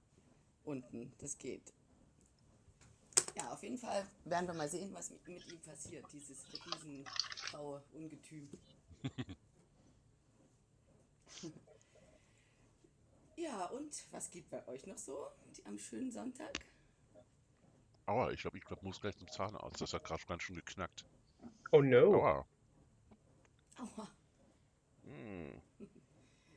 unten. 0.65 1.13
Das 1.19 1.39
geht. 1.39 1.73
Ja, 3.41 3.53
auf 3.53 3.63
jeden 3.63 3.79
Fall 3.79 4.07
werden 4.25 4.47
wir 4.49 4.55
mal 4.55 4.69
sehen, 4.69 4.93
was 4.93 5.11
mit, 5.11 5.27
mit 5.27 5.51
ihm 5.53 5.61
passiert, 5.61 6.05
dieses 6.13 6.45
riesengraue 6.53 7.83
Ungetüm. 7.93 8.51
ja, 13.37 13.67
und 13.67 14.05
was 14.11 14.31
geht 14.31 14.51
bei 14.51 14.67
euch 14.69 14.87
noch 14.87 14.99
so 14.99 15.27
die- 15.57 15.65
am 15.65 15.79
schönen 15.79 16.11
Sonntag? 16.13 16.53
Aua, 18.07 18.31
ich 18.33 18.41
glaube, 18.43 18.59
ich 18.59 18.65
glaub, 18.65 18.83
muss 18.83 19.01
gleich 19.01 19.17
zum 19.17 19.29
Zahnarzt. 19.31 19.81
Das 19.81 19.95
hat 19.95 20.05
gerade 20.05 20.25
ganz 20.27 20.43
schön 20.43 20.57
geknackt. 20.57 21.05
Oh 21.71 21.81
no. 21.81 22.15
Aua. 22.17 22.47
Aua. 23.79 24.09
Hm. 25.05 25.63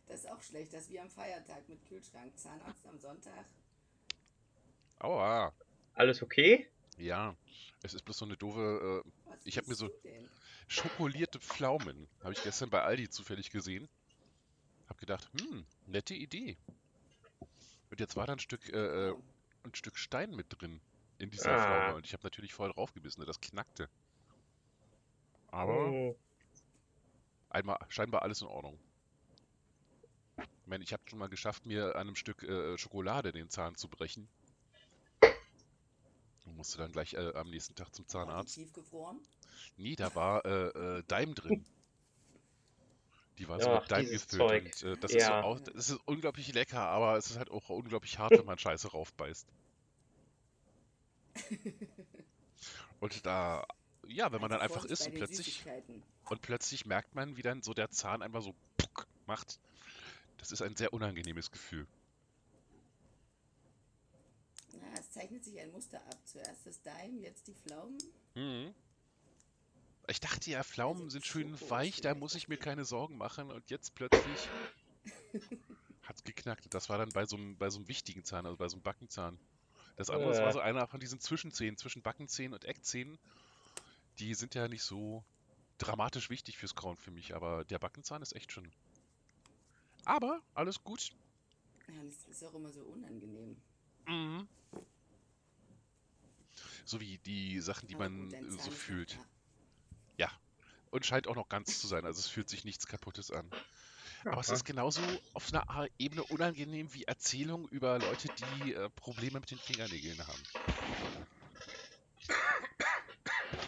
Das 0.05 0.25
ist 0.25 0.29
auch 0.29 0.41
schlecht, 0.43 0.73
das 0.73 0.81
ist 0.83 0.89
wie 0.91 0.99
am 0.99 1.09
Feiertag 1.09 1.67
mit 1.69 1.83
Kühlschrank. 1.87 2.37
Zahnarzt 2.37 2.85
am 2.85 2.99
Sonntag. 2.99 3.45
Aua. 4.99 5.51
Alles 5.95 6.21
okay? 6.21 6.69
Ja, 6.97 7.35
es 7.81 7.93
ist 7.93 8.03
bloß 8.05 8.17
so 8.19 8.25
eine 8.25 8.37
doofe. 8.37 9.03
Äh, 9.05 9.09
Was 9.29 9.39
Ich 9.45 9.57
hab 9.57 9.67
mir 9.67 9.75
so- 9.75 9.89
schokolierte 10.67 11.39
Pflaumen. 11.39 12.07
Habe 12.23 12.33
ich 12.33 12.43
gestern 12.43 12.69
bei 12.69 12.81
Aldi 12.83 13.09
zufällig 13.09 13.49
gesehen. 13.51 13.89
Hab 14.87 14.97
gedacht, 14.97 15.29
hm, 15.39 15.65
nette 15.87 16.13
Idee. 16.13 16.57
Und 17.89 17.99
jetzt 17.99 18.15
war 18.15 18.25
da 18.27 18.33
ein 18.33 18.39
Stück, 18.39 18.67
äh, 18.69 19.09
äh, 19.09 19.15
ein 19.63 19.75
Stück 19.75 19.97
Stein 19.97 20.31
mit 20.35 20.47
drin 20.49 20.81
in 21.19 21.29
dieser 21.29 21.51
Ah. 21.51 21.63
Pflaume. 21.63 21.95
Und 21.97 22.05
ich 22.05 22.13
habe 22.13 22.23
natürlich 22.23 22.53
voll 22.53 22.71
draufgebissen, 22.71 23.21
ne? 23.21 23.25
das 23.25 23.39
knackte. 23.41 23.89
Aber 25.51 25.85
Hm, 25.87 26.15
einmal 27.49 27.77
scheinbar 27.89 28.21
alles 28.23 28.41
in 28.41 28.47
Ordnung. 28.47 28.79
Ich 30.37 30.67
meine, 30.67 30.83
ich 30.83 30.93
habe 30.93 31.03
schon 31.07 31.19
mal 31.19 31.29
geschafft, 31.29 31.65
mir 31.65 31.95
an 31.95 32.07
einem 32.07 32.15
Stück 32.15 32.41
äh, 32.43 32.77
Schokolade 32.77 33.31
den 33.31 33.49
Zahn 33.49 33.75
zu 33.75 33.87
brechen. 33.87 34.27
Musste 36.45 36.77
dann 36.77 36.91
gleich 36.93 37.13
äh, 37.15 37.33
am 37.35 37.49
nächsten 37.49 37.75
Tag 37.75 37.93
zum 37.93 38.07
War 38.21 38.33
die 38.33 38.45
Zahnarzt. 38.45 38.47
Tiefgefroren? 38.47 39.19
Nee, 39.77 39.95
da 39.95 40.13
war 40.15 40.45
äh, 40.45 40.97
äh, 40.99 41.03
Daim 41.07 41.35
drin. 41.35 41.65
Die 43.37 43.47
war 43.47 43.59
so 43.59 43.69
Ach, 43.69 43.87
mit 43.87 43.91
Daim 43.91 44.09
dieses 44.09 44.09
gefüllt 44.09 44.51
Zeug. 44.51 44.63
und 44.63 44.81
äh, 44.81 44.97
das 44.97 45.13
ist 45.13 45.25
so 45.27 45.35
Ja. 45.35 45.39
auch, 45.39 45.59
das 45.59 45.89
ist 45.89 45.99
unglaublich 46.05 46.51
lecker, 46.53 46.81
aber 46.81 47.15
es 47.17 47.29
ist 47.29 47.37
halt 47.37 47.51
auch 47.51 47.69
unglaublich 47.69 48.17
hart, 48.17 48.37
wenn 48.37 48.45
man 48.45 48.57
Scheiße 48.57 48.87
raufbeißt. 48.89 49.47
Und 52.99 53.25
da, 53.25 53.65
ja, 54.07 54.31
wenn 54.31 54.41
man 54.41 54.49
dann 54.49 54.61
einfach 54.61 54.85
isst 54.85 55.05
und 55.07 55.13
plötzlich 55.13 55.67
und 56.29 56.41
plötzlich 56.41 56.85
merkt 56.85 57.15
man, 57.15 57.37
wie 57.37 57.41
dann 57.43 57.61
so 57.63 57.73
der 57.73 57.89
Zahn 57.91 58.21
einfach 58.21 58.41
so 58.41 58.55
puck 58.77 59.07
macht. 59.25 59.59
Das 60.37 60.51
ist 60.51 60.61
ein 60.61 60.75
sehr 60.75 60.93
unangenehmes 60.93 61.51
Gefühl. 61.51 61.87
Ja, 64.73 64.87
es 64.99 65.02
zeichnet 65.13 65.43
sich 65.43 65.59
ein 65.59 65.71
Muster 65.71 65.99
ab. 66.07 66.17
Zuerst 66.25 66.65
das 66.65 66.81
Daim, 66.81 67.19
jetzt 67.19 67.47
die 67.47 67.53
Pflaumen. 67.53 67.97
Mhm. 68.35 68.73
Ich 70.07 70.19
dachte 70.19 70.49
ja, 70.51 70.63
Pflaumen 70.63 71.03
Also 71.03 71.11
sind 71.11 71.25
schön 71.25 71.57
Schoko 71.57 71.71
weich, 71.71 72.01
da 72.01 72.13
muss 72.13 72.35
ich 72.35 72.49
mir 72.49 72.57
keine 72.57 72.83
Sorgen 72.83 73.17
machen 73.17 73.51
und 73.51 73.69
jetzt 73.69 73.95
plötzlich 73.95 74.49
hat's 76.03 76.23
geknackt. 76.23 76.73
Das 76.73 76.89
war 76.89 76.97
dann 76.97 77.09
bei 77.09 77.25
so 77.25 77.37
einem, 77.37 77.57
bei 77.57 77.69
so 77.69 77.77
einem 77.79 77.87
wichtigen 77.87 78.25
Zahn, 78.25 78.45
also 78.45 78.57
bei 78.57 78.67
so 78.67 78.75
einem 78.75 78.83
Backenzahn. 78.83 79.39
Das 79.95 80.09
andere 80.09 80.31
das 80.31 80.39
war 80.39 80.49
Äh. 80.49 80.53
so 80.53 80.59
einer 80.59 80.87
von 80.87 80.99
diesen 80.99 81.19
Zwischenzähnen, 81.19 81.77
zwischen 81.77 82.01
Backenzähnen 82.01 82.53
und 82.53 82.65
Eckzähnen. 82.65 83.17
Die 84.19 84.33
sind 84.33 84.55
ja 84.55 84.67
nicht 84.67 84.83
so 84.83 85.23
dramatisch 85.77 86.29
wichtig 86.29 86.57
fürs 86.57 86.75
Kauen 86.75 86.97
für 86.97 87.11
mich, 87.11 87.33
aber 87.35 87.63
der 87.63 87.79
Backenzahn 87.79 88.21
ist 88.21 88.35
echt 88.35 88.51
schon. 88.51 88.71
Aber 90.05 90.41
alles 90.53 90.83
gut. 90.83 91.11
Ja, 91.87 92.03
das 92.03 92.27
ist 92.29 92.43
auch 92.43 92.53
immer 92.55 92.71
so 92.71 92.81
unangenehm. 92.81 93.55
Mhm. 94.05 94.47
So 96.85 96.99
wie 96.99 97.17
die 97.19 97.59
Sachen, 97.59 97.87
die 97.87 97.95
man 97.95 98.29
gut, 98.29 98.33
äh, 98.33 98.51
so 98.51 98.71
fühlt. 98.71 99.17
da. 100.17 100.29
Und 100.91 101.05
scheint 101.05 101.27
auch 101.27 101.35
noch 101.35 101.49
ganz 101.49 101.79
zu 101.79 101.87
sein. 101.87 102.05
Also 102.05 102.19
es 102.19 102.27
fühlt 102.27 102.49
sich 102.49 102.65
nichts 102.65 102.85
Kaputtes 102.85 103.31
an. 103.31 103.49
Aber 104.25 104.39
es 104.41 104.49
ist 104.49 104.63
genauso 104.63 105.01
auf 105.33 105.51
einer 105.53 105.87
Ebene 105.97 106.23
unangenehm 106.23 106.93
wie 106.93 107.03
Erzählungen 107.03 107.67
über 107.69 107.99
Leute, 107.99 108.29
die 108.63 108.73
äh, 108.73 108.89
Probleme 108.91 109.39
mit 109.39 109.51
den 109.51 109.57
Fingernägeln 109.57 110.19
haben. 110.25 110.43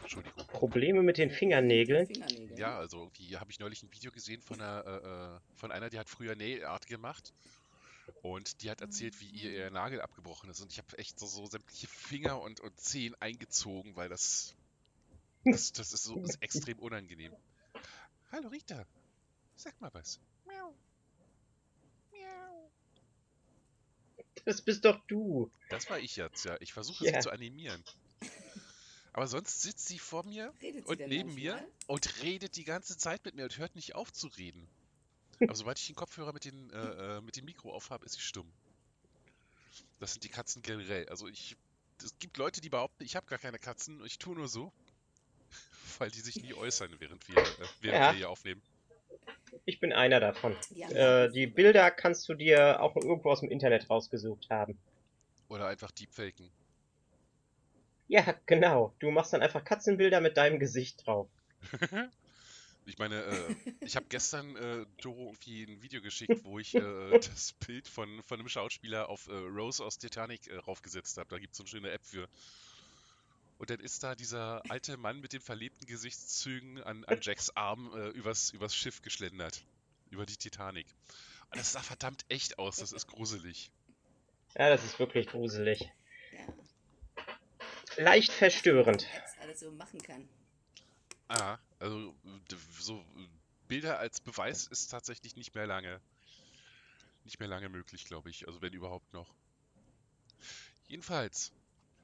Entschuldigung. 0.01 0.47
Probleme 0.47 1.01
mit 1.03 1.17
den 1.17 1.29
Fingernägeln. 1.29 2.07
Fingernägel. 2.07 2.57
Ja, 2.57 2.77
also 2.77 2.99
irgendwie 2.99 3.37
habe 3.37 3.51
ich 3.51 3.59
neulich 3.59 3.83
ein 3.83 3.91
Video 3.91 4.11
gesehen 4.11 4.41
von 4.41 4.61
einer, 4.61 4.85
äh, 4.85 5.35
äh, 5.35 5.39
von 5.55 5.71
einer, 5.71 5.89
die 5.89 5.99
hat 5.99 6.09
früher 6.09 6.35
Nailart 6.35 6.87
gemacht. 6.87 7.33
Und 8.21 8.61
die 8.61 8.69
hat 8.69 8.81
erzählt, 8.81 9.19
wie 9.19 9.27
ihr 9.29 9.51
ihr 9.51 9.71
Nagel 9.71 10.01
abgebrochen 10.01 10.49
ist. 10.49 10.61
Und 10.61 10.71
ich 10.71 10.77
habe 10.77 10.97
echt 10.97 11.19
so, 11.19 11.25
so 11.25 11.45
sämtliche 11.45 11.87
Finger 11.87 12.41
und, 12.41 12.59
und 12.59 12.79
Zehen 12.79 13.15
eingezogen, 13.19 13.95
weil 13.95 14.09
das, 14.09 14.55
das, 15.43 15.71
das 15.73 15.93
ist 15.93 16.03
so 16.03 16.21
ist 16.23 16.37
extrem 16.41 16.79
unangenehm. 16.79 17.33
Hallo 18.31 18.49
Rita, 18.49 18.85
sag 19.55 19.79
mal 19.79 19.93
was. 19.93 20.19
Miau. 20.45 20.75
Miau. 22.11 22.71
Das 24.45 24.61
bist 24.61 24.85
doch 24.85 24.99
du. 25.07 25.51
Das 25.69 25.89
war 25.89 25.99
ich 25.99 26.15
jetzt, 26.15 26.45
ja. 26.45 26.57
Ich 26.59 26.73
versuche 26.73 27.05
Ja. 27.05 27.13
sie 27.13 27.19
zu 27.19 27.31
animieren. 27.31 27.83
Aber 29.13 29.27
sonst 29.27 29.61
sitzt 29.61 29.87
sie 29.87 29.97
vor 29.97 30.25
mir 30.25 30.53
Redet 30.61 30.85
sie 30.85 30.91
und 30.91 31.07
neben 31.07 31.33
mir 31.35 31.65
und 31.87 32.21
redet 32.21 32.57
die 32.57 32.65
ganze 32.65 32.97
Zeit 32.97 33.23
mit 33.23 33.35
mir 33.35 33.43
und 33.43 33.57
hört 33.57 33.75
nicht 33.75 33.95
auf 33.95 34.11
zu 34.11 34.27
reden. 34.27 34.67
Aber 35.41 35.55
sobald 35.55 35.79
ich 35.79 35.87
den 35.87 35.95
Kopfhörer 35.95 36.33
mit, 36.33 36.45
den, 36.45 36.69
äh, 36.71 37.17
äh, 37.17 37.21
mit 37.21 37.35
dem 37.35 37.45
Mikro 37.45 37.73
aufhabe, 37.73 38.05
ist 38.05 38.13
sie 38.13 38.21
stumm. 38.21 38.51
Das 39.99 40.13
sind 40.13 40.23
die 40.23 40.29
Katzen 40.29 40.61
generell. 40.61 41.07
Also 41.09 41.27
ich, 41.27 41.55
es 42.03 42.17
gibt 42.19 42.37
Leute, 42.37 42.61
die 42.61 42.69
behaupten, 42.69 43.03
ich 43.03 43.15
habe 43.15 43.25
gar 43.27 43.39
keine 43.39 43.59
Katzen 43.59 43.99
und 44.01 44.07
ich 44.07 44.17
tue 44.19 44.35
nur 44.35 44.47
so, 44.47 44.71
weil 45.99 46.09
die 46.11 46.21
sich 46.21 46.41
nie 46.41 46.53
äußern, 46.53 46.89
während 46.99 47.27
wir, 47.27 47.37
äh, 47.37 47.67
während 47.81 47.99
Ja. 48.01 48.11
wir 48.11 48.17
hier 48.17 48.29
aufnehmen. 48.29 48.61
Ich 49.65 49.79
bin 49.79 49.93
einer 49.93 50.19
davon. 50.19 50.55
Die 50.71 50.85
haben 50.85 50.95
Äh, 50.95 51.29
die 51.31 51.47
Bilder 51.47 51.89
kannst 51.91 52.27
du 52.29 52.33
dir 52.33 52.81
auch 52.81 52.95
irgendwo 52.95 53.31
aus 53.31 53.39
dem 53.39 53.49
Internet 53.49 53.89
rausgesucht 53.89 54.49
haben. 54.49 54.77
Oder 55.47 55.67
einfach 55.67 55.91
deepfaken. 55.91 56.49
Ja, 58.07 58.35
genau. 58.45 58.93
Du 58.99 59.09
machst 59.11 59.33
dann 59.33 59.41
einfach 59.41 59.63
Katzenbilder 59.63 60.21
mit 60.21 60.37
deinem 60.37 60.59
Gesicht 60.59 61.05
drauf. 61.05 61.27
Ich 62.85 62.97
meine, 62.97 63.23
äh, 63.23 63.55
ich 63.81 63.95
habe 63.95 64.05
gestern 64.09 64.55
äh, 64.55 64.85
Doro 65.01 65.27
irgendwie 65.27 65.63
ein 65.63 65.81
Video 65.81 66.01
geschickt, 66.01 66.43
wo 66.43 66.59
ich 66.59 66.75
äh, 66.75 66.79
das 67.19 67.53
Bild 67.53 67.87
von, 67.87 68.21
von 68.23 68.39
einem 68.39 68.49
Schauspieler 68.49 69.09
auf 69.09 69.27
äh, 69.27 69.33
Rose 69.33 69.83
aus 69.83 69.97
Titanic 69.97 70.47
äh, 70.47 70.57
raufgesetzt 70.57 71.17
habe. 71.17 71.29
Da 71.29 71.39
gibt 71.39 71.53
es 71.53 71.57
so 71.57 71.63
eine 71.63 71.69
schöne 71.69 71.91
App 71.91 72.05
für. 72.05 72.27
Und 73.57 73.69
dann 73.69 73.79
ist 73.79 74.03
da 74.03 74.15
dieser 74.15 74.61
alte 74.69 74.97
Mann 74.97 75.21
mit 75.21 75.33
den 75.33 75.41
verlebten 75.41 75.85
Gesichtszügen 75.85 76.83
an, 76.83 77.05
an 77.05 77.19
Jacks 77.21 77.49
Arm 77.55 77.91
äh, 77.95 78.09
übers, 78.09 78.51
übers 78.51 78.75
Schiff 78.75 79.01
geschlendert. 79.01 79.63
Über 80.11 80.25
die 80.25 80.37
Titanic. 80.37 80.87
Und 81.51 81.59
das 81.59 81.71
sah 81.71 81.81
verdammt 81.81 82.25
echt 82.29 82.59
aus, 82.59 82.77
das 82.77 82.91
ist 82.91 83.07
gruselig. 83.07 83.71
Ja, 84.57 84.69
das 84.69 84.83
ist 84.83 84.99
wirklich 84.99 85.27
gruselig. 85.27 85.89
Ja, 86.31 86.53
Leicht 87.97 88.31
verstörend. 88.31 89.07
was 89.21 89.37
alles 89.39 89.59
so 89.61 89.71
machen 89.71 90.01
kann. 90.01 90.27
Ah, 91.27 91.57
also 91.79 92.13
so 92.79 93.03
Bilder 93.67 93.97
als 93.99 94.21
Beweis 94.21 94.67
ist 94.67 94.87
tatsächlich 94.91 95.35
nicht 95.35 95.55
mehr 95.55 95.65
lange, 95.65 95.99
nicht 97.23 97.39
mehr 97.39 97.47
lange 97.47 97.69
möglich, 97.69 98.05
glaube 98.05 98.29
ich. 98.29 98.47
Also 98.47 98.61
wenn 98.61 98.73
überhaupt 98.73 99.11
noch. 99.13 99.33
Jedenfalls 100.87 101.51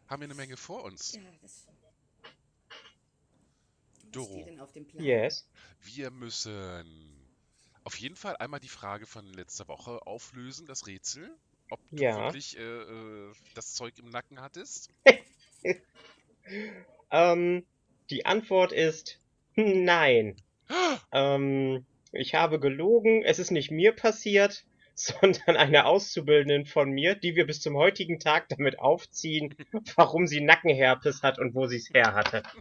haben 0.07 0.21
wir 0.21 0.25
eine 0.25 0.33
Menge 0.35 0.57
vor 0.57 0.83
uns. 0.83 1.13
Ja, 1.13 1.21
das 1.41 1.67
Doro. 4.11 4.33
steht 4.33 4.47
denn 4.47 4.59
auf 4.59 4.71
dem 4.73 4.87
Plan? 4.87 5.03
Yes. 5.03 5.47
Wir 5.81 6.11
müssen 6.11 7.29
auf 7.83 7.95
jeden 7.97 8.15
Fall 8.15 8.35
einmal 8.37 8.59
die 8.59 8.67
Frage 8.67 9.05
von 9.05 9.25
letzter 9.25 9.67
Woche 9.67 10.05
auflösen, 10.05 10.65
das 10.67 10.87
Rätsel, 10.87 11.35
ob 11.69 11.79
du 11.91 11.97
Ja. 12.03 12.17
wirklich 12.17 12.57
äh, 12.57 12.61
äh, 12.61 13.33
das 13.55 13.73
Zeug 13.73 13.97
im 13.99 14.09
Nacken 14.09 14.41
hattest. 14.41 14.89
Ähm, 17.11 17.65
die 18.11 18.25
Antwort 18.25 18.71
ist 18.71 19.19
nein. 19.55 20.35
Ähm, 21.13 21.85
ich 22.13 22.35
habe 22.35 22.57
gelogen. 22.59 23.23
Es 23.23 23.39
ist 23.39 23.51
nicht 23.51 23.71
mir 23.71 23.91
passiert, 23.93 24.63
sondern 24.95 25.57
einer 25.57 25.85
Auszubildenden 25.85 26.65
von 26.65 26.89
mir, 26.91 27.15
die 27.15 27.35
wir 27.35 27.45
bis 27.45 27.59
zum 27.59 27.75
heutigen 27.75 28.19
Tag 28.19 28.47
damit 28.49 28.79
aufziehen, 28.79 29.55
warum 29.95 30.27
sie 30.27 30.39
Nackenherpes 30.39 31.23
hat 31.23 31.39
und 31.39 31.53
wo 31.55 31.67
sie 31.67 31.77
es 31.77 31.89
her 31.89 32.13
hatte. 32.13 32.43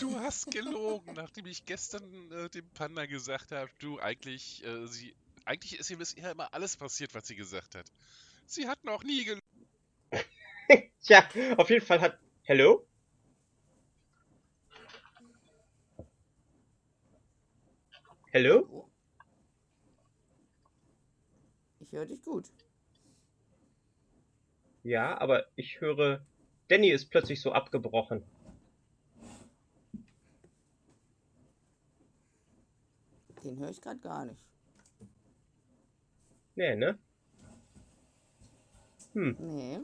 Du 0.00 0.18
hast 0.18 0.50
gelogen, 0.50 1.12
nachdem 1.14 1.44
ich 1.44 1.66
gestern 1.66 2.32
äh, 2.32 2.48
dem 2.48 2.68
Panda 2.70 3.04
gesagt 3.04 3.52
habe, 3.52 3.70
du 3.80 4.00
eigentlich, 4.00 4.64
äh, 4.64 4.86
sie, 4.86 5.14
eigentlich 5.44 5.78
ist 5.78 5.90
ihr 5.90 5.98
bisher 5.98 6.32
immer 6.32 6.52
alles 6.54 6.78
passiert, 6.78 7.14
was 7.14 7.26
sie 7.26 7.36
gesagt 7.36 7.74
hat. 7.74 7.84
Sie 8.46 8.66
hat 8.66 8.82
noch 8.84 9.04
nie 9.04 9.24
gelogen. 9.24 9.44
Tja, 11.02 11.28
auf 11.58 11.68
jeden 11.68 11.84
Fall 11.84 12.00
hat. 12.00 12.18
Hello? 12.44 12.86
Hello? 18.34 18.66
Oh. 18.68 18.84
Ich 21.78 21.92
höre 21.92 22.04
dich 22.04 22.20
gut. 22.24 22.50
Ja, 24.82 25.16
aber 25.20 25.44
ich 25.54 25.80
höre. 25.80 26.20
Danny 26.66 26.90
ist 26.90 27.10
plötzlich 27.10 27.40
so 27.40 27.52
abgebrochen. 27.52 28.24
Den 33.44 33.56
höre 33.60 33.70
ich 33.70 33.80
gerade 33.80 34.00
gar 34.00 34.24
nicht. 34.24 34.44
Nee, 36.56 36.74
ne? 36.74 36.98
Hm. 39.12 39.36
Nee. 39.38 39.78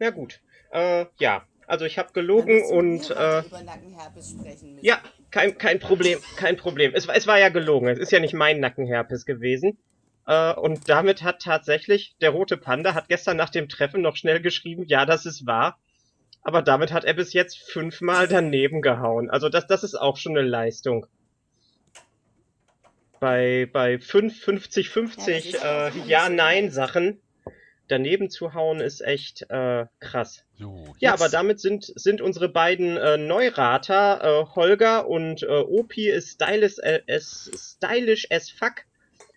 Na 0.00 0.10
gut. 0.10 0.42
Äh, 0.72 1.06
ja. 1.20 1.46
Also 1.68 1.84
ich 1.84 1.98
habe 1.98 2.12
gelogen 2.12 2.64
und 2.64 3.10
äh, 3.10 3.46
über 3.46 3.62
Nackenherpes 3.62 4.30
sprechen 4.30 4.74
müssen. 4.74 4.84
Ja, 4.84 5.00
kein, 5.32 5.58
kein 5.58 5.80
Problem, 5.80 6.20
kein 6.36 6.56
Problem. 6.56 6.92
Es, 6.94 7.08
es 7.08 7.26
war 7.26 7.38
ja 7.38 7.48
gelogen. 7.48 7.88
Es 7.88 7.98
ist 7.98 8.12
ja 8.12 8.20
nicht 8.20 8.34
mein 8.34 8.60
Nackenherpes 8.60 9.26
gewesen. 9.26 9.78
Äh, 10.26 10.52
und 10.54 10.88
damit 10.88 11.22
hat 11.22 11.42
tatsächlich 11.42 12.14
der 12.20 12.30
rote 12.30 12.56
Panda 12.56 12.94
hat 12.94 13.08
gestern 13.08 13.36
nach 13.36 13.50
dem 13.50 13.68
Treffen 13.68 14.02
noch 14.02 14.16
schnell 14.16 14.40
geschrieben, 14.40 14.84
ja, 14.86 15.06
das 15.06 15.26
ist 15.26 15.46
wahr. 15.46 15.78
Aber 16.42 16.62
damit 16.62 16.92
hat 16.92 17.04
er 17.04 17.14
bis 17.14 17.32
jetzt 17.32 17.58
fünfmal 17.58 18.28
daneben 18.28 18.82
gehauen. 18.82 19.30
Also 19.30 19.48
das, 19.48 19.66
das 19.66 19.84
ist 19.84 19.94
auch 19.94 20.16
schon 20.16 20.36
eine 20.36 20.46
Leistung. 20.46 21.06
Bei, 23.20 23.68
bei 23.72 23.98
5, 23.98 24.40
50, 24.40 24.88
50 24.90 25.52
ja, 25.52 25.88
äh, 25.88 25.90
Ja-Nein-Sachen 26.06 27.20
daneben 27.92 28.30
zu 28.30 28.54
hauen 28.54 28.80
ist 28.80 29.02
echt 29.02 29.42
äh, 29.50 29.84
krass. 30.00 30.44
So, 30.58 30.94
ja, 30.98 31.12
aber 31.12 31.28
damit 31.28 31.60
sind, 31.60 31.92
sind 31.94 32.22
unsere 32.22 32.48
beiden 32.48 32.96
äh, 32.96 33.18
Neurater, 33.18 34.20
äh, 34.22 34.54
Holger 34.54 35.08
und 35.08 35.42
äh, 35.42 35.46
Opi, 35.46 36.08
ist 36.08 36.30
stylish, 36.30 36.78
äh, 36.78 37.02
as, 37.06 37.50
stylish 37.54 38.26
as 38.30 38.50
fuck 38.50 38.84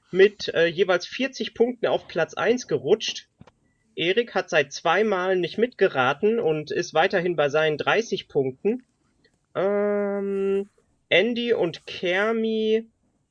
mit 0.10 0.48
äh, 0.54 0.68
jeweils 0.68 1.06
40 1.06 1.54
Punkten 1.54 1.88
auf 1.88 2.08
Platz 2.08 2.34
1 2.34 2.68
gerutscht. 2.68 3.28
Erik 3.96 4.34
hat 4.34 4.50
seit 4.50 4.72
zweimal 4.72 5.36
nicht 5.36 5.58
mitgeraten 5.58 6.40
und 6.40 6.72
ist 6.72 6.94
weiterhin 6.94 7.36
bei 7.36 7.50
seinen 7.50 7.78
30 7.78 8.30
Punkten. 8.30 8.84
Ähm, 9.54 10.70
Andy 11.10 11.54
und 11.54 11.86
Kermi 11.86 12.88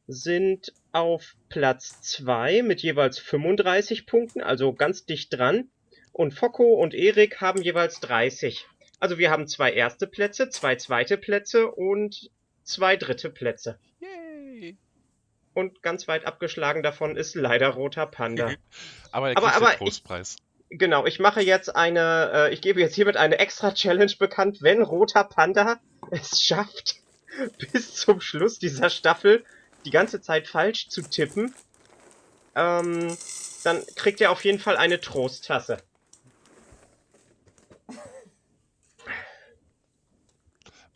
sind 0.07 0.73
auf 0.95 1.35
Platz 1.49 2.01
2 2.03 2.63
mit 2.63 2.81
jeweils 2.81 3.19
35 3.19 4.07
Punkten, 4.07 4.41
also 4.41 4.73
ganz 4.73 5.05
dicht 5.05 5.37
dran. 5.37 5.69
Und 6.13 6.33
Focko 6.33 6.75
und 6.75 6.95
Erik 6.95 7.41
haben 7.41 7.61
jeweils 7.61 7.99
30. 7.99 8.67
Also 9.01 9.19
wir 9.19 9.31
haben 9.31 9.49
zwei 9.49 9.73
erste 9.73 10.07
Plätze, 10.07 10.49
zwei 10.51 10.77
zweite 10.77 11.19
Plätze 11.19 11.69
und 11.69 12.31
zwei 12.63 12.97
dritte 12.97 13.29
Plätze. 13.29 13.79
Yay. 13.99 14.77
Und 15.53 15.83
ganz 15.83 16.07
weit 16.07 16.27
abgeschlagen 16.27 16.85
davon 16.85 17.17
ist 17.17 17.35
leider 17.35 17.71
Roter 17.71 18.07
Panda. 18.07 18.53
aber 19.11 19.31
er 19.31 19.35
kriegt 19.35 19.47
aber, 19.49 19.57
aber 19.57 19.77
Trostpreis. 19.77 20.37
Ich, 20.69 20.79
genau, 20.79 21.07
ich 21.07 21.19
mache 21.19 21.43
jetzt 21.43 21.75
eine, 21.75 22.31
äh, 22.33 22.55
ich 22.55 22.63
gebe 22.63 22.81
jetzt 22.81 22.95
hiermit 22.95 23.17
eine 23.17 23.41
extra 23.41 23.75
Challenge 23.75 24.13
bekannt, 24.17 24.63
wenn 24.63 24.81
Roter 24.81 25.25
Panda 25.25 25.81
es 26.13 26.41
schafft, 26.41 27.01
bis 27.73 27.97
zum 27.97 28.21
Schluss 28.21 28.61
dieser 28.61 28.91
Staffel 28.91 29.45
die 29.85 29.91
ganze 29.91 30.21
Zeit 30.21 30.49
falsch 30.49 30.89
zu 30.89 31.03
tippen, 31.03 31.55
ähm, 32.55 33.17
dann 33.65 33.85
kriegt 33.97 34.21
er 34.21 34.31
auf 34.31 34.45
jeden 34.45 34.59
Fall 34.59 34.77
eine 34.77 35.01
Trosttasse. 35.01 35.79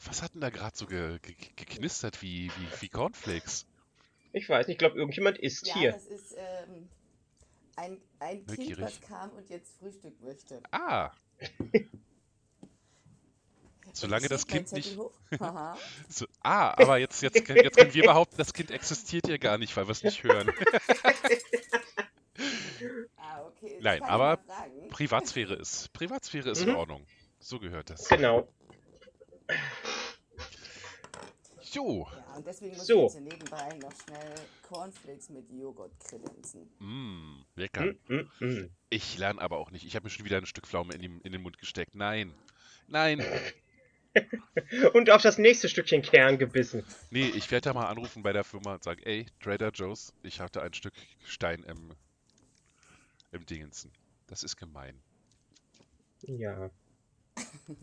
Was 0.04 0.22
hat 0.22 0.34
denn 0.34 0.40
da 0.40 0.48
gerade 0.48 0.76
so 0.76 0.86
ge 0.86 1.18
ge 1.20 1.34
geknistert 1.56 2.22
wie, 2.22 2.50
wie, 2.56 2.82
wie 2.82 2.88
Cornflakes? 2.88 3.66
Ich 4.32 4.48
weiß 4.48 4.66
nicht, 4.66 4.74
ich 4.74 4.78
glaube, 4.78 4.96
irgendjemand 4.96 5.38
isst 5.38 5.66
ja, 5.66 5.74
hier. 5.74 5.92
das 5.92 6.06
ist 6.06 6.34
ähm, 6.36 6.88
ein, 7.76 8.00
ein 8.18 8.46
Kind, 8.46 8.80
was 8.80 9.00
kam 9.00 9.30
und 9.30 9.48
jetzt 9.50 9.78
Frühstück 9.78 10.20
möchte. 10.22 10.62
Ah! 10.70 11.12
Solange 14.00 14.28
das 14.28 14.46
Kind 14.46 14.70
nicht. 14.72 14.96
so, 16.08 16.26
ah, 16.40 16.70
aber 16.80 16.98
jetzt, 16.98 17.20
jetzt, 17.22 17.34
jetzt 17.36 17.76
können 17.76 17.94
wir 17.94 18.02
behaupten, 18.06 18.36
das 18.36 18.52
Kind 18.52 18.70
existiert 18.70 19.26
hier 19.26 19.38
gar 19.38 19.58
nicht, 19.58 19.76
weil 19.76 19.88
wir 19.88 19.92
es 19.92 20.04
nicht 20.04 20.22
hören. 20.22 20.48
ah, 23.16 23.42
okay. 23.46 23.78
Nein, 23.80 24.02
aber 24.04 24.38
Privatsphäre 24.90 25.54
ist, 25.54 25.92
Privatsphäre 25.92 26.50
ist 26.50 26.62
mhm. 26.62 26.68
in 26.70 26.76
Ordnung. 26.76 27.04
So 27.40 27.58
gehört 27.58 27.90
das. 27.90 28.08
Genau. 28.08 28.46
Jo. 31.72 32.06
Ja, 32.10 32.36
und 32.36 32.46
deswegen 32.46 32.76
muss 32.76 32.86
so. 32.86 33.06
ich 33.06 33.14
jetzt 33.14 33.20
nebenbei 33.20 33.68
noch 33.82 33.92
schnell 34.04 34.34
Cornflakes 34.62 35.28
mit 35.30 35.50
Joghurt 35.50 35.92
kredenzen. 36.00 36.70
Mm, 36.78 37.42
lecker. 37.56 37.84
Mm, 37.84 38.14
mm, 38.14 38.30
mm. 38.40 38.70
Ich 38.90 39.18
lerne 39.18 39.40
aber 39.40 39.58
auch 39.58 39.70
nicht. 39.70 39.84
Ich 39.84 39.96
habe 39.96 40.04
mir 40.04 40.10
schon 40.10 40.24
wieder 40.24 40.38
ein 40.38 40.46
Stück 40.46 40.66
Pflaume 40.66 40.94
in, 40.94 41.00
die, 41.00 41.20
in 41.24 41.32
den 41.32 41.42
Mund 41.42 41.58
gesteckt. 41.58 41.94
Nein. 41.94 42.32
Nein. 42.86 43.22
und 44.94 45.10
auf 45.10 45.22
das 45.22 45.38
nächste 45.38 45.68
Stückchen 45.68 46.02
Kern 46.02 46.38
gebissen. 46.38 46.84
Nee, 47.10 47.28
ich 47.34 47.50
werde 47.50 47.66
da 47.66 47.74
mal 47.74 47.86
anrufen 47.86 48.22
bei 48.22 48.32
der 48.32 48.44
Firma 48.44 48.74
und 48.74 48.84
sagen, 48.84 49.02
ey, 49.04 49.26
Trader 49.40 49.70
Joe's, 49.70 50.12
ich 50.22 50.40
hatte 50.40 50.62
ein 50.62 50.74
Stück 50.74 50.94
Stein 51.24 51.62
im, 51.64 51.94
im 53.32 53.46
Dingensen. 53.46 53.90
Das 54.26 54.42
ist 54.42 54.56
gemein. 54.56 55.00
Ja. 56.22 56.70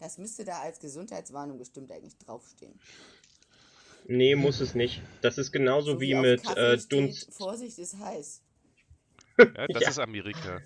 Das 0.00 0.16
müsste 0.16 0.44
da 0.44 0.60
als 0.60 0.78
Gesundheitswarnung 0.78 1.58
bestimmt 1.58 1.90
eigentlich 1.90 2.16
draufstehen. 2.18 2.78
Nee, 4.06 4.36
muss 4.36 4.60
es 4.60 4.76
nicht. 4.76 5.02
Das 5.22 5.38
ist 5.38 5.50
genauso 5.50 5.94
so 5.94 6.00
wie, 6.00 6.10
wie 6.10 6.14
mit 6.14 6.56
äh, 6.56 6.78
Dunst. 6.88 7.34
Vorsicht 7.34 7.78
ist 7.78 7.98
heiß. 7.98 8.42
Ja, 9.38 9.44
das 9.68 9.82
ja. 9.82 9.88
ist 9.90 9.98
Amerika. 9.98 10.62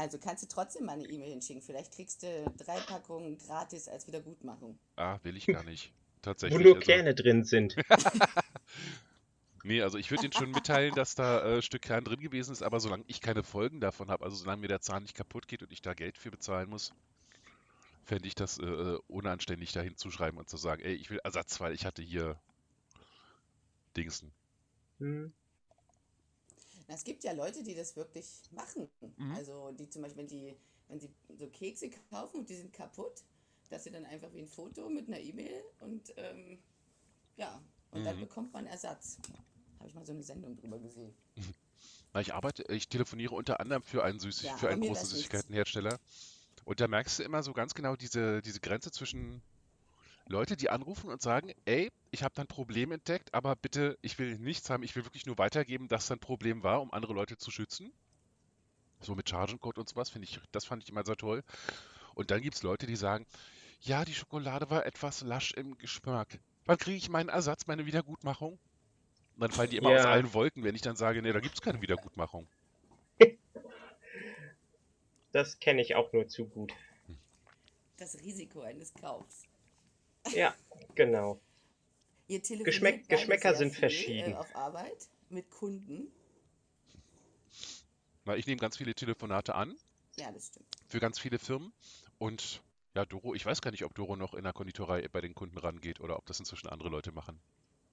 Also 0.00 0.16
kannst 0.18 0.42
du 0.42 0.48
trotzdem 0.48 0.86
mal 0.86 0.92
eine 0.92 1.04
E-Mail 1.04 1.30
hinschicken. 1.30 1.60
Vielleicht 1.60 1.92
kriegst 1.92 2.22
du 2.22 2.50
drei 2.56 2.80
Packungen 2.80 3.36
gratis 3.36 3.86
als 3.86 4.06
Wiedergutmachung. 4.06 4.78
Ah, 4.96 5.18
will 5.24 5.36
ich 5.36 5.46
gar 5.46 5.62
nicht. 5.62 5.92
Tatsächlich. 6.22 6.58
Wo 6.58 6.62
nur 6.62 6.76
also... 6.76 6.86
Kerne 6.86 7.14
drin 7.14 7.44
sind. 7.44 7.76
nee, 9.62 9.82
also 9.82 9.98
ich 9.98 10.10
würde 10.10 10.24
Ihnen 10.24 10.32
schon 10.32 10.52
mitteilen, 10.52 10.94
dass 10.94 11.14
da 11.16 11.44
äh, 11.44 11.62
Stück 11.62 11.82
Kern 11.82 12.04
drin 12.04 12.20
gewesen 12.20 12.52
ist, 12.52 12.62
aber 12.62 12.80
solange 12.80 13.04
ich 13.08 13.20
keine 13.20 13.42
Folgen 13.42 13.80
davon 13.80 14.10
habe, 14.10 14.24
also 14.24 14.36
solange 14.36 14.62
mir 14.62 14.68
der 14.68 14.80
Zahn 14.80 15.02
nicht 15.02 15.14
kaputt 15.14 15.48
geht 15.48 15.62
und 15.62 15.70
ich 15.70 15.82
da 15.82 15.92
Geld 15.92 16.16
für 16.16 16.30
bezahlen 16.30 16.70
muss, 16.70 16.94
fände 18.04 18.26
ich 18.26 18.34
das 18.34 18.58
äh, 18.58 18.64
äh 18.64 18.98
unanständig, 19.06 19.72
da 19.72 19.82
hinzuschreiben 19.82 20.38
und 20.38 20.48
zu 20.48 20.56
sagen, 20.56 20.82
ey, 20.82 20.94
ich 20.94 21.10
will 21.10 21.20
Ersatz, 21.24 21.60
weil 21.60 21.74
ich 21.74 21.84
hatte 21.84 22.00
hier 22.00 22.40
Dingsen. 23.96 24.32
Hm. 24.98 25.32
Es 26.94 27.04
gibt 27.04 27.24
ja 27.24 27.32
Leute, 27.32 27.62
die 27.62 27.74
das 27.74 27.96
wirklich 27.96 28.26
machen. 28.50 28.88
Mhm. 29.16 29.32
Also 29.32 29.72
die 29.72 29.88
zum 29.88 30.02
Beispiel, 30.02 30.18
wenn 30.18 30.28
die, 30.28 30.56
wenn 30.88 31.00
sie 31.00 31.10
so 31.36 31.48
Kekse 31.48 31.90
kaufen 32.10 32.40
und 32.40 32.50
die 32.50 32.56
sind 32.56 32.72
kaputt, 32.72 33.22
dass 33.70 33.84
sie 33.84 33.90
dann 33.90 34.04
einfach 34.04 34.32
wie 34.32 34.40
ein 34.40 34.48
Foto 34.48 34.88
mit 34.88 35.08
einer 35.08 35.20
E-Mail 35.20 35.62
und 35.80 36.12
ähm, 36.16 36.58
ja, 37.36 37.62
und 37.90 38.00
mhm. 38.00 38.04
dann 38.04 38.20
bekommt 38.20 38.52
man 38.52 38.66
Ersatz. 38.66 39.18
Habe 39.78 39.88
ich 39.88 39.94
mal 39.94 40.04
so 40.04 40.12
eine 40.12 40.22
Sendung 40.22 40.56
drüber 40.56 40.78
gesehen. 40.78 41.14
Na, 42.12 42.20
ich 42.20 42.34
arbeite, 42.34 42.64
ich 42.72 42.88
telefoniere 42.88 43.34
unter 43.34 43.60
anderem 43.60 43.82
für 43.82 44.02
einen, 44.02 44.18
Süßig 44.18 44.46
ja, 44.46 44.56
für 44.56 44.68
einen 44.68 44.82
großen 44.82 45.06
Süßigkeitenhersteller. 45.06 45.98
Und 46.64 46.80
da 46.80 46.88
merkst 46.88 47.18
du 47.18 47.22
immer 47.22 47.42
so 47.42 47.52
ganz 47.52 47.74
genau 47.74 47.96
diese, 47.96 48.42
diese 48.42 48.60
Grenze 48.60 48.90
zwischen 48.90 49.42
Leute, 50.30 50.56
die 50.56 50.70
anrufen 50.70 51.10
und 51.10 51.20
sagen, 51.20 51.52
ey, 51.64 51.90
ich 52.12 52.22
habe 52.22 52.34
da 52.34 52.42
ein 52.42 52.48
Problem 52.48 52.92
entdeckt, 52.92 53.34
aber 53.34 53.56
bitte, 53.56 53.98
ich 54.00 54.18
will 54.18 54.38
nichts 54.38 54.70
haben, 54.70 54.82
ich 54.82 54.94
will 54.94 55.04
wirklich 55.04 55.26
nur 55.26 55.38
weitergeben, 55.38 55.88
dass 55.88 56.06
da 56.06 56.14
ein 56.14 56.20
Problem 56.20 56.62
war, 56.62 56.80
um 56.80 56.92
andere 56.92 57.12
Leute 57.12 57.36
zu 57.36 57.50
schützen. 57.50 57.92
So 59.00 59.14
mit 59.14 59.28
Chargencode 59.28 59.78
und 59.78 59.88
sowas, 59.88 60.10
finde 60.10 60.28
ich, 60.28 60.40
das 60.52 60.64
fand 60.64 60.84
ich 60.84 60.90
immer 60.90 61.04
sehr 61.04 61.16
toll. 61.16 61.42
Und 62.14 62.30
dann 62.30 62.42
gibt 62.42 62.54
es 62.54 62.62
Leute, 62.62 62.86
die 62.86 62.96
sagen, 62.96 63.26
ja, 63.80 64.04
die 64.04 64.14
Schokolade 64.14 64.70
war 64.70 64.86
etwas 64.86 65.22
lasch 65.22 65.52
im 65.52 65.76
Geschmack. 65.78 66.38
Wann 66.66 66.78
kriege 66.78 66.96
ich 66.96 67.08
meinen 67.08 67.28
Ersatz, 67.28 67.66
meine 67.66 67.86
Wiedergutmachung? 67.86 68.52
Und 68.52 69.40
dann 69.40 69.50
fallen 69.50 69.70
die 69.70 69.78
immer 69.78 69.92
ja. 69.92 70.00
aus 70.00 70.06
allen 70.06 70.32
Wolken, 70.34 70.62
wenn 70.62 70.74
ich 70.74 70.82
dann 70.82 70.96
sage, 70.96 71.22
nee, 71.22 71.32
da 71.32 71.40
gibt 71.40 71.54
es 71.54 71.60
keine 71.60 71.82
Wiedergutmachung. 71.82 72.46
Das 75.32 75.60
kenne 75.60 75.80
ich 75.80 75.94
auch 75.94 76.12
nur 76.12 76.26
zu 76.26 76.44
gut. 76.44 76.72
Das 77.98 78.18
Risiko 78.18 78.62
eines 78.62 78.92
Kaufs. 78.94 79.44
Ja, 80.28 80.54
genau. 80.94 81.40
Geschmäck 82.28 83.08
Geschmäcker 83.08 83.54
sind 83.54 83.70
viel, 83.70 83.80
verschieden. 83.80 84.32
Äh, 84.32 84.36
auf 84.36 84.54
Arbeit 84.54 85.08
mit 85.30 85.50
Kunden. 85.50 86.12
Weil 88.24 88.38
ich 88.38 88.46
nehme 88.46 88.60
ganz 88.60 88.76
viele 88.76 88.94
Telefonate 88.94 89.54
an. 89.54 89.76
Ja, 90.16 90.30
das 90.30 90.48
stimmt. 90.48 90.66
Für 90.88 91.00
ganz 91.00 91.18
viele 91.18 91.38
Firmen. 91.38 91.72
Und 92.18 92.62
ja, 92.94 93.04
Doro, 93.04 93.34
ich 93.34 93.44
weiß 93.46 93.60
gar 93.60 93.70
nicht, 93.70 93.84
ob 93.84 93.94
Doro 93.94 94.16
noch 94.16 94.34
in 94.34 94.44
der 94.44 94.52
Konditorei 94.52 95.08
bei 95.08 95.20
den 95.20 95.34
Kunden 95.34 95.58
rangeht 95.58 96.00
oder 96.00 96.16
ob 96.16 96.26
das 96.26 96.38
inzwischen 96.38 96.68
andere 96.68 96.88
Leute 96.88 97.12
machen. 97.12 97.40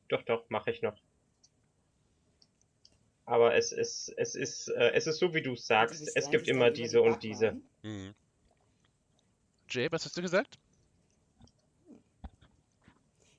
Doch, 0.09 0.22
doch, 0.23 0.49
mache 0.49 0.72
ich 0.72 0.81
noch. 0.81 0.97
Aber 3.25 3.56
es 3.56 3.72
ist, 3.72 4.14
es 4.17 4.35
ist, 4.35 4.69
äh, 4.69 4.91
es 4.93 5.06
ist 5.06 5.19
so, 5.19 5.33
wie 5.33 5.41
du 5.41 5.56
sagst. 5.56 6.11
Es 6.15 6.30
gibt 6.30 6.47
immer 6.47 6.72
diese 6.72 7.01
und 7.01 7.23
diese. 7.23 7.59
Mhm. 7.83 8.14
Jay, 9.69 9.91
was 9.91 10.06
hast 10.06 10.15
du 10.15 10.22
gesagt? 10.22 10.57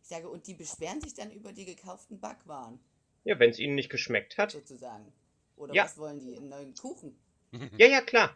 Ich 0.08 0.16
sage, 0.16 0.30
und 0.30 0.46
die 0.46 0.54
beschweren 0.54 1.02
sich 1.02 1.12
dann 1.12 1.30
über 1.30 1.52
die 1.52 1.66
gekauften 1.66 2.18
Backwaren. 2.18 2.80
Ja, 3.24 3.38
wenn 3.38 3.50
es 3.50 3.58
ihnen 3.58 3.74
nicht 3.74 3.90
geschmeckt 3.90 4.38
hat. 4.38 4.52
Sozusagen. 4.52 5.12
Oder 5.54 5.74
ja. 5.74 5.84
was 5.84 5.98
wollen 5.98 6.18
die? 6.18 6.34
Einen 6.34 6.48
neuen 6.48 6.74
Kuchen? 6.74 7.14
Ja, 7.76 7.86
ja, 7.88 8.00
klar. 8.00 8.34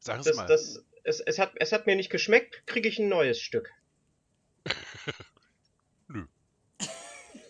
Sag 0.00 0.18
es 0.18 0.26
das, 0.26 0.36
mal. 0.36 0.46
Das, 0.48 0.84
es, 1.04 1.20
es, 1.20 1.38
hat, 1.38 1.52
es 1.60 1.70
hat 1.70 1.86
mir 1.86 1.94
nicht 1.94 2.10
geschmeckt, 2.10 2.66
kriege 2.66 2.88
ich 2.88 2.98
ein 2.98 3.08
neues 3.08 3.40
Stück. 3.40 3.70
Nö. 6.08 6.26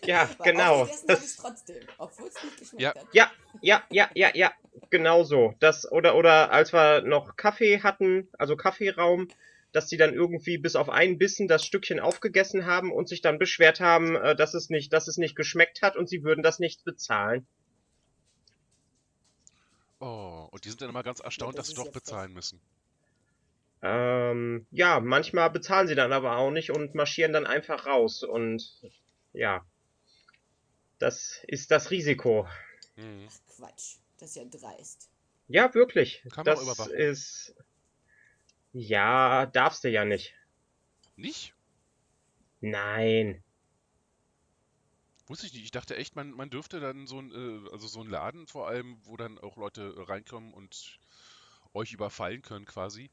Ja, 0.05 0.23
Aber 0.23 0.43
genau. 0.43 0.89
Das, 1.07 1.37
trotzdem, 1.37 1.83
obwohl 1.97 2.27
es 2.27 2.43
nicht 2.43 2.57
geschmeckt 2.57 2.81
Ja. 2.81 2.93
hat. 2.95 3.07
ja, 3.11 3.31
ja, 3.61 3.83
ja, 3.89 4.09
ja, 4.13 4.35
ja, 4.35 4.53
genau 4.91 5.23
so. 5.23 5.55
Das, 5.59 5.91
oder, 5.91 6.15
oder 6.15 6.51
als 6.51 6.73
wir 6.73 7.01
noch 7.01 7.35
Kaffee 7.37 7.81
hatten, 7.81 8.27
also 8.37 8.55
Kaffeeraum, 8.55 9.29
dass 9.71 9.87
die 9.87 9.97
dann 9.97 10.13
irgendwie 10.13 10.57
bis 10.57 10.75
auf 10.75 10.89
einen 10.89 11.17
Bissen 11.17 11.47
das 11.47 11.65
Stückchen 11.65 11.99
aufgegessen 11.99 12.65
haben 12.65 12.91
und 12.91 13.07
sich 13.07 13.21
dann 13.21 13.39
beschwert 13.39 13.79
haben, 13.79 14.15
äh, 14.15 14.35
dass 14.35 14.53
es 14.53 14.69
nicht, 14.69 14.91
dass 14.93 15.07
es 15.07 15.17
nicht 15.17 15.35
geschmeckt 15.35 15.81
hat 15.81 15.95
und 15.95 16.09
sie 16.09 16.23
würden 16.23 16.43
das 16.43 16.59
nicht 16.59 16.83
bezahlen. 16.83 17.47
Oh, 19.99 20.47
und 20.51 20.65
die 20.65 20.69
sind 20.69 20.81
dann 20.81 20.89
immer 20.89 21.03
ganz 21.03 21.19
erstaunt, 21.19 21.57
das 21.57 21.67
dass 21.67 21.69
sie 21.69 21.75
doch 21.75 21.85
ja 21.85 21.91
bezahlen 21.91 22.33
müssen. 22.33 22.59
Ähm, 23.83 24.67
ja, 24.71 24.99
manchmal 24.99 25.49
bezahlen 25.49 25.87
sie 25.87 25.95
dann 25.95 26.13
aber 26.13 26.37
auch 26.37 26.51
nicht 26.51 26.71
und 26.71 26.93
marschieren 26.93 27.33
dann 27.33 27.47
einfach 27.47 27.85
raus 27.85 28.23
und 28.23 28.79
ja, 29.33 29.65
das 30.99 31.43
ist 31.47 31.71
das 31.71 31.89
Risiko. 31.89 32.47
Mhm. 32.95 33.27
Ach 33.29 33.55
Quatsch, 33.55 33.95
das 34.19 34.29
ist 34.29 34.35
ja 34.35 34.43
dreist. 34.45 35.09
Ja, 35.47 35.73
wirklich. 35.73 36.23
Kann 36.31 36.45
man 36.45 36.55
das 36.55 36.61
überwachen. 36.61 36.93
ist. 36.93 37.55
Ja, 38.73 39.45
darfst 39.45 39.83
du 39.83 39.89
ja 39.89 40.05
nicht. 40.05 40.33
Nicht? 41.15 41.53
Nein. 42.61 43.43
Wusste 45.27 45.47
ich 45.47 45.53
nicht. 45.53 45.63
Ich 45.63 45.71
dachte 45.71 45.95
echt, 45.95 46.15
man, 46.15 46.31
man 46.31 46.49
dürfte 46.49 46.79
dann 46.79 47.07
so 47.07 47.19
ein, 47.19 47.31
äh, 47.31 47.69
also 47.71 47.87
so 47.87 48.01
ein 48.01 48.09
Laden 48.09 48.47
vor 48.47 48.67
allem, 48.67 48.97
wo 49.03 49.17
dann 49.17 49.37
auch 49.37 49.57
Leute 49.57 49.93
äh, 49.97 50.01
reinkommen 50.01 50.53
und 50.53 50.99
euch 51.73 51.93
überfallen 51.93 52.41
können 52.41 52.65
quasi. 52.65 53.09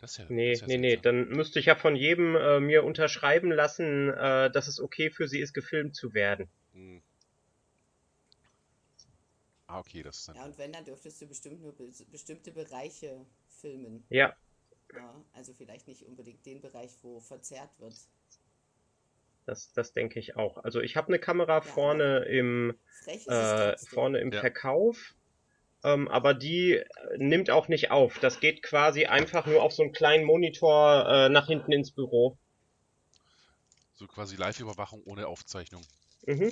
Das 0.00 0.12
ist 0.12 0.18
ja, 0.18 0.26
Nee, 0.28 0.50
das 0.50 0.62
ja 0.62 0.66
nee, 0.66 0.78
nee. 0.78 0.96
Dann 0.96 1.28
müsste 1.28 1.60
ich 1.60 1.66
ja 1.66 1.76
von 1.76 1.94
jedem 1.94 2.34
äh, 2.34 2.58
mir 2.58 2.82
unterschreiben 2.82 3.52
lassen, 3.52 4.10
äh, 4.10 4.50
dass 4.50 4.66
es 4.66 4.80
okay 4.80 5.10
für 5.10 5.28
sie 5.28 5.38
ist, 5.38 5.52
gefilmt 5.52 5.94
zu 5.94 6.12
werden. 6.12 6.48
Hm. 6.72 7.02
Ah, 9.72 9.78
okay, 9.78 10.02
das 10.02 10.18
ist 10.18 10.28
dann. 10.28 10.36
Ja, 10.36 10.44
und 10.44 10.58
wenn, 10.58 10.72
dann 10.72 10.84
dürftest 10.84 11.20
du 11.22 11.26
bestimmt 11.26 11.62
nur 11.62 11.72
be 11.72 11.90
bestimmte 12.10 12.52
Bereiche 12.52 13.24
filmen. 13.48 14.04
Ja, 14.10 14.36
Ja, 14.94 15.24
also 15.32 15.54
vielleicht 15.54 15.88
nicht 15.88 16.04
unbedingt 16.04 16.44
den 16.44 16.60
Bereich, 16.60 16.90
wo 17.02 17.20
verzerrt 17.20 17.70
wird. 17.78 17.94
das, 19.46 19.72
das 19.72 19.92
denke 19.92 20.18
ich 20.20 20.36
auch. 20.36 20.58
Also 20.58 20.80
ich 20.80 20.96
habe 20.96 21.08
eine 21.08 21.18
Kamera 21.18 21.60
Ja. 21.64 21.72
vorne 21.72 22.18
im, 22.26 22.74
äh, 23.26 23.76
vorne 23.88 24.18
im 24.18 24.32
Ja. 24.32 24.40
Verkauf. 24.40 25.14
Ähm, 25.84 26.08
aber 26.08 26.34
die 26.34 26.74
äh, 26.74 26.86
nimmt 27.18 27.50
auch 27.50 27.68
nicht 27.68 27.90
auf. 27.90 28.18
Das 28.20 28.40
geht 28.40 28.62
quasi 28.62 29.06
einfach 29.06 29.46
nur 29.46 29.62
auf 29.62 29.72
so 29.72 29.82
einen 29.82 29.92
kleinen 29.92 30.24
Monitor 30.24 31.06
äh, 31.08 31.28
nach 31.28 31.48
hinten 31.48 31.72
ins 31.72 31.92
Büro. 31.92 32.38
So 33.94 34.06
quasi 34.06 34.36
Live-Überwachung 34.36 35.02
ohne 35.04 35.26
Aufzeichnung. 35.28 35.82
Mhm. 36.26 36.50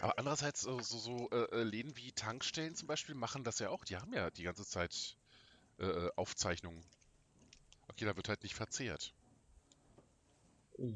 Aber 0.00 0.18
andererseits, 0.18 0.62
so, 0.62 0.80
so, 0.80 0.98
so 0.98 1.30
äh, 1.30 1.60
äh, 1.60 1.62
Läden 1.62 1.96
wie 1.96 2.12
Tankstellen 2.12 2.74
zum 2.74 2.88
Beispiel 2.88 3.14
machen 3.14 3.44
das 3.44 3.58
ja 3.58 3.70
auch. 3.70 3.84
Die 3.84 3.96
haben 3.96 4.12
ja 4.12 4.30
die 4.30 4.44
ganze 4.44 4.64
Zeit 4.64 5.16
äh, 5.78 5.86
äh, 5.86 6.10
Aufzeichnungen. 6.16 6.84
Okay, 7.88 8.04
da 8.04 8.16
wird 8.16 8.28
halt 8.28 8.42
nicht 8.42 8.54
verzehrt. 8.54 9.12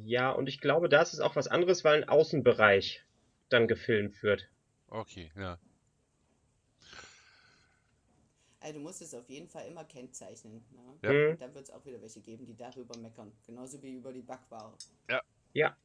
Ja, 0.04 0.30
und 0.30 0.48
ich 0.48 0.60
glaube, 0.60 0.88
da 0.88 1.02
ist 1.02 1.12
es 1.12 1.20
auch 1.20 1.34
was 1.34 1.48
anderes, 1.48 1.82
weil 1.82 2.02
ein 2.02 2.08
Außenbereich 2.08 3.04
dann 3.48 3.66
gefilmt 3.66 4.22
wird. 4.22 4.48
Okay, 4.88 5.32
ja. 5.36 5.58
Also 8.60 8.74
du 8.74 8.80
musst 8.80 9.02
es 9.02 9.12
auf 9.12 9.28
jeden 9.28 9.48
Fall 9.48 9.66
immer 9.66 9.84
kennzeichnen. 9.84 10.64
Ne? 10.70 10.98
Ja. 11.02 11.12
Mhm. 11.12 11.38
Dann 11.38 11.54
wird 11.54 11.64
es 11.64 11.70
auch 11.70 11.84
wieder 11.84 12.00
welche 12.00 12.20
geben, 12.20 12.46
die 12.46 12.56
darüber 12.56 12.96
meckern. 12.96 13.32
Genauso 13.44 13.82
wie 13.82 13.94
über 13.94 14.12
die 14.12 14.22
Backware. 14.22 14.72
Ja, 15.52 15.76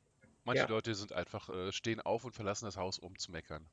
Manche 0.48 0.64
Ja. 0.64 0.70
Leute 0.70 0.96
sind 0.96 1.12
einfach, 1.12 1.50
äh, 1.50 1.74
stehen 1.74 2.00
auf 2.00 2.24
und 2.24 2.34
verlassen 2.34 2.66
das 2.66 2.78
Haus, 2.78 2.98
um 3.00 3.18
zu 3.20 3.32
meckern. 3.34 3.68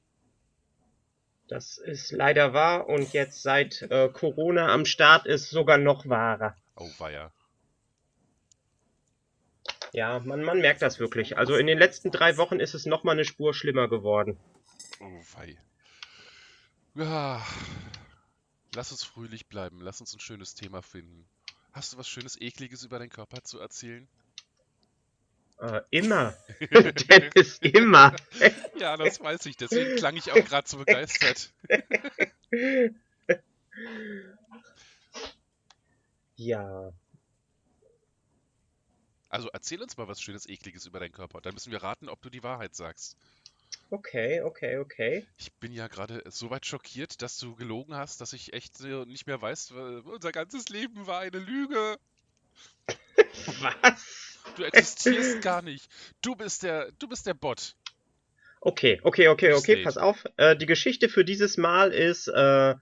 das 1.47 1.79
ist 1.79 2.11
leider 2.11 2.53
wahr 2.53 2.89
und 2.89 3.13
jetzt 3.13 3.43
seit 3.43 3.83
äh, 3.83 4.09
Corona 4.09 4.73
am 4.73 4.85
Start 4.85 5.25
ist 5.27 5.51
sogar 5.51 5.79
noch 5.79 6.09
wahrer. 6.09 6.57
Oh, 6.75 6.91
weia. 6.99 7.33
Ja, 9.93 10.19
man, 10.19 10.43
man 10.43 10.59
merkt 10.61 10.83
das 10.83 10.99
wirklich. 10.99 11.39
Also 11.39 11.55
in 11.55 11.67
den 11.69 11.79
letzten 11.79 12.11
drei 12.11 12.37
Wochen 12.39 12.59
ist 12.59 12.75
es 12.75 12.87
noch 12.87 13.05
mal 13.05 13.13
eine 13.13 13.25
Spur 13.25 13.55
schlimmer 13.55 13.89
geworden. 13.89 14.37
Oh, 15.01 15.23
wei. 15.37 15.57
Ja. 16.97 17.41
Lass 18.75 18.91
uns 18.91 19.05
fröhlich 19.05 19.47
bleiben. 19.47 19.81
Lass 19.81 20.01
uns 20.01 20.13
ein 20.15 20.21
schönes 20.21 20.55
Thema 20.55 20.83
finden. 20.83 21.29
Hast 21.73 21.93
du 21.93 21.99
was 21.99 22.09
Schönes, 22.09 22.41
Ekliges 22.41 22.83
über 22.85 22.99
deinen 22.99 23.11
Körper 23.11 23.43
zu 23.45 23.61
erzählen? 23.61 24.09
Äh, 25.65 25.83
immer. 25.91 26.35
Dennis, 26.61 27.59
immer. 27.59 28.15
Ja, 28.79 28.97
das 28.97 29.21
weiß 29.21 29.47
ich. 29.47 29.57
Deswegen 29.57 29.97
klang 29.97 30.17
ich 30.17 30.31
auch 30.33 30.45
gerade 30.45 30.69
so 30.69 30.79
begeistert. 30.79 31.53
Ja. 36.37 36.93
Also 39.29 39.49
erzähl 39.53 39.81
uns 39.81 39.97
mal 39.97 40.09
was 40.09 40.21
Schönes, 40.21 40.49
Ekliges 40.49 40.85
über 40.87 40.99
deinen 40.99 41.13
Körper. 41.13 41.41
Dann 41.41 41.55
müssen 41.55 41.71
wir 41.71 41.83
raten, 41.83 42.09
ob 42.09 42.21
du 42.23 42.29
die 42.29 42.43
Wahrheit 42.43 42.75
sagst. 42.75 43.17
Okay, 43.91 44.41
okay, 44.43 44.79
okay. 44.79 45.27
Ich 45.39 45.53
bin 45.55 45.73
ja 45.73 45.87
gerade 45.87 46.23
so 46.27 46.51
weit 46.51 46.67
schockiert, 46.67 47.23
dass 47.23 47.39
du 47.39 47.55
gelogen 47.55 47.95
hast, 47.95 48.21
dass 48.21 48.33
ich 48.33 48.53
echt 48.53 48.81
nicht 48.81 49.27
mehr 49.29 49.41
weiß, 49.41 49.71
unser 50.05 50.33
ganzes 50.33 50.69
Leben 50.69 51.07
war 51.07 51.21
eine 51.21 51.39
Lüge. 51.39 51.99
Was? 53.61 54.34
Du 54.57 54.65
existierst 54.65 55.43
gar 55.43 55.63
nicht. 55.63 55.89
Du 56.23 56.35
bist 56.35 56.63
der, 56.63 56.93
du 56.99 57.09
bist 57.09 57.27
der 57.27 57.35
Bot. 57.35 57.77
Okay, 58.61 59.01
okay, 59.03 59.29
okay, 59.29 59.53
okay, 59.53 59.83
pass 59.83 59.99
auf. 59.99 60.25
Äh, 60.37 60.57
die 60.57 60.67
Geschichte 60.67 61.09
für 61.09 61.25
dieses 61.25 61.59
Mal 61.59 61.93
ist, 61.93 62.29
äh, 62.29 62.75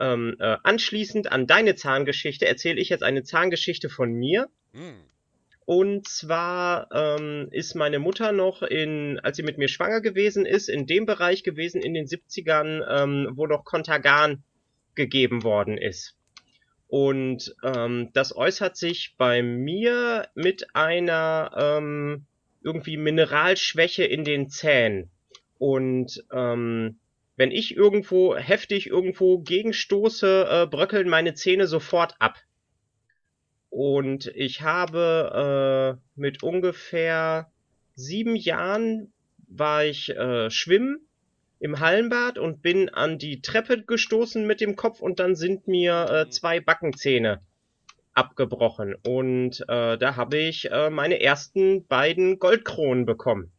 ähm, 0.00 0.36
äh, 0.38 0.56
anschließend 0.62 1.30
an 1.30 1.46
deine 1.46 1.74
Zahngeschichte 1.74 2.46
erzähle 2.46 2.80
ich 2.80 2.88
jetzt 2.88 3.02
eine 3.02 3.22
Zahngeschichte 3.22 3.88
von 3.88 4.12
mir. 4.12 4.48
Hm. 4.72 4.96
Und 5.64 6.08
zwar 6.08 6.88
ähm, 6.92 7.48
ist 7.50 7.74
meine 7.74 7.98
Mutter 7.98 8.32
noch 8.32 8.62
in, 8.62 9.20
als 9.20 9.36
sie 9.36 9.42
mit 9.42 9.58
mir 9.58 9.68
schwanger 9.68 10.00
gewesen 10.00 10.46
ist, 10.46 10.68
in 10.68 10.86
dem 10.86 11.04
Bereich 11.04 11.42
gewesen 11.42 11.82
in 11.82 11.94
den 11.94 12.06
70ern, 12.06 12.84
ähm, 12.88 13.28
wo 13.34 13.46
noch 13.46 13.64
Contagan 13.64 14.42
gegeben 14.94 15.44
worden 15.44 15.76
ist. 15.76 16.17
Und 16.88 17.54
ähm, 17.62 18.10
das 18.14 18.34
äußert 18.34 18.76
sich 18.76 19.14
bei 19.18 19.42
mir 19.42 20.28
mit 20.34 20.74
einer 20.74 21.50
ähm, 21.54 22.26
irgendwie 22.62 22.96
Mineralschwäche 22.96 24.04
in 24.04 24.24
den 24.24 24.48
Zähnen. 24.48 25.10
Und 25.58 26.24
ähm, 26.32 26.98
wenn 27.36 27.50
ich 27.50 27.76
irgendwo 27.76 28.36
heftig 28.36 28.86
irgendwo 28.88 29.38
gegenstoße, 29.38 30.48
äh, 30.50 30.66
bröckeln 30.66 31.08
meine 31.08 31.34
Zähne 31.34 31.66
sofort 31.66 32.14
ab. 32.20 32.38
Und 33.68 34.26
ich 34.34 34.62
habe 34.62 35.98
äh, 36.00 36.20
mit 36.20 36.42
ungefähr 36.42 37.52
sieben 37.94 38.34
Jahren 38.34 39.12
war 39.46 39.84
ich 39.84 40.08
äh, 40.10 40.50
schwimmen 40.50 41.07
im 41.60 41.80
Hallenbad 41.80 42.38
und 42.38 42.62
bin 42.62 42.88
an 42.88 43.18
die 43.18 43.40
Treppe 43.40 43.82
gestoßen 43.82 44.46
mit 44.46 44.60
dem 44.60 44.76
Kopf 44.76 45.00
und 45.00 45.18
dann 45.20 45.34
sind 45.34 45.66
mir 45.66 46.08
äh, 46.10 46.30
zwei 46.30 46.60
Backenzähne 46.60 47.40
abgebrochen. 48.14 48.94
Und 49.06 49.60
äh, 49.68 49.98
da 49.98 50.16
habe 50.16 50.38
ich 50.38 50.70
äh, 50.70 50.90
meine 50.90 51.20
ersten 51.20 51.86
beiden 51.86 52.38
Goldkronen 52.38 53.06
bekommen. 53.06 53.52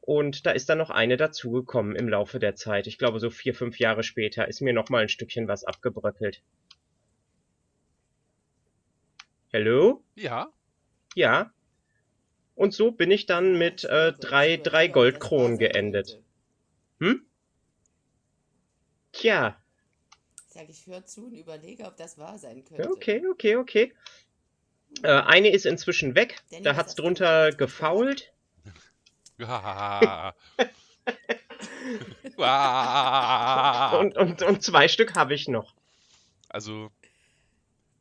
Und 0.00 0.46
da 0.46 0.52
ist 0.52 0.70
dann 0.70 0.78
noch 0.78 0.90
eine 0.90 1.18
dazugekommen 1.18 1.94
im 1.94 2.08
Laufe 2.08 2.38
der 2.38 2.54
Zeit. 2.54 2.86
Ich 2.86 2.96
glaube, 2.96 3.20
so 3.20 3.28
vier, 3.28 3.54
fünf 3.54 3.78
Jahre 3.78 4.02
später 4.02 4.48
ist 4.48 4.62
mir 4.62 4.72
noch 4.72 4.88
mal 4.88 5.02
ein 5.02 5.10
Stückchen 5.10 5.48
was 5.48 5.64
abgebröckelt. 5.64 6.42
Hallo? 9.52 10.02
Ja, 10.14 10.48
Ja. 11.14 11.52
Und 12.54 12.74
so 12.74 12.90
bin 12.90 13.10
ich 13.10 13.26
dann 13.26 13.56
mit 13.56 13.84
äh, 13.84 14.12
drei, 14.12 14.56
drei 14.56 14.88
Goldkronen 14.88 15.58
geendet. 15.58 16.20
Hm? 17.00 17.24
Tja, 19.12 19.56
Sag 20.58 20.70
ich, 20.70 20.86
hör 20.88 21.04
zu 21.04 21.26
und 21.26 21.34
überlege, 21.34 21.84
ob 21.84 21.96
das 21.96 22.18
wahr 22.18 22.36
sein 22.36 22.64
könnte. 22.64 22.90
okay, 22.90 23.22
okay, 23.30 23.54
okay. 23.54 23.94
Äh, 25.02 25.08
eine 25.08 25.50
ist 25.50 25.66
inzwischen 25.66 26.16
weg. 26.16 26.40
Danny, 26.50 26.64
Da 26.64 26.74
hat's 26.74 26.96
drunter 26.96 27.52
gefault. 27.52 28.32
Und, 33.98 34.16
und, 34.16 34.42
und 34.42 34.62
zwei 34.62 34.88
Stück 34.88 35.14
habe 35.14 35.34
ich 35.34 35.46
noch. 35.48 35.74
Also, 36.48 36.90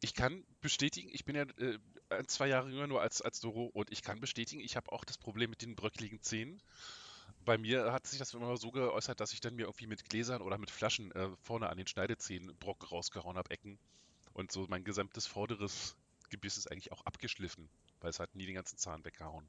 ich 0.02 0.14
kann 0.16 0.44
bestätigen, 0.62 1.10
ich 1.12 1.26
bin 1.26 1.36
ja 1.36 1.44
äh, 1.44 1.78
zwei 2.26 2.48
Jahre 2.48 2.70
jünger 2.70 2.88
nur 2.88 3.02
als, 3.02 3.22
als 3.22 3.40
Doro 3.40 3.66
und 3.66 3.92
ich 3.92 4.02
kann 4.02 4.20
bestätigen, 4.20 4.62
ich 4.62 4.76
habe 4.76 4.92
auch 4.92 5.06
das 5.06 5.18
Problem 5.18 5.50
mit 5.52 5.62
den 5.62 5.76
bröckligen 5.76 6.22
Zähnen. 6.22 6.62
Bei 7.48 7.58
mir 7.58 7.94
hat 7.94 8.06
sich 8.06 8.20
das 8.20 8.34
immer 8.34 8.58
so 8.58 8.72
geäußert, 8.72 9.22
dass 9.22 9.32
ich 9.32 9.40
dann 9.40 9.56
mir 9.56 9.64
irgendwie 9.64 9.88
mit 9.88 10.10
Gläsern 10.10 10.42
oder 10.42 10.58
mit 10.58 10.70
Flaschen 10.70 11.14
äh, 11.14 11.30
vorne 11.44 11.70
an 11.70 11.78
den 11.78 11.88
Schneidezähnen 11.88 12.54
Brock 12.58 12.92
rausgehauen 12.92 13.38
habe, 13.38 13.50
Ecken. 13.52 13.80
Und 14.34 14.52
so 14.52 14.66
mein 14.68 14.84
gesamtes 14.84 15.28
vorderes 15.28 15.96
Gebiss 16.30 16.58
ist 16.58 16.70
eigentlich 16.70 16.92
auch 16.92 17.06
abgeschliffen. 17.06 17.70
weil 18.02 18.10
es 18.10 18.20
hat 18.20 18.36
nie 18.36 18.46
den 18.46 18.56
ganzen 18.56 18.78
Zahn 18.78 19.06
weggehauen. 19.06 19.48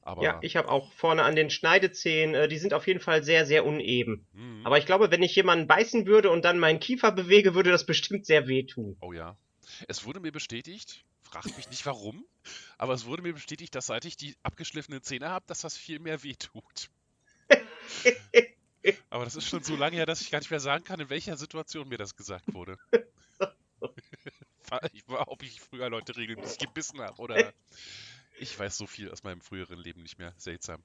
Aber, 0.00 0.22
Ja, 0.22 0.38
ich 0.40 0.56
habe 0.56 0.70
auch 0.70 0.92
vorne 0.94 1.24
an 1.24 1.36
den 1.36 1.50
Schneidezähnen, 1.50 2.34
äh, 2.34 2.48
die 2.48 2.58
sind 2.58 2.72
auf 2.72 2.86
jeden 2.86 3.00
Fall 3.00 3.22
sehr, 3.22 3.44
sehr 3.44 3.66
uneben. 3.66 4.26
Mhm. 4.32 4.62
Aber 4.64 4.78
ich 4.78 4.86
glaube, 4.86 5.10
wenn 5.10 5.22
ich 5.22 5.36
jemanden 5.36 5.66
beißen 5.66 6.06
würde 6.06 6.30
und 6.30 6.46
dann 6.46 6.58
meinen 6.58 6.80
Kiefer 6.80 7.12
bewege, 7.12 7.54
würde 7.54 7.70
das 7.70 7.84
bestimmt 7.84 8.24
sehr 8.24 8.48
wehtun. 8.48 8.96
Oh 9.02 9.12
ja. 9.12 9.36
Es 9.88 10.04
wurde 10.04 10.20
mir 10.20 10.32
bestätigt, 10.32 11.04
fragt 11.22 11.56
mich 11.56 11.68
nicht 11.68 11.84
warum, 11.86 12.24
aber 12.78 12.94
es 12.94 13.06
wurde 13.06 13.22
mir 13.22 13.34
bestätigt, 13.34 13.74
dass 13.74 13.86
seit 13.86 14.04
ich 14.04 14.16
die 14.16 14.36
abgeschliffenen 14.42 15.02
Zähne 15.02 15.30
habe, 15.30 15.44
dass 15.46 15.60
das 15.60 15.76
viel 15.76 15.98
mehr 15.98 16.22
wehtut. 16.22 16.90
aber 19.10 19.24
das 19.24 19.36
ist 19.36 19.48
schon 19.48 19.62
so 19.62 19.76
lange 19.76 19.96
her, 19.96 20.06
dass 20.06 20.20
ich 20.20 20.30
gar 20.30 20.38
nicht 20.38 20.50
mehr 20.50 20.60
sagen 20.60 20.84
kann, 20.84 21.00
in 21.00 21.10
welcher 21.10 21.36
Situation 21.36 21.88
mir 21.88 21.98
das 21.98 22.16
gesagt 22.16 22.52
wurde. 22.54 22.76
ich 24.92 25.06
war, 25.08 25.28
ob 25.28 25.42
ich 25.42 25.60
früher 25.60 25.90
Leute 25.90 26.16
regelmäßig 26.16 26.58
gebissen 26.58 27.00
habe 27.00 27.20
oder. 27.20 27.52
Ich 28.38 28.58
weiß 28.58 28.76
so 28.76 28.86
viel 28.86 29.10
aus 29.10 29.22
meinem 29.22 29.40
früheren 29.40 29.78
Leben 29.78 30.02
nicht 30.02 30.18
mehr. 30.18 30.34
Seltsam. 30.36 30.82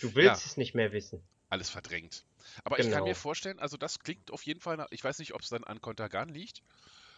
Du 0.00 0.14
willst 0.14 0.42
Ja. 0.42 0.50
es 0.50 0.56
nicht 0.56 0.74
mehr 0.74 0.92
wissen. 0.92 1.22
Alles 1.50 1.70
verdrängt. 1.70 2.24
Aber 2.64 2.78
ich 2.78 2.86
kann 2.86 2.94
Genau. 2.94 3.06
mir 3.06 3.14
vorstellen, 3.14 3.58
also 3.58 3.76
das 3.76 3.98
klingt 3.98 4.30
auf 4.30 4.42
jeden 4.44 4.60
Fall 4.60 4.76
nach, 4.76 4.86
ich 4.90 5.02
weiß 5.02 5.18
nicht, 5.18 5.34
ob 5.34 5.42
es 5.42 5.48
dann 5.48 5.64
an 5.64 5.80
Kontergan 5.80 6.28
liegt, 6.28 6.62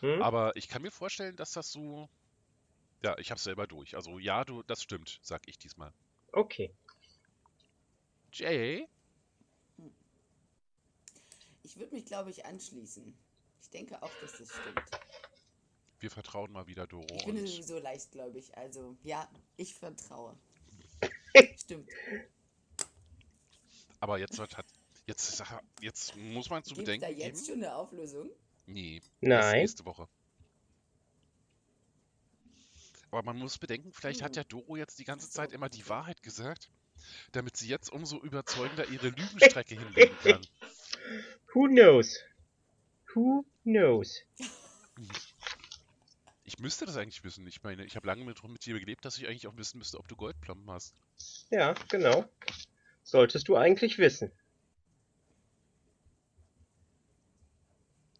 Hm? 0.00 0.20
aber 0.20 0.55
ich 0.57 0.68
kann 0.68 0.83
mir 0.83 0.91
vorstellen, 0.91 1.36
dass 1.36 1.52
das 1.52 1.73
so. 1.73 2.08
Ja, 3.02 3.16
ich 3.18 3.31
hab's 3.31 3.44
selber 3.44 3.66
durch. 3.66 3.94
Also 3.94 4.18
ja, 4.18 4.44
du, 4.44 4.62
das 4.62 4.83
stimmt, 4.83 5.18
sag 5.23 5.47
ich 5.49 5.58
diesmal. 5.58 5.92
Okay. 6.33 6.75
Jay? 8.33 8.89
Ich 11.62 11.76
würde 11.78 11.94
mich, 11.94 12.05
glaube 12.05 12.31
ich, 12.31 12.44
anschließen. 12.44 13.16
Ich 13.62 13.70
denke 13.70 14.02
auch, 14.02 14.10
dass 14.20 14.39
das 14.39 14.49
stimmt. 14.49 14.83
Wir 15.99 16.10
vertrauen 16.10 16.52
mal 16.52 16.66
wieder 16.66 16.86
Doro. 16.86 17.07
Ich 17.16 17.25
bin 17.25 17.47
sowieso 17.47 17.78
leicht, 17.78 18.12
glaube 18.12 18.39
ich. 18.39 18.57
Also, 18.57 18.97
ja, 19.02 19.28
ich 19.57 19.75
vertraue. 19.75 20.36
Stimmt. 21.58 21.91
aber 24.00 24.18
jetzt 24.18 24.39
wird 24.39 24.57
hat. 24.57 24.66
Jetzt, 25.07 25.42
jetzt 25.81 26.16
muss 26.16 26.50
man 26.50 26.65
zu 26.65 26.75
Gibt 26.75 26.89
da 26.89 26.92
bedenken 26.92 27.20
jetzt 27.20 27.47
geben. 27.47 27.60
schon 27.60 27.65
eine 27.65 27.76
Auflösung? 27.76 28.31
Nee, 28.66 29.00
Nein. 29.20 29.60
nächste 29.60 29.84
Woche. 29.84 30.08
Aber 33.10 33.22
man 33.22 33.38
muss 33.38 33.58
bedenken, 33.58 33.92
vielleicht 33.92 34.22
hat 34.22 34.36
ja 34.36 34.44
Doro 34.44 34.76
jetzt 34.76 34.98
die 34.98 35.04
ganze 35.04 35.30
Zeit 35.30 35.52
immer 35.52 35.68
die. 35.68 35.88
Wahrheit 35.88 36.22
gesagt, 36.22 36.70
damit 37.32 37.56
sie 37.56 37.68
jetzt 37.68 37.90
umso 37.90 38.18
überzeugender 38.18 38.88
ihre 38.88 39.08
Lügenstrecke 39.08 39.76
hinlegen 39.76 40.16
kann. 40.18 40.46
Who 41.54 41.68
knows? 41.68 42.18
Who 43.14 43.44
knows? 43.62 44.20
Ich 46.48 46.60
müsste 46.60 46.86
das 46.86 46.96
eigentlich 46.96 47.24
wissen. 47.24 47.44
Ich 47.48 47.64
meine, 47.64 47.84
ich 47.84 47.96
habe 47.96 48.06
lange 48.06 48.24
mit, 48.24 48.40
mit 48.44 48.64
dir 48.64 48.78
gelebt, 48.78 49.04
dass 49.04 49.18
ich 49.18 49.26
eigentlich 49.26 49.48
auch 49.48 49.56
wissen 49.56 49.78
müsste, 49.78 49.98
ob 49.98 50.06
du 50.06 50.14
Goldplomben 50.14 50.70
hast. 50.70 50.94
Ja, 51.50 51.74
genau. 51.88 52.24
Solltest 53.02 53.48
du 53.48 53.56
eigentlich 53.56 53.98
wissen. 53.98 54.30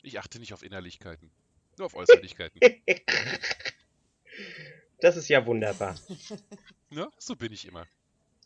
Ich 0.07 0.20
achte 0.20 0.39
nicht 0.39 0.55
auf 0.55 0.62
Innerlichkeiten. 0.62 1.33
Nur 1.78 1.86
auf 1.86 1.94
Äußerlichkeiten. 1.94 2.60
Das 4.99 5.17
ist 5.17 5.28
ja 5.28 5.44
wunderbar. 5.44 5.94
ne? 6.91 7.10
So 7.18 7.36
bin 7.36 7.52
ich 7.52 7.67
immer. 7.67 7.86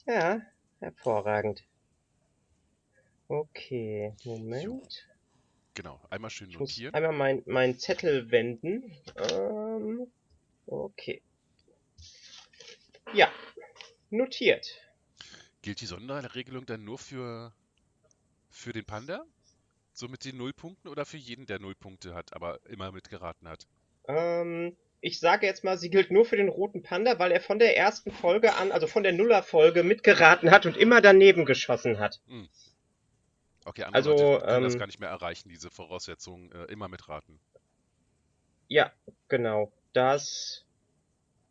Ja, 0.04 0.40
hervorragend. 0.80 1.62
Okay, 3.28 4.12
Moment. 4.24 5.08
Genau. 5.74 6.00
Einmal 6.10 6.30
schön 6.30 6.50
notieren. 6.50 6.92
einmal 6.92 7.12
meinen 7.12 7.42
mein 7.46 7.78
Zettel 7.78 8.32
wenden. 8.32 8.92
Ähm, 9.16 10.10
okay. 10.66 11.22
Ja, 13.14 13.32
notiert. 14.10 14.76
Gilt 15.62 15.80
die 15.80 15.86
Sonderregelung 15.86 16.66
dann 16.66 16.84
nur 16.84 16.98
für, 16.98 17.52
für 18.48 18.72
den 18.72 18.84
Panda? 18.84 19.24
So 20.00 20.08
mit 20.08 20.24
den 20.24 20.38
Nullpunkten 20.38 20.90
oder 20.90 21.04
für 21.04 21.18
jeden, 21.18 21.44
der 21.44 21.58
Nullpunkte 21.58 22.14
hat, 22.14 22.32
aber 22.34 22.58
immer 22.66 22.90
mitgeraten 22.90 23.46
hat? 23.46 23.66
Ähm, 24.08 24.74
ich 25.02 25.20
sage 25.20 25.44
jetzt 25.44 25.62
mal, 25.62 25.76
sie 25.76 25.90
gilt 25.90 26.10
nur 26.10 26.24
für 26.24 26.38
den 26.38 26.48
roten 26.48 26.82
Panda, 26.82 27.18
weil 27.18 27.32
er 27.32 27.42
von 27.42 27.58
der 27.58 27.76
ersten 27.76 28.10
Folge 28.10 28.54
an, 28.54 28.72
also 28.72 28.86
von 28.86 29.02
der 29.02 29.12
Nuller-Folge, 29.12 29.82
mitgeraten 29.82 30.50
hat 30.52 30.64
und 30.64 30.78
immer 30.78 31.02
daneben 31.02 31.44
geschossen 31.44 31.98
hat. 31.98 32.18
Okay, 33.66 33.82
andere 33.82 33.96
Also, 33.96 34.10
Leute 34.12 34.46
können 34.46 34.62
das 34.62 34.72
ähm, 34.72 34.78
gar 34.78 34.86
nicht 34.86 35.00
mehr 35.00 35.10
erreichen, 35.10 35.50
diese 35.50 35.70
Voraussetzungen 35.70 36.50
äh, 36.52 36.64
immer 36.72 36.88
mitraten. 36.88 37.38
Ja, 38.68 38.92
genau. 39.28 39.70
Das 39.92 40.64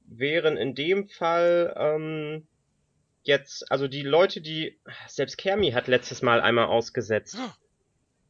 wären 0.05 0.57
in 0.57 0.73
dem 0.73 1.07
Fall 1.07 1.75
ähm, 1.77 2.47
jetzt, 3.21 3.71
also 3.71 3.87
die 3.87 4.01
Leute, 4.01 4.41
die. 4.41 4.79
Selbst 5.07 5.37
Kermi 5.37 5.69
hat 5.69 5.87
letztes 5.87 6.23
Mal 6.23 6.41
einmal 6.41 6.65
ausgesetzt. 6.65 7.37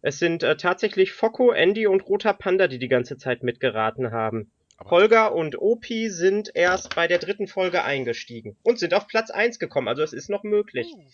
Es 0.02 0.20
sind 0.20 0.44
äh, 0.44 0.56
tatsächlich 0.56 1.12
Focko, 1.12 1.52
Andy 1.52 1.88
und 1.88 2.08
Roter 2.08 2.34
Panda, 2.34 2.68
die 2.68 2.80
die 2.80 2.88
ganze 2.88 3.18
Zeit 3.18 3.44
mitgeraten 3.44 4.12
haben. 4.12 4.52
Aber 4.78 4.92
Holger 4.92 5.34
und 5.34 5.60
Opi 5.60 6.10
sind 6.10 6.52
erst 6.56 6.96
bei 6.96 7.08
der 7.08 7.20
dritten 7.20 7.48
Folge 7.48 7.84
eingestiegen 7.84 8.56
und 8.64 8.80
sind 8.80 8.94
auf 8.94 9.08
Platz 9.08 9.30
1 9.30 9.60
gekommen, 9.60 9.90
also 9.90 10.02
es 10.04 10.14
ist 10.14 10.30
noch 10.30 10.44
möglich. 10.44 10.88
Oh. 10.96 11.06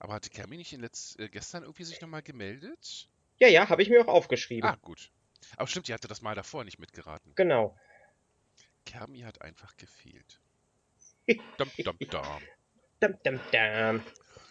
Aber 0.00 0.14
hatte 0.14 0.28
Kermi 0.30 0.56
nicht 0.56 0.72
in 0.72 0.80
letz 0.80 1.16
äh, 1.18 1.28
gestern 1.28 1.62
irgendwie 1.62 1.84
sich 1.84 2.00
nochmal 2.00 2.22
gemeldet? 2.22 3.08
Ja, 3.38 3.48
ja, 3.48 3.68
habe 3.70 3.82
ich 3.82 3.88
mir 3.88 4.02
auch 4.02 4.08
aufgeschrieben. 4.08 4.68
Ah, 4.68 4.76
gut. 4.82 5.10
Aber 5.56 5.66
stimmt, 5.66 5.88
die 5.88 5.94
hatte 5.94 6.08
das 6.08 6.20
Mal 6.20 6.34
davor 6.34 6.64
nicht 6.64 6.78
mitgeraten. 6.78 7.32
Genau. 7.36 7.74
Kermi 8.84 9.20
hat 9.20 9.40
einfach 9.40 9.76
gefehlt. 9.76 10.40
Dum, 11.58 11.70
dum, 11.78 11.96
dum. 11.98 12.22
Dam, 12.98 13.14
dam, 13.22 13.40
dam. 13.52 14.02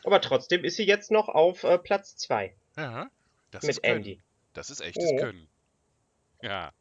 Aber 0.05 0.21
trotzdem 0.21 0.63
ist 0.63 0.77
sie 0.77 0.85
jetzt 0.85 1.11
noch 1.11 1.27
auf 1.27 1.63
äh, 1.63 1.77
Platz 1.77 2.15
2 2.15 2.55
Ja, 2.77 3.11
das 3.51 3.63
mit 3.63 3.71
ist 3.71 3.83
Können. 3.83 3.97
Andy. 3.97 4.21
Das 4.53 4.69
ist 4.69 4.81
echtes 4.81 5.11
Oh. 5.11 5.17
Können. 5.17 5.47
Ja. 6.41 6.73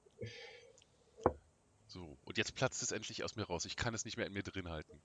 So, 1.87 2.19
und 2.25 2.39
jetzt 2.39 2.55
platzt 2.55 2.83
es 2.83 2.93
endlich 2.93 3.25
aus 3.25 3.37
mir 3.37 3.45
raus. 3.45 3.65
Ich 3.65 3.77
kann 3.77 3.95
es 3.95 4.05
nicht 4.05 4.17
mehr 4.17 4.27
in 4.27 4.33
mir 4.33 4.43
drin 4.43 4.69
halten. 4.69 5.01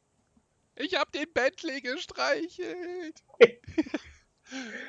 Ich 0.75 0.95
hab 0.95 1.11
den 1.11 1.31
Bentley 1.31 1.81
gestreichelt. 1.81 3.23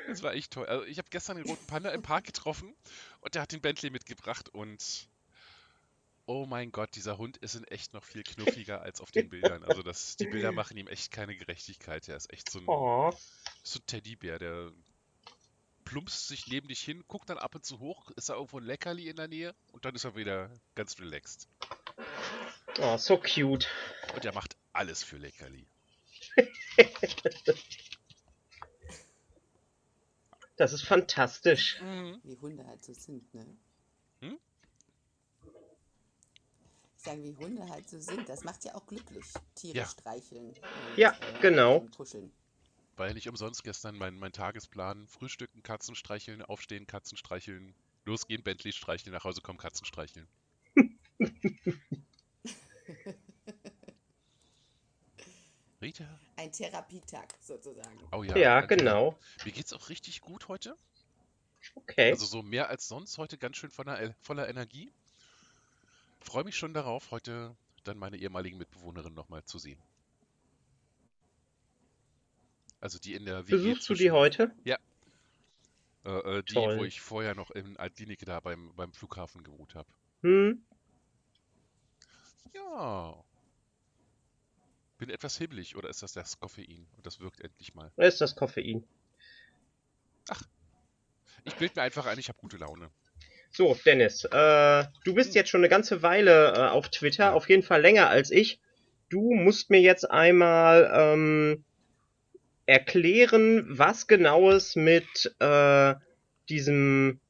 das 0.09 0.23
war 0.23 0.35
echt 0.35 0.53
toll. 0.53 0.67
Also 0.67 0.85
ich 0.85 0.99
habe 0.99 1.09
gestern 1.11 1.37
den 1.37 1.47
roten 1.47 1.67
Panda 1.67 1.91
im 1.91 2.03
Park 2.03 2.25
getroffen 2.25 2.75
und 3.21 3.35
der 3.35 3.43
hat 3.43 3.53
den 3.53 3.61
Bentley 3.61 3.91
mitgebracht 3.91 4.49
und 4.49 5.09
oh 6.27 6.47
mein 6.47 6.73
Gott, 6.73 6.95
dieser 6.95 7.19
Hund 7.19 7.37
ist 7.39 7.55
in 7.55 7.65
echt 7.65 7.93
noch 7.93 8.03
viel 8.03 8.23
knuffiger 8.23 8.81
als 8.81 9.01
auf 9.01 9.11
den 9.11 9.29
Bildern. 9.29 9.63
Also 9.63 9.83
das, 9.83 10.17
die 10.17 10.27
Bilder 10.27 10.53
machen 10.53 10.77
ihm 10.77 10.89
echt 10.89 11.11
keine 11.13 11.37
Gerechtigkeit. 11.37 12.09
Er 12.09 12.17
ist 12.17 12.33
echt 12.33 12.51
so 12.51 12.61
ein, 12.61 12.65
Oh, 12.67 13.13
so 13.63 13.79
ein 13.79 13.87
Teddybär, 13.87 14.39
der 14.39 14.73
plumpst 15.85 16.29
sich 16.29 16.47
neben 16.49 16.69
dich 16.69 16.81
hin, 16.81 17.05
guckt 17.09 17.29
dann 17.31 17.39
ab 17.39 17.55
und 17.55 17.65
zu 17.65 17.79
hoch, 17.79 18.11
ist 18.13 18.29
da 18.29 18.35
irgendwo 18.35 18.59
ein 18.59 18.65
Leckerli 18.65 19.09
in 19.09 19.17
der 19.17 19.29
Nähe 19.29 19.55
und 19.73 19.85
dann 19.85 19.95
ist 19.95 20.05
er 20.05 20.17
wieder 20.17 20.51
ganz 20.75 20.99
relaxed. 20.99 21.49
oh, 22.81 22.97
so 22.97 23.19
cute. 23.19 23.67
Und 24.15 24.25
er 24.25 24.33
macht 24.35 24.57
alles 24.73 25.03
für 25.05 25.17
Leckerli. 25.19 25.67
Das 30.57 30.73
ist 30.73 30.83
fantastisch. 30.85 31.81
Wie 32.23 32.37
Hunde 32.39 32.65
halt 32.67 32.85
so 32.85 32.93
sind, 32.95 33.33
ne? 33.35 33.45
Hm? 34.21 34.39
Ich 36.97 37.03
sage, 37.03 37.23
wie 37.25 37.37
Hunde 37.37 37.69
halt 37.69 37.89
so 37.89 37.99
sind. 38.01 38.29
Das 38.29 38.45
macht 38.45 38.65
ja 38.65 38.75
auch 38.75 38.87
glücklich. 38.87 39.25
Tiere 39.57 39.79
Ja. 39.79 39.87
streicheln. 39.87 40.49
Und, 40.51 40.61
Ja, 40.97 41.17
genau. 41.41 41.79
und 41.79 41.91
Kuscheln. 41.97 42.33
War 42.97 43.09
ja 43.09 43.15
nicht 43.15 43.29
umsonst 43.29 43.65
gestern 43.65 43.97
mein, 43.97 44.19
mein 44.19 44.33
Tagesplan. 44.33 45.09
Frühstücken, 45.09 45.63
Katzen 45.63 45.97
streicheln, 45.97 46.43
aufstehen, 46.43 46.87
Katzen 46.87 47.17
streicheln, 47.17 47.75
losgehen, 48.05 48.43
Bentley 48.43 48.73
streicheln, 48.73 49.13
nach 49.13 49.25
Hause 49.25 49.41
kommen, 49.41 49.59
Katzen 49.59 49.85
streicheln. 49.85 50.29
Rita? 55.81 56.21
Ein 56.37 56.53
Therapietag 56.53 57.29
sozusagen. 57.41 57.99
Oh 58.13 58.23
ja. 58.23 58.37
Ja, 58.37 58.61
genau. 58.63 59.19
Mir 59.45 59.53
geht's 59.53 59.73
auch 59.73 59.89
richtig 59.89 60.21
gut 60.21 60.49
heute. 60.49 60.77
Okay. 61.75 62.11
Also 62.11 62.27
so 62.27 62.43
mehr 62.43 62.69
als 62.69 62.89
sonst. 62.89 63.19
Heute 63.19 63.39
ganz 63.39 63.57
schön 63.57 63.71
voller, 63.71 64.15
voller 64.21 64.49
Energie. 64.49 64.93
Freue 66.21 66.45
mich 66.45 66.57
schon 66.57 66.75
darauf, 66.75 67.11
heute 67.11 67.57
dann 67.85 67.99
meine 67.99 68.17
ehemaligen 68.17 68.57
Mitbewohnerin 68.57 69.15
nochmal 69.15 69.45
zu 69.45 69.59
sehen. 69.59 69.83
Also 72.85 72.99
die 72.99 73.15
in 73.15 73.25
der 73.25 73.47
WG 73.47 73.53
Besuchst 73.53 73.89
du 73.89 73.95
die 73.95 74.11
heute? 74.11 74.53
Äh, 76.05 76.11
äh, 76.11 76.43
die, 76.43 76.53
Toll. 76.53 76.77
wo 76.77 76.85
ich 76.85 77.01
vorher 77.01 77.35
noch 77.35 77.51
in 77.51 77.79
Altlinike 77.79 78.27
da 78.27 78.41
beim, 78.41 78.75
beim 78.77 78.93
Flughafen 78.93 79.43
gewohnt 79.43 79.75
habe. 79.75 79.89
Hm? 80.21 80.63
Ja. 82.53 83.25
Bin 84.99 85.09
etwas 85.09 85.39
hibbelig, 85.39 85.77
oder 85.77 85.89
ist 85.89 86.03
das 86.03 86.13
das 86.13 86.39
Koffein? 86.39 86.87
Und 86.95 87.07
das 87.07 87.21
wirkt 87.21 87.41
endlich 87.41 87.75
mal. 87.75 87.91
Oder 87.97 88.07
ist 88.07 88.21
das 88.21 88.37
Koffein? 88.37 88.85
Ich 91.45 91.55
bild 91.55 91.75
mir 91.77 91.83
einfach 91.83 92.05
ein, 92.05 92.19
ich 92.19 92.29
habe 92.29 92.39
gute 92.39 92.59
Laune. 92.59 92.91
So, 93.51 93.75
Dennis, 93.87 94.25
äh, 94.25 94.85
du 95.05 95.15
bist 95.15 95.35
jetzt 95.35 95.49
schon 95.49 95.63
eine 95.63 95.71
ganze 95.71 96.03
Weile 96.03 96.53
äh, 96.53 96.69
auf 96.69 96.91
Twitter, 96.91 97.33
auf 97.33 97.49
jeden 97.49 97.63
Fall 97.63 97.81
länger 97.81 98.11
als 98.11 98.31
ich. 98.31 98.61
Du 99.09 99.33
musst 99.33 99.71
mir 99.71 99.81
jetzt 99.81 100.11
einmal 100.11 100.91
ähm, 100.95 101.65
erklären, 102.67 103.65
was 103.69 104.07
genaues 104.07 104.77
mit 104.77 105.35
äh, 105.39 105.95
diesem 106.49 107.21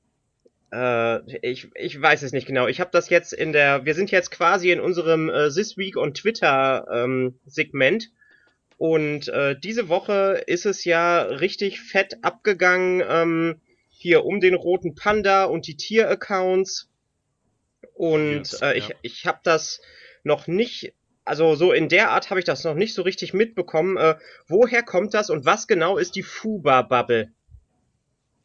äh, 0.73 1.49
ich, 1.49 1.69
ich 1.75 2.01
weiß 2.01 2.23
es 2.23 2.33
nicht 2.33 2.47
genau. 2.47 2.67
Ich 2.67 2.81
habe 2.81 2.91
das 2.93 3.09
jetzt 3.09 3.33
in 3.33 3.53
der, 3.53 3.85
wir 3.85 3.95
sind 3.95 4.11
jetzt 4.11 4.31
quasi 4.31 4.71
in 4.71 4.81
unserem 4.81 5.29
äh, 5.29 5.49
This 5.51 5.77
Week 5.77 5.97
on 5.97 6.15
Twitter 6.15 6.87
ähm, 6.93 7.39
Segment 7.47 8.11
und 8.77 9.29
äh, 9.29 9.57
diese 9.59 9.89
Woche 9.89 10.43
ist 10.47 10.67
es 10.67 10.85
ja 10.85 11.23
richtig 11.23 11.81
fett 11.81 12.19
abgegangen 12.23 13.03
ähm, 13.09 13.61
hier 13.89 14.25
um 14.25 14.41
den 14.41 14.55
roten 14.55 14.95
Panda 14.95 15.45
und 15.45 15.67
die 15.67 15.77
Tier-Accounts 15.77 16.91
und 17.95 18.51
Yes, 18.51 18.63
äh, 18.63 18.77
ich, 18.77 18.89
ja. 18.89 18.95
ich 19.03 19.27
habe 19.27 19.41
das 19.45 19.81
noch 20.25 20.49
nicht 20.49 20.93
also 21.25 21.55
so 21.55 21.73
in 21.73 21.89
der 21.89 22.11
Art 22.11 22.31
habe 22.31 22.41
ich 22.41 22.47
das 22.47 22.65
noch 22.65 22.75
nicht 22.75 22.95
so 22.95 23.03
richtig 23.03 23.33
mitbekommen. 23.33 23.97
Äh, 23.97 24.19
woher 24.47 24.83
kommt 24.83 25.15
das 25.15 25.31
und 25.31 25.45
was 25.45 25.67
genau 25.67 25.97
ist 25.97 26.17
die 26.17 26.23
Fuba-Bubble? 26.23 27.33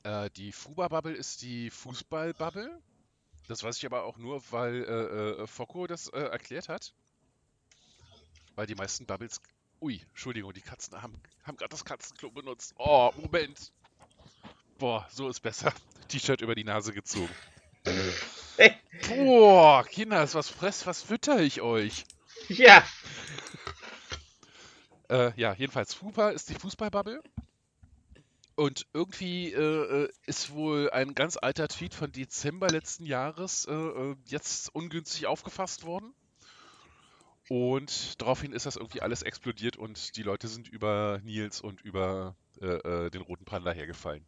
Äh, 0.04 0.30
die 0.32 0.52
Fuba-Bubble 0.52 1.14
ist 1.14 1.42
die 1.42 1.70
Fußball-Bubble. 1.70 2.80
Das 3.48 3.64
weiß 3.64 3.78
ich 3.78 3.86
aber 3.86 4.04
auch 4.04 4.18
nur, 4.18 4.42
weil 4.52 4.84
äh, 4.84 5.42
äh, 5.42 5.48
Focko 5.48 5.88
das 5.88 6.08
äh, 6.10 6.20
erklärt 6.20 6.70
hat. 6.70 6.94
Weil 8.56 8.68
die 8.68 8.76
meisten 8.76 9.06
Bubbles. 9.06 9.42
Ui, 9.82 10.00
Entschuldigung, 10.10 10.54
die 10.54 10.62
Katzen 10.62 11.02
haben, 11.02 11.20
haben 11.44 11.58
gerade 11.58 11.70
das 11.70 11.86
Katzenklo 11.86 12.32
benutzt. 12.32 12.76
Oh, 12.78 13.12
Moment. 13.18 13.72
Boah, 14.78 15.08
so 15.10 15.30
ist 15.30 15.40
besser. 15.42 15.74
T-Shirt 16.08 16.42
über 16.42 16.56
die 16.56 16.64
Nase 16.64 16.94
gezogen. 16.94 17.34
Boah, 19.08 19.84
Kinders, 19.86 20.36
was 20.36 20.50
fress, 20.50 20.86
was 20.86 21.02
fütter 21.02 21.40
ich 21.42 21.62
euch? 21.62 22.06
Ja, 22.50 22.84
Äh, 25.10 25.32
ja, 25.40 25.54
jedenfalls 25.54 25.94
Fupa 25.94 26.30
ist 26.30 26.50
die 26.50 26.56
Fußballbubble. 26.56 27.22
Und 28.56 28.86
irgendwie 28.94 29.52
äh, 29.54 30.04
äh, 30.04 30.10
ist 30.28 30.52
wohl 30.52 30.90
ein 30.92 31.16
ganz 31.16 31.38
alter 31.38 31.68
Tweet 31.68 31.96
von 31.96 32.12
Dezember 32.12 32.70
letzten 32.70 33.06
Jahres 33.06 33.66
äh, 33.66 33.74
äh, 33.74 34.16
jetzt 34.26 34.76
ungünstig 34.76 35.26
aufgefasst 35.28 35.84
worden. 35.86 36.14
Und 37.50 38.22
daraufhin 38.22 38.54
ist 38.54 38.66
das 38.66 38.76
irgendwie 38.78 39.02
alles 39.02 39.24
explodiert 39.24 39.76
und 39.78 40.16
die 40.16 40.24
Leute 40.24 40.48
sind 40.48 40.68
über 40.70 41.20
Nils 41.24 41.60
und 41.62 41.82
über 41.82 42.36
äh, 42.62 42.66
äh, 42.68 43.10
den 43.10 43.22
roten 43.22 43.46
Panda 43.46 43.72
hergefallen. 43.72 44.26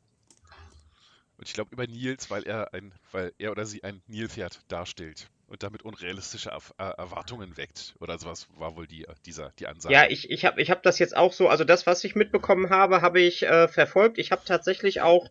Und 1.38 1.48
ich 1.48 1.54
glaube 1.54 1.72
über 1.74 1.88
Nils, 1.88 2.30
weil 2.30 2.44
er 2.44 2.74
ein, 2.74 2.94
weil 3.12 3.34
er 3.38 3.52
oder 3.52 3.66
sie 3.66 3.84
ein 3.84 4.02
Nilpferd 4.08 4.62
darstellt 4.72 5.30
und 5.52 5.64
damit 5.64 5.84
unrealistische 5.84 6.50
äh, 6.50 6.84
Erwartungen 6.98 7.58
weckt. 7.58 7.94
Oder 8.00 8.18
sowas 8.18 8.48
war 8.58 8.78
wohl 8.78 8.88
die, 8.88 9.06
dieser, 9.26 9.52
die 9.60 9.68
Ansage. 9.68 9.94
Ja, 9.94 10.06
ich, 10.10 10.32
ich 10.32 10.46
habe 10.46 10.62
ich 10.62 10.72
hab 10.72 10.82
das 10.82 10.98
jetzt 10.98 11.16
auch 11.16 11.34
so, 11.34 11.50
also 11.50 11.66
das, 11.66 11.86
was 11.86 12.06
ich 12.06 12.16
mitbekommen 12.16 12.70
habe, 12.70 13.02
habe 13.02 13.20
ich 13.20 13.44
äh, 13.44 13.68
verfolgt. 13.68 14.18
Ich 14.18 14.32
habe 14.32 14.44
tatsächlich 14.46 15.02
auch 15.02 15.28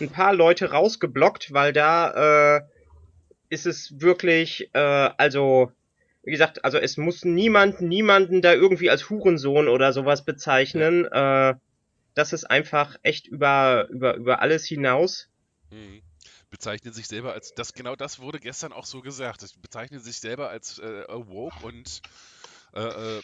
ein 0.00 0.10
paar 0.10 0.32
Leute 0.32 0.70
rausgeblockt, 0.70 1.52
weil 1.52 1.74
da 1.74 2.56
äh, 2.56 2.62
ist 3.50 3.66
es 3.66 4.00
wirklich, 4.00 4.70
äh, 4.72 4.78
also, 4.78 5.70
wie 6.22 6.30
gesagt, 6.30 6.64
also 6.64 6.78
es 6.78 6.96
muss 6.96 7.26
niemand, 7.26 7.82
niemanden 7.82 8.40
da 8.40 8.54
irgendwie 8.54 8.88
als 8.88 9.10
Hurensohn 9.10 9.68
oder 9.68 9.92
sowas 9.92 10.24
bezeichnen. 10.24 11.04
Äh, 11.04 11.54
das 12.14 12.32
ist 12.32 12.44
einfach 12.44 12.96
echt 13.02 13.26
über, 13.26 13.86
über, 13.90 14.14
über 14.14 14.40
alles 14.40 14.64
hinaus. 14.64 15.28
Mhm. 15.70 16.00
Bezeichnen 16.50 16.94
sich 16.94 17.08
selber 17.08 17.32
als, 17.32 17.54
das 17.54 17.74
genau 17.74 17.94
das 17.94 18.20
wurde 18.20 18.40
gestern 18.40 18.72
auch 18.72 18.86
so 18.86 19.02
gesagt. 19.02 19.42
Es 19.42 19.52
bezeichnen 19.52 20.00
sich 20.00 20.18
selber 20.18 20.48
als 20.48 20.78
äh, 20.78 21.04
woke 21.08 21.64
und 21.64 22.00
äh, 22.74 23.18
äh, 23.18 23.22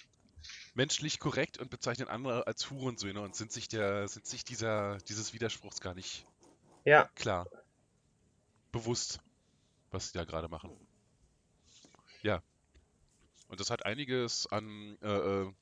menschlich 0.74 1.18
korrekt 1.20 1.58
und 1.58 1.70
bezeichnen 1.70 2.08
andere 2.08 2.46
als 2.46 2.70
Hurensöhne 2.70 3.20
und 3.20 3.34
sind 3.34 3.52
sich 3.52 3.68
der, 3.68 4.08
sind 4.08 4.26
sich 4.26 4.44
dieser, 4.44 4.98
dieses 5.08 5.32
Widerspruchs 5.32 5.80
gar 5.80 5.94
nicht 5.94 6.26
Ja, 6.84 7.08
klar. 7.14 7.46
Bewusst, 8.72 9.20
was 9.90 10.08
sie 10.08 10.18
da 10.18 10.24
gerade 10.24 10.48
machen. 10.48 10.70
Ja. 12.22 12.42
Und 13.48 13.60
das 13.60 13.70
hat 13.70 13.86
einiges 13.86 14.46
an, 14.48 14.98
äh, 15.00 15.08
äh, 15.08 15.52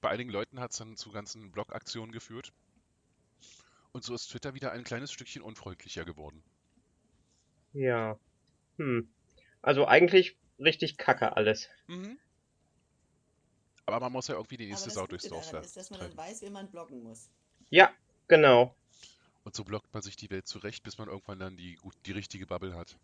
bei 0.00 0.10
einigen 0.10 0.30
Leuten 0.30 0.60
hat 0.60 0.72
es 0.72 0.78
dann 0.78 0.96
zu 0.96 1.10
ganzen 1.10 1.50
Blog-Aktionen 1.50 2.12
geführt. 2.12 2.52
Und 3.92 4.04
so 4.04 4.14
ist 4.14 4.28
Twitter 4.28 4.54
wieder 4.54 4.72
ein 4.72 4.84
kleines 4.84 5.12
Stückchen 5.12 5.42
unfreundlicher 5.42 6.04
geworden. 6.04 6.42
Ja. 7.72 8.18
Hm. 8.78 9.08
Also 9.62 9.86
eigentlich 9.86 10.38
richtig 10.60 10.98
kacke 10.98 11.36
alles. 11.36 11.68
Mhm. 11.88 12.18
Aber 13.86 13.98
man 13.98 14.12
muss 14.12 14.28
ja 14.28 14.34
irgendwie 14.36 14.56
die 14.56 14.66
nächste 14.66 14.90
Sau 14.90 15.06
durchs 15.08 15.26
Dorf 15.26 15.50
daran 15.50 15.64
ist, 15.64 15.76
dass 15.76 15.90
man 15.90 15.98
dann 16.00 16.16
weiß, 16.16 16.42
wie 16.42 16.50
man 16.50 16.70
blocken 16.70 17.02
muss. 17.02 17.28
Ja, 17.70 17.90
genau. 18.28 18.76
Und 19.42 19.56
so 19.56 19.64
blockt 19.64 19.92
man 19.92 20.00
sich 20.04 20.14
die 20.14 20.30
Welt 20.30 20.46
zurecht, 20.46 20.84
bis 20.84 20.96
man 20.98 21.08
irgendwann 21.08 21.40
dann 21.40 21.56
die, 21.56 21.76
die 22.06 22.12
richtige 22.12 22.46
Bubble 22.46 22.76
hat. 22.76 22.96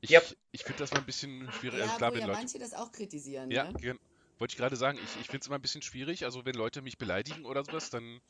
Ich, 0.00 0.10
Yep. 0.10 0.36
ich 0.52 0.64
finde 0.64 0.82
das 0.82 0.92
mal 0.92 1.00
ein 1.00 1.06
bisschen 1.06 1.52
schwierig. 1.52 1.78
Ja, 1.80 1.84
also 1.84 1.96
klar, 1.96 2.12
wo 2.12 2.14
wenn 2.14 2.20
ja 2.20 2.26
Leute. 2.26 2.40
manche 2.40 2.58
das 2.58 2.74
auch 2.74 2.92
kritisieren, 2.92 3.50
Ja, 3.50 3.64
ne? 3.64 3.74
gen- 3.80 3.98
wollte 4.38 4.52
ich 4.52 4.56
gerade 4.58 4.76
sagen, 4.76 4.98
ich, 4.98 5.16
ich 5.16 5.28
finde 5.28 5.38
es 5.42 5.46
immer 5.46 5.56
ein 5.56 5.62
bisschen 5.62 5.82
schwierig. 5.82 6.24
Also 6.24 6.44
wenn 6.44 6.54
Leute 6.54 6.82
mich 6.82 6.98
beleidigen 6.98 7.44
oder 7.44 7.64
sowas, 7.64 7.90
dann 7.90 8.20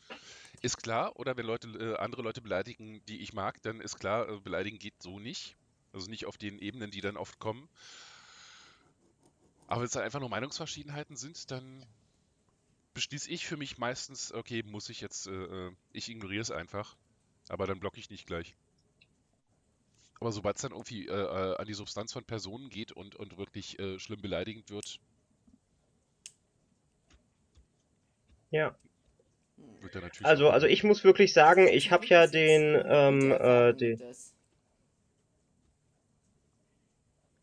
ist 0.63 0.79
klar. 0.79 1.17
Oder 1.17 1.37
wenn 1.37 1.47
Leute 1.47 1.69
äh, 1.69 1.97
andere 1.97 2.23
Leute 2.23 2.41
beleidigen, 2.41 3.03
die 3.07 3.21
ich 3.21 3.33
mag, 3.33 3.61
dann 3.63 3.81
ist 3.81 3.99
klar, 3.99 4.29
äh, 4.29 4.41
beleidigen 4.41 4.79
geht 4.79 5.03
so 5.03 5.19
nicht. 5.19 5.57
Also 5.93 6.11
nicht 6.11 6.27
auf 6.27 6.37
den 6.37 6.59
Ebenen, 6.59 6.91
die 6.91 7.01
dann 7.01 7.17
oft 7.17 7.39
kommen. 7.39 7.69
Aber 9.67 9.81
wenn 9.81 9.87
es 9.87 9.93
dann 9.93 10.03
einfach 10.03 10.21
nur 10.21 10.29
Meinungsverschiedenheiten 10.29 11.17
sind, 11.17 11.51
dann 11.51 11.87
beschließe 12.95 13.31
ich 13.31 13.47
für 13.47 13.57
mich 13.57 13.79
meistens, 13.79 14.33
okay, 14.33 14.63
muss 14.63 14.89
ich 14.89 15.01
jetzt, 15.01 15.27
äh, 15.27 15.33
äh, 15.33 15.73
ich 15.93 16.09
ignoriere 16.09 16.43
es 16.43 16.51
einfach. 16.51 16.97
Aber 17.49 17.67
dann 17.67 17.81
blocke 17.81 17.99
ich 17.99 18.11
nicht 18.11 18.27
gleich. 18.27 18.55
Aber 20.21 20.33
sobald 20.33 20.57
es 20.57 20.63
dann 20.63 20.73
irgendwie 20.73 21.07
äh, 21.07 21.13
äh, 21.13 21.57
an 21.57 21.67
die 21.67 21.75
Substanz 21.75 22.13
von 22.13 22.25
Personen 22.25 22.71
geht 22.71 22.93
und, 22.93 23.17
und 23.17 23.37
wirklich 23.39 23.79
äh, 23.79 23.99
schlimm 23.99 24.21
beleidigend 24.21 24.71
wird, 24.71 24.99
Ja. 28.51 28.75
Wird 29.83 29.95
er 29.95 30.01
natürlich. 30.03 30.27
Also, 30.27 30.51
also 30.51 30.67
ich 30.67 30.85
muss 30.85 31.05
wirklich 31.05 31.33
sagen, 31.33 31.69
ich 31.69 31.91
habe 31.91 32.07
ja 32.07 32.27
den, 32.27 32.83
ähm, 32.87 33.33
äh, 33.33 33.75
den. 33.75 34.01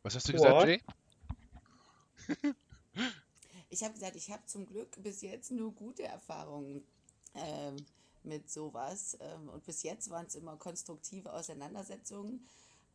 Was 0.04 0.16
hast 0.16 0.28
du 0.28 0.34
gesagt, 0.34 0.56
What? 0.56 0.68
Jay? 0.68 0.82
Ich 3.70 3.84
habe 3.84 3.96
gesagt, 3.96 4.16
ich 4.16 4.30
habe 4.30 4.46
zum 4.46 4.68
Glück 4.68 5.02
bis 5.02 5.22
jetzt 5.24 5.50
nur 5.50 5.74
gute 5.74 6.04
Erfahrungen 6.04 6.84
ähm, 7.34 7.76
mit 8.24 8.48
sowas. 8.52 9.18
Ähm, 9.20 9.50
und 9.50 9.66
bis 9.66 9.82
jetzt 9.82 10.12
waren 10.12 10.28
es 10.28 10.36
immer 10.36 10.58
konstruktive 10.58 11.34
Auseinandersetzungen. 11.34 12.46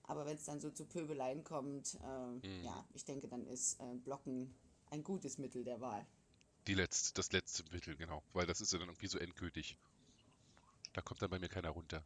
Aber 0.04 0.24
wenn 0.24 0.36
es 0.36 0.44
dann 0.44 0.60
so 0.60 0.70
zu 0.70 0.84
Pöbeleien 0.84 1.42
kommt, 1.42 1.98
ähm, 2.04 2.40
Mhm. 2.44 2.64
ja, 2.64 2.84
ich 2.94 3.04
denke, 3.04 3.26
dann 3.26 3.44
ist 3.48 3.80
äh, 3.80 3.94
Blocken 4.04 4.54
ein 4.90 5.02
gutes 5.02 5.36
Mittel 5.38 5.64
der 5.64 5.80
Wahl. 5.80 6.06
Die 6.68 6.74
letzte, 6.74 7.14
das 7.14 7.32
letzte 7.32 7.64
Mittel, 7.72 7.96
genau. 7.96 8.22
Weil 8.34 8.46
das 8.46 8.60
ist 8.60 8.72
ja 8.72 8.78
dann 8.78 8.88
irgendwie 8.88 9.08
so 9.08 9.18
endgültig. 9.18 9.78
Da 10.92 11.00
kommt 11.00 11.22
dann 11.22 11.30
bei 11.30 11.38
mir 11.38 11.48
keiner 11.48 11.70
runter. 11.70 12.04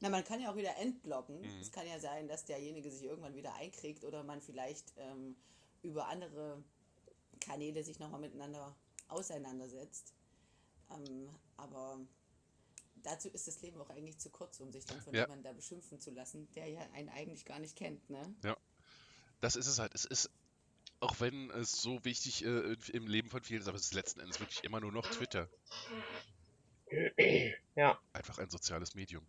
Na, 0.00 0.08
man 0.08 0.24
kann 0.24 0.40
ja 0.40 0.50
auch 0.52 0.56
wieder 0.56 0.76
entblocken. 0.78 1.40
Mhm. 1.40 1.60
Es 1.60 1.72
kann 1.72 1.86
ja 1.86 1.98
sein, 1.98 2.28
dass 2.28 2.44
derjenige 2.44 2.90
sich 2.90 3.02
irgendwann 3.02 3.34
wieder 3.34 3.54
einkriegt 3.54 4.04
oder 4.04 4.22
man 4.22 4.40
vielleicht 4.40 4.92
ähm, 4.96 5.36
über 5.82 6.08
andere 6.08 6.62
Kanäle 7.40 7.82
sich 7.82 7.98
nochmal 7.98 8.20
miteinander 8.20 8.74
auseinandersetzt. 9.08 10.14
Ähm, 10.90 11.28
aber 11.56 12.00
dazu 13.02 13.28
ist 13.30 13.48
das 13.48 13.62
Leben 13.62 13.80
auch 13.80 13.90
eigentlich 13.90 14.18
zu 14.18 14.30
kurz, 14.30 14.60
um 14.60 14.70
sich 14.70 14.84
dann 14.86 15.00
von 15.00 15.12
Ja. 15.12 15.22
jemandem 15.22 15.44
da 15.44 15.52
beschimpfen 15.52 16.00
zu 16.00 16.12
lassen, 16.12 16.48
der 16.54 16.68
ja 16.68 16.80
einen 16.92 17.08
eigentlich 17.08 17.44
gar 17.44 17.58
nicht 17.58 17.76
kennt, 17.76 18.08
ne? 18.10 18.32
Das 19.40 19.56
ist 19.56 19.66
es 19.66 19.80
halt. 19.80 19.92
Es 19.94 20.04
ist, 20.04 20.30
auch 21.02 21.20
wenn 21.20 21.50
es 21.50 21.72
so 21.72 22.04
wichtig 22.04 22.44
äh, 22.44 22.76
im 22.92 23.06
Leben 23.06 23.28
von 23.28 23.42
vielen 23.42 23.60
ist, 23.60 23.68
aber 23.68 23.76
es 23.76 23.84
ist 23.84 23.94
letzten 23.94 24.20
Endes 24.20 24.40
wirklich 24.40 24.62
immer 24.64 24.80
nur 24.80 24.92
noch 24.92 25.06
Twitter. 25.06 25.48
ja, 27.74 27.98
Einfach 28.12 28.38
ein 28.38 28.50
soziales 28.50 28.94
Medium. 28.94 29.26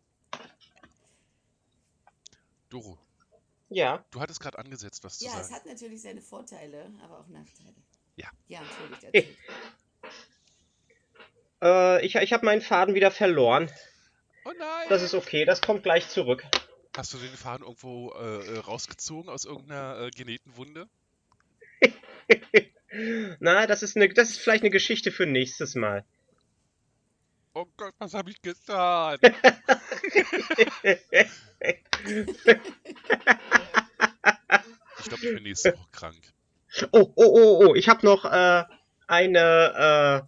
Doro, 2.69 2.97
ja, 3.69 4.05
du 4.11 4.21
hattest 4.21 4.39
gerade 4.39 4.59
angesetzt, 4.59 5.03
was 5.03 5.17
zu 5.17 5.25
Ja, 5.25 5.31
es 5.39 5.47
sagen. 5.47 5.55
hat 5.55 5.65
natürlich 5.65 6.01
seine 6.01 6.21
Vorteile, 6.21 6.91
aber 7.01 7.19
auch 7.19 7.27
Nachteile. 7.27 7.73
Ja. 8.15 8.29
Ja, 8.47 8.61
erzähl. 9.01 9.35
äh, 11.63 12.05
ich, 12.05 12.15
ich 12.15 12.33
habe 12.33 12.45
meinen 12.45 12.61
Faden 12.61 12.93
wieder 12.93 13.09
verloren. 13.09 13.71
Oh 14.45 14.51
nein! 14.57 14.87
Das 14.89 15.01
ist 15.01 15.15
okay, 15.15 15.45
das 15.45 15.61
kommt 15.61 15.81
gleich 15.81 16.07
zurück. 16.09 16.45
Hast 16.95 17.13
du 17.13 17.17
den 17.17 17.35
Faden 17.35 17.65
irgendwo 17.65 18.11
äh, 18.11 18.45
äh, 18.45 18.57
rausgezogen 18.59 19.29
aus 19.29 19.45
irgendeiner 19.45 20.01
äh, 20.01 20.11
genähten 20.11 20.55
Wunde? 20.55 20.87
Na, 23.39 23.65
das 23.67 23.83
ist 23.83 23.95
eine, 23.95 24.09
das 24.09 24.29
ist 24.31 24.39
vielleicht 24.39 24.63
eine 24.63 24.69
Geschichte 24.69 25.11
für 25.11 25.25
nächstes 25.25 25.75
Mal. 25.75 26.05
Oh 27.55 27.65
Gott, 27.77 27.93
was 27.99 28.13
habe 28.13 28.31
ich 28.31 28.41
getan? 28.41 29.19
ist 35.43 35.67
auch 35.67 35.91
krank. 35.91 36.33
Oh, 36.91 37.11
oh, 37.15 37.25
oh, 37.25 37.65
oh, 37.67 37.75
ich 37.75 37.87
habe 37.89 38.05
noch 38.05 38.25
äh, 38.25 38.63
eine, 39.07 40.23
äh, 40.25 40.27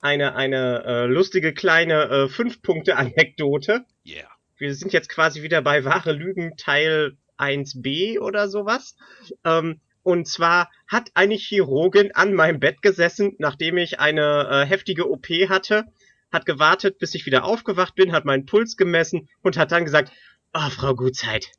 eine, 0.00 0.34
eine 0.34 0.84
äh, 0.84 1.06
lustige 1.06 1.54
kleine 1.54 2.04
äh, 2.04 2.28
Fünf-Punkte-Anekdote. 2.28 3.84
Yeah. 4.04 4.28
Wir 4.56 4.74
sind 4.74 4.92
jetzt 4.92 5.08
quasi 5.08 5.42
wieder 5.42 5.62
bei 5.62 5.84
Wahre 5.84 6.12
Lügen 6.12 6.56
Teil 6.56 7.16
1b 7.38 8.18
oder 8.18 8.48
sowas. 8.48 8.96
Ähm, 9.44 9.80
und 10.06 10.28
zwar 10.28 10.70
hat 10.86 11.10
eine 11.14 11.34
Chirurgin 11.34 12.14
an 12.14 12.32
meinem 12.32 12.60
Bett 12.60 12.80
gesessen, 12.80 13.34
nachdem 13.38 13.76
ich 13.76 13.98
eine 13.98 14.48
äh, 14.48 14.64
heftige 14.64 15.10
OP 15.10 15.26
hatte, 15.48 15.84
hat 16.30 16.46
gewartet, 16.46 16.98
bis 16.98 17.16
ich 17.16 17.26
wieder 17.26 17.42
aufgewacht 17.42 17.96
bin, 17.96 18.12
hat 18.12 18.24
meinen 18.24 18.46
Puls 18.46 18.76
gemessen 18.76 19.28
und 19.42 19.56
hat 19.56 19.72
dann 19.72 19.84
gesagt, 19.84 20.12
oh, 20.54 20.70
Frau 20.70 20.94
Gutzeit, 20.94 21.50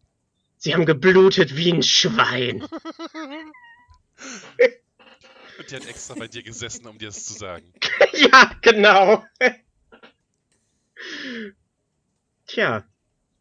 Sie 0.55 0.73
haben 0.73 0.85
geblutet 0.85 1.57
wie 1.57 1.73
ein 1.73 1.83
Schwein. 1.83 2.65
Und 5.59 5.71
die 5.71 5.75
hat 5.75 5.87
extra 5.87 6.13
bei 6.15 6.27
dir 6.27 6.43
gesessen, 6.43 6.87
um 6.87 6.97
dir 6.97 7.07
das 7.07 7.25
zu 7.25 7.33
sagen. 7.33 7.73
ja, 8.13 8.51
genau. 8.61 9.25
Tja. 12.45 12.85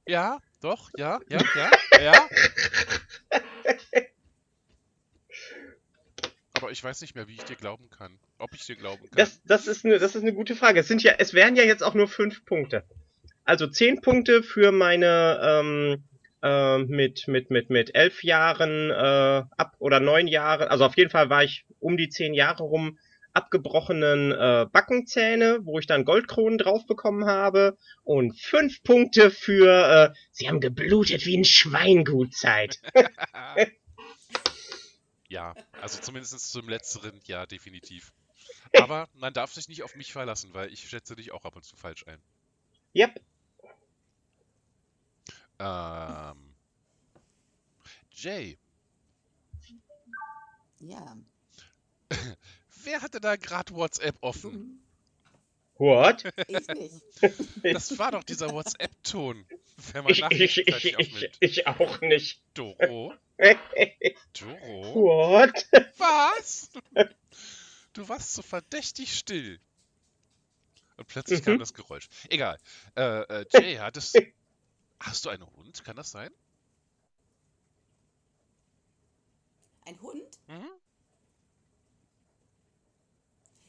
Ja, 0.06 0.40
doch, 0.62 0.90
ja, 0.96 1.20
ja, 1.28 1.40
ja, 1.54 1.70
ja. 2.00 2.28
Aber 6.56 6.70
ich 6.70 6.82
weiß 6.82 7.00
nicht 7.02 7.14
mehr, 7.14 7.28
wie 7.28 7.34
ich 7.34 7.44
dir 7.44 7.56
glauben 7.56 7.88
kann. 7.90 8.18
Ob 8.38 8.54
ich 8.54 8.64
dir 8.64 8.76
glauben 8.76 9.02
kann. 9.02 9.16
Das, 9.16 9.42
das, 9.44 9.66
ist 9.66 9.84
eine, 9.84 9.98
das 9.98 10.14
ist 10.14 10.22
eine 10.22 10.32
gute 10.32 10.56
Frage. 10.56 10.80
Es, 10.80 10.88
sind 10.88 11.02
ja, 11.02 11.14
es 11.18 11.34
wären 11.34 11.56
ja 11.56 11.64
jetzt 11.64 11.82
auch 11.82 11.94
nur 11.94 12.08
fünf 12.08 12.44
Punkte. 12.44 12.84
Also 13.44 13.66
zehn 13.66 14.00
Punkte 14.00 14.42
für 14.42 14.72
meine 14.72 15.40
ähm, 15.42 16.04
äh, 16.42 16.78
mit, 16.78 17.28
mit, 17.28 17.50
mit, 17.50 17.70
mit 17.70 17.94
elf 17.94 18.24
Jahren 18.24 18.90
äh, 18.90 18.94
ab 19.56 19.76
oder 19.78 20.00
neun 20.00 20.26
Jahren, 20.26 20.68
also 20.68 20.84
auf 20.84 20.96
jeden 20.96 21.10
Fall 21.10 21.30
war 21.30 21.44
ich 21.44 21.64
um 21.78 21.96
die 21.96 22.08
zehn 22.08 22.34
Jahre 22.34 22.62
rum 22.64 22.98
abgebrochenen 23.32 24.32
äh, 24.32 24.66
Backenzähne, 24.72 25.58
wo 25.62 25.78
ich 25.78 25.86
dann 25.86 26.06
Goldkronen 26.06 26.56
drauf 26.56 26.86
bekommen 26.86 27.26
habe. 27.26 27.76
Und 28.02 28.40
fünf 28.40 28.82
Punkte 28.82 29.30
für 29.30 30.12
äh, 30.12 30.18
Sie 30.32 30.48
haben 30.48 30.60
geblutet 30.60 31.26
wie 31.26 31.36
ein 31.36 31.44
Schweingutzeit. 31.44 32.80
ja, 35.28 35.54
also 35.80 36.00
zumindest 36.00 36.50
zum 36.50 36.68
letzteren, 36.68 37.20
ja, 37.24 37.46
definitiv. 37.46 38.12
Aber 38.80 39.08
man 39.14 39.32
darf 39.32 39.52
sich 39.52 39.68
nicht 39.68 39.82
auf 39.82 39.94
mich 39.96 40.12
verlassen, 40.12 40.54
weil 40.54 40.72
ich 40.72 40.88
schätze 40.88 41.16
dich 41.16 41.32
auch 41.32 41.44
ab 41.44 41.56
und 41.56 41.64
zu 41.64 41.76
falsch 41.76 42.06
ein. 42.06 42.20
Yep. 42.94 43.20
Ähm. 45.58 46.54
Jay. 48.10 48.58
Ja. 50.80 51.16
Wer 52.84 53.02
hatte 53.02 53.20
da 53.20 53.36
gerade 53.36 53.74
WhatsApp 53.74 54.16
offen? 54.20 54.85
What? 55.78 56.24
Ich 56.48 56.68
nicht. 56.68 57.02
Das 57.62 57.98
war 57.98 58.12
doch 58.12 58.24
dieser 58.24 58.50
WhatsApp-Ton. 58.50 59.46
Wenn 59.92 60.04
man 60.04 60.12
Ich, 60.12 60.56
ich, 60.58 60.96
ich, 60.98 61.30
ich 61.40 61.66
auch 61.66 62.00
nicht. 62.00 62.42
Doro? 62.54 63.12
Doro? 64.32 64.94
What? 64.94 65.66
Was? 65.98 66.70
Du 67.92 68.08
warst 68.08 68.32
so 68.34 68.42
verdächtig 68.42 69.16
still. 69.18 69.60
Und 70.96 71.08
plötzlich 71.08 71.40
Mhm. 71.40 71.44
kam 71.44 71.58
das 71.58 71.74
Geräusch. 71.74 72.08
Egal. 72.30 72.58
Äh, 72.96 73.20
äh, 73.42 73.46
Jay, 73.52 73.76
hattest. 73.76 74.16
Hast 75.00 75.24
du 75.26 75.28
einen 75.28 75.46
Hund? 75.46 75.84
Kann 75.84 75.96
das 75.96 76.10
sein? 76.10 76.30
Ein 79.86 80.00
Hund? 80.00 80.38
Mhm. 80.48 80.70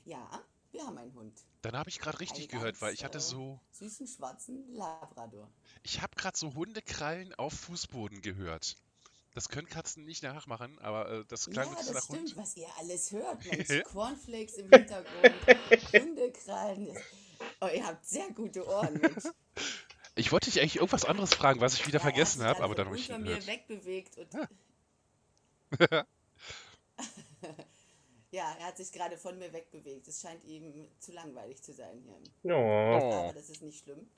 Ja, 0.05 0.43
wir 0.71 0.83
haben 0.85 0.97
einen 0.97 1.13
Hund. 1.13 1.33
Dann 1.67 1.79
habe 1.79 1.89
ich 1.89 1.99
gerade 1.99 2.21
richtig 2.21 2.45
Ein 2.45 2.59
gehört, 2.59 2.81
weil 2.81 2.93
ich 2.93 3.03
hatte 3.03 3.19
so. 3.19 3.59
Süßen 3.71 4.07
schwarzen 4.07 4.71
Labrador. 4.71 5.51
Ich 5.83 6.01
habe 6.01 6.15
gerade 6.15 6.37
so 6.37 6.53
Hundekrallen 6.53 7.35
auf 7.35 7.51
Fußboden 7.51 8.21
gehört. 8.21 8.77
Das 9.33 9.49
können 9.49 9.67
Katzen 9.67 10.05
nicht 10.05 10.23
nachmachen, 10.23 10.79
aber 10.79 11.11
äh, 11.11 11.25
das 11.27 11.49
klang 11.49 11.67
ja, 11.67 11.75
das 11.75 11.91
nach 11.91 12.03
stimmt, 12.03 12.19
Hund. 12.19 12.37
was 12.37 12.55
ihr 12.55 12.69
alles 12.79 13.11
hört. 13.11 13.43
Mensch, 13.43 13.83
Cornflakes 13.91 14.53
im 14.53 14.69
Hintergrund, 14.69 15.35
Hundekrallen. 15.91 16.97
Oh, 17.59 17.67
ihr 17.67 17.85
habt 17.85 18.05
sehr 18.05 18.31
gute 18.31 18.65
Ohren, 18.65 19.01
Mensch. 19.01 19.25
Ich 20.15 20.31
wollte 20.31 20.49
dich 20.49 20.59
eigentlich 20.59 20.77
irgendwas 20.77 21.05
anderes 21.05 21.35
fragen, 21.35 21.61
was 21.61 21.75
ich 21.75 21.85
wieder 21.85 21.99
Ja, 21.99 22.05
er 22.05 22.11
vergessen 22.11 22.43
habe, 22.43 22.63
aber 22.63 22.73
dann 22.73 22.87
habe 22.87 22.97
ich 22.97 23.07
ihn 23.07 23.21
mir 23.21 23.45
wegbewegt 23.45 24.17
und. 24.17 24.29
ja, 28.31 28.55
er 28.59 28.67
hat 28.67 28.77
sich 28.77 28.91
gerade 28.91 29.17
von 29.17 29.37
mir 29.37 29.53
wegbewegt. 29.53 30.07
Es 30.07 30.21
scheint 30.21 30.43
ihm 30.43 30.87
zu 30.99 31.11
langweilig 31.11 31.61
zu 31.61 31.73
sein 31.73 32.01
hier. 32.01 32.53
Oh. 32.53 33.13
Aber 33.13 33.33
das 33.33 33.49
ist 33.49 33.61
nicht 33.61 33.83
schlimm. 33.83 34.09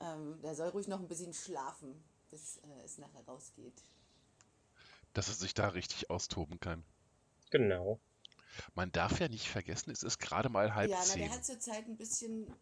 Ähm, 0.00 0.40
der 0.42 0.54
soll 0.54 0.68
ruhig 0.68 0.88
noch 0.88 1.00
ein 1.00 1.08
bisschen 1.08 1.34
schlafen, 1.34 2.02
bis 2.30 2.58
äh, 2.58 2.84
es 2.84 2.98
nachher 2.98 3.22
rausgeht. 3.26 3.82
Dass 5.12 5.28
er 5.28 5.34
sich 5.34 5.54
da 5.54 5.68
richtig 5.68 6.10
austoben 6.10 6.60
kann. 6.60 6.84
Genau. 7.50 7.98
Man 8.74 8.92
darf 8.92 9.20
ja 9.20 9.28
nicht 9.28 9.48
vergessen, 9.48 9.90
es 9.90 10.02
ist 10.02 10.18
gerade 10.18 10.48
mal 10.48 10.74
halb 10.74 10.90
ja, 10.90 10.98
na, 10.98 11.04
zehn. 11.04 11.22
der 11.22 11.30
hat 11.30 11.44
zurzeit 11.44 11.86
ein 11.86 11.96
bisschen. 11.96 12.52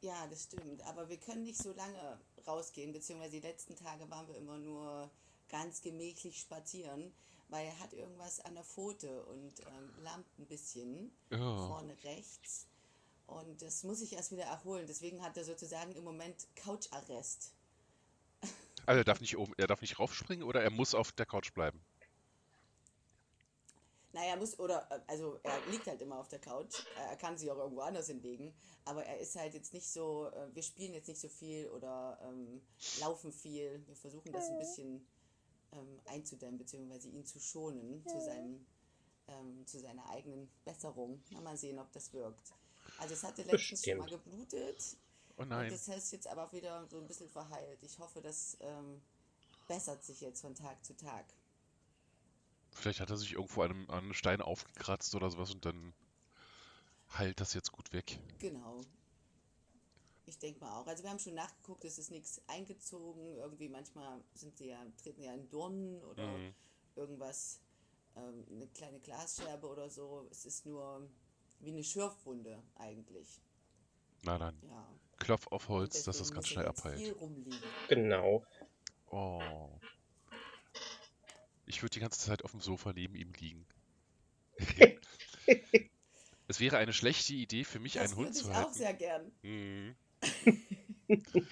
Ja, 0.00 0.26
das 0.28 0.44
stimmt. 0.44 0.82
Aber 0.82 1.08
wir 1.08 1.18
können 1.18 1.42
nicht 1.42 1.58
so 1.58 1.72
lange 1.72 2.18
rausgehen, 2.46 2.92
beziehungsweise 2.92 3.32
die 3.32 3.46
letzten 3.46 3.76
Tage 3.76 4.08
waren 4.10 4.28
wir 4.28 4.36
immer 4.36 4.58
nur 4.58 5.10
ganz 5.48 5.80
gemächlich 5.80 6.38
spazieren, 6.40 7.12
weil 7.48 7.66
er 7.66 7.78
hat 7.80 7.92
irgendwas 7.92 8.40
an 8.40 8.54
der 8.54 8.64
Pfote 8.64 9.24
und 9.26 9.60
ähm, 9.60 9.92
lammt 10.02 10.38
ein 10.38 10.46
bisschen 10.46 11.10
Oh. 11.32 11.66
vorne 11.68 11.96
rechts. 12.04 12.66
Und 13.26 13.60
das 13.62 13.82
muss 13.82 14.00
ich 14.02 14.12
erst 14.12 14.30
wieder 14.32 14.44
erholen. 14.44 14.86
Deswegen 14.86 15.22
hat 15.22 15.36
er 15.36 15.44
sozusagen 15.44 15.92
im 15.92 16.04
Moment 16.04 16.46
Coucharrest. 16.56 17.52
Also 18.86 18.98
er 19.00 19.04
darf 19.04 19.20
nicht 19.20 19.36
oben, 19.36 19.52
er 19.56 19.66
darf 19.66 19.80
nicht 19.80 19.98
raufspringen 19.98 20.46
oder 20.46 20.62
er 20.62 20.70
muss 20.70 20.94
auf 20.94 21.10
der 21.10 21.26
Couch 21.26 21.52
bleiben. 21.54 21.80
Naja, 24.12 24.30
er 24.30 24.36
muss, 24.36 24.58
oder, 24.60 24.86
äh, 24.90 25.00
also 25.08 25.40
er 25.42 25.58
liegt 25.70 25.86
halt 25.88 26.00
immer 26.00 26.18
auf 26.18 26.28
der 26.28 26.38
Couch. 26.38 26.84
Er 26.96 27.16
kann 27.16 27.36
sich 27.36 27.50
auch 27.50 27.58
irgendwo 27.58 27.80
anders 27.80 28.06
hinlegen. 28.06 28.54
Aber 28.84 29.04
er 29.04 29.18
ist 29.18 29.34
halt 29.36 29.54
jetzt 29.54 29.74
nicht 29.74 29.88
so, 29.88 30.28
äh, 30.28 30.54
wir 30.54 30.62
spielen 30.62 30.94
jetzt 30.94 31.08
nicht 31.08 31.20
so 31.20 31.28
viel 31.28 31.68
oder 31.70 32.18
ähm, 32.22 32.62
laufen 33.00 33.32
viel. 33.32 33.82
Wir 33.86 33.96
versuchen 33.96 34.30
das 34.32 34.48
ein 34.48 34.58
bisschen 34.58 35.06
ähm, 35.72 36.00
einzudämmen, 36.06 36.58
beziehungsweise 36.58 37.08
ihn 37.08 37.24
zu 37.24 37.40
schonen 37.40 38.04
zu, 38.06 38.20
seinem, 38.20 38.66
ähm, 39.28 39.66
zu 39.66 39.78
seiner 39.78 40.08
eigenen 40.10 40.48
Besserung. 40.64 41.22
Na, 41.30 41.40
mal 41.40 41.56
sehen, 41.56 41.78
ob 41.78 41.92
das 41.92 42.12
wirkt. 42.12 42.52
Also 42.98 43.14
es 43.14 43.22
hatte 43.22 43.42
letztens 43.42 43.84
schon 43.84 43.98
mal 43.98 44.04
Bestimmt. 44.04 44.24
geblutet. 44.24 44.96
Oh 45.36 45.42
Und 45.42 45.48
nein. 45.48 45.70
das 45.70 45.88
ist 45.88 46.12
jetzt 46.12 46.26
aber 46.28 46.50
wieder 46.52 46.86
so 46.88 46.98
ein 46.98 47.06
bisschen 47.06 47.28
verheilt. 47.28 47.82
Ich 47.82 47.98
hoffe, 47.98 48.20
das 48.22 48.56
ähm, 48.60 49.02
bessert 49.68 50.02
sich 50.04 50.20
jetzt 50.20 50.40
von 50.40 50.54
Tag 50.54 50.82
zu 50.84 50.96
Tag. 50.96 51.26
Vielleicht 52.72 53.00
hat 53.00 53.10
er 53.10 53.16
sich 53.16 53.32
irgendwo 53.32 53.62
an 53.62 53.70
einem, 53.70 53.90
an 53.90 53.98
einem 53.98 54.14
Stein 54.14 54.40
aufgekratzt 54.40 55.14
oder 55.14 55.30
sowas 55.30 55.50
und 55.50 55.64
dann 55.64 55.94
heilt 57.18 57.40
das 57.40 57.54
jetzt 57.54 57.72
gut 57.72 57.92
weg. 57.92 58.18
Genau. 58.38 58.80
Ich 60.26 60.38
denke 60.38 60.60
mal 60.60 60.80
auch. 60.80 60.86
Also 60.86 61.02
wir 61.04 61.10
haben 61.10 61.18
schon 61.20 61.34
nachgeguckt, 61.34 61.84
es 61.84 61.98
ist 61.98 62.10
nichts 62.10 62.40
eingezogen. 62.48 63.36
Irgendwie 63.36 63.68
manchmal 63.68 64.20
sind 64.34 64.56
sie 64.56 64.68
ja, 64.68 64.84
treten 65.00 65.22
ja 65.22 65.32
in 65.34 65.48
Dornen 65.48 66.02
oder 66.02 66.26
Mhm. 66.26 66.54
irgendwas, 66.96 67.60
ähm, 68.16 68.44
eine 68.50 68.66
kleine 68.68 68.98
Glasscherbe 69.00 69.66
oder 69.68 69.88
so. 69.88 70.26
Es 70.30 70.44
ist 70.44 70.66
nur 70.66 71.08
wie 71.60 71.70
eine 71.70 71.84
Schürfwunde 71.84 72.60
eigentlich. 72.74 73.40
Na 74.22 74.36
dann, 74.38 74.60
Ja. 74.68 74.88
Klopf 75.18 75.46
auf 75.48 75.68
Holz, 75.68 76.02
dass 76.02 76.18
das 76.18 76.32
ganz 76.32 76.48
schnell 76.48 76.66
abheilt. 76.66 77.14
Genau. 77.88 78.44
Oh. 79.10 79.70
Ich 81.66 81.82
würde 81.82 81.94
die 81.94 82.00
ganze 82.00 82.20
Zeit 82.20 82.44
auf 82.44 82.50
dem 82.50 82.60
Sofa 82.60 82.92
neben 82.92 83.14
ihm 83.14 83.32
liegen. 83.34 83.66
es 86.48 86.60
wäre 86.60 86.78
eine 86.78 86.92
schlechte 86.92 87.34
Idee 87.34 87.64
für 87.64 87.78
mich, 87.78 87.94
Das 87.94 88.02
einen 88.10 88.16
Hund 88.16 88.26
würde 88.34 88.38
ich 88.38 88.44
zu 88.44 88.50
auch 88.52 88.72
sehr 88.72 88.94
gern. 88.94 89.32
Mhm. 89.42 89.96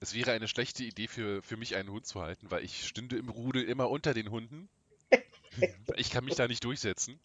Es 0.00 0.12
wäre 0.12 0.32
eine 0.32 0.48
schlechte 0.48 0.84
Idee 0.84 1.08
für, 1.08 1.40
für 1.40 1.56
mich, 1.56 1.76
einen 1.76 1.88
Hund 1.88 2.04
zu 2.04 2.20
halten, 2.20 2.50
weil 2.50 2.62
ich 2.62 2.86
stünde 2.86 3.16
im 3.16 3.30
Rudel 3.30 3.64
immer 3.64 3.88
unter 3.88 4.12
den 4.12 4.30
Hunden. 4.30 4.68
Ich 5.96 6.10
kann 6.10 6.24
mich 6.24 6.34
da 6.34 6.48
nicht 6.48 6.64
durchsetzen. 6.64 7.20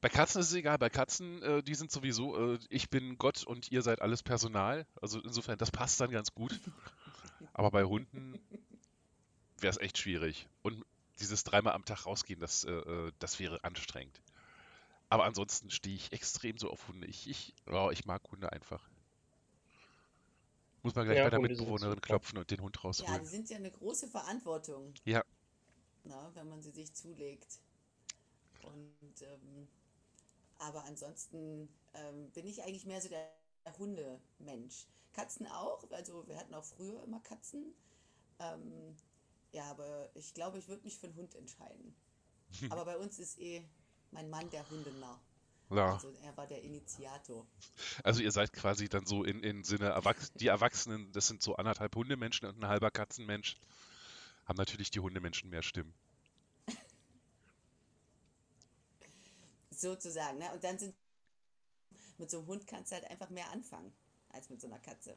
Bei 0.00 0.08
Katzen 0.08 0.40
ist 0.40 0.48
es 0.48 0.54
egal, 0.54 0.78
bei 0.78 0.88
Katzen, 0.88 1.42
äh, 1.42 1.62
die 1.62 1.74
sind 1.74 1.92
sowieso, 1.92 2.54
äh, 2.54 2.58
ich 2.70 2.88
bin 2.88 3.18
Gott 3.18 3.44
und 3.44 3.70
ihr 3.70 3.82
seid 3.82 4.00
alles 4.00 4.22
Personal. 4.22 4.86
Also 5.02 5.20
insofern, 5.20 5.58
das 5.58 5.70
passt 5.70 6.00
dann 6.00 6.10
ganz 6.10 6.32
gut. 6.32 6.58
Aber 7.52 7.70
bei 7.70 7.84
Hunden 7.84 8.40
wäre 9.58 9.70
es 9.70 9.78
echt 9.78 9.98
schwierig. 9.98 10.48
Und 10.62 10.84
dieses 11.20 11.44
dreimal 11.44 11.74
am 11.74 11.84
Tag 11.84 12.06
rausgehen, 12.06 12.40
das, 12.40 12.64
äh, 12.64 12.72
äh, 12.72 13.12
das 13.18 13.38
wäre 13.38 13.62
anstrengend. 13.64 14.20
Aber 15.08 15.24
ansonsten 15.24 15.70
stehe 15.70 15.94
ich 15.94 16.12
extrem 16.12 16.58
so 16.58 16.70
auf 16.70 16.88
Hunde. 16.88 17.06
Ich, 17.06 17.28
ich, 17.28 17.54
oh, 17.66 17.90
ich 17.92 18.06
mag 18.06 18.22
Hunde 18.30 18.50
einfach. 18.52 18.82
Muss 20.86 20.94
man 20.94 21.04
gleich 21.04 21.18
Ja, 21.18 21.24
bei 21.24 21.30
der 21.30 21.40
Mitbewohnerin 21.40 22.00
klopfen 22.00 22.38
und 22.38 22.48
den 22.48 22.60
Hund 22.60 22.76
Ja, 22.76 22.82
rausholen. 22.84 23.20
die 23.22 23.26
sind 23.26 23.50
ja 23.50 23.56
eine 23.56 23.72
große 23.72 24.06
Verantwortung. 24.06 24.94
Ja. 25.04 25.24
na, 26.04 26.30
wenn 26.34 26.48
man 26.48 26.62
sie 26.62 26.70
sich 26.70 26.94
zulegt. 26.94 27.58
Und 28.62 29.22
ähm, 29.22 29.66
aber 30.58 30.84
ansonsten 30.84 31.68
ähm, 31.94 32.30
bin 32.30 32.46
ich 32.46 32.62
eigentlich 32.62 32.86
mehr 32.86 33.00
so 33.00 33.08
der 33.08 33.28
Hundemensch. 33.78 34.86
Katzen 35.12 35.48
auch, 35.48 35.90
also 35.90 36.28
wir 36.28 36.36
hatten 36.38 36.54
auch 36.54 36.64
früher 36.64 37.02
immer 37.02 37.18
Katzen. 37.18 37.74
Ähm, 38.38 38.96
ja, 39.50 39.64
aber 39.64 40.08
ich 40.14 40.34
glaube, 40.34 40.58
ich 40.58 40.68
würde 40.68 40.84
mich 40.84 40.98
für 41.00 41.08
einen 41.08 41.16
Hund 41.16 41.34
entscheiden. 41.34 41.96
aber 42.70 42.84
bei 42.84 42.96
uns 42.96 43.18
ist 43.18 43.40
eh 43.40 43.64
mein 44.12 44.30
Mann 44.30 44.48
der 44.50 44.70
Hundenarr. 44.70 45.20
Ja. 45.70 45.94
Also 45.94 46.12
er 46.22 46.36
war 46.36 46.46
der 46.46 46.62
Initiator. 46.62 47.46
Also 48.04 48.22
ihr 48.22 48.30
seid 48.30 48.52
quasi 48.52 48.88
dann 48.88 49.04
so 49.04 49.24
in, 49.24 49.42
in 49.42 49.64
Sinne, 49.64 49.86
Erwachs 49.86 50.32
die 50.34 50.46
Erwachsenen, 50.46 51.10
das 51.12 51.26
sind 51.26 51.42
so 51.42 51.56
anderthalb 51.56 51.94
Hundemenschen 51.96 52.48
und 52.48 52.60
ein 52.60 52.68
halber 52.68 52.90
Katzenmensch, 52.90 53.56
haben 54.44 54.56
natürlich 54.56 54.90
die 54.90 55.00
Hundemenschen 55.00 55.50
mehr 55.50 55.62
Stimmen. 55.62 55.92
Sozusagen, 59.70 60.38
ne? 60.38 60.52
Und 60.52 60.62
dann 60.62 60.78
sind 60.78 60.94
mit 62.18 62.30
so 62.30 62.38
einem 62.38 62.46
Hund 62.46 62.66
kannst 62.66 62.92
du 62.92 62.96
halt 62.96 63.10
einfach 63.10 63.30
mehr 63.30 63.50
anfangen 63.50 63.92
als 64.30 64.48
mit 64.48 64.60
so 64.60 64.68
einer 64.68 64.78
Katze. 64.78 65.16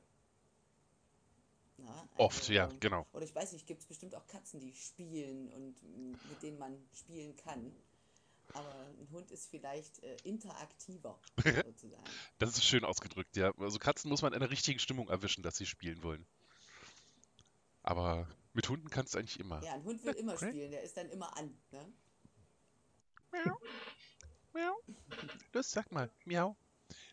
Na, 1.77 2.01
also, 2.01 2.09
Oft, 2.17 2.49
ja, 2.49 2.69
genau. 2.79 3.05
Oder 3.13 3.23
ich 3.23 3.33
weiß 3.33 3.53
nicht, 3.53 3.67
gibt 3.67 3.81
es 3.81 3.87
bestimmt 3.87 4.15
auch 4.15 4.27
Katzen, 4.27 4.59
die 4.59 4.73
spielen 4.73 5.51
und 5.53 5.81
mit 6.29 6.43
denen 6.43 6.57
man 6.57 6.77
spielen 6.93 7.35
kann. 7.37 7.73
Aber 8.53 8.73
ein 8.99 9.07
Hund 9.11 9.31
ist 9.31 9.49
vielleicht 9.49 10.01
äh, 10.03 10.17
interaktiver, 10.23 11.19
sozusagen. 11.65 12.03
Das 12.39 12.51
ist 12.51 12.65
schön 12.65 12.83
ausgedrückt, 12.83 13.35
ja. 13.37 13.53
Also 13.57 13.79
Katzen 13.79 14.09
muss 14.09 14.21
man 14.21 14.33
in 14.33 14.39
der 14.39 14.49
richtigen 14.49 14.79
Stimmung 14.79 15.09
erwischen, 15.09 15.43
dass 15.43 15.57
sie 15.57 15.65
spielen 15.65 16.01
wollen. 16.03 16.25
Aber 17.83 18.27
mit 18.53 18.67
Hunden 18.69 18.89
kannst 18.89 19.13
du 19.13 19.19
eigentlich 19.19 19.39
immer. 19.39 19.63
Ja, 19.63 19.73
ein 19.73 19.83
Hund 19.83 20.03
will 20.03 20.13
immer 20.13 20.37
spielen, 20.37 20.71
der 20.71 20.83
ist 20.83 20.97
dann 20.97 21.09
immer 21.09 21.35
an, 21.37 21.55
ne? 21.71 21.93
Miau. 23.31 23.61
Miau. 24.53 24.83
Los, 25.53 25.71
sag 25.71 25.91
mal, 25.91 26.09
miau. 26.25 26.55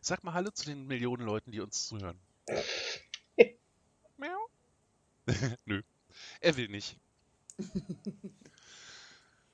Sag 0.01 0.25
mal 0.25 0.33
Hallo 0.33 0.51
zu 0.51 0.65
den 0.65 0.87
Millionen 0.87 1.25
Leuten, 1.25 1.53
die 1.53 1.61
uns 1.61 1.87
zuhören. 1.87 2.19
miau. 4.17 4.49
Nö, 5.67 5.83
er 6.41 6.57
will 6.57 6.69
nicht. 6.69 6.99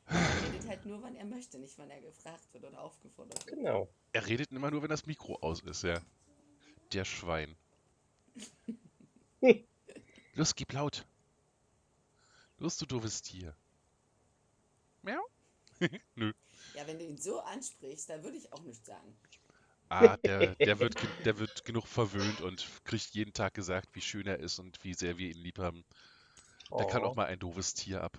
Er 0.06 0.42
redet 0.44 0.68
halt 0.68 0.84
nur, 0.86 1.02
wann 1.02 1.16
er 1.16 1.24
möchte, 1.24 1.58
nicht 1.58 1.78
wann 1.78 1.90
er 1.90 2.00
gefragt 2.00 2.52
wird 2.52 2.64
oder 2.64 2.80
aufgefordert 2.80 3.46
wird. 3.46 3.56
Genau. 3.56 3.88
Er 4.12 4.26
redet 4.26 4.50
immer 4.52 4.70
nur, 4.70 4.82
wenn 4.82 4.90
das 4.90 5.06
Mikro 5.06 5.36
aus 5.40 5.60
ist, 5.60 5.82
ja. 5.84 6.00
Der 6.92 7.04
Schwein. 7.04 7.56
Los, 10.34 10.54
gib 10.54 10.72
laut. 10.72 11.06
Los, 12.58 12.76
du 12.78 12.86
doofes 12.86 13.22
Tier. 13.22 13.54
Miau. 15.02 15.22
Nö. 16.14 16.32
Ja, 16.74 16.86
wenn 16.86 16.98
du 16.98 17.04
ihn 17.04 17.18
so 17.18 17.40
ansprichst, 17.40 18.08
dann 18.08 18.22
würde 18.22 18.36
ich 18.36 18.52
auch 18.52 18.62
nichts 18.62 18.86
sagen. 18.86 19.16
Ah, 19.88 20.16
der, 20.18 20.54
der, 20.54 20.78
wird, 20.78 20.94
der 21.24 21.38
wird 21.38 21.64
genug 21.64 21.86
verwöhnt 21.86 22.40
und 22.40 22.66
kriegt 22.84 23.10
jeden 23.14 23.34
Tag 23.34 23.52
gesagt, 23.52 23.88
wie 23.94 24.00
schön 24.00 24.26
er 24.26 24.38
ist 24.38 24.58
und 24.58 24.82
wie 24.84 24.94
sehr 24.94 25.18
wir 25.18 25.28
ihn 25.28 25.42
lieb 25.42 25.58
haben. 25.58 25.84
Der 26.78 26.86
kann 26.86 27.02
Oh. 27.02 27.08
auch 27.08 27.16
mal 27.16 27.26
ein 27.26 27.38
doofes 27.38 27.74
Tier 27.74 28.02
ab. 28.02 28.16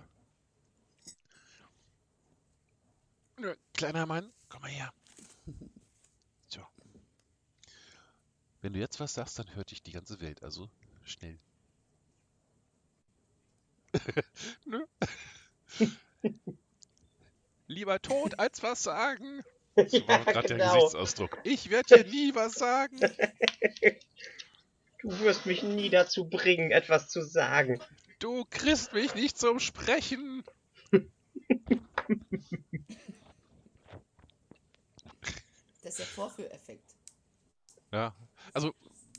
Nö, 1.08 1.14
Kleiner 3.74 4.06
Mann, 4.06 4.32
komm 4.50 4.62
mal 4.62 4.72
her. 4.72 4.94
So. 6.48 6.62
Wenn 8.62 8.74
du 8.74 8.80
jetzt 8.80 9.00
was 9.00 9.16
sagst, 9.16 9.40
dann 9.40 9.56
hört 9.56 9.72
dich 9.72 9.82
die 9.82 9.92
ganze 9.92 10.22
Welt, 10.22 10.44
also 10.44 10.70
schnell. 11.04 11.40
Nö. 14.66 14.86
Lieber 17.68 18.00
tot 18.02 18.38
als 18.38 18.62
was 18.62 18.84
sagen. 18.84 19.44
So 19.76 20.08
war 20.08 20.24
gerade 20.24 20.48
der 20.50 20.58
genau. 20.58 20.76
Gesichtsausdruck. 20.76 21.40
Ich 21.44 21.72
werde 21.72 22.04
dir 22.04 22.10
nie 22.10 22.36
was 22.36 22.54
sagen. 22.54 23.00
Du 25.00 25.20
wirst 25.20 25.48
mich 25.48 25.64
nie 25.64 25.90
dazu 25.90 26.30
bringen, 26.30 26.72
etwas 26.72 27.10
zu 27.10 27.24
sagen. 27.24 27.82
Du 28.20 28.46
kriegst 28.50 28.94
mich 28.94 29.16
nicht 29.16 29.38
zum 29.38 29.60
Sprechen. 29.60 30.44
Ist 35.94 36.00
der 36.00 36.06
Vorführeffekt. 36.08 36.96
Ja, 37.92 38.14
also 38.54 38.74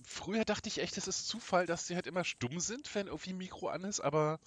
früher 0.04 0.44
dachte 0.44 0.68
ich 0.68 0.78
echt, 0.80 0.96
es 0.96 1.06
ist 1.08 1.28
Zufall, 1.28 1.66
dass 1.66 1.86
sie 1.86 1.94
halt 1.94 2.06
immer 2.06 2.24
stumm 2.24 2.58
sind, 2.60 2.92
wenn 2.94 3.06
irgendwie 3.06 3.30
ein 3.30 3.38
Mikro 3.38 3.68
an 3.68 3.84
ist, 3.84 4.00
aber 4.00 4.40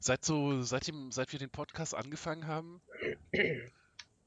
seit 0.00 0.24
so, 0.24 0.62
seitdem, 0.62 1.10
seit 1.10 1.32
wir 1.32 1.38
den 1.40 1.50
Podcast 1.50 1.94
angefangen 1.94 2.46
haben, 2.46 2.80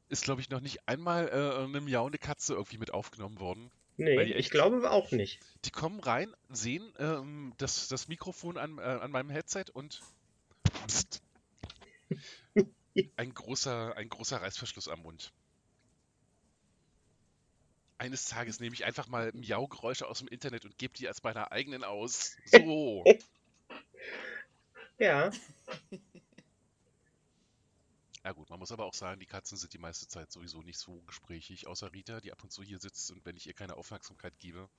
ist, 0.09 0.24
glaube 0.24 0.42
ich, 0.42 0.50
noch 0.50 0.59
nicht 0.59 0.88
einmal 0.88 1.30
äh, 1.30 1.64
eine 1.64 1.80
miauende 1.82 2.18
Katze 2.18 2.53
irgendwie 2.56 2.77
mit 2.77 2.92
aufgenommen 2.93 3.40
worden. 3.40 3.72
Nee, 3.95 4.18
Weil 4.18 4.26
die 4.26 4.32
ich 4.32 4.38
echt- 4.38 4.51
glaube 4.51 4.90
auch 4.92 5.11
nicht. 5.11 5.40
Die 5.66 5.72
kommen 5.72 6.00
rein, 6.00 6.34
sehen 6.50 6.92
ähm, 7.00 7.53
das, 7.58 7.88
das 7.88 8.08
Mikrofon 8.08 8.58
an, 8.58 8.77
äh, 8.77 8.82
an 8.82 9.11
meinem 9.11 9.30
Headset 9.30 9.66
und 9.74 10.01
pst, 10.88 11.22
ein 13.18 13.34
großer, 13.34 13.95
ein 13.95 14.09
großer 14.09 14.42
Reißverschluss 14.42 14.88
am 14.90 15.01
Mund. 15.01 15.32
Eines 17.99 18.25
Tages 18.25 18.59
nehme 18.59 18.73
ich 18.73 18.85
einfach 18.85 19.07
mal 19.07 19.31
Miau-Geräusche 19.33 20.07
aus 20.07 20.19
dem 20.19 20.27
Internet 20.29 20.65
und 20.65 20.77
gebe 20.77 20.97
die 20.97 21.07
als 21.07 21.21
meiner 21.21 21.51
eigenen 21.51 21.83
aus. 21.83 22.35
So. 22.45 23.03
Ja, 24.97 25.31
Ja 28.23 28.33
gut, 28.33 28.49
man 28.49 28.59
muss 28.59 28.71
aber 28.71 28.85
auch 28.85 28.93
sagen, 28.93 29.19
die 29.19 29.25
Katzen 29.25 29.57
sind 29.57 29.73
die 29.73 29.77
meiste 29.77 30.07
Zeit 30.07 30.31
sowieso 30.31 30.61
nicht 30.61 30.77
so 30.77 31.01
gesprächig, 31.07 31.67
außer 31.67 31.93
Rita, 31.93 32.19
die 32.19 32.31
ab 32.31 32.43
und 32.43 32.51
zu 32.51 32.63
hier 32.63 32.79
sitzt 32.79 33.11
und 33.11 33.25
wenn 33.25 33.37
ich 33.37 33.47
ihr 33.47 33.53
keine 33.53 33.75
Aufmerksamkeit 33.75 34.37
gebe, 34.39 34.69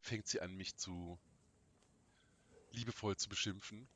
fängt 0.00 0.26
sie 0.26 0.40
an, 0.40 0.54
mich 0.56 0.76
zu 0.76 1.18
liebevoll 2.72 3.16
zu 3.16 3.28
beschimpfen. 3.28 3.86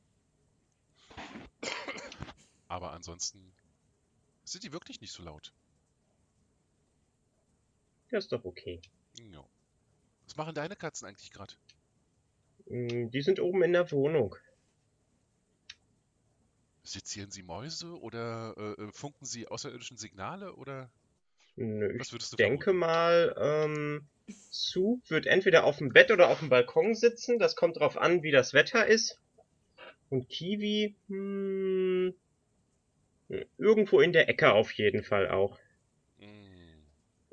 Aber 2.67 2.93
ansonsten 2.93 3.51
sind 4.43 4.63
die 4.63 4.71
wirklich 4.71 5.01
nicht 5.01 5.11
so 5.11 5.23
laut. 5.23 5.53
Das 8.11 8.25
ist 8.25 8.31
doch 8.31 8.45
okay. 8.45 8.79
Ja. 9.31 9.47
Was 10.25 10.35
machen 10.35 10.55
deine 10.55 10.75
Katzen 10.75 11.07
eigentlich 11.07 11.31
gerade? 11.31 11.55
Mm, 12.65 13.11
Die 13.11 13.21
sind 13.21 13.39
oben 13.39 13.61
in 13.61 13.73
der 13.73 13.91
Wohnung. 13.91 14.35
Sezieren 16.83 17.31
sie 17.31 17.41
Mäuse 17.41 17.99
oder 17.99 18.53
äh, 18.55 18.83
äh, 18.83 18.91
funken 18.91 19.25
sie 19.25 19.47
außerirdischen 19.47 19.97
Signale 19.97 20.53
oder 20.55 20.91
Nö, 21.55 21.97
was 21.97 22.11
ich 22.11 22.13
würdest 22.13 22.33
du 22.33 22.37
denke 22.37 22.73
vermuten? 22.73 22.73
mal, 22.73 23.33
ähm, 23.39 24.09
Sue 24.49 24.99
wird 25.07 25.25
entweder 25.27 25.63
auf 25.63 25.77
dem 25.77 25.93
Bett 25.93 26.11
oder 26.11 26.27
auf 26.29 26.39
dem 26.39 26.49
Balkon 26.49 26.93
sitzen. 26.95 27.39
Das 27.39 27.55
kommt 27.55 27.77
drauf 27.77 27.97
an, 27.97 28.21
wie 28.23 28.31
das 28.31 28.53
Wetter 28.53 28.85
ist. 28.85 29.19
Und 30.09 30.27
Kiwi, 30.29 30.95
hm, 31.07 32.13
irgendwo 33.57 33.99
in 34.01 34.13
der 34.13 34.29
Ecke 34.29 34.51
auf 34.53 34.71
jeden 34.73 35.03
Fall 35.03 35.29
auch. 35.29 35.60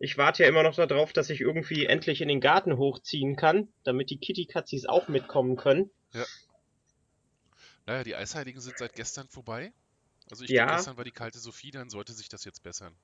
Ich 0.01 0.17
warte 0.17 0.44
ja 0.44 0.49
immer 0.49 0.62
noch 0.62 0.77
darauf, 0.77 1.12
dass 1.12 1.28
ich 1.28 1.41
irgendwie 1.41 1.86
endlich 1.86 2.20
in 2.20 2.28
den 2.28 2.41
Garten 2.41 2.77
hochziehen 2.77 3.35
kann, 3.35 3.68
damit 3.83 4.10
die 4.10 4.18
Kitty-Katzis 4.18 4.86
auch 4.86 5.09
mitkommen 5.09 5.57
können. 5.57 5.91
Naja, 7.85 8.05
die 8.05 8.15
Eisheiligen 8.15 8.60
sind 8.60 8.78
seit 8.78 8.94
gestern 8.94 9.28
vorbei. 9.28 9.73
Also 10.31 10.44
ich 10.44 10.51
Ja. 10.51 10.67
denke, 10.67 10.77
gestern 10.77 10.97
war 10.99 11.05
die 11.05 11.10
kalte 11.10 11.39
Sophie, 11.39 11.70
dann 11.73 11.91
sollte 11.91 12.12
sich 12.12 12.28
das 12.28 12.44
jetzt 12.44 12.62
bessern. 12.62 12.94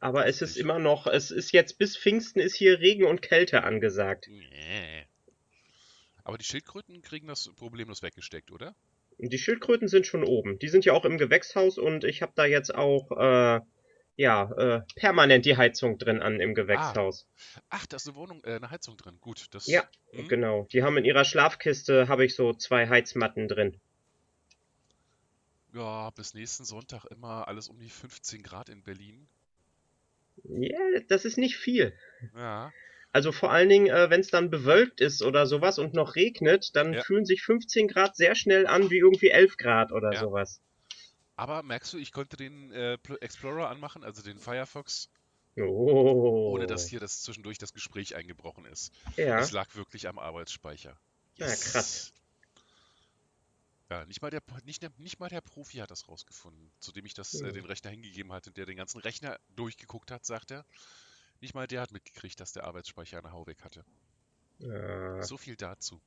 Aber 0.00 0.26
es 0.26 0.42
ist 0.42 0.56
immer 0.56 0.78
noch, 0.78 1.06
es 1.06 1.30
ist 1.30 1.52
jetzt 1.52 1.76
bis 1.78 1.96
Pfingsten 1.98 2.40
ist 2.40 2.54
hier 2.54 2.78
Regen 2.78 3.04
und 3.04 3.20
Kälte 3.20 3.64
angesagt. 3.64 4.26
Nee. 4.28 5.06
Aber 6.24 6.38
die 6.38 6.44
Schildkröten 6.44 7.02
kriegen 7.02 7.26
das 7.26 7.50
problemlos 7.56 8.02
weggesteckt, 8.02 8.52
oder? 8.52 8.74
Die 9.18 9.38
Schildkröten 9.38 9.88
sind 9.88 10.06
schon 10.06 10.22
oben. 10.22 10.58
Die 10.60 10.68
sind 10.68 10.84
ja 10.84 10.92
auch 10.92 11.04
im 11.04 11.18
Gewächshaus 11.18 11.78
und 11.78 12.04
ich 12.04 12.22
habe 12.22 12.32
da 12.36 12.44
jetzt 12.46 12.74
auch 12.74 13.10
äh, 13.10 13.60
ja 14.18 14.50
äh, 14.58 14.82
permanent 14.96 15.46
die 15.46 15.56
Heizung 15.56 15.96
drin 15.96 16.20
an 16.20 16.40
im 16.40 16.54
Gewächshaus. 16.54 17.26
Ach, 17.70 17.86
da 17.86 17.96
ist 17.96 18.06
eine 18.06 18.16
Wohnung, 18.16 18.42
äh, 18.44 18.56
eine 18.56 18.70
Heizung 18.70 18.96
drin. 18.98 19.18
Gut, 19.20 19.46
das. 19.52 19.66
Ja, 19.66 19.88
hm, 20.10 20.28
Genau. 20.28 20.66
Die 20.72 20.82
haben 20.82 20.98
in 20.98 21.04
ihrer 21.06 21.24
Schlafkiste 21.24 22.08
habe 22.08 22.24
ich 22.26 22.34
so 22.34 22.52
zwei 22.52 22.88
Heizmatten 22.88 23.48
drin. 23.48 23.80
Ja, 25.72 26.10
bis 26.10 26.34
nächsten 26.34 26.64
Sonntag 26.64 27.04
immer 27.06 27.46
alles 27.46 27.68
um 27.68 27.78
die 27.78 27.90
15 27.90 28.42
Grad 28.42 28.68
in 28.68 28.82
Berlin. 28.82 29.28
Ja, 30.44 30.78
das 31.08 31.24
ist 31.24 31.38
nicht 31.38 31.56
viel. 31.56 31.92
Ja. 32.34 32.72
Also 33.12 33.32
vor 33.32 33.50
allen 33.50 33.68
Dingen, 33.68 33.86
äh, 33.86 34.10
wenn 34.10 34.20
es 34.20 34.28
dann 34.30 34.50
bewölkt 34.50 35.00
ist 35.00 35.22
oder 35.22 35.46
sowas 35.46 35.78
und 35.78 35.94
noch 35.94 36.14
regnet, 36.16 36.74
dann 36.74 36.94
Ja. 36.94 37.02
fühlen 37.02 37.24
sich 37.24 37.42
15 37.42 37.88
Grad 37.88 38.16
sehr 38.16 38.34
schnell 38.34 38.66
an 38.66 38.90
wie 38.90 38.98
irgendwie 38.98 39.28
11 39.30 39.56
Grad 39.56 39.92
oder 39.92 40.12
Ja. 40.12 40.20
sowas. 40.20 40.60
Aber 41.38 41.62
merkst 41.62 41.92
du, 41.92 41.98
ich 41.98 42.12
konnte 42.12 42.36
den 42.36 42.72
äh, 42.72 42.98
Pl- 43.02 43.20
Explorer 43.22 43.68
anmachen, 43.70 44.02
also 44.04 44.22
den 44.22 44.38
Firefox, 44.38 45.08
Oh. 45.56 46.52
ohne 46.52 46.66
dass 46.66 46.86
hier 46.86 47.00
das 47.00 47.22
zwischendurch 47.22 47.58
das 47.58 47.72
Gespräch 47.72 48.14
eingebrochen 48.14 48.64
ist. 48.64 48.92
Ja. 49.16 49.38
Es 49.40 49.50
lag 49.52 49.74
wirklich 49.74 50.06
am 50.08 50.18
Arbeitsspeicher. 50.18 50.96
Ja, 51.36 51.46
krass. 51.46 52.12
Ja, 53.90 54.04
nicht 54.06 54.20
mal 54.20 54.30
der, 54.30 54.42
nicht, 54.64 54.86
nicht 54.98 55.18
mal 55.18 55.28
der 55.28 55.40
Profi 55.40 55.78
hat 55.78 55.90
das 55.90 56.08
rausgefunden, 56.08 56.70
zu 56.78 56.92
dem 56.92 57.06
ich 57.06 57.14
das, 57.14 57.34
äh, 57.40 57.46
Ja. 57.46 57.52
den 57.52 57.64
Rechner 57.64 57.90
hingegeben 57.90 58.32
hatte, 58.32 58.50
der 58.52 58.66
den 58.66 58.76
ganzen 58.76 59.00
Rechner 59.00 59.38
durchgeguckt 59.56 60.10
hat, 60.10 60.24
sagt 60.26 60.50
er. 60.50 60.64
Nicht 61.40 61.54
mal 61.54 61.66
der 61.66 61.80
hat 61.80 61.92
mitgekriegt, 61.92 62.38
dass 62.40 62.52
der 62.52 62.64
Arbeitsspeicher 62.64 63.18
eine 63.18 63.32
Hau 63.32 63.46
weg 63.46 63.62
hatte. 63.64 63.84
Äh, 64.60 65.22
So 65.22 65.36
viel 65.36 65.54
dazu. 65.56 66.00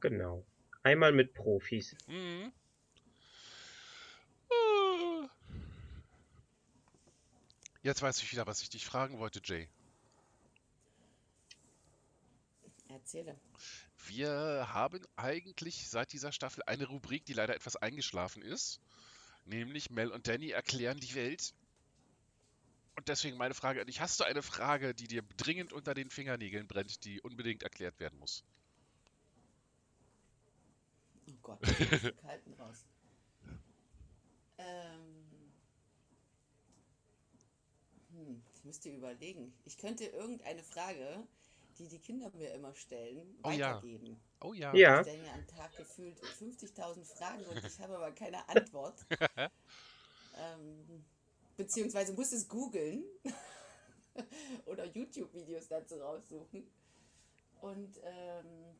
genau. 0.00 0.44
Einmal 0.82 1.12
mit 1.12 1.34
Profis. 1.34 1.94
Mhm. 2.06 2.52
Jetzt 7.86 8.02
weiß 8.02 8.20
ich 8.20 8.32
wieder, 8.32 8.48
was 8.48 8.62
ich 8.62 8.68
dich 8.68 8.84
fragen 8.84 9.20
wollte, 9.20 9.40
Jay. 9.44 9.68
Erzähle. 12.88 13.38
Wir 14.08 14.66
haben 14.72 15.06
eigentlich 15.14 15.88
seit 15.88 16.12
dieser 16.12 16.32
Staffel 16.32 16.64
eine 16.66 16.86
Rubrik, 16.86 17.24
die 17.26 17.32
leider 17.32 17.54
etwas 17.54 17.76
eingeschlafen 17.76 18.42
ist. 18.42 18.80
Nämlich 19.44 19.88
Mel 19.90 20.10
und 20.10 20.26
Danny 20.26 20.50
erklären 20.50 20.98
die 20.98 21.14
Welt. 21.14 21.54
Und 22.96 23.06
deswegen 23.06 23.36
meine 23.36 23.54
Frage 23.54 23.80
an 23.80 23.86
dich. 23.86 24.00
Hast 24.00 24.18
du 24.18 24.24
eine 24.24 24.42
Frage, 24.42 24.92
die 24.92 25.06
dir 25.06 25.22
dringend 25.36 25.72
unter 25.72 25.94
den 25.94 26.10
Fingernägeln 26.10 26.66
brennt, 26.66 27.04
die 27.04 27.20
unbedingt 27.20 27.62
erklärt 27.62 28.00
werden 28.00 28.18
muss? 28.18 28.42
Oh 31.28 31.34
Gott, 31.40 31.60
ich 31.62 32.16
kalten 32.16 32.52
raus. 32.54 32.84
Ähm, 34.58 35.05
hm, 38.16 38.42
ich 38.54 38.64
müsste 38.64 38.90
überlegen. 38.90 39.52
Ich 39.64 39.76
könnte 39.78 40.06
irgendeine 40.06 40.62
Frage, 40.62 41.26
die 41.78 41.88
die 41.88 41.98
Kinder 41.98 42.30
mir 42.34 42.52
immer 42.54 42.74
stellen, 42.74 43.38
Oh 43.42 43.50
ja. 43.50 43.76
weitergeben. 43.76 44.18
Oh 44.40 44.52
ja. 44.54 44.74
Ja. 44.74 45.00
Ich 45.00 45.08
stelle 45.08 45.22
mir 45.22 45.32
am 45.32 45.46
Tag 45.46 45.76
gefühlt 45.76 46.18
50.000 46.20 47.04
Fragen 47.04 47.44
und 47.46 47.64
ich 47.64 47.78
habe 47.80 47.96
aber 47.96 48.12
keine 48.12 48.48
Antwort. 48.48 49.04
ähm, 50.36 51.04
beziehungsweise 51.56 52.14
muss 52.14 52.32
es 52.32 52.48
googeln 52.48 53.04
oder 54.66 54.84
YouTube-Videos 54.86 55.68
dazu 55.68 55.96
raussuchen. 55.96 56.66
Und 57.60 58.00
ähm, 58.04 58.76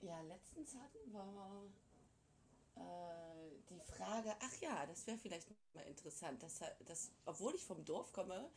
ja, 0.00 0.20
letztens 0.22 0.74
hatten 0.74 1.12
wir 1.12 1.70
äh, 2.76 3.53
die 3.74 3.92
Frage, 3.92 4.34
ach 4.40 4.60
ja, 4.60 4.86
das 4.86 5.06
wäre 5.06 5.18
vielleicht 5.18 5.48
mal 5.74 5.82
interessant. 5.82 6.42
Das, 6.42 6.60
das, 6.86 7.10
obwohl 7.24 7.54
ich 7.54 7.64
vom 7.64 7.84
Dorf 7.84 8.12
komme, 8.12 8.50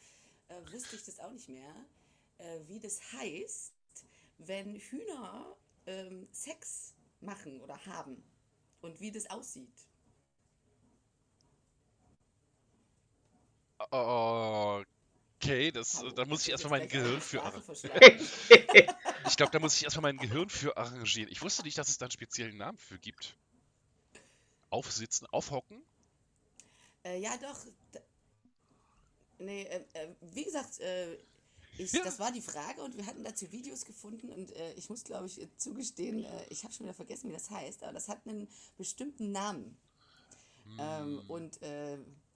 äh, 0.48 0.62
wusste 0.72 0.96
ich 0.96 1.04
das 1.04 1.20
auch 1.20 1.32
nicht 1.32 1.50
mehr, 1.50 1.74
äh, 2.38 2.60
wie 2.68 2.80
das 2.80 3.00
heißt, 3.14 3.74
wenn 4.40 4.76
Hühner 4.76 5.56
ähm, 5.86 6.28
Sex 6.32 6.94
machen 7.22 7.62
oder 7.62 7.84
haben 7.86 8.24
und 8.82 9.00
wie 9.00 9.12
das 9.12 9.30
aussieht. 9.30 9.88
Okay, 13.90 15.72
das, 15.72 16.04
da 16.16 16.26
muss 16.26 16.44
ich 16.44 16.52
erstmal 16.52 16.80
mein 16.80 16.90
Gehirn 16.90 17.22
für 17.22 17.42
arrangieren. 17.44 18.00
Ich 19.28 19.36
glaube, 19.36 19.52
da 19.52 19.60
muss 19.60 19.76
ich 19.76 19.84
erstmal 19.84 20.14
mein 20.14 20.18
Gehirn 20.18 20.50
für 20.50 20.78
arrangieren. 20.78 21.30
Ich 21.30 21.42
wusste 21.42 21.64
nicht, 21.64 21.78
dass 21.78 21.90
es 21.90 21.98
da 21.98 22.06
einen 22.06 22.12
speziellen 22.12 22.58
Namen 22.58 22.78
für 22.78 22.98
gibt. 22.98 23.38
Aufsitzen, 24.70 25.28
aufhocken? 25.28 25.82
Äh, 27.04 27.20
ja, 27.20 27.38
doch. 27.38 27.66
Nee, 29.40 29.64
äh, 29.64 29.86
äh, 29.94 30.16
wie 30.22 30.44
gesagt, 30.44 30.80
äh, 30.80 31.18
ich, 31.78 31.92
Ja. 31.94 32.04
das 32.04 32.18
war 32.20 32.32
die 32.32 32.42
Frage 32.42 32.82
und 32.82 32.98
wir 32.98 33.06
hatten 33.06 33.24
dazu 33.24 33.52
Videos 33.52 33.86
gefunden 33.86 34.32
und 34.32 34.52
äh, 34.56 34.74
ich 34.74 34.90
muss, 34.90 35.04
glaube 35.04 35.28
ich, 35.28 35.48
zugestehen, 35.58 36.24
äh, 36.26 36.46
ich 36.50 36.64
habe 36.64 36.74
schon 36.74 36.86
wieder 36.86 36.96
vergessen, 36.96 37.30
wie 37.30 37.34
das 37.34 37.50
heißt, 37.52 37.84
aber 37.84 37.94
das 37.94 38.08
hat 38.10 38.26
einen 38.26 38.48
bestimmten 38.78 39.32
Namen. 39.32 39.78
Ähm, 40.80 41.20
Hm, 41.20 41.30
und 41.30 41.60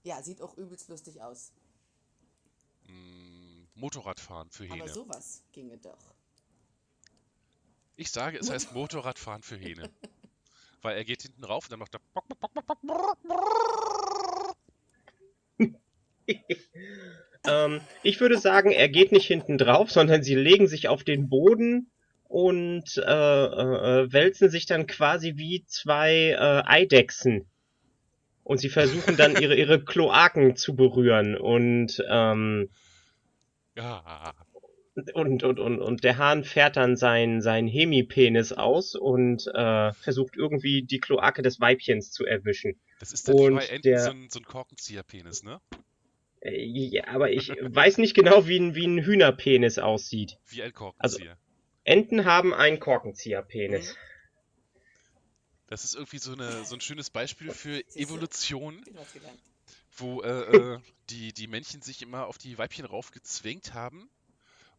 ja, 0.03 0.23
sieht 0.23 0.41
auch 0.41 0.57
übelst 0.57 0.87
lustig 0.89 1.21
aus. 1.21 1.51
hm, 2.85 3.67
Motorradfahren 3.75 4.49
für 4.51 4.65
Aber 4.69 4.75
Hähne. 4.75 4.93
sowas 4.93 5.43
ginge 5.51 5.77
doch. 5.77 6.15
Ich 7.95 8.11
sage, 8.11 8.37
es 8.39 8.49
heißt 8.49 8.73
Motorradfahren 8.73 9.43
für 9.43 9.57
Hähne. 9.57 9.89
Weil 10.81 10.97
er 10.97 11.03
geht 11.03 11.21
hinten 11.21 11.43
rauf 11.43 11.65
und 11.65 11.71
dann 11.71 11.79
macht 11.79 11.95
er. 11.95 12.01
Ähm, 17.47 17.81
ich 18.03 18.19
würde 18.19 18.37
sagen, 18.37 18.71
er 18.71 18.87
geht 18.87 19.11
nicht 19.11 19.25
hinten 19.25 19.57
drauf, 19.57 19.91
sondern 19.91 20.21
sie 20.23 20.35
legen 20.35 20.67
sich 20.67 20.87
auf 20.87 21.03
den 21.03 21.29
Boden 21.29 21.89
und 22.27 22.97
äh, 22.97 23.01
äh, 23.01 24.03
äh, 24.03 24.13
wälzen 24.13 24.49
sich 24.49 24.65
dann 24.65 24.87
quasi 24.87 25.33
wie 25.37 25.65
zwei 25.65 26.29
äh, 26.31 26.63
Eidechsen. 26.65 27.47
Und 28.43 28.59
sie 28.59 28.69
versuchen 28.69 29.17
dann 29.17 29.35
ihre, 29.41 29.55
ihre 29.55 29.83
Kloaken 29.83 30.55
zu 30.55 30.75
berühren 30.75 31.35
und, 31.35 32.03
ähm, 32.09 32.69
Ja, 33.75 34.33
und, 35.13 35.43
und, 35.43 35.59
und, 35.59 35.79
und 35.79 36.03
der 36.03 36.17
Hahn 36.17 36.43
fährt 36.43 36.75
dann 36.75 36.97
seinen 36.97 37.41
sein 37.41 37.67
Hemipenis 37.67 38.51
aus 38.51 38.95
und 38.95 39.47
äh, 39.53 39.93
versucht 39.93 40.35
irgendwie 40.35 40.83
die 40.83 40.99
Kloake 40.99 41.41
des 41.41 41.59
Weibchens 41.61 42.11
zu 42.11 42.25
erwischen. 42.25 42.79
das 42.99 43.13
ist 43.13 43.27
dann 43.27 43.35
Und 43.35 43.55
bei 43.55 43.65
Enten 43.67 43.81
der- 43.83 43.99
so 44.03 44.11
ein, 44.11 44.29
so 44.29 44.39
ein 44.39 44.45
Korkenzieherpenis, 44.45 45.43
ne? 45.43 45.61
Äh, 46.41 46.61
Ja, 46.63 47.07
aber 47.07 47.31
ich 47.31 47.49
weiß 47.61 47.99
nicht 47.99 48.13
genau, 48.15 48.47
wie 48.47 48.57
ein, 48.59 48.75
wie 48.75 48.85
ein 48.85 48.99
Hühnerpenis 49.03 49.77
aussieht. 49.79 50.37
Wie 50.47 50.61
ein 50.61 50.73
Also- 50.97 51.17
Korkenzieher. 51.17 51.37
Enten 51.83 52.25
haben 52.25 52.53
einen 52.53 52.79
Korkenzieherpenis. 52.79 53.95
Das 55.67 55.83
ist 55.85 55.95
irgendwie 55.95 56.17
so, 56.17 56.33
eine, 56.33 56.65
so 56.65 56.75
ein 56.75 56.81
schönes 56.81 57.09
Beispiel 57.09 57.49
für? 57.51 57.81
Evolution, 57.95 58.83
wo 59.97 60.21
äh, 60.21 60.27
äh, 60.73 60.79
die, 61.09 61.33
die 61.33 61.47
Männchen 61.47 61.81
sich 61.81 62.01
immer 62.01 62.27
auf 62.27 62.37
die 62.37 62.57
Weibchen 62.57 62.85
raufgezwängt 62.85 63.73
haben, 63.73 64.09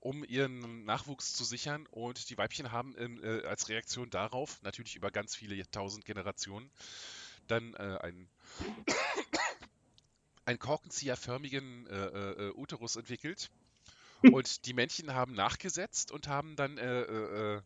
um 0.03 0.25
ihren 0.25 0.85
Nachwuchs 0.85 1.33
zu 1.33 1.45
sichern. 1.45 1.87
Und 1.91 2.29
die 2.29 2.37
Weibchen 2.37 2.73
haben 2.73 2.95
ähm, 2.99 3.23
äh, 3.23 3.47
als 3.47 3.69
Reaktion 3.69 4.11
darauf, 4.11 4.61
natürlich 4.63 4.97
über 4.97 5.11
ganz 5.11 5.37
viele 5.37 5.71
tausend 5.71 6.05
Generationen, 6.05 6.71
dann 7.47 7.75
äh, 7.75 7.99
einen, 8.01 8.29
einen 10.45 10.59
korkenzieherförmigen 10.59 11.87
äh, 11.87 12.07
äh, 12.07 12.49
äh, 12.49 12.53
Uterus 12.55 12.97
entwickelt. 12.97 13.51
Und 14.23 14.67
die 14.67 14.73
Männchen 14.73 15.15
haben 15.15 15.35
nachgesetzt 15.35 16.13
und 16.13 16.29
haben 16.29 16.55
dann 16.55 16.79
äh, 16.79 17.61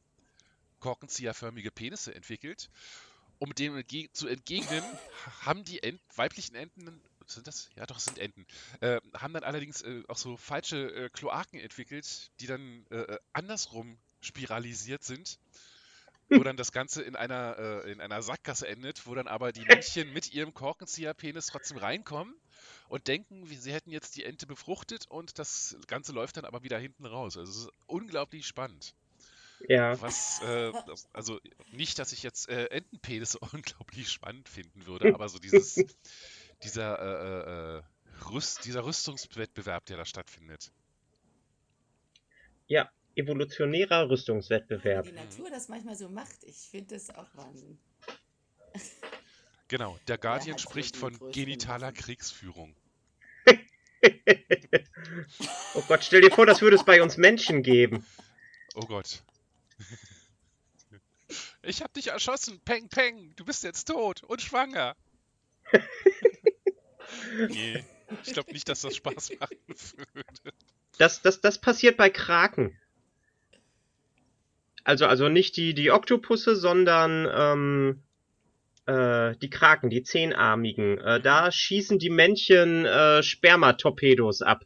korkenzieherförmige 0.80 1.70
Penisse 1.70 2.14
entwickelt. 2.14 2.70
Um 3.38 3.54
dem 3.54 3.76
entge 3.76 4.10
zu 4.12 4.28
entgegnen, 4.28 4.82
haben 5.42 5.64
die 5.64 5.82
Ent 5.82 6.00
weiblichen 6.16 6.54
Enten, 6.54 7.00
sind 7.26 7.46
das? 7.46 7.70
Ja, 7.76 7.86
doch, 7.86 7.98
es 7.98 8.04
sind 8.04 8.18
Enten, 8.18 8.46
äh, 8.80 9.00
haben 9.14 9.34
dann 9.34 9.44
allerdings 9.44 9.82
äh, 9.82 10.02
auch 10.08 10.16
so 10.16 10.36
falsche 10.36 10.90
äh, 10.94 11.08
Kloaken 11.10 11.58
entwickelt, 11.58 12.30
die 12.40 12.46
dann 12.46 12.86
äh, 12.90 12.96
äh, 12.96 13.18
andersrum 13.32 13.98
spiralisiert 14.20 15.04
sind, 15.04 15.38
wo 16.28 16.42
dann 16.42 16.56
das 16.56 16.72
Ganze 16.72 17.02
in 17.02 17.16
einer, 17.16 17.56
äh, 17.58 17.92
in 17.92 18.00
einer 18.00 18.22
Sackgasse 18.22 18.66
endet, 18.66 19.06
wo 19.06 19.14
dann 19.14 19.28
aber 19.28 19.52
die 19.52 19.64
Männchen 19.64 20.12
mit 20.12 20.32
ihrem 20.32 20.54
Korkenzieherpenis 20.54 21.46
trotzdem 21.46 21.78
reinkommen 21.78 22.34
und 22.88 23.08
denken, 23.08 23.46
sie 23.46 23.72
hätten 23.72 23.90
jetzt 23.90 24.16
die 24.16 24.24
Ente 24.24 24.46
befruchtet 24.46 25.06
und 25.08 25.38
das 25.38 25.76
Ganze 25.86 26.12
läuft 26.12 26.36
dann 26.36 26.44
aber 26.44 26.62
wieder 26.62 26.78
hinten 26.78 27.06
raus. 27.06 27.36
Also 27.36 27.50
es 27.50 27.58
ist 27.66 27.72
unglaublich 27.86 28.46
spannend. 28.46 28.94
Ja. 29.68 30.00
Was, 30.00 30.42
äh, 30.42 30.72
also 31.12 31.40
nicht, 31.72 31.98
dass 31.98 32.12
ich 32.12 32.22
jetzt 32.22 32.48
äh, 32.48 32.66
Entenpenisse 32.66 33.38
unglaublich 33.52 34.10
spannend 34.10 34.48
finden 34.48 34.86
würde, 34.86 35.14
aber 35.14 35.28
so 35.28 35.38
dieses, 35.38 35.76
dieser, 36.62 36.98
äh, 36.98 37.78
äh, 37.78 37.82
Rüst, 38.30 38.64
dieser 38.64 38.84
Rüstungswettbewerb, 38.84 39.84
der 39.86 39.98
da 39.98 40.04
stattfindet. 40.04 40.72
Ja, 42.66 42.90
evolutionärer 43.14 44.08
Rüstungswettbewerb. 44.08 45.06
Wie 45.06 45.10
die 45.10 45.16
Natur 45.16 45.50
das 45.50 45.68
manchmal 45.68 45.96
so 45.96 46.08
macht. 46.08 46.44
Ich 46.44 46.56
finde 46.56 46.94
das 46.94 47.10
auch 47.10 47.28
Wahnsinn. 47.34 47.78
Genau, 49.68 49.98
der 50.06 50.18
Guardian 50.18 50.58
spricht 50.58 50.96
von 50.96 51.18
genitaler? 51.32 51.92
Kriegsführung. 51.92 52.74
oh 55.74 55.82
Gott, 55.88 56.04
stell 56.04 56.20
dir 56.20 56.30
vor, 56.30 56.46
das 56.46 56.62
würde 56.62 56.76
es 56.76 56.84
bei 56.84 57.02
uns 57.02 57.16
Menschen 57.16 57.62
geben. 57.62 58.04
Oh 58.74 58.86
Gott. 58.86 59.22
Ich 61.62 61.82
hab 61.82 61.92
dich 61.92 62.08
erschossen, 62.08 62.60
Peng 62.60 62.88
Peng, 62.88 63.34
du 63.34 63.44
bist 63.44 63.64
jetzt 63.64 63.88
tot 63.88 64.22
und 64.22 64.40
schwanger. 64.40 64.94
nee, 67.48 67.84
ich 68.24 68.32
glaube 68.32 68.52
nicht, 68.52 68.68
dass 68.68 68.82
das 68.82 68.96
Spaß 68.96 69.32
machen 69.40 69.56
würde. 69.66 70.56
Das, 70.98 71.22
das, 71.22 71.40
das 71.40 71.60
passiert 71.60 71.96
bei 71.96 72.10
Kraken. 72.10 72.76
Also, 74.84 75.06
also 75.06 75.28
nicht 75.28 75.56
die, 75.56 75.74
die 75.74 75.90
Oktopusse, 75.90 76.54
sondern 76.54 77.28
ähm, 77.34 78.02
äh, 78.86 79.36
die 79.38 79.50
Kraken, 79.50 79.90
die 79.90 80.02
zehnarmigen. 80.02 80.98
Äh, 80.98 81.20
da 81.20 81.50
schießen 81.50 81.98
die 81.98 82.10
Männchen 82.10 82.86
äh, 82.86 83.22
Spermatorpedos 83.22 84.42
ab. 84.42 84.64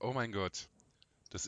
Oh 0.00 0.12
mein 0.14 0.32
Gott. 0.32 0.68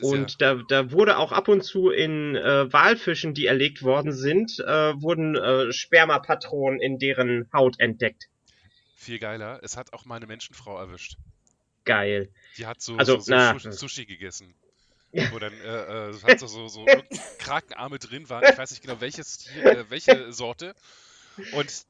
und 0.01 0.37
ja 0.39 0.55
da, 0.55 0.63
da 0.67 0.91
wurde 0.91 1.17
auch 1.17 1.31
ab 1.31 1.47
und 1.47 1.63
zu 1.63 1.89
in 1.89 2.35
äh, 2.35 2.71
Walfischen, 2.71 3.33
die 3.33 3.47
erlegt 3.47 3.81
worden 3.81 4.11
sind, 4.11 4.59
äh, 4.59 4.93
wurden 5.01 5.35
äh, 5.35 5.71
Spermapatronen 5.73 6.79
in 6.79 6.99
deren 6.99 7.49
Haut 7.51 7.79
entdeckt. 7.79 8.29
Viel 9.01 9.17
geiler, 9.17 9.59
es 9.63 9.77
hat 9.77 9.93
auch 9.93 10.05
mal 10.05 10.17
eine 10.17 10.27
Menschenfrau 10.27 10.77
erwischt. 10.77 11.17
Geil. 11.85 12.29
Die 12.57 12.67
hat 12.67 12.83
so, 12.83 12.97
also, 12.97 13.17
so, 13.19 13.57
so 13.57 13.71
Sushi 13.71 14.05
gegessen. 14.05 14.53
Wo 15.31 15.39
dann 15.39 15.53
äh, 15.53 16.09
äh, 16.11 16.21
hat 16.21 16.39
so, 16.39 16.45
so, 16.45 16.67
so 16.67 16.85
Krakenarme 17.39 17.97
drin 17.97 18.29
waren. 18.29 18.43
Ich 18.43 18.55
weiß 18.55 18.69
nicht 18.69 18.83
genau, 18.83 19.01
welches, 19.01 19.47
äh, 19.55 19.85
welche 19.89 20.31
Sorte. 20.31 20.75
Und 21.53 21.87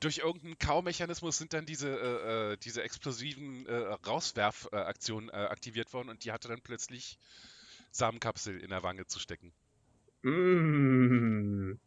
durch 0.00 0.18
irgendeinen 0.18 0.58
Kaumechanismus 0.58 1.38
sind 1.38 1.52
dann 1.52 1.64
diese, 1.64 1.90
äh, 1.90 2.54
äh 2.54 2.56
diese 2.56 2.82
explosiven 2.82 3.64
äh, 3.66 3.76
Rauswerfaktionen 4.04 5.30
aktiviert 5.30 5.92
worden 5.92 6.08
und 6.08 6.24
die 6.24 6.32
hatte 6.32 6.48
dann 6.48 6.60
plötzlich 6.60 7.18
Samenkapsel 7.92 8.60
in 8.60 8.70
der 8.70 8.82
Wange 8.82 9.06
zu 9.06 9.20
stecken. 9.20 9.52
Mm. 10.22 11.78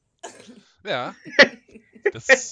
Ja. 0.83 1.15
Das 2.11 2.51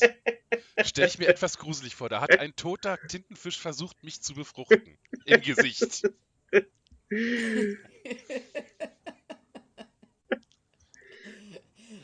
stelle 0.85 1.07
ich 1.07 1.17
mir 1.19 1.27
etwas 1.27 1.57
gruselig 1.57 1.95
vor. 1.95 2.09
Da 2.09 2.22
hat 2.22 2.39
ein 2.39 2.56
toter 2.56 2.98
Tintenfisch 3.07 3.59
versucht, 3.59 4.03
mich 4.03 4.22
zu 4.22 4.35
befruchten. 4.35 4.98
Im 5.25 5.41
Gesicht. 5.41 6.03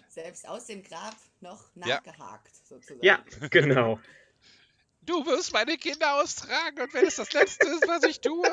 Selbst 0.10 0.48
aus 0.48 0.66
dem 0.66 0.84
Grab 0.84 1.16
noch 1.42 1.64
nachgehakt, 1.76 2.48
ja. 2.48 2.64
sozusagen. 2.64 3.06
Ja, 3.06 3.24
genau. 3.50 4.00
Du 5.02 5.26
wirst 5.28 5.54
meine 5.54 5.78
Kinder 5.78 6.16
austragen 6.16 6.82
und 6.82 6.94
wenn 6.94 7.06
es 7.06 7.18
das 7.18 7.32
Letzte 7.34 7.68
ist, 7.68 7.88
was 7.88 8.04
ich 8.04 8.22
tue. 8.22 8.50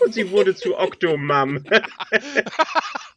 Und 0.00 0.14
sie 0.14 0.30
wurde 0.30 0.54
zu 0.54 0.78
Octomam. 0.78 1.64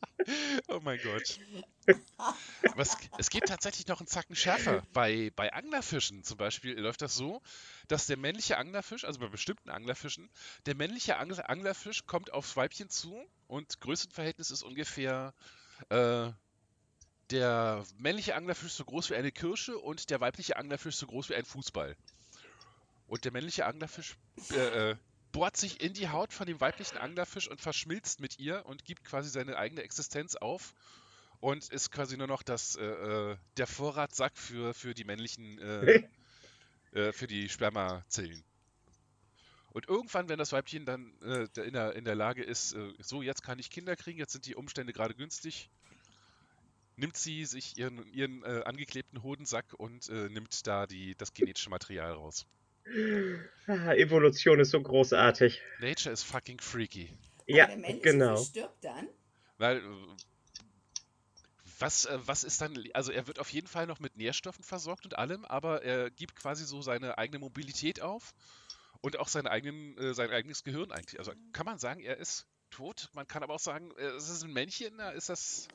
oh 0.67 0.79
mein 0.81 0.99
Gott. 1.01 1.39
Aber 2.17 2.81
es, 2.81 2.97
es, 3.17 3.29
geht 3.29 3.45
tatsächlich 3.45 3.87
noch 3.87 3.99
einen 3.99 4.07
Zacken 4.07 4.35
schärfer. 4.35 4.83
Bei, 4.93 5.31
bei 5.35 5.53
Anglerfischen 5.53 6.23
zum 6.23 6.37
Beispiel 6.37 6.79
läuft 6.79 7.01
das 7.01 7.15
so, 7.15 7.41
dass 7.87 8.07
der 8.07 8.17
männliche 8.17 8.57
Anglerfisch, 8.57 9.05
also 9.05 9.19
bei 9.19 9.27
bestimmten 9.27 9.69
Anglerfischen, 9.69 10.29
der 10.65 10.75
männliche 10.75 11.17
Angler, 11.17 11.49
Anglerfisch 11.49 12.05
kommt 12.05 12.33
aufs 12.33 12.55
Weibchen 12.55 12.89
zu 12.89 13.15
und 13.47 13.79
Größenverhältnis 13.81 14.51
ist 14.51 14.63
ungefähr 14.63 15.33
äh, 15.89 16.31
der 17.31 17.83
männliche 17.97 18.35
Anglerfisch 18.35 18.73
so 18.73 18.85
groß 18.85 19.09
wie 19.09 19.15
eine 19.15 19.31
Kirsche 19.31 19.77
und 19.77 20.09
der 20.09 20.19
weibliche 20.21 20.57
Anglerfisch 20.57 20.95
so 20.95 21.07
groß 21.07 21.29
wie 21.29 21.35
ein 21.35 21.45
Fußball. 21.45 21.95
Und 23.07 23.25
der 23.25 23.31
männliche 23.31 23.65
Anglerfisch 23.65 24.17
äh, 24.51 24.91
äh, 24.91 24.95
bohrt 25.35 25.57
sich 25.57 25.81
in 25.81 25.91
die 25.91 26.07
Haut 26.07 26.31
von 26.31 26.47
dem 26.47 26.61
weiblichen 26.61 26.97
Anglerfisch 26.97 27.49
und 27.49 27.59
verschmilzt 27.59 28.21
mit 28.21 28.39
ihr 28.39 28.65
und 28.65 28.85
gibt 28.85 29.03
quasi 29.03 29.29
seine 29.29 29.57
eigene 29.57 29.83
Existenz 29.83 30.37
auf 30.37 30.73
und 31.41 31.67
ist 31.71 31.91
quasi 31.91 32.15
nur 32.15 32.27
noch 32.27 32.41
das, 32.41 32.77
äh, 32.77 32.85
äh 32.85 33.37
der 33.57 33.67
Vorratssack 33.67 34.37
für, 34.37 34.73
für 34.73 34.93
die 34.93 35.03
männlichen, 35.03 35.59
äh, 35.59 36.07
äh, 36.93 37.11
für 37.11 37.27
die 37.27 37.49
Spermazellen. 37.49 38.45
Und 39.73 39.89
irgendwann, 39.89 40.29
wenn 40.29 40.39
das 40.39 40.53
Weibchen 40.53 40.85
dann 40.85 41.11
in, 41.19 41.73
der, 41.73 41.97
in 41.97 42.05
der 42.05 42.15
Lage 42.15 42.41
ist, 42.41 42.73
so 42.99 43.21
jetzt 43.21 43.43
kann 43.43 43.59
ich 43.59 43.69
Kinder 43.69 43.97
kriegen, 43.97 44.17
jetzt 44.17 44.31
sind 44.31 44.45
die 44.45 44.55
Umstände 44.55 44.93
gerade 44.93 45.15
günstig, 45.15 45.69
nimmt 46.95 47.17
sie 47.17 47.43
sich 47.43 47.77
ihren, 47.77 48.07
ihren 48.13 48.41
äh, 48.43 48.61
angeklebten 48.63 49.21
Hodensack 49.21 49.73
und 49.73 50.07
äh, 50.07 50.29
nimmt 50.29 50.65
da 50.65 50.87
die, 50.87 51.13
das 51.15 51.33
genetische 51.33 51.69
Material 51.69 52.13
raus. 52.13 52.45
Ah, 53.67 53.95
Evolution 53.95 54.59
ist 54.59 54.69
so 54.69 54.79
großartig. 54.79 55.59
Nature 55.79 56.13
is 56.13 56.21
fucking 56.21 56.59
freaky. 56.59 57.09
Ja, 57.47 57.67
genau. 58.03 58.37
stirbt 58.37 58.83
dann? 58.83 59.07
Weil, 59.57 59.77
äh, 59.77 59.81
was, 61.79 62.05
äh, 62.05 62.19
was 62.25 62.43
ist 62.43 62.61
dann, 62.61 62.77
also 62.93 63.11
er 63.11 63.25
wird 63.25 63.39
auf 63.39 63.49
jeden 63.49 63.67
Fall 63.67 63.87
noch 63.87 63.99
mit 63.99 64.17
Nährstoffen 64.17 64.63
versorgt 64.63 65.05
und 65.05 65.17
allem, 65.17 65.45
aber 65.45 65.81
er 65.81 66.11
gibt 66.11 66.35
quasi 66.35 66.63
so 66.65 66.83
seine 66.83 67.17
eigene 67.17 67.39
Mobilität 67.39 68.01
auf 68.01 68.35
und 69.01 69.17
auch 69.17 69.27
seinen 69.27 69.47
eigenen, 69.47 69.97
äh, 69.97 70.13
sein 70.13 70.29
eigenes 70.29 70.63
Gehirn 70.63 70.91
eigentlich. 70.91 71.19
Also 71.19 71.33
kann 71.51 71.65
man 71.65 71.79
sagen, 71.79 72.01
er 72.01 72.17
ist 72.17 72.45
tot. 72.69 73.09
Man 73.13 73.27
kann 73.27 73.41
aber 73.41 73.55
auch 73.55 73.59
sagen, 73.59 73.91
es 73.97 74.29
ist 74.29 74.43
ein 74.43 74.53
Männchen, 74.53 74.97
da 74.97 75.09
ist 75.09 75.29
das 75.29 75.67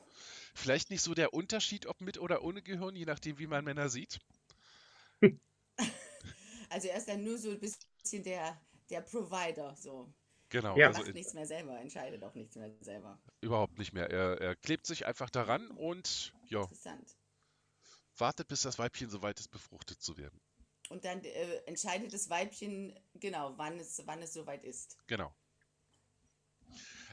vielleicht 0.53 0.91
nicht 0.91 1.01
so 1.01 1.13
der 1.13 1.33
Unterschied, 1.33 1.87
ob 1.87 1.99
mit 1.99 2.19
oder 2.19 2.41
ohne 2.43 2.61
Gehirn, 2.61 2.95
je 2.95 3.05
nachdem, 3.05 3.37
wie 3.37 3.47
man 3.47 3.65
Männer 3.65 3.89
sieht. 3.89 4.19
Also 6.71 6.87
er 6.87 6.97
ist 6.97 7.07
dann 7.07 7.23
nur 7.23 7.37
so 7.37 7.51
ein 7.51 7.59
bisschen 7.59 8.23
der, 8.23 8.59
der 8.89 9.01
Provider, 9.01 9.75
so. 9.75 10.13
Genau. 10.49 10.75
Er 10.77 10.87
also 10.87 11.01
macht 11.01 11.13
nichts 11.13 11.33
mehr 11.33 11.45
selber, 11.45 11.79
entscheidet 11.79 12.23
auch 12.23 12.33
nichts 12.33 12.55
mehr 12.55 12.71
selber. 12.79 13.21
Überhaupt 13.41 13.77
nicht 13.77 13.93
mehr. 13.93 14.09
Er, 14.09 14.39
er 14.39 14.55
klebt 14.55 14.85
sich 14.85 15.05
einfach 15.05 15.29
daran 15.29 15.69
und 15.71 16.33
ja. 16.47 16.61
Interessant. 16.61 17.17
Wartet, 18.17 18.47
bis 18.47 18.61
das 18.61 18.79
Weibchen 18.79 19.09
soweit 19.09 19.39
ist, 19.39 19.49
befruchtet 19.49 20.01
zu 20.01 20.17
werden. 20.17 20.39
Und 20.89 21.05
dann 21.05 21.23
äh, 21.23 21.57
entscheidet 21.65 22.13
das 22.13 22.29
Weibchen, 22.29 22.97
genau, 23.15 23.57
wann 23.57 23.79
es, 23.79 24.01
wann 24.05 24.21
es 24.21 24.33
soweit 24.33 24.63
ist. 24.63 24.97
Genau. 25.07 25.33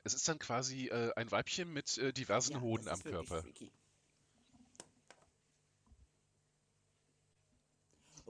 Es 0.05 0.15
ist 0.15 0.29
dann 0.29 0.39
quasi 0.39 0.87
äh, 0.87 1.13
ein 1.17 1.31
Weibchen 1.31 1.73
mit 1.73 1.99
äh, 1.99 2.13
diversen 2.13 2.55
ja, 2.55 2.61
Hoden 2.61 2.89
am 2.89 3.03
Körper. 3.03 3.43
Freaky. 3.43 3.73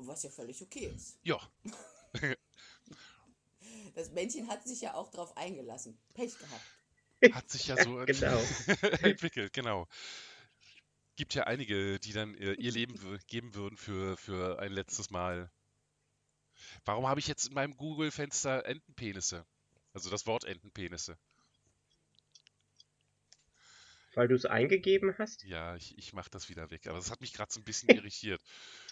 Was 0.00 0.22
ja 0.22 0.30
völlig 0.30 0.62
okay 0.62 0.92
ist. 0.94 1.18
Ja. 1.22 1.40
das 3.94 4.10
Männchen 4.12 4.48
hat 4.48 4.66
sich 4.66 4.80
ja 4.80 4.94
auch 4.94 5.10
darauf 5.10 5.36
eingelassen. 5.36 5.98
Pech 6.14 6.38
gehabt. 6.38 7.34
Hat 7.34 7.50
sich 7.50 7.66
ja 7.66 7.76
so 7.82 7.96
genau. 8.06 8.40
entwickelt, 9.02 9.52
genau. 9.52 9.88
Gibt 11.16 11.34
ja 11.34 11.44
einige, 11.44 11.98
die 11.98 12.12
dann 12.12 12.34
äh, 12.36 12.52
ihr 12.52 12.70
Leben 12.70 13.18
geben 13.26 13.54
würden 13.54 13.76
für, 13.76 14.16
für 14.16 14.60
ein 14.60 14.70
letztes 14.70 15.10
Mal. 15.10 15.50
Warum 16.84 17.08
habe 17.08 17.18
ich 17.18 17.26
jetzt 17.26 17.48
in 17.48 17.54
meinem 17.54 17.76
Google-Fenster 17.76 18.64
Entenpenisse? 18.66 19.44
Also 19.92 20.10
das 20.10 20.26
Wort 20.26 20.44
Entenpenisse. 20.44 21.18
Weil 24.14 24.28
du 24.28 24.34
es 24.34 24.46
eingegeben 24.46 25.14
hast? 25.18 25.44
Ja, 25.44 25.76
ich, 25.76 25.96
ich 25.98 26.12
mache 26.12 26.30
das 26.30 26.48
wieder 26.48 26.70
weg. 26.70 26.86
Aber 26.86 26.98
das 26.98 27.10
hat 27.10 27.20
mich 27.20 27.32
gerade 27.32 27.52
so 27.52 27.60
ein 27.60 27.64
bisschen 27.64 27.88
irritiert. 27.90 28.40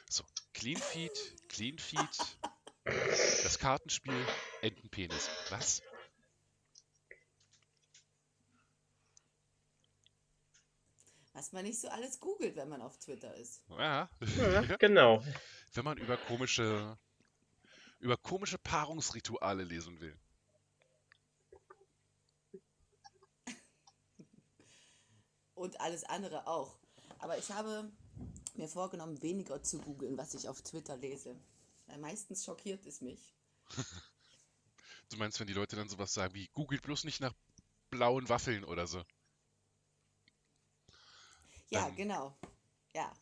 So, 0.08 0.24
Clean 0.54 0.76
Feed, 0.76 1.12
Clean 1.48 1.78
Feed, 1.78 2.38
das 2.84 3.58
Kartenspiel, 3.58 4.26
Entenpenis. 4.62 5.28
Was? 5.50 5.82
Was 11.32 11.52
man 11.52 11.64
nicht 11.64 11.80
so 11.80 11.88
alles 11.88 12.18
googelt, 12.18 12.56
wenn 12.56 12.68
man 12.68 12.80
auf 12.80 12.98
Twitter 12.98 13.34
ist. 13.34 13.62
Ja, 13.68 14.08
ja 14.20 14.76
genau. 14.78 15.22
Wenn 15.74 15.84
man 15.84 15.98
über 15.98 16.16
komische, 16.16 16.96
über 17.98 18.16
komische 18.16 18.56
Paarungsrituale 18.56 19.64
lesen 19.64 20.00
will. 20.00 20.18
und 25.56 25.80
alles 25.80 26.04
andere 26.04 26.46
auch. 26.46 26.76
Aber 27.18 27.36
ich 27.38 27.50
habe 27.50 27.90
mir 28.58 28.68
vorgenommen, 28.68 29.22
weniger 29.22 29.62
zu 29.62 29.78
googeln, 29.78 30.16
was 30.16 30.34
ich 30.34 30.48
auf 30.48 30.62
Twitter 30.62 30.96
lese. 30.96 31.36
Weil 31.86 31.98
meistens 31.98 32.44
schockiert 32.44 32.84
es 32.86 33.00
mich. 33.00 33.34
du 35.10 35.16
meinst, 35.16 35.38
wenn 35.40 35.46
die 35.46 35.52
Leute 35.52 35.76
dann 35.76 35.88
sowas 35.88 36.12
sagen 36.12 36.34
wie, 36.34 36.48
googelt 36.48 36.82
bloß 36.82 37.04
nicht 37.04 37.20
nach 37.20 37.34
blauen 37.90 38.28
Waffeln 38.28 38.64
oder 38.64 38.86
so. 38.86 39.02
Ja, 41.68 41.86
dann, 41.86 41.96
genau. 41.96 42.36
Ja. 42.92 43.12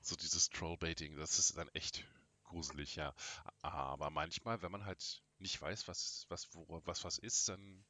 So 0.00 0.16
dieses 0.16 0.50
Trollbaiting, 0.50 1.16
das 1.16 1.38
ist 1.38 1.56
dann 1.56 1.68
echt 1.68 2.04
gruselig, 2.44 2.96
ja. 2.96 3.14
Aber 3.60 4.10
manchmal, 4.10 4.62
wenn 4.62 4.72
man 4.72 4.84
halt 4.84 5.22
nicht 5.38 5.60
weiß, 5.60 5.88
was 5.88 6.26
was, 6.28 6.48
wo, 6.54 6.82
was, 6.84 7.04
was 7.04 7.18
ist, 7.18 7.48
dann 7.48 7.84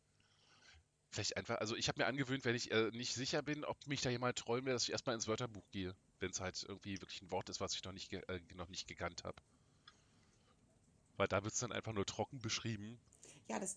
Vielleicht 1.13 1.37
einfach, 1.37 1.59
also 1.59 1.77
ich 1.77 1.89
habe 1.89 2.01
mir 2.01 2.07
angewöhnt, 2.07 2.47
wenn 2.47 2.57
ich 2.57 2.71
äh, 2.71 2.91
nicht 2.93 3.13
sicher 3.13 3.43
bin, 3.43 3.67
ob 3.67 3.87
mich 3.87 4.01
da 4.01 4.09
jemand 4.09 4.39
trollen 4.39 4.65
will, 4.65 4.73
dass 4.73 4.85
ich 4.85 4.93
erstmal 4.93 5.15
ins 5.15 5.29
Wörterbuch 5.29 5.71
gehe, 5.71 5.95
wenn 6.23 6.31
es 6.31 6.41
halt 6.41 6.65
irgendwie 6.67 7.01
wirklich 7.01 7.21
ein 7.21 7.31
Wort 7.33 7.49
ist, 7.49 7.61
was 7.61 7.75
ich 7.75 7.83
noch 7.83 7.93
nicht, 7.93 8.13
äh, 8.13 8.41
noch 8.55 8.69
nicht 8.69 8.87
gekannt 8.87 9.25
habe. 9.25 9.43
Weil 11.17 11.27
da 11.29 11.43
wird 11.43 11.53
es 11.53 11.61
dann 11.61 11.73
einfach 11.73 11.93
nur 11.93 12.07
trocken 12.07 12.39
beschrieben. 12.39 12.99
Ja, 13.49 13.59
das. 13.59 13.77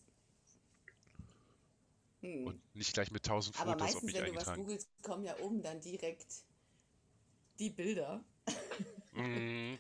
Hm. 2.22 2.48
Und 2.48 2.75
nicht 2.75 2.93
gleich 2.93 3.11
mit 3.11 3.25
tausend 3.25 3.56
Fotos 3.56 3.74
Aber 3.74 3.83
meistens, 3.83 3.98
auf 3.98 4.03
mich 4.03 4.15
wenn 4.15 4.33
du 4.33 4.35
was 4.35 4.53
googelst, 4.53 4.88
kommen 5.01 5.25
ja 5.25 5.38
oben 5.40 5.64
dann 5.64 5.82
direkt 5.82 6.27
die 7.57 7.72
Bilder. 7.72 8.24
mm. 9.14 9.75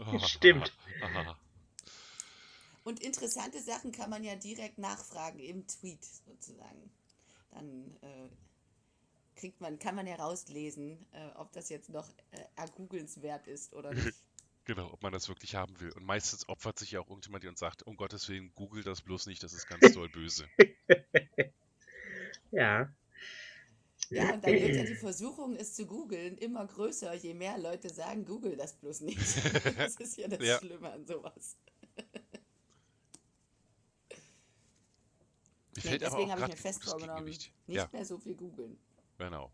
oh, 0.00 0.18
Stimmt. 0.26 0.72
Und 2.84 3.00
interessante 3.00 3.62
Sachen 3.62 3.92
kann 3.92 4.10
man 4.10 4.24
ja 4.24 4.34
direkt 4.34 4.78
nachfragen 4.78 5.38
im 5.38 5.66
Tweet 5.68 6.04
sozusagen. 6.04 6.90
Dann 7.52 7.96
äh, 8.02 8.28
kriegt 9.42 9.60
man, 9.60 9.80
kann 9.80 9.96
man 9.96 10.06
herauslesen, 10.06 11.04
äh, 11.10 11.30
ob 11.34 11.50
das 11.50 11.68
jetzt 11.68 11.88
noch 11.88 12.08
äh, 12.30 12.44
ergoogelnswert 12.54 13.48
ist 13.48 13.74
oder 13.74 13.92
nicht. 13.92 14.22
Genau, 14.64 14.92
ob 14.92 15.02
man 15.02 15.12
das 15.12 15.28
wirklich 15.28 15.56
haben 15.56 15.80
will. 15.80 15.90
Und 15.90 16.04
meistens 16.04 16.48
opfert 16.48 16.78
sich 16.78 16.92
ja 16.92 17.00
auch 17.00 17.08
irgendjemand 17.08 17.44
und 17.44 17.58
sagt, 17.58 17.82
um 17.82 17.96
Gottes 17.96 18.28
Willen, 18.28 18.52
google 18.54 18.84
das 18.84 19.02
bloß 19.02 19.26
nicht, 19.26 19.42
das 19.42 19.52
ist 19.52 19.66
ganz 19.66 19.90
doll 19.90 20.08
böse. 20.08 20.46
ja. 22.52 22.88
Ja, 24.10 24.34
und 24.34 24.44
dann 24.44 24.60
wird 24.60 24.76
ja 24.76 24.84
die 24.84 24.94
Versuchung, 24.96 25.56
es 25.56 25.74
zu 25.74 25.86
googeln, 25.86 26.38
immer 26.38 26.66
größer, 26.66 27.14
je 27.14 27.34
mehr 27.34 27.58
Leute 27.58 27.90
sagen, 27.90 28.24
google 28.24 28.56
das 28.56 28.74
bloß 28.74 29.00
nicht. 29.00 29.18
Das 29.76 29.96
ist 29.96 30.16
ja 30.18 30.28
das 30.28 30.46
Ja. 30.46 30.58
Schlimme 30.58 30.92
an 30.92 31.04
sowas. 31.06 31.56
Mir 35.74 35.82
fällt 35.82 36.04
aber 36.04 36.16
deswegen 36.16 36.30
auch 36.32 36.32
habe 36.32 36.42
ich 36.42 36.48
mir 36.48 36.56
fest 36.56 36.84
vorgenommen, 36.84 37.24
nicht 37.24 37.52
Ja, 37.66 37.88
mehr 37.92 38.04
so 38.04 38.18
viel 38.18 38.34
googeln. 38.34 38.78
Genau. 39.22 39.52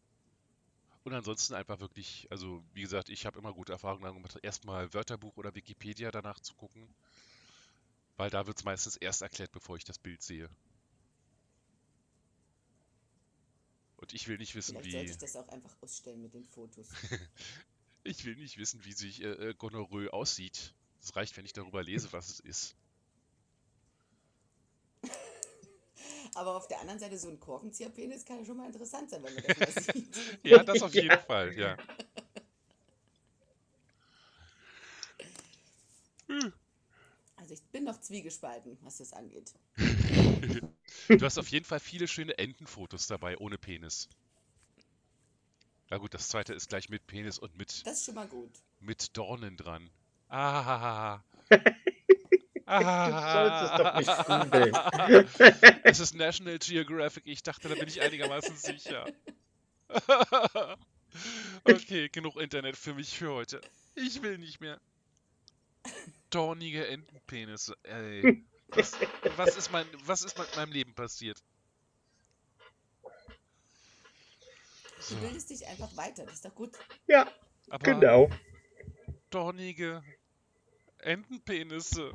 Und 1.04 1.14
ansonsten 1.14 1.54
einfach 1.54 1.80
wirklich, 1.80 2.26
also 2.30 2.62
wie 2.74 2.82
gesagt, 2.82 3.08
ich 3.08 3.26
habe 3.26 3.38
immer 3.38 3.52
gute 3.52 3.72
Erfahrungen 3.72 4.02
damit 4.02 4.16
gemacht, 4.16 4.38
erstmal 4.42 4.92
Wörterbuch 4.92 5.36
oder 5.36 5.54
Wikipedia 5.54 6.10
danach 6.10 6.40
zu 6.40 6.54
gucken, 6.54 6.88
weil 8.16 8.30
da 8.30 8.46
wird 8.46 8.58
es 8.58 8.64
meistens 8.64 8.96
erst 8.96 9.22
erklärt, 9.22 9.52
bevor 9.52 9.76
ich 9.76 9.84
das 9.84 9.98
Bild 9.98 10.22
sehe. 10.22 10.48
Und 13.96 14.14
ich 14.14 14.28
will 14.28 14.38
nicht 14.38 14.54
wissen, 14.54 14.76
Vielleicht 14.76 14.92
sollte 14.92 15.06
wie, 15.06 15.12
ich 15.12 15.18
das 15.18 15.36
auch 15.36 15.48
einfach 15.48 15.74
ausstellen 15.82 16.22
mit 16.22 16.34
den 16.34 16.46
Fotos. 16.46 16.88
ich 18.04 18.24
will 18.24 18.36
nicht 18.36 18.56
wissen, 18.58 18.84
wie 18.84 18.92
sich 18.92 19.22
äh, 19.22 19.50
äh, 19.50 19.54
Gonorrhoe 19.54 20.12
aussieht. 20.12 20.74
Es 21.00 21.16
reicht, 21.16 21.36
wenn 21.36 21.44
ich 21.44 21.52
darüber 21.52 21.82
lese, 21.82 22.12
was 22.12 22.28
es 22.28 22.40
ist. 22.40 22.76
Aber 26.38 26.54
auf 26.56 26.68
der 26.68 26.78
anderen 26.80 27.00
Seite, 27.00 27.18
so 27.18 27.28
ein 27.28 27.40
Korkenzieherpenis 27.40 28.24
kann 28.24 28.38
ja 28.38 28.44
schon 28.44 28.56
mal 28.58 28.66
interessant 28.66 29.10
sein, 29.10 29.24
wenn 29.24 29.34
man 29.34 29.42
das 29.42 29.56
mal 29.58 29.72
sieht. 29.92 30.16
Ja, 30.44 30.62
das 30.62 30.82
auf 30.82 30.94
jeden 30.94 31.08
Ja. 31.08 31.18
Fall, 31.18 31.52
ja. 31.58 31.76
Also 37.36 37.54
ich 37.54 37.62
bin 37.72 37.84
noch 37.84 38.00
zwiegespalten, 38.00 38.78
was 38.82 38.98
das 38.98 39.12
angeht. 39.12 39.52
Du 41.08 41.24
hast 41.24 41.38
auf 41.38 41.48
jeden 41.48 41.64
Fall 41.64 41.80
viele 41.80 42.06
schöne 42.06 42.38
Entenfotos 42.38 43.08
dabei, 43.08 43.36
ohne 43.38 43.58
Penis. 43.58 44.08
Na 45.90 45.96
gut, 45.98 46.14
das 46.14 46.28
zweite 46.28 46.54
ist 46.54 46.68
gleich 46.68 46.88
mit 46.88 47.06
Penis 47.08 47.38
und 47.38 47.56
mit, 47.56 47.84
Das 47.84 47.94
ist 47.98 48.04
schon 48.04 48.14
mal 48.14 48.28
gut. 48.28 48.50
mit 48.78 49.16
Dornen 49.16 49.56
dran. 49.56 49.90
Ah. 50.28 51.20
Du 52.68 52.84
sollst 53.32 53.62
es 53.62 53.70
doch 53.78 53.96
nicht 53.96 54.26
googeln. 54.26 55.78
Es 55.84 56.00
ist 56.00 56.14
National 56.14 56.58
Geographic, 56.58 57.22
ich 57.26 57.42
dachte, 57.42 57.68
da 57.68 57.74
bin 57.74 57.88
ich 57.88 58.00
einigermaßen 58.00 58.56
sicher. 58.56 59.06
Okay, 61.64 62.10
genug 62.10 62.36
Internet 62.36 62.76
für 62.76 62.92
mich 62.92 63.16
für 63.16 63.32
heute. 63.32 63.62
Ich 63.94 64.22
will 64.22 64.36
nicht 64.36 64.60
mehr. 64.60 64.78
Dornige 66.28 66.86
Entenpenisse. 66.86 67.74
Ey. 67.82 68.44
Was, 68.68 68.92
was, 69.36 69.56
ist 69.56 69.72
mein, 69.72 69.86
was 70.04 70.22
ist 70.22 70.38
mit 70.38 70.54
meinem 70.54 70.70
Leben 70.70 70.94
passiert? 70.94 71.42
So, 75.00 75.14
Du 75.14 75.22
bildest 75.22 75.48
dich 75.48 75.66
einfach 75.66 75.96
weiter, 75.96 76.24
das 76.26 76.34
ist 76.34 76.44
doch 76.44 76.54
gut. 76.54 76.72
Ja, 77.06 77.26
aber 77.70 77.82
genau. 77.82 78.30
dornige 79.30 80.02
Entenpenisse. 80.98 82.12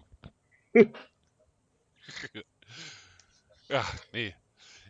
Ja, 3.69 3.85
nee. 4.11 4.35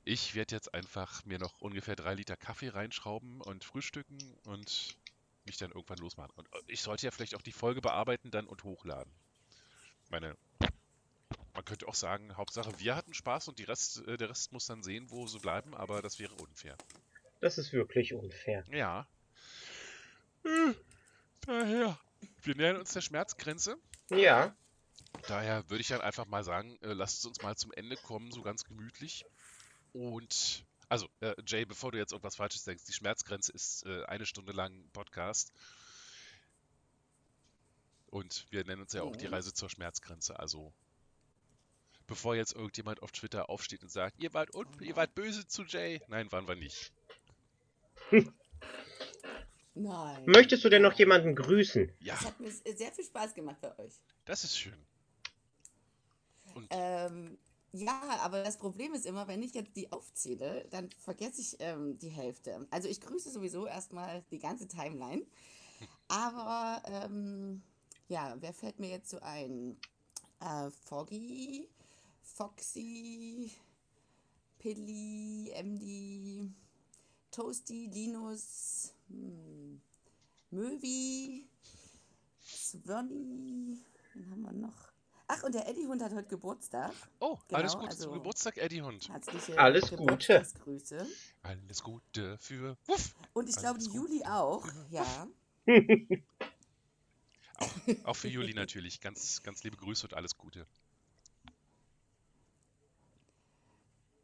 Ich 0.06 0.36
werde 0.36 0.56
jetzt 0.56 0.74
einfach 0.74 1.24
mir 1.26 1.40
noch 1.40 1.62
ungefähr 1.62 1.96
drei 1.96 2.14
Liter 2.14 2.36
Kaffee 2.36 2.70
reinschrauben 2.70 3.40
und 3.42 3.64
frühstücken 3.64 4.18
und 4.46 4.98
mich 5.46 5.58
dann 5.58 5.72
irgendwann 5.72 6.00
losmachen. 6.00 6.34
Und 6.36 6.52
äh, 6.54 6.60
ich 6.68 6.82
sollte 6.82 7.06
ja 7.06 7.12
vielleicht 7.12 7.36
auch 7.36 7.42
die 7.42 7.54
Folge 7.54 7.82
bearbeiten 7.82 8.30
dann 8.32 8.48
und 8.48 8.64
hochladen. 8.64 9.14
Meine, 10.10 10.36
man 11.54 11.66
könnte 11.66 11.88
auch 11.88 11.96
sagen, 11.96 12.36
Hauptsache 12.36 12.78
wir 12.80 12.96
hatten 12.96 13.14
Spaß 13.14 13.48
und 13.48 13.66
Rest, 13.68 14.06
äh, 14.08 14.18
der 14.18 14.30
Rest 14.30 14.52
muss 14.52 14.66
dann 14.66 14.84
sehen, 14.84 15.10
wo 15.10 15.26
sie 15.28 15.40
bleiben, 15.40 15.74
aber 15.74 16.02
das 16.02 16.20
wäre 16.20 16.34
unfair. 16.36 16.76
Das 17.40 17.58
ist 17.58 17.72
wirklich 17.72 18.14
unfair. 18.14 18.66
Ja. 18.72 19.08
Äh, 20.44 20.74
Daher, 21.46 22.00
wir 22.42 22.56
nähern 22.56 22.78
uns 22.78 22.94
der 22.94 23.02
Schmerzgrenze. 23.02 23.78
Ja, 24.10 24.56
Daher 25.28 25.70
würde 25.70 25.82
ich 25.82 25.88
dann 25.88 26.02
einfach 26.02 26.26
mal 26.26 26.44
sagen, 26.44 26.78
äh, 26.82 26.94
lasst 26.94 27.20
es 27.20 27.26
uns 27.26 27.42
mal 27.42 27.56
zum 27.56 27.72
Ende 27.74 27.96
kommen, 27.98 28.32
so 28.32 28.42
ganz 28.42 28.64
gemütlich. 28.64 29.26
Und, 29.94 30.66
also, 30.90 31.08
äh, 31.22 31.34
Jay, 31.46 31.66
bevor 31.66 31.92
du 31.92 31.98
jetzt 31.98 32.12
irgendwas 32.12 32.36
Falsches 32.36 32.64
denkst, 32.64 32.84
die 32.86 32.94
Schmerzgrenze 32.94 33.52
ist 33.54 33.86
äh, 33.86 34.04
eine 34.06 34.26
Stunde 34.26 34.52
lang 34.54 34.90
Podcast. 34.92 35.52
Und 38.08 38.46
wir 38.52 38.64
nennen 38.66 38.82
uns 38.82 38.94
ja 38.94 39.02
auch 39.04 39.16
die 39.16 39.28
Mhm. 39.28 39.34
Reise 39.34 39.54
zur 39.54 39.70
Schmerzgrenze. 39.70 40.38
Also, 40.40 40.74
bevor 42.06 42.36
jetzt 42.36 42.54
irgendjemand 42.54 43.02
auf 43.02 43.12
Twitter 43.12 43.50
aufsteht 43.50 43.82
und 43.82 43.90
sagt, 43.90 44.22
ihr 44.22 44.34
wart, 44.34 44.54
un 44.54 44.68
ihr 44.82 44.96
wart 44.96 45.16
böse 45.16 45.48
zu 45.48 45.64
Jay. 45.64 46.02
Nein, 46.10 46.32
waren 46.32 46.48
wir 46.48 46.56
nicht. 46.56 46.92
Nein. 49.76 50.24
möchtest 50.28 50.64
du 50.64 50.70
denn 50.70 50.84
noch 50.84 50.94
jemanden 50.94 51.36
grüßen? 51.36 51.92
Ja, 52.00 52.14
Es 52.16 52.26
hat 52.26 52.40
mir 52.40 52.52
sehr 52.52 52.92
viel 52.92 53.06
Spaß 53.06 53.34
gemacht 53.34 53.58
bei 53.62 53.76
euch. 53.80 53.94
das 54.26 54.44
ist 54.44 54.58
schön. 54.58 54.78
Ähm, 56.70 57.38
ja, 57.72 58.02
aber 58.22 58.44
das 58.44 58.58
Problem 58.58 58.94
ist 58.94 59.06
immer, 59.06 59.28
wenn 59.28 59.42
ich 59.42 59.54
jetzt 59.54 59.76
die 59.76 59.92
aufzähle, 59.92 60.68
dann 60.70 60.90
vergesse 60.92 61.42
ich 61.42 61.56
ähm, 61.60 61.98
die 61.98 62.10
Hälfte. 62.10 62.68
Also 62.70 62.88
ich 62.88 63.02
grüße 63.02 63.32
sowieso 63.32 63.66
erstmal 63.66 64.24
die 64.32 64.40
ganze 64.40 64.68
Timeline. 64.68 65.26
Aber 66.08 66.84
ähm, 66.86 67.64
ja, 68.08 68.36
wer 68.40 68.54
fällt 68.54 68.80
mir 68.80 68.90
jetzt 68.90 69.10
so 69.10 69.20
ein? 69.22 69.78
Äh, 70.40 70.70
Foggy, 70.86 71.68
Foxy, 72.22 73.52
Pilly, 74.60 75.52
MD, 75.56 76.52
Toasty, 77.32 77.88
Linus, 77.88 78.94
hm, 79.08 79.82
Möwi, 80.52 81.48
Swanny, 82.40 83.80
wen 84.14 84.30
haben 84.30 84.42
wir 84.44 84.54
noch? 84.54 84.93
Ach, 85.28 85.42
und 85.44 85.56
der 85.56 85.68
Eddie 85.68 85.88
Hund 85.88 86.02
hat 86.04 86.14
heute 86.14 86.28
Geburtstag. 86.28 86.92
oh, 87.20 87.38
alles 87.52 87.72
genau, 87.74 87.84
Gute 87.86 87.96
zum 87.98 88.10
also- 88.10 88.20
Geburtstag, 88.20 88.58
Eddie 88.58 88.82
Hund. 88.82 89.08
Herzliche 89.10 89.58
Alles 89.58 89.84
Gute. 89.90 89.96
Geburtstagsgrüße. 89.98 91.08
Alles 91.44 91.82
Gute 91.82 92.38
für 92.40 92.78
Wuff. 92.88 93.16
Und 93.34 93.50
ich 93.50 93.56
glaube, 93.56 93.76
Alles 93.76 93.86
die 93.86 93.98
Gute. 93.98 94.14
Juli 94.14 94.26
auch. 94.26 94.68
Ja. 94.90 95.28
Auch 98.04 98.16
für 98.16 98.28
Juli 98.28 98.54
natürlich. 98.54 99.00
Ganz, 99.00 99.42
ganz 99.42 99.64
liebe 99.64 99.78
Grüße 99.78 100.06
und 100.08 100.14
alles 100.14 100.38
Gute. 100.38 100.68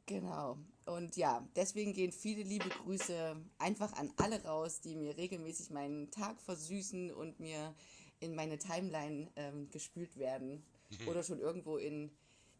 Genau. 0.07 0.57
Und 0.85 1.15
ja, 1.15 1.47
deswegen 1.55 1.93
gehen 1.93 2.11
viele 2.11 2.43
liebe 2.43 2.67
Grüße 2.67 3.37
einfach 3.59 3.93
an 3.93 4.11
alle 4.17 4.43
raus, 4.43 4.81
die 4.81 4.95
mir 4.95 5.15
regelmäßig 5.15 5.69
meinen 5.69 6.09
Tag 6.11 6.41
versüßen 6.41 7.11
und 7.13 7.39
mir 7.39 7.73
in 8.19 8.35
meine 8.35 8.57
Timeline 8.57 9.31
ähm, 9.37 9.69
gespült 9.69 10.17
werden 10.17 10.63
oder 11.05 11.23
schon 11.23 11.39
irgendwo 11.39 11.77
in, 11.77 12.11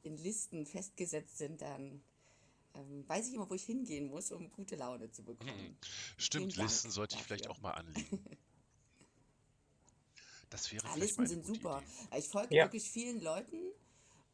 in 0.04 0.18
Listen 0.18 0.66
festgesetzt 0.66 1.38
sind, 1.38 1.62
dann 1.62 2.02
ähm, 2.76 3.08
weiß 3.08 3.28
ich 3.28 3.34
immer, 3.34 3.50
wo 3.50 3.56
ich 3.56 3.64
hingehen 3.64 4.08
muss, 4.08 4.32
um 4.32 4.52
gute 4.52 4.76
Laune 4.76 5.12
zu 5.12 5.24
bekommen. 5.24 5.78
Stimmt, 6.18 6.58
Dank 6.58 6.70
Listen 6.70 6.92
sollte 6.92 7.16
ich 7.16 7.24
vielleicht 7.24 7.48
auch 7.48 7.60
mal 7.62 7.72
anlegen. 7.72 8.24
Das 10.50 10.72
wäre 10.72 10.84
Ja, 10.84 10.94
vielleicht 10.94 11.18
Listen 11.20 11.28
sind 11.28 11.46
super. 11.46 11.84
Idee. 12.10 12.18
Ich 12.18 12.28
folge 12.30 12.56
Ja. 12.56 12.66
wirklich 12.66 12.90
vielen 12.90 13.22
Leuten 13.22 13.72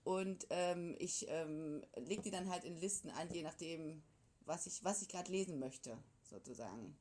und 0.05 0.47
ähm, 0.49 0.95
ich 0.97 1.25
ähm, 1.27 1.83
lege 1.97 2.21
die 2.21 2.31
dann 2.31 2.49
halt 2.49 2.63
in 2.63 2.77
Listen 2.77 3.09
an, 3.09 3.29
je 3.33 3.43
nachdem, 3.43 4.01
was 4.45 4.65
ich, 4.65 4.81
was 4.83 5.01
ich 5.01 5.09
gerade 5.09 5.29
lesen 5.29 5.59
möchte, 5.59 5.97
sozusagen. 6.23 6.95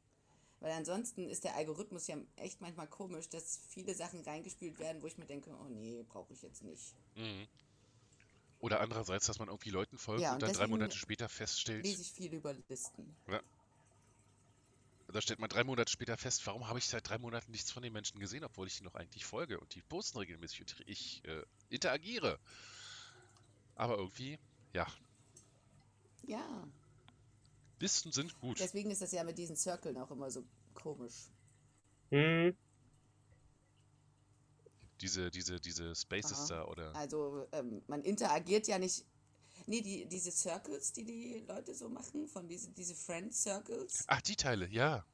Weil 0.64 0.72
ansonsten 0.72 1.28
ist 1.28 1.44
der 1.44 1.56
Algorithmus 1.56 2.06
ja 2.06 2.16
echt 2.36 2.62
manchmal 2.62 2.86
komisch, 2.86 3.28
dass 3.28 3.60
viele 3.68 3.94
Sachen 3.94 4.22
reingespielt 4.22 4.78
werden, 4.78 5.02
wo 5.02 5.06
ich 5.06 5.18
mir 5.18 5.26
denke, 5.26 5.50
oh 5.50 5.68
nee, 5.68 6.02
brauche 6.08 6.32
ich 6.32 6.40
jetzt 6.40 6.62
nicht. 6.62 6.94
Mhm. 7.16 7.46
Oder 8.60 8.80
andererseits, 8.80 9.26
dass 9.26 9.38
man 9.38 9.48
irgendwie 9.48 9.68
Leuten 9.68 9.98
folgt 9.98 10.22
Ja, 10.22 10.30
und 10.30 10.36
und 10.36 10.42
dann 10.42 10.54
drei 10.54 10.66
Monate 10.66 10.96
später 10.96 11.28
feststellt, 11.28 11.84
Lese 11.84 12.00
ich 12.00 12.12
viel 12.12 12.32
über 12.32 12.54
Listen. 12.70 13.14
da 15.08 15.20
stellt 15.20 15.38
man 15.38 15.50
drei 15.50 15.64
Monate 15.64 15.92
später 15.92 16.16
fest, 16.16 16.46
warum 16.46 16.66
habe 16.66 16.78
ich 16.78 16.86
seit 16.86 17.06
drei 17.10 17.18
Monaten 17.18 17.50
nichts 17.50 17.70
von 17.70 17.82
den 17.82 17.92
Menschen 17.92 18.18
gesehen, 18.18 18.42
obwohl 18.42 18.66
ich 18.66 18.80
ihnen 18.80 18.86
noch 18.86 18.94
eigentlich 18.94 19.26
folge 19.26 19.60
und 19.60 19.74
die 19.74 19.82
posten 19.82 20.16
regelmäßig 20.16 20.62
und 20.62 20.76
ich 20.86 21.22
äh, 21.26 21.42
interagiere. 21.68 22.38
Aber 23.74 23.98
irgendwie, 23.98 24.38
ja, 24.72 24.86
Ja, 26.22 26.66
Listen 27.80 28.12
sind 28.12 28.38
gut. 28.40 28.60
deswegen 28.60 28.90
ist 28.90 29.02
das 29.02 29.12
ja 29.12 29.24
mit 29.24 29.36
diesen 29.36 29.56
Circles 29.56 29.96
auch 29.96 30.10
immer 30.10 30.30
so 30.30 30.44
komisch. 30.74 31.28
Hm, 32.10 32.56
Diese, 35.00 35.30
diese, 35.30 35.60
diese 35.60 35.94
Spaces 35.94 36.38
Aha. 36.38 36.46
da 36.48 36.64
oder. 36.66 36.94
Also 36.96 37.46
ähm, 37.52 37.82
man 37.88 38.02
interagiert 38.02 38.66
ja 38.68 38.78
nicht. 38.78 39.04
Nee, 39.66 39.80
die, 39.82 40.06
diese 40.06 40.30
Circles, 40.30 40.92
die 40.92 41.04
die 41.04 41.44
Leute 41.48 41.74
so 41.74 41.88
machen, 41.88 42.26
von 42.28 42.48
diese, 42.48 42.70
diese 42.70 42.94
Friend 42.94 43.34
Circles. 43.34 44.04
Ach, 44.06 44.20
die 44.22 44.36
Teile, 44.36 44.68
ja. 44.68 45.04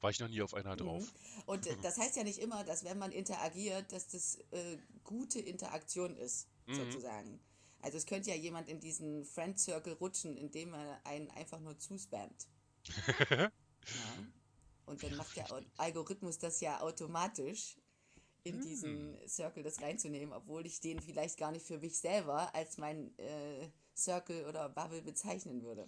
War 0.00 0.10
ich 0.10 0.20
noch 0.20 0.28
nie 0.28 0.42
auf 0.42 0.54
einer 0.54 0.76
drauf. 0.76 1.02
Mhm. 1.02 1.42
Und 1.46 1.66
äh, 1.66 1.76
das 1.82 1.98
heißt 1.98 2.16
ja 2.16 2.24
nicht 2.24 2.38
immer, 2.38 2.64
dass 2.64 2.84
wenn 2.84 2.98
man 2.98 3.10
interagiert, 3.12 3.90
dass 3.92 4.08
das 4.08 4.38
äh, 4.52 4.78
gute 5.04 5.40
Interaktion 5.40 6.16
ist, 6.16 6.46
Mhm. 6.68 6.74
sozusagen. 6.74 7.40
Also 7.80 7.96
es 7.96 8.06
könnte 8.06 8.30
ja 8.30 8.36
jemand 8.36 8.68
in 8.68 8.80
diesen 8.80 9.24
Friend 9.24 9.58
Circle 9.58 9.94
rutschen, 9.94 10.36
indem 10.36 10.74
er 10.74 11.00
einen 11.04 11.30
einfach 11.30 11.60
nur 11.60 11.78
zuspammt. 11.78 12.48
ja. 13.30 13.50
Und 14.86 15.02
dann 15.02 15.16
macht 15.16 15.36
der 15.36 15.46
Algorithmus 15.76 16.38
das 16.38 16.60
ja 16.60 16.80
automatisch, 16.80 17.76
in 18.44 18.56
hm. 18.56 18.62
diesen 18.62 19.28
Circle 19.28 19.62
das 19.62 19.80
reinzunehmen, 19.82 20.32
obwohl 20.32 20.66
ich 20.66 20.80
den 20.80 21.00
vielleicht 21.00 21.38
gar 21.38 21.52
nicht 21.52 21.66
für 21.66 21.78
mich 21.78 21.98
selber 21.98 22.54
als 22.54 22.78
mein 22.78 23.16
äh, 23.18 23.68
Circle 23.96 24.46
oder 24.46 24.68
Bubble 24.68 25.02
bezeichnen 25.02 25.62
würde. 25.62 25.86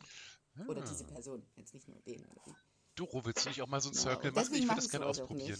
Ah. 0.56 0.66
Oder 0.66 0.82
diese 0.82 1.04
ah. 1.04 1.08
Person, 1.08 1.46
jetzt 1.56 1.74
nicht 1.74 1.88
nur 1.88 2.00
den 2.02 2.24
oder 2.26 2.42
die. 2.46 2.54
Doro, 2.96 3.24
willst 3.24 3.44
du 3.44 3.48
nicht 3.48 3.62
auch 3.62 3.68
mal 3.68 3.80
so 3.80 3.90
ein 3.90 3.94
Circle 3.94 4.30
ja, 4.30 4.32
machen? 4.32 4.54
Ich 4.54 4.62
würde 4.62 4.76
das 4.76 4.90
gerne 4.90 5.06
ausprobieren. 5.06 5.58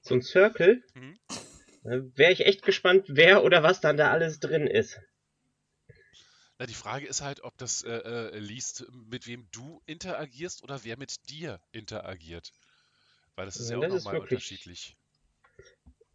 So 0.00 0.14
ein 0.14 0.22
Circle? 0.22 0.82
Mhm. 0.94 1.18
Wäre 1.86 2.32
ich 2.32 2.44
echt 2.44 2.62
gespannt, 2.62 3.04
wer 3.08 3.44
oder 3.44 3.62
was 3.62 3.80
dann 3.80 3.96
da 3.96 4.10
alles 4.10 4.40
drin 4.40 4.66
ist. 4.66 5.00
Na, 6.58 6.66
die 6.66 6.74
Frage 6.74 7.06
ist 7.06 7.20
halt, 7.20 7.42
ob 7.42 7.56
das 7.58 7.82
äh, 7.82 7.90
äh, 7.90 8.38
liest, 8.38 8.86
mit 8.92 9.26
wem 9.26 9.46
du 9.52 9.82
interagierst 9.86 10.62
oder 10.62 10.84
wer 10.84 10.96
mit 10.96 11.28
dir 11.28 11.60
interagiert. 11.72 12.52
Weil 13.34 13.44
das 13.44 13.56
ist 13.56 13.70
ja, 13.70 13.78
ja 13.78 13.86
auch 13.86 13.92
nochmal 13.92 14.18
unterschiedlich. 14.18 14.96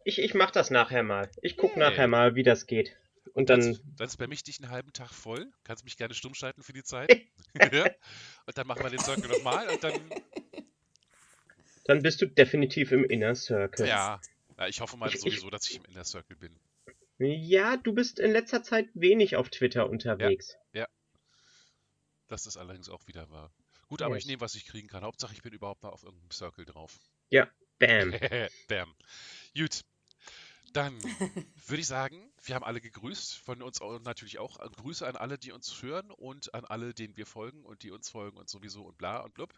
Ich, 0.04 0.18
ich 0.18 0.34
mach 0.34 0.50
das 0.50 0.70
nachher 0.70 1.04
mal. 1.04 1.30
Ich 1.42 1.56
guck 1.56 1.72
hey. 1.72 1.78
nachher 1.78 2.08
mal, 2.08 2.34
wie 2.34 2.42
das 2.42 2.66
geht. 2.66 2.96
Und 3.34 3.50
dann. 3.50 3.60
Dann, 3.60 3.94
dann 3.96 4.10
spam 4.10 4.32
ich 4.32 4.42
dich 4.42 4.60
einen 4.60 4.70
halben 4.70 4.92
Tag 4.92 5.10
voll. 5.10 5.46
Kannst 5.62 5.84
mich 5.84 5.96
gerne 5.96 6.14
stumm 6.14 6.34
schalten 6.34 6.62
für 6.62 6.72
die 6.72 6.82
Zeit. 6.82 7.08
Und 8.46 8.58
dann 8.58 8.66
machen 8.66 8.82
wir 8.82 8.90
den 8.90 8.98
Circle 8.98 9.28
nochmal 9.30 9.68
und 9.68 9.84
dann. 9.84 9.92
Dann 11.84 12.02
bist 12.02 12.22
du 12.22 12.26
definitiv 12.26 12.92
im 12.92 13.04
Inner 13.04 13.34
Circle. 13.34 13.86
Ja. 13.86 14.20
Ja 14.62 14.68
ich 14.68 14.80
hoffe 14.80 14.96
mal 14.96 15.08
ich, 15.08 15.20
sowieso, 15.20 15.50
dass 15.50 15.68
ich 15.68 15.76
im 15.76 15.84
Inner 15.86 16.04
Circle 16.04 16.36
bin. 16.36 16.58
Ja, 17.18 17.76
du 17.76 17.92
bist 17.92 18.18
in 18.18 18.32
letzter 18.32 18.62
Zeit 18.62 18.88
wenig 18.94 19.36
auf 19.36 19.50
Twitter 19.50 19.88
unterwegs. 19.88 20.56
Ja. 20.72 20.82
ja. 20.82 20.88
Das 22.28 22.46
ist 22.46 22.56
allerdings 22.56 22.88
auch 22.88 23.06
wieder 23.06 23.30
wahr. 23.30 23.52
Gut, 23.88 24.02
aber 24.02 24.14
yes. 24.14 24.24
ich 24.24 24.28
nehme, 24.28 24.40
was 24.40 24.54
ich 24.54 24.64
kriegen 24.64 24.88
kann. 24.88 25.04
Hauptsache, 25.04 25.34
ich 25.34 25.42
bin 25.42 25.52
überhaupt 25.52 25.82
mal 25.82 25.90
auf 25.90 26.02
irgendeinem 26.02 26.30
Circle 26.30 26.64
drauf. 26.64 26.98
Ja, 27.28 27.48
bam. 27.78 28.10
bam. 28.68 28.94
Gut. 29.56 29.82
Dann 30.72 30.96
würde 31.66 31.80
ich 31.80 31.86
sagen, 31.86 32.32
wir 32.44 32.54
haben 32.54 32.64
alle 32.64 32.80
gegrüßt, 32.80 33.36
von 33.38 33.60
uns 33.62 33.80
natürlich 33.80 34.38
auch 34.38 34.58
Grüße 34.76 35.06
an 35.06 35.16
alle, 35.16 35.36
die 35.38 35.52
uns 35.52 35.82
hören 35.82 36.10
und 36.10 36.54
an 36.54 36.64
alle, 36.64 36.94
denen 36.94 37.16
wir 37.16 37.26
folgen 37.26 37.64
und 37.66 37.82
die 37.82 37.90
uns 37.90 38.08
folgen 38.08 38.38
und 38.38 38.48
sowieso 38.48 38.84
und 38.84 38.96
bla 38.96 39.20
und 39.20 39.34
blub. 39.34 39.52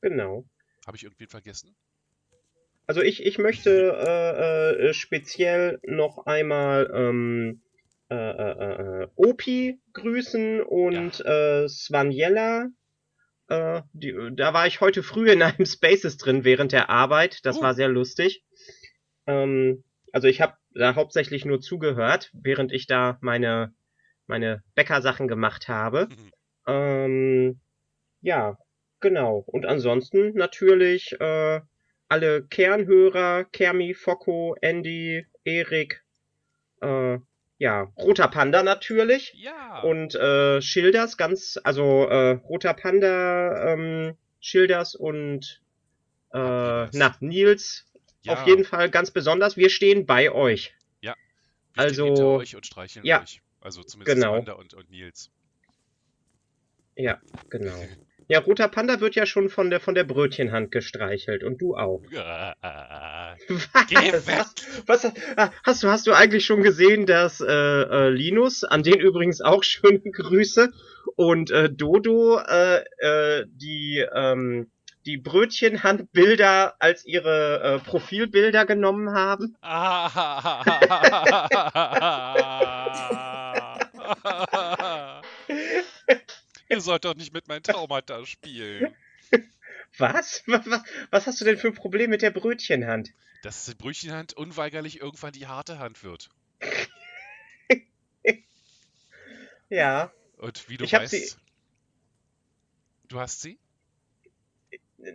Genau. 0.00 0.48
Habe 0.86 0.96
ich 0.96 1.04
irgendwen 1.04 1.28
vergessen? 1.28 1.76
Also 2.90 3.02
ich, 3.02 3.24
ich 3.24 3.38
möchte 3.38 3.70
äh, 3.70 4.88
äh, 4.88 4.94
speziell 4.94 5.78
noch 5.84 6.26
einmal 6.26 6.90
ähm, 6.92 7.62
äh, 8.10 8.16
äh, 8.16 9.02
äh 9.04 9.06
Opi 9.14 9.78
grüßen 9.92 10.60
und 10.60 11.20
ja. 11.20 11.62
Äh, 11.62 11.68
Svanjella. 11.68 12.66
Die, 13.92 14.30
da 14.32 14.54
war 14.54 14.66
ich 14.66 14.80
heute 14.80 15.04
früh 15.04 15.30
in 15.30 15.40
einem 15.40 15.66
Spaces 15.66 16.16
drin 16.16 16.42
während 16.42 16.72
der 16.72 16.90
Arbeit. 16.90 17.46
Das 17.46 17.58
uh. 17.58 17.62
war 17.62 17.74
sehr 17.74 17.86
lustig. 17.88 18.42
Ähm, 19.28 19.84
also 20.10 20.26
ich 20.26 20.40
habe 20.40 20.54
da 20.74 20.96
hauptsächlich 20.96 21.44
nur 21.44 21.60
zugehört, 21.60 22.32
während 22.32 22.72
ich 22.72 22.88
da 22.88 23.18
meine, 23.20 23.72
meine 24.26 24.64
Bäckersachen 24.74 25.28
gemacht 25.28 25.68
habe. 25.68 26.08
Mhm. 26.08 26.32
Ähm, 26.66 27.60
ja, 28.20 28.58
genau. 28.98 29.44
Und 29.46 29.64
ansonsten 29.64 30.34
natürlich 30.34 31.12
äh, 31.20 31.60
alle 32.10 32.42
Kernhörer, 32.42 33.44
Kermi, 33.44 33.94
Focko, 33.94 34.56
Andy, 34.60 35.26
Erik, 35.44 36.04
äh, 36.82 37.18
ja, 37.58 37.92
Roter 37.98 38.28
Panda 38.28 38.62
natürlich. 38.62 39.34
Ja. 39.36 39.80
Und 39.80 40.14
äh, 40.14 40.60
Schilders, 40.60 41.16
ganz, 41.16 41.58
also 41.64 42.06
äh, 42.06 42.32
Roter 42.32 42.74
Panda, 42.74 43.72
ähm, 43.72 44.16
Schilders 44.40 44.94
und 44.94 45.62
äh, 46.32 46.38
na, 46.38 47.16
Nils 47.20 47.90
ja. 48.22 48.34
Auf 48.34 48.46
jeden 48.46 48.64
Fall 48.64 48.90
ganz 48.90 49.10
besonders. 49.10 49.56
Wir 49.56 49.70
stehen 49.70 50.04
bei 50.04 50.30
euch. 50.30 50.74
Ja. 51.00 51.14
Wir 51.74 51.82
also 51.82 52.04
hinter 52.04 52.26
euch 52.26 52.54
und 52.54 52.66
streicheln 52.66 53.04
ja, 53.04 53.22
euch. 53.22 53.40
Also 53.60 53.82
zumindest 53.82 54.16
genau. 54.16 54.34
Amanda 54.34 54.52
und, 54.54 54.74
und 54.74 54.90
Nils. 54.90 55.30
Ja, 56.96 57.20
genau. 57.48 57.82
Ja, 58.30 58.38
roter 58.38 58.68
Panda 58.68 59.00
wird 59.00 59.16
ja 59.16 59.26
schon 59.26 59.48
von 59.48 59.70
der 59.70 59.80
von 59.80 59.96
der 59.96 60.04
Brötchenhand 60.04 60.70
gestreichelt 60.70 61.42
und 61.42 61.60
du 61.60 61.74
auch. 61.74 62.00
Geh 62.12 64.12
weg. 64.12 64.46
Was, 64.86 64.86
was, 64.86 65.04
ah, 65.36 65.50
hast 65.64 65.82
du 65.82 65.88
hast 65.88 66.06
du 66.06 66.12
eigentlich 66.12 66.46
schon 66.46 66.62
gesehen, 66.62 67.06
dass 67.06 67.40
äh, 67.40 67.50
äh, 67.50 68.08
Linus, 68.08 68.62
an 68.62 68.84
den 68.84 69.00
übrigens 69.00 69.40
auch 69.40 69.62
schöne 69.64 69.98
Grüße 69.98 70.70
und 71.16 71.50
äh, 71.50 71.70
Dodo 71.70 72.38
äh, 72.38 72.84
äh, 72.98 73.46
die 73.48 74.06
ähm, 74.14 74.70
die 75.06 75.16
Brötchenhandbilder 75.16 76.74
als 76.78 77.04
ihre 77.04 77.62
äh, 77.62 77.78
Profilbilder 77.80 78.64
genommen 78.64 79.12
haben? 79.12 79.56
Ihr 86.70 86.80
sollt 86.80 87.04
doch 87.04 87.16
nicht 87.16 87.32
mit 87.32 87.48
meinen 87.48 87.62
Traumata 87.62 88.24
spielen. 88.24 88.94
Was? 89.98 90.44
was? 90.46 90.66
Was 91.10 91.26
hast 91.26 91.40
du 91.40 91.44
denn 91.44 91.58
für 91.58 91.66
ein 91.66 91.74
Problem 91.74 92.10
mit 92.10 92.22
der 92.22 92.30
Brötchenhand? 92.30 93.10
Dass 93.42 93.64
die 93.64 93.74
Brötchenhand 93.74 94.34
unweigerlich 94.34 95.00
irgendwann 95.00 95.32
die 95.32 95.48
harte 95.48 95.80
Hand 95.80 96.04
wird. 96.04 96.30
ja. 99.68 100.12
Und 100.36 100.68
wie 100.68 100.76
du 100.76 100.84
ich 100.84 100.92
weißt. 100.92 101.10
Sie... 101.10 101.32
Du 103.08 103.18
hast 103.18 103.40
sie? 103.40 103.58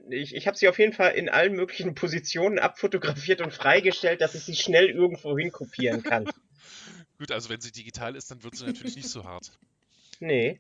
ich, 0.09 0.35
ich 0.35 0.48
habe 0.48 0.58
sie 0.58 0.67
auf 0.67 0.80
jeden 0.80 0.93
Fall 0.93 1.14
in 1.14 1.30
allen 1.30 1.53
möglichen 1.53 1.95
Positionen 1.95 2.59
abfotografiert 2.59 3.42
und 3.42 3.53
freigestellt, 3.53 4.22
dass 4.22 4.35
ich 4.35 4.43
sie 4.43 4.56
schnell 4.56 4.90
irgendwo 4.90 5.38
hin 5.38 5.51
kopieren 5.51 6.03
kann. 6.03 6.25
Gut, 7.17 7.32
also 7.32 7.50
wenn 7.50 7.61
sie 7.61 7.72
digital 7.72 8.16
ist, 8.16 8.30
dann 8.32 8.43
wird 8.43 8.56
sie 8.56 8.66
natürlich 8.66 8.95
nicht 8.95 9.08
so 9.08 9.24
hart. 9.24 9.58
Nee. 10.19 10.59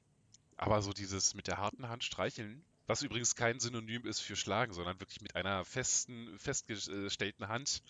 Aber 0.57 0.81
so 0.81 0.93
dieses 0.93 1.33
mit 1.33 1.47
der 1.47 1.57
harten 1.57 1.89
Hand 1.89 2.03
streicheln, 2.03 2.63
was 2.87 3.01
übrigens 3.01 3.35
kein 3.35 3.59
Synonym 3.59 4.05
ist 4.05 4.19
für 4.19 4.35
schlagen, 4.35 4.73
sondern 4.73 4.99
wirklich 4.99 5.21
mit 5.21 5.35
einer 5.35 5.65
festen, 5.65 6.37
festgestellten 6.39 7.47
Hand 7.47 7.81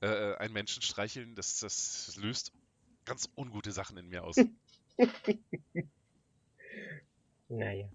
äh, 0.00 0.06
äh 0.06 0.36
einen 0.38 0.54
Menschen 0.54 0.82
streicheln, 0.82 1.34
das, 1.34 1.60
das 1.60 2.16
löst 2.16 2.52
ganz 3.04 3.28
ungute 3.36 3.72
Sachen 3.72 3.96
in 3.98 4.08
mir 4.08 4.24
aus. 4.24 4.36
naja. 7.48 7.88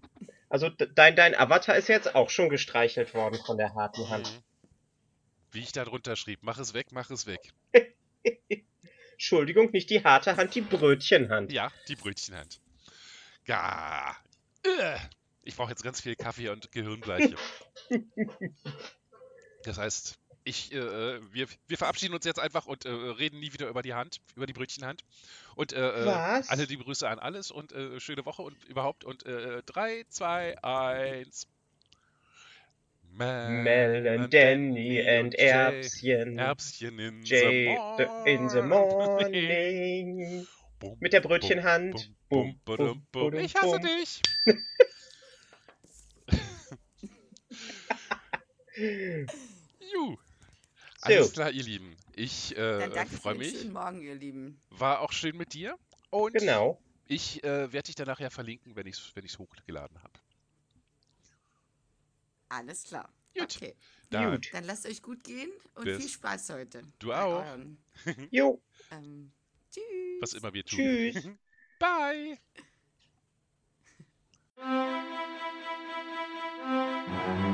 Also 0.48 0.70
dein, 0.70 1.16
dein 1.16 1.34
Avatar 1.34 1.76
ist 1.76 1.88
jetzt 1.88 2.14
auch 2.14 2.30
schon 2.30 2.48
gestreichelt 2.48 3.12
worden 3.14 3.38
von 3.44 3.58
der 3.58 3.74
harten 3.74 4.08
Hand. 4.08 4.32
Mhm. 4.32 4.42
Wie 5.50 5.60
ich 5.60 5.72
da 5.72 5.84
drunter 5.84 6.16
schrieb, 6.16 6.40
mach 6.42 6.58
es 6.58 6.74
weg, 6.74 6.92
mach 6.92 7.10
es 7.10 7.26
weg. 7.26 7.52
Entschuldigung, 9.12 9.70
nicht 9.72 9.90
die 9.90 10.04
harte 10.04 10.36
Hand, 10.36 10.54
die 10.54 10.60
Brötchenhand. 10.60 11.52
Ja, 11.52 11.72
die 11.88 11.96
Brötchenhand. 11.96 12.60
Ja. 13.48 14.14
Äh. 14.62 14.98
Ich 15.42 15.56
brauche 15.56 15.70
jetzt 15.70 15.82
ganz 15.82 16.02
viel 16.02 16.14
Kaffee 16.14 16.50
und 16.50 16.70
Gehirnbleiche. 16.70 17.34
Das 19.64 19.78
heißt, 19.78 20.18
ich, 20.44 20.72
äh, 20.72 20.76
äh, 20.76 21.20
wir, 21.32 21.48
wir 21.66 21.78
verabschieden 21.78 22.14
uns 22.14 22.26
jetzt 22.26 22.38
einfach 22.38 22.66
und 22.66 22.84
äh, 22.84 22.90
reden 22.90 23.40
nie 23.40 23.52
wieder 23.52 23.68
über 23.68 23.82
die 23.82 23.94
Hand, 23.94 24.20
über 24.36 24.46
die 24.46 24.52
Brötchenhand. 24.52 25.02
Und 25.56 25.72
äh, 25.72 26.04
äh 26.04 26.42
alle 26.46 26.66
die 26.66 26.76
Grüße 26.76 27.08
an 27.08 27.18
alles 27.18 27.50
und 27.50 27.72
schöne 27.98 28.24
Woche 28.26 28.42
und 28.42 28.62
überhaupt. 28.64 29.04
Und 29.04 29.24
3, 29.24 30.04
2, 30.08 30.62
1. 30.62 31.48
Mel 33.10 34.06
and 34.06 34.32
Danny 34.32 35.00
and 35.00 35.34
Erbschen. 35.34 36.38
Erbschen 36.38 36.98
in, 36.98 37.22
Jay 37.24 37.76
the, 37.96 38.30
in 38.30 38.48
the 38.48 38.62
morning. 38.62 40.46
Bum, 40.78 40.96
Mit 41.00 41.12
der 41.12 41.20
Brötchenhand. 41.20 42.14
Bum, 42.28 42.60
bum, 42.64 43.04
bum, 43.10 43.34
ich 43.34 43.56
hasse 43.56 43.80
dich. 43.80 44.22
Juhu. 49.92 50.16
Alles 51.00 51.32
klar, 51.32 51.50
ihr 51.50 51.64
Lieben. 51.64 51.96
Ich 52.14 52.56
äh, 52.56 53.06
freue 53.06 53.34
mich. 53.34 53.58
Schönen 53.58 53.72
Morgen, 53.72 54.02
ihr 54.02 54.14
Lieben. 54.14 54.62
War 54.70 55.00
auch 55.00 55.10
schön 55.12 55.36
mit 55.36 55.52
dir. 55.52 55.76
Und 56.10 56.34
genau. 56.34 56.80
ich 57.06 57.42
äh, 57.42 57.72
werde 57.72 57.86
dich 57.86 57.96
dann 57.96 58.06
nachher 58.06 58.30
verlinken, 58.30 58.76
wenn 58.76 58.86
ich 58.86 58.96
es 58.96 59.16
wenn 59.16 59.24
hochgeladen 59.24 60.00
habe. 60.02 60.12
Alles 62.50 62.84
klar. 62.84 63.12
Gut. 63.34 63.56
Okay. 63.56 63.74
Dann, 64.10 64.32
gut. 64.32 64.50
dann 64.52 64.64
lasst 64.64 64.86
euch 64.86 65.02
gut 65.02 65.24
gehen 65.24 65.50
und 65.74 65.84
Bis. 65.84 65.98
viel 65.98 66.08
Spaß 66.08 66.50
heute. 66.50 66.82
Du 66.98 67.12
auch. 67.12 67.44
jo. 68.30 68.62
Ähm, 68.90 69.32
Tschüss. 69.70 70.20
Was 70.20 70.32
immer 70.34 70.52
wir 70.54 70.64
tun. 70.64 70.78
Tschüss. 70.78 71.24
Mhm. 71.24 71.38
Bye. 71.78 72.38